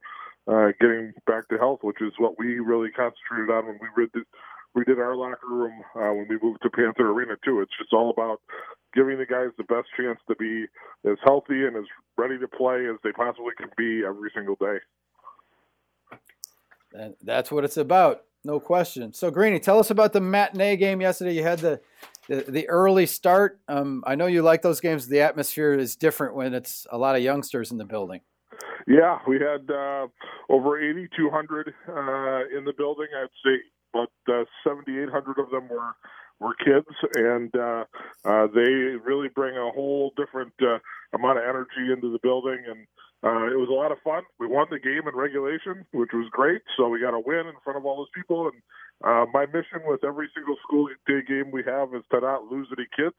uh, 0.48 0.72
getting 0.80 1.14
back 1.26 1.48
to 1.50 1.58
health, 1.58 1.80
which 1.84 2.02
is 2.02 2.14
what 2.18 2.40
we 2.40 2.60
really 2.60 2.92
concentrated 2.92 3.50
on 3.50 3.66
when 3.66 3.80
we 3.82 4.08
redid 4.76 4.98
our 4.98 5.16
locker 5.16 5.48
room 5.48 5.74
uh, 5.96 6.14
when 6.14 6.28
we 6.30 6.38
moved 6.42 6.62
to 6.64 6.70
Panther 6.70 7.12
Arena 7.12 7.36
too. 7.44 7.62
It's 7.62 7.78
just 7.78 7.94
all 7.94 8.10
about 8.10 8.42
giving 8.94 9.18
the 9.18 9.26
guys 9.26 9.50
the 9.58 9.64
best 9.64 9.88
chance 9.98 10.20
to 10.28 10.36
be 10.36 10.66
as 11.10 11.18
healthy 11.24 11.66
and 11.66 11.76
as 11.76 11.86
ready 12.18 12.38
to 12.38 12.48
play 12.48 12.86
as 12.88 12.98
they 13.04 13.12
possibly 13.12 13.52
can 13.58 13.70
be 13.78 14.04
every 14.06 14.32
single 14.36 14.56
day. 14.56 14.78
And 16.94 17.16
that's 17.22 17.52
what 17.52 17.64
it's 17.64 17.78
about, 17.78 18.24
no 18.44 18.60
question. 18.60 19.14
So, 19.14 19.32
Greeny, 19.32 19.60
tell 19.60 19.80
us 19.80 19.90
about 19.90 20.14
the 20.14 20.22
matinee 20.22 20.76
game 20.76 21.02
yesterday. 21.02 21.34
You 21.34 21.44
had 21.44 21.60
the 21.60 21.80
the, 22.28 22.46
the 22.48 22.70
early 22.70 23.06
start. 23.06 23.60
Um, 23.68 24.04
I 24.06 24.16
know 24.16 24.28
you 24.28 24.42
like 24.42 24.62
those 24.62 24.80
games. 24.80 25.08
The 25.08 25.22
atmosphere 25.22 25.74
is 25.74 25.96
different 25.96 26.36
when 26.36 26.54
it's 26.54 26.88
a 26.92 26.98
lot 26.98 27.16
of 27.16 27.22
youngsters 27.22 27.72
in 27.72 27.78
the 27.78 27.86
building. 27.86 28.22
Yeah, 28.88 29.20
we 29.28 29.36
had 29.36 29.70
uh, 29.70 30.08
over 30.50 30.80
8,200 30.80 31.68
uh, 31.88 32.58
in 32.58 32.66
the 32.66 32.74
building. 32.78 33.08
I'd 33.16 33.28
say 33.44 33.60
about 33.94 34.12
uh, 34.28 34.46
7,800 34.64 35.40
of 35.40 35.50
them 35.52 35.70
were 35.70 35.96
were 36.40 36.56
kids, 36.56 36.88
and 37.16 37.56
uh, 37.56 37.86
uh, 38.26 38.48
they 38.54 38.98
really 39.04 39.30
bring 39.30 39.56
a 39.56 39.72
whole 39.72 40.12
different 40.18 40.54
uh, 40.62 40.80
amount 41.14 41.38
of 41.38 41.46
energy 41.46 41.92
into 41.92 42.12
the 42.12 42.20
building. 42.22 42.60
And 42.68 42.88
uh, 43.24 43.48
it 43.48 43.58
was 43.58 43.70
a 43.70 43.74
lot 43.74 43.92
of 43.92 44.00
fun. 44.04 44.24
We 44.40 44.48
won 44.48 44.68
the 44.70 44.80
game 44.80 45.08
in 45.08 45.16
regulation, 45.16 45.86
which 45.94 46.12
was 46.14 46.28
great. 46.32 46.62
So 46.76 46.90
we 46.90 47.00
got 47.00 47.14
a 47.14 47.20
win 47.20 47.48
in 47.48 47.54
front 47.64 47.78
of 47.78 47.86
all 47.86 47.98
those 47.98 48.14
people. 48.14 48.52
And 48.52 48.62
uh, 49.04 49.26
my 49.34 49.46
mission 49.46 49.82
with 49.86 50.04
every 50.04 50.30
single 50.36 50.58
school 50.68 50.88
day 51.08 51.22
game 51.28 51.52
we 51.52 51.64
have 51.66 51.94
is 51.96 52.04
to 52.12 52.20
not 52.20 52.46
lose 52.52 52.68
any 52.78 52.88
kids. 52.96 53.16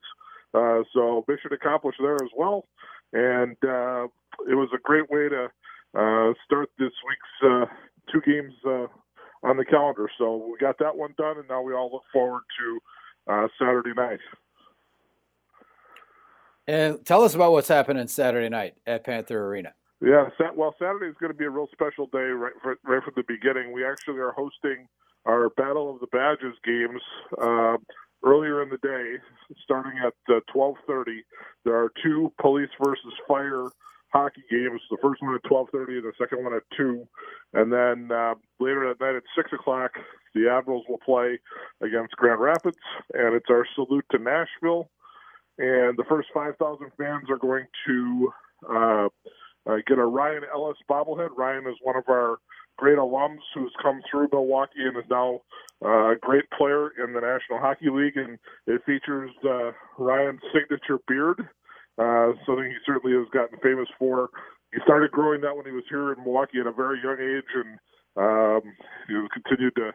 Uh, 0.52 0.82
so 0.92 1.24
mission 1.26 1.52
accomplished 1.52 1.98
there 2.00 2.16
as 2.22 2.30
well. 2.36 2.66
And 3.12 3.56
uh, 3.64 4.06
it 4.48 4.54
was 4.54 4.68
a 4.74 4.82
great 4.82 5.08
way 5.10 5.28
to 5.28 5.44
uh, 5.96 6.34
start 6.44 6.68
this 6.78 6.92
week's 7.08 7.34
uh, 7.44 7.66
two 8.12 8.20
games 8.20 8.54
uh, 8.66 8.86
on 9.42 9.56
the 9.56 9.64
calendar. 9.64 10.08
So 10.18 10.36
we 10.36 10.58
got 10.58 10.78
that 10.78 10.96
one 10.96 11.14
done, 11.16 11.38
and 11.38 11.48
now 11.48 11.62
we 11.62 11.74
all 11.74 11.90
look 11.92 12.02
forward 12.12 12.42
to 12.58 12.80
uh, 13.28 13.48
Saturday 13.58 13.92
night. 13.94 14.20
And 16.66 17.04
tell 17.04 17.22
us 17.22 17.34
about 17.34 17.52
what's 17.52 17.68
happening 17.68 18.06
Saturday 18.06 18.48
night 18.48 18.74
at 18.86 19.04
Panther 19.04 19.46
Arena. 19.46 19.74
Yeah, 20.00 20.28
well, 20.54 20.74
Saturday 20.78 21.06
is 21.06 21.16
going 21.20 21.32
to 21.32 21.38
be 21.38 21.44
a 21.44 21.50
real 21.50 21.68
special 21.72 22.06
day 22.06 22.18
right, 22.18 22.52
right 22.62 23.02
from 23.02 23.14
the 23.16 23.22
beginning. 23.26 23.72
We 23.72 23.84
actually 23.86 24.18
are 24.18 24.32
hosting 24.32 24.86
our 25.24 25.48
Battle 25.50 25.94
of 25.94 26.00
the 26.00 26.06
Badges 26.08 26.56
games 26.64 27.00
uh, 27.40 27.76
earlier 28.24 28.62
in 28.62 28.68
the 28.68 28.78
day, 28.78 29.16
starting 29.62 29.98
at 30.04 30.14
uh, 30.28 30.40
12:30. 30.54 31.20
There 31.64 31.76
are 31.76 31.90
two 32.02 32.32
police 32.40 32.68
versus 32.82 33.12
fire 33.26 33.68
hockey 34.14 34.44
games. 34.50 34.80
The 34.90 34.96
first 35.02 35.20
one 35.20 35.34
at 35.34 35.42
12:30, 35.50 35.98
and 35.98 36.04
the 36.04 36.12
second 36.18 36.44
one 36.44 36.54
at 36.54 36.62
two. 36.76 37.06
And 37.52 37.72
then 37.72 38.16
uh, 38.16 38.34
later 38.60 38.88
that 38.88 39.04
night 39.04 39.16
at 39.16 39.24
six 39.36 39.52
o'clock, 39.52 39.90
the 40.34 40.48
Admirals 40.48 40.84
will 40.88 40.98
play 41.04 41.38
against 41.82 42.16
Grand 42.16 42.40
Rapids, 42.40 42.78
and 43.12 43.34
it's 43.34 43.50
our 43.50 43.66
salute 43.74 44.06
to 44.12 44.18
Nashville. 44.18 44.88
And 45.56 45.96
the 45.96 46.04
first 46.08 46.28
5,000 46.34 46.90
fans 46.98 47.30
are 47.30 47.38
going 47.38 47.66
to 47.86 48.32
uh, 48.68 49.08
uh, 49.66 49.76
get 49.86 49.98
a 49.98 50.04
Ryan 50.04 50.42
Ellis 50.52 50.78
bobblehead. 50.90 51.28
Ryan 51.36 51.66
is 51.68 51.76
one 51.82 51.96
of 51.96 52.04
our 52.08 52.38
great 52.76 52.98
alums 52.98 53.38
who's 53.54 53.72
come 53.80 54.00
through 54.10 54.28
Milwaukee 54.32 54.84
and 54.84 54.96
is 54.96 55.08
now 55.08 55.40
uh, 55.84 56.12
a 56.12 56.16
great 56.20 56.44
player 56.56 56.90
in 57.02 57.12
the 57.12 57.20
National 57.20 57.60
Hockey 57.60 57.88
League, 57.90 58.16
and 58.16 58.38
it 58.66 58.82
features 58.84 59.30
uh, 59.44 59.70
Ryan's 59.96 60.40
signature 60.52 60.98
beard, 61.06 61.48
uh, 61.98 62.32
something 62.46 62.64
he 62.64 62.76
certainly 62.86 63.16
has 63.16 63.28
gotten 63.32 63.58
famous 63.62 63.88
for. 63.98 64.30
He 64.72 64.80
started 64.84 65.10
growing 65.12 65.40
that 65.42 65.56
when 65.56 65.66
he 65.66 65.72
was 65.72 65.84
here 65.88 66.12
in 66.12 66.22
Milwaukee 66.24 66.60
at 66.60 66.66
a 66.66 66.72
very 66.72 66.98
young 67.02 67.18
age, 67.20 67.50
and 67.54 67.78
um, 68.16 68.72
he 69.06 69.14
continued 69.32 69.74
to 69.76 69.92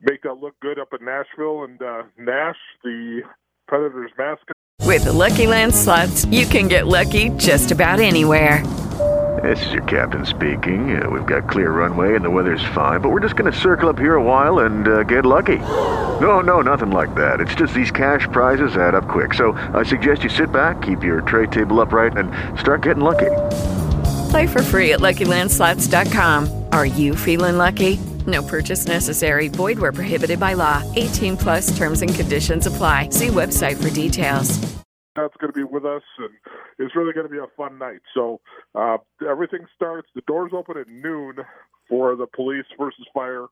make 0.00 0.22
that 0.22 0.34
look 0.34 0.54
good 0.60 0.78
up 0.78 0.88
in 0.98 1.04
Nashville. 1.04 1.64
And 1.64 1.80
uh, 1.80 2.02
Nash, 2.18 2.56
the 2.82 3.22
Predators 3.68 4.10
mascot. 4.18 4.56
With 4.82 5.06
Lucky 5.06 5.46
Land 5.46 5.74
slots, 5.74 6.24
you 6.26 6.46
can 6.46 6.68
get 6.68 6.86
lucky 6.86 7.30
just 7.30 7.70
about 7.70 8.00
anywhere. 8.00 8.62
This 9.42 9.66
is 9.66 9.72
your 9.72 9.82
captain 9.82 10.24
speaking. 10.24 11.00
Uh, 11.00 11.10
we've 11.10 11.26
got 11.26 11.48
clear 11.48 11.70
runway 11.70 12.14
and 12.14 12.24
the 12.24 12.30
weather's 12.30 12.64
fine, 12.74 13.00
but 13.00 13.10
we're 13.10 13.20
just 13.20 13.36
going 13.36 13.52
to 13.52 13.58
circle 13.58 13.88
up 13.88 13.98
here 13.98 14.14
a 14.14 14.22
while 14.22 14.60
and 14.60 14.88
uh, 14.88 15.02
get 15.02 15.26
lucky. 15.26 15.58
No, 16.20 16.40
no, 16.40 16.62
nothing 16.62 16.90
like 16.90 17.14
that. 17.16 17.40
It's 17.40 17.54
just 17.54 17.74
these 17.74 17.90
cash 17.90 18.26
prizes 18.32 18.76
add 18.76 18.94
up 18.94 19.08
quick. 19.08 19.34
So 19.34 19.52
I 19.74 19.82
suggest 19.82 20.22
you 20.24 20.30
sit 20.30 20.50
back, 20.52 20.80
keep 20.80 21.02
your 21.02 21.20
tray 21.20 21.46
table 21.48 21.80
upright, 21.80 22.16
and 22.16 22.32
start 22.58 22.82
getting 22.82 23.04
lucky. 23.04 23.30
Play 24.30 24.46
for 24.46 24.62
free 24.62 24.92
at 24.92 25.00
LuckyLandSlots.com. 25.00 26.64
Are 26.72 26.86
you 26.86 27.14
feeling 27.14 27.58
lucky? 27.58 27.98
No 28.26 28.42
purchase 28.42 28.86
necessary. 28.86 29.48
Void 29.48 29.78
where 29.78 29.92
prohibited 29.92 30.40
by 30.40 30.54
law. 30.54 30.82
18 30.96 31.36
plus 31.36 31.76
terms 31.76 32.00
and 32.00 32.12
conditions 32.14 32.66
apply. 32.66 33.10
See 33.10 33.28
website 33.28 33.80
for 33.80 33.90
details. 33.90 34.76
That's 35.14 35.34
going 35.40 35.50
to 35.50 35.58
be 35.58 35.64
with 35.64 35.86
us, 35.86 36.02
and 36.18 36.28
it's 36.78 36.94
really 36.94 37.14
going 37.14 37.26
to 37.26 37.32
be 37.32 37.38
a 37.38 37.46
fun 37.56 37.78
night. 37.78 38.00
So 38.12 38.38
uh, 38.76 38.98
everything 39.28 39.66
starts. 39.74 40.08
The 40.14 40.22
doors 40.26 40.52
open 40.54 40.76
at 40.76 40.88
noon 40.88 41.36
for 41.88 42.14
the 42.16 42.26
police 42.26 42.66
versus 42.78 43.06
fire 43.14 43.46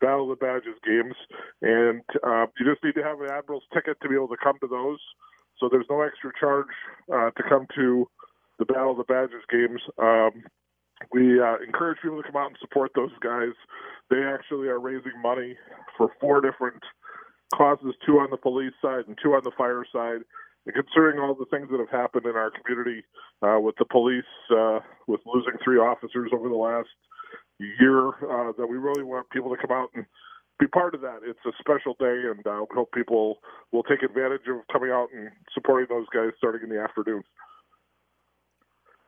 battle 0.00 0.30
of 0.30 0.38
the 0.38 0.44
badges 0.44 0.78
games, 0.86 1.14
and 1.60 2.02
uh, 2.26 2.46
you 2.58 2.64
just 2.64 2.82
need 2.82 2.94
to 2.94 3.02
have 3.02 3.20
an 3.20 3.28
admiral's 3.30 3.64
ticket 3.74 3.98
to 4.00 4.08
be 4.08 4.14
able 4.14 4.28
to 4.28 4.36
come 4.42 4.56
to 4.60 4.68
those. 4.68 4.98
So 5.58 5.68
there's 5.70 5.86
no 5.90 6.00
extra 6.00 6.30
charge 6.38 6.72
uh, 7.12 7.30
to 7.30 7.42
come 7.48 7.66
to 7.76 8.08
the 8.58 8.64
battle 8.64 8.92
of 8.92 8.96
the 8.96 9.04
badges 9.04 9.44
games. 9.50 9.80
Um, 9.98 10.44
we 11.12 11.40
uh, 11.40 11.56
encourage 11.66 11.98
people 12.00 12.22
to 12.22 12.28
come 12.30 12.40
out 12.40 12.48
and 12.48 12.56
support 12.60 12.92
those 12.94 13.12
guys. 13.20 13.52
They 14.08 14.22
actually 14.22 14.68
are 14.68 14.80
raising 14.80 15.20
money 15.22 15.56
for 15.96 16.10
four 16.20 16.40
different 16.40 16.82
causes: 17.54 17.94
two 18.06 18.18
on 18.18 18.30
the 18.30 18.36
police 18.36 18.72
side 18.80 19.04
and 19.08 19.18
two 19.22 19.34
on 19.34 19.42
the 19.44 19.52
fire 19.58 19.84
side 19.92 20.20
and 20.66 20.74
considering 20.74 21.18
all 21.18 21.34
the 21.34 21.46
things 21.50 21.68
that 21.70 21.80
have 21.80 21.90
happened 21.90 22.26
in 22.26 22.36
our 22.36 22.50
community 22.50 23.02
uh, 23.42 23.58
with 23.60 23.74
the 23.78 23.84
police, 23.86 24.24
uh, 24.50 24.80
with 25.06 25.20
losing 25.26 25.54
three 25.64 25.78
officers 25.78 26.30
over 26.34 26.48
the 26.48 26.54
last 26.54 26.88
year, 27.58 28.08
uh, 28.08 28.52
that 28.56 28.66
we 28.68 28.76
really 28.76 29.02
want 29.02 29.28
people 29.30 29.54
to 29.54 29.60
come 29.60 29.76
out 29.76 29.88
and 29.94 30.04
be 30.58 30.66
part 30.66 30.94
of 30.94 31.00
that. 31.00 31.20
It's 31.24 31.40
a 31.46 31.52
special 31.58 31.96
day, 31.98 32.28
and 32.30 32.40
I 32.46 32.62
hope 32.74 32.92
people 32.92 33.38
will 33.72 33.82
take 33.82 34.02
advantage 34.02 34.42
of 34.48 34.60
coming 34.70 34.90
out 34.90 35.08
and 35.14 35.30
supporting 35.54 35.88
those 35.88 36.06
guys 36.14 36.32
starting 36.36 36.62
in 36.62 36.68
the 36.68 36.80
afternoon. 36.80 37.22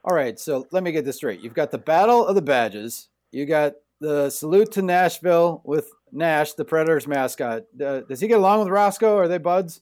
All 0.05 0.17
right, 0.17 0.41
so 0.41 0.67
let 0.73 0.83
me 0.83 0.91
get 0.91 1.05
this 1.05 1.17
straight. 1.17 1.41
You've 1.41 1.55
got 1.55 1.71
the 1.71 1.79
Battle 1.79 2.27
of 2.27 2.35
the 2.35 2.43
Badges. 2.43 3.09
You 3.31 3.47
got 3.47 3.75
the 4.01 4.31
salute 4.31 4.73
to 4.73 4.83
Nashville 4.83 5.63
with 5.65 5.93
Nash, 6.11 6.55
the 6.55 6.65
Predators 6.65 7.07
mascot. 7.07 7.65
Uh, 7.81 8.01
does 8.01 8.21
he 8.21 8.27
get 8.27 8.39
along 8.39 8.61
with 8.61 8.69
Roscoe? 8.69 9.17
Are 9.17 9.29
they 9.29 9.39
buds? 9.39 9.81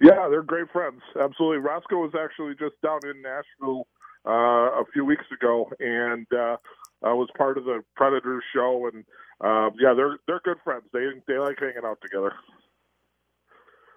Yeah, 0.00 0.28
they're 0.28 0.42
great 0.42 0.70
friends. 0.72 1.00
Absolutely. 1.20 1.58
Roscoe 1.58 1.96
was 1.96 2.12
actually 2.18 2.54
just 2.54 2.80
down 2.82 3.00
in 3.04 3.20
Nashville 3.22 3.86
uh, 4.26 4.80
a 4.80 4.84
few 4.92 5.04
weeks 5.04 5.24
ago, 5.32 5.70
and 5.80 6.26
uh, 6.32 6.56
uh, 7.06 7.14
was 7.14 7.28
part 7.36 7.58
of 7.58 7.64
the 7.64 7.82
Predators 7.96 8.44
show. 8.54 8.88
And 8.92 9.04
uh, 9.40 9.70
yeah, 9.80 9.94
they're 9.94 10.18
they're 10.26 10.40
good 10.44 10.58
friends. 10.62 10.84
They 10.92 11.06
they 11.26 11.38
like 11.38 11.58
hanging 11.58 11.84
out 11.84 11.98
together. 12.02 12.32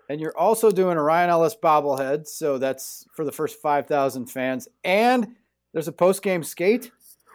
And 0.10 0.20
you're 0.20 0.38
also 0.38 0.72
doing 0.72 0.98
a 0.98 1.04
Ryan 1.04 1.30
Ellis 1.30 1.56
bobblehead, 1.56 2.28
so 2.28 2.58
that's 2.58 3.06
for 3.16 3.24
the 3.24 3.32
first 3.32 3.62
five 3.62 3.88
thousand 3.88 4.26
fans. 4.26 4.68
And 4.84 5.36
there's 5.74 5.88
a 5.88 5.94
post 5.94 6.22
game 6.22 6.44
skate. 6.44 6.92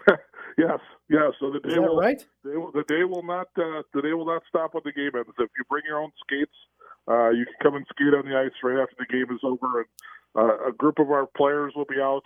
yes, 0.59 0.79
yeah. 1.09 1.31
So 1.41 1.51
the 1.51 1.61
day 1.61 1.79
will 1.79 1.97
right? 1.97 2.25
they 2.45 2.57
will- 2.57 2.73
the 2.73 2.85
day 2.89 3.05
will 3.05 3.23
not 3.23 3.47
uh, 3.57 3.83
the 3.95 4.03
day 4.03 4.13
will 4.13 4.27
not 4.27 4.43
stop 4.49 4.75
when 4.75 4.83
the 4.85 4.93
game 4.93 5.13
ends. 5.15 5.31
If 5.39 5.51
you 5.57 5.65
bring 5.71 5.85
your 5.87 6.01
own 6.01 6.11
skates, 6.23 6.53
uh, 7.09 7.31
you 7.31 7.45
can 7.47 7.55
come 7.63 7.75
and 7.77 7.87
skate 7.91 8.15
on 8.15 8.25
the 8.25 8.37
ice 8.37 8.53
right 8.63 8.83
after 8.83 8.97
the 8.99 9.07
game 9.07 9.35
is 9.35 9.41
over, 9.43 9.81
and 9.81 9.89
uh, 10.39 10.69
a 10.69 10.73
group 10.73 10.99
of 10.99 11.11
our 11.11 11.27
players 11.37 11.73
will 11.75 11.87
be 11.87 12.01
out 12.01 12.25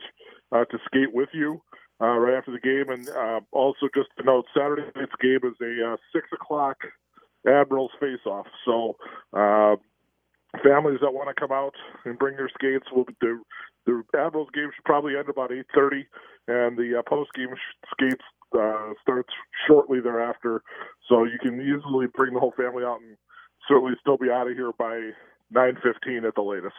uh, 0.53 0.65
to 0.65 0.79
skate 0.87 1.13
with 1.15 1.29
you 1.33 1.61
uh, 2.01 2.17
right 2.17 2.37
after 2.37 2.53
the 2.53 2.61
game. 2.61 2.89
And 2.89 3.09
uh, 3.09 3.41
also, 3.53 3.89
just 3.95 4.09
to 4.19 4.25
note, 4.25 4.47
Saturday 4.55 4.83
night's 4.97 5.13
game 5.21 5.41
is 5.45 5.55
a 5.61 5.93
uh, 5.93 5.97
six 6.13 6.29
o'clock 6.33 6.77
Admirals 7.47 7.93
face-off. 8.01 8.47
So. 8.65 8.97
Uh, 9.33 9.77
families 10.65 10.99
that 11.01 11.15
want 11.15 11.29
to 11.29 11.41
come 11.41 11.53
out 11.53 11.75
and 12.05 12.19
bring 12.19 12.37
their 12.37 12.49
skates 12.49 12.87
will 12.93 13.07
the 13.21 13.41
the 13.87 14.03
Admirals 14.19 14.49
game 14.53 14.69
should 14.75 14.85
probably 14.85 15.17
end 15.17 15.29
about 15.29 15.53
eight 15.53 15.67
thirty, 15.73 16.07
and 16.49 16.77
the 16.77 16.99
uh, 16.99 17.03
post 17.09 17.31
game 17.35 17.55
skates 17.93 18.25
uh, 18.59 18.91
starts 19.01 19.33
shortly 19.67 20.01
thereafter. 20.01 20.63
So 21.09 21.25
you 21.25 21.39
can 21.41 21.61
easily 21.61 22.07
bring 22.15 22.35
the 22.35 22.41
whole 22.41 22.55
family 22.57 22.85
out 22.85 23.01
and 23.01 23.17
certainly 23.71 23.95
still 24.01 24.17
be 24.17 24.31
out 24.31 24.49
of 24.49 24.57
here 24.57 24.73
by 24.79 25.11
nine 25.51 25.77
fifteen 25.83 26.25
at 26.25 26.35
the 26.35 26.43
latest. 26.43 26.75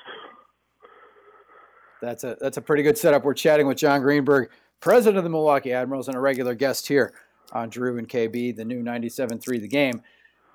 That's 2.01 2.23
a 2.23 2.37
that's 2.39 2.57
a 2.57 2.61
pretty 2.61 2.83
good 2.83 2.97
setup. 2.97 3.23
We're 3.23 3.33
chatting 3.33 3.67
with 3.67 3.77
John 3.77 4.01
Greenberg, 4.01 4.49
president 4.79 5.17
of 5.17 5.23
the 5.23 5.29
Milwaukee 5.29 5.71
Admirals, 5.71 6.07
and 6.07 6.17
a 6.17 6.19
regular 6.19 6.55
guest 6.55 6.87
here 6.87 7.13
on 7.53 7.69
Drew 7.69 7.97
and 7.97 8.07
KB, 8.07 8.55
the 8.55 8.65
new 8.65 8.81
97.3 8.81 9.43
The 9.59 9.67
Game. 9.67 10.01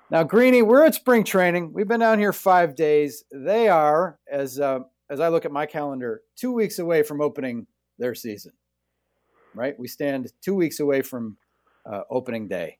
Now, 0.09 0.23
Greeny, 0.23 0.61
we're 0.61 0.83
at 0.85 0.95
spring 0.95 1.23
training. 1.23 1.73
We've 1.73 1.87
been 1.87 1.99
down 1.99 2.17
here 2.17 2.33
five 2.33 2.75
days. 2.75 3.25
They 3.31 3.67
are, 3.67 4.19
as 4.31 4.59
uh, 4.59 4.79
as 5.09 5.19
I 5.19 5.29
look 5.29 5.45
at 5.45 5.51
my 5.51 5.65
calendar, 5.65 6.21
two 6.35 6.51
weeks 6.51 6.79
away 6.79 7.03
from 7.03 7.21
opening 7.21 7.67
their 7.97 8.15
season. 8.15 8.53
Right, 9.55 9.77
we 9.79 9.87
stand 9.87 10.31
two 10.41 10.53
weeks 10.53 10.79
away 10.79 11.01
from 11.01 11.37
uh, 11.85 12.01
opening 12.11 12.47
day 12.47 12.77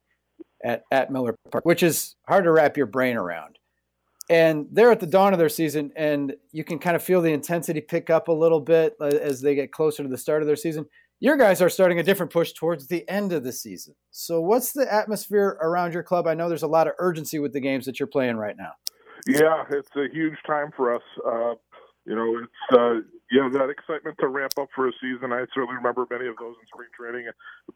at 0.63 0.84
at 0.91 1.11
Miller 1.11 1.35
Park, 1.51 1.65
which 1.65 1.84
is 1.84 2.15
hard 2.27 2.43
to 2.45 2.51
wrap 2.51 2.77
your 2.77 2.85
brain 2.85 3.17
around. 3.17 3.57
And 4.29 4.67
they're 4.71 4.91
at 4.91 4.99
the 4.99 5.07
dawn 5.07 5.31
of 5.34 5.39
their 5.39 5.49
season 5.49 5.91
and 5.95 6.35
you 6.51 6.65
can 6.65 6.79
kind 6.79 6.97
of 6.97 7.03
feel 7.03 7.21
the 7.21 7.31
intensity 7.31 7.79
pick 7.79 8.09
up 8.09 8.27
a 8.27 8.34
little 8.34 8.59
bit 8.59 8.95
uh, 8.99 9.05
as 9.05 9.41
they 9.41 9.55
get 9.55 9.71
closer 9.71 10.03
to 10.03 10.09
the 10.09 10.17
start 10.17 10.41
of 10.41 10.47
their 10.47 10.57
season. 10.57 10.85
Your 11.19 11.38
guys 11.38 11.61
are 11.61 11.69
starting 11.69 11.97
a 11.99 12.03
different 12.03 12.31
push 12.31 12.51
towards 12.51 12.88
the 12.88 13.07
end 13.09 13.31
of 13.31 13.43
the 13.43 13.53
season. 13.53 13.95
So 14.11 14.41
what's 14.41 14.73
the 14.73 14.91
atmosphere 14.93 15.57
around 15.61 15.93
your 15.93 16.03
club? 16.03 16.27
I 16.27 16.34
know 16.34 16.49
there's 16.49 16.61
a 16.63 16.67
lot 16.67 16.88
of 16.88 16.93
urgency 16.99 17.39
with 17.39 17.53
the 17.53 17.61
games 17.61 17.85
that 17.85 17.99
you're 17.99 18.07
playing 18.07 18.35
right 18.35 18.55
now. 18.57 18.73
Yeah, 19.25 19.63
it's 19.71 19.89
a 19.95 20.13
huge 20.13 20.38
time 20.45 20.71
for 20.75 20.93
us. 20.93 21.01
Uh, 21.25 21.55
you 22.05 22.15
know, 22.15 22.38
it's 22.43 22.77
uh, 22.77 23.16
yeah 23.32 23.49
that 23.52 23.70
excitement 23.70 24.18
to 24.20 24.28
ramp 24.28 24.54
up 24.60 24.70
for 24.76 24.88
a 24.88 24.91
season. 25.02 25.34
I 25.34 25.45
certainly 25.54 25.76
remember 25.76 26.06
many 26.10 26.28
of 26.28 26.36
those 26.38 26.56
in 26.60 26.68
spring 26.68 26.90
training. 26.95 27.28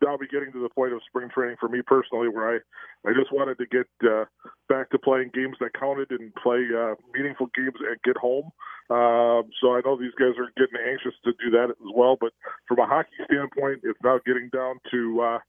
I'll 0.08 0.18
be 0.18 0.28
getting 0.28 0.52
to 0.54 0.62
the 0.62 0.70
point 0.70 0.94
of 0.94 1.02
spring 1.08 1.30
training 1.30 1.58
for 1.60 1.70
me 1.70 1.82
personally, 1.86 2.30
where 2.30 2.56
I 2.56 3.10
I 3.10 3.14
just 3.14 3.32
wanted 3.32 3.58
to 3.58 3.66
get 3.68 3.88
uh, 4.04 4.26
back 4.70 4.90
to 4.92 5.00
playing 5.00 5.32
games 5.34 5.58
that 5.60 5.74
counted 5.74 6.12
and 6.12 6.34
play 6.36 6.64
uh, 6.76 6.96
meaningful 7.14 7.48
games 7.56 7.78
and 7.80 7.98
get 8.04 8.18
home. 8.18 8.52
Um, 8.90 9.48
so 9.62 9.74
I 9.74 9.82
know 9.86 9.96
these 9.96 10.16
guys 10.20 10.36
are 10.38 10.52
getting 10.58 10.76
anxious 10.84 11.16
to 11.24 11.32
do 11.40 11.50
that 11.52 11.72
as 11.72 11.92
well. 11.96 12.18
But 12.20 12.34
from 12.68 12.80
a 12.80 12.86
hockey 12.86 13.16
standpoint, 13.26 13.82
it's 13.84 14.00
now 14.04 14.20
getting 14.26 14.50
down 14.52 14.80
to 14.92 15.22
uh, 15.22 15.40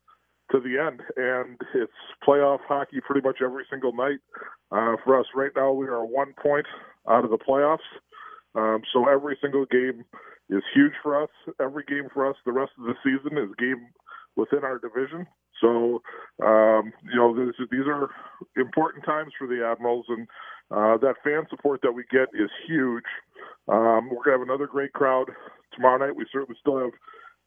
to 0.53 0.61
the 0.61 0.79
end, 0.79 1.01
and 1.16 1.59
it's 1.74 1.93
playoff 2.27 2.61
hockey 2.69 3.01
pretty 3.01 3.27
much 3.27 3.39
every 3.43 3.65
single 3.70 3.93
night. 3.93 4.19
Uh, 4.70 4.97
for 5.05 5.19
us 5.19 5.27
right 5.35 5.51
now, 5.57 5.73
we 5.73 5.87
are 5.87 6.05
one 6.05 6.35
point 6.41 6.66
out 7.09 7.24
of 7.24 7.31
the 7.31 7.39
playoffs. 7.39 7.79
Um, 8.55 8.83
so 8.93 9.09
every 9.09 9.39
single 9.41 9.65
game 9.66 10.05
is 10.51 10.62
huge 10.74 10.93
for 11.03 11.23
us. 11.23 11.31
Every 11.61 11.85
game 11.85 12.09
for 12.12 12.29
us, 12.29 12.37
the 12.45 12.53
rest 12.53 12.73
of 12.79 12.85
the 12.85 12.95
season 13.03 13.39
is 13.39 13.55
game 13.59 13.89
within 14.37 14.65
our 14.65 14.79
division. 14.79 15.27
So 15.61 16.03
um, 16.45 16.93
you 17.05 17.16
know 17.16 17.35
this, 17.35 17.55
these 17.70 17.87
are 17.87 18.11
important 18.57 19.05
times 19.05 19.33
for 19.39 19.47
the 19.47 19.65
Admirals, 19.65 20.07
and 20.09 20.27
uh, 20.70 20.99
that 20.99 21.23
fan 21.23 21.45
support 21.49 21.81
that 21.83 21.93
we 21.93 22.05
get 22.11 22.29
is 22.35 22.51
huge. 22.66 23.05
Um, 23.69 24.11
we're 24.11 24.24
gonna 24.24 24.39
have 24.39 24.49
another 24.49 24.66
great 24.66 24.93
crowd 24.93 25.31
tomorrow 25.74 26.05
night. 26.05 26.16
We 26.16 26.27
certainly 26.33 26.59
still 26.61 26.79
have 26.79 26.91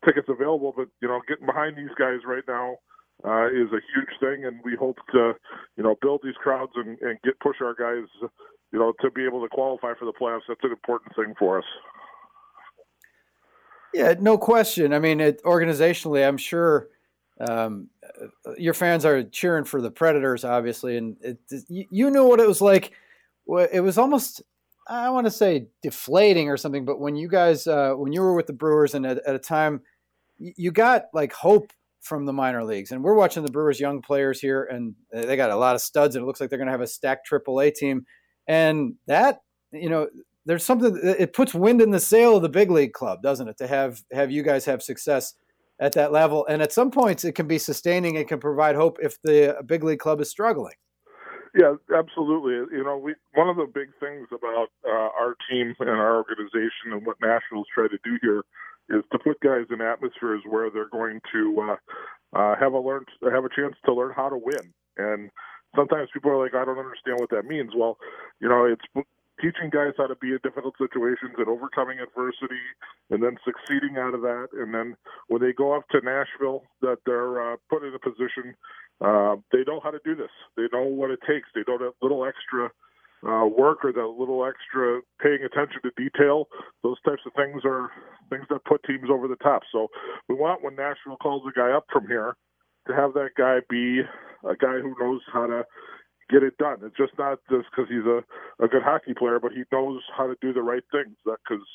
tickets 0.06 0.28
available, 0.30 0.74
but 0.76 0.88
you 1.02 1.08
know 1.08 1.20
getting 1.28 1.46
behind 1.46 1.78
these 1.78 1.94
guys 2.00 2.20
right 2.26 2.44
now 2.48 2.78
uh, 3.26 3.48
is 3.48 3.72
a 3.74 3.84
huge 3.94 4.14
thing, 4.20 4.46
and 4.46 4.62
we 4.64 4.76
hope 4.80 4.98
to 5.12 5.34
you 5.76 5.84
know 5.84 5.96
build 6.02 6.22
these 6.24 6.40
crowds 6.42 6.72
and, 6.76 6.98
and 7.02 7.20
get 7.24 7.40
push 7.42 7.58
our 7.62 7.76
guys 7.76 8.08
you 8.72 8.80
know 8.80 8.94
to 9.02 9.12
be 9.12 9.26
able 9.26 9.42
to 9.42 9.50
qualify 9.50 9.94
for 9.98 10.06
the 10.06 10.14
playoffs. 10.14 10.42
That's 10.48 10.64
an 10.64 10.72
important 10.72 11.16
thing 11.16 11.34
for 11.38 11.58
us. 11.60 11.66
yeah 13.96 14.14
no 14.20 14.38
question 14.38 14.94
i 14.94 15.00
mean 15.00 15.20
it, 15.22 15.42
organizationally 15.44 16.28
i'm 16.28 16.38
sure 16.38 16.90
um, 17.40 17.90
your 18.58 18.74
fans 18.74 19.04
are 19.06 19.24
cheering 19.24 19.66
for 19.66 19.82
the 19.82 19.92
predators 19.92 20.44
obviously 20.44 20.98
and 20.98 21.18
it, 21.22 21.38
you, 21.68 21.86
you 21.90 22.12
knew 22.12 22.26
what 22.28 22.40
it 22.40 22.48
was 22.48 22.62
like 22.62 22.92
it 23.72 23.82
was 23.82 23.98
almost 23.98 24.42
i 24.88 25.10
want 25.10 25.26
to 25.26 25.32
say 25.32 25.68
deflating 25.82 26.50
or 26.50 26.58
something 26.58 26.86
but 26.86 27.00
when 27.00 27.16
you 27.16 27.28
guys 27.28 27.68
uh, 27.68 27.94
when 27.94 28.12
you 28.12 28.22
were 28.22 28.34
with 28.34 28.48
the 28.48 28.54
brewers 28.54 28.94
and 28.94 29.06
at, 29.06 29.18
at 29.26 29.36
a 29.36 29.40
time 29.40 29.82
you 30.38 30.72
got 30.72 31.06
like 31.14 31.32
hope 31.32 31.72
from 32.02 32.26
the 32.26 32.34
minor 32.34 32.64
leagues 32.64 32.92
and 32.92 33.04
we're 33.04 33.16
watching 33.16 33.44
the 33.44 33.52
brewers 33.52 33.80
young 33.80 34.02
players 34.02 34.40
here 34.40 34.66
and 34.66 34.94
they 35.12 35.36
got 35.36 35.50
a 35.50 35.56
lot 35.56 35.76
of 35.76 35.82
studs 35.82 36.16
and 36.16 36.24
it 36.24 36.26
looks 36.26 36.40
like 36.40 36.50
they're 36.50 36.60
going 36.60 36.68
to 36.68 36.72
have 36.72 36.82
a 36.82 36.88
stacked 36.88 37.28
aaa 37.32 37.74
team 37.74 38.06
and 38.48 38.96
that 39.08 39.42
you 39.72 39.90
know 39.90 40.08
there's 40.46 40.64
something 40.64 41.00
it 41.04 41.34
puts 41.34 41.54
wind 41.54 41.82
in 41.82 41.92
the 41.92 42.00
sail 42.00 42.36
of 42.38 42.42
the 42.42 42.50
big 42.50 42.72
league 42.72 42.94
club 42.94 43.22
doesn't 43.22 43.48
it 43.48 43.58
to 43.58 43.68
have 43.68 44.02
have 44.12 44.32
you 44.32 44.44
guys 44.44 44.66
have 44.66 44.82
success 44.82 45.34
at 45.80 45.92
that 45.92 46.12
level 46.12 46.46
and 46.48 46.62
at 46.62 46.72
some 46.72 46.92
points 46.92 47.24
it 47.24 47.34
can 47.34 47.48
be 47.48 47.58
sustaining 47.58 48.16
it 48.16 48.28
can 48.28 48.40
provide 48.40 48.76
hope 48.76 48.98
if 49.02 49.22
the 49.24 49.58
big 49.66 49.84
league 49.84 50.00
club 50.00 50.22
is 50.22 50.30
struggling 50.30 50.76
Yeah, 51.56 51.76
absolutely. 51.96 52.78
You 52.78 52.84
know, 52.84 52.98
we 52.98 53.16
one 53.34 53.48
of 53.48 53.56
the 53.56 53.66
big 53.74 53.88
things 54.02 54.28
about 54.30 54.68
uh, 54.86 55.10
our 55.18 55.36
team 55.50 55.74
and 55.80 55.90
our 55.90 56.18
organization 56.18 56.92
and 56.92 57.06
what 57.06 57.16
Nationals 57.22 57.68
try 57.74 57.88
to 57.88 57.98
do 58.04 58.18
here 58.22 58.44
is 58.90 59.04
to 59.12 59.20
put 59.20 59.40
guys 59.40 59.66
in 59.72 59.82
atmospheres 59.82 60.42
where 60.50 60.70
they're 60.70 60.90
going 60.90 61.22
to 61.32 61.62
uh, 61.62 62.38
uh, 62.38 62.56
have 62.60 62.74
a 62.74 62.80
learn 62.80 63.06
have 63.32 63.46
a 63.46 63.56
chance 63.56 63.76
to 63.86 63.94
learn 63.94 64.12
how 64.14 64.28
to 64.28 64.38
win. 64.38 64.74
And 64.98 65.30
sometimes 65.76 66.10
people 66.14 66.32
are 66.32 66.42
like, 66.42 66.56
I 66.56 66.66
don't 66.66 66.80
understand 66.80 67.20
what 67.20 67.30
that 67.32 67.46
means. 67.46 67.72
Well, 67.76 67.98
you 68.40 68.50
know, 68.50 68.66
it's 68.66 69.08
teaching 69.42 69.70
guys 69.70 69.94
how 69.98 70.08
to 70.08 70.16
be 70.16 70.32
in 70.32 70.40
difficult 70.44 70.76
situations 70.78 71.36
and 71.38 71.48
overcoming 71.48 72.00
adversity 72.00 72.64
and 73.10 73.22
then 73.22 73.38
succeeding 73.44 73.98
out 73.98 74.14
of 74.14 74.22
that. 74.22 74.48
And 74.54 74.74
then 74.74 74.96
when 75.28 75.42
they 75.42 75.54
go 75.54 75.76
up 75.76 75.88
to 75.90 76.00
Nashville, 76.02 76.64
that 76.82 76.98
they're 77.06 77.54
uh, 77.54 77.58
put 77.70 77.84
in 77.84 77.94
a 77.94 78.00
position, 78.00 78.56
uh, 79.02 79.36
they 79.52 79.64
know 79.68 79.80
how 79.84 79.92
to 79.92 80.00
do 80.06 80.16
this. 80.16 80.32
They 80.56 80.68
know 80.72 80.86
what 80.86 81.12
it 81.12 81.20
takes. 81.28 81.50
They 81.54 81.64
know 81.68 81.78
that 81.78 81.94
little 82.02 82.26
extra 82.26 82.72
uh, 83.28 83.48
work 83.48 83.84
or 83.84 83.92
that 83.92 84.16
little 84.18 84.46
extra 84.46 85.02
paying 85.22 85.44
attention 85.44 85.82
to 85.84 85.92
detail. 85.98 86.48
Those 86.84 87.02
types 87.06 87.22
of 87.26 87.34
things 87.34 87.64
are 87.66 87.90
things 88.30 88.46
that 88.50 88.64
put 88.66 88.84
teams 88.84 89.10
over 89.10 89.28
the 89.28 89.38
top. 89.38 89.64
So 89.72 89.88
we 90.30 90.36
want 90.36 90.64
when 90.64 90.76
Nashville 90.76 91.18
calls 91.18 91.44
a 91.48 91.58
guy 91.58 91.72
up 91.72 91.86
from 91.92 92.08
here 92.08 92.36
to 92.88 92.94
have 92.94 93.14
that 93.14 93.32
guy 93.38 93.60
be 93.70 94.02
a 94.50 94.56
guy 94.56 94.80
who 94.80 94.96
knows 95.00 95.22
how 95.32 95.48
to 95.48 95.66
get 96.30 96.44
it 96.44 96.58
done. 96.58 96.78
It's 96.84 96.98
just 96.98 97.14
not 97.18 97.40
just 97.50 97.68
because 97.70 97.90
he's 97.90 98.06
a, 98.06 98.24
a 98.64 98.68
good 98.68 98.82
hockey 98.84 99.14
player, 99.14 99.40
but 99.40 99.52
he 99.52 99.64
knows 99.72 100.02
how 100.16 100.28
to 100.28 100.36
do 100.42 100.54
the 100.54 100.64
right 100.64 100.84
things. 100.92 101.16
Because 101.26 101.66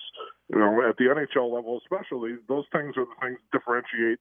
you 0.48 0.58
know, 0.58 0.82
at 0.88 0.96
the 0.96 1.04
NHL 1.04 1.52
level, 1.54 1.80
especially, 1.82 2.36
those 2.48 2.64
things 2.72 2.96
are 2.96 3.06
the 3.06 3.18
things 3.22 3.38
that 3.38 3.58
differentiate 3.58 4.18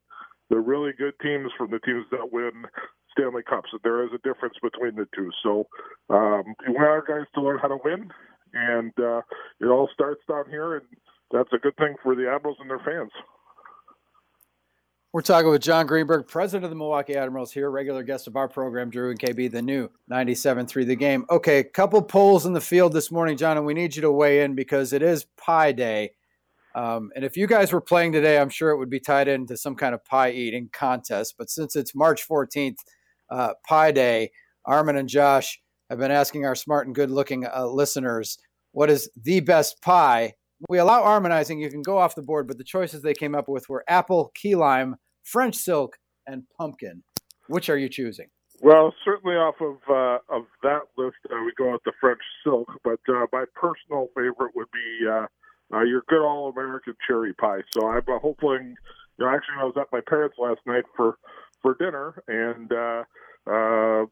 the 0.49 0.59
really 0.59 0.91
good 0.97 1.13
teams 1.21 1.51
from 1.57 1.71
the 1.71 1.79
teams 1.79 2.05
that 2.11 2.31
win 2.31 2.65
Stanley 3.11 3.43
Cups. 3.43 3.69
There 3.83 4.03
is 4.03 4.11
a 4.13 4.21
difference 4.27 4.55
between 4.61 4.95
the 4.95 5.07
two. 5.15 5.29
So 5.43 5.67
um, 6.09 6.43
we 6.67 6.73
want 6.73 6.89
our 6.89 7.05
guys 7.05 7.27
to 7.35 7.41
learn 7.41 7.59
how 7.59 7.69
to 7.69 7.77
win, 7.83 8.09
and 8.53 8.93
uh, 8.99 9.21
it 9.61 9.67
all 9.67 9.89
starts 9.93 10.21
down 10.27 10.45
here, 10.49 10.77
and 10.77 10.85
that's 11.31 11.53
a 11.53 11.57
good 11.57 11.75
thing 11.77 11.95
for 12.01 12.15
the 12.15 12.29
Admirals 12.29 12.57
and 12.59 12.69
their 12.69 12.79
fans. 12.79 13.11
We're 15.11 15.21
talking 15.21 15.49
with 15.49 15.63
John 15.63 15.87
Greenberg, 15.87 16.27
president 16.27 16.65
of 16.65 16.69
the 16.69 16.75
Milwaukee 16.75 17.15
Admirals 17.15 17.51
here, 17.51 17.71
regular 17.71 18.03
guest 18.03 18.27
of 18.27 18.35
our 18.35 18.47
program, 18.47 18.91
Drew 18.91 19.09
and 19.09 19.19
KB, 19.19 19.49
the 19.49 19.59
new 19.59 19.89
97.3 20.11 20.85
The 20.85 20.95
Game. 20.95 21.25
Okay, 21.31 21.63
couple 21.63 21.99
polls 22.03 22.45
in 22.45 22.53
the 22.53 22.61
field 22.61 22.93
this 22.93 23.09
morning, 23.09 23.35
John, 23.35 23.57
and 23.57 23.65
we 23.65 23.73
need 23.73 23.95
you 23.95 24.03
to 24.03 24.11
weigh 24.11 24.43
in 24.43 24.53
because 24.53 24.93
it 24.93 25.01
is 25.01 25.25
Pie 25.35 25.71
Day. 25.71 26.11
Um, 26.75 27.09
and 27.15 27.25
if 27.25 27.35
you 27.35 27.47
guys 27.47 27.73
were 27.73 27.81
playing 27.81 28.11
today, 28.11 28.37
I'm 28.37 28.49
sure 28.49 28.69
it 28.69 28.77
would 28.77 28.91
be 28.91 28.99
tied 28.99 29.27
into 29.27 29.57
some 29.57 29.75
kind 29.75 29.95
of 29.95 30.05
pie 30.05 30.29
eating 30.29 30.69
contest. 30.71 31.33
But 31.39 31.49
since 31.49 31.75
it's 31.75 31.95
March 31.95 32.27
14th, 32.29 32.77
uh, 33.31 33.53
Pie 33.67 33.91
Day. 33.91 34.31
Armin 34.65 34.97
and 34.97 35.09
Josh 35.09 35.59
have 35.89 35.97
been 35.97 36.11
asking 36.11 36.45
our 36.45 36.53
smart 36.53 36.85
and 36.85 36.93
good 36.93 37.09
looking 37.09 37.47
uh, 37.47 37.65
listeners 37.65 38.37
what 38.73 38.91
is 38.91 39.09
the 39.23 39.39
best 39.39 39.81
pie. 39.81 40.35
We 40.67 40.77
allow 40.77 41.03
harmonizing. 41.03 41.59
You 41.59 41.69
can 41.69 41.81
go 41.81 41.97
off 41.97 42.15
the 42.15 42.21
board, 42.21 42.47
but 42.47 42.57
the 42.57 42.63
choices 42.63 43.01
they 43.01 43.13
came 43.13 43.35
up 43.35 43.47
with 43.47 43.69
were 43.69 43.83
apple, 43.87 44.31
key 44.35 44.55
lime, 44.55 44.95
French 45.23 45.55
silk, 45.55 45.97
and 46.27 46.43
pumpkin. 46.57 47.03
Which 47.47 47.69
are 47.69 47.77
you 47.77 47.89
choosing? 47.89 48.27
Well, 48.61 48.93
certainly 49.05 49.35
off 49.37 49.55
of 49.61 49.77
uh, 49.89 50.35
of 50.35 50.43
that 50.63 50.81
list, 50.97 51.15
uh, 51.31 51.37
we 51.45 51.53
go 51.57 51.71
with 51.71 51.83
the 51.85 51.93
French 52.01 52.19
silk. 52.43 52.69
But 52.83 52.99
uh, 53.07 53.25
my 53.31 53.45
personal 53.55 54.07
favorite 54.15 54.51
would 54.55 54.67
be 54.73 55.07
uh, 55.07 55.27
uh, 55.73 55.83
your 55.83 56.03
good 56.09 56.21
all 56.21 56.49
American 56.49 56.95
cherry 57.07 57.33
pie. 57.33 57.61
So 57.71 57.87
I'm 57.87 58.03
uh, 58.07 58.19
hoping. 58.19 58.75
You 59.17 59.25
know, 59.25 59.31
actually, 59.31 59.55
I 59.61 59.63
was 59.63 59.75
at 59.79 59.87
my 59.91 60.01
parents 60.07 60.35
last 60.37 60.59
night 60.65 60.83
for 60.95 61.17
for 61.61 61.75
dinner, 61.75 62.21
and 62.27 62.71
uh, 62.71 63.03
uh, 63.49 64.05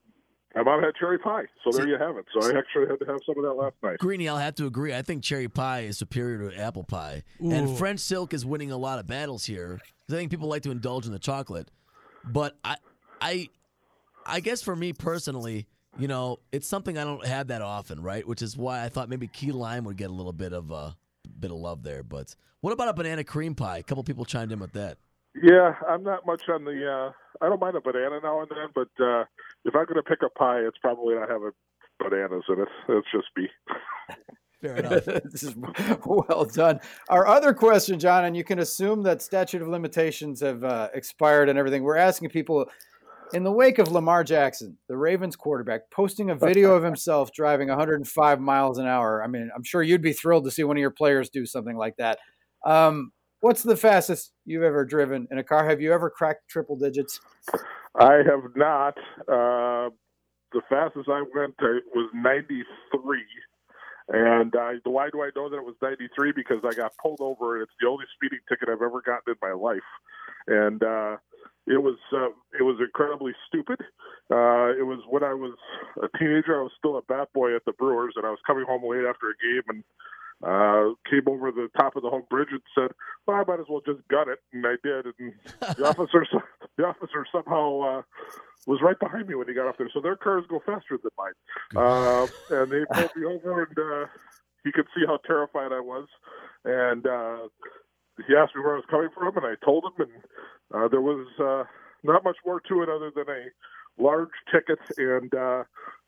my 0.57 0.63
mom 0.63 0.83
had 0.83 0.95
cherry 0.95 1.19
pie. 1.19 1.43
So 1.63 1.71
there 1.71 1.87
you 1.87 1.97
have 1.99 2.17
it. 2.17 2.25
So 2.33 2.41
I 2.41 2.57
actually 2.57 2.87
had 2.87 2.99
to 2.99 3.05
have 3.05 3.19
some 3.25 3.37
of 3.37 3.43
that 3.43 3.53
last 3.53 3.75
night. 3.83 3.99
Greeny, 3.99 4.27
I'll 4.27 4.37
have 4.37 4.55
to 4.55 4.65
agree. 4.65 4.93
I 4.93 5.01
think 5.03 5.23
cherry 5.23 5.47
pie 5.47 5.81
is 5.81 5.97
superior 5.97 6.49
to 6.49 6.57
apple 6.57 6.83
pie, 6.83 7.23
Ooh. 7.43 7.51
and 7.51 7.77
French 7.77 7.99
silk 7.99 8.33
is 8.33 8.45
winning 8.45 8.71
a 8.71 8.77
lot 8.77 8.99
of 8.99 9.07
battles 9.07 9.45
here. 9.45 9.79
I 10.09 10.13
think 10.13 10.31
people 10.31 10.47
like 10.47 10.63
to 10.63 10.71
indulge 10.71 11.05
in 11.05 11.11
the 11.11 11.19
chocolate, 11.19 11.69
but 12.23 12.57
I, 12.63 12.77
I, 13.21 13.49
I 14.25 14.39
guess 14.39 14.61
for 14.61 14.75
me 14.75 14.93
personally, 14.93 15.67
you 15.99 16.07
know, 16.07 16.39
it's 16.51 16.67
something 16.67 16.97
I 16.97 17.03
don't 17.03 17.25
have 17.25 17.47
that 17.47 17.61
often, 17.61 18.01
right? 18.01 18.27
Which 18.27 18.41
is 18.41 18.55
why 18.57 18.83
I 18.83 18.89
thought 18.89 19.09
maybe 19.09 19.27
key 19.27 19.51
lime 19.51 19.83
would 19.83 19.97
get 19.97 20.09
a 20.09 20.13
little 20.13 20.33
bit 20.33 20.53
of 20.53 20.71
a 20.71 20.95
bit 21.39 21.51
of 21.51 21.57
love 21.57 21.83
there. 21.83 22.03
But 22.03 22.35
what 22.61 22.71
about 22.71 22.87
a 22.87 22.93
banana 22.93 23.23
cream 23.23 23.55
pie? 23.55 23.79
A 23.79 23.83
couple 23.83 24.03
people 24.03 24.25
chimed 24.25 24.51
in 24.51 24.59
with 24.59 24.73
that. 24.73 24.97
Yeah, 25.41 25.75
I'm 25.87 26.03
not 26.03 26.25
much 26.25 26.41
on 26.49 26.65
the. 26.65 26.87
Uh, 26.89 27.11
I 27.43 27.49
don't 27.49 27.59
mind 27.59 27.75
a 27.75 27.81
banana 27.81 28.19
now 28.23 28.41
and 28.41 28.49
then, 28.49 28.69
but 28.73 29.03
uh, 29.03 29.25
if 29.67 29.75
I'm 29.75 29.85
going 29.85 29.95
to 29.95 30.03
pick 30.03 30.19
a 30.23 30.29
pie, 30.29 30.59
it's 30.59 30.77
probably 30.79 31.15
not 31.15 31.29
having 31.29 31.51
bananas 31.99 32.43
in 32.49 32.61
it. 32.61 32.67
It's 32.89 33.07
just 33.11 33.27
me. 33.35 33.47
Fair 34.61 34.77
enough. 34.77 35.05
this 35.05 35.43
is 35.43 35.55
well 36.05 36.45
done. 36.45 36.79
Our 37.09 37.27
other 37.27 37.53
question, 37.53 37.99
John, 37.99 38.25
and 38.25 38.35
you 38.35 38.43
can 38.43 38.59
assume 38.59 39.03
that 39.03 39.21
statute 39.21 39.61
of 39.61 39.67
limitations 39.67 40.41
have 40.41 40.63
uh, 40.63 40.89
expired 40.93 41.49
and 41.49 41.59
everything. 41.59 41.83
We're 41.83 41.97
asking 41.97 42.29
people 42.29 42.65
in 43.33 43.43
the 43.43 43.51
wake 43.51 43.77
of 43.77 43.91
Lamar 43.91 44.23
Jackson, 44.23 44.77
the 44.87 44.97
Ravens 44.97 45.35
quarterback, 45.35 45.91
posting 45.91 46.29
a 46.29 46.35
video 46.35 46.73
of 46.73 46.83
himself 46.83 47.31
driving 47.33 47.67
105 47.67 48.39
miles 48.39 48.77
an 48.77 48.87
hour. 48.87 49.21
I 49.21 49.27
mean, 49.27 49.49
I'm 49.55 49.63
sure 49.63 49.83
you'd 49.83 50.01
be 50.01 50.13
thrilled 50.13 50.45
to 50.45 50.51
see 50.51 50.63
one 50.63 50.77
of 50.77 50.81
your 50.81 50.91
players 50.91 51.29
do 51.29 51.45
something 51.45 51.75
like 51.75 51.97
that. 51.97 52.19
Um, 52.65 53.11
what's 53.41 53.63
the 53.63 53.77
fastest 53.77 54.31
you've 54.45 54.63
ever 54.63 54.85
driven 54.85 55.27
in 55.31 55.37
a 55.37 55.43
car? 55.43 55.67
Have 55.67 55.81
you 55.81 55.93
ever 55.93 56.09
cracked 56.09 56.49
triple 56.49 56.75
digits? 56.75 57.19
I 57.95 58.15
have 58.17 58.55
not. 58.55 58.97
Uh, 59.27 59.89
the 60.53 60.61
fastest 60.69 61.09
I 61.09 61.23
went 61.35 61.55
uh, 61.61 61.81
was 61.93 62.09
93. 62.13 62.63
And 64.09 64.53
why 64.85 65.09
do 65.11 65.21
I 65.21 65.31
know 65.35 65.49
that 65.49 65.57
it 65.57 65.65
was 65.65 65.75
93? 65.81 66.31
Because 66.31 66.63
I 66.65 66.73
got 66.73 66.93
pulled 67.01 67.19
over, 67.19 67.55
and 67.55 67.63
it's 67.63 67.73
the 67.81 67.87
only 67.87 68.05
speeding 68.15 68.39
ticket 68.47 68.69
I've 68.69 68.81
ever 68.81 69.01
gotten 69.01 69.27
in 69.27 69.35
my 69.41 69.51
life. 69.51 69.87
And 70.47 70.81
uh, 70.81 71.17
it 71.67 71.83
was 71.83 71.97
uh, 72.13 72.31
it 72.57 72.63
was 72.63 72.77
incredibly 72.79 73.33
stupid. 73.47 73.81
Uh, 74.31 74.71
it 74.79 74.87
was 74.87 75.03
when 75.09 75.23
I 75.23 75.33
was 75.33 75.57
a 76.01 76.07
teenager. 76.17 76.59
I 76.59 76.63
was 76.63 76.71
still 76.77 76.97
a 76.97 77.01
bat 77.01 77.27
boy 77.33 77.55
at 77.55 77.65
the 77.65 77.73
Brewers, 77.73 78.13
and 78.15 78.25
I 78.25 78.29
was 78.29 78.39
coming 78.47 78.63
home 78.65 78.83
late 78.87 79.03
after 79.03 79.27
a 79.27 79.37
game, 79.43 79.63
and 79.67 79.83
uh, 80.43 80.93
came 81.09 81.27
over 81.27 81.51
the 81.51 81.69
top 81.77 81.95
of 81.95 82.03
the 82.03 82.09
Hoan 82.09 82.23
Bridge 82.29 82.49
and 82.51 82.61
said, 82.75 82.91
"Well, 83.25 83.37
I 83.37 83.43
might 83.47 83.59
as 83.59 83.65
well 83.69 83.81
just 83.85 84.07
gut 84.07 84.27
it," 84.27 84.39
and 84.53 84.65
I 84.65 84.75
did. 84.83 85.05
And 85.19 85.33
the 85.77 85.85
officer, 85.89 86.25
the 86.77 86.85
officer 86.85 87.25
somehow 87.31 87.81
uh, 87.81 88.01
was 88.65 88.81
right 88.81 88.99
behind 88.99 89.27
me 89.27 89.35
when 89.35 89.47
he 89.47 89.53
got 89.53 89.67
up 89.67 89.77
there. 89.77 89.89
So 89.93 90.01
their 90.01 90.15
cars 90.15 90.45
go 90.47 90.61
faster 90.65 90.99
than 91.01 91.11
mine, 91.17 91.33
uh, 91.75 92.27
and 92.49 92.71
they 92.71 92.85
pulled 92.91 93.15
me 93.15 93.25
over, 93.25 93.63
and 93.63 93.79
uh, 93.79 94.07
he 94.63 94.71
could 94.71 94.87
see 94.95 95.05
how 95.07 95.17
terrified 95.25 95.71
I 95.71 95.79
was, 95.79 96.07
and 96.65 97.07
uh, 97.07 97.47
he 98.27 98.35
asked 98.35 98.55
me 98.55 98.61
where 98.61 98.73
I 98.73 98.77
was 98.77 98.85
coming 98.89 99.09
from, 99.13 99.37
and 99.37 99.45
I 99.45 99.55
told 99.65 99.85
him, 99.85 100.07
and 100.07 100.23
uh, 100.73 100.87
there 100.87 101.01
was 101.01 101.27
uh, 101.39 101.63
not 102.03 102.23
much 102.23 102.37
more 102.45 102.59
to 102.59 102.83
it 102.83 102.89
other 102.89 103.11
than 103.15 103.25
a 103.27 104.01
large 104.01 104.29
ticket 104.51 104.79
and. 104.97 105.33
Uh, 105.33 105.63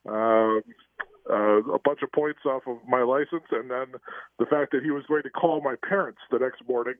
uh, 0.08 0.62
uh, 1.30 1.64
a 1.74 1.80
bunch 1.80 2.00
of 2.04 2.12
points 2.12 2.40
off 2.46 2.64
of 2.68 2.78
my 2.88 3.02
license, 3.02 3.46
and 3.52 3.70
then 3.70 3.88
the 4.38 4.46
fact 4.46 4.72
that 4.72 4.84
he 4.84 4.92
was 4.92 5.04
going 5.08 5.24
to 5.24 5.30
call 5.30 5.62
my 5.62 5.76
parents 5.88 6.20
the 6.32 6.40
next 6.40 6.62
morning 6.68 6.96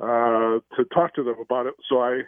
uh, 0.00 0.60
to 0.76 0.84
talk 0.94 1.14
to 1.14 1.22
them 1.22 1.36
about 1.40 1.66
it. 1.66 1.74
So 1.88 2.00
I 2.00 2.22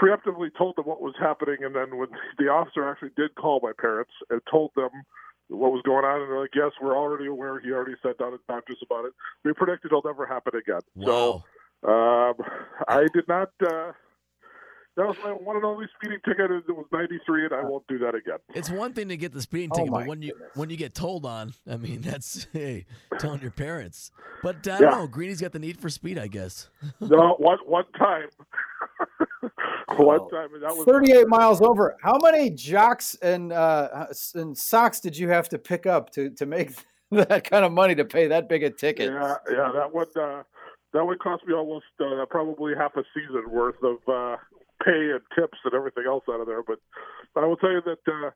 preemptively 0.00 0.48
told 0.56 0.76
them 0.76 0.84
what 0.84 1.00
was 1.00 1.14
happening, 1.18 1.58
and 1.62 1.74
then 1.74 1.96
when 1.96 2.08
the 2.38 2.48
officer 2.48 2.88
actually 2.88 3.12
did 3.16 3.34
call 3.34 3.60
my 3.62 3.72
parents 3.78 4.12
and 4.30 4.40
told 4.50 4.72
them 4.76 4.90
what 5.48 5.70
was 5.70 5.82
going 5.84 6.04
on, 6.04 6.22
and 6.22 6.30
they're 6.30 6.40
like, 6.40 6.54
"Yes, 6.54 6.72
we're 6.82 6.96
already 6.96 7.26
aware. 7.26 7.60
He 7.60 7.70
already 7.70 7.94
sat 8.02 8.18
down 8.18 8.32
and 8.32 8.40
talked 8.48 8.66
to 8.68 8.72
us 8.72 8.82
about 8.84 9.04
it. 9.04 9.12
We 9.44 9.52
predict 9.52 9.84
it'll 9.84 10.02
never 10.04 10.26
happen 10.26 10.54
again." 10.56 10.80
Wow. 10.96 11.44
So 11.84 11.88
um, 11.88 12.34
I 12.88 13.06
did 13.14 13.28
not. 13.28 13.50
Uh, 13.62 13.92
that 14.96 15.06
was 15.06 15.16
my 15.22 15.30
one 15.30 15.56
and 15.56 15.64
only 15.64 15.86
speeding 15.96 16.18
ticket. 16.24 16.50
It 16.50 16.68
was 16.68 16.86
93, 16.90 17.44
and 17.44 17.54
I 17.54 17.62
won't 17.62 17.86
do 17.86 17.98
that 17.98 18.14
again. 18.14 18.38
It's 18.54 18.70
one 18.70 18.94
thing 18.94 19.08
to 19.08 19.16
get 19.16 19.32
the 19.32 19.42
speeding 19.42 19.70
Oh 19.72 19.76
ticket, 19.76 19.90
my 19.90 20.00
but 20.00 20.08
when 20.08 20.22
you 20.22 20.34
when 20.54 20.70
you 20.70 20.76
get 20.78 20.94
told 20.94 21.26
on, 21.26 21.52
I 21.70 21.76
mean, 21.76 22.00
that's 22.00 22.46
hey, 22.52 22.86
telling 23.18 23.42
your 23.42 23.50
parents. 23.50 24.10
But 24.42 24.66
uh, 24.66 24.72
I 24.72 24.78
don't 24.80 24.90
know. 24.92 25.06
Greeny's 25.06 25.40
got 25.40 25.52
the 25.52 25.58
need 25.58 25.78
for 25.78 25.90
speed, 25.90 26.18
I 26.18 26.28
guess. 26.28 26.70
No, 27.00 27.36
one 27.38 27.58
one 27.66 27.84
time. 27.98 28.28
one 29.96 30.30
time, 30.30 30.54
and 30.54 30.62
that 30.62 30.74
was 30.74 30.84
38 30.86 31.28
miles 31.28 31.60
over. 31.60 31.96
How 32.02 32.18
many 32.18 32.50
jocks 32.50 33.16
and 33.20 33.52
uh, 33.52 34.06
and 34.34 34.56
socks 34.56 35.00
did 35.00 35.16
you 35.16 35.28
have 35.28 35.48
to 35.50 35.58
pick 35.58 35.84
up 35.86 36.10
to 36.10 36.30
to 36.30 36.46
make 36.46 36.72
that 37.10 37.48
kind 37.48 37.64
of 37.64 37.72
money 37.72 37.94
to 37.94 38.04
pay 38.04 38.28
that 38.28 38.48
big 38.48 38.62
a 38.62 38.70
ticket? 38.70 39.12
Yeah, 39.12 39.36
yeah, 39.50 39.72
that 39.74 39.92
would 39.92 40.16
uh, 40.16 40.42
that 40.94 41.04
would 41.04 41.18
cost 41.18 41.46
me 41.46 41.52
almost 41.52 41.84
uh, 42.00 42.24
probably 42.30 42.74
half 42.74 42.96
a 42.96 43.04
season 43.14 43.50
worth 43.50 43.82
of 43.82 43.96
uh, 44.08 44.36
pay 44.84 45.10
and 45.12 45.20
tips 45.34 45.58
and 45.64 45.74
everything 45.74 46.04
else 46.06 46.24
out 46.28 46.40
of 46.40 46.46
there. 46.46 46.62
But 46.62 46.78
I 47.34 47.46
will 47.46 47.56
tell 47.56 47.72
you 47.72 47.82
that 47.84 47.98
uh, 48.06 48.30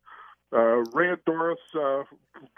uh, 0.57 0.85
Ray 0.93 1.11
and 1.11 1.25
Doris 1.27 1.59
uh, 1.75 2.03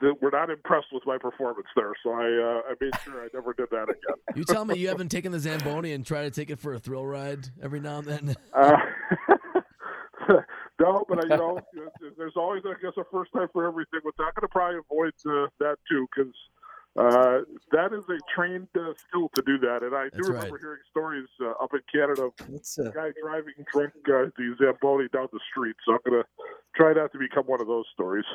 th- 0.01 0.15
were 0.21 0.31
not 0.31 0.51
impressed 0.51 0.89
with 0.93 1.03
my 1.07 1.19
performance 1.19 1.67
there, 1.77 1.93
so 2.03 2.13
I 2.13 2.25
uh, 2.25 2.71
I 2.71 2.75
made 2.81 2.93
sure 3.05 3.23
I 3.23 3.29
never 3.35 3.53
did 3.53 3.69
that 3.71 3.85
again. 3.85 4.17
You 4.35 4.45
tell 4.45 4.65
me 4.65 4.79
you 4.79 4.89
haven't 4.89 5.11
taken 5.11 5.31
the 5.31 5.39
Zamboni 5.39 5.93
and 5.93 6.07
try 6.07 6.23
to 6.23 6.31
take 6.31 6.49
it 6.49 6.59
for 6.59 6.73
a 6.73 6.79
thrill 6.79 7.05
ride 7.05 7.49
every 7.63 7.81
now 7.81 7.99
and 7.99 8.07
then. 8.07 8.37
Uh, 8.55 8.77
no, 10.81 11.05
but 11.09 11.19
I, 11.19 11.35
you 11.35 11.37
know, 11.37 11.59
there's 12.17 12.37
always, 12.37 12.63
I 12.65 12.75
guess, 12.81 12.93
a 12.97 13.05
first 13.11 13.33
time 13.33 13.49
for 13.53 13.67
everything. 13.67 14.01
But 14.05 14.15
I'm 14.19 14.31
going 14.37 14.43
to 14.43 14.49
probably 14.49 14.79
avoid 14.79 15.13
uh, 15.27 15.49
that 15.59 15.77
too, 15.89 16.07
because 16.15 16.33
uh, 16.95 17.39
that 17.71 17.93
is 17.93 18.05
a 18.11 18.19
trained 18.35 18.69
uh, 18.77 18.93
skill 19.09 19.31
to 19.35 19.43
do 19.47 19.59
that. 19.59 19.83
And 19.83 19.95
I 19.95 20.09
do 20.13 20.29
remember 20.29 20.53
right. 20.53 20.61
hearing 20.61 20.81
stories 20.91 21.29
uh, 21.41 21.53
up 21.63 21.71
in 21.73 21.81
Canada 21.91 22.25
of 22.25 22.33
uh, 22.41 22.89
a 22.89 22.93
guy 22.93 23.11
driving 23.23 23.55
drunk 23.73 23.93
uh, 24.09 24.29
the 24.37 24.55
Zamboni 24.59 25.09
down 25.13 25.29
the 25.33 25.41
street. 25.51 25.75
So 25.87 25.93
I'm 25.93 25.99
going 26.05 26.23
to 26.23 26.29
try 26.77 26.93
not 26.93 27.11
to 27.13 27.19
become 27.19 27.45
one 27.45 27.63
of 27.63 27.67
those 27.67 27.87
stories. 27.95 28.27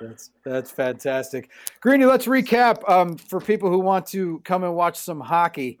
That's 0.00 0.30
that's 0.44 0.70
fantastic, 0.70 1.50
Greeny. 1.80 2.04
Let's 2.04 2.26
recap 2.26 2.86
um, 2.88 3.16
for 3.16 3.40
people 3.40 3.70
who 3.70 3.78
want 3.78 4.06
to 4.08 4.40
come 4.44 4.62
and 4.62 4.74
watch 4.74 4.98
some 4.98 5.20
hockey 5.20 5.78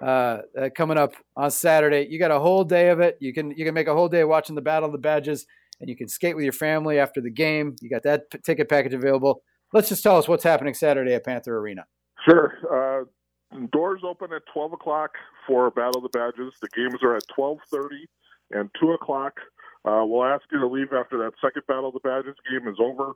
uh, 0.00 0.38
uh, 0.56 0.68
coming 0.74 0.98
up 0.98 1.14
on 1.36 1.50
Saturday. 1.50 2.06
You 2.08 2.18
got 2.18 2.30
a 2.30 2.38
whole 2.38 2.62
day 2.62 2.90
of 2.90 3.00
it. 3.00 3.16
You 3.20 3.32
can 3.32 3.50
you 3.52 3.64
can 3.64 3.74
make 3.74 3.88
a 3.88 3.94
whole 3.94 4.08
day 4.08 4.22
watching 4.24 4.54
the 4.54 4.62
Battle 4.62 4.86
of 4.86 4.92
the 4.92 4.98
Badges, 4.98 5.46
and 5.80 5.88
you 5.88 5.96
can 5.96 6.06
skate 6.06 6.36
with 6.36 6.44
your 6.44 6.52
family 6.52 7.00
after 7.00 7.20
the 7.20 7.30
game. 7.30 7.74
You 7.80 7.90
got 7.90 8.04
that 8.04 8.30
p- 8.30 8.38
ticket 8.38 8.68
package 8.68 8.94
available. 8.94 9.42
Let's 9.72 9.88
just 9.88 10.02
tell 10.02 10.16
us 10.16 10.28
what's 10.28 10.44
happening 10.44 10.74
Saturday 10.74 11.14
at 11.14 11.24
Panther 11.24 11.58
Arena. 11.58 11.86
Sure. 12.24 12.54
Uh, 12.70 13.04
doors 13.72 14.00
open 14.04 14.32
at 14.32 14.42
12 14.52 14.74
o'clock 14.74 15.12
for 15.46 15.70
Battle 15.70 16.04
of 16.04 16.10
the 16.10 16.18
Badges. 16.18 16.54
The 16.60 16.68
games 16.76 17.02
are 17.02 17.16
at 17.16 17.24
12:30 17.36 18.06
and 18.52 18.70
2 18.80 18.92
o'clock. 18.92 19.34
Uh, 19.84 20.02
we'll 20.04 20.24
ask 20.24 20.42
you 20.50 20.58
to 20.58 20.66
leave 20.66 20.92
after 20.92 21.18
that 21.18 21.32
second 21.40 21.62
Battle 21.68 21.88
of 21.88 21.94
the 21.94 22.00
Badges 22.00 22.34
game 22.50 22.68
is 22.68 22.76
over. 22.80 23.12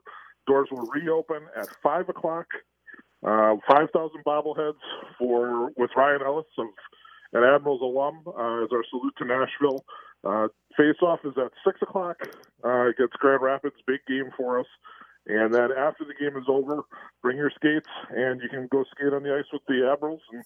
Doors 0.47 0.69
will 0.71 0.87
reopen 0.93 1.43
at 1.55 1.67
5 1.83 2.09
o'clock. 2.09 2.47
Uh, 3.23 3.55
5,000 3.67 4.23
bobbleheads 4.25 4.81
for 5.19 5.69
with 5.77 5.91
Ryan 5.95 6.21
Ellis 6.25 6.47
of 6.57 6.67
an 7.33 7.43
Admirals 7.43 7.81
alum 7.81 8.23
uh, 8.27 8.63
as 8.63 8.69
our 8.73 8.83
salute 8.89 9.13
to 9.17 9.25
Nashville. 9.25 9.85
Uh, 10.23 10.47
face 10.77 11.01
off 11.01 11.19
is 11.23 11.33
at 11.37 11.51
6 11.65 11.81
o'clock 11.81 12.17
uh, 12.63 12.87
against 12.89 13.13
Grand 13.13 13.41
Rapids. 13.41 13.75
Big 13.85 13.99
game 14.07 14.31
for 14.35 14.59
us. 14.59 14.65
And 15.27 15.53
then 15.53 15.69
after 15.77 16.03
the 16.03 16.13
game 16.19 16.35
is 16.35 16.45
over, 16.47 16.81
bring 17.21 17.37
your 17.37 17.51
skates 17.51 17.87
and 18.09 18.41
you 18.41 18.49
can 18.49 18.67
go 18.71 18.83
skate 18.95 19.13
on 19.13 19.23
the 19.23 19.35
ice 19.35 19.45
with 19.53 19.61
the 19.67 19.89
Admirals. 19.91 20.21
And 20.31 20.43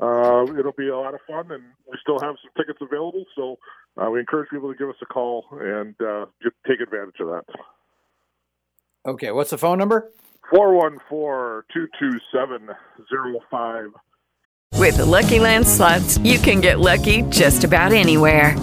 uh, 0.00 0.58
it'll 0.58 0.72
be 0.72 0.88
a 0.88 0.96
lot 0.96 1.14
of 1.14 1.20
fun. 1.26 1.50
And 1.52 1.62
we 1.90 1.96
still 2.02 2.18
have 2.20 2.34
some 2.42 2.50
tickets 2.56 2.78
available. 2.80 3.24
So 3.36 3.58
uh, 3.96 4.10
we 4.10 4.20
encourage 4.20 4.50
people 4.50 4.72
to 4.72 4.78
give 4.78 4.88
us 4.88 4.96
a 5.00 5.06
call 5.06 5.46
and 5.52 5.94
uh, 6.00 6.26
get, 6.42 6.52
take 6.66 6.80
advantage 6.80 7.20
of 7.20 7.28
that. 7.28 7.44
Okay, 9.06 9.30
what's 9.30 9.50
the 9.50 9.58
phone 9.58 9.78
number? 9.78 10.10
414 10.50 11.62
227 11.72 12.74
05. 13.50 13.86
With 14.74 14.96
the 14.98 15.06
Lucky 15.06 15.38
Land 15.38 15.66
slots, 15.66 16.18
you 16.18 16.38
can 16.38 16.60
get 16.60 16.80
lucky 16.80 17.22
just 17.22 17.64
about 17.64 17.92
anywhere. 17.92 18.56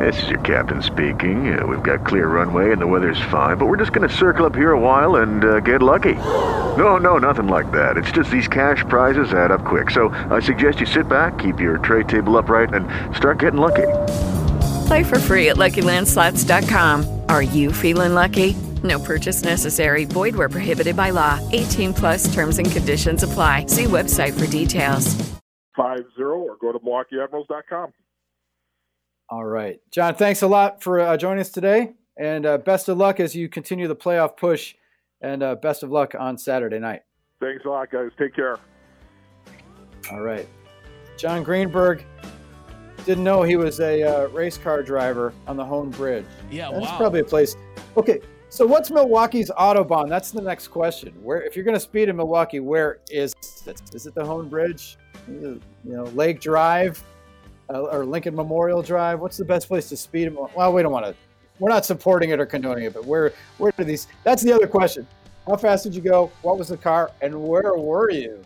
This 0.00 0.22
is 0.22 0.30
your 0.30 0.40
captain 0.40 0.80
speaking. 0.80 1.52
Uh, 1.52 1.66
we've 1.66 1.82
got 1.82 2.06
clear 2.06 2.26
runway 2.26 2.72
and 2.72 2.80
the 2.80 2.86
weather's 2.86 3.20
fine, 3.30 3.58
but 3.58 3.66
we're 3.66 3.76
just 3.76 3.92
going 3.92 4.08
to 4.08 4.14
circle 4.14 4.46
up 4.46 4.54
here 4.54 4.72
a 4.72 4.78
while 4.78 5.16
and 5.16 5.44
uh, 5.44 5.60
get 5.60 5.82
lucky. 5.82 6.14
No, 6.78 6.96
no, 6.96 7.18
nothing 7.18 7.48
like 7.48 7.70
that. 7.72 7.98
It's 7.98 8.10
just 8.10 8.30
these 8.30 8.48
cash 8.48 8.84
prizes 8.88 9.34
add 9.34 9.50
up 9.50 9.64
quick. 9.64 9.90
So 9.90 10.08
I 10.30 10.40
suggest 10.40 10.80
you 10.80 10.86
sit 10.86 11.06
back, 11.06 11.38
keep 11.38 11.60
your 11.60 11.76
tray 11.78 12.04
table 12.04 12.38
upright, 12.38 12.72
and 12.72 12.88
start 13.14 13.40
getting 13.40 13.60
lucky. 13.60 13.88
Play 14.86 15.02
for 15.04 15.18
free 15.18 15.50
at 15.50 15.56
LuckyLandSlots.com. 15.56 17.22
Are 17.28 17.42
you 17.42 17.72
feeling 17.72 18.14
lucky? 18.14 18.54
No 18.82 19.00
purchase 19.00 19.42
necessary. 19.42 20.06
Void 20.06 20.34
where 20.34 20.48
prohibited 20.48 20.96
by 20.96 21.10
law. 21.10 21.40
18 21.52 21.94
plus 21.94 22.32
terms 22.32 22.58
and 22.58 22.70
conditions 22.70 23.22
apply. 23.22 23.66
See 23.66 23.84
website 23.84 24.38
for 24.38 24.46
details. 24.46 25.14
50 25.76 26.22
or 26.22 26.56
go 26.60 26.72
to 26.72 26.78
MilwaukeeAdmirals.com. 26.78 27.92
All 29.30 29.44
right. 29.44 29.80
John, 29.92 30.16
thanks 30.16 30.42
a 30.42 30.48
lot 30.48 30.82
for 30.82 31.00
uh, 31.00 31.16
joining 31.16 31.40
us 31.40 31.50
today. 31.50 31.92
And 32.16 32.44
uh, 32.44 32.58
best 32.58 32.88
of 32.88 32.98
luck 32.98 33.20
as 33.20 33.34
you 33.34 33.48
continue 33.48 33.86
the 33.86 33.96
playoff 33.96 34.36
push. 34.36 34.74
And 35.20 35.42
uh, 35.42 35.54
best 35.54 35.82
of 35.82 35.90
luck 35.90 36.14
on 36.18 36.36
Saturday 36.36 36.80
night. 36.80 37.02
Thanks 37.40 37.64
a 37.64 37.68
lot, 37.68 37.90
guys. 37.90 38.10
Take 38.18 38.34
care. 38.34 38.58
All 40.10 40.20
right. 40.20 40.48
John 41.16 41.44
Greenberg 41.44 42.04
didn't 43.04 43.22
know 43.22 43.42
he 43.42 43.56
was 43.56 43.80
a 43.80 44.02
uh, 44.02 44.28
race 44.28 44.58
car 44.58 44.82
driver 44.82 45.32
on 45.46 45.56
the 45.56 45.64
Hoan 45.64 45.90
Bridge. 45.90 46.26
Yeah, 46.50 46.70
That's 46.72 46.86
wow. 46.86 46.96
probably 46.96 47.20
a 47.20 47.24
place. 47.24 47.56
Okay, 47.96 48.20
so 48.48 48.66
what's 48.66 48.90
Milwaukee's 48.90 49.50
Autobahn? 49.58 50.08
That's 50.08 50.30
the 50.30 50.42
next 50.42 50.68
question. 50.68 51.12
Where, 51.22 51.42
if 51.42 51.54
you're 51.54 51.64
going 51.64 51.76
to 51.76 51.80
speed 51.80 52.08
in 52.08 52.16
Milwaukee, 52.16 52.60
where 52.60 52.98
is 53.10 53.34
it? 53.66 53.80
Is 53.94 54.06
it 54.06 54.14
the 54.14 54.24
Hoan 54.24 54.48
Bridge? 54.48 54.96
You 55.28 55.60
know, 55.84 56.04
Lake 56.04 56.40
Drive 56.40 57.02
uh, 57.72 57.82
or 57.82 58.04
Lincoln 58.04 58.34
Memorial 58.34 58.82
Drive? 58.82 59.20
What's 59.20 59.36
the 59.36 59.44
best 59.44 59.68
place 59.68 59.88
to 59.90 59.96
speed? 59.96 60.32
Mil- 60.32 60.50
Well, 60.56 60.72
we 60.72 60.82
don't 60.82 60.92
want 60.92 61.06
to. 61.06 61.14
We're 61.58 61.68
not 61.70 61.84
supporting 61.84 62.30
it 62.30 62.40
or 62.40 62.46
condoning 62.46 62.84
it, 62.84 62.94
but 62.94 63.04
where 63.04 63.32
where 63.58 63.72
do 63.76 63.84
these? 63.84 64.06
That's 64.24 64.42
the 64.42 64.52
other 64.52 64.66
question. 64.66 65.06
How 65.46 65.56
fast 65.56 65.84
did 65.84 65.94
you 65.94 66.00
go? 66.00 66.30
What 66.42 66.58
was 66.58 66.68
the 66.68 66.76
car? 66.76 67.10
And 67.20 67.34
where 67.46 67.74
were 67.74 68.10
you? 68.10 68.42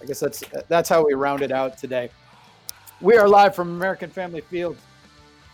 I 0.00 0.04
guess 0.06 0.20
that's 0.20 0.42
that's 0.68 0.88
how 0.88 1.04
we 1.04 1.14
round 1.14 1.42
it 1.42 1.52
out 1.52 1.76
today. 1.78 2.10
We 3.00 3.16
are 3.18 3.28
live 3.28 3.54
from 3.54 3.68
American 3.70 4.08
Family 4.08 4.40
Field 4.40 4.76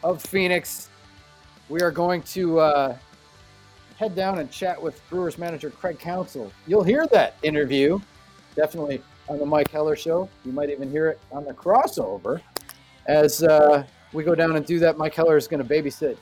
of 0.04 0.22
Phoenix. 0.22 0.88
We 1.68 1.80
are 1.80 1.90
going 1.90 2.22
to 2.22 2.60
uh, 2.60 2.96
head 3.96 4.14
down 4.14 4.38
and 4.38 4.50
chat 4.50 4.80
with 4.80 5.00
Brewers 5.10 5.38
manager 5.38 5.70
Craig 5.70 5.98
Counsell. 5.98 6.52
You'll 6.66 6.84
hear 6.84 7.06
that 7.08 7.36
interview 7.42 7.98
definitely 8.54 9.02
on 9.28 9.38
the 9.38 9.46
Mike 9.46 9.70
Heller 9.70 9.96
show. 9.96 10.28
You 10.44 10.52
might 10.52 10.70
even 10.70 10.90
hear 10.90 11.08
it 11.08 11.18
on 11.32 11.44
the 11.44 11.54
crossover. 11.54 12.40
As 13.06 13.42
uh, 13.42 13.84
we 14.12 14.24
go 14.24 14.34
down 14.34 14.54
and 14.56 14.64
do 14.64 14.78
that, 14.80 14.98
Mike 14.98 15.14
Heller 15.14 15.36
is 15.36 15.48
going 15.48 15.66
to 15.66 15.68
babysit 15.68 16.16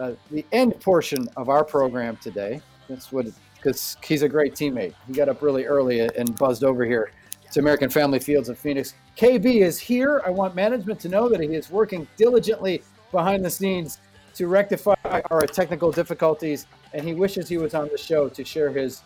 uh, 0.00 0.12
the 0.30 0.44
end 0.52 0.78
portion 0.80 1.28
of 1.36 1.48
our 1.48 1.64
program 1.64 2.16
today. 2.16 2.60
That's 2.88 3.12
what, 3.12 3.26
because 3.56 3.96
he's 4.04 4.22
a 4.22 4.28
great 4.28 4.54
teammate. 4.54 4.94
He 5.06 5.12
got 5.12 5.28
up 5.28 5.42
really 5.42 5.64
early 5.64 6.00
and 6.00 6.36
buzzed 6.36 6.64
over 6.64 6.84
here 6.84 7.12
to 7.52 7.60
American 7.60 7.90
Family 7.90 8.18
Fields 8.18 8.48
in 8.48 8.54
Phoenix. 8.54 8.94
KB 9.16 9.60
is 9.60 9.78
here. 9.78 10.22
I 10.24 10.30
want 10.30 10.54
management 10.54 10.98
to 11.00 11.08
know 11.08 11.28
that 11.28 11.40
he 11.40 11.48
is 11.48 11.70
working 11.70 12.06
diligently 12.16 12.82
behind 13.10 13.44
the 13.44 13.50
scenes 13.50 13.98
to 14.34 14.46
rectify 14.46 14.94
our 15.30 15.42
technical 15.42 15.92
difficulties, 15.92 16.66
and 16.94 17.04
he 17.04 17.12
wishes 17.12 17.48
he 17.48 17.58
was 17.58 17.74
on 17.74 17.88
the 17.88 17.98
show 17.98 18.28
to 18.30 18.44
share 18.44 18.70
his 18.70 19.02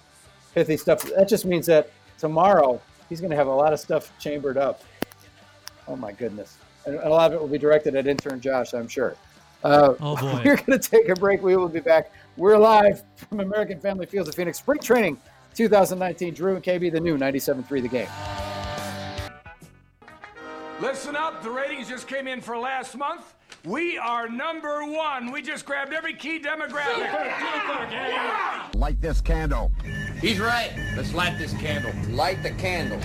pithy 0.55 0.77
stuff. 0.77 1.03
That 1.17 1.29
just 1.29 1.45
means 1.45 1.67
that 1.67 1.91
tomorrow 2.19 2.81
he's 3.09 3.21
going 3.21 3.33
to 3.33 3.37
have 3.37 3.49
a 3.49 3.55
lot 3.55 3.73
of 3.73 3.81
stuff 3.81 4.13
chambered 4.21 4.57
up. 4.57 4.83
Oh 5.89 5.97
my 5.97 6.13
goodness! 6.13 6.59
And 6.87 6.97
a 7.01 7.09
lot 7.09 7.33
of 7.33 7.35
it 7.35 7.41
will 7.41 7.49
be 7.49 7.59
directed 7.59 7.97
at 7.97 8.07
intern 8.07 8.41
Josh, 8.41 8.73
I'm 8.73 8.89
sure. 8.89 9.17
Uh, 9.65 9.95
Oh, 10.01 10.17
boy. 10.17 10.43
We're 10.45 10.57
going 10.57 10.79
to 10.79 10.91
take 10.91 11.09
a 11.09 11.15
break. 11.17 11.43
We 11.43 11.57
will 11.57 11.69
be 11.69 11.81
back. 11.81 12.13
We're 12.37 12.57
live 12.57 13.03
from 13.17 13.41
American 13.41 13.81
Family 13.81 14.07
Fields 14.07 14.29
of 14.29 14.35
Phoenix 14.35 14.59
Spring 14.59 14.79
Training 14.79 15.19
2019. 15.55 16.35
Drew 16.35 16.55
and 16.55 16.63
KB, 16.63 16.93
the 16.93 17.01
new 17.01 17.19
97.3 17.19 17.83
The 17.83 17.89
Game. 17.89 18.09
Listen 20.81 21.17
up, 21.17 21.43
the 21.43 21.51
ratings 21.51 21.89
just 21.89 22.07
came 22.07 22.29
in 22.29 22.41
for 22.41 22.57
last 22.59 22.97
month. 22.97 23.35
We 23.65 23.97
are 23.99 24.29
number 24.29 24.85
one. 24.85 25.33
We 25.33 25.41
just 25.43 25.65
grabbed 25.65 25.93
every 25.93 26.15
key 26.15 26.39
demographic. 26.39 27.09
Light 28.75 29.01
this 29.01 29.21
candle. 29.23 29.73
He's 30.21 30.39
right. 30.39 30.71
Let's 30.97 31.15
light 31.15 31.39
this 31.39 31.55
candle. 31.55 31.93
Light 32.15 32.43
the 32.43 32.51
candle. 32.53 33.01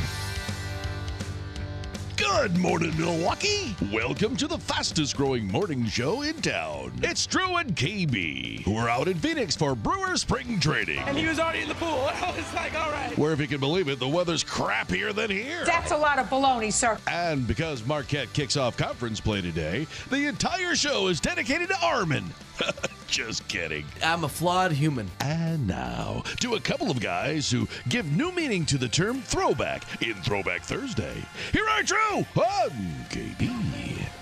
Good 2.21 2.55
morning, 2.55 2.95
Milwaukee. 2.99 3.75
Welcome 3.91 4.37
to 4.37 4.45
the 4.45 4.57
fastest 4.59 5.17
growing 5.17 5.47
morning 5.47 5.87
show 5.87 6.21
in 6.21 6.39
town. 6.39 6.91
It's 7.01 7.25
Drew 7.25 7.57
and 7.57 7.75
KB, 7.75 8.61
who 8.61 8.77
are 8.77 8.87
out 8.87 9.07
in 9.07 9.17
Phoenix 9.17 9.55
for 9.55 9.73
Brewer 9.73 10.15
Spring 10.15 10.59
Training. 10.59 10.99
And 10.99 11.17
he 11.17 11.25
was 11.25 11.39
already 11.39 11.61
in 11.61 11.67
the 11.67 11.73
pool. 11.75 11.87
I 12.13 12.31
was 12.37 12.53
like, 12.53 12.75
all 12.75 12.91
right. 12.91 13.17
Where, 13.17 13.33
if 13.33 13.39
you 13.39 13.47
can 13.47 13.59
believe 13.59 13.89
it, 13.89 13.97
the 13.97 14.07
weather's 14.07 14.43
crappier 14.43 15.13
than 15.15 15.31
here. 15.31 15.65
That's 15.65 15.91
a 15.91 15.97
lot 15.97 16.19
of 16.19 16.27
baloney, 16.27 16.71
sir. 16.71 16.99
And 17.07 17.47
because 17.47 17.83
Marquette 17.87 18.31
kicks 18.33 18.55
off 18.55 18.77
conference 18.77 19.19
play 19.19 19.41
today, 19.41 19.87
the 20.11 20.27
entire 20.27 20.75
show 20.75 21.07
is 21.07 21.19
dedicated 21.19 21.69
to 21.69 21.77
Armin. 21.83 22.25
Just 23.07 23.47
kidding. 23.47 23.85
I'm 24.03 24.23
a 24.23 24.29
flawed 24.29 24.71
human. 24.71 25.09
And 25.19 25.67
now, 25.67 26.23
to 26.39 26.55
a 26.55 26.59
couple 26.59 26.89
of 26.89 26.99
guys 27.01 27.51
who 27.51 27.67
give 27.89 28.05
new 28.15 28.31
meaning 28.31 28.65
to 28.67 28.77
the 28.77 28.87
term 28.87 29.21
throwback 29.21 29.83
in 30.01 30.13
Throwback 30.15 30.61
Thursday. 30.61 31.21
Here 31.51 31.67
are 31.67 31.83
Drew 31.83 32.17
and 32.17 33.09
KB. 33.09 33.51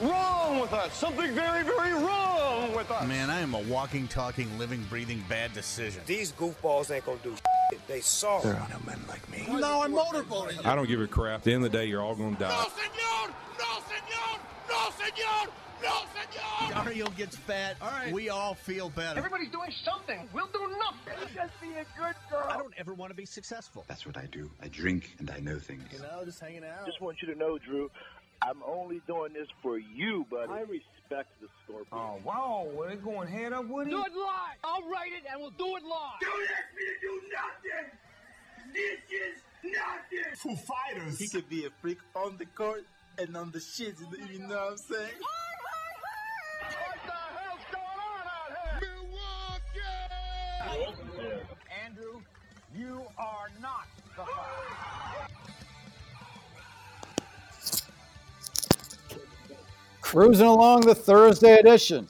Wrong 0.01 0.59
with 0.59 0.73
us. 0.73 0.93
Something 0.95 1.31
very, 1.33 1.63
very 1.63 1.93
wrong 1.93 2.73
with 2.73 2.89
us. 2.89 3.07
Man, 3.07 3.29
I 3.29 3.41
am 3.41 3.53
a 3.53 3.59
walking, 3.59 4.07
talking, 4.07 4.57
living, 4.57 4.83
breathing 4.89 5.23
bad 5.27 5.53
decision. 5.53 6.01
These 6.05 6.31
goofballs 6.31 6.89
ain't 6.89 7.05
gonna 7.05 7.19
do 7.21 7.35
shit. 7.35 7.87
They 7.87 7.99
saw. 7.99 8.39
There 8.41 8.55
are 8.55 8.67
no 8.69 8.79
men 8.85 8.99
like 9.07 9.29
me. 9.29 9.45
No, 9.49 9.83
I'm 9.83 9.93
motorboating. 9.93 10.65
I 10.65 10.75
don't 10.75 10.87
give 10.87 11.01
a 11.01 11.07
crap. 11.07 11.39
At 11.39 11.43
the 11.43 11.53
end 11.53 11.65
of 11.65 11.71
the 11.71 11.77
day, 11.77 11.85
you're 11.85 12.01
all 12.01 12.15
going 12.15 12.35
to 12.35 12.39
die. 12.39 12.49
No, 12.49 12.67
senor! 12.69 13.35
No, 13.59 13.79
senor! 13.87 14.39
No, 14.69 14.89
senor! 14.97 15.53
No, 15.81 16.01
senor! 16.13 16.83
Dario 16.83 17.07
gets 17.09 17.35
fat. 17.35 17.77
All 17.81 17.89
right. 17.89 18.11
We 18.11 18.29
all 18.29 18.53
feel 18.53 18.89
better. 18.89 19.17
Everybody's 19.17 19.51
doing 19.51 19.71
something. 19.83 20.27
We'll 20.33 20.47
do 20.47 20.69
nothing. 20.79 21.29
Just 21.33 21.59
be 21.61 21.69
a 21.69 21.85
good 21.97 22.15
girl. 22.29 22.47
I 22.49 22.57
don't 22.57 22.73
ever 22.77 22.93
want 22.93 23.11
to 23.11 23.15
be 23.15 23.25
successful. 23.25 23.85
That's 23.87 24.05
what 24.05 24.17
I 24.17 24.25
do. 24.25 24.49
I 24.61 24.67
drink 24.67 25.15
and 25.19 25.29
I 25.31 25.39
know 25.39 25.57
things. 25.57 25.83
You 25.91 25.99
know, 25.99 26.23
just 26.25 26.39
hanging 26.39 26.63
out. 26.63 26.85
Just 26.85 27.01
want 27.01 27.21
you 27.21 27.33
to 27.33 27.39
know, 27.39 27.57
Drew, 27.57 27.89
I'm 28.41 28.61
only 28.65 29.01
doing 29.07 29.33
this 29.33 29.47
for 29.61 29.77
you, 29.77 30.25
buddy. 30.29 30.51
I 30.51 30.61
respect 30.61 31.29
the 31.41 31.47
Scorpion. 31.63 31.87
Oh, 31.91 32.19
wow. 32.23 32.67
Well, 32.73 32.89
they 32.89 32.95
going 32.95 33.27
head 33.27 33.53
up 33.53 33.67
with 33.67 33.87
it? 33.87 33.91
Do 33.91 33.97
it 33.97 34.13
live. 34.13 34.57
I'll 34.63 34.87
write 34.89 35.11
it 35.13 35.23
and 35.31 35.41
we'll 35.41 35.51
do 35.51 35.75
it 35.77 35.83
live. 35.83 36.19
Don't 36.21 36.43
ask 36.43 36.75
me 36.75 36.83
to 36.85 36.99
do 37.01 37.21
nothing! 37.33 37.91
This 38.73 38.99
is 39.11 39.41
nothing! 39.63 40.35
Foo 40.37 40.55
Fighters. 40.55 41.17
He 41.17 41.27
could 41.27 41.49
be 41.49 41.65
a 41.65 41.69
freak 41.81 41.99
on 42.15 42.37
the 42.37 42.45
court 42.45 42.85
and 43.17 43.35
on 43.35 43.51
the 43.51 43.59
shit, 43.59 43.95
you 43.99 44.39
know 44.39 44.55
what 44.55 44.71
I'm 44.71 44.77
saying? 44.77 45.11
Oh, 45.21 45.48
Andrew, 51.85 52.21
you 52.75 53.03
are 53.17 53.49
not 53.61 53.87
the. 54.15 54.23
Cruising 60.01 60.47
along 60.47 60.81
the 60.81 60.95
Thursday 60.95 61.57
edition. 61.57 62.07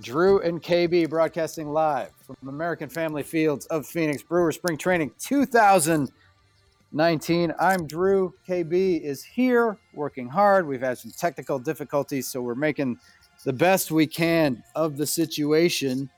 Drew 0.00 0.40
and 0.40 0.62
KB 0.62 1.10
broadcasting 1.10 1.68
live 1.68 2.10
from 2.22 2.36
American 2.48 2.88
Family 2.88 3.22
Fields 3.22 3.66
of 3.66 3.86
Phoenix 3.86 4.22
Brewer 4.22 4.52
Spring 4.52 4.78
Training 4.78 5.10
2019. 5.18 7.52
I'm 7.58 7.86
Drew. 7.86 8.32
KB 8.48 9.02
is 9.02 9.22
here 9.24 9.76
working 9.92 10.28
hard. 10.28 10.66
We've 10.66 10.80
had 10.80 10.96
some 10.98 11.10
technical 11.10 11.58
difficulties, 11.58 12.28
so 12.28 12.40
we're 12.40 12.54
making 12.54 12.98
the 13.44 13.52
best 13.52 13.90
we 13.90 14.06
can 14.06 14.62
of 14.74 14.96
the 14.96 15.06
situation. 15.06 16.10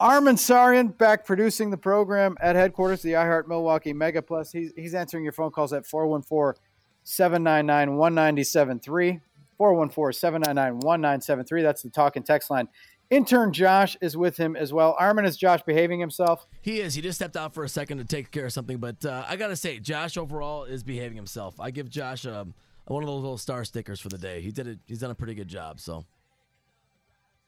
Armin 0.00 0.36
Sarian 0.36 0.96
back 0.98 1.24
producing 1.24 1.70
the 1.70 1.76
program 1.76 2.36
at 2.40 2.56
headquarters, 2.56 3.00
the 3.02 3.12
iHeart 3.12 3.46
Milwaukee 3.46 3.92
Mega 3.92 4.20
Plus. 4.20 4.52
He's, 4.52 4.72
he's 4.76 4.94
answering 4.94 5.24
your 5.24 5.32
phone 5.32 5.50
calls 5.50 5.72
at 5.72 5.86
414 5.86 6.60
799 7.04 7.96
1973. 7.96 9.20
414 9.56 10.18
799 10.18 10.74
1973. 10.74 11.62
That's 11.62 11.82
the 11.82 11.90
talk 11.90 12.16
and 12.16 12.26
text 12.26 12.50
line. 12.50 12.68
Intern 13.10 13.52
Josh 13.52 13.96
is 14.00 14.16
with 14.16 14.36
him 14.36 14.56
as 14.56 14.72
well. 14.72 14.96
Armin, 14.98 15.24
is 15.24 15.36
Josh 15.36 15.62
behaving 15.62 16.00
himself? 16.00 16.46
He 16.62 16.80
is. 16.80 16.94
He 16.94 17.02
just 17.02 17.18
stepped 17.18 17.36
out 17.36 17.54
for 17.54 17.62
a 17.62 17.68
second 17.68 17.98
to 17.98 18.04
take 18.04 18.30
care 18.30 18.46
of 18.46 18.52
something, 18.52 18.78
but 18.78 19.04
uh, 19.04 19.24
I 19.28 19.36
gotta 19.36 19.56
say, 19.56 19.78
Josh 19.78 20.16
overall 20.16 20.64
is 20.64 20.82
behaving 20.82 21.16
himself. 21.16 21.60
I 21.60 21.70
give 21.70 21.88
Josh 21.90 22.26
um, 22.26 22.54
one 22.86 23.02
of 23.02 23.06
those 23.06 23.22
little 23.22 23.38
star 23.38 23.64
stickers 23.64 24.00
for 24.00 24.08
the 24.08 24.18
day. 24.18 24.40
He 24.40 24.50
did 24.50 24.66
it. 24.66 24.78
He's 24.86 24.98
done 24.98 25.10
a 25.10 25.14
pretty 25.14 25.34
good 25.34 25.48
job. 25.48 25.80
So 25.80 26.04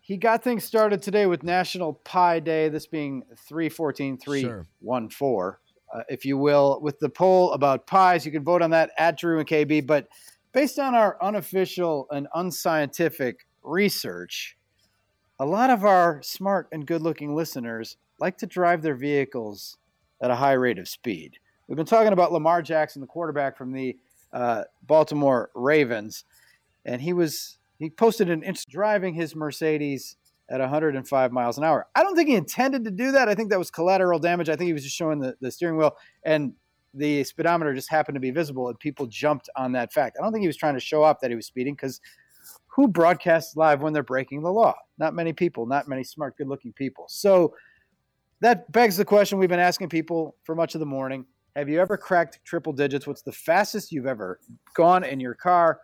He 0.07 0.17
got 0.17 0.45
things 0.45 0.63
started 0.63 1.03
today 1.03 1.27
with 1.27 1.43
National 1.43 1.95
Pie 1.95 2.39
Day, 2.39 2.69
this 2.69 2.87
being 2.87 3.25
314 3.49 4.17
Sure. 4.23 4.65
314, 4.81 5.59
uh, 5.93 6.03
if 6.09 6.25
you 6.25 6.39
will, 6.39 6.79
with 6.81 7.01
the 7.01 7.09
poll 7.09 7.51
about 7.55 7.89
pies. 7.89 8.25
You 8.25 8.31
can 8.31 8.45
vote 8.45 8.63
on 8.63 8.71
that 8.71 8.93
at 8.99 9.19
Drew 9.19 9.41
and 9.41 9.49
KB. 9.49 9.85
But 9.85 10.07
based 10.53 10.79
on 10.79 10.95
our 10.95 11.21
unofficial 11.21 12.07
and 12.13 12.29
unscientific 12.37 13.49
research, 13.65 14.57
a 15.41 15.45
lot 15.45 15.71
of 15.71 15.85
our 15.85 16.23
smart 16.23 16.69
and 16.71 16.87
good 16.87 17.03
looking 17.03 17.35
listeners 17.35 17.97
like 18.21 18.39
to 18.39 18.47
drive 18.47 18.83
their 18.83 18.95
vehicles 18.95 19.77
at 20.23 20.31
a 20.31 20.37
high 20.37 20.53
rate 20.53 20.79
of 20.79 20.87
speed. 20.87 21.33
We've 21.67 21.75
been 21.75 21.85
talking 21.85 22.13
about 22.13 22.33
Lamar 22.33 22.63
Jackson, 22.63 23.01
the 23.01 23.09
quarterback 23.09 23.59
from 23.59 23.73
the 23.73 23.97
uh, 24.33 24.63
Baltimore 24.87 25.51
Ravens, 25.57 26.25
and 26.85 27.03
he 27.03 27.13
was 27.13 27.59
he 27.79 27.91
posted 27.91 28.31
an 28.31 28.43
inch 28.43 28.67
driving 28.67 29.15
his 29.15 29.37
Mercedes 29.37 30.17
at 30.49 30.61
105 30.61 31.33
miles 31.33 31.59
an 31.59 31.65
hour. 31.65 31.87
I 31.95 32.03
don't 32.03 32.15
think 32.15 32.29
he 32.29 32.37
intended 32.37 32.85
to 32.85 32.91
do 32.91 33.13
that. 33.13 33.29
I 33.29 33.35
think 33.35 33.51
that 33.51 33.59
was 33.59 33.71
collateral 33.71 34.19
damage. 34.19 34.49
I 34.49 34.57
think 34.57 34.69
he 34.69 34.73
was 34.73 34.85
just 34.85 34.97
showing 34.97 35.19
the, 35.19 35.35
the 35.41 35.51
steering 35.51 35.77
wheel 35.77 35.97
and 36.25 36.53
the 36.95 37.25
speedometer 37.25 37.75
just 37.75 37.91
happened 37.91 38.15
to 38.15 38.21
be 38.21 38.31
visible 38.31 38.69
and 38.69 38.79
people 38.79 39.07
jumped 39.07 39.51
on 39.57 39.73
that 39.73 39.93
fact. 39.93 40.17
I 40.19 40.23
don't 40.23 40.33
think 40.33 40.43
he 40.43 40.47
was 40.47 40.57
trying 40.57 40.75
to 40.75 40.81
show 40.81 41.03
up 41.03 41.21
that 41.21 41.31
he 41.31 41.37
was 41.37 41.47
speeding 41.47 41.75
because 41.75 42.01
who 42.69 42.89
broadcasts 42.89 43.57
live 43.57 43.83
when 43.83 43.93
they're 43.93 44.03
breaking 44.03 44.43
the 44.43 44.53
law? 44.53 44.75
Not 44.99 45.15
many 45.15 45.33
people, 45.33 45.67
not 45.67 45.89
many 45.89 46.05
smart, 46.05 46.37
good 46.37 46.49
looking 46.49 46.73
people. 46.73 47.07
So 47.09 47.55
that 48.41 48.71
begs 48.73 48.97
the 48.97 49.05
question 49.05 49.39
we've 49.39 49.49
been 49.49 49.59
asking 49.59 49.89
people 49.89 50.37
for 50.45 50.55
much 50.55 50.75
of 50.75 50.81
the 50.81 50.87
morning. 50.87 51.25
Have 51.57 51.69
you 51.69 51.81
ever 51.81 51.97
cracked 51.97 52.41
triple 52.45 52.73
digits? 52.73 53.07
What's 53.07 53.23
the 53.23 53.33
fastest 53.33 53.91
you've 53.91 54.07
ever 54.07 54.41
gone 54.75 55.05
in 55.05 55.21
your 55.21 55.35
car? 55.35 55.81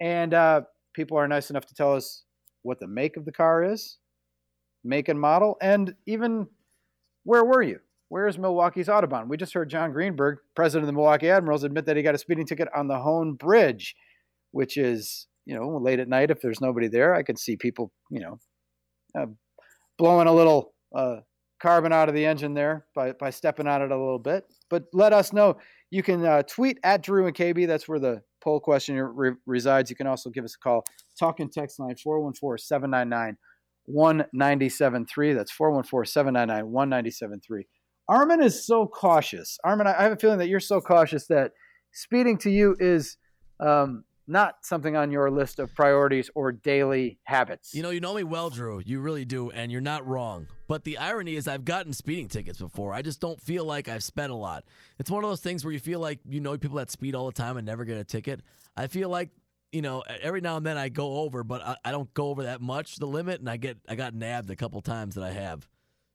And 0.00 0.32
uh, 0.32 0.62
people 0.94 1.16
are 1.16 1.28
nice 1.28 1.50
enough 1.50 1.66
to 1.66 1.74
tell 1.74 1.94
us 1.94 2.24
what 2.62 2.80
the 2.80 2.86
make 2.86 3.16
of 3.16 3.24
the 3.24 3.32
car 3.32 3.64
is, 3.64 3.98
make 4.84 5.08
and 5.08 5.20
model, 5.20 5.56
and 5.60 5.94
even 6.06 6.46
where 7.24 7.44
were 7.44 7.62
you? 7.62 7.80
Where's 8.08 8.36
Milwaukee's 8.36 8.88
Autobahn? 8.88 9.28
We 9.28 9.38
just 9.38 9.54
heard 9.54 9.70
John 9.70 9.90
Greenberg, 9.92 10.38
president 10.54 10.82
of 10.82 10.86
the 10.88 10.92
Milwaukee 10.92 11.30
Admirals, 11.30 11.64
admit 11.64 11.86
that 11.86 11.96
he 11.96 12.02
got 12.02 12.14
a 12.14 12.18
speeding 12.18 12.46
ticket 12.46 12.68
on 12.74 12.86
the 12.86 12.98
Hoan 12.98 13.34
Bridge, 13.34 13.96
which 14.50 14.76
is, 14.76 15.28
you 15.46 15.54
know, 15.54 15.78
late 15.78 15.98
at 15.98 16.08
night 16.08 16.30
if 16.30 16.40
there's 16.42 16.60
nobody 16.60 16.88
there. 16.88 17.14
I 17.14 17.22
could 17.22 17.38
see 17.38 17.56
people, 17.56 17.90
you 18.10 18.20
know, 18.20 18.38
uh, 19.18 19.26
blowing 19.96 20.28
a 20.28 20.32
little 20.32 20.74
uh, 20.94 21.20
carbon 21.60 21.92
out 21.92 22.10
of 22.10 22.14
the 22.14 22.26
engine 22.26 22.52
there 22.52 22.84
by, 22.94 23.12
by 23.12 23.30
stepping 23.30 23.66
on 23.66 23.80
it 23.80 23.90
a 23.90 23.96
little 23.96 24.18
bit. 24.18 24.44
But 24.68 24.84
let 24.92 25.14
us 25.14 25.32
know. 25.32 25.56
You 25.92 26.02
can 26.02 26.24
uh, 26.24 26.42
tweet 26.44 26.78
at 26.84 27.02
Drew 27.02 27.26
and 27.26 27.36
KB. 27.36 27.66
That's 27.66 27.86
where 27.86 27.98
the 27.98 28.22
poll 28.42 28.60
question 28.60 28.96
re- 28.96 29.34
resides. 29.44 29.90
You 29.90 29.96
can 29.96 30.06
also 30.06 30.30
give 30.30 30.42
us 30.42 30.54
a 30.54 30.58
call. 30.58 30.84
Talk 31.20 31.38
and 31.38 31.52
text 31.52 31.78
line 31.78 31.96
414 31.96 32.56
799 32.64 33.36
1973. 33.84 35.34
That's 35.34 35.52
414 35.52 36.10
799 36.10 36.72
1973. 36.72 37.66
Armin 38.08 38.42
is 38.42 38.66
so 38.66 38.86
cautious. 38.86 39.58
Armin, 39.64 39.86
I 39.86 40.02
have 40.02 40.12
a 40.12 40.16
feeling 40.16 40.38
that 40.38 40.48
you're 40.48 40.60
so 40.60 40.80
cautious 40.80 41.26
that 41.26 41.52
speeding 41.92 42.38
to 42.38 42.50
you 42.50 42.74
is 42.80 43.18
um, 43.60 44.04
not 44.26 44.64
something 44.64 44.96
on 44.96 45.10
your 45.10 45.30
list 45.30 45.58
of 45.58 45.74
priorities 45.74 46.30
or 46.34 46.52
daily 46.52 47.18
habits. 47.24 47.74
You 47.74 47.82
know, 47.82 47.90
you 47.90 48.00
know 48.00 48.14
me 48.14 48.24
well, 48.24 48.50
Drew. 48.50 48.80
You 48.84 49.00
really 49.00 49.24
do, 49.24 49.50
and 49.50 49.72
you're 49.72 49.80
not 49.80 50.06
wrong. 50.06 50.46
But 50.68 50.84
the 50.84 50.98
irony 50.98 51.36
is, 51.36 51.48
I've 51.48 51.64
gotten 51.64 51.92
speeding 51.92 52.28
tickets 52.28 52.58
before. 52.58 52.94
I 52.94 53.02
just 53.02 53.20
don't 53.20 53.40
feel 53.40 53.64
like 53.64 53.88
I've 53.88 54.04
spent 54.04 54.32
a 54.32 54.36
lot. 54.36 54.64
It's 54.98 55.10
one 55.10 55.24
of 55.24 55.30
those 55.30 55.40
things 55.40 55.64
where 55.64 55.72
you 55.72 55.80
feel 55.80 56.00
like 56.00 56.20
you 56.28 56.40
know 56.40 56.56
people 56.56 56.78
that 56.78 56.90
speed 56.90 57.14
all 57.14 57.26
the 57.26 57.32
time 57.32 57.56
and 57.56 57.66
never 57.66 57.84
get 57.84 57.98
a 57.98 58.04
ticket. 58.04 58.40
I 58.76 58.86
feel 58.86 59.08
like 59.08 59.30
you 59.72 59.82
know 59.82 60.02
every 60.22 60.40
now 60.40 60.56
and 60.56 60.64
then 60.64 60.76
I 60.76 60.88
go 60.88 61.18
over, 61.18 61.44
but 61.44 61.62
I, 61.62 61.76
I 61.84 61.90
don't 61.90 62.12
go 62.14 62.28
over 62.28 62.44
that 62.44 62.60
much 62.60 62.96
the 62.96 63.06
limit, 63.06 63.40
and 63.40 63.50
I 63.50 63.56
get 63.56 63.78
I 63.88 63.94
got 63.96 64.14
nabbed 64.14 64.50
a 64.50 64.56
couple 64.56 64.80
times 64.80 65.16
that 65.16 65.24
I 65.24 65.32
have. 65.32 65.68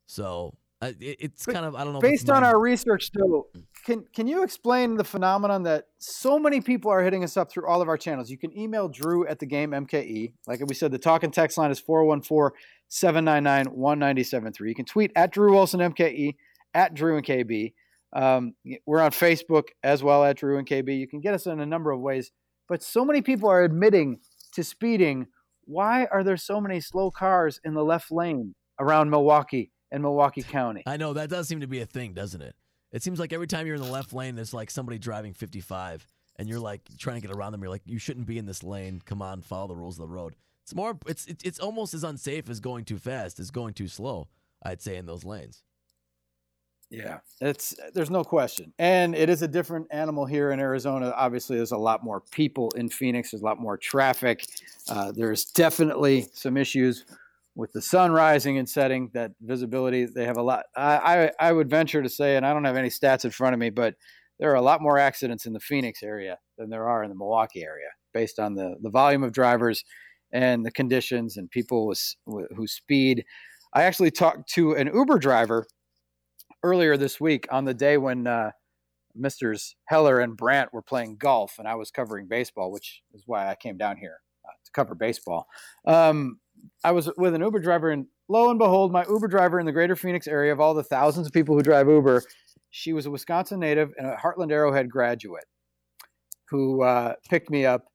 So 0.06 0.56
uh, 0.82 0.92
it, 1.00 1.18
it's 1.20 1.46
kind 1.46 1.64
of 1.66 1.76
I 1.76 1.84
don't 1.84 1.94
know. 1.94 2.00
Based 2.00 2.30
on 2.30 2.44
our 2.44 2.60
research, 2.60 3.12
though, 3.12 3.48
can 3.86 4.06
can 4.14 4.28
you 4.28 4.44
explain 4.44 4.96
the 4.96 5.04
phenomenon 5.04 5.64
that 5.64 5.86
so 5.98 6.38
many 6.38 6.62
people 6.62 6.92
are 6.92 7.02
hitting 7.02 7.24
us 7.24 7.36
up 7.36 7.52
through 7.52 7.68
all 7.68 7.82
of 7.82 7.90
our 7.90 7.98
channels? 7.98 8.30
You 8.30 8.38
can 8.38 8.56
email 8.56 8.88
Drew 8.88 9.26
at 9.26 9.40
the 9.40 9.48
game 9.48 9.72
MKE. 9.72 10.34
Like 10.46 10.62
we 10.68 10.76
said, 10.76 10.92
the 10.92 11.00
talk 11.00 11.24
and 11.24 11.34
text 11.34 11.58
line 11.58 11.72
is 11.72 11.82
414-799-1973. 11.82 14.68
You 14.68 14.76
can 14.76 14.86
tweet 14.86 15.12
at 15.16 15.32
Drew 15.32 15.54
Wilson 15.54 15.80
MKE 15.80 16.36
at 16.76 16.94
Drew 16.94 17.18
and 17.18 17.26
KB. 17.26 17.74
Um, 18.14 18.54
we're 18.86 19.02
on 19.02 19.10
Facebook 19.12 19.70
as 19.84 20.04
well 20.04 20.24
at 20.24 20.38
Drew 20.38 20.60
and 20.60 20.68
KB. 20.68 20.96
You 20.98 21.08
can 21.08 21.22
get 21.22 21.34
us 21.34 21.48
in 21.48 21.60
a 21.60 21.66
number 21.66 21.90
of 21.92 22.00
ways, 22.00 22.32
but 22.70 22.84
so 22.84 23.04
many 23.04 23.24
people 23.24 23.50
are 23.50 23.64
admitting 23.64 24.20
to 24.54 24.64
speeding. 24.64 25.26
Why 25.66 26.06
are 26.06 26.24
there 26.24 26.38
so 26.38 26.62
many 26.62 26.82
slow 26.82 27.10
cars 27.10 27.60
in 27.66 27.74
the 27.74 27.84
left 27.84 28.12
lane 28.12 28.54
around 28.80 29.10
Milwaukee? 29.10 29.72
In 29.92 30.02
Milwaukee 30.02 30.44
County. 30.44 30.84
I 30.86 30.98
know 30.98 31.14
that 31.14 31.30
does 31.30 31.48
seem 31.48 31.62
to 31.62 31.68
be 31.68 31.82
a 31.82 31.86
thing, 31.86 32.14
doesn't 32.14 32.42
it? 32.42 32.56
It 32.92 33.04
seems 33.04 33.20
like 33.20 33.34
every 33.34 33.48
time 33.48 33.68
you're 33.68 33.76
in 33.76 33.82
the 33.82 33.92
left 33.92 34.14
lane, 34.14 34.36
there's 34.36 34.54
like 34.54 34.70
somebody 34.70 34.98
driving 34.98 35.34
55, 35.34 36.08
and 36.38 36.48
you're 36.48 36.60
like 36.60 36.82
trying 36.98 37.20
to 37.20 37.28
get 37.28 37.36
around 37.36 37.52
them. 37.52 37.62
You're 37.62 37.72
like, 37.72 37.84
you 37.86 38.00
shouldn't 38.00 38.28
be 38.28 38.38
in 38.38 38.46
this 38.46 38.64
lane. 38.64 39.02
Come 39.06 39.22
on, 39.22 39.42
follow 39.42 39.68
the 39.68 39.76
rules 39.76 40.00
of 40.00 40.08
the 40.08 40.14
road. 40.14 40.36
It's 40.64 40.76
more. 40.76 40.98
It's 41.06 41.26
it's, 41.28 41.44
it's 41.44 41.60
almost 41.60 41.94
as 41.94 42.04
unsafe 42.04 42.50
as 42.50 42.60
going 42.60 42.86
too 42.86 42.98
fast 42.98 43.40
as 43.40 43.52
going 43.52 43.74
too 43.74 43.88
slow. 43.88 44.28
I'd 44.64 44.82
say 44.82 44.98
in 44.98 45.06
those 45.06 45.24
lanes. 45.24 45.64
Yeah, 46.90 47.20
it's 47.42 47.76
there's 47.94 48.10
no 48.10 48.24
question, 48.24 48.74
and 48.80 49.14
it 49.14 49.30
is 49.30 49.42
a 49.42 49.48
different 49.48 49.88
animal 49.92 50.26
here 50.26 50.52
in 50.52 50.60
Arizona. 50.60 51.14
Obviously, 51.18 51.58
there's 51.58 51.74
a 51.74 51.78
lot 51.78 52.02
more 52.02 52.22
people 52.32 52.72
in 52.78 52.90
Phoenix. 52.90 53.32
There's 53.32 53.42
a 53.42 53.46
lot 53.46 53.60
more 53.60 53.78
traffic. 53.78 54.46
Uh, 54.90 55.12
there's 55.12 55.46
definitely 55.46 56.28
some 56.34 56.56
issues 56.56 57.04
with 57.58 57.74
the 57.74 57.82
sun 57.82 58.12
rising 58.12 58.60
and 58.60 58.70
setting, 58.70 59.10
that 59.16 59.32
visibility, 59.42 60.06
they 60.06 60.26
have 60.26 60.38
a 60.38 60.44
lot. 60.44 60.66
I, 60.76 61.32
I, 61.40 61.48
I 61.48 61.52
would 61.52 61.70
venture 61.70 62.04
to 62.04 62.10
say, 62.10 62.36
and 62.38 62.46
I 62.46 62.54
don't 62.54 62.66
have 62.66 62.78
any 62.78 62.90
stats 62.90 63.26
in 63.26 63.32
front 63.32 63.56
of 63.56 63.60
me, 63.60 63.72
but 63.72 63.96
there 64.40 64.52
are 64.52 64.56
a 64.56 64.62
lot 64.62 64.80
more 64.80 65.00
accidents 65.00 65.48
in 65.48 65.54
the 65.54 65.60
Phoenix 65.60 66.04
area 66.04 66.38
than 66.60 66.70
there 66.70 66.88
are 66.88 67.04
in 67.04 67.10
the 67.10 67.16
Milwaukee 67.16 67.64
area, 67.64 67.88
based 68.14 68.38
on 68.38 68.54
the 68.54 68.76
the 68.84 68.92
volume 68.92 69.24
of 69.24 69.32
drivers 69.34 69.84
and 70.32 70.64
the 70.64 70.72
conditions 70.72 71.36
and 71.36 71.50
people 71.50 71.88
with, 71.88 72.16
who 72.56 72.68
speed. 72.68 73.26
I 73.74 73.84
actually 73.84 74.12
talked 74.12 74.48
to 74.54 74.74
an 74.74 74.92
Uber 74.94 75.18
driver 75.18 75.66
earlier 76.62 76.96
this 76.96 77.20
week 77.20 77.48
on 77.50 77.66
the 77.66 77.74
day 77.74 77.98
when 77.98 78.28
uh, 78.28 78.52
Misters 79.16 79.76
Heller 79.86 80.20
and 80.20 80.38
Brandt 80.38 80.74
were 80.74 80.84
playing 80.84 81.18
golf, 81.18 81.56
and 81.58 81.68
I 81.68 81.74
was 81.74 81.90
covering 81.90 82.28
baseball, 82.28 82.72
which 82.72 83.02
is 83.16 83.24
why 83.26 83.50
I 83.50 83.56
came 83.56 83.78
down 83.78 83.98
here 83.98 84.20
uh, 84.46 84.54
to 84.64 84.72
cover 84.74 84.94
baseball. 84.94 85.48
Um, 85.88 86.40
I 86.84 86.92
was 86.92 87.10
with 87.18 87.34
an 87.34 87.42
Uber 87.42 87.60
driver, 87.60 87.90
and 87.92 88.06
lo 88.30 88.50
and 88.50 88.60
behold, 88.60 88.92
my 88.92 89.06
Uber 89.10 89.28
driver 89.28 89.60
in 89.60 89.66
the 89.66 89.72
greater 89.72 89.96
Phoenix 89.96 90.28
area, 90.28 90.54
of 90.54 90.60
all 90.60 90.74
the 90.74 90.84
thousands 90.84 91.28
of 91.28 91.34
people 91.34 91.56
who 91.56 91.62
drive 91.62 91.88
Uber, 91.88 92.24
she 92.70 92.94
was 92.94 93.06
a 93.06 93.12
Wisconsin 93.12 93.60
native 93.60 93.92
and 93.98 94.08
a 94.08 94.16
Hartland 94.16 94.52
Arrowhead 94.52 94.90
graduate 94.90 95.46
who 96.50 96.84
uh, 96.84 97.14
picked 97.30 97.50
me 97.50 97.66
up. 97.66 97.86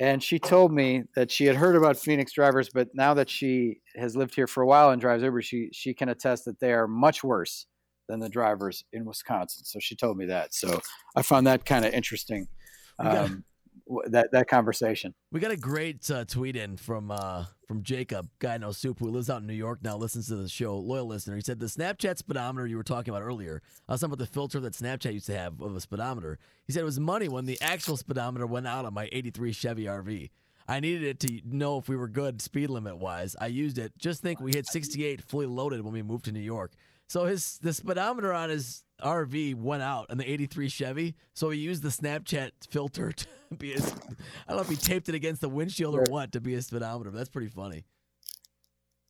And 0.00 0.22
she 0.22 0.38
told 0.38 0.72
me 0.72 1.04
that 1.14 1.30
she 1.30 1.44
had 1.44 1.54
heard 1.54 1.76
about 1.76 1.96
Phoenix 1.96 2.32
drivers, 2.32 2.68
but 2.72 2.88
now 2.94 3.14
that 3.14 3.30
she 3.30 3.80
has 3.94 4.16
lived 4.16 4.34
here 4.34 4.48
for 4.48 4.62
a 4.62 4.66
while 4.66 4.90
and 4.90 5.00
drives 5.00 5.22
Uber, 5.22 5.42
she, 5.42 5.68
she 5.72 5.94
can 5.94 6.08
attest 6.08 6.44
that 6.46 6.58
they 6.58 6.72
are 6.72 6.88
much 6.88 7.22
worse 7.22 7.66
than 8.08 8.18
the 8.18 8.28
drivers 8.28 8.84
in 8.92 9.04
Wisconsin. 9.04 9.64
So 9.64 9.78
she 9.78 9.94
told 9.94 10.16
me 10.16 10.26
that. 10.26 10.54
So 10.54 10.80
I 11.14 11.22
found 11.22 11.46
that 11.46 11.64
kind 11.64 11.84
of 11.84 11.92
interesting. 11.92 12.48
Um, 12.98 13.44
that 14.06 14.30
that 14.32 14.48
conversation. 14.48 15.14
We 15.30 15.40
got 15.40 15.50
a 15.50 15.56
great 15.56 16.10
uh, 16.10 16.24
tweet 16.24 16.56
in 16.56 16.76
from 16.76 17.10
uh, 17.10 17.44
from 17.72 17.82
Jacob, 17.82 18.28
guy 18.38 18.58
no 18.58 18.70
soup, 18.70 18.98
who 18.98 19.08
lives 19.08 19.30
out 19.30 19.40
in 19.40 19.46
New 19.46 19.54
York 19.54 19.78
now, 19.82 19.96
listens 19.96 20.28
to 20.28 20.36
the 20.36 20.46
show, 20.46 20.76
loyal 20.76 21.06
listener. 21.06 21.36
He 21.36 21.40
said 21.40 21.58
the 21.58 21.64
Snapchat 21.64 22.18
speedometer 22.18 22.66
you 22.66 22.76
were 22.76 22.82
talking 22.82 23.14
about 23.14 23.22
earlier. 23.22 23.62
I 23.88 23.92
was 23.92 24.02
talking 24.02 24.12
about 24.12 24.26
the 24.26 24.30
filter 24.30 24.60
that 24.60 24.74
Snapchat 24.74 25.14
used 25.14 25.24
to 25.26 25.38
have 25.38 25.58
of 25.58 25.74
a 25.74 25.80
speedometer. 25.80 26.38
He 26.66 26.74
said 26.74 26.82
it 26.82 26.84
was 26.84 27.00
money 27.00 27.28
when 27.30 27.46
the 27.46 27.58
actual 27.62 27.96
speedometer 27.96 28.46
went 28.46 28.66
out 28.66 28.84
on 28.84 28.92
my 28.92 29.08
'83 29.10 29.52
Chevy 29.54 29.84
RV. 29.84 30.28
I 30.68 30.80
needed 30.80 31.02
it 31.02 31.20
to 31.20 31.40
know 31.46 31.78
if 31.78 31.88
we 31.88 31.96
were 31.96 32.08
good 32.08 32.42
speed 32.42 32.68
limit 32.68 32.98
wise. 32.98 33.34
I 33.40 33.46
used 33.46 33.78
it. 33.78 33.96
Just 33.96 34.20
think 34.20 34.38
we 34.38 34.52
hit 34.52 34.66
68 34.66 35.22
fully 35.22 35.46
loaded 35.46 35.80
when 35.80 35.94
we 35.94 36.02
moved 36.02 36.26
to 36.26 36.32
New 36.32 36.40
York. 36.40 36.72
So 37.12 37.26
his 37.26 37.58
the 37.58 37.74
speedometer 37.74 38.32
on 38.32 38.48
his 38.48 38.84
RV 39.02 39.56
went 39.56 39.82
out 39.82 40.06
on 40.08 40.16
the 40.16 40.32
83 40.32 40.70
Chevy, 40.70 41.14
so 41.34 41.50
he 41.50 41.58
used 41.58 41.82
the 41.82 41.90
Snapchat 41.90 42.52
filter 42.70 43.12
to 43.12 43.26
be 43.58 43.72
his. 43.72 43.92
I 43.92 43.96
don't 44.48 44.56
know 44.56 44.62
if 44.62 44.70
he 44.70 44.76
taped 44.76 45.10
it 45.10 45.14
against 45.14 45.42
the 45.42 45.50
windshield 45.50 45.94
or 45.94 46.04
what 46.08 46.32
to 46.32 46.40
be 46.40 46.54
a 46.54 46.62
speedometer. 46.62 47.10
That's 47.10 47.28
pretty 47.28 47.50
funny. 47.50 47.84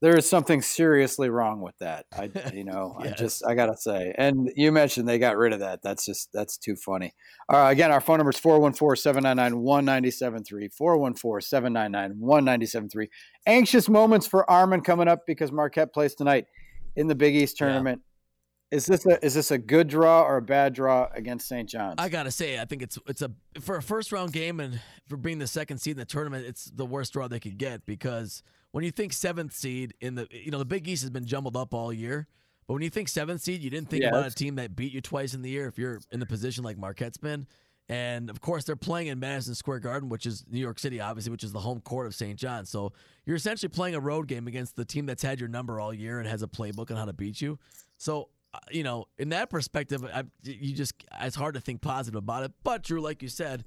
There 0.01 0.19
is 0.19 0.29
something 0.29 0.63
seriously 0.63 1.31
wrong 1.31 1.61
with 1.61 1.79
that. 1.79 2.07
I, 2.13 2.29
you 2.53 2.65
know, 2.65 2.97
yes. 3.05 3.13
I 3.13 3.15
just, 3.15 3.47
I 3.47 3.55
gotta 3.55 3.77
say. 3.77 4.13
And 4.19 4.51
you 4.57 4.73
mentioned 4.73 5.09
they 5.09 5.21
got 5.21 5.37
rid 5.37 5.53
of 5.53 5.61
that. 5.61 5.85
That's 5.85 6.05
just, 6.05 6.31
that's 6.35 6.57
too 6.57 6.75
funny. 6.75 7.15
Uh, 7.49 7.69
again, 7.71 7.93
our 7.93 8.01
phone 8.01 8.19
number 8.19 8.31
is 8.31 8.41
414-799-1973, 8.41 10.71
414-799-1973. 10.77 13.07
Anxious 13.47 13.89
moments 13.89 14.27
for 14.27 14.51
Armin 14.51 14.81
coming 14.81 15.07
up 15.07 15.21
because 15.25 15.53
Marquette 15.53 15.95
plays 15.95 16.17
tonight 16.17 16.47
in 16.97 17.07
the 17.07 17.15
Big 17.15 17.35
East 17.35 17.57
tournament. 17.59 18.03
Yeah. 18.05 18.77
Is 18.77 18.87
this 18.87 19.05
a 19.05 19.23
is 19.25 19.35
this 19.35 19.51
a 19.51 19.59
good 19.59 19.89
draw 19.89 20.23
or 20.23 20.39
a 20.39 20.43
bad 20.43 20.73
draw 20.73 21.09
against 21.12 21.47
St. 21.47 21.69
John's? 21.69 21.97
I 21.99 22.09
gotta 22.09 22.31
say, 22.31 22.59
I 22.59 22.65
think 22.65 22.81
it's 22.81 22.99
it's 23.07 23.21
a 23.21 23.31
for 23.61 23.77
a 23.77 23.83
first 23.83 24.12
round 24.12 24.33
game 24.33 24.61
and 24.61 24.81
for 25.09 25.19
being 25.19 25.39
the 25.39 25.47
second 25.47 25.79
seed 25.79 25.93
in 25.93 25.99
the 25.99 26.07
tournament, 26.07 26.47
it's 26.47 26.65
the 26.65 26.87
worst 26.87 27.12
draw 27.12 27.29
they 27.29 27.39
could 27.39 27.59
get 27.59 27.85
because 27.85 28.43
when 28.71 28.83
you 28.83 28.91
think 28.91 29.12
seventh 29.12 29.53
seed 29.53 29.93
in 30.01 30.15
the 30.15 30.27
you 30.31 30.51
know 30.51 30.59
the 30.59 30.65
Big 30.65 30.89
East 30.89 31.03
has 31.03 31.11
been 31.11 31.27
jumbled 31.27 31.55
up 31.55 31.75
all 31.75 31.93
year, 31.93 32.29
but 32.67 32.73
when 32.73 32.83
you 32.83 32.89
think 32.89 33.09
seventh 33.09 33.43
seed, 33.43 33.61
you 33.61 33.69
didn't 33.69 33.91
think 33.91 34.05
yeah, 34.05 34.09
about 34.09 34.27
a 34.27 34.35
team 34.35 34.55
that 34.55 34.75
beat 34.75 34.93
you 34.95 35.03
twice 35.03 35.35
in 35.35 35.43
the 35.43 35.51
year. 35.51 35.69
If 35.69 35.77
you're 35.79 36.01
in 36.11 36.19
the 36.19 36.27
position 36.27 36.65
like 36.65 36.79
Marquette's 36.79 37.19
been, 37.19 37.47
And 37.89 38.31
of 38.31 38.41
course, 38.41 38.65
they're 38.65 38.77
playing 38.77 39.09
in 39.09 39.19
Madison 39.19 39.55
Square 39.55 39.81
Garden, 39.81 40.09
which 40.09 40.25
is 40.25 40.44
New 40.51 40.61
York 40.61 40.78
City, 40.78 41.01
obviously, 41.01 41.31
which 41.31 41.44
is 41.44 41.52
the 41.52 41.61
home 41.61 41.81
court 41.81 42.07
of 42.07 42.15
St. 42.15 42.39
John. 42.39 42.65
So 42.65 42.93
you're 43.27 43.36
essentially 43.36 43.69
playing 43.69 43.94
a 43.94 44.01
road 44.01 44.28
game 44.28 44.47
against 44.47 44.77
the 44.77 44.85
team 44.85 45.07
that's 45.07 45.23
had 45.23 45.41
your 45.41 45.49
number 45.49 45.81
all 45.81 45.93
year 45.93 46.19
and 46.19 46.28
has 46.28 46.43
a 46.43 46.47
playbook 46.47 46.91
on 46.91 46.97
how 46.97 47.05
to 47.05 47.12
beat 47.12 47.41
you. 47.41 47.59
So, 47.99 48.28
uh, 48.55 48.59
you 48.70 48.83
know, 48.83 49.07
in 49.19 49.31
that 49.31 49.51
perspective, 49.51 50.05
I, 50.05 50.25
you 50.43 50.75
just 50.75 50.94
it's 51.20 51.36
hard 51.36 51.55
to 51.55 51.61
think 51.61 51.81
positive 51.81 52.17
about 52.17 52.44
it. 52.44 52.52
But 52.62 52.83
Drew, 52.83 53.01
like 53.01 53.23
you 53.23 53.28
said, 53.28 53.65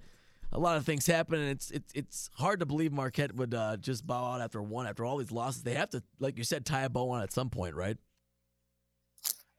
a 0.52 0.60
lot 0.60 0.78
of 0.78 0.86
things 0.86 1.06
happen, 1.06 1.40
and 1.40 1.50
it's 1.50 1.72
it's 1.72 1.94
it's 1.94 2.30
hard 2.36 2.60
to 2.62 2.66
believe 2.66 2.92
Marquette 2.92 3.36
would 3.36 3.54
uh, 3.54 3.78
just 3.78 4.08
bow 4.08 4.34
out 4.34 4.42
after 4.42 4.62
one 4.62 4.88
after 4.88 5.04
all 5.04 5.18
these 5.18 5.32
losses. 5.32 5.64
They 5.64 5.74
have 5.74 5.90
to, 5.92 6.04
like 6.20 6.38
you 6.38 6.44
said, 6.44 6.66
tie 6.66 6.84
a 6.84 6.90
bow 6.90 7.10
on 7.10 7.22
at 7.22 7.34
some 7.34 7.50
point, 7.50 7.76
right? 7.76 7.98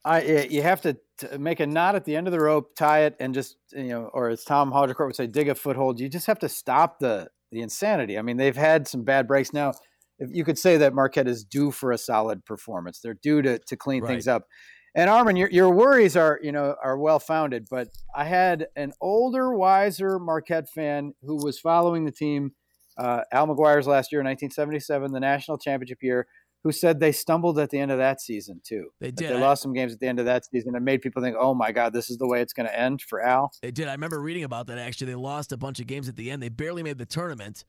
I 0.07 0.23
you 0.45 0.63
have 0.63 0.81
to 0.83 0.97
t- 1.19 1.37
make 1.37 1.59
a 1.61 1.67
knot 1.67 1.97
at 1.97 2.05
the 2.05 2.15
end 2.15 2.29
of 2.29 2.33
the 2.33 2.41
rope, 2.41 2.77
tie 2.77 3.01
it, 3.01 3.17
and 3.19 3.35
just 3.35 3.57
you 3.73 3.89
know, 3.89 4.11
or 4.15 4.29
as 4.29 4.45
Tom 4.45 4.71
Haudricourt 4.73 5.07
would 5.07 5.17
say, 5.17 5.27
dig 5.27 5.49
a 5.49 5.55
foothold. 5.55 5.99
You 5.99 6.09
just 6.09 6.27
have 6.29 6.39
to 6.39 6.49
stop 6.49 7.01
the 7.01 7.29
the 7.51 7.61
insanity. 7.61 8.17
I 8.19 8.23
mean, 8.23 8.37
they've 8.37 8.57
had 8.57 8.87
some 8.87 9.03
bad 9.03 9.27
breaks 9.27 9.53
now. 9.53 9.73
If 10.19 10.31
you 10.33 10.45
could 10.45 10.59
say 10.59 10.77
that 10.79 10.95
Marquette 10.95 11.29
is 11.29 11.45
due 11.45 11.71
for 11.73 11.91
a 11.93 11.99
solid 11.99 12.45
performance, 12.45 13.01
they're 13.01 13.15
due 13.21 13.43
to 13.43 13.59
to 13.59 13.77
clean 13.77 14.03
Right. 14.03 14.13
things 14.13 14.29
up. 14.29 14.47
And 14.95 15.11
Armin, 15.11 15.37
your, 15.37 15.51
your 15.51 15.71
worries 15.71 16.17
are 16.17 16.39
you 16.43 16.53
know 16.53 16.77
are 16.83 16.97
well 16.97 17.19
founded, 17.19 17.67
but 17.69 17.89
I 18.15 18.25
had 18.25 18.69
an 18.77 18.93
older, 19.01 19.53
wiser 19.55 20.19
Marquette 20.21 20.69
fan 20.71 21.15
who 21.23 21.37
was 21.45 21.59
following 21.59 22.05
the 22.05 22.13
team, 22.13 22.53
uh, 22.97 23.23
Al 23.33 23.47
McGuire's 23.49 23.87
last 23.89 24.13
year, 24.13 24.21
1977, 24.21 25.13
the 25.13 25.21
national 25.21 25.59
championship 25.59 25.99
year, 26.03 26.27
who 26.67 26.73
said 26.73 26.99
they 26.99 27.13
stumbled 27.13 27.61
at 27.61 27.71
the 27.71 27.79
end 27.79 27.93
of 27.93 27.99
that 27.99 28.21
season 28.21 28.61
too. 28.65 28.89
They 28.99 29.13
did. 29.13 29.31
They 29.31 29.39
lost 29.39 29.63
some 29.63 29.73
games 29.73 29.93
at 29.93 30.01
the 30.01 30.09
end 30.09 30.19
of 30.19 30.25
that 30.25 30.47
season 30.47 30.75
and 30.75 30.85
made 30.85 31.01
people 31.01 31.23
think, 31.23 31.37
"Oh 31.39 31.55
my 31.55 31.71
God, 31.71 31.93
this 31.93 32.11
is 32.11 32.19
the 32.19 32.27
way 32.27 32.43
it's 32.43 32.53
going 32.53 32.69
to 32.69 32.77
end 32.77 33.03
for 33.03 33.23
Al." 33.23 33.53
They 33.63 33.71
did. 33.71 33.87
I 33.87 33.93
remember 33.93 34.21
reading 34.21 34.43
about 34.43 34.67
that. 34.67 34.77
Actually, 34.77 35.13
they 35.13 35.15
lost 35.15 35.53
a 35.53 35.57
bunch 35.57 35.79
of 35.79 35.87
games 35.87 36.09
at 36.09 36.17
the 36.17 36.29
end. 36.29 36.43
They 36.43 36.49
barely 36.49 36.83
made 36.83 36.99
the 36.99 37.07
tournament, 37.07 37.65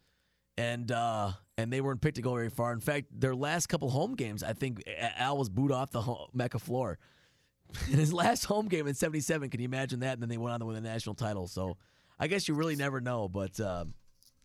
and 0.58 0.92
uh, 0.92 1.34
and 1.60 1.72
they 1.72 1.80
weren't 1.80 2.02
picked 2.02 2.16
to 2.16 2.24
go 2.24 2.34
very 2.34 2.50
far. 2.50 2.74
In 2.74 2.80
fact, 2.80 3.06
their 3.12 3.36
last 3.36 3.68
couple 3.68 3.92
home 3.92 4.16
games, 4.16 4.42
I 4.42 4.54
think 4.54 4.84
Al 4.98 5.38
was 5.38 5.48
booed 5.48 5.72
off 5.72 5.92
the 5.92 6.02
ho- 6.02 6.30
Mecca 6.34 6.58
floor. 6.58 6.98
In 7.92 8.00
his 8.00 8.12
last 8.12 8.46
home 8.46 8.68
game 8.68 8.88
in 8.88 8.96
'77, 8.96 9.52
can 9.52 9.60
you 9.60 9.66
imagine 9.66 10.00
that? 10.00 10.14
And 10.14 10.24
then 10.24 10.30
they 10.30 10.38
went 10.38 10.56
on 10.56 10.62
to 10.62 10.66
win 10.66 10.74
the 10.74 10.82
national 10.82 11.14
title. 11.14 11.46
So 11.46 11.78
I 12.20 12.26
guess 12.26 12.48
you 12.48 12.56
really 12.56 12.76
never 12.76 13.00
know. 13.00 13.28
But 13.28 13.60
um, 13.60 13.94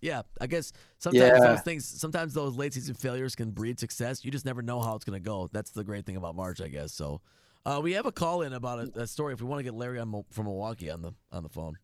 yeah, 0.03 0.23
I 0.41 0.47
guess 0.47 0.73
sometimes 0.99 1.39
Yeah. 1.39 1.39
those 1.39 1.63
things, 1.63 1.87
sometimes 1.87 2.35
those 2.35 2.57
late 2.57 2.75
season 2.75 2.95
failures 2.95 3.35
can 3.35 3.51
breed 3.53 3.81
success. 3.81 4.25
You 4.25 4.31
just 4.31 4.45
never 4.45 4.61
know 4.61 4.81
how 4.81 4.95
it's 4.97 5.05
going 5.05 5.21
to 5.21 5.25
go. 5.27 5.49
That's 5.53 5.71
the 5.71 5.85
great 5.85 6.05
thing 6.05 6.17
about 6.17 6.37
March, 6.37 6.61
I 6.61 6.69
guess. 6.69 6.93
So. 6.93 7.23
Uh, 7.65 7.81
we 7.81 7.93
have 7.93 8.07
a 8.07 8.11
call 8.11 8.43
in 8.43 8.55
about 8.55 8.81
a, 8.81 9.03
a 9.03 9.07
story. 9.07 9.33
If 9.33 9.41
we 9.41 9.47
want 9.47 9.61
to 9.61 9.63
get 9.63 9.75
Larry 9.75 10.01
on, 10.01 10.25
from 10.33 10.47
Milwaukee 10.47 10.91
on 10.91 11.01
the 11.01 11.13
on 11.31 11.45
the 11.45 11.49
phone. 11.49 11.79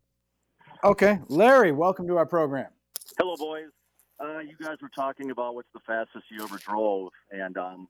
Okay, 0.82 1.20
Larry, 1.28 1.70
welcome 1.70 2.08
to 2.08 2.16
our 2.16 2.26
program. 2.26 2.66
Hello, 3.16 3.36
boys. 3.36 3.68
Uh, 4.18 4.40
you 4.40 4.56
guys 4.60 4.78
were 4.82 4.90
talking 4.92 5.30
about 5.30 5.55
what's 5.55 5.68
the 5.72 5.78
fastest 5.86 6.24
you 6.32 6.42
ever 6.42 6.58
drove, 6.58 7.12
and 7.30 7.56
um, 7.56 7.86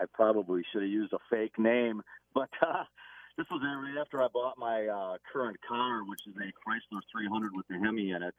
I 0.00 0.06
probably 0.12 0.62
should 0.72 0.82
have 0.82 0.90
used 0.90 1.12
a 1.12 1.18
fake 1.30 1.56
name, 1.56 2.02
but 2.34 2.50
uh, 2.62 2.82
this 3.38 3.46
was 3.48 3.60
right 3.62 4.00
after 4.00 4.20
I 4.20 4.26
bought 4.32 4.58
my 4.58 4.88
uh, 4.88 5.16
current 5.32 5.56
car, 5.66 6.02
which 6.04 6.26
is 6.26 6.34
a 6.36 6.46
Chrysler 6.68 7.00
300 7.12 7.52
with 7.54 7.68
the 7.68 7.78
Hemi 7.78 8.10
in 8.10 8.24
it, 8.24 8.34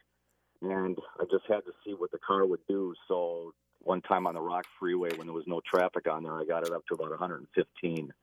and 0.62 0.98
I 1.20 1.24
just 1.26 1.46
had 1.48 1.66
to 1.66 1.72
see 1.86 1.94
what 1.94 2.12
the 2.12 2.20
car 2.20 2.46
would 2.46 2.60
do. 2.68 2.94
So 3.08 3.54
one 3.80 4.02
time 4.02 4.28
on 4.28 4.36
the 4.36 4.42
Rock 4.42 4.66
Freeway, 4.80 5.10
when 5.16 5.28
there 5.28 5.34
was 5.34 5.46
no 5.48 5.62
traffic 5.66 6.08
on 6.10 6.24
there, 6.24 6.38
I 6.38 6.46
got 6.46 6.66
it 6.66 6.74
up 6.74 6.86
to 6.88 6.94
about 6.94 7.10
115. 7.10 8.14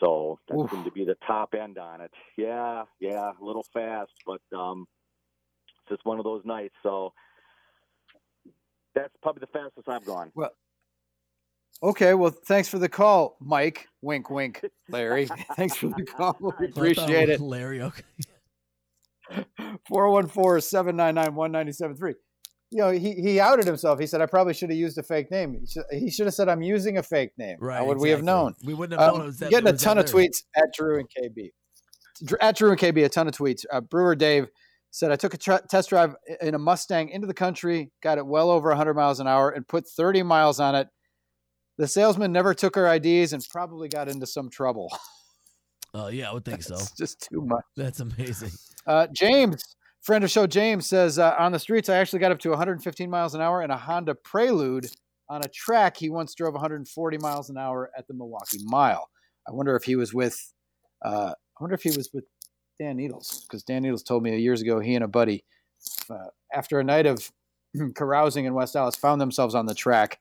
So 0.00 0.38
that 0.48 0.58
Oof. 0.58 0.70
seemed 0.70 0.84
to 0.84 0.90
be 0.90 1.04
the 1.04 1.16
top 1.26 1.54
end 1.54 1.78
on 1.78 2.00
it. 2.00 2.10
Yeah, 2.36 2.84
yeah, 3.00 3.30
a 3.40 3.44
little 3.44 3.64
fast, 3.72 4.10
but 4.26 4.40
um, 4.56 4.86
it's 5.68 5.96
just 5.96 6.04
one 6.04 6.18
of 6.18 6.24
those 6.24 6.42
nights. 6.44 6.74
So 6.82 7.12
that's 8.94 9.14
probably 9.22 9.40
the 9.40 9.58
fastest 9.58 9.88
I've 9.88 10.04
gone. 10.04 10.32
Well, 10.34 10.50
okay. 11.82 12.14
Well, 12.14 12.30
thanks 12.30 12.68
for 12.68 12.78
the 12.78 12.88
call, 12.88 13.36
Mike. 13.40 13.88
Wink, 14.02 14.28
wink, 14.28 14.64
Larry. 14.88 15.26
thanks 15.56 15.76
for 15.76 15.88
the 15.88 16.04
call. 16.04 16.36
We 16.58 16.66
appreciate 16.66 17.28
it. 17.28 17.40
Larry. 17.40 17.80
Okay. 17.80 18.02
414-799-1973. 19.90 22.14
You 22.70 22.78
know, 22.78 22.90
he, 22.90 23.12
he 23.14 23.38
outed 23.38 23.66
himself. 23.66 24.00
He 24.00 24.06
said, 24.06 24.22
I 24.22 24.26
probably 24.26 24.54
should 24.54 24.70
have 24.70 24.78
used 24.78 24.96
a 24.96 25.02
fake 25.02 25.30
name. 25.30 25.54
He 25.60 25.66
should, 25.66 25.84
he 25.90 26.10
should 26.10 26.24
have 26.26 26.32
said, 26.34 26.48
I'm 26.48 26.62
using 26.62 26.96
a 26.96 27.02
fake 27.02 27.32
name. 27.36 27.58
Right, 27.60 27.76
How 27.78 27.84
would 27.84 27.98
we 27.98 28.08
have 28.10 28.22
known? 28.22 28.54
We 28.64 28.72
wouldn't 28.72 28.98
have 28.98 29.10
known 29.12 29.20
Um, 29.20 29.24
it 29.24 29.26
was 29.26 29.38
that- 29.40 29.50
Getting 29.50 29.66
it 29.66 29.70
a 29.70 29.72
was 29.74 29.80
that 29.82 29.86
ton 29.86 29.98
of 29.98 30.06
tweets 30.06 30.38
at 30.56 30.72
Drew 30.74 30.98
and 30.98 31.06
KB. 31.10 31.50
At 32.40 32.56
Drew 32.56 32.70
and 32.70 32.80
KB, 32.80 33.04
a 33.04 33.08
ton 33.10 33.28
of 33.28 33.34
tweets. 33.34 33.66
Uh, 33.70 33.82
Brewer 33.82 34.14
Dave 34.14 34.46
said, 34.90 35.12
I 35.12 35.16
took 35.16 35.34
a 35.34 35.38
tr- 35.38 35.56
test 35.68 35.90
drive 35.90 36.14
in 36.40 36.54
a 36.54 36.58
Mustang 36.58 37.10
into 37.10 37.26
the 37.26 37.34
country, 37.34 37.90
got 38.02 38.16
it 38.16 38.26
well 38.26 38.50
over 38.50 38.68
100 38.70 38.94
miles 38.94 39.20
an 39.20 39.26
hour, 39.26 39.50
and 39.50 39.68
put 39.68 39.86
30 39.86 40.22
miles 40.22 40.58
on 40.60 40.74
it. 40.74 40.88
The 41.76 41.88
salesman 41.88 42.32
never 42.32 42.54
took 42.54 42.76
our 42.78 42.94
IDs 42.94 43.32
and 43.34 43.44
probably 43.50 43.88
got 43.88 44.08
into 44.08 44.26
some 44.26 44.48
trouble. 44.50 44.90
Uh, 45.94 46.08
yeah, 46.12 46.30
I 46.30 46.32
would 46.32 46.44
think 46.46 46.62
so. 46.68 46.74
It's 46.76 46.92
just 46.92 47.28
too 47.30 47.42
much. 47.42 47.64
That's 47.76 48.00
amazing. 48.00 48.50
Uh, 48.86 49.06
James, 49.12 49.76
friend 50.02 50.24
of 50.24 50.30
show 50.30 50.46
James, 50.46 50.86
says 50.86 51.18
uh, 51.18 51.34
on 51.38 51.52
the 51.52 51.58
streets, 51.58 51.88
I 51.88 51.96
actually 51.96 52.18
got 52.18 52.32
up 52.32 52.38
to 52.40 52.50
115 52.50 53.10
miles 53.10 53.34
an 53.34 53.40
hour 53.40 53.62
in 53.62 53.70
a 53.70 53.76
Honda 53.76 54.14
Prelude. 54.14 54.86
On 55.28 55.42
a 55.42 55.48
track, 55.48 55.96
he 55.96 56.10
once 56.10 56.34
drove 56.34 56.52
140 56.52 57.18
miles 57.18 57.48
an 57.48 57.56
hour 57.56 57.90
at 57.96 58.06
the 58.06 58.14
Milwaukee 58.14 58.58
Mile. 58.64 59.08
I 59.48 59.52
wonder 59.52 59.74
if 59.76 59.84
he 59.84 59.96
was 59.96 60.12
with, 60.12 60.38
uh, 61.04 61.32
I 61.32 61.62
wonder 61.62 61.74
if 61.74 61.82
he 61.82 61.96
was 61.96 62.10
with 62.12 62.24
Dan 62.78 62.96
Needles 62.96 63.46
because 63.48 63.62
Dan 63.62 63.82
Needles 63.82 64.02
told 64.02 64.22
me 64.22 64.36
years 64.38 64.60
ago 64.60 64.80
he 64.80 64.94
and 64.94 65.04
a 65.04 65.08
buddy, 65.08 65.44
uh, 66.10 66.26
after 66.52 66.80
a 66.80 66.84
night 66.84 67.06
of 67.06 67.30
carousing 67.94 68.44
in 68.44 68.54
West 68.54 68.76
Allis, 68.76 68.96
found 68.96 69.20
themselves 69.20 69.54
on 69.54 69.66
the 69.66 69.74
track 69.74 70.18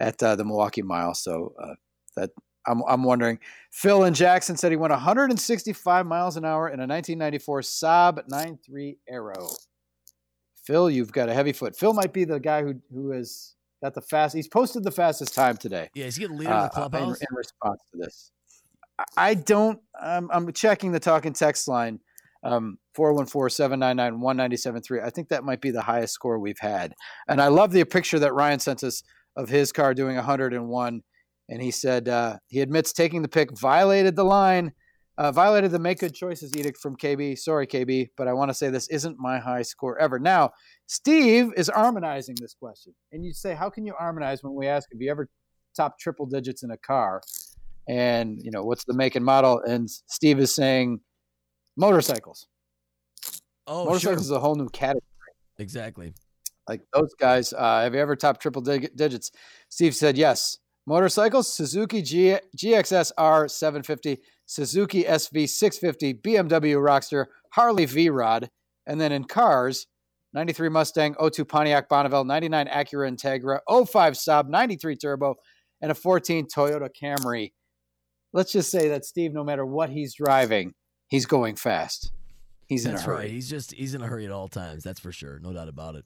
at 0.00 0.22
uh, 0.22 0.36
the 0.36 0.44
Milwaukee 0.44 0.82
Mile. 0.82 1.14
So 1.14 1.54
uh, 1.62 1.74
that 2.16 2.30
I'm, 2.66 2.82
I'm 2.88 3.04
wondering. 3.04 3.38
Phil 3.70 4.04
and 4.04 4.16
Jackson 4.16 4.56
said 4.56 4.72
he 4.72 4.76
went 4.76 4.92
165 4.92 6.06
miles 6.06 6.36
an 6.36 6.44
hour 6.44 6.68
in 6.68 6.80
a 6.80 6.86
1994 6.86 7.60
Saab 7.60 8.22
93 8.28 8.98
Aero. 9.08 9.48
Phil, 10.64 10.90
you've 10.90 11.12
got 11.12 11.28
a 11.28 11.34
heavy 11.34 11.52
foot. 11.52 11.76
Phil 11.76 11.92
might 11.92 12.12
be 12.12 12.24
the 12.24 12.40
guy 12.40 12.62
who 12.62 12.74
who 12.92 13.12
has 13.12 13.54
got 13.82 13.94
the 13.94 14.02
fast. 14.02 14.34
He's 14.34 14.48
posted 14.48 14.82
the 14.82 14.90
fastest 14.90 15.34
time 15.34 15.56
today. 15.56 15.88
Yeah, 15.94 16.06
is 16.06 16.16
he 16.16 16.26
the 16.26 16.32
leader 16.32 16.50
of 16.50 16.72
the 16.72 16.80
uh, 16.80 16.86
in- 16.86 16.90
clubhouse? 16.90 17.20
in, 17.20 17.26
response 17.30 17.80
to 17.92 17.98
this. 17.98 18.32
I- 19.16 19.34
don't. 19.34 19.78
I'm, 20.00 20.28
I'm 20.32 20.52
checking 20.52 20.90
the 20.92 21.00
talking 21.00 21.32
text 21.32 21.68
line. 21.68 22.00
Um, 22.42 22.78
414-799-1973. 22.96 25.04
I 25.04 25.10
think 25.10 25.28
that 25.30 25.42
might 25.42 25.60
be 25.60 25.72
the 25.72 25.82
highest 25.82 26.14
score 26.14 26.38
we've 26.38 26.60
had. 26.60 26.94
And 27.26 27.42
I 27.42 27.48
love 27.48 27.72
the 27.72 27.82
picture 27.84 28.20
that 28.20 28.34
Ryan 28.34 28.60
sent 28.60 28.84
us 28.84 29.02
of 29.34 29.48
his 29.48 29.72
car 29.72 29.94
doing 29.94 30.14
101. 30.14 31.02
And 31.48 31.62
he 31.62 31.70
said 31.70 32.08
uh, 32.08 32.38
he 32.48 32.60
admits 32.60 32.92
taking 32.92 33.22
the 33.22 33.28
pick 33.28 33.56
violated 33.56 34.16
the 34.16 34.24
line, 34.24 34.72
uh, 35.18 35.32
violated 35.32 35.70
the 35.70 35.78
make 35.78 36.00
good 36.00 36.14
choices 36.14 36.54
edict 36.56 36.78
from 36.78 36.96
KB. 36.96 37.38
Sorry, 37.38 37.66
KB, 37.66 38.08
but 38.16 38.28
I 38.28 38.32
want 38.32 38.50
to 38.50 38.54
say 38.54 38.68
this 38.68 38.88
isn't 38.88 39.18
my 39.18 39.38
high 39.38 39.62
score 39.62 39.98
ever. 39.98 40.18
Now, 40.18 40.50
Steve 40.86 41.52
is 41.56 41.70
harmonizing 41.72 42.36
this 42.40 42.54
question. 42.54 42.94
And 43.12 43.24
you 43.24 43.32
say, 43.32 43.54
how 43.54 43.70
can 43.70 43.86
you 43.86 43.94
harmonize 43.98 44.42
when 44.42 44.54
we 44.54 44.66
ask, 44.66 44.88
have 44.92 45.00
you 45.00 45.10
ever 45.10 45.28
top 45.76 45.98
triple 45.98 46.26
digits 46.26 46.62
in 46.62 46.70
a 46.70 46.76
car? 46.76 47.22
And, 47.88 48.38
you 48.42 48.50
know, 48.50 48.62
what's 48.62 48.84
the 48.84 48.94
make 48.94 49.14
and 49.14 49.24
model? 49.24 49.60
And 49.64 49.88
Steve 49.88 50.40
is 50.40 50.54
saying 50.54 51.00
motorcycles. 51.76 52.48
Oh, 53.66 53.84
motorcycles 53.84 54.18
sure. 54.18 54.20
is 54.22 54.30
a 54.32 54.40
whole 54.40 54.56
new 54.56 54.68
category. 54.68 55.02
Exactly. 55.58 56.12
Like 56.68 56.82
those 56.92 57.14
guys, 57.18 57.52
uh, 57.52 57.82
have 57.82 57.94
you 57.94 58.00
ever 58.00 58.16
top 58.16 58.40
triple 58.40 58.62
dig- 58.62 58.94
digits? 58.96 59.30
Steve 59.68 59.94
said 59.94 60.18
yes. 60.18 60.58
Motorcycles: 60.86 61.52
Suzuki 61.52 62.02
G- 62.02 62.38
GSX-R 62.56 63.48
750, 63.48 64.18
Suzuki 64.46 65.04
SV 65.04 65.48
650, 65.48 66.14
BMW 66.14 66.76
Rockster, 66.76 67.26
Harley 67.52 67.86
V 67.86 68.08
Rod, 68.10 68.48
and 68.86 69.00
then 69.00 69.12
in 69.12 69.24
cars, 69.24 69.86
93 70.32 70.68
Mustang, 70.68 71.14
02 71.20 71.44
Pontiac 71.44 71.88
Bonneville, 71.88 72.24
99 72.24 72.66
Acura 72.68 73.10
Integra, 73.10 73.60
05 73.86 74.12
Saab, 74.14 74.48
93 74.48 74.96
Turbo, 74.96 75.34
and 75.80 75.90
a 75.90 75.94
14 75.94 76.46
Toyota 76.46 76.88
Camry. 76.90 77.52
Let's 78.32 78.52
just 78.52 78.70
say 78.70 78.88
that 78.88 79.04
Steve, 79.04 79.32
no 79.32 79.42
matter 79.44 79.64
what 79.64 79.88
he's 79.90 80.14
driving, 80.14 80.74
he's 81.08 81.26
going 81.26 81.56
fast. 81.56 82.12
He's 82.66 82.84
in 82.84 82.92
That's 82.92 83.02
a 83.04 83.06
hurry. 83.06 83.16
right. 83.16 83.30
He's 83.30 83.48
just 83.48 83.72
he's 83.72 83.94
in 83.94 84.02
a 84.02 84.06
hurry 84.06 84.26
at 84.26 84.32
all 84.32 84.48
times. 84.48 84.82
That's 84.84 85.00
for 85.00 85.12
sure. 85.12 85.38
No 85.40 85.52
doubt 85.52 85.68
about 85.68 85.94
it. 85.94 86.04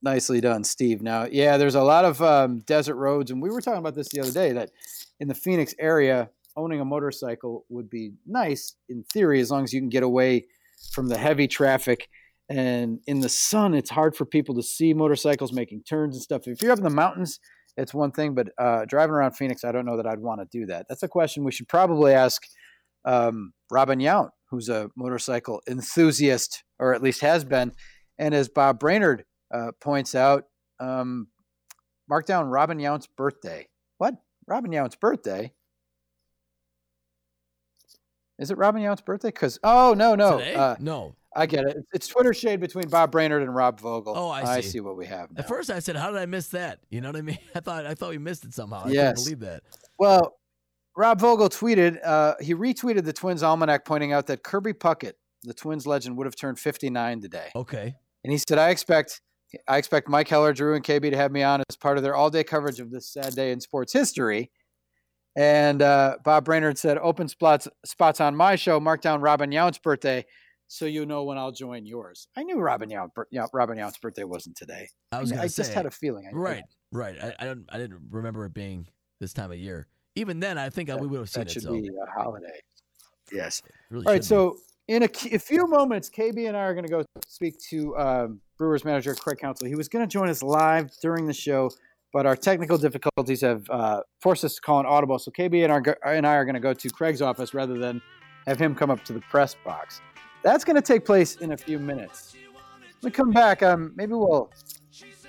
Nicely 0.00 0.40
done, 0.40 0.62
Steve. 0.62 1.02
Now, 1.02 1.26
yeah, 1.30 1.56
there's 1.56 1.74
a 1.74 1.82
lot 1.82 2.04
of 2.04 2.22
um, 2.22 2.60
desert 2.60 2.94
roads, 2.94 3.30
and 3.30 3.42
we 3.42 3.50
were 3.50 3.60
talking 3.60 3.80
about 3.80 3.94
this 3.94 4.08
the 4.08 4.20
other 4.20 4.30
day 4.30 4.52
that 4.52 4.70
in 5.18 5.26
the 5.26 5.34
Phoenix 5.34 5.74
area, 5.78 6.30
owning 6.56 6.80
a 6.80 6.84
motorcycle 6.84 7.64
would 7.68 7.90
be 7.90 8.12
nice 8.26 8.74
in 8.88 9.04
theory 9.12 9.40
as 9.40 9.50
long 9.50 9.64
as 9.64 9.72
you 9.72 9.80
can 9.80 9.88
get 9.88 10.02
away 10.02 10.46
from 10.92 11.08
the 11.08 11.18
heavy 11.18 11.48
traffic. 11.48 12.08
And 12.48 13.00
in 13.06 13.20
the 13.20 13.28
sun, 13.28 13.74
it's 13.74 13.90
hard 13.90 14.16
for 14.16 14.24
people 14.24 14.54
to 14.54 14.62
see 14.62 14.94
motorcycles 14.94 15.52
making 15.52 15.82
turns 15.82 16.16
and 16.16 16.22
stuff. 16.22 16.46
If 16.46 16.62
you're 16.62 16.72
up 16.72 16.78
in 16.78 16.84
the 16.84 16.90
mountains, 16.90 17.40
it's 17.76 17.92
one 17.92 18.10
thing, 18.10 18.34
but 18.34 18.48
uh, 18.58 18.84
driving 18.86 19.14
around 19.14 19.32
Phoenix, 19.32 19.64
I 19.64 19.72
don't 19.72 19.84
know 19.84 19.96
that 19.96 20.06
I'd 20.06 20.20
want 20.20 20.40
to 20.40 20.58
do 20.58 20.66
that. 20.66 20.86
That's 20.88 21.02
a 21.02 21.08
question 21.08 21.44
we 21.44 21.52
should 21.52 21.68
probably 21.68 22.12
ask 22.12 22.42
um, 23.04 23.52
Robin 23.70 23.98
Yount, 23.98 24.30
who's 24.50 24.68
a 24.68 24.90
motorcycle 24.96 25.60
enthusiast, 25.68 26.64
or 26.78 26.94
at 26.94 27.02
least 27.02 27.20
has 27.20 27.44
been. 27.44 27.72
And 28.18 28.34
as 28.34 28.48
Bob 28.48 28.80
Brainerd 28.80 29.24
uh, 29.52 29.72
points 29.80 30.14
out, 30.14 30.44
um, 30.80 31.28
mark 32.08 32.26
down 32.26 32.48
Robin 32.48 32.78
Yount's 32.78 33.06
birthday. 33.06 33.68
What? 33.98 34.14
Robin 34.46 34.70
Yount's 34.72 34.96
birthday? 34.96 35.52
Is 38.38 38.50
it 38.50 38.58
Robin 38.58 38.82
Yount's 38.82 39.02
birthday? 39.02 39.28
Because 39.28 39.58
oh 39.64 39.94
no 39.94 40.14
no 40.14 40.38
uh, 40.38 40.76
no. 40.78 41.14
I 41.34 41.46
get 41.46 41.64
it. 41.66 41.76
It's 41.92 42.08
Twitter 42.08 42.32
shade 42.32 42.58
between 42.58 42.88
Bob 42.88 43.12
Brainerd 43.12 43.42
and 43.42 43.54
Rob 43.54 43.78
Vogel. 43.80 44.14
Oh, 44.16 44.30
I 44.30 44.42
see. 44.44 44.50
I 44.50 44.60
see 44.60 44.80
what 44.80 44.96
we 44.96 45.06
have 45.06 45.30
now. 45.30 45.40
At 45.40 45.48
first, 45.48 45.70
I 45.70 45.78
said, 45.78 45.94
"How 45.94 46.10
did 46.10 46.18
I 46.18 46.26
miss 46.26 46.48
that?" 46.48 46.80
You 46.88 47.00
know 47.00 47.08
what 47.10 47.16
I 47.16 47.22
mean? 47.22 47.38
I 47.54 47.60
thought 47.60 47.86
I 47.86 47.94
thought 47.94 48.10
we 48.10 48.18
missed 48.18 48.44
it 48.44 48.54
somehow. 48.54 48.84
I 48.86 48.90
Yes. 48.90 49.24
couldn't 49.24 49.38
believe 49.38 49.50
that. 49.52 49.62
Well, 49.98 50.38
Rob 50.96 51.20
Vogel 51.20 51.48
tweeted, 51.48 51.98
uh, 52.04 52.34
he 52.40 52.54
retweeted 52.54 53.04
the 53.04 53.12
Twins 53.12 53.42
almanac, 53.42 53.84
pointing 53.84 54.12
out 54.12 54.26
that 54.28 54.42
Kirby 54.42 54.72
Puckett, 54.72 55.12
the 55.44 55.54
Twins 55.54 55.86
legend, 55.86 56.16
would 56.16 56.26
have 56.26 56.34
turned 56.34 56.58
59 56.58 57.20
today. 57.20 57.50
Okay. 57.54 57.94
And 58.24 58.32
he 58.32 58.38
said, 58.38 58.58
I 58.58 58.70
expect. 58.70 59.20
I 59.66 59.78
expect 59.78 60.08
Mike 60.08 60.28
Heller, 60.28 60.52
Drew, 60.52 60.74
and 60.74 60.84
KB 60.84 61.10
to 61.10 61.16
have 61.16 61.32
me 61.32 61.42
on 61.42 61.62
as 61.68 61.76
part 61.76 61.96
of 61.96 62.02
their 62.02 62.14
all-day 62.14 62.44
coverage 62.44 62.80
of 62.80 62.90
this 62.90 63.06
sad 63.08 63.34
day 63.34 63.50
in 63.52 63.60
sports 63.60 63.92
history. 63.92 64.50
And 65.36 65.82
uh, 65.82 66.16
Bob 66.24 66.44
Brainerd 66.44 66.78
said, 66.78 66.98
"Open 66.98 67.28
spots 67.28 67.68
spots 67.84 68.20
on 68.20 68.34
my 68.34 68.56
show. 68.56 68.80
Mark 68.80 69.00
down 69.02 69.20
Robin 69.20 69.50
Yount's 69.50 69.78
birthday, 69.78 70.26
so 70.66 70.84
you 70.84 71.06
know 71.06 71.22
when 71.24 71.38
I'll 71.38 71.52
join 71.52 71.86
yours." 71.86 72.26
I 72.36 72.42
knew 72.42 72.58
Robin 72.58 72.90
Yount, 72.90 73.10
Robin 73.52 73.78
Yount's 73.78 73.98
birthday 73.98 74.24
wasn't 74.24 74.56
today. 74.56 74.88
I 75.12 75.20
was 75.20 75.32
I, 75.32 75.42
I 75.42 75.48
just 75.48 75.72
had 75.72 75.86
a 75.86 75.90
feeling. 75.90 76.26
I- 76.26 76.34
Right, 76.34 76.64
right. 76.92 77.16
I, 77.22 77.34
I 77.38 77.44
don't. 77.44 77.64
I 77.68 77.78
didn't 77.78 78.00
remember 78.10 78.44
it 78.46 78.54
being 78.54 78.88
this 79.20 79.32
time 79.32 79.52
of 79.52 79.58
year. 79.58 79.86
Even 80.16 80.40
then, 80.40 80.58
I 80.58 80.70
think 80.70 80.90
I 80.90 80.96
we 80.96 81.06
would 81.06 81.20
have 81.20 81.30
seen 81.30 81.42
that 81.44 81.50
it. 81.50 81.52
should 81.52 81.62
So 81.62 81.72
be 81.72 81.88
a 81.88 82.20
holiday. 82.20 82.60
Yes. 83.30 83.62
really 83.90 84.06
All 84.06 84.12
right, 84.12 84.18
should 84.22 84.28
so 84.28 84.56
in 84.88 85.02
a 85.02 85.08
few 85.08 85.66
moments, 85.66 86.08
KB 86.08 86.48
and 86.48 86.56
I 86.56 86.60
are 86.60 86.72
going 86.72 86.86
to 86.86 86.90
go 86.90 87.04
speak 87.26 87.58
to 87.68 87.96
um, 87.98 88.40
Brewers 88.56 88.84
manager 88.84 89.14
Craig 89.14 89.38
Counsell. 89.38 89.68
He 89.68 89.74
was 89.74 89.86
going 89.86 90.06
to 90.06 90.10
join 90.10 90.30
us 90.30 90.42
live 90.42 90.90
during 91.02 91.26
the 91.26 91.34
show, 91.34 91.70
but 92.12 92.24
our 92.24 92.34
technical 92.34 92.78
difficulties 92.78 93.42
have 93.42 93.68
uh, 93.68 94.00
forced 94.20 94.44
us 94.44 94.54
to 94.54 94.60
call 94.62 94.80
an 94.80 94.86
audible. 94.86 95.18
So 95.18 95.30
KB 95.30 95.62
and, 95.62 95.70
our, 95.70 95.98
and 96.06 96.26
I 96.26 96.34
are 96.34 96.44
going 96.46 96.54
to 96.54 96.60
go 96.60 96.72
to 96.72 96.90
Craig's 96.90 97.20
office 97.20 97.52
rather 97.52 97.78
than 97.78 98.00
have 98.46 98.58
him 98.58 98.74
come 98.74 98.90
up 98.90 99.04
to 99.04 99.12
the 99.12 99.20
press 99.20 99.54
box. 99.62 100.00
That's 100.42 100.64
going 100.64 100.76
to 100.76 100.82
take 100.82 101.04
place 101.04 101.36
in 101.36 101.52
a 101.52 101.56
few 101.56 101.78
minutes. 101.78 102.34
When 103.00 103.10
we 103.10 103.10
come 103.10 103.30
back, 103.30 103.62
um, 103.62 103.92
maybe 103.94 104.14
we'll 104.14 104.50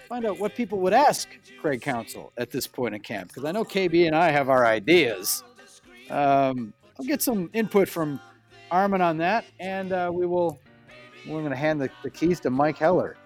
find 0.07 0.25
out 0.25 0.39
what 0.39 0.55
people 0.55 0.79
would 0.79 0.93
ask 0.93 1.27
Craig 1.61 1.81
Counsell 1.81 2.31
at 2.37 2.49
this 2.49 2.65
point 2.65 2.95
in 2.95 3.01
camp, 3.01 3.27
because 3.27 3.43
I 3.43 3.51
know 3.51 3.65
KB 3.65 4.07
and 4.07 4.15
I 4.15 4.31
have 4.31 4.49
our 4.49 4.65
ideas. 4.65 5.43
Um, 6.09 6.73
I'll 6.97 7.05
get 7.05 7.21
some 7.21 7.49
input 7.53 7.89
from 7.89 8.21
Armin 8.71 9.01
on 9.01 9.17
that, 9.17 9.45
and 9.59 9.91
uh, 9.91 10.11
we 10.13 10.25
will. 10.25 10.59
We're 11.27 11.41
going 11.41 11.51
to 11.51 11.57
hand 11.57 11.81
the, 11.81 11.89
the 12.01 12.09
keys 12.09 12.39
to 12.41 12.49
Mike 12.49 12.77
Heller 12.77 13.17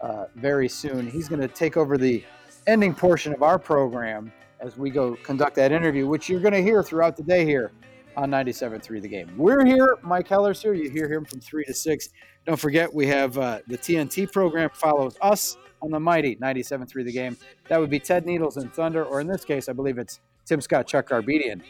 uh, 0.00 0.26
very 0.36 0.68
soon. 0.68 1.10
He's 1.10 1.28
going 1.28 1.40
to 1.40 1.48
take 1.48 1.76
over 1.76 1.98
the 1.98 2.24
ending 2.66 2.94
portion 2.94 3.34
of 3.34 3.42
our 3.42 3.58
program 3.58 4.32
as 4.60 4.78
we 4.78 4.90
go 4.90 5.16
conduct 5.24 5.56
that 5.56 5.72
interview, 5.72 6.06
which 6.06 6.28
you're 6.28 6.40
going 6.40 6.54
to 6.54 6.62
hear 6.62 6.82
throughout 6.82 7.16
the 7.16 7.22
day 7.22 7.44
here 7.44 7.72
on 8.16 8.30
97.3 8.30 9.02
The 9.02 9.08
Game. 9.08 9.32
We're 9.36 9.64
here. 9.64 9.96
Mike 10.02 10.28
Heller's 10.28 10.62
here. 10.62 10.74
You 10.74 10.90
hear 10.90 11.12
him 11.12 11.24
from 11.24 11.40
3 11.40 11.64
to 11.64 11.74
6. 11.74 12.08
Don't 12.46 12.58
forget, 12.58 12.92
we 12.92 13.06
have 13.06 13.36
uh, 13.38 13.60
the 13.66 13.78
TNT 13.78 14.30
program 14.30 14.70
follows 14.72 15.16
us 15.20 15.56
on 15.80 15.90
the 15.90 16.00
mighty 16.00 16.36
97.3 16.36 17.04
The 17.04 17.12
Game. 17.12 17.36
That 17.68 17.80
would 17.80 17.90
be 17.90 17.98
Ted 17.98 18.24
Needles 18.24 18.56
and 18.56 18.72
Thunder, 18.72 19.04
or 19.04 19.20
in 19.20 19.26
this 19.26 19.44
case, 19.44 19.68
I 19.68 19.72
believe 19.72 19.98
it's 19.98 20.20
Tim 20.44 20.60
Scott, 20.60 20.86
Chuck 20.86 21.08
Garbedian, 21.08 21.62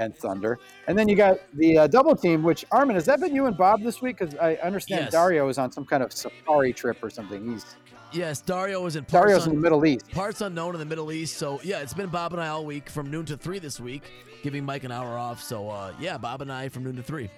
and 0.00 0.16
Thunder. 0.16 0.58
And 0.88 0.98
then 0.98 1.08
you 1.08 1.14
got 1.14 1.38
the 1.54 1.78
uh, 1.78 1.86
double 1.86 2.16
team, 2.16 2.42
which, 2.42 2.64
Armin, 2.72 2.96
has 2.96 3.04
that 3.04 3.20
been 3.20 3.34
you 3.34 3.46
and 3.46 3.56
Bob 3.56 3.82
this 3.82 4.00
week? 4.00 4.18
Because 4.18 4.34
I 4.36 4.54
understand 4.56 5.04
Yes. 5.04 5.12
Dario 5.12 5.48
is 5.48 5.58
on 5.58 5.70
some 5.70 5.84
kind 5.84 6.02
of 6.02 6.12
safari 6.12 6.72
trip 6.72 6.98
or 7.02 7.10
something. 7.10 7.52
He's 7.52 7.64
Yes, 8.12 8.40
Dario 8.40 8.82
was 8.82 8.96
in 8.96 9.04
parts 9.04 9.26
Dario's 9.26 9.44
in 9.46 9.50
un- 9.50 9.56
the 9.56 9.62
Middle 9.62 9.86
East. 9.86 10.10
Parts 10.10 10.40
unknown 10.40 10.74
in 10.74 10.80
the 10.80 10.84
Middle 10.86 11.12
East. 11.12 11.36
So 11.36 11.60
yeah, 11.62 11.78
it's 11.78 11.94
been 11.94 12.08
Bob 12.08 12.32
and 12.32 12.42
I 12.42 12.48
all 12.48 12.64
week 12.64 12.90
from 12.90 13.08
noon 13.08 13.24
to 13.26 13.36
three 13.36 13.60
this 13.60 13.78
week, 13.78 14.02
giving 14.42 14.64
Mike 14.64 14.82
an 14.82 14.90
hour 14.90 15.16
off. 15.16 15.40
So 15.40 15.68
uh, 15.68 15.92
yeah, 16.00 16.18
Bob 16.18 16.42
and 16.42 16.50
I 16.50 16.68
from 16.70 16.82
noon 16.82 16.96
to 16.96 17.02
three. 17.04 17.30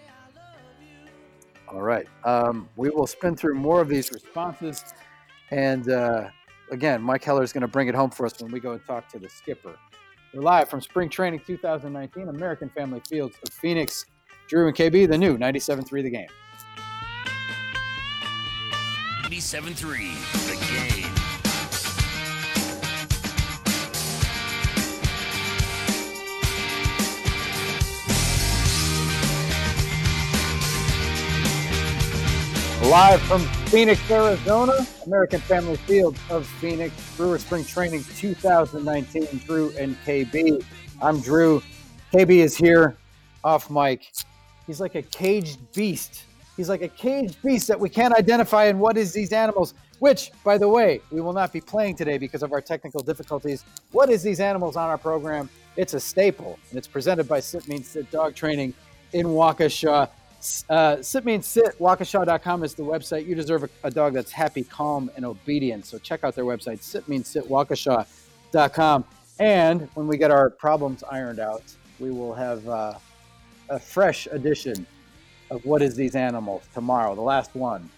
All 1.69 1.83
right. 1.83 2.07
Um, 2.25 2.69
we 2.77 2.89
will 2.89 3.07
spin 3.07 3.37
through 3.37 3.55
more 3.55 3.81
of 3.83 3.89
these 3.89 4.13
responses. 4.13 4.83
And 5.51 5.91
uh, 5.91 6.29
again, 6.71 7.03
Mike 7.03 7.25
Heller 7.25 7.43
is 7.43 7.53
going 7.53 7.63
to 7.63 7.69
bring 7.69 7.89
it 7.89 7.95
home 7.95 8.11
for 8.11 8.25
us 8.25 8.41
when 8.41 8.51
we 8.51 8.61
go 8.61 8.73
and 8.73 8.85
talk 8.87 9.09
to 9.13 9.19
the 9.19 9.29
skipper. 9.29 9.77
We're 10.35 10.41
live 10.41 10.71
from 10.71 10.81
Spring 10.81 11.11
Training 11.11 11.43
2019, 11.47 12.31
American 12.31 12.71
Family 12.71 13.03
Fields 13.07 13.37
of 13.47 13.53
Phoenix. 13.53 14.07
Drew 14.49 14.67
and 14.67 14.75
KB, 14.75 15.07
the 15.07 15.19
new 15.19 15.37
97.3 15.37 16.03
The 16.03 16.09
Game. 16.09 16.27
97.3 19.25 19.79
The 20.49 20.95
Game. 20.97 21.02
Live 32.91 33.23
from 33.23 33.41
Phoenix, 33.69 34.11
Arizona, 34.11 34.75
American 35.07 35.39
Family 35.41 35.77
Field 35.77 36.19
of 36.29 36.47
Phoenix, 36.47 36.93
Brewer 37.17 37.39
Spring 37.39 37.65
Training 37.65 38.03
2019. 38.17 39.41
Drew 39.47 39.73
and 39.79 39.97
KB. 40.05 40.63
I'm 41.01 41.21
Drew. 41.21 41.63
KB 42.13 42.31
is 42.31 42.57
here 42.57 42.97
off 43.45 43.71
mic. 43.71 44.13
He's 44.67 44.81
like 44.81 44.97
a 44.97 45.03
caged 45.03 45.61
beast. 45.73 46.25
He's 46.57 46.69
like 46.69 46.83
a 46.83 46.89
caged 46.89 47.41
beast 47.41 47.69
that 47.69 47.79
we 47.79 47.89
can't 47.89 48.15
identify. 48.15 48.65
And 48.65 48.81
what 48.81 48.99
is 48.99 49.13
these 49.13 49.33
animals? 49.33 49.75
Which, 50.01 50.33
by 50.43 50.59
the 50.59 50.69
way, 50.69 51.01
we 51.13 51.21
will 51.21 51.33
not 51.33 51.53
be 51.53 51.61
playing 51.61 51.95
today 51.95 52.19
because 52.19 52.43
of 52.43 52.53
our 52.53 52.61
technical 52.61 53.01
difficulties. 53.01 53.65
What 53.93 54.11
is 54.11 54.25
these 54.25 54.41
animals 54.41 54.77
on 54.77 54.91
our 54.91 54.99
program? 54.99 55.49
It's 55.77 55.95
a 55.95 56.01
staple, 56.01 56.59
and 56.71 56.79
it's 56.79 56.89
presented 56.89 57.29
by 57.29 57.39
Sit 57.41 57.69
Means 57.69 57.87
Sit 57.87 58.11
Dog 58.11 58.35
Training 58.35 58.75
in 59.13 59.29
Waukesha. 59.29 60.11
Uh, 60.69 61.01
Sit 61.03 61.25
Means 61.25 61.47
Sit, 61.47 61.79
Waukesha.com 61.79 62.65
is 62.65 62.75
the 62.75 62.83
website. 62.83 63.27
You 63.27 63.35
deserve 63.35 63.65
a, 63.65 63.69
a 63.85 63.91
dog 63.91 64.15
that's 64.15 64.33
happy, 64.33 64.65
calm, 64.65 65.11
and 65.17 65.25
obedient. 65.25 65.87
So 65.87 65.99
check 65.99 66.25
out 66.25 66.35
their 66.35 66.45
website, 66.45 66.83
Sit 66.83 67.09
Means 67.09 67.29
Sit, 67.29 67.49
Waukesha.com. 67.49 69.05
And 69.39 69.89
when 69.95 70.07
we 70.07 70.17
get 70.17 70.31
our 70.31 70.51
problems 70.51 71.05
ironed 71.11 71.39
out, 71.39 71.63
we 72.01 72.11
will 72.11 72.35
have 72.35 72.69
uh, 72.69 72.95
a 73.69 73.79
fresh 73.79 74.27
edition 74.31 74.87
of 75.51 75.65
What 75.65 75.83
is 75.83 75.95
These 75.95 76.17
Animals 76.17 76.65
tomorrow, 76.75 77.15
the 77.15 77.21
last 77.21 77.55
one 77.55 77.89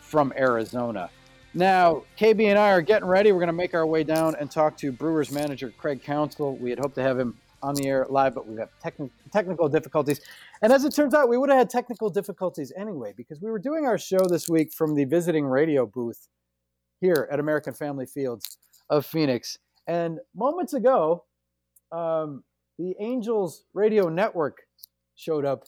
from 0.00 0.32
Arizona. 0.36 1.10
Now, 1.54 2.04
KB 2.18 2.46
and 2.46 2.58
I 2.58 2.70
are 2.70 2.80
getting 2.80 3.06
ready. 3.06 3.30
We're 3.32 3.38
going 3.38 3.48
to 3.48 3.52
make 3.52 3.74
our 3.74 3.86
way 3.86 4.04
down 4.04 4.34
and 4.36 4.50
talk 4.50 4.76
to 4.78 4.90
Brewers 4.90 5.30
manager 5.30 5.72
Craig 5.76 6.02
Counsell. 6.02 6.56
We 6.56 6.70
had 6.70 6.78
hoped 6.78 6.94
to 6.94 7.02
have 7.02 7.18
him 7.18 7.36
on 7.62 7.74
the 7.74 7.86
air 7.86 8.06
live, 8.10 8.34
but 8.34 8.46
we've 8.46 8.56
got 8.56 8.70
techni- 8.84 9.10
technical 9.32 9.68
difficulties. 9.68 10.20
And 10.62 10.72
as 10.72 10.84
it 10.84 10.94
turns 10.94 11.14
out, 11.14 11.28
we 11.28 11.38
would 11.38 11.50
have 11.50 11.58
had 11.58 11.70
technical 11.70 12.10
difficulties 12.10 12.72
anyway 12.76 13.14
because 13.16 13.40
we 13.40 13.50
were 13.50 13.58
doing 13.58 13.86
our 13.86 13.98
show 13.98 14.24
this 14.28 14.48
week 14.48 14.72
from 14.72 14.94
the 14.94 15.04
visiting 15.04 15.44
radio 15.44 15.86
booth 15.86 16.28
here 17.00 17.28
at 17.30 17.40
American 17.40 17.72
Family 17.72 18.06
Fields 18.06 18.58
of 18.90 19.06
Phoenix. 19.06 19.58
And 19.86 20.18
moments 20.34 20.74
ago, 20.74 21.24
um, 21.90 22.44
the 22.78 22.94
Angels 23.00 23.64
Radio 23.74 24.08
Network 24.08 24.62
showed 25.14 25.44
up 25.44 25.64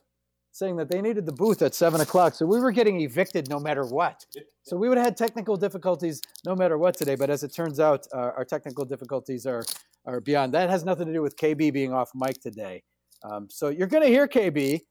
saying 0.54 0.76
that 0.76 0.88
they 0.88 1.02
needed 1.02 1.26
the 1.26 1.32
booth 1.32 1.62
at 1.62 1.74
seven 1.74 2.00
o'clock. 2.00 2.32
So 2.32 2.46
we 2.46 2.60
were 2.60 2.70
getting 2.70 3.00
evicted 3.00 3.50
no 3.50 3.58
matter 3.58 3.84
what. 3.84 4.24
So 4.62 4.76
we 4.76 4.88
would 4.88 4.96
have 4.96 5.04
had 5.04 5.16
technical 5.16 5.56
difficulties 5.56 6.22
no 6.46 6.54
matter 6.54 6.78
what 6.78 6.96
today. 6.96 7.16
But 7.16 7.28
as 7.28 7.42
it 7.42 7.52
turns 7.52 7.80
out, 7.80 8.06
uh, 8.14 8.30
our 8.36 8.44
technical 8.44 8.84
difficulties 8.84 9.46
are 9.46 9.64
are 10.06 10.20
beyond. 10.20 10.54
That 10.54 10.70
has 10.70 10.84
nothing 10.84 11.08
to 11.08 11.12
do 11.12 11.22
with 11.22 11.36
KB 11.36 11.72
being 11.72 11.92
off 11.92 12.12
mic 12.14 12.40
today. 12.40 12.84
Um, 13.24 13.48
so 13.50 13.68
you're 13.68 13.88
going 13.88 14.04
to 14.04 14.08
hear 14.08 14.28
KB 14.28 14.82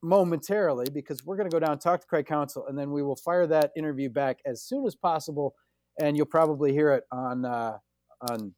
momentarily 0.00 0.86
because 0.94 1.24
we're 1.24 1.36
going 1.36 1.50
to 1.50 1.54
go 1.54 1.58
down 1.58 1.78
talk 1.80 2.02
to 2.02 2.06
Craig 2.06 2.26
Counsell, 2.26 2.66
and 2.68 2.78
then 2.78 2.92
we 2.92 3.02
will 3.02 3.16
fire 3.16 3.48
that 3.48 3.72
interview 3.76 4.10
back 4.10 4.38
as 4.46 4.62
soon 4.62 4.86
as 4.86 4.94
possible. 4.94 5.56
And 5.98 6.16
you'll 6.16 6.26
probably 6.26 6.72
hear 6.72 6.92
it 6.92 7.04
on 7.10 7.44
uh, 7.44 7.78
on 8.30 8.54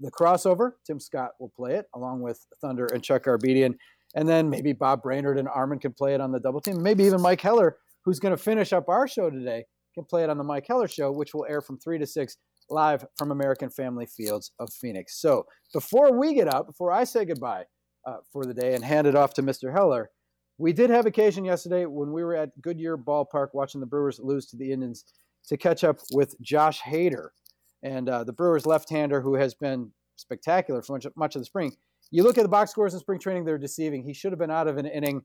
the 0.00 0.10
crossover. 0.10 0.72
Tim 0.84 0.98
Scott 0.98 1.32
will 1.38 1.52
play 1.54 1.76
it 1.76 1.86
along 1.94 2.20
with 2.20 2.44
Thunder 2.60 2.86
and 2.86 3.00
Chuck 3.00 3.26
Garbedian. 3.26 3.76
And 4.14 4.28
then 4.28 4.48
maybe 4.48 4.72
Bob 4.72 5.02
Brainerd 5.02 5.38
and 5.38 5.48
Armin 5.48 5.78
can 5.78 5.92
play 5.92 6.14
it 6.14 6.20
on 6.20 6.32
the 6.32 6.40
double 6.40 6.60
team. 6.60 6.82
Maybe 6.82 7.04
even 7.04 7.20
Mike 7.20 7.40
Heller, 7.40 7.76
who's 8.04 8.20
going 8.20 8.36
to 8.36 8.42
finish 8.42 8.72
up 8.72 8.88
our 8.88 9.08
show 9.08 9.30
today, 9.30 9.64
can 9.94 10.04
play 10.04 10.24
it 10.24 10.30
on 10.30 10.38
the 10.38 10.44
Mike 10.44 10.66
Heller 10.66 10.88
show, 10.88 11.10
which 11.12 11.34
will 11.34 11.46
air 11.48 11.60
from 11.60 11.78
3 11.78 11.98
to 11.98 12.06
6 12.06 12.36
live 12.70 13.04
from 13.16 13.30
American 13.30 13.70
Family 13.70 14.06
Fields 14.06 14.52
of 14.58 14.72
Phoenix. 14.72 15.20
So 15.20 15.46
before 15.72 16.18
we 16.18 16.34
get 16.34 16.52
out, 16.52 16.66
before 16.66 16.92
I 16.92 17.04
say 17.04 17.24
goodbye 17.24 17.64
uh, 18.06 18.18
for 18.32 18.44
the 18.44 18.54
day 18.54 18.74
and 18.74 18.84
hand 18.84 19.06
it 19.06 19.14
off 19.14 19.34
to 19.34 19.42
Mr. 19.42 19.72
Heller, 19.72 20.10
we 20.58 20.72
did 20.72 20.90
have 20.90 21.06
occasion 21.06 21.44
yesterday 21.44 21.84
when 21.84 22.12
we 22.12 22.22
were 22.22 22.36
at 22.36 22.60
Goodyear 22.62 22.96
Ballpark 22.96 23.48
watching 23.52 23.80
the 23.80 23.86
Brewers 23.86 24.20
lose 24.22 24.46
to 24.46 24.56
the 24.56 24.72
Indians 24.72 25.04
to 25.48 25.56
catch 25.56 25.84
up 25.84 25.98
with 26.12 26.40
Josh 26.40 26.80
Hader 26.80 27.28
and 27.82 28.08
uh, 28.08 28.24
the 28.24 28.32
Brewers 28.32 28.64
left-hander 28.64 29.20
who 29.20 29.34
has 29.34 29.54
been 29.54 29.90
spectacular 30.16 30.80
for 30.82 30.94
much, 30.94 31.06
much 31.16 31.34
of 31.34 31.42
the 31.42 31.46
spring. 31.46 31.76
You 32.14 32.22
look 32.22 32.38
at 32.38 32.44
the 32.44 32.48
box 32.48 32.70
scores 32.70 32.94
in 32.94 33.00
spring 33.00 33.18
training; 33.18 33.44
they're 33.44 33.58
deceiving. 33.58 34.04
He 34.04 34.12
should 34.12 34.30
have 34.30 34.38
been 34.38 34.48
out 34.48 34.68
of 34.68 34.76
an 34.76 34.86
inning 34.86 35.22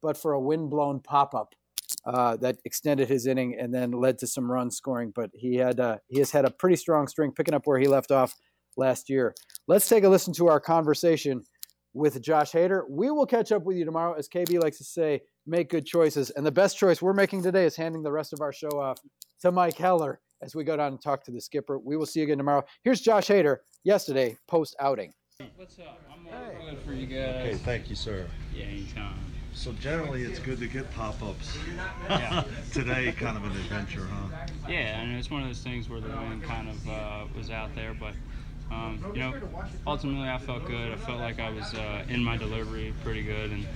but 0.00 0.16
for 0.16 0.34
a 0.34 0.40
wind-blown 0.40 1.00
pop-up 1.00 1.56
uh, 2.04 2.36
that 2.36 2.58
extended 2.64 3.08
his 3.08 3.26
inning 3.26 3.56
and 3.58 3.74
then 3.74 3.90
led 3.90 4.16
to 4.18 4.28
some 4.28 4.48
run 4.48 4.70
scoring. 4.70 5.12
But 5.12 5.30
he 5.34 5.56
had 5.56 5.80
uh, 5.80 5.96
he 6.06 6.20
has 6.20 6.30
had 6.30 6.44
a 6.44 6.50
pretty 6.52 6.76
strong 6.76 7.08
string, 7.08 7.32
picking 7.32 7.52
up 7.52 7.66
where 7.66 7.80
he 7.80 7.88
left 7.88 8.12
off 8.12 8.36
last 8.76 9.10
year. 9.10 9.34
Let's 9.66 9.88
take 9.88 10.04
a 10.04 10.08
listen 10.08 10.32
to 10.34 10.46
our 10.46 10.60
conversation 10.60 11.42
with 11.94 12.22
Josh 12.22 12.52
Hader. 12.52 12.82
We 12.88 13.10
will 13.10 13.26
catch 13.26 13.50
up 13.50 13.64
with 13.64 13.76
you 13.76 13.84
tomorrow, 13.84 14.12
as 14.12 14.28
KB 14.28 14.62
likes 14.62 14.78
to 14.78 14.84
say. 14.84 15.22
Make 15.48 15.68
good 15.68 15.84
choices, 15.84 16.30
and 16.30 16.46
the 16.46 16.52
best 16.52 16.78
choice 16.78 17.02
we're 17.02 17.12
making 17.12 17.42
today 17.42 17.64
is 17.64 17.74
handing 17.74 18.04
the 18.04 18.12
rest 18.12 18.32
of 18.32 18.40
our 18.40 18.52
show 18.52 18.80
off 18.80 18.98
to 19.40 19.50
Mike 19.50 19.76
Heller 19.76 20.20
as 20.42 20.54
we 20.54 20.62
go 20.62 20.76
down 20.76 20.92
and 20.92 21.02
talk 21.02 21.24
to 21.24 21.32
the 21.32 21.40
skipper. 21.40 21.80
We 21.80 21.96
will 21.96 22.06
see 22.06 22.20
you 22.20 22.26
again 22.26 22.38
tomorrow. 22.38 22.62
Here's 22.84 23.00
Josh 23.00 23.26
Hader 23.26 23.56
yesterday 23.82 24.36
post 24.46 24.76
outing. 24.78 25.12
What's 25.56 25.78
up? 25.78 25.98
I'm 26.12 26.26
all 26.34 26.70
good 26.70 26.78
for 26.80 26.92
you 26.92 27.06
guys. 27.06 27.46
Okay, 27.46 27.54
thank 27.54 27.88
you, 27.88 27.96
sir. 27.96 28.26
Yeah, 28.54 28.64
anytime. 28.64 29.14
So 29.54 29.72
generally, 29.72 30.22
it's 30.22 30.38
good 30.38 30.58
to 30.58 30.66
get 30.66 30.90
pop-ups. 30.92 31.56
Yeah. 32.10 32.44
Today, 32.72 33.12
kind 33.12 33.36
of 33.38 33.44
an 33.44 33.52
adventure, 33.52 34.06
huh? 34.10 34.46
Yeah, 34.68 35.00
and 35.00 35.16
it's 35.16 35.30
one 35.30 35.42
of 35.42 35.48
those 35.48 35.60
things 35.62 35.88
where 35.88 36.00
the 36.00 36.08
wind 36.08 36.42
kind 36.42 36.68
of 36.68 36.88
uh, 36.88 37.24
was 37.36 37.50
out 37.50 37.74
there, 37.74 37.94
but 37.98 38.12
um, 38.70 39.02
you 39.14 39.20
know, 39.20 39.34
ultimately 39.86 40.28
I 40.28 40.38
felt 40.38 40.66
good. 40.66 40.92
I 40.92 40.96
felt 40.96 41.20
like 41.20 41.40
I 41.40 41.50
was 41.50 41.72
uh, 41.72 42.04
in 42.08 42.22
my 42.22 42.36
delivery 42.36 42.92
pretty 43.02 43.22
good, 43.22 43.50
and 43.50 43.66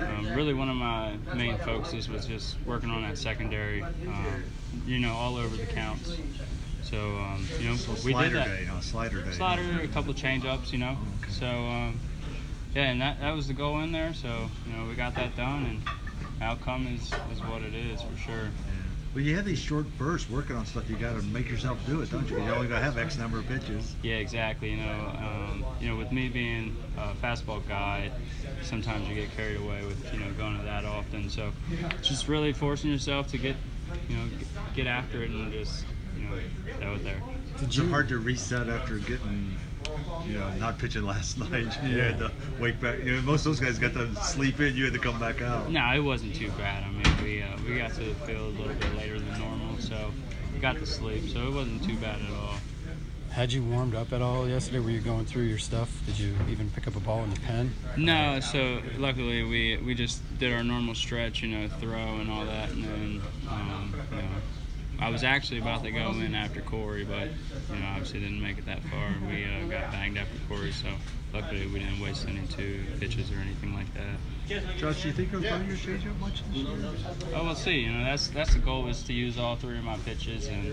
um, 0.00 0.34
really 0.34 0.54
one 0.54 0.68
of 0.68 0.76
my 0.76 1.16
main 1.34 1.56
focuses 1.58 2.08
was 2.08 2.26
just 2.26 2.56
working 2.66 2.90
on 2.90 3.02
that 3.02 3.16
secondary. 3.16 3.82
Um, 3.82 4.42
you 4.86 4.98
know, 4.98 5.12
all 5.12 5.36
over 5.36 5.56
the 5.56 5.66
counts. 5.66 6.16
So 6.92 6.98
um, 6.98 7.48
you 7.58 7.70
know, 7.70 7.76
So 7.76 8.06
we 8.06 8.12
did 8.12 8.34
that. 8.34 8.48
day, 8.48 8.64
huh? 8.66 8.80
Slider 8.82 9.22
day. 9.22 9.30
Slider, 9.30 9.80
a 9.82 9.88
couple 9.88 10.10
of 10.10 10.16
change 10.16 10.44
ups, 10.44 10.74
you 10.74 10.78
know. 10.78 10.98
So 11.30 11.46
um, 11.46 11.98
yeah, 12.74 12.90
and 12.90 13.00
that, 13.00 13.18
that 13.18 13.30
was 13.34 13.48
the 13.48 13.54
goal 13.54 13.80
in 13.80 13.92
there. 13.92 14.12
So 14.12 14.50
you 14.66 14.74
know, 14.74 14.86
we 14.86 14.94
got 14.94 15.16
that 15.16 15.34
done, 15.34 15.64
and 15.64 15.82
outcome 16.42 16.86
is, 16.88 17.10
is 17.32 17.42
what 17.44 17.62
it 17.62 17.74
is 17.74 18.02
for 18.02 18.14
sure. 18.18 18.50
Well, 19.14 19.24
you 19.24 19.34
have 19.36 19.46
these 19.46 19.58
short 19.58 19.86
bursts 19.96 20.28
working 20.28 20.54
on 20.54 20.66
stuff. 20.66 20.88
You 20.90 20.96
got 20.96 21.18
to 21.18 21.22
make 21.22 21.48
yourself 21.48 21.78
do 21.86 22.02
it, 22.02 22.10
don't 22.10 22.28
you? 22.28 22.38
You 22.42 22.50
only 22.50 22.68
got 22.68 22.78
to 22.78 22.84
have 22.84 22.98
X 22.98 23.16
number 23.16 23.38
of 23.38 23.46
pitches. 23.46 23.94
Yeah, 24.02 24.16
exactly. 24.16 24.72
You 24.72 24.78
know, 24.78 25.12
um, 25.18 25.64
you 25.80 25.88
know, 25.88 25.96
with 25.96 26.12
me 26.12 26.28
being 26.28 26.76
a 26.98 27.14
fastball 27.24 27.66
guy, 27.66 28.10
sometimes 28.62 29.08
you 29.08 29.14
get 29.14 29.34
carried 29.34 29.56
away 29.56 29.82
with 29.86 30.12
you 30.12 30.20
know 30.20 30.30
going 30.36 30.58
to 30.58 30.64
that 30.64 30.84
often. 30.84 31.30
So, 31.30 31.52
just 32.02 32.28
really 32.28 32.52
forcing 32.52 32.90
yourself 32.90 33.28
to 33.28 33.38
get, 33.38 33.56
you 34.10 34.16
know, 34.16 34.24
get 34.74 34.86
after 34.86 35.22
it 35.22 35.30
and 35.30 35.50
just 35.52 35.86
you 36.34 36.84
know 36.84 36.98
there. 36.98 37.22
It's 37.60 37.76
hard 37.76 38.08
to 38.08 38.18
reset 38.18 38.68
after 38.68 38.98
getting, 38.98 39.56
you 40.26 40.38
know, 40.38 40.50
not 40.54 40.78
pitching 40.78 41.04
last 41.04 41.38
night. 41.50 41.76
You 41.84 41.98
had 42.00 42.18
to 42.18 42.32
wake 42.58 42.80
back. 42.80 42.98
You 43.00 43.16
know, 43.16 43.22
most 43.22 43.46
of 43.46 43.56
those 43.56 43.60
guys 43.60 43.78
got 43.78 43.92
to 43.94 44.14
sleep 44.16 44.60
in. 44.60 44.74
You 44.74 44.84
had 44.84 44.94
to 44.94 44.98
come 44.98 45.18
back 45.20 45.42
out. 45.42 45.70
No, 45.70 45.92
it 45.94 46.00
wasn't 46.00 46.34
too 46.34 46.50
bad. 46.52 46.84
I 46.84 46.90
mean, 46.90 47.22
we 47.22 47.42
uh, 47.42 47.46
we 47.68 47.78
got 47.78 47.92
to 47.94 48.04
the 48.04 48.14
field 48.26 48.56
a 48.56 48.60
little 48.60 48.74
bit 48.74 48.96
later 48.96 49.18
than 49.20 49.38
normal, 49.38 49.78
so 49.78 50.12
we 50.52 50.60
got 50.60 50.76
to 50.76 50.86
sleep. 50.86 51.28
So 51.28 51.46
it 51.46 51.52
wasn't 51.54 51.84
too 51.84 51.96
bad 51.96 52.20
at 52.20 52.30
all. 52.30 52.54
Had 53.32 53.50
you 53.50 53.62
warmed 53.62 53.94
up 53.94 54.12
at 54.12 54.20
all 54.20 54.46
yesterday? 54.46 54.78
Were 54.78 54.90
you 54.90 55.00
going 55.00 55.24
through 55.24 55.44
your 55.44 55.58
stuff? 55.58 55.90
Did 56.04 56.18
you 56.18 56.34
even 56.50 56.68
pick 56.68 56.86
up 56.86 56.96
a 56.96 57.00
ball 57.00 57.24
in 57.24 57.30
the 57.30 57.40
pen? 57.40 57.72
No, 57.96 58.40
so 58.40 58.82
luckily 58.98 59.42
we 59.42 59.78
we 59.78 59.94
just 59.94 60.20
did 60.38 60.52
our 60.52 60.62
normal 60.62 60.94
stretch, 60.94 61.42
you 61.42 61.48
know, 61.48 61.66
throw 61.80 61.96
and 61.96 62.30
all 62.30 62.44
that, 62.44 62.70
and 62.70 62.84
then 62.84 63.22
um, 63.48 63.94
you 64.10 64.16
know, 64.18 64.22
I 65.02 65.08
was 65.08 65.24
actually 65.24 65.58
about 65.58 65.82
to 65.82 65.90
go 65.90 66.10
in 66.10 66.32
after 66.32 66.60
Corey, 66.60 67.04
but 67.04 67.26
you 67.26 67.80
know, 67.80 67.86
obviously 67.88 68.20
didn't 68.20 68.40
make 68.40 68.56
it 68.56 68.66
that 68.66 68.80
far. 68.84 69.12
We 69.28 69.44
uh, 69.44 69.66
got 69.68 69.90
banged 69.90 70.16
after 70.16 70.38
Corey, 70.48 70.70
so 70.70 70.86
luckily 71.34 71.66
we 71.66 71.80
didn't 71.80 72.00
waste 72.00 72.28
any 72.28 72.46
two 72.46 72.84
pitches 73.00 73.32
or 73.32 73.36
anything 73.36 73.74
like 73.74 73.92
that. 73.94 74.78
Josh, 74.78 75.02
do 75.02 75.08
you 75.08 75.14
think 75.14 75.32
you'll 75.32 75.42
throw 75.42 75.56
your 75.56 75.76
changeup 75.76 76.16
much 76.20 76.44
this 76.52 76.56
year? 76.56 76.94
Oh, 77.34 77.44
we'll 77.44 77.56
see. 77.56 77.80
You 77.80 77.90
know, 77.90 78.04
that's 78.04 78.28
that's 78.28 78.52
the 78.52 78.60
goal 78.60 78.86
is 78.86 79.02
to 79.04 79.12
use 79.12 79.38
all 79.38 79.56
three 79.56 79.76
of 79.76 79.84
my 79.84 79.96
pitches 79.98 80.46
and. 80.46 80.72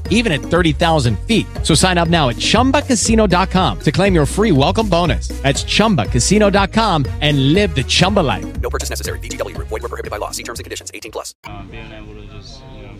even 0.11 0.31
at 0.31 0.41
30,000 0.41 1.17
feet. 1.21 1.47
So 1.63 1.73
sign 1.73 1.97
up 1.97 2.09
now 2.09 2.29
at 2.29 2.35
chumbacasino.com 2.35 3.79
to 3.79 3.91
claim 3.91 4.13
your 4.13 4.27
free 4.27 4.51
welcome 4.51 4.87
bonus. 4.87 5.29
That's 5.41 5.63
chumbacasino.com 5.63 7.05
and 7.21 7.53
live 7.53 7.73
the 7.73 7.83
Chumba 7.83 8.19
life. 8.19 8.61
No 8.61 8.69
purchase 8.69 8.91
necessary. 8.91 9.17
VGW 9.19 9.55
Group. 9.55 9.69
Void 9.69 9.81
were 9.81 9.89
prohibited 9.89 10.11
by 10.11 10.17
law. 10.17 10.29
See 10.29 10.43
terms 10.43 10.59
and 10.59 10.63
conditions. 10.65 10.91
18 10.93 11.11
plus. 11.11 11.33
uh, 11.45 11.63
being 11.63 11.91
able 11.91 12.13
to 12.13 12.27
just 12.27 12.61
you 12.75 12.83
know 12.83 12.93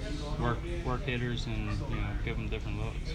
work 0.44 0.58
work 0.86 1.04
hitters 1.04 1.46
and 1.46 1.70
you 1.90 1.96
know 1.98 2.08
give 2.26 2.38
them 2.38 2.50
different 2.50 2.80
looks. 2.80 3.12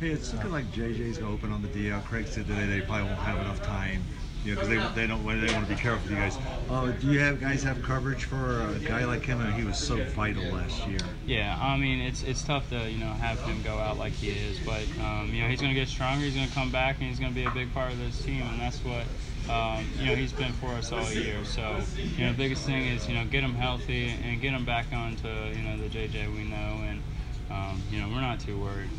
Hey, 0.00 0.08
it's 0.08 0.32
looking 0.32 0.50
like 0.50 0.64
JJ's 0.72 1.18
going 1.18 1.30
to 1.30 1.38
open 1.38 1.52
on 1.52 1.60
the 1.60 1.68
DL. 1.68 2.02
Craig 2.06 2.26
said 2.26 2.46
today 2.46 2.64
they 2.66 2.80
probably 2.80 3.04
won't 3.04 3.18
have 3.18 3.38
enough 3.38 3.62
time. 3.62 4.02
Know, 4.44 4.54
because 4.54 4.68
they, 4.68 4.78
they 4.94 5.06
don't 5.06 5.22
they 5.22 5.52
want 5.52 5.68
to 5.68 5.74
be 5.74 5.78
careful 5.78 6.02
with 6.02 6.10
you 6.12 6.16
guys. 6.16 6.38
Uh, 6.70 6.92
do 6.92 7.08
you 7.08 7.20
have 7.20 7.40
guys 7.40 7.62
have 7.62 7.82
coverage 7.82 8.24
for 8.24 8.62
a 8.62 8.78
guy 8.78 9.04
like 9.04 9.22
him? 9.22 9.38
I 9.38 9.48
mean, 9.48 9.52
he 9.52 9.64
was 9.64 9.78
so 9.78 10.02
vital 10.04 10.42
last 10.44 10.86
year. 10.86 10.98
Yeah, 11.26 11.58
I 11.60 11.76
mean 11.76 12.00
it's 12.00 12.22
it's 12.22 12.42
tough 12.42 12.68
to 12.70 12.90
you 12.90 12.98
know 12.98 13.12
have 13.12 13.38
him 13.40 13.62
go 13.62 13.76
out 13.76 13.98
like 13.98 14.12
he 14.12 14.30
is, 14.30 14.58
but 14.60 14.82
um, 15.04 15.30
you 15.32 15.42
know 15.42 15.48
he's 15.48 15.60
going 15.60 15.74
to 15.74 15.78
get 15.78 15.88
stronger. 15.88 16.24
He's 16.24 16.34
going 16.34 16.48
to 16.48 16.54
come 16.54 16.70
back 16.70 16.96
and 17.00 17.08
he's 17.08 17.18
going 17.18 17.32
to 17.32 17.34
be 17.34 17.44
a 17.44 17.50
big 17.50 17.72
part 17.74 17.92
of 17.92 17.98
this 17.98 18.22
team, 18.22 18.42
and 18.42 18.60
that's 18.60 18.78
what. 18.78 19.04
Um, 19.48 19.84
you 19.98 20.06
know 20.06 20.14
he's 20.14 20.32
been 20.32 20.52
for 20.52 20.68
us 20.68 20.92
all 20.92 21.10
year, 21.10 21.44
so 21.44 21.80
you 21.96 22.24
know 22.24 22.30
the 22.30 22.38
biggest 22.38 22.64
thing 22.66 22.86
is 22.86 23.08
you 23.08 23.14
know 23.14 23.24
get 23.24 23.42
him 23.42 23.54
healthy 23.54 24.14
and 24.22 24.40
get 24.40 24.52
him 24.52 24.64
back 24.64 24.86
onto 24.92 25.26
you 25.26 25.62
know 25.62 25.76
the 25.76 25.88
JJ 25.88 26.32
we 26.32 26.44
know, 26.44 26.80
and 26.84 27.02
um, 27.50 27.82
you 27.90 28.00
know 28.00 28.08
we're 28.08 28.20
not 28.20 28.38
too 28.38 28.60
worried. 28.60 28.90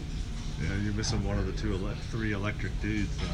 Yeah, 0.63 0.75
you're 0.83 0.93
missing 0.93 1.23
one 1.25 1.37
of 1.37 1.45
the 1.45 1.53
two, 1.53 1.73
ele- 1.73 1.95
three 2.11 2.31
electric 2.33 2.79
dudes. 2.81 3.17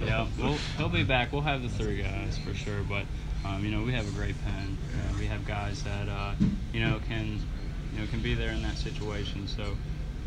Yeah, 0.00 0.26
we'll, 0.38 0.56
he'll 0.76 0.88
be 0.88 1.04
back. 1.04 1.32
We'll 1.32 1.42
have 1.42 1.62
the 1.62 1.68
three 1.68 2.02
guys 2.02 2.38
for 2.38 2.54
sure. 2.54 2.82
But 2.88 3.04
um, 3.44 3.64
you 3.64 3.70
know, 3.70 3.82
we 3.82 3.92
have 3.92 4.08
a 4.08 4.10
great 4.12 4.34
pen. 4.44 4.76
Uh, 4.94 5.14
we 5.18 5.26
have 5.26 5.46
guys 5.46 5.82
that 5.84 6.08
uh, 6.08 6.32
you 6.72 6.80
know 6.80 7.00
can 7.08 7.38
you 7.94 8.00
know 8.00 8.06
can 8.08 8.20
be 8.20 8.34
there 8.34 8.50
in 8.50 8.62
that 8.62 8.76
situation. 8.76 9.46
So 9.46 9.76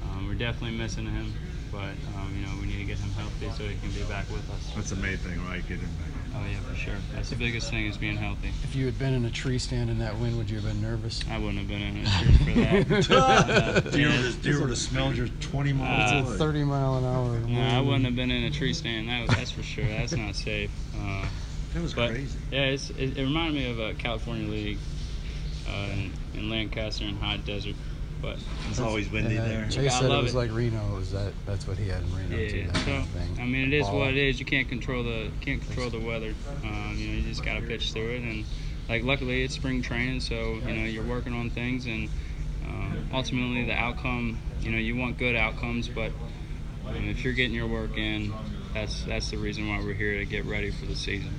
um, 0.03 0.27
we're 0.27 0.35
definitely 0.35 0.77
missing 0.77 1.05
him. 1.07 1.33
But 1.71 1.95
um, 2.15 2.33
you 2.37 2.45
know, 2.45 2.53
we 2.61 2.67
need 2.67 2.77
to 2.79 2.85
get 2.85 2.97
him 2.99 3.09
healthy 3.11 3.49
so 3.57 3.67
he 3.67 3.75
can 3.79 3.91
be 3.91 4.03
back 4.03 4.29
with 4.29 4.47
us. 4.51 4.71
That's 4.75 4.89
the 4.91 4.95
main 4.97 5.17
thing, 5.17 5.43
right? 5.47 5.65
Get 5.67 5.79
him 5.79 5.89
back. 5.99 6.11
Oh 6.35 6.45
yeah, 6.49 6.57
for 6.59 6.75
sure. 6.75 6.95
That's 7.13 7.29
the 7.29 7.35
biggest 7.35 7.69
thing 7.69 7.85
is 7.85 7.97
being 7.97 8.17
healthy. 8.17 8.51
If 8.63 8.75
you 8.75 8.85
had 8.85 8.99
been 8.99 9.13
in 9.13 9.25
a 9.25 9.31
tree 9.31 9.57
stand 9.57 9.89
in 9.89 9.99
that 9.99 10.17
wind, 10.17 10.37
would 10.37 10.49
you 10.49 10.57
have 10.59 10.65
been 10.65 10.81
nervous? 10.81 11.23
I 11.29 11.37
wouldn't 11.37 11.59
have 11.59 11.67
been 11.67 11.81
in 11.81 11.97
a 11.97 12.09
tree 12.09 12.37
for 12.37 12.59
that. 12.59 13.09
Uh, 13.15 13.79
Do 13.79 13.99
you 14.01 14.07
yeah, 14.09 14.15
ever- 14.15 14.41
do 14.41 14.49
you 14.49 14.75
smelled 14.75 15.15
your 15.15 15.27
20 15.27 15.73
miles 15.73 16.29
Uh, 16.29 16.37
30 16.37 16.63
mile 16.63 16.97
an 16.97 17.05
hour. 17.05 17.39
No, 17.39 17.61
I 17.61 17.79
wouldn't 17.81 18.05
have 18.05 18.15
been 18.15 18.31
in 18.31 18.43
a 18.43 18.51
tree 18.51 18.73
stand. 18.73 19.07
That 19.09 19.27
was, 19.27 19.37
that's 19.37 19.51
for 19.51 19.63
sure. 19.63 19.85
That's 19.85 20.15
not 20.15 20.35
safe. 20.35 20.71
Uh, 20.97 21.25
that 21.73 21.81
was 21.81 21.93
but, 21.93 22.11
crazy. 22.11 22.37
Yeah, 22.51 22.65
it's, 22.65 22.89
it, 22.91 23.17
it 23.17 23.23
reminded 23.23 23.53
me 23.55 23.69
of 23.69 23.79
a 23.79 23.93
California 23.93 24.49
League 24.49 24.77
uh, 25.69 25.89
in, 25.93 26.13
in 26.33 26.49
Lancaster 26.49 27.05
and 27.05 27.17
High 27.17 27.37
Desert. 27.37 27.75
But 28.21 28.37
It's 28.69 28.79
always 28.79 29.11
windy 29.11 29.35
there 29.35 29.63
And, 29.63 29.63
uh, 29.63 29.67
I 29.67 29.69
Chase 29.69 29.93
said 29.93 30.05
it 30.05 30.09
love 30.09 30.23
was 30.23 30.35
like 30.35 30.51
Reno. 30.51 30.99
That 30.99 31.33
that's 31.45 31.67
what 31.67 31.77
he 31.77 31.87
had 31.89 32.01
in 32.01 32.15
Reno 32.15 32.49
too? 32.49 32.57
Yeah, 32.57 32.67
That 32.67 32.77
so 32.77 32.85
kind 32.85 32.97
of 33.03 33.09
thing. 33.09 33.37
I 33.39 33.45
mean, 33.45 33.67
it 33.67 33.73
is 33.73 33.87
Ball. 33.87 33.99
what 33.99 34.09
it 34.09 34.17
is. 34.17 34.39
You 34.39 34.45
can't 34.45 34.67
control 34.67 35.03
the 35.03 35.29
can't 35.41 35.61
control 35.61 35.89
the 35.89 35.99
weather. 35.99 36.33
Um, 36.63 36.95
you 36.97 37.07
know, 37.07 37.13
you 37.15 37.21
just 37.23 37.43
gotta 37.43 37.61
pitch 37.61 37.93
through 37.93 38.11
it. 38.11 38.21
And 38.21 38.45
like, 38.89 39.03
luckily, 39.03 39.43
it's 39.43 39.55
spring 39.55 39.81
training, 39.81 40.21
so 40.21 40.55
you 40.65 40.73
know 40.73 40.85
you're 40.85 41.03
working 41.05 41.33
on 41.33 41.49
things, 41.49 41.85
and 41.85 42.09
um, 42.65 43.09
ultimately 43.13 43.65
the 43.65 43.73
outcome. 43.73 44.39
You 44.61 44.71
know, 44.71 44.77
you 44.77 44.95
want 44.95 45.17
good 45.17 45.35
outcomes, 45.35 45.87
but 45.89 46.11
um, 46.87 47.09
if 47.09 47.23
you're 47.23 47.33
getting 47.33 47.55
your 47.55 47.67
work 47.67 47.97
in, 47.97 48.33
that's 48.73 49.03
that's 49.03 49.29
the 49.31 49.37
reason 49.37 49.67
why 49.67 49.79
we're 49.79 49.93
here 49.93 50.17
to 50.19 50.25
get 50.25 50.45
ready 50.45 50.71
for 50.71 50.85
the 50.85 50.95
season. 50.95 51.33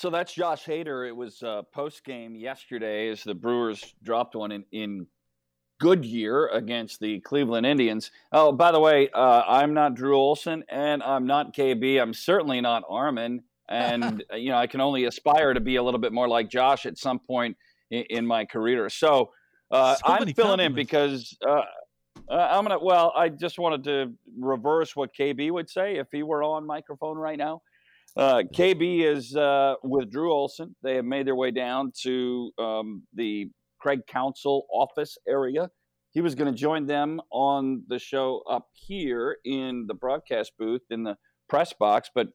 So 0.00 0.08
that's 0.08 0.32
Josh 0.32 0.64
Hader. 0.64 1.06
It 1.06 1.14
was 1.14 1.42
uh, 1.42 1.60
post 1.74 2.06
game 2.06 2.34
yesterday 2.34 3.10
as 3.10 3.22
the 3.22 3.34
Brewers 3.34 3.94
dropped 4.02 4.34
one 4.34 4.50
in, 4.50 4.64
in 4.72 5.06
Goodyear 5.78 6.46
against 6.46 7.00
the 7.00 7.20
Cleveland 7.20 7.66
Indians. 7.66 8.10
Oh, 8.32 8.50
by 8.50 8.72
the 8.72 8.80
way, 8.80 9.10
uh, 9.10 9.42
I'm 9.46 9.74
not 9.74 9.94
Drew 9.94 10.16
Olson 10.16 10.64
and 10.70 11.02
I'm 11.02 11.26
not 11.26 11.54
KB. 11.54 12.00
I'm 12.00 12.14
certainly 12.14 12.62
not 12.62 12.82
Armin. 12.88 13.42
And, 13.68 14.24
uh, 14.32 14.36
you 14.36 14.48
know, 14.48 14.56
I 14.56 14.66
can 14.66 14.80
only 14.80 15.04
aspire 15.04 15.52
to 15.52 15.60
be 15.60 15.76
a 15.76 15.82
little 15.82 16.00
bit 16.00 16.14
more 16.14 16.28
like 16.28 16.48
Josh 16.48 16.86
at 16.86 16.96
some 16.96 17.18
point 17.18 17.58
in, 17.90 18.04
in 18.08 18.26
my 18.26 18.46
career. 18.46 18.88
So, 18.88 19.32
uh, 19.70 19.96
So 19.96 20.02
I'm 20.06 20.32
filling 20.32 20.60
in 20.60 20.72
because 20.72 21.36
uh, 21.46 21.60
uh, 22.26 22.48
I'm 22.50 22.64
going 22.64 22.78
to, 22.78 22.82
well, 22.82 23.12
I 23.14 23.28
just 23.28 23.58
wanted 23.58 23.84
to 23.84 24.14
reverse 24.38 24.96
what 24.96 25.10
KB 25.14 25.50
would 25.50 25.68
say 25.68 25.96
if 25.96 26.06
he 26.10 26.22
were 26.22 26.42
on 26.42 26.66
microphone 26.66 27.18
right 27.18 27.36
now. 27.36 27.60
Uh, 28.16 28.42
KB 28.54 29.04
is 29.04 29.36
uh, 29.36 29.74
with 29.82 30.10
Drew 30.10 30.32
Olson. 30.32 30.74
They 30.82 30.96
have 30.96 31.04
made 31.04 31.26
their 31.26 31.36
way 31.36 31.50
down 31.50 31.92
to 32.02 32.50
um, 32.58 33.02
the 33.14 33.50
Craig 33.80 34.00
Counsell 34.08 34.66
office 34.72 35.16
area 35.28 35.70
he 36.12 36.20
was 36.20 36.34
going 36.34 36.52
to 36.52 36.58
join 36.58 36.86
them 36.86 37.20
on 37.30 37.84
the 37.88 37.98
show 37.98 38.42
up 38.48 38.66
here 38.74 39.36
in 39.44 39.84
the 39.86 39.94
broadcast 39.94 40.52
booth 40.58 40.82
in 40.90 41.04
the 41.04 41.16
press 41.48 41.72
box, 41.72 42.10
but 42.14 42.28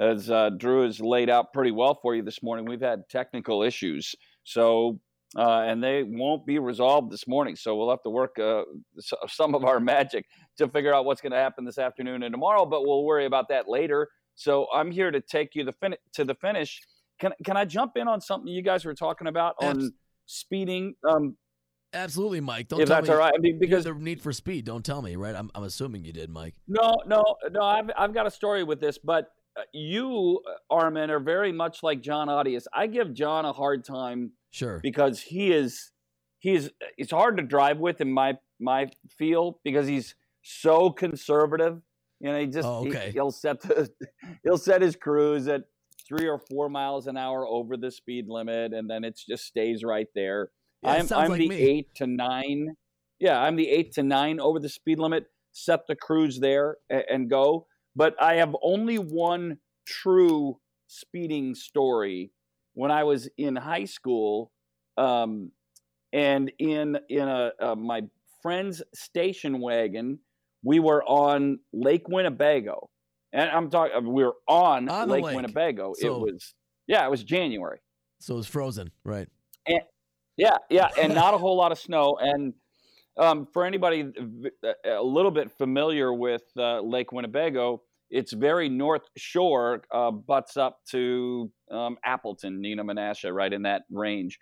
as 0.00 0.30
uh, 0.30 0.50
Drew 0.50 0.84
has 0.84 1.00
laid 1.00 1.28
out 1.28 1.52
pretty 1.52 1.72
well 1.72 1.98
for 2.00 2.14
you 2.14 2.22
this 2.22 2.42
morning, 2.42 2.64
we've 2.64 2.80
had 2.80 3.02
technical 3.10 3.62
issues. 3.62 4.14
So, 4.44 5.00
uh, 5.36 5.62
and 5.62 5.82
they 5.82 6.04
won't 6.04 6.46
be 6.46 6.58
resolved 6.58 7.10
this 7.10 7.26
morning. 7.26 7.56
So 7.56 7.76
we'll 7.76 7.90
have 7.90 8.02
to 8.04 8.10
work 8.10 8.38
uh, 8.38 8.62
some 9.26 9.54
of 9.54 9.64
our 9.64 9.80
magic 9.80 10.24
to 10.56 10.68
figure 10.68 10.94
out 10.94 11.04
what's 11.04 11.20
going 11.20 11.32
to 11.32 11.38
happen 11.38 11.64
this 11.64 11.78
afternoon 11.78 12.22
and 12.22 12.32
tomorrow. 12.32 12.64
But 12.64 12.86
we'll 12.86 13.04
worry 13.04 13.26
about 13.26 13.48
that 13.48 13.68
later. 13.68 14.08
So 14.38 14.68
I'm 14.72 14.92
here 14.92 15.10
to 15.10 15.20
take 15.20 15.56
you 15.56 15.64
the 15.64 15.72
fin- 15.72 15.96
to 16.14 16.24
the 16.24 16.34
finish. 16.36 16.80
Can 17.18 17.32
can 17.44 17.56
I 17.56 17.64
jump 17.64 17.96
in 17.96 18.06
on 18.06 18.20
something 18.20 18.46
you 18.46 18.62
guys 18.62 18.84
were 18.84 18.94
talking 18.94 19.26
about 19.26 19.56
on 19.60 19.90
speeding? 20.26 20.94
Um, 21.08 21.36
Absolutely, 21.92 22.40
Mike. 22.40 22.68
Don't 22.68 22.80
If 22.80 22.88
tell 22.88 22.98
that's 22.98 23.08
me 23.08 23.14
all 23.14 23.18
right. 23.20 23.32
I 23.34 23.38
mean, 23.40 23.58
because- 23.58 23.82
the 23.84 23.94
need 23.94 24.20
for 24.22 24.32
speed. 24.32 24.64
Don't 24.64 24.84
tell 24.84 25.02
me, 25.02 25.16
right? 25.16 25.34
I'm, 25.34 25.50
I'm 25.56 25.64
assuming 25.64 26.04
you 26.04 26.12
did, 26.12 26.30
Mike. 26.30 26.54
No, 26.68 26.94
no, 27.06 27.24
no. 27.50 27.62
I've 27.62 27.90
I've 27.98 28.14
got 28.14 28.26
a 28.26 28.30
story 28.30 28.62
with 28.62 28.78
this, 28.80 28.96
but 28.98 29.32
uh, 29.58 29.62
you, 29.72 30.40
uh, 30.48 30.72
Armin, 30.72 31.10
are 31.10 31.18
very 31.18 31.50
much 31.50 31.82
like 31.82 32.00
John 32.00 32.28
Audius. 32.28 32.66
I 32.72 32.86
give 32.86 33.12
John 33.14 33.44
a 33.44 33.52
hard 33.52 33.84
time, 33.84 34.30
Sure. 34.50 34.78
because 34.82 35.20
he 35.20 35.50
is 35.50 35.90
he 36.38 36.54
is. 36.54 36.70
It's 36.96 37.10
hard 37.10 37.38
to 37.38 37.42
drive 37.42 37.78
with 37.78 38.00
in 38.00 38.12
my 38.12 38.36
my 38.60 38.90
feel 39.18 39.58
because 39.64 39.88
he's 39.88 40.14
so 40.42 40.90
conservative. 40.90 41.80
You 42.20 42.32
know, 42.32 42.40
he 42.40 42.46
just 42.46 42.66
Oh, 42.68 42.82
he- 42.84 42.90
okay. 42.90 43.10
he'll 43.12 43.30
set 43.30 43.60
the 43.60 43.88
he'll 44.44 44.58
set 44.58 44.82
his 44.82 44.96
cruise 44.96 45.46
at 45.48 45.62
three 46.06 46.26
or 46.28 46.38
four 46.38 46.68
miles 46.68 47.06
an 47.06 47.16
hour 47.16 47.46
over 47.46 47.76
the 47.76 47.90
speed 47.90 48.26
limit, 48.28 48.72
and 48.72 48.88
then 48.88 49.04
it 49.04 49.20
just 49.28 49.44
stays 49.44 49.84
right 49.84 50.08
there. 50.14 50.50
Yeah, 50.82 50.92
I'm 50.92 51.08
I'm 51.12 51.30
like 51.30 51.38
the 51.40 51.48
me. 51.48 51.56
eight 51.56 51.94
to 51.96 52.06
nine. 52.06 52.76
Yeah, 53.20 53.40
I'm 53.40 53.56
the 53.56 53.68
eight 53.68 53.92
to 53.94 54.02
nine 54.02 54.40
over 54.40 54.58
the 54.60 54.68
speed 54.68 54.98
limit. 54.98 55.26
Set 55.52 55.86
the 55.88 55.96
cruise 55.96 56.38
there 56.40 56.76
and, 56.88 57.04
and 57.10 57.30
go. 57.30 57.66
But 57.96 58.14
I 58.22 58.34
have 58.36 58.54
only 58.62 58.98
one 58.98 59.58
true 59.86 60.60
speeding 60.86 61.54
story. 61.54 62.30
When 62.74 62.90
I 62.92 63.02
was 63.04 63.28
in 63.36 63.56
high 63.56 63.86
school, 63.86 64.52
um, 64.96 65.50
and 66.12 66.52
in 66.58 66.98
in 67.08 67.28
a, 67.28 67.50
uh, 67.60 67.74
my 67.74 68.02
friend's 68.40 68.82
station 68.94 69.60
wagon, 69.60 70.20
we 70.68 70.80
were 70.80 71.02
on 71.02 71.60
Lake 71.72 72.08
Winnebago, 72.08 72.90
and 73.32 73.48
I'm 73.48 73.70
talking. 73.70 74.12
We 74.12 74.22
were 74.22 74.34
on, 74.46 74.86
On 74.90 75.08
Lake, 75.08 75.24
lake. 75.24 75.36
Winnebago. 75.36 75.94
So- 75.96 76.16
it 76.16 76.32
was 76.32 76.54
yeah, 76.86 77.06
it 77.06 77.10
was 77.10 77.24
January. 77.24 77.80
So 78.20 78.34
it 78.34 78.38
was 78.38 78.46
frozen, 78.46 78.90
right? 79.04 79.28
And, 79.66 79.80
yeah, 80.36 80.56
yeah, 80.68 80.88
and 81.00 81.14
not 81.14 81.34
a 81.34 81.38
whole 81.38 81.56
lot 81.56 81.72
of 81.72 81.78
snow. 81.78 82.18
And 82.20 82.52
um, 83.16 83.46
for 83.52 83.64
anybody 83.64 84.12
a 84.84 85.02
little 85.02 85.30
bit 85.30 85.52
familiar 85.52 86.12
with 86.12 86.42
uh, 86.56 86.80
Lake 86.80 87.12
Winnebago, 87.12 87.82
it's 88.10 88.32
very 88.32 88.68
north 88.68 89.02
shore, 89.16 89.82
uh, 89.92 90.10
butts 90.10 90.56
up 90.56 90.80
to 90.90 91.50
um, 91.70 91.96
Appleton, 92.04 92.60
Neenah 92.60 92.80
Menasha, 92.80 93.32
right 93.32 93.52
in 93.52 93.62
that 93.62 93.82
range. 93.90 94.38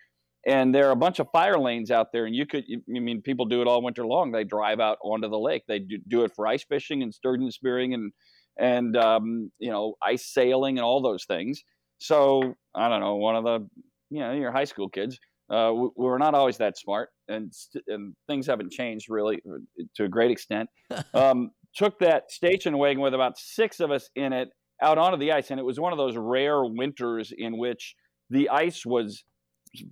And 0.46 0.72
there 0.72 0.86
are 0.86 0.92
a 0.92 0.96
bunch 0.96 1.18
of 1.18 1.26
fire 1.32 1.58
lanes 1.58 1.90
out 1.90 2.12
there, 2.12 2.24
and 2.24 2.34
you 2.34 2.46
could 2.46 2.64
i 2.70 3.00
mean, 3.00 3.20
people 3.20 3.46
do 3.46 3.62
it 3.62 3.66
all 3.66 3.82
winter 3.82 4.06
long. 4.06 4.30
They 4.30 4.44
drive 4.44 4.78
out 4.78 4.98
onto 5.02 5.28
the 5.28 5.38
lake. 5.38 5.64
They 5.66 5.80
do, 5.80 5.98
do 6.06 6.22
it 6.22 6.32
for 6.36 6.46
ice 6.46 6.64
fishing 6.64 7.02
and 7.02 7.12
sturgeon 7.12 7.50
spearing 7.50 7.94
and 7.94 8.12
and 8.56 8.96
um, 8.96 9.50
you 9.58 9.70
know 9.70 9.94
ice 10.02 10.32
sailing 10.32 10.78
and 10.78 10.84
all 10.84 11.02
those 11.02 11.24
things. 11.24 11.62
So 11.98 12.54
I 12.74 12.88
don't 12.88 13.00
know, 13.00 13.16
one 13.16 13.34
of 13.34 13.44
the 13.44 13.68
you 14.10 14.20
know 14.20 14.32
your 14.32 14.52
high 14.52 14.64
school 14.64 14.88
kids. 14.88 15.18
Uh, 15.48 15.72
we, 15.72 15.88
we're 15.96 16.18
not 16.18 16.34
always 16.34 16.58
that 16.58 16.78
smart, 16.78 17.10
and 17.28 17.52
st- 17.52 17.84
and 17.88 18.14
things 18.28 18.46
haven't 18.46 18.72
changed 18.72 19.06
really 19.08 19.40
uh, 19.48 19.58
to 19.96 20.04
a 20.04 20.08
great 20.08 20.30
extent. 20.30 20.68
um, 21.14 21.50
took 21.74 21.98
that 21.98 22.30
station 22.30 22.78
wagon 22.78 23.02
with 23.02 23.14
about 23.14 23.36
six 23.36 23.80
of 23.80 23.90
us 23.90 24.08
in 24.14 24.32
it 24.32 24.48
out 24.80 24.98
onto 24.98 25.18
the 25.18 25.32
ice, 25.32 25.50
and 25.50 25.58
it 25.58 25.64
was 25.64 25.80
one 25.80 25.92
of 25.92 25.98
those 25.98 26.16
rare 26.16 26.64
winters 26.64 27.32
in 27.36 27.58
which 27.58 27.94
the 28.30 28.48
ice 28.48 28.84
was 28.84 29.24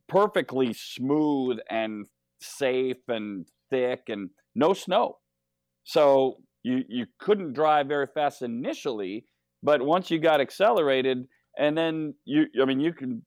perfectly 0.08 0.72
smooth 0.72 1.58
and 1.70 2.06
safe 2.40 2.96
and 3.08 3.46
thick 3.70 4.02
and 4.08 4.30
no 4.54 4.72
snow. 4.72 5.18
So 5.84 6.38
you 6.62 6.82
you 6.88 7.06
couldn't 7.18 7.52
drive 7.52 7.86
very 7.86 8.06
fast 8.06 8.42
initially, 8.42 9.26
but 9.62 9.82
once 9.82 10.10
you 10.10 10.18
got 10.18 10.40
accelerated, 10.40 11.26
and 11.58 11.76
then 11.76 12.14
you 12.24 12.46
I 12.60 12.64
mean 12.64 12.80
you 12.80 12.92
can 12.92 13.24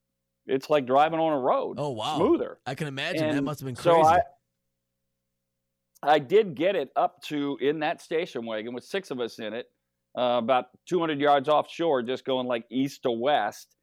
it's 0.48 0.70
like 0.70 0.86
driving 0.86 1.20
on 1.20 1.34
a 1.34 1.40
road. 1.40 1.76
Oh 1.78 1.92
wow, 1.92 2.18
smoother. 2.18 2.60
I 2.66 2.76
can 2.76 2.88
imagine 2.88 3.36
that 3.36 3.42
must 3.44 3.60
have 3.60 3.68
been 3.68 3.76
so 3.76 4.02
crazy. 4.02 4.10
I, 4.10 4.22
I 6.04 6.20
did 6.20 6.56
get 6.56 6.76
it 6.76 6.90
up 6.96 7.22
to 7.24 7.58
in 7.62 7.80
that 7.80 8.02
station 8.02 8.46
wagon 8.46 8.74
with 8.74 8.84
six 8.84 9.12
of 9.12 9.20
us 9.20 9.40
in 9.40 9.54
it, 9.54 9.66
uh, 10.18 10.40
about 10.42 10.66
200 10.88 11.20
yards 11.20 11.50
offshore, 11.50 12.04
just 12.04 12.24
going 12.24 12.48
like 12.48 12.66
east 12.72 13.04
to 13.04 13.12
west. 13.12 13.76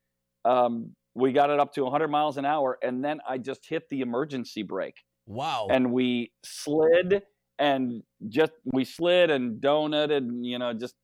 Um, 0.44 0.94
we 1.15 1.33
got 1.33 1.51
it 1.51 1.60
up 1.60 1.73
to 1.75 1.83
100 1.84 2.09
miles 2.09 2.36
an 2.36 2.44
hour, 2.44 2.78
and 2.83 3.05
then 3.05 3.20
I 3.28 3.39
just 3.39 3.67
hit 3.68 3.89
the 3.89 4.01
emergency 4.01 4.62
brake. 4.62 4.97
Wow. 5.26 5.68
And 5.70 5.93
we 5.93 6.33
slid 6.44 7.23
and 7.59 8.02
just 8.28 8.52
we 8.73 8.84
slid 8.84 9.31
and 9.31 9.60
donuted, 9.60 10.25
and 10.25 10.44
you 10.44 10.59
know, 10.59 10.73
just 10.73 10.94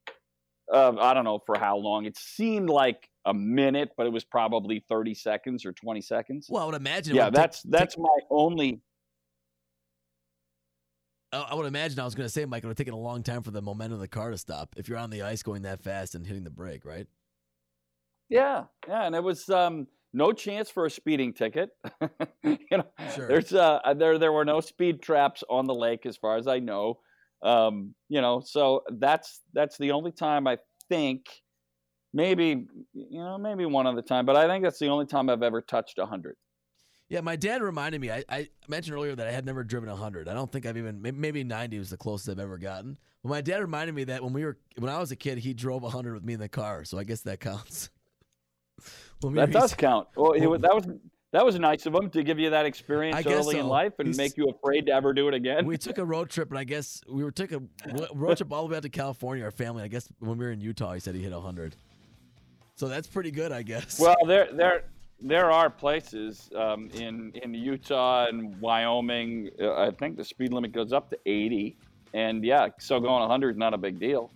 uh, 0.72 0.92
I 0.98 1.14
don't 1.14 1.24
know 1.24 1.40
for 1.46 1.58
how 1.58 1.76
long. 1.76 2.04
It 2.04 2.18
seemed 2.18 2.68
like 2.68 3.08
a 3.24 3.34
minute, 3.34 3.90
but 3.96 4.06
it 4.06 4.12
was 4.12 4.24
probably 4.24 4.84
30 4.88 5.14
seconds 5.14 5.64
or 5.64 5.72
20 5.72 6.00
seconds. 6.00 6.46
well, 6.50 6.62
I 6.62 6.66
would 6.66 6.74
imagine. 6.74 7.14
yeah, 7.14 7.26
would 7.26 7.34
take- 7.34 7.42
that's 7.42 7.62
that's 7.62 7.98
my 7.98 8.18
only. 8.30 8.80
I 11.32 11.54
would 11.54 11.66
imagine. 11.66 12.00
I 12.00 12.04
was 12.04 12.16
going 12.16 12.26
to 12.26 12.32
say, 12.32 12.44
Mike, 12.44 12.64
it 12.64 12.66
would 12.66 12.72
have 12.72 12.76
taken 12.76 12.92
a 12.92 12.98
long 12.98 13.22
time 13.22 13.44
for 13.44 13.52
the 13.52 13.62
momentum 13.62 13.94
of 13.94 14.00
the 14.00 14.08
car 14.08 14.32
to 14.32 14.38
stop 14.38 14.74
if 14.76 14.88
you're 14.88 14.98
on 14.98 15.10
the 15.10 15.22
ice 15.22 15.44
going 15.44 15.62
that 15.62 15.80
fast 15.80 16.16
and 16.16 16.26
hitting 16.26 16.42
the 16.42 16.50
brake, 16.50 16.84
right? 16.84 17.06
Yeah, 18.28 18.64
yeah, 18.88 19.06
and 19.06 19.14
it 19.14 19.22
was 19.22 19.48
um, 19.48 19.86
no 20.12 20.32
chance 20.32 20.70
for 20.70 20.86
a 20.86 20.90
speeding 20.90 21.32
ticket. 21.32 21.70
you 22.42 22.58
know, 22.72 22.84
Sure. 23.14 23.28
there's 23.28 23.52
uh, 23.52 23.80
there 23.96 24.18
there 24.18 24.32
were 24.32 24.44
no 24.44 24.60
speed 24.60 25.02
traps 25.02 25.42
on 25.48 25.66
the 25.66 25.74
lake 25.74 26.06
as 26.06 26.16
far 26.16 26.36
as 26.36 26.46
I 26.46 26.58
know. 26.58 26.98
Um, 27.42 27.94
you 28.08 28.20
know, 28.20 28.40
so 28.44 28.82
that's 28.98 29.40
that's 29.52 29.78
the 29.78 29.92
only 29.92 30.12
time 30.12 30.46
I 30.46 30.58
think, 30.88 31.26
maybe 32.12 32.66
you 32.92 33.18
know, 33.18 33.38
maybe 33.38 33.64
one 33.66 33.86
other 33.86 34.02
time, 34.02 34.26
but 34.26 34.36
I 34.36 34.46
think 34.46 34.64
that's 34.64 34.78
the 34.78 34.88
only 34.88 35.06
time 35.06 35.30
I've 35.30 35.42
ever 35.42 35.60
touched 35.62 35.98
a 35.98 36.06
hundred. 36.06 36.36
Yeah, 37.08 37.22
my 37.22 37.34
dad 37.34 37.60
reminded 37.60 38.00
me. 38.00 38.08
I, 38.12 38.22
I 38.28 38.48
mentioned 38.68 38.94
earlier 38.94 39.16
that 39.16 39.26
I 39.26 39.32
had 39.32 39.44
never 39.44 39.64
driven 39.64 39.88
100. 39.88 40.28
I 40.28 40.32
don't 40.32 40.50
think 40.50 40.64
I've 40.64 40.76
even 40.76 41.02
maybe 41.02 41.42
90 41.42 41.76
was 41.80 41.90
the 41.90 41.96
closest 41.96 42.28
I've 42.28 42.38
ever 42.38 42.56
gotten. 42.56 42.96
But 43.24 43.30
my 43.30 43.40
dad 43.40 43.60
reminded 43.60 43.96
me 43.96 44.04
that 44.04 44.22
when 44.22 44.32
we 44.32 44.44
were 44.44 44.58
when 44.78 44.90
I 44.90 44.98
was 44.98 45.10
a 45.10 45.16
kid, 45.16 45.38
he 45.38 45.52
drove 45.52 45.82
100 45.82 46.14
with 46.14 46.24
me 46.24 46.34
in 46.34 46.40
the 46.40 46.48
car. 46.48 46.84
So 46.84 46.98
I 46.98 47.04
guess 47.04 47.22
that 47.22 47.40
counts. 47.40 47.90
When 49.20 49.32
we 49.34 49.40
That 49.40 49.52
does 49.52 49.74
count. 49.74 50.08
Well, 50.16 50.32
wa- 50.36 50.56
that 50.58 50.74
was 50.74 50.86
that 51.32 51.44
was 51.44 51.56
nice 51.60 51.86
of 51.86 51.94
him 51.94 52.10
to 52.10 52.24
give 52.24 52.40
you 52.40 52.50
that 52.50 52.66
experience 52.66 53.24
early 53.24 53.58
in 53.58 53.68
life 53.68 53.92
and 54.00 54.08
He's- 54.08 54.16
make 54.16 54.36
you 54.36 54.48
afraid 54.48 54.86
to 54.86 54.92
ever 54.92 55.12
do 55.12 55.28
it 55.28 55.34
again. 55.34 55.64
we 55.64 55.78
took 55.78 55.98
a 55.98 56.04
road 56.04 56.28
trip, 56.30 56.50
and 56.50 56.58
I 56.58 56.64
guess 56.64 57.02
we 57.08 57.22
were 57.22 57.30
took 57.30 57.52
a 57.52 57.62
road 58.14 58.36
trip 58.36 58.52
all 58.52 58.66
the 58.66 58.70
way 58.72 58.76
out 58.78 58.82
to 58.82 58.88
California. 58.88 59.44
Our 59.44 59.50
family. 59.52 59.82
I 59.84 59.88
guess 59.88 60.08
when 60.18 60.38
we 60.38 60.44
were 60.44 60.50
in 60.52 60.60
Utah, 60.60 60.92
he 60.94 61.00
said 61.00 61.14
he 61.14 61.22
hit 61.22 61.32
100. 61.32 61.76
So 62.74 62.88
that's 62.88 63.06
pretty 63.06 63.30
good, 63.30 63.52
I 63.52 63.62
guess. 63.62 64.00
Well, 64.00 64.16
there 64.26 64.48
there 64.52 64.84
there 65.20 65.50
are 65.50 65.68
places 65.70 66.50
um, 66.56 66.88
in 66.94 67.30
in 67.42 67.52
Utah 67.54 68.26
and 68.26 68.58
Wyoming. 68.60 69.50
Uh, 69.60 69.74
I 69.74 69.90
think 69.92 70.16
the 70.16 70.24
speed 70.24 70.52
limit 70.52 70.72
goes 70.72 70.92
up 70.92 71.10
to 71.10 71.18
80, 71.26 71.76
and 72.14 72.42
yeah, 72.42 72.68
so 72.78 72.98
going 72.98 73.20
100 73.20 73.50
is 73.50 73.56
not 73.58 73.74
a 73.74 73.78
big 73.78 74.00
deal, 74.00 74.32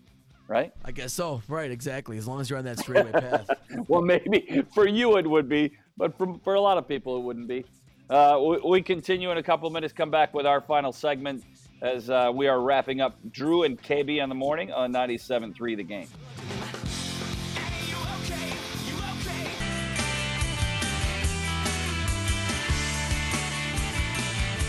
right? 0.49 0.73
I 0.85 0.93
guess 0.93 1.13
so. 1.13 1.43
Right, 1.49 1.71
exactly. 1.71 2.19
As 2.19 2.27
long 2.27 2.41
as 2.41 2.51
you're 2.51 2.59
on 2.59 2.65
that 2.65 2.79
straightaway 2.79 3.13
path. 3.13 3.49
well, 3.89 4.03
maybe 4.03 4.65
for 4.75 4.87
you 4.87 5.17
it 5.17 5.27
would 5.29 5.49
be, 5.49 5.73
but 5.97 6.17
for, 6.17 6.39
for 6.45 6.55
a 6.55 6.61
lot 6.61 6.79
of 6.79 6.89
people 6.89 7.17
it 7.17 7.23
wouldn't 7.23 7.49
be. 7.49 7.65
Uh, 8.11 8.39
we, 8.47 8.59
we 8.59 8.83
continue 8.83 9.31
in 9.31 9.39
a 9.39 9.43
couple 9.43 9.67
of 9.67 9.73
minutes. 9.73 9.93
Come 9.93 10.11
back 10.11 10.35
with 10.35 10.47
our 10.47 10.61
final 10.61 10.93
segment 10.93 11.45
as 11.81 12.11
uh, 12.11 12.31
we 12.35 12.47
are 12.49 12.61
wrapping 12.61 13.01
up 13.01 13.17
Drew 13.31 13.63
and 13.63 13.81
KB 13.81 14.23
in 14.23 14.29
the 14.29 14.35
morning 14.35 14.73
on 14.73 14.93
97.3 14.93 15.77
The 15.77 15.83
Game. 15.83 16.09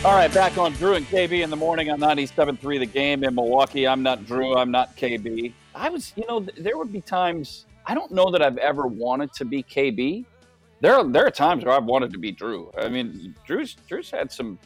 All 0.05 0.13
right, 0.13 0.31
back 0.31 0.57
on 0.59 0.71
Drew 0.73 0.93
and 0.93 1.07
KB 1.07 1.43
in 1.43 1.49
the 1.49 1.55
morning 1.55 1.89
on 1.89 1.99
97.3 1.99 2.79
The 2.79 2.85
Game 2.85 3.23
in 3.23 3.33
Milwaukee. 3.33 3.87
I'm 3.87 4.03
not 4.03 4.25
Drew. 4.25 4.55
I'm 4.55 4.69
not 4.69 4.95
KB. 4.95 5.51
I 5.75 5.89
was, 5.89 6.13
you 6.15 6.25
know, 6.27 6.39
th- 6.39 6.57
there 6.57 6.77
would 6.77 6.91
be 6.91 7.01
times, 7.01 7.65
I 7.85 7.93
don't 7.93 8.11
know 8.11 8.31
that 8.31 8.41
I've 8.41 8.57
ever 8.57 8.87
wanted 8.87 9.33
to 9.33 9.45
be 9.45 9.61
KB. 9.61 10.25
There 10.81 10.93
are, 10.93 11.03
there 11.03 11.25
are 11.25 11.31
times 11.31 11.65
where 11.65 11.75
I've 11.75 11.85
wanted 11.85 12.11
to 12.13 12.19
be 12.19 12.31
Drew. 12.31 12.71
I 12.77 12.89
mean, 12.89 13.35
Drew's, 13.45 13.75
Drew's 13.87 14.09
had 14.09 14.31
some 14.31 14.57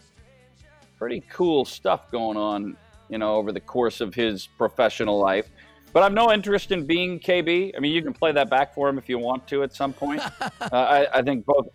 pretty 0.98 1.24
cool 1.30 1.66
stuff 1.66 2.12
going 2.12 2.38
on, 2.38 2.78
you 3.10 3.18
know, 3.18 3.36
over 3.36 3.52
the 3.52 3.60
course 3.60 4.02
of 4.02 4.14
his 4.14 4.48
professional 4.48 5.20
life. 5.20 5.50
But 5.92 6.04
I've 6.04 6.14
no 6.14 6.32
interest 6.32 6.72
in 6.72 6.86
being 6.86 7.20
KB. 7.20 7.74
I 7.76 7.80
mean, 7.80 7.92
you 7.92 8.04
can 8.04 8.14
play 8.14 8.32
that 8.32 8.50
back 8.50 8.76
for 8.76 8.88
him 8.88 8.98
if 9.00 9.10
you 9.10 9.18
want 9.18 9.48
to 9.48 9.64
at 9.64 9.74
some 9.74 9.92
point. 9.92 10.22
uh, 10.42 10.50
I, 10.72 11.20
I 11.20 11.22
think 11.24 11.46
both, 11.46 11.68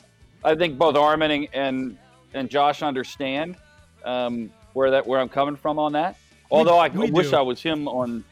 I 0.45 0.55
think 0.55 0.79
both 0.79 0.95
Armin 0.95 1.31
and, 1.33 1.49
and 1.53 1.99
and 2.35 2.51
Josh 2.51 2.83
understand. 2.83 3.57
Um, 4.05 4.51
where 4.75 4.91
that 4.91 5.07
where 5.07 5.21
I'm 5.21 5.29
coming 5.29 5.57
from 5.57 5.79
on 5.79 5.93
that? 5.93 6.17
Although 6.51 6.79
I 6.79 6.89
we 6.89 7.11
wish 7.11 7.31
do. 7.31 7.37
I 7.37 7.41
was 7.41 7.63
him 7.63 7.89
on. 7.89 8.25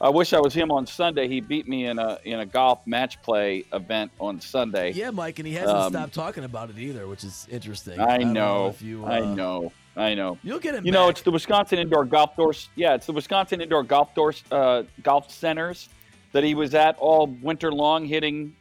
I 0.00 0.10
wish 0.10 0.32
I 0.32 0.40
was 0.40 0.54
him 0.54 0.70
on 0.70 0.86
Sunday. 0.86 1.26
He 1.28 1.40
beat 1.40 1.66
me 1.68 1.86
in 1.86 1.98
a 1.98 2.18
in 2.24 2.38
a 2.40 2.46
golf 2.46 2.86
match 2.86 3.20
play 3.22 3.64
event 3.72 4.12
on 4.20 4.40
Sunday. 4.40 4.92
Yeah, 4.92 5.10
Mike, 5.10 5.38
and 5.38 5.48
he 5.48 5.54
hasn't 5.54 5.76
Um, 5.76 5.92
stopped 5.92 6.14
talking 6.14 6.44
about 6.44 6.70
it 6.70 6.78
either, 6.78 7.06
which 7.08 7.24
is 7.24 7.46
interesting. 7.50 7.98
I 7.98 8.18
don't 8.18 8.32
know. 8.32 8.68
if 8.68 8.80
you, 8.82 9.04
I 9.04 9.20
uh, 9.20 9.34
know. 9.34 9.72
I 9.96 10.14
know. 10.14 10.38
You'll 10.44 10.60
get 10.60 10.76
him 10.76 10.86
You 10.86 10.92
know, 10.92 11.08
it's 11.08 11.22
the 11.22 11.32
Wisconsin 11.32 11.80
Indoor 11.80 12.04
Golf 12.04 12.36
Course. 12.36 12.68
Yeah, 12.76 12.94
it's 12.94 13.06
the 13.06 13.12
Wisconsin 13.12 13.60
Indoor 13.60 13.82
Golf 13.82 14.14
Course 14.14 14.44
uh, 14.52 14.84
golf 15.02 15.28
centers 15.32 15.88
that 16.30 16.44
he 16.44 16.54
was 16.54 16.74
at 16.74 16.96
all 16.98 17.26
winter 17.26 17.72
long, 17.72 18.06
hitting. 18.06 18.54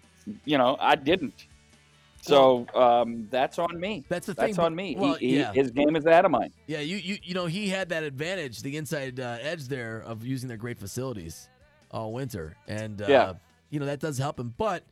You 0.45 0.57
know, 0.57 0.75
I 0.79 0.95
didn't. 0.95 1.45
So 2.27 2.67
um, 2.75 3.27
that's 3.31 3.57
on 3.59 3.79
me. 3.79 4.05
That's 4.09 4.25
the 4.27 4.33
thing, 4.35 4.47
That's 4.47 4.59
on 4.59 4.75
me. 4.75 4.95
well, 4.97 5.13
he, 5.15 5.29
he, 5.29 5.37
yeah. 5.39 5.53
His 5.53 5.71
game 5.71 5.95
is 5.95 6.05
out 6.05 6.25
of 6.25 6.31
mine. 6.31 6.51
Yeah, 6.67 6.79
you, 6.79 6.97
you 6.97 7.17
you 7.23 7.33
know 7.33 7.45
he 7.45 7.69
had 7.69 7.89
that 7.89 8.03
advantage, 8.03 8.61
the 8.61 8.77
inside 8.77 9.19
uh, 9.19 9.37
edge 9.41 9.67
there 9.67 10.03
of 10.05 10.25
using 10.25 10.47
their 10.47 10.57
great 10.57 10.77
facilities 10.79 11.49
all 11.91 12.11
winter, 12.13 12.55
and 12.67 13.01
uh, 13.01 13.05
Yeah. 13.07 13.33
you 13.69 13.79
know 13.79 13.85
that 13.85 13.99
does 13.99 14.17
help 14.17 14.39
him. 14.39 14.53
But 14.57 14.83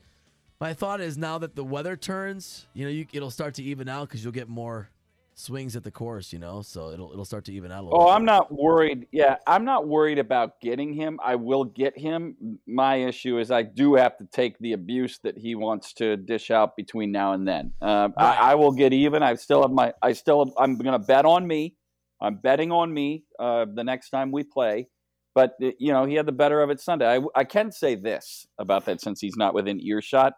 my 0.61 0.73
thought 0.73 1.01
is 1.01 1.17
now 1.17 1.37
that 1.39 1.55
the 1.55 1.63
weather 1.63 1.97
turns, 1.97 2.65
you 2.73 2.85
know, 2.85 2.91
you, 2.91 3.05
it'll 3.11 3.29
start 3.31 3.53
to 3.55 3.63
even 3.63 3.89
out 3.89 4.07
because 4.07 4.23
you'll 4.23 4.31
get 4.33 4.47
more 4.47 4.89
swings 5.35 5.75
at 5.75 5.83
the 5.83 5.91
course, 5.91 6.33
you 6.33 6.39
know, 6.39 6.61
so 6.61 6.89
it'll 6.89 7.11
it'll 7.11 7.25
start 7.25 7.45
to 7.45 7.53
even 7.53 7.71
out 7.71 7.83
a 7.83 7.85
little. 7.85 8.01
Oh, 8.01 8.05
bit. 8.05 8.13
I'm 8.13 8.25
not 8.25 8.51
worried. 8.51 9.07
Yeah, 9.11 9.35
I'm 9.45 9.65
not 9.65 9.87
worried 9.87 10.17
about 10.17 10.59
getting 10.61 10.93
him. 10.93 11.19
I 11.23 11.35
will 11.35 11.65
get 11.65 11.97
him. 11.97 12.59
My 12.65 12.95
issue 12.95 13.37
is 13.37 13.51
I 13.51 13.61
do 13.61 13.95
have 13.95 14.17
to 14.17 14.25
take 14.25 14.57
the 14.59 14.73
abuse 14.73 15.19
that 15.23 15.37
he 15.37 15.53
wants 15.53 15.93
to 15.95 16.17
dish 16.17 16.49
out 16.49 16.75
between 16.75 17.11
now 17.11 17.33
and 17.33 17.47
then. 17.47 17.73
Um, 17.81 18.13
I, 18.17 18.51
I 18.51 18.55
will 18.55 18.71
get 18.71 18.93
even. 18.93 19.21
I 19.21 19.35
still 19.35 19.61
have 19.61 19.71
my. 19.71 19.93
I 20.01 20.13
still. 20.13 20.53
I'm 20.57 20.77
going 20.77 20.99
to 20.99 21.05
bet 21.05 21.25
on 21.25 21.45
me. 21.45 21.75
I'm 22.21 22.37
betting 22.37 22.71
on 22.71 22.93
me 22.93 23.25
uh, 23.37 23.65
the 23.71 23.83
next 23.83 24.09
time 24.09 24.31
we 24.31 24.43
play. 24.43 24.87
But 25.35 25.55
uh, 25.61 25.71
you 25.77 25.91
know, 25.91 26.05
he 26.05 26.15
had 26.15 26.25
the 26.25 26.31
better 26.31 26.61
of 26.61 26.69
it 26.69 26.79
Sunday. 26.79 27.05
I, 27.07 27.19
I 27.35 27.43
can 27.43 27.71
say 27.71 27.95
this 27.95 28.47
about 28.57 28.85
that 28.85 29.01
since 29.01 29.19
he's 29.19 29.35
not 29.35 29.53
within 29.53 29.81
earshot. 29.81 30.33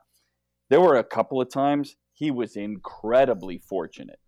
There 0.69 0.81
were 0.81 0.97
a 0.97 1.03
couple 1.03 1.39
of 1.39 1.49
times 1.49 1.95
he 2.13 2.31
was 2.31 2.55
incredibly 2.55 3.59
fortunate. 3.59 4.19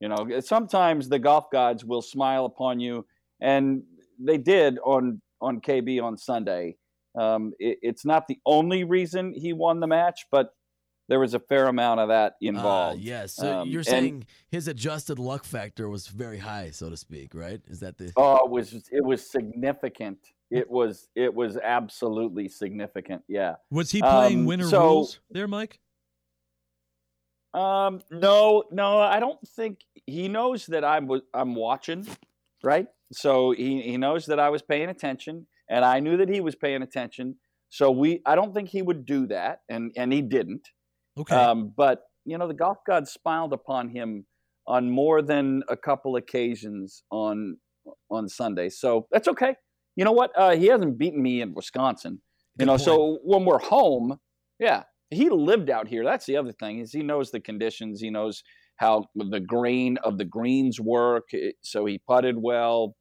You 0.00 0.08
know, 0.08 0.40
sometimes 0.40 1.08
the 1.08 1.18
golf 1.18 1.50
gods 1.50 1.84
will 1.84 2.02
smile 2.02 2.44
upon 2.46 2.78
you, 2.80 3.04
and 3.40 3.82
they 4.18 4.38
did 4.38 4.78
on 4.84 5.20
on 5.40 5.60
KB 5.60 6.02
on 6.02 6.16
Sunday. 6.16 6.76
Um, 7.18 7.52
it, 7.58 7.78
it's 7.82 8.04
not 8.04 8.26
the 8.28 8.38
only 8.46 8.84
reason 8.84 9.32
he 9.34 9.52
won 9.52 9.80
the 9.80 9.86
match, 9.86 10.26
but 10.30 10.50
there 11.08 11.18
was 11.18 11.32
a 11.34 11.40
fair 11.40 11.66
amount 11.66 12.00
of 12.00 12.08
that 12.08 12.32
Uh, 12.34 12.36
involved. 12.48 13.00
yes, 13.00 13.34
so 13.34 13.60
Um, 13.60 13.68
you're 13.68 13.78
and- 13.80 13.86
saying 13.86 14.26
his 14.50 14.68
adjusted 14.68 15.18
luck 15.18 15.44
factor 15.44 15.88
was 15.88 16.06
very 16.06 16.38
high, 16.38 16.70
so 16.70 16.90
to 16.90 16.96
speak, 16.96 17.34
right? 17.34 17.60
Is 17.66 17.80
that 17.80 17.96
the? 17.98 18.12
Oh, 18.16 18.44
it 18.44 18.50
was 18.50 18.74
it 18.92 19.04
was 19.04 19.28
significant. 19.28 20.18
It 20.50 20.70
was 20.70 21.08
it 21.16 21.34
was 21.34 21.56
absolutely 21.56 22.48
significant. 22.48 23.22
Yeah. 23.26 23.56
Was 23.70 23.90
he 23.90 24.00
playing 24.00 24.40
Um, 24.40 24.46
winner 24.46 24.64
so- 24.68 24.80
rules 24.80 25.20
there, 25.30 25.48
Mike? 25.48 25.80
Um, 27.54 28.00
no, 28.10 28.64
no, 28.70 28.98
I 28.98 29.20
don't 29.20 29.38
think 29.48 29.80
he 30.06 30.28
knows 30.28 30.66
that 30.66 30.84
I'm 30.84 31.08
I'm 31.32 31.54
watching, 31.54 32.06
right? 32.62 32.86
So 33.12 33.52
he 33.52 33.82
he 33.82 33.96
knows 33.96 34.26
that 34.26 34.38
I 34.38 34.50
was 34.50 34.62
paying 34.62 34.88
attention, 34.88 35.46
and 35.68 35.84
I 35.84 36.00
knew 36.00 36.16
that 36.18 36.28
he 36.28 36.40
was 36.40 36.54
paying 36.54 36.82
attention. 36.82 37.36
So 37.70 37.90
we, 37.90 38.20
I 38.24 38.34
don't 38.34 38.54
think 38.54 38.68
he 38.70 38.82
would 38.82 39.06
do 39.06 39.26
that, 39.28 39.60
and 39.68 39.92
and 39.96 40.12
he 40.12 40.22
didn't. 40.22 40.68
Okay. 41.18 41.34
Um, 41.34 41.72
but 41.76 42.02
you 42.24 42.36
know, 42.36 42.46
the 42.46 42.54
golf 42.54 42.78
gods 42.86 43.12
smiled 43.12 43.52
upon 43.52 43.88
him 43.88 44.26
on 44.66 44.90
more 44.90 45.22
than 45.22 45.62
a 45.68 45.76
couple 45.76 46.16
occasions 46.16 47.02
on 47.10 47.56
on 48.10 48.28
Sunday. 48.28 48.68
So 48.68 49.06
that's 49.10 49.28
okay. 49.28 49.56
You 49.96 50.04
know 50.04 50.12
what? 50.12 50.30
Uh, 50.36 50.54
he 50.54 50.66
hasn't 50.66 50.98
beaten 50.98 51.22
me 51.22 51.40
in 51.40 51.54
Wisconsin. 51.54 52.20
You 52.58 52.66
know, 52.66 52.76
so 52.76 53.18
when 53.22 53.44
we're 53.44 53.60
home, 53.60 54.18
yeah, 54.58 54.82
he 55.10 55.30
lived 55.30 55.70
out 55.70 55.88
here. 55.88 56.04
That's 56.04 56.26
the 56.26 56.36
other 56.36 56.52
thing 56.52 56.80
is 56.80 56.92
he 56.92 57.02
knows 57.02 57.30
the 57.30 57.40
conditions. 57.40 58.00
He 58.00 58.10
knows 58.10 58.42
how 58.76 59.04
the 59.14 59.40
grain 59.40 59.98
of 60.04 60.18
the 60.18 60.24
greens 60.24 60.80
work. 60.80 61.28
Eh, 61.32 61.52
so 61.62 61.86
he 61.86 61.98
putted 61.98 62.36
well 62.40 62.94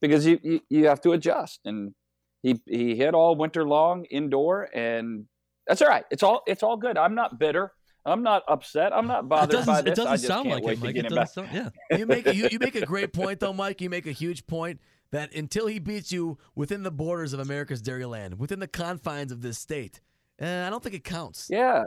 because 0.00 0.26
you 0.26 0.38
you, 0.42 0.60
you 0.68 0.86
have 0.88 1.00
to 1.02 1.12
adjust. 1.12 1.60
And 1.64 1.94
he 2.42 2.60
he 2.66 2.96
hit 2.96 3.14
all 3.14 3.36
winter 3.36 3.66
long 3.66 4.04
indoor, 4.06 4.68
and 4.74 5.26
that's 5.66 5.82
all 5.82 5.88
right. 5.88 6.04
It's 6.10 6.22
all 6.22 6.42
it's 6.46 6.62
all 6.62 6.76
good. 6.76 6.96
I'm 6.96 7.14
not 7.14 7.38
bitter. 7.38 7.72
I'm 8.06 8.22
not 8.22 8.42
upset. 8.48 8.94
I'm 8.94 9.06
not 9.06 9.28
bothered 9.28 9.66
by 9.66 9.82
this. 9.82 9.92
it 9.92 9.96
doesn't 9.96 10.12
just 10.14 10.26
sound 10.26 10.48
can't 10.48 10.56
like 10.56 10.64
wait 10.64 10.78
it, 10.78 10.82
Mike. 10.82 10.96
It 10.96 11.08
doesn't 11.10 11.48
sound- 11.48 11.48
yeah. 11.52 11.68
You 11.98 12.06
make 12.06 12.26
a, 12.26 12.34
you, 12.34 12.48
you 12.50 12.58
make 12.58 12.74
a 12.74 12.86
great 12.86 13.12
point 13.12 13.40
though, 13.40 13.52
Mike. 13.52 13.80
You 13.82 13.90
make 13.90 14.06
a 14.06 14.12
huge 14.12 14.46
point 14.46 14.80
that 15.12 15.34
until 15.34 15.66
he 15.66 15.78
beats 15.78 16.10
you 16.10 16.38
within 16.54 16.82
the 16.82 16.90
borders 16.90 17.32
of 17.34 17.40
America's 17.40 17.82
Dairyland, 17.82 18.38
within 18.38 18.58
the 18.60 18.68
confines 18.68 19.32
of 19.32 19.42
this 19.42 19.58
state, 19.58 20.00
uh, 20.40 20.64
I 20.66 20.70
don't 20.70 20.82
think 20.82 20.94
it 20.94 21.04
counts. 21.04 21.48
Yeah. 21.50 21.84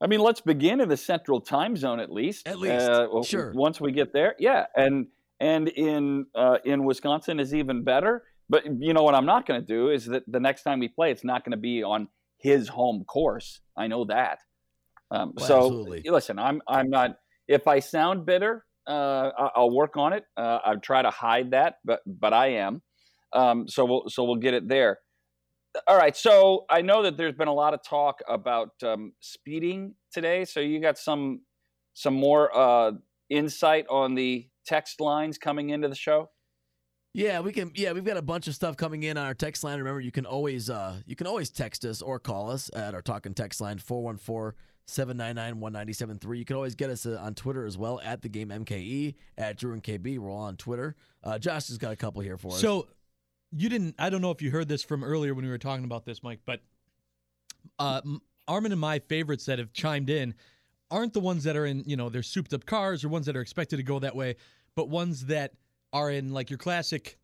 I 0.00 0.06
mean, 0.06 0.20
let's 0.20 0.40
begin 0.40 0.80
in 0.80 0.88
the 0.88 0.96
central 0.96 1.40
time 1.40 1.76
zone 1.76 1.98
at 2.00 2.10
least. 2.12 2.46
At 2.46 2.58
least, 2.58 2.88
Uh, 2.88 3.22
sure. 3.22 3.52
Once 3.54 3.80
we 3.80 3.90
get 3.92 4.12
there, 4.12 4.36
yeah, 4.38 4.66
and 4.76 5.08
and 5.40 5.68
in 5.68 6.26
uh, 6.34 6.58
in 6.64 6.84
Wisconsin 6.84 7.40
is 7.40 7.52
even 7.54 7.82
better. 7.82 8.22
But 8.48 8.64
you 8.64 8.94
know 8.94 9.02
what 9.02 9.14
I'm 9.14 9.26
not 9.26 9.44
going 9.46 9.60
to 9.60 9.66
do 9.66 9.90
is 9.90 10.06
that 10.06 10.22
the 10.26 10.40
next 10.40 10.62
time 10.62 10.78
we 10.78 10.88
play, 10.88 11.10
it's 11.10 11.24
not 11.24 11.44
going 11.44 11.50
to 11.50 11.58
be 11.58 11.82
on 11.82 12.08
his 12.38 12.68
home 12.68 13.04
course. 13.04 13.60
I 13.76 13.88
know 13.88 14.04
that. 14.06 14.38
Um, 15.10 15.32
Well, 15.36 15.46
so 15.46 15.56
absolutely. 15.58 16.02
listen, 16.08 16.38
I'm 16.38 16.62
I'm 16.68 16.90
not. 16.90 17.16
If 17.48 17.66
I 17.66 17.80
sound 17.80 18.24
bitter, 18.24 18.64
uh, 18.86 19.30
I'll 19.56 19.70
work 19.74 19.96
on 19.96 20.12
it. 20.12 20.24
Uh, 20.36 20.58
I 20.64 20.76
try 20.76 21.02
to 21.02 21.10
hide 21.10 21.50
that, 21.50 21.78
but 21.84 22.00
but 22.06 22.32
I 22.32 22.48
am. 22.52 22.82
Um, 23.32 23.66
so 23.68 23.84
we'll 23.84 24.04
so 24.08 24.24
we'll 24.24 24.36
get 24.36 24.54
it 24.54 24.68
there. 24.68 24.98
All 25.86 25.96
right. 25.96 26.16
So 26.16 26.66
I 26.70 26.82
know 26.82 27.02
that 27.02 27.16
there's 27.16 27.34
been 27.34 27.48
a 27.48 27.54
lot 27.54 27.74
of 27.74 27.82
talk 27.82 28.20
about 28.28 28.70
um, 28.82 29.12
speeding 29.20 29.94
today. 30.12 30.44
So 30.44 30.60
you 30.60 30.80
got 30.80 30.98
some 30.98 31.40
some 31.94 32.14
more 32.14 32.56
uh, 32.56 32.92
insight 33.28 33.86
on 33.90 34.14
the 34.14 34.48
text 34.64 35.00
lines 35.00 35.38
coming 35.38 35.70
into 35.70 35.88
the 35.88 35.94
show. 35.94 36.30
Yeah, 37.14 37.40
we 37.40 37.52
can. 37.52 37.72
Yeah, 37.74 37.92
we've 37.92 38.04
got 38.04 38.16
a 38.16 38.22
bunch 38.22 38.48
of 38.48 38.54
stuff 38.54 38.76
coming 38.76 39.02
in 39.02 39.16
on 39.16 39.26
our 39.26 39.34
text 39.34 39.64
line. 39.64 39.78
Remember, 39.78 40.00
you 40.00 40.12
can 40.12 40.26
always 40.26 40.70
uh, 40.70 41.00
you 41.06 41.16
can 41.16 41.26
always 41.26 41.50
text 41.50 41.84
us 41.84 42.00
or 42.02 42.20
call 42.20 42.50
us 42.50 42.70
at 42.76 42.94
our 42.94 43.02
talking 43.02 43.34
text 43.34 43.60
line 43.60 43.78
414-799-1973. 43.78 46.38
You 46.38 46.44
can 46.44 46.56
always 46.56 46.74
get 46.74 46.90
us 46.90 47.06
uh, 47.06 47.18
on 47.20 47.34
Twitter 47.34 47.64
as 47.64 47.78
well 47.78 48.00
at 48.04 48.22
the 48.22 48.28
game 48.28 48.50
MKE 48.50 49.14
at 49.38 49.56
Drew 49.56 49.72
and 49.72 49.82
KB. 49.82 50.18
We're 50.18 50.30
all 50.30 50.42
on 50.42 50.56
Twitter. 50.56 50.96
Uh, 51.24 51.38
Josh 51.38 51.68
has 51.68 51.78
got 51.78 51.92
a 51.92 51.96
couple 51.96 52.20
here 52.20 52.36
for 52.36 52.52
us. 52.52 52.60
So 52.60 52.88
you 53.52 53.68
didn't. 53.68 53.94
I 53.98 54.10
don't 54.10 54.20
know 54.20 54.30
if 54.30 54.42
you 54.42 54.50
heard 54.50 54.68
this 54.68 54.82
from 54.82 55.02
earlier 55.04 55.34
when 55.34 55.44
we 55.44 55.50
were 55.50 55.58
talking 55.58 55.84
about 55.84 56.04
this, 56.04 56.22
Mike, 56.22 56.40
but 56.44 56.60
uh, 57.78 58.00
Armin 58.46 58.72
and 58.72 58.80
my 58.80 58.98
favorites 58.98 59.46
that 59.46 59.58
have 59.58 59.72
chimed 59.72 60.10
in 60.10 60.34
aren't 60.90 61.12
the 61.12 61.20
ones 61.20 61.44
that 61.44 61.56
are 61.56 61.66
in 61.66 61.82
you 61.86 61.96
know 61.96 62.08
their 62.08 62.22
souped 62.22 62.52
up 62.52 62.66
cars 62.66 63.04
or 63.04 63.08
ones 63.08 63.26
that 63.26 63.36
are 63.36 63.40
expected 63.40 63.76
to 63.76 63.82
go 63.82 63.98
that 63.98 64.14
way, 64.14 64.36
but 64.74 64.88
ones 64.88 65.26
that 65.26 65.52
are 65.92 66.10
in 66.10 66.32
like 66.32 66.50
your 66.50 66.58
classic, 66.58 67.18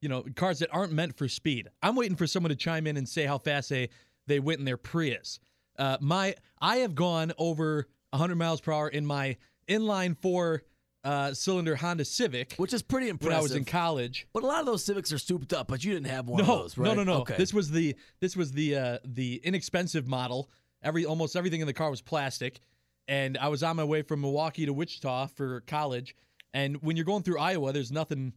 you 0.00 0.08
know, 0.08 0.24
cars 0.34 0.58
that 0.58 0.68
aren't 0.72 0.92
meant 0.92 1.16
for 1.16 1.28
speed. 1.28 1.68
I'm 1.82 1.94
waiting 1.94 2.16
for 2.16 2.26
someone 2.26 2.50
to 2.50 2.56
chime 2.56 2.86
in 2.86 2.96
and 2.96 3.08
say 3.08 3.24
how 3.26 3.38
fast 3.38 3.68
they 3.70 3.88
they 4.26 4.40
went 4.40 4.58
in 4.58 4.64
their 4.64 4.76
Prius. 4.76 5.38
Uh, 5.78 5.96
my 6.00 6.34
I 6.60 6.78
have 6.78 6.94
gone 6.94 7.32
over 7.38 7.88
100 8.10 8.36
miles 8.36 8.60
per 8.60 8.72
hour 8.72 8.88
in 8.88 9.06
my 9.06 9.36
inline 9.68 10.16
four 10.20 10.62
uh, 11.04 11.32
cylinder 11.32 11.76
Honda 11.76 12.04
Civic, 12.04 12.54
which 12.54 12.72
is 12.72 12.82
pretty 12.82 13.08
impressive. 13.08 13.32
When 13.32 13.38
I 13.38 13.42
was 13.42 13.54
in 13.54 13.64
college, 13.64 14.26
but 14.32 14.42
a 14.42 14.46
lot 14.46 14.60
of 14.60 14.66
those 14.66 14.84
Civics 14.84 15.12
are 15.12 15.18
souped 15.18 15.52
up, 15.52 15.68
but 15.68 15.84
you 15.84 15.92
didn't 15.92 16.08
have 16.08 16.26
one 16.26 16.44
no, 16.44 16.52
of 16.52 16.58
those, 16.62 16.78
right? 16.78 16.86
No, 16.86 16.94
no, 16.94 17.04
no. 17.04 17.20
Okay. 17.20 17.36
This 17.36 17.54
was 17.54 17.70
the 17.70 17.96
this 18.20 18.36
was 18.36 18.52
the 18.52 18.76
uh, 18.76 18.98
the 19.04 19.40
inexpensive 19.44 20.06
model. 20.06 20.50
Every 20.82 21.04
almost 21.04 21.36
everything 21.36 21.60
in 21.60 21.66
the 21.66 21.72
car 21.72 21.90
was 21.90 22.00
plastic, 22.00 22.60
and 23.06 23.38
I 23.38 23.48
was 23.48 23.62
on 23.62 23.76
my 23.76 23.84
way 23.84 24.02
from 24.02 24.20
Milwaukee 24.20 24.66
to 24.66 24.72
Wichita 24.72 25.28
for 25.28 25.60
college. 25.62 26.14
And 26.54 26.82
when 26.82 26.96
you're 26.96 27.04
going 27.04 27.22
through 27.22 27.38
Iowa, 27.38 27.72
there's 27.72 27.92
nothing. 27.92 28.32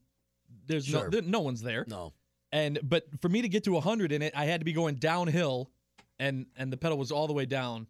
There's 0.68 0.86
Sure. 0.86 1.06
no 1.06 1.10
there, 1.10 1.22
no 1.22 1.40
one's 1.40 1.62
there. 1.62 1.86
No. 1.88 2.14
And 2.52 2.80
but 2.84 3.06
for 3.22 3.30
me 3.30 3.42
to 3.42 3.50
get 3.50 3.64
to 3.64 3.72
100 3.72 4.12
in 4.12 4.22
it, 4.22 4.34
I 4.36 4.46
had 4.46 4.62
to 4.62 4.66
be 4.66 4.74
going 4.74 4.96
downhill, 4.96 5.72
and 6.20 6.46
and 6.56 6.72
the 6.72 6.78
pedal 6.78 6.98
was 6.98 7.12
all 7.12 7.28
the 7.28 7.34
way 7.34 7.46
down. 7.46 7.88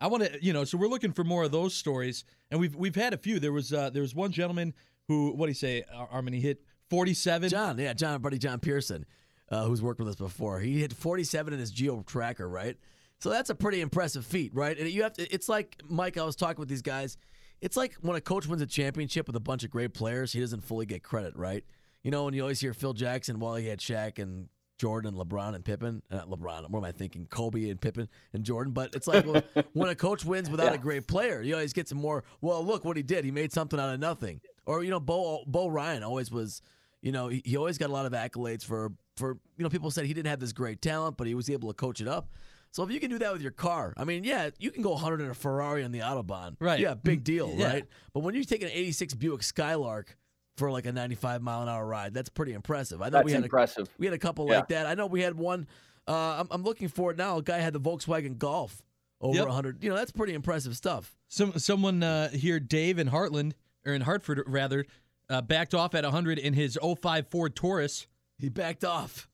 I 0.00 0.06
want 0.06 0.24
to, 0.24 0.44
you 0.44 0.52
know, 0.52 0.64
so 0.64 0.78
we're 0.78 0.88
looking 0.88 1.12
for 1.12 1.24
more 1.24 1.44
of 1.44 1.50
those 1.50 1.74
stories, 1.74 2.24
and 2.50 2.60
we've 2.60 2.74
we've 2.74 2.94
had 2.94 3.14
a 3.14 3.18
few. 3.18 3.40
There 3.40 3.52
was 3.52 3.72
uh, 3.72 3.90
there 3.90 4.02
was 4.02 4.14
one 4.14 4.30
gentleman 4.30 4.74
who, 5.08 5.32
what 5.32 5.46
do 5.46 5.50
you 5.50 5.54
say, 5.54 5.84
Ar- 5.92 6.08
Armin? 6.10 6.34
He 6.34 6.40
hit 6.40 6.62
47. 6.90 7.48
John, 7.48 7.78
yeah, 7.78 7.92
John, 7.94 8.20
buddy 8.20 8.38
John 8.38 8.60
Pearson, 8.60 9.06
uh, 9.50 9.64
who's 9.64 9.82
worked 9.82 9.98
with 9.98 10.08
us 10.08 10.16
before. 10.16 10.60
He 10.60 10.80
hit 10.80 10.92
47 10.92 11.52
in 11.52 11.58
his 11.58 11.70
Geo 11.70 12.02
Tracker, 12.02 12.48
right? 12.48 12.76
So 13.20 13.30
that's 13.30 13.50
a 13.50 13.54
pretty 13.54 13.80
impressive 13.80 14.24
feat, 14.24 14.54
right? 14.54 14.78
And 14.78 14.88
you 14.88 15.02
have 15.02 15.14
to. 15.14 15.34
It's 15.34 15.48
like 15.48 15.82
Mike. 15.88 16.16
I 16.16 16.24
was 16.24 16.36
talking 16.36 16.60
with 16.60 16.68
these 16.68 16.82
guys. 16.82 17.16
It's 17.60 17.76
like 17.76 17.96
when 18.00 18.16
a 18.16 18.20
coach 18.20 18.46
wins 18.46 18.62
a 18.62 18.66
championship 18.66 19.26
with 19.26 19.34
a 19.34 19.40
bunch 19.40 19.64
of 19.64 19.70
great 19.70 19.92
players, 19.92 20.32
he 20.32 20.38
doesn't 20.40 20.62
fully 20.62 20.86
get 20.86 21.02
credit, 21.02 21.34
right? 21.36 21.64
You 22.04 22.12
know, 22.12 22.28
and 22.28 22.36
you 22.36 22.42
always 22.42 22.60
hear 22.60 22.72
Phil 22.72 22.92
Jackson, 22.92 23.40
well, 23.40 23.56
he 23.56 23.66
had 23.66 23.80
Shaq 23.80 24.20
and 24.20 24.48
Jordan, 24.78 25.14
LeBron, 25.14 25.54
and 25.54 25.64
Pippen. 25.64 26.02
Uh, 26.10 26.16
Not 26.16 26.30
LeBron. 26.30 26.70
What 26.70 26.78
am 26.78 26.84
I 26.84 26.92
thinking? 26.92 27.26
Kobe 27.26 27.68
and 27.68 27.80
Pippen 27.80 28.08
and 28.32 28.44
Jordan. 28.44 28.72
But 28.72 28.94
it's 28.94 29.06
like 29.06 29.26
well, 29.26 29.42
when 29.74 29.88
a 29.90 29.94
coach 29.94 30.24
wins 30.24 30.48
without 30.48 30.68
Yeah. 30.68 30.74
a 30.74 30.78
great 30.78 31.06
player, 31.06 31.42
you 31.42 31.54
always 31.54 31.72
get 31.72 31.88
some 31.88 31.98
more. 31.98 32.24
Well, 32.40 32.64
look 32.64 32.84
what 32.84 32.96
he 32.96 33.02
did. 33.02 33.24
He 33.24 33.30
made 33.30 33.52
something 33.52 33.78
out 33.78 33.92
of 33.92 34.00
nothing. 34.00 34.40
Or 34.66 34.82
you 34.84 34.90
know, 34.90 35.00
Bo 35.00 35.42
Bo 35.46 35.68
Ryan 35.68 36.02
always 36.02 36.30
was. 36.30 36.62
You 37.00 37.12
know, 37.12 37.28
he, 37.28 37.42
he 37.44 37.56
always 37.56 37.78
got 37.78 37.90
a 37.90 37.92
lot 37.92 38.06
of 38.06 38.12
accolades 38.12 38.64
for 38.64 38.90
for 39.16 39.38
you 39.56 39.62
know 39.62 39.68
people 39.68 39.90
said 39.90 40.04
he 40.06 40.14
didn't 40.14 40.28
have 40.30 40.40
this 40.40 40.52
great 40.52 40.80
talent, 40.82 41.16
but 41.16 41.26
he 41.28 41.34
was 41.34 41.48
able 41.48 41.68
to 41.68 41.74
coach 41.74 42.00
it 42.00 42.08
up. 42.08 42.30
So 42.72 42.82
if 42.82 42.90
you 42.90 42.98
can 43.00 43.08
do 43.08 43.18
that 43.20 43.32
with 43.32 43.40
your 43.40 43.52
car, 43.52 43.94
I 43.96 44.04
mean, 44.04 44.24
yeah, 44.24 44.50
you 44.58 44.70
can 44.70 44.82
go 44.82 44.90
100 44.90 45.20
in 45.22 45.30
a 45.30 45.34
Ferrari 45.34 45.84
on 45.84 45.90
the 45.92 46.00
autobahn, 46.00 46.56
Right. 46.60 46.78
Yeah, 46.80 46.92
big 46.94 47.24
deal, 47.24 47.50
Yeah. 47.56 47.66
right? 47.66 47.84
But 48.12 48.20
when 48.20 48.34
you 48.34 48.44
take 48.44 48.62
an 48.62 48.68
86 48.70 49.14
Buick 49.14 49.42
Skylark 49.42 50.18
for 50.58 50.70
like 50.70 50.86
a 50.86 50.92
95 50.92 51.40
mile 51.42 51.62
an 51.62 51.68
hour 51.68 51.86
ride, 51.86 52.12
that's 52.12 52.28
pretty 52.28 52.52
impressive. 52.52 53.00
I 53.00 53.06
know 53.06 53.10
That's 53.12 53.26
we 53.26 53.32
had 53.32 53.44
impressive. 53.44 53.86
A, 53.86 53.90
we 53.98 54.06
had 54.06 54.14
a 54.14 54.18
couple 54.18 54.46
Yeah. 54.50 54.58
like 54.58 54.68
that. 54.68 54.86
I 54.86 54.94
know 54.94 55.06
we 55.06 55.22
had 55.22 55.34
one. 55.34 55.66
Uh, 56.06 56.40
I'm, 56.40 56.48
I'm 56.50 56.62
looking 56.62 56.88
for 56.88 57.10
it 57.10 57.16
now. 57.16 57.38
A 57.38 57.42
guy 57.42 57.58
had 57.58 57.72
the 57.72 57.80
Volkswagen 57.80 58.36
Golf 58.38 58.82
over 59.20 59.36
Yep. 59.36 59.46
100. 59.46 59.84
You 59.84 59.90
know, 59.90 59.96
that's 59.96 60.12
pretty 60.12 60.34
impressive 60.34 60.76
stuff. 60.76 61.14
Some 61.28 61.52
someone 61.58 62.02
uh, 62.02 62.30
here, 62.30 62.58
Dave 62.60 62.98
in 62.98 63.08
Hartland 63.08 63.52
or 63.86 63.92
in 63.94 64.02
Hartford 64.02 64.42
rather, 64.46 64.84
uh, 65.30 65.40
backed 65.42 65.74
off 65.74 65.94
at 65.94 66.04
100 66.04 66.38
in 66.38 66.54
his 66.54 66.78
05 66.82 67.28
Ford 67.28 67.54
Taurus. 67.54 68.06
He 68.38 68.48
backed 68.48 68.84
off. 68.84 69.28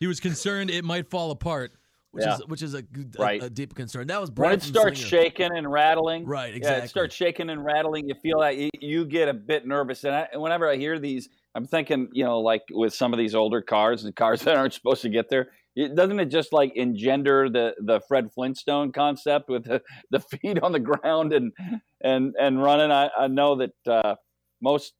He 0.00 0.06
was 0.06 0.20
concerned 0.20 0.70
it 0.70 0.84
might 0.84 1.08
fall 1.10 1.30
apart. 1.30 1.72
Which 2.14 2.24
Yeah. 2.24 2.34
is 2.36 2.46
which 2.46 2.62
is 2.62 2.74
a, 2.74 2.78
a- 2.78 3.18
Right. 3.22 3.42
a 3.42 3.50
deep 3.50 3.74
concern. 3.74 4.06
That 4.06 4.20
was 4.20 4.30
when 4.30 4.34
Brad 4.36 4.54
it 4.58 4.62
starts 4.62 5.00
Slinger. 5.00 5.24
shaking 5.24 5.50
and 5.56 5.70
rattling, 5.70 6.24
Right, 6.24 6.50
Yeah, 6.52 6.56
exactly. 6.58 6.84
it 6.84 6.88
starts 6.88 7.14
shaking 7.16 7.50
and 7.50 7.64
rattling. 7.64 8.08
You 8.08 8.14
feel 8.22 8.38
that 8.40 8.56
you, 8.56 8.70
you 8.80 9.04
get 9.04 9.28
a 9.28 9.34
bit 9.34 9.66
nervous, 9.66 10.04
and, 10.04 10.14
I, 10.14 10.28
and 10.32 10.40
whenever 10.40 10.70
I 10.70 10.76
hear 10.76 11.00
these, 11.00 11.28
I'm 11.56 11.66
thinking, 11.66 12.08
you 12.12 12.22
know, 12.24 12.38
like 12.40 12.62
with 12.70 12.94
some 12.94 13.12
of 13.12 13.18
these 13.18 13.34
older 13.34 13.60
cars 13.62 14.04
and 14.04 14.14
cars 14.14 14.42
that 14.44 14.56
aren't 14.56 14.74
supposed 14.74 15.02
to 15.02 15.08
get 15.08 15.28
there, 15.28 15.48
it, 15.74 15.96
doesn't 15.96 16.20
it 16.20 16.26
just 16.26 16.52
like 16.52 16.72
engender 16.76 17.50
the 17.50 17.74
the 17.80 18.00
Fred 18.06 18.32
Flintstone 18.32 18.92
concept 18.92 19.48
with 19.48 19.64
the, 19.64 19.82
the 20.12 20.20
feet 20.20 20.60
on 20.62 20.70
the 20.70 20.78
ground 20.78 21.32
and 21.32 21.50
and 22.00 22.32
and 22.40 22.62
running? 22.62 22.92
I, 22.92 23.10
I 23.18 23.26
know 23.26 23.56
that 23.56 23.72
uh, 23.90 24.14
most 24.62 24.94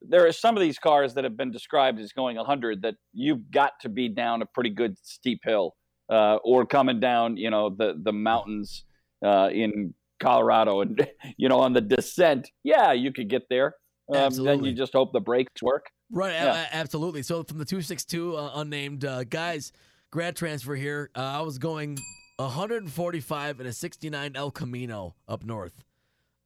there 0.00 0.26
are 0.26 0.32
some 0.32 0.56
of 0.56 0.62
these 0.62 0.78
cars 0.78 1.12
that 1.14 1.24
have 1.24 1.36
been 1.36 1.50
described 1.50 1.98
as 2.00 2.12
going 2.12 2.36
100 2.36 2.82
that 2.82 2.94
you've 3.12 3.50
got 3.50 3.72
to 3.82 3.88
be 3.90 4.08
down 4.08 4.40
a 4.42 4.46
pretty 4.46 4.70
good 4.70 4.96
steep 5.02 5.40
hill 5.44 5.74
uh, 6.10 6.36
or 6.44 6.66
coming 6.66 7.00
down, 7.00 7.36
you 7.36 7.50
know, 7.50 7.70
the 7.70 7.94
the 8.02 8.12
mountains 8.12 8.84
uh, 9.24 9.48
in 9.52 9.94
Colorado, 10.20 10.80
and 10.82 11.06
you 11.36 11.48
know, 11.48 11.60
on 11.60 11.72
the 11.72 11.80
descent, 11.80 12.50
yeah, 12.62 12.92
you 12.92 13.12
could 13.12 13.28
get 13.28 13.42
there. 13.48 13.74
Um, 14.14 14.32
then 14.34 14.62
you 14.64 14.72
just 14.74 14.92
hope 14.92 15.12
the 15.12 15.20
brakes 15.20 15.62
work. 15.62 15.86
Right, 16.10 16.32
Yeah. 16.34 16.66
a- 16.70 16.76
absolutely. 16.76 17.22
So 17.22 17.42
from 17.42 17.56
the 17.58 17.64
262 17.64 18.36
uh, 18.36 18.50
unnamed 18.56 19.04
uh, 19.06 19.24
guys, 19.24 19.72
grad 20.10 20.36
transfer 20.36 20.74
here, 20.74 21.10
uh, 21.16 21.20
I 21.20 21.40
was 21.40 21.56
going 21.58 21.96
145 22.36 23.60
in 23.60 23.66
a 23.66 23.72
69 23.72 24.32
El 24.36 24.50
Camino 24.50 25.14
up 25.26 25.44
north. 25.44 25.82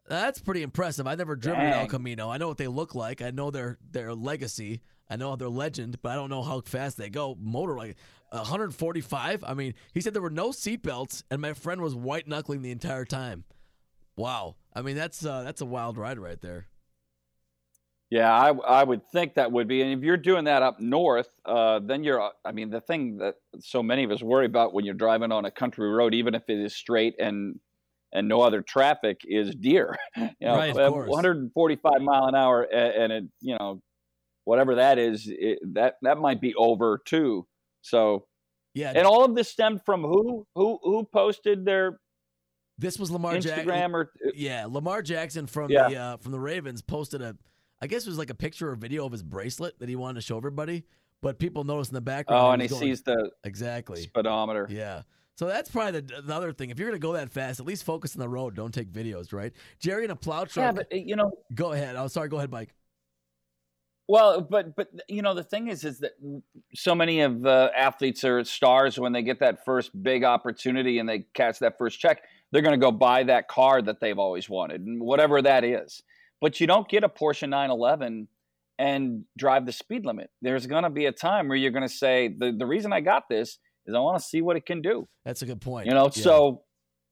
That's 0.08 0.40
pretty 0.40 0.62
impressive. 0.62 1.06
I've 1.06 1.18
never 1.18 1.36
driven 1.36 1.66
an 1.66 1.72
El 1.74 1.86
Camino. 1.86 2.30
I 2.30 2.38
know 2.38 2.48
what 2.48 2.56
they 2.56 2.68
look 2.68 2.94
like. 2.94 3.20
I 3.20 3.30
know 3.30 3.50
their 3.50 3.76
their 3.90 4.14
legacy. 4.14 4.80
I 5.10 5.16
know 5.16 5.36
their 5.36 5.48
legend, 5.50 6.00
but 6.00 6.12
I 6.12 6.14
don't 6.14 6.30
know 6.30 6.42
how 6.42 6.60
fast 6.62 6.96
they 6.96 7.10
go. 7.10 7.36
Motor 7.40 7.76
like 7.76 7.96
145. 8.30 9.44
I 9.46 9.54
mean, 9.54 9.74
he 9.92 10.00
said 10.00 10.14
there 10.14 10.22
were 10.22 10.30
no 10.30 10.50
seatbelts, 10.50 11.22
and 11.30 11.40
my 11.40 11.52
friend 11.54 11.80
was 11.80 11.94
white 11.94 12.26
knuckling 12.28 12.62
the 12.62 12.70
entire 12.70 13.04
time. 13.04 13.44
Wow. 14.16 14.56
I 14.74 14.82
mean, 14.82 14.96
that's 14.96 15.24
uh, 15.24 15.42
that's 15.42 15.60
a 15.60 15.66
wild 15.66 15.96
ride 15.98 16.18
right 16.18 16.40
there. 16.40 16.66
Yeah, 18.10 18.32
I, 18.32 18.52
I 18.52 18.84
would 18.84 19.04
think 19.12 19.34
that 19.34 19.52
would 19.52 19.68
be. 19.68 19.82
And 19.82 19.92
if 19.92 20.02
you're 20.02 20.16
doing 20.16 20.44
that 20.44 20.62
up 20.62 20.80
north, 20.80 21.28
uh, 21.44 21.80
then 21.80 22.04
you're, 22.04 22.30
I 22.42 22.52
mean, 22.52 22.70
the 22.70 22.80
thing 22.80 23.18
that 23.18 23.34
so 23.60 23.82
many 23.82 24.02
of 24.04 24.10
us 24.10 24.22
worry 24.22 24.46
about 24.46 24.72
when 24.72 24.86
you're 24.86 24.94
driving 24.94 25.30
on 25.30 25.44
a 25.44 25.50
country 25.50 25.90
road, 25.90 26.14
even 26.14 26.34
if 26.34 26.42
it 26.48 26.58
is 26.58 26.74
straight 26.74 27.16
and 27.18 27.60
and 28.10 28.26
no 28.26 28.40
other 28.40 28.62
traffic, 28.62 29.20
is 29.24 29.54
deer. 29.54 29.96
You 30.16 30.30
know, 30.40 30.56
Right, 30.56 30.70
of 30.70 30.78
uh, 30.78 30.88
course. 30.88 31.08
145 31.10 32.00
mile 32.00 32.24
an 32.26 32.34
hour, 32.34 32.62
a- 32.62 32.74
and 32.74 33.12
it, 33.12 33.24
you 33.40 33.56
know, 33.60 33.82
whatever 34.44 34.76
that 34.76 34.98
is, 34.98 35.28
it, 35.30 35.58
that 35.74 35.96
that 36.02 36.16
might 36.16 36.40
be 36.40 36.54
over 36.54 37.00
too. 37.04 37.46
So, 37.82 38.26
Yeah. 38.74 38.92
and 38.94 39.06
all 39.06 39.24
of 39.24 39.34
this 39.34 39.48
stemmed 39.48 39.82
from 39.84 40.02
who 40.02 40.46
who 40.54 40.78
who 40.82 41.04
posted 41.04 41.64
their 41.64 42.00
This 42.78 42.98
was 42.98 43.10
Lamar 43.10 43.38
Jackson. 43.38 43.70
Or 43.94 44.10
Yeah, 44.34 44.66
Lamar 44.68 45.02
Jackson 45.02 45.46
from 45.46 45.70
Yeah. 45.70 45.88
the 45.88 45.96
uh, 45.96 46.16
from 46.18 46.32
the 46.32 46.40
Ravens 46.40 46.82
posted 46.82 47.22
a, 47.22 47.36
I 47.80 47.86
guess 47.86 48.06
it 48.06 48.08
was 48.08 48.18
like 48.18 48.30
a 48.30 48.34
picture 48.34 48.70
or 48.70 48.74
video 48.76 49.04
of 49.06 49.12
his 49.12 49.22
bracelet 49.22 49.78
that 49.80 49.88
he 49.88 49.96
wanted 49.96 50.14
to 50.16 50.20
show 50.26 50.36
everybody. 50.36 50.84
But 51.20 51.38
people 51.40 51.64
noticed 51.64 51.90
in 51.90 51.94
the 51.96 52.00
background. 52.00 52.40
oh, 52.46 52.50
and 52.52 52.62
he 52.62 52.68
going- 52.68 52.80
sees 52.80 53.02
the 53.02 53.30
exactly. 53.42 54.02
speedometer. 54.02 54.68
Yeah. 54.70 55.02
So 55.36 55.46
that's 55.46 55.70
probably 55.70 56.00
the, 56.00 56.22
the 56.22 56.34
other 56.34 56.52
thing. 56.52 56.70
If 56.70 56.78
you're 56.80 56.88
gonna 56.88 56.98
go 56.98 57.12
that 57.14 57.30
fast, 57.30 57.58
at 57.60 57.66
least 57.66 57.84
focus 57.84 58.14
on 58.16 58.20
the 58.20 58.28
road. 58.28 58.54
Don't 58.56 58.74
take 58.74 58.92
videos, 58.92 59.32
right? 59.32 59.52
Jerry 59.80 60.04
in 60.04 60.10
a 60.10 60.16
plow 60.16 60.44
truck. 60.44 60.56
Yeah, 60.56 60.72
but 60.72 60.86
uh, 60.92 60.96
you 60.96 61.14
know, 61.16 61.30
go 61.54 61.72
ahead. 61.72 61.94
Oh, 61.96 62.08
sorry. 62.08 62.28
Go 62.28 62.38
ahead, 62.38 62.50
Mike. 62.50 62.74
Well, 64.08 64.40
but 64.40 64.74
but 64.74 64.88
you 65.06 65.20
know 65.20 65.34
the 65.34 65.44
thing 65.44 65.68
is 65.68 65.84
is 65.84 65.98
that 65.98 66.12
so 66.74 66.94
many 66.94 67.20
of 67.20 67.44
uh, 67.44 67.68
athletes 67.76 68.24
are 68.24 68.42
stars 68.42 68.98
when 68.98 69.12
they 69.12 69.22
get 69.22 69.40
that 69.40 69.66
first 69.66 69.90
big 70.02 70.24
opportunity 70.24 70.98
and 70.98 71.06
they 71.06 71.26
catch 71.34 71.58
that 71.58 71.76
first 71.76 72.00
check, 72.00 72.22
they're 72.50 72.62
going 72.62 72.78
to 72.78 72.84
go 72.84 72.90
buy 72.90 73.22
that 73.24 73.48
car 73.48 73.82
that 73.82 74.00
they've 74.00 74.18
always 74.18 74.48
wanted, 74.48 74.80
and 74.80 75.00
whatever 75.00 75.42
that 75.42 75.62
is. 75.62 76.02
But 76.40 76.58
you 76.58 76.66
don't 76.66 76.88
get 76.88 77.04
a 77.04 77.08
Porsche 77.08 77.48
911 77.48 78.28
and 78.78 79.24
drive 79.36 79.66
the 79.66 79.72
speed 79.72 80.06
limit. 80.06 80.30
There's 80.40 80.66
going 80.66 80.84
to 80.84 80.90
be 80.90 81.04
a 81.06 81.12
time 81.12 81.48
where 81.48 81.56
you're 81.56 81.72
going 81.72 81.86
to 81.86 81.94
say 81.94 82.28
the 82.28 82.52
the 82.56 82.66
reason 82.66 82.94
I 82.94 83.00
got 83.00 83.28
this 83.28 83.58
is 83.84 83.94
I 83.94 83.98
want 83.98 84.18
to 84.18 84.24
see 84.24 84.40
what 84.40 84.56
it 84.56 84.64
can 84.64 84.80
do. 84.80 85.06
That's 85.26 85.42
a 85.42 85.46
good 85.46 85.60
point. 85.60 85.86
You 85.86 85.92
know, 85.92 86.04
Yeah. 86.04 86.22
so 86.22 86.62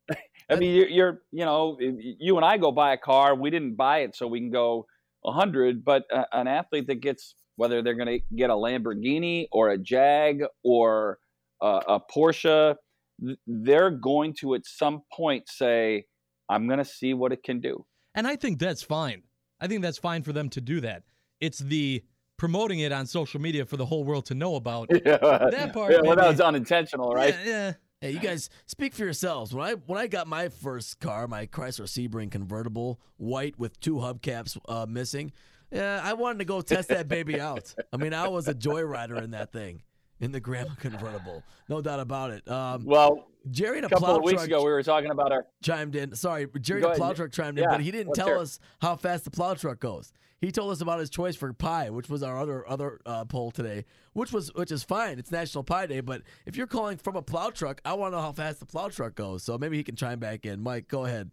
I 0.51 0.57
mean, 0.57 0.77
you're, 0.77 0.89
you're, 0.89 1.23
you 1.33 1.45
know, 1.45 1.77
you 1.81 2.37
and 2.37 2.45
I 2.45 2.57
go 2.57 2.71
buy 2.71 2.93
a 2.93 2.97
car. 2.97 3.35
We 3.35 3.51
didn't 3.51 3.75
buy 3.75 3.99
it 3.99 4.15
so 4.15 4.27
we 4.29 4.39
can 4.39 4.51
go 4.51 4.87
100, 5.27 5.85
but 5.85 6.05
an 6.33 6.47
athlete 6.47 6.87
that 6.87 7.01
gets 7.01 7.35
whether 7.57 7.83
they're 7.83 7.95
going 7.95 8.21
to 8.21 8.37
get 8.37 8.51
a 8.51 8.55
Lamborghini 8.55 9.47
or 9.51 9.71
a 9.71 9.79
Jag 9.79 10.43
or 10.63 11.19
uh, 11.63 11.81
a 11.89 12.01
Porsche, 12.01 12.77
th- 13.25 13.39
they're 13.47 13.91
going 13.91 14.35
to 14.41 14.55
at 14.55 14.63
some 14.65 15.03
point 15.13 15.49
say, 15.49 16.05
"I'm 16.49 16.67
going 16.67 16.79
to 16.79 16.85
see 16.85 17.15
what 17.15 17.33
it 17.33 17.43
can 17.43 17.61
do." 17.61 17.85
And 18.15 18.27
I 18.27 18.37
think 18.37 18.59
that's 18.59 18.83
fine. 18.83 19.23
I 19.61 19.67
think 19.67 19.83
that's 19.83 19.99
fine 19.99 20.23
for 20.23 20.33
them 20.33 20.49
to 20.51 20.61
do 20.61 20.81
that. 20.83 21.03
It's 21.41 21.59
the 21.59 22.05
promoting 22.37 22.81
it 22.81 22.93
on 22.93 23.07
social 23.07 23.41
media 23.41 23.65
for 23.65 23.77
the 23.77 23.87
whole 23.87 24.05
world 24.05 24.27
to 24.27 24.35
know 24.35 24.57
about. 24.57 24.91
Yeah. 25.07 25.19
That 25.51 25.73
part. 25.73 25.93
Yeah, 25.93 26.01
well, 26.03 26.17
that 26.17 26.29
was 26.29 26.41
unintentional, 26.41 27.13
right? 27.13 27.35
Yeah, 27.45 27.47
yeah. 27.47 27.73
Hey, 28.07 28.13
you 28.13 28.21
guys 28.21 28.51
speak 28.67 28.95
for 28.95 29.03
yourselves. 29.03 29.53
When 29.53 29.67
I 29.67 29.73
when 29.73 29.99
I 29.99 30.07
got 30.07 30.29
my 30.29 30.49
first 30.49 31.01
car, 31.01 31.27
my 31.27 31.47
Chrysler 31.47 31.89
Sebring 31.89 32.31
convertible, 32.31 33.01
white 33.17 33.59
with 33.59 33.81
two 33.81 33.97
hubcaps 33.97 34.57
uh, 34.69 34.87
missing, 34.89 35.33
yeah, 35.73 36.01
I 36.01 36.13
wanted 36.13 36.39
to 36.39 36.45
go 36.45 36.61
test 36.61 36.89
that 36.91 37.09
baby 37.09 37.41
out. 37.41 37.75
I 37.93 37.97
mean, 37.97 38.15
I 38.15 38.29
was 38.29 38.47
a 38.47 38.55
joyrider 38.55 39.21
in 39.21 39.33
that 39.33 39.51
thing, 39.51 39.83
in 40.21 40.33
the 40.33 40.41
grandma 40.41 40.75
convertible, 40.75 41.43
no 41.69 41.81
doubt 41.81 42.01
about 42.01 42.31
it. 42.31 42.49
Um, 42.49 42.85
Well, 42.85 43.29
Jerry 43.51 43.81
a 43.81 43.87
a 43.87 43.89
couple 43.89 44.17
of 44.17 44.25
weeks 44.25 44.45
ago, 44.45 44.65
we 44.65 44.71
were 44.71 44.83
talking 44.83 45.11
about 45.11 45.33
our 45.33 45.47
chimed 45.63 45.95
in. 45.95 46.15
Sorry, 46.15 46.47
Jerry 46.61 46.81
the 46.81 46.91
plow 46.91 47.13
truck 47.13 47.33
chimed 47.33 47.59
in, 47.59 47.65
Yeah, 47.65 47.71
but 47.71 47.81
he 47.81 47.91
didn't 47.91 48.15
tell 48.15 48.29
hear 48.29 48.39
us 48.39 48.59
how 48.81 48.97
fast 48.97 49.25
the 49.25 49.31
plow 49.31 49.55
truck 49.55 49.81
goes. 49.81 50.13
He 50.41 50.53
told 50.53 50.71
us 50.71 50.81
about 50.83 51.01
his 51.01 51.09
choice 51.09 51.35
for 51.35 51.53
pie, 51.53 51.89
which 51.91 52.11
was 52.11 52.23
our 52.23 52.39
other 52.39 52.69
other 52.69 53.01
uh, 53.07 53.25
poll 53.25 53.51
today, 53.51 53.85
which 54.13 54.33
was 54.33 54.53
which 54.55 54.71
is 54.71 54.83
fine. 54.83 55.19
It's 55.19 55.31
National 55.31 55.65
Pie 55.65 55.87
Day, 55.87 56.01
but 56.01 56.23
if 56.45 56.57
you're 56.57 56.67
calling 56.67 56.99
from 56.99 57.17
a 57.17 57.23
plow 57.23 57.51
truck, 57.51 57.81
I 57.85 57.95
want 57.95 58.13
to 58.13 58.17
know 58.19 58.23
how 58.23 58.33
fast 58.33 58.61
the 58.61 58.67
plow 58.67 58.89
truck 58.89 59.15
goes. 59.15 59.43
So 59.43 59.57
maybe 59.57 59.77
he 59.77 59.83
can 59.83 59.97
chime 59.97 60.19
back 60.19 60.45
in. 60.45 60.63
Mike, 60.63 60.89
go 60.89 61.05
ahead. 61.05 61.31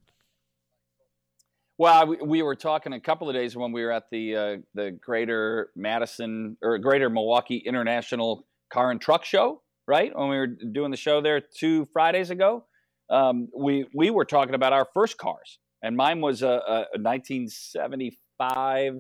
Well, 1.78 2.08
we, 2.08 2.18
we 2.18 2.42
were 2.44 2.56
talking 2.56 2.94
a 2.94 3.00
couple 3.00 3.28
of 3.28 3.36
days 3.36 3.58
when 3.58 3.72
we 3.72 3.84
were 3.84 3.92
at 3.92 4.10
the 4.10 4.36
uh, 4.36 4.58
the 4.74 4.92
Greater 4.92 5.72
Madison 5.76 6.56
or 6.62 6.78
Greater 6.78 7.10
Milwaukee 7.10 7.58
International 7.58 8.45
Car 8.74 8.90
and 8.92 9.00
Truck 9.00 9.24
Show, 9.24 9.61
right? 9.88 10.11
When 10.18 10.30
we 10.30 10.35
were 10.38 10.48
doing 10.48 10.90
the 10.92 10.98
show 10.98 11.22
there 11.22 11.40
two 11.40 11.85
Fridays 11.93 12.32
ago, 12.32 12.66
um, 13.10 13.48
we 13.56 13.85
we 13.93 14.10
were 14.10 14.26
talking 14.26 14.56
about 14.56 14.74
our 14.74 14.88
first 14.93 15.18
cars, 15.18 15.60
and 15.84 15.95
mine 15.95 16.19
was 16.22 16.42
a, 16.42 16.48
a, 16.48 16.85
a 16.95 17.00
1975 17.00 18.93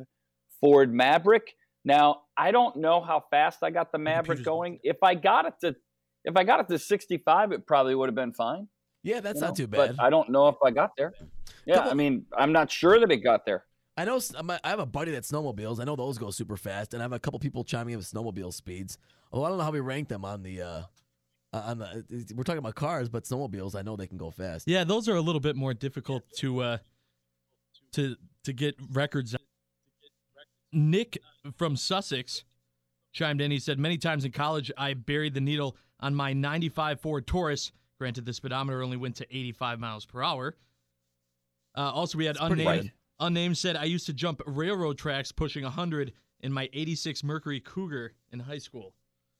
Ford 0.61 0.93
Maverick. 0.93 1.53
Now 1.83 2.21
I 2.37 2.51
don't 2.51 2.75
know 2.77 3.01
how 3.01 3.23
fast 3.31 3.63
I 3.63 3.71
got 3.71 3.91
the 3.91 3.97
Maverick 3.97 4.43
going. 4.43 4.79
If 4.83 4.97
I 5.01 5.15
got 5.15 5.45
it 5.47 5.53
to 5.61 5.75
if 6.23 6.37
I 6.37 6.43
got 6.45 6.61
it 6.61 6.69
to 6.69 6.79
65, 6.79 7.51
it 7.51 7.67
probably 7.67 7.95
would 7.95 8.07
have 8.07 8.15
been 8.15 8.31
fine. 8.31 8.67
Yeah, 9.03 9.19
that's 9.19 9.41
not 9.41 9.49
know, 9.49 9.55
too 9.55 9.67
bad. 9.67 9.97
But 9.97 10.03
I 10.05 10.09
don't 10.09 10.29
know 10.29 10.47
if 10.47 10.55
I 10.63 10.71
got 10.71 10.91
there. 10.97 11.13
Yeah, 11.65 11.75
Couple- 11.75 11.91
I 11.91 11.93
mean, 11.95 12.25
I'm 12.37 12.53
not 12.53 12.71
sure 12.71 12.97
that 12.99 13.11
it 13.11 13.17
got 13.17 13.45
there. 13.45 13.65
I 13.97 14.05
know 14.05 14.15
s- 14.15 14.33
I'm 14.35 14.49
a- 14.49 14.59
I 14.63 14.69
have 14.69 14.79
a 14.79 14.85
buddy 14.85 15.11
that 15.11 15.23
snowmobiles. 15.23 15.81
I 15.81 15.83
know 15.83 15.97
those 15.97 16.17
go 16.17 16.31
super 16.31 16.55
fast, 16.55 16.93
and 16.93 17.03
I 17.03 17.05
have 17.05 17.11
a 17.11 17.19
couple 17.19 17.37
people 17.39 17.65
chiming 17.65 17.93
in 17.93 17.97
with 17.97 18.09
snowmobile 18.09 18.53
speeds. 18.53 18.97
Although 19.33 19.45
I 19.45 19.49
don't 19.49 19.57
know 19.57 19.63
how 19.63 19.71
we 19.71 19.79
rank 19.79 20.07
them 20.07 20.23
on 20.23 20.43
the. 20.43 20.61
Uh, 20.61 20.81
uh, 21.51 21.63
on 21.65 21.77
the, 21.79 22.33
we're 22.35 22.43
talking 22.43 22.59
about 22.59 22.73
cars, 22.75 23.09
but 23.09 23.25
snowmobiles, 23.25 23.75
I 23.75 23.81
know 23.83 23.95
they 23.95 24.07
can 24.07 24.17
go 24.17 24.31
fast. 24.31 24.67
Yeah, 24.67 24.83
those 24.83 25.07
are 25.07 25.15
a 25.15 25.21
little 25.21 25.41
bit 25.41 25.55
more 25.55 25.73
difficult 25.73 26.23
to 26.37 26.61
uh, 26.61 26.77
to 27.93 28.15
to 28.45 28.53
get 28.53 28.75
records. 28.91 29.35
Nick 30.71 31.19
from 31.57 31.75
Sussex 31.75 32.43
chimed 33.11 33.41
in. 33.41 33.51
He 33.51 33.59
said, 33.59 33.79
Many 33.79 33.97
times 33.97 34.25
in 34.25 34.31
college, 34.31 34.71
I 34.77 34.93
buried 34.93 35.33
the 35.33 35.41
needle 35.41 35.77
on 35.99 36.15
my 36.15 36.33
95 36.33 36.99
Ford 36.99 37.27
Taurus. 37.27 37.71
Granted, 37.99 38.25
the 38.25 38.33
speedometer 38.33 38.81
only 38.81 38.97
went 38.97 39.15
to 39.17 39.27
85 39.29 39.79
miles 39.79 40.05
per 40.05 40.23
hour. 40.23 40.55
Uh, 41.75 41.91
also, 41.91 42.17
we 42.17 42.25
had 42.25 42.37
pretty 42.37 42.63
unnamed. 42.63 42.81
good. 42.83 42.91
Unnamed 43.19 43.57
said, 43.57 43.75
I 43.75 43.85
used 43.85 44.07
to 44.07 44.13
jump 44.13 44.41
railroad 44.45 44.97
tracks 44.97 45.31
pushing 45.31 45.63
100 45.63 46.11
in 46.41 46.51
my 46.51 46.69
86 46.73 47.23
Mercury 47.23 47.59
Cougar 47.59 48.13
in 48.31 48.39
high 48.39 48.57
school. 48.57 48.95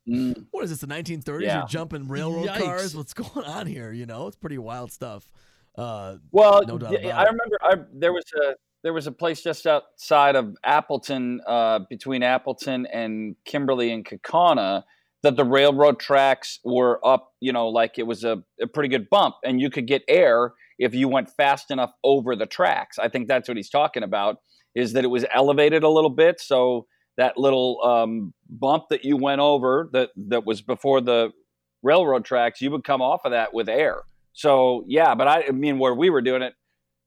What 0.05 0.63
is 0.63 0.69
this, 0.69 0.79
the 0.79 0.87
1930s? 0.87 1.41
Yeah. 1.41 1.59
You're 1.59 1.67
jumping 1.67 2.07
railroad 2.07 2.47
Yikes. 2.47 2.63
cars? 2.63 2.95
What's 2.95 3.13
going 3.13 3.45
on 3.45 3.67
here? 3.67 3.91
You 3.91 4.05
know, 4.05 4.27
it's 4.27 4.35
pretty 4.35 4.57
wild 4.57 4.91
stuff. 4.91 5.29
Uh, 5.77 6.17
Well, 6.31 6.61
no 6.67 6.77
doubt 6.77 6.93
I 6.93 7.23
remember 7.23 7.57
I, 7.61 7.75
there 7.93 8.13
was 8.13 8.25
a 8.41 8.53
there 8.83 8.93
was 8.93 9.07
a 9.07 9.11
place 9.11 9.41
just 9.41 9.65
outside 9.65 10.35
of 10.35 10.55
Appleton, 10.63 11.39
uh, 11.47 11.79
between 11.89 12.21
Appleton 12.21 12.85
and 12.87 13.35
Kimberly 13.45 13.91
and 13.93 14.05
Kaukauna, 14.05 14.83
that 15.23 15.37
the 15.37 15.45
railroad 15.45 15.99
tracks 15.99 16.59
were 16.65 16.99
up. 17.05 17.31
You 17.39 17.53
know, 17.53 17.69
like 17.69 17.97
it 17.97 18.05
was 18.05 18.23
a, 18.23 18.43
a 18.61 18.67
pretty 18.67 18.89
good 18.89 19.09
bump, 19.09 19.35
and 19.43 19.61
you 19.61 19.69
could 19.69 19.87
get 19.87 20.03
air 20.07 20.53
if 20.77 20.93
you 20.93 21.07
went 21.07 21.29
fast 21.29 21.71
enough 21.71 21.91
over 22.03 22.35
the 22.35 22.45
tracks. 22.45 22.99
I 22.99 23.07
think 23.07 23.27
that's 23.27 23.47
what 23.47 23.57
he's 23.57 23.69
talking 23.69 24.03
about. 24.03 24.37
Is 24.75 24.93
that 24.93 25.03
it 25.03 25.09
was 25.09 25.25
elevated 25.33 25.83
a 25.83 25.89
little 25.89 26.09
bit, 26.09 26.41
so 26.41 26.87
that 27.17 27.37
little 27.37 27.79
um, 27.83 28.33
bump 28.49 28.85
that 28.89 29.05
you 29.05 29.17
went 29.17 29.41
over 29.41 29.89
that 29.93 30.09
that 30.15 30.45
was 30.45 30.61
before 30.61 31.01
the 31.01 31.31
railroad 31.83 32.25
tracks, 32.25 32.61
you 32.61 32.71
would 32.71 32.83
come 32.83 33.01
off 33.01 33.21
of 33.25 33.31
that 33.31 33.53
with 33.53 33.69
air. 33.69 34.01
So 34.33 34.83
yeah, 34.87 35.13
but 35.15 35.27
I, 35.27 35.45
I 35.47 35.51
mean, 35.51 35.79
where 35.79 35.93
we 35.93 36.09
were 36.09 36.21
doing 36.21 36.41
it, 36.41 36.53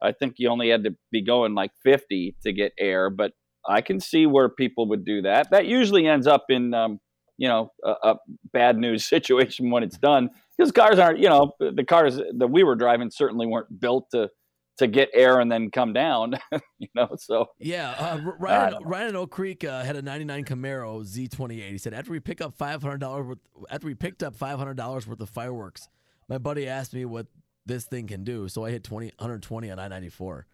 I 0.00 0.12
think 0.12 0.34
you 0.38 0.48
only 0.48 0.68
had 0.68 0.84
to 0.84 0.94
be 1.10 1.22
going 1.22 1.54
like 1.54 1.72
50 1.82 2.36
to 2.42 2.52
get 2.52 2.72
air. 2.78 3.10
But 3.10 3.32
I 3.68 3.80
can 3.80 3.98
see 4.00 4.26
where 4.26 4.48
people 4.48 4.88
would 4.88 5.04
do 5.04 5.22
that. 5.22 5.50
That 5.50 5.66
usually 5.66 6.06
ends 6.06 6.26
up 6.26 6.44
in, 6.50 6.72
um, 6.74 7.00
you 7.36 7.48
know, 7.48 7.72
a, 7.84 7.90
a 8.02 8.16
bad 8.52 8.78
news 8.78 9.04
situation 9.08 9.70
when 9.70 9.82
it's 9.82 9.98
done 9.98 10.30
because 10.56 10.72
cars 10.72 10.98
aren't, 10.98 11.18
you 11.18 11.28
know, 11.28 11.52
the 11.58 11.84
cars 11.84 12.20
that 12.38 12.48
we 12.48 12.62
were 12.62 12.76
driving 12.76 13.10
certainly 13.10 13.46
weren't 13.46 13.80
built 13.80 14.10
to 14.12 14.30
to 14.78 14.86
get 14.86 15.10
air 15.14 15.40
and 15.40 15.50
then 15.50 15.70
come 15.70 15.92
down, 15.92 16.34
you 16.78 16.88
know. 16.94 17.08
So 17.18 17.50
Yeah, 17.58 17.94
uh, 17.98 18.20
Ryan, 18.38 18.82
Ryan 18.84 19.08
in 19.08 19.16
Oak 19.16 19.30
Creek 19.30 19.64
uh, 19.64 19.82
had 19.84 19.96
a 19.96 20.02
'99 20.02 20.44
Camaro 20.44 21.04
Z28. 21.04 21.70
He 21.70 21.78
said 21.78 21.94
after 21.94 22.10
we 22.10 22.20
pick 22.20 22.40
up 22.40 22.54
five 22.54 22.82
hundred 22.82 23.00
dollars 23.00 23.26
worth, 23.26 23.38
after 23.70 23.86
we 23.86 23.94
picked 23.94 24.22
up 24.22 24.36
five 24.36 24.58
hundred 24.58 24.76
dollars 24.76 25.06
worth 25.06 25.20
of 25.20 25.30
fireworks, 25.30 25.88
my 26.28 26.38
buddy 26.38 26.68
asked 26.68 26.94
me 26.94 27.04
what 27.04 27.26
this 27.66 27.84
thing 27.84 28.06
can 28.06 28.24
do, 28.24 28.48
so 28.48 28.64
I 28.64 28.70
hit 28.70 28.84
20, 28.84 29.06
120 29.18 29.70
on 29.70 29.78
I-94. 29.80 30.44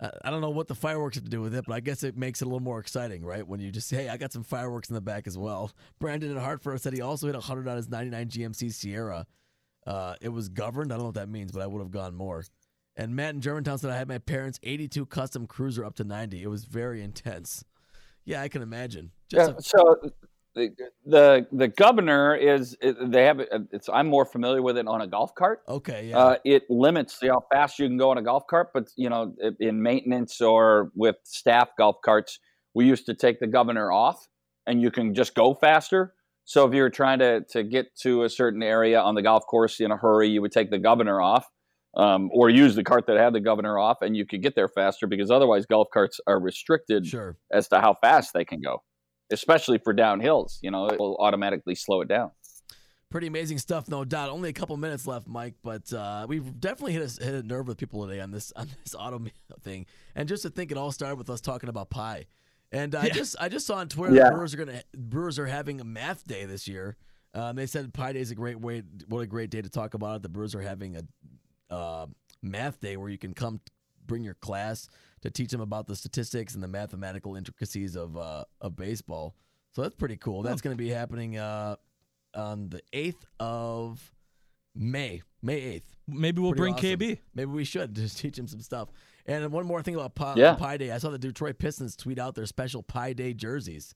Uh, 0.00 0.10
I 0.22 0.30
don't 0.30 0.42
know 0.42 0.50
what 0.50 0.68
the 0.68 0.74
fireworks 0.74 1.16
have 1.16 1.24
to 1.24 1.30
do 1.30 1.40
with 1.40 1.54
it, 1.54 1.64
but 1.66 1.74
I 1.74 1.80
guess 1.80 2.02
it 2.02 2.16
makes 2.16 2.40
it 2.40 2.44
a 2.44 2.48
little 2.48 2.60
more 2.60 2.78
exciting, 2.78 3.24
right? 3.24 3.46
When 3.46 3.58
you 3.58 3.72
just 3.72 3.88
say, 3.88 4.04
"Hey, 4.04 4.08
I 4.08 4.16
got 4.16 4.32
some 4.32 4.44
fireworks 4.44 4.88
in 4.88 4.94
the 4.94 5.00
back 5.00 5.26
as 5.26 5.36
well." 5.36 5.72
Brandon 5.98 6.30
in 6.30 6.36
Hartford 6.36 6.80
said 6.80 6.92
he 6.92 7.00
also 7.00 7.26
hit 7.26 7.34
100 7.34 7.66
on 7.66 7.76
his 7.76 7.88
'99 7.88 8.28
GMC 8.28 8.72
Sierra. 8.72 9.26
Uh, 9.86 10.14
it 10.20 10.28
was 10.28 10.48
governed. 10.50 10.92
I 10.92 10.96
don't 10.96 11.02
know 11.02 11.06
what 11.06 11.14
that 11.14 11.28
means, 11.28 11.50
but 11.50 11.62
I 11.62 11.66
would 11.66 11.80
have 11.80 11.90
gone 11.90 12.14
more. 12.14 12.44
And 12.98 13.14
Matt 13.14 13.34
in 13.36 13.40
Germantown 13.40 13.78
said 13.78 13.90
I 13.90 13.96
had 13.96 14.08
my 14.08 14.18
parents' 14.18 14.58
82 14.62 15.06
custom 15.06 15.46
cruiser 15.46 15.84
up 15.84 15.94
to 15.94 16.04
90. 16.04 16.42
It 16.42 16.48
was 16.48 16.64
very 16.64 17.00
intense. 17.00 17.64
Yeah, 18.24 18.42
I 18.42 18.48
can 18.48 18.60
imagine. 18.60 19.12
Just 19.30 19.50
yeah, 19.50 19.56
a- 19.56 19.62
so 19.62 20.10
the, 20.54 20.74
the 21.06 21.46
the 21.52 21.68
governor 21.68 22.34
is 22.34 22.76
they 22.82 23.24
have 23.24 23.38
it- 23.38 23.48
it's 23.70 23.88
I'm 23.88 24.08
more 24.08 24.24
familiar 24.24 24.60
with 24.62 24.76
it 24.76 24.88
on 24.88 25.00
a 25.00 25.06
golf 25.06 25.32
cart. 25.36 25.60
Okay, 25.68 26.08
yeah. 26.10 26.18
Uh, 26.18 26.36
it 26.44 26.64
limits 26.68 27.18
how 27.22 27.44
fast 27.52 27.78
you 27.78 27.86
can 27.86 27.96
go 27.96 28.10
on 28.10 28.18
a 28.18 28.22
golf 28.22 28.46
cart, 28.48 28.70
but 28.74 28.88
you 28.96 29.08
know, 29.08 29.32
in 29.60 29.80
maintenance 29.80 30.40
or 30.40 30.90
with 30.96 31.16
staff 31.22 31.68
golf 31.78 31.96
carts, 32.04 32.40
we 32.74 32.84
used 32.84 33.06
to 33.06 33.14
take 33.14 33.38
the 33.38 33.46
governor 33.46 33.92
off, 33.92 34.26
and 34.66 34.82
you 34.82 34.90
can 34.90 35.14
just 35.14 35.34
go 35.36 35.54
faster. 35.54 36.14
So 36.44 36.66
if 36.66 36.74
you're 36.74 36.90
trying 36.90 37.20
to 37.20 37.42
to 37.50 37.62
get 37.62 37.94
to 38.02 38.24
a 38.24 38.28
certain 38.28 38.62
area 38.62 39.00
on 39.00 39.14
the 39.14 39.22
golf 39.22 39.46
course 39.46 39.78
in 39.80 39.92
a 39.92 39.96
hurry, 39.96 40.28
you 40.28 40.42
would 40.42 40.52
take 40.52 40.70
the 40.70 40.78
governor 40.78 41.20
off, 41.20 41.46
um, 41.94 42.30
or 42.32 42.50
use 42.50 42.74
the 42.74 42.84
cart 42.84 43.06
that 43.06 43.16
had 43.16 43.32
the 43.32 43.40
governor 43.40 43.78
off, 43.78 44.02
and 44.02 44.16
you 44.16 44.26
could 44.26 44.42
get 44.42 44.54
there 44.54 44.68
faster 44.68 45.06
because 45.06 45.30
otherwise 45.30 45.66
golf 45.66 45.88
carts 45.92 46.20
are 46.26 46.38
restricted 46.40 47.06
Sure. 47.06 47.36
as 47.52 47.68
to 47.68 47.80
how 47.80 47.94
fast 47.94 48.32
they 48.34 48.44
can 48.44 48.60
go, 48.60 48.82
especially 49.30 49.78
for 49.78 49.94
downhills. 49.94 50.58
You 50.62 50.70
know, 50.70 50.86
it 50.88 50.98
will 50.98 51.16
automatically 51.18 51.74
slow 51.74 52.00
it 52.02 52.08
down. 52.08 52.30
Pretty 53.10 53.26
amazing 53.26 53.56
stuff, 53.56 53.88
no 53.88 54.04
doubt. 54.04 54.28
Only 54.28 54.50
a 54.50 54.52
couple 54.52 54.76
minutes 54.76 55.06
left, 55.06 55.26
Mike, 55.26 55.54
but 55.64 55.90
uh, 55.94 56.26
we've 56.28 56.60
definitely 56.60 56.92
hit 56.92 57.18
a, 57.20 57.24
hit 57.24 57.34
a 57.36 57.42
nerve 57.42 57.66
with 57.66 57.78
people 57.78 58.06
today 58.06 58.20
on 58.20 58.30
this 58.32 58.52
on 58.54 58.68
this 58.84 58.94
auto 58.98 59.18
thing. 59.62 59.86
And 60.14 60.28
just 60.28 60.42
to 60.42 60.50
think, 60.50 60.70
it 60.70 60.76
all 60.76 60.92
started 60.92 61.16
with 61.16 61.30
us 61.30 61.40
talking 61.40 61.70
about 61.70 61.88
pie. 61.88 62.26
And 62.70 62.94
I 62.94 63.06
Yeah. 63.06 63.14
just 63.14 63.36
I 63.40 63.48
just 63.48 63.66
saw 63.66 63.76
on 63.76 63.88
Twitter 63.88 64.14
Yeah. 64.14 64.28
Brewers 64.28 64.52
are 64.52 64.58
gonna 64.58 64.82
Brewers 64.94 65.38
are 65.38 65.46
having 65.46 65.80
a 65.80 65.84
math 65.84 66.26
day 66.26 66.44
this 66.44 66.68
year. 66.68 66.98
Um, 67.32 67.56
they 67.56 67.64
said 67.64 67.94
Pie 67.94 68.12
Day 68.12 68.20
is 68.20 68.30
a 68.30 68.34
great 68.34 68.60
way. 68.60 68.82
What 69.08 69.20
a 69.20 69.26
great 69.26 69.48
day 69.48 69.62
to 69.62 69.70
talk 69.70 69.94
about 69.94 70.16
it. 70.16 70.22
The 70.22 70.28
Brewers 70.28 70.54
are 70.54 70.60
having 70.60 70.94
a 70.96 71.00
uh, 71.70 72.06
math 72.42 72.80
day 72.80 72.96
where 72.96 73.08
you 73.08 73.18
can 73.18 73.34
come 73.34 73.60
bring 74.06 74.24
your 74.24 74.34
class 74.34 74.88
to 75.22 75.30
teach 75.30 75.50
them 75.50 75.60
about 75.60 75.86
the 75.86 75.96
statistics 75.96 76.54
and 76.54 76.62
the 76.62 76.68
mathematical 76.68 77.36
intricacies 77.36 77.96
of 77.96 78.16
uh, 78.16 78.44
of 78.60 78.76
baseball. 78.76 79.34
So 79.72 79.82
that's 79.82 79.94
pretty 79.96 80.16
cool. 80.16 80.42
That's 80.42 80.60
going 80.60 80.76
to 80.76 80.82
be 80.82 80.88
happening 80.90 81.36
uh, 81.38 81.76
on 82.34 82.70
the 82.70 82.80
eighth 82.92 83.24
of 83.38 84.12
May. 84.74 85.22
May 85.42 85.60
eighth. 85.60 85.94
Maybe 86.06 86.40
we'll 86.40 86.52
bring 86.54 86.74
KB. 86.74 87.18
Maybe 87.34 87.50
we 87.50 87.64
should 87.64 87.94
just 87.96 88.18
teach 88.18 88.38
him 88.38 88.48
some 88.48 88.60
stuff. 88.60 88.88
And 89.26 89.52
one 89.52 89.66
more 89.66 89.82
thing 89.82 89.94
about 89.94 90.14
Pi, 90.14 90.34
Yeah. 90.36 90.54
Pi 90.54 90.78
Day. 90.78 90.90
I 90.90 90.98
saw 90.98 91.10
the 91.10 91.18
Detroit 91.18 91.58
Pistons 91.58 91.94
tweet 91.96 92.18
out 92.18 92.34
their 92.34 92.46
special 92.46 92.82
Pi 92.82 93.12
Day 93.12 93.34
jerseys, 93.34 93.94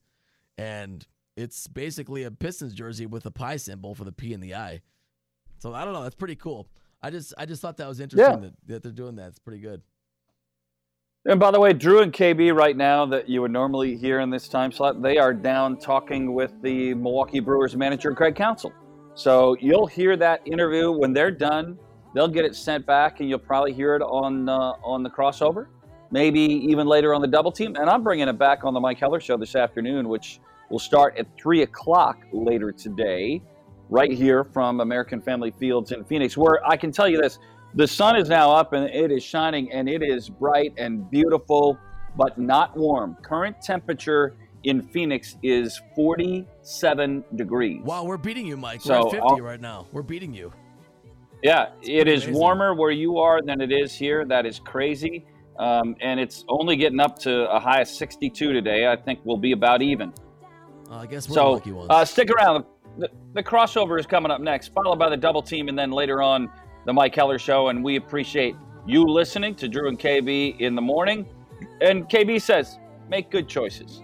and 0.57 1.05
it's 1.35 1.65
basically 1.67 2.23
a 2.23 2.29
Pistons 2.31 2.73
jersey 2.73 3.07
with 3.07 3.25
a 3.25 3.31
pie 3.31 3.57
symbol 3.57 3.95
for 3.95 4.03
the 4.03 4.11
P 4.11 4.33
and 4.33 4.43
the 4.43 4.53
I. 4.53 4.81
So 5.57 5.73
I 5.73 5.83
don't 5.83 5.93
know. 5.93 6.03
That's 6.03 6.15
pretty 6.15 6.35
cool. 6.35 6.67
I 7.03 7.09
just 7.09 7.33
I 7.37 7.45
just 7.45 7.61
thought 7.61 7.77
that 7.77 7.87
was 7.87 7.99
interesting 7.99 8.41
that, 8.41 8.53
that 8.67 8.83
they're 8.83 8.91
doing 8.93 9.17
that. 9.17 9.27
It's 9.27 9.39
pretty 9.39 9.59
good. 9.59 9.81
And 11.25 11.39
by 11.39 11.51
the 11.51 11.59
way, 11.59 11.73
Drew 11.73 12.01
and 12.01 12.11
KB 12.11 12.53
right 12.53 12.75
now 12.75 13.05
that 13.05 13.29
you 13.29 13.41
would 13.41 13.51
normally 13.51 13.95
hear 13.95 14.21
in 14.21 14.29
this 14.29 14.47
time 14.47 14.71
slot, 14.71 15.01
they 15.01 15.17
are 15.17 15.33
down 15.33 15.77
talking 15.77 16.33
with 16.33 16.51
the 16.61 16.93
Milwaukee 16.93 17.39
Brewers 17.39 17.75
manager 17.77 18.13
Craig 18.13 18.35
Counsell. 18.35 18.73
So 19.15 19.55
you'll 19.59 19.87
hear 19.87 20.17
that 20.17 20.41
interview 20.45 20.91
when 20.91 21.13
they're 21.13 21.31
done. 21.31 21.77
They'll 22.15 22.27
get 22.27 22.45
it 22.45 22.55
sent 22.55 22.85
back, 22.85 23.19
and 23.19 23.29
you'll 23.29 23.39
probably 23.39 23.73
hear 23.73 23.95
it 23.95 24.01
on 24.01 24.47
uh, 24.47 24.73
on 24.83 25.03
the 25.03 25.09
crossover, 25.09 25.67
maybe 26.11 26.39
even 26.39 26.87
later 26.87 27.13
on 27.13 27.21
the 27.21 27.27
double 27.27 27.51
team. 27.51 27.75
And 27.75 27.89
I'm 27.89 28.03
bringing 28.03 28.27
it 28.27 28.37
back 28.37 28.63
on 28.63 28.73
the 28.73 28.79
Mike 28.79 28.99
Heller 28.99 29.19
show 29.19 29.37
this 29.37 29.55
afternoon, 29.55 30.07
which 30.07 30.39
will 30.69 30.79
start 30.79 31.17
at 31.17 31.27
three 31.37 31.63
o'clock 31.63 32.17
later 32.31 32.71
today, 32.71 33.41
right 33.93 34.11
here 34.11 34.43
from 34.43 34.79
American 34.81 35.21
Family 35.21 35.51
Fields 35.51 35.91
in 35.91 36.03
Phoenix. 36.03 36.35
Where 36.35 36.65
I 36.67 36.75
can 36.75 36.91
tell 36.91 37.07
you 37.07 37.21
this: 37.21 37.37
the 37.75 37.87
sun 37.87 38.15
is 38.17 38.27
now 38.27 38.51
up 38.51 38.73
and 38.73 38.89
it 38.89 39.11
is 39.11 39.23
shining, 39.23 39.71
and 39.71 39.87
it 39.87 40.01
is 40.01 40.29
bright 40.29 40.73
and 40.77 41.09
beautiful, 41.11 41.77
but 42.17 42.37
not 42.39 42.75
warm. 42.75 43.15
Current 43.21 43.61
temperature 43.61 44.33
in 44.63 44.81
Phoenix 44.81 45.35
is 45.43 45.79
47 45.95 47.23
degrees. 47.35 47.81
Wow, 47.83 48.03
we're 48.05 48.17
beating 48.17 48.47
you, 48.47 48.57
Mike. 48.57 48.81
So, 48.81 48.93
we're 48.93 48.99
at 49.07 49.11
50 49.11 49.19
I'll- 49.27 49.41
right 49.41 49.61
now. 49.61 49.85
We're 49.91 50.01
beating 50.01 50.33
you. 50.33 50.51
Yeah, 51.43 51.71
it 51.81 52.07
is 52.07 52.23
amazing. 52.23 52.33
warmer 52.39 52.73
where 52.73 52.91
you 52.91 53.17
are 53.17 53.41
than 53.41 53.59
it 53.59 53.71
is 53.71 53.93
here. 53.93 54.23
That 54.25 54.45
is 54.45 54.59
crazy. 54.59 55.25
Um, 55.59 55.95
and 55.99 56.17
it's 56.19 56.45
only 56.47 56.77
getting 56.77 57.01
up 57.01 57.19
to 57.19 57.51
a 57.51 57.59
high 57.59 57.81
of 57.81 57.87
62 57.89 58.53
today. 58.53 58.87
I 58.87 58.95
think 58.95 59.19
we'll 59.25 59.37
be 59.37 59.51
about 59.51 59.81
even. 59.81 60.13
Uh, 60.89 60.99
I 60.99 61.05
guess 61.05 61.27
we're 61.27 61.35
So 61.35 61.51
lucky 61.51 61.73
ones. 61.73 61.87
uh, 61.89 62.05
stick 62.05 62.29
around. 62.31 62.63
The, 62.97 63.43
crossover 63.43 63.99
is 63.99 64.05
coming 64.05 64.31
up 64.31 64.41
next, 64.41 64.69
followed 64.73 64.99
by 64.99 65.09
the 65.09 65.17
double 65.17 65.41
team, 65.41 65.67
and 65.67 65.77
then 65.77 65.91
later 65.91 66.21
on 66.21 66.49
the 66.85 66.93
Mike 66.93 67.15
Heller 67.15 67.39
show. 67.39 67.69
And 67.69 67.83
we 67.83 67.95
appreciate 67.95 68.55
you 68.85 69.03
listening 69.03 69.55
to 69.55 69.67
Drew 69.67 69.87
and 69.87 69.99
KB 69.99 70.59
in 70.59 70.75
the 70.75 70.81
morning. 70.81 71.25
And 71.81 72.07
KB 72.07 72.41
says, 72.41 72.77
make 73.09 73.31
good 73.31 73.47
choices. 73.47 74.01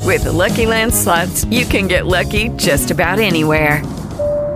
With 0.00 0.24
the 0.24 0.32
Lucky 0.32 0.66
Land 0.66 0.94
slots, 0.94 1.44
you 1.46 1.66
can 1.66 1.88
get 1.88 2.06
lucky 2.06 2.50
just 2.50 2.92
about 2.92 3.18
anywhere. 3.18 3.82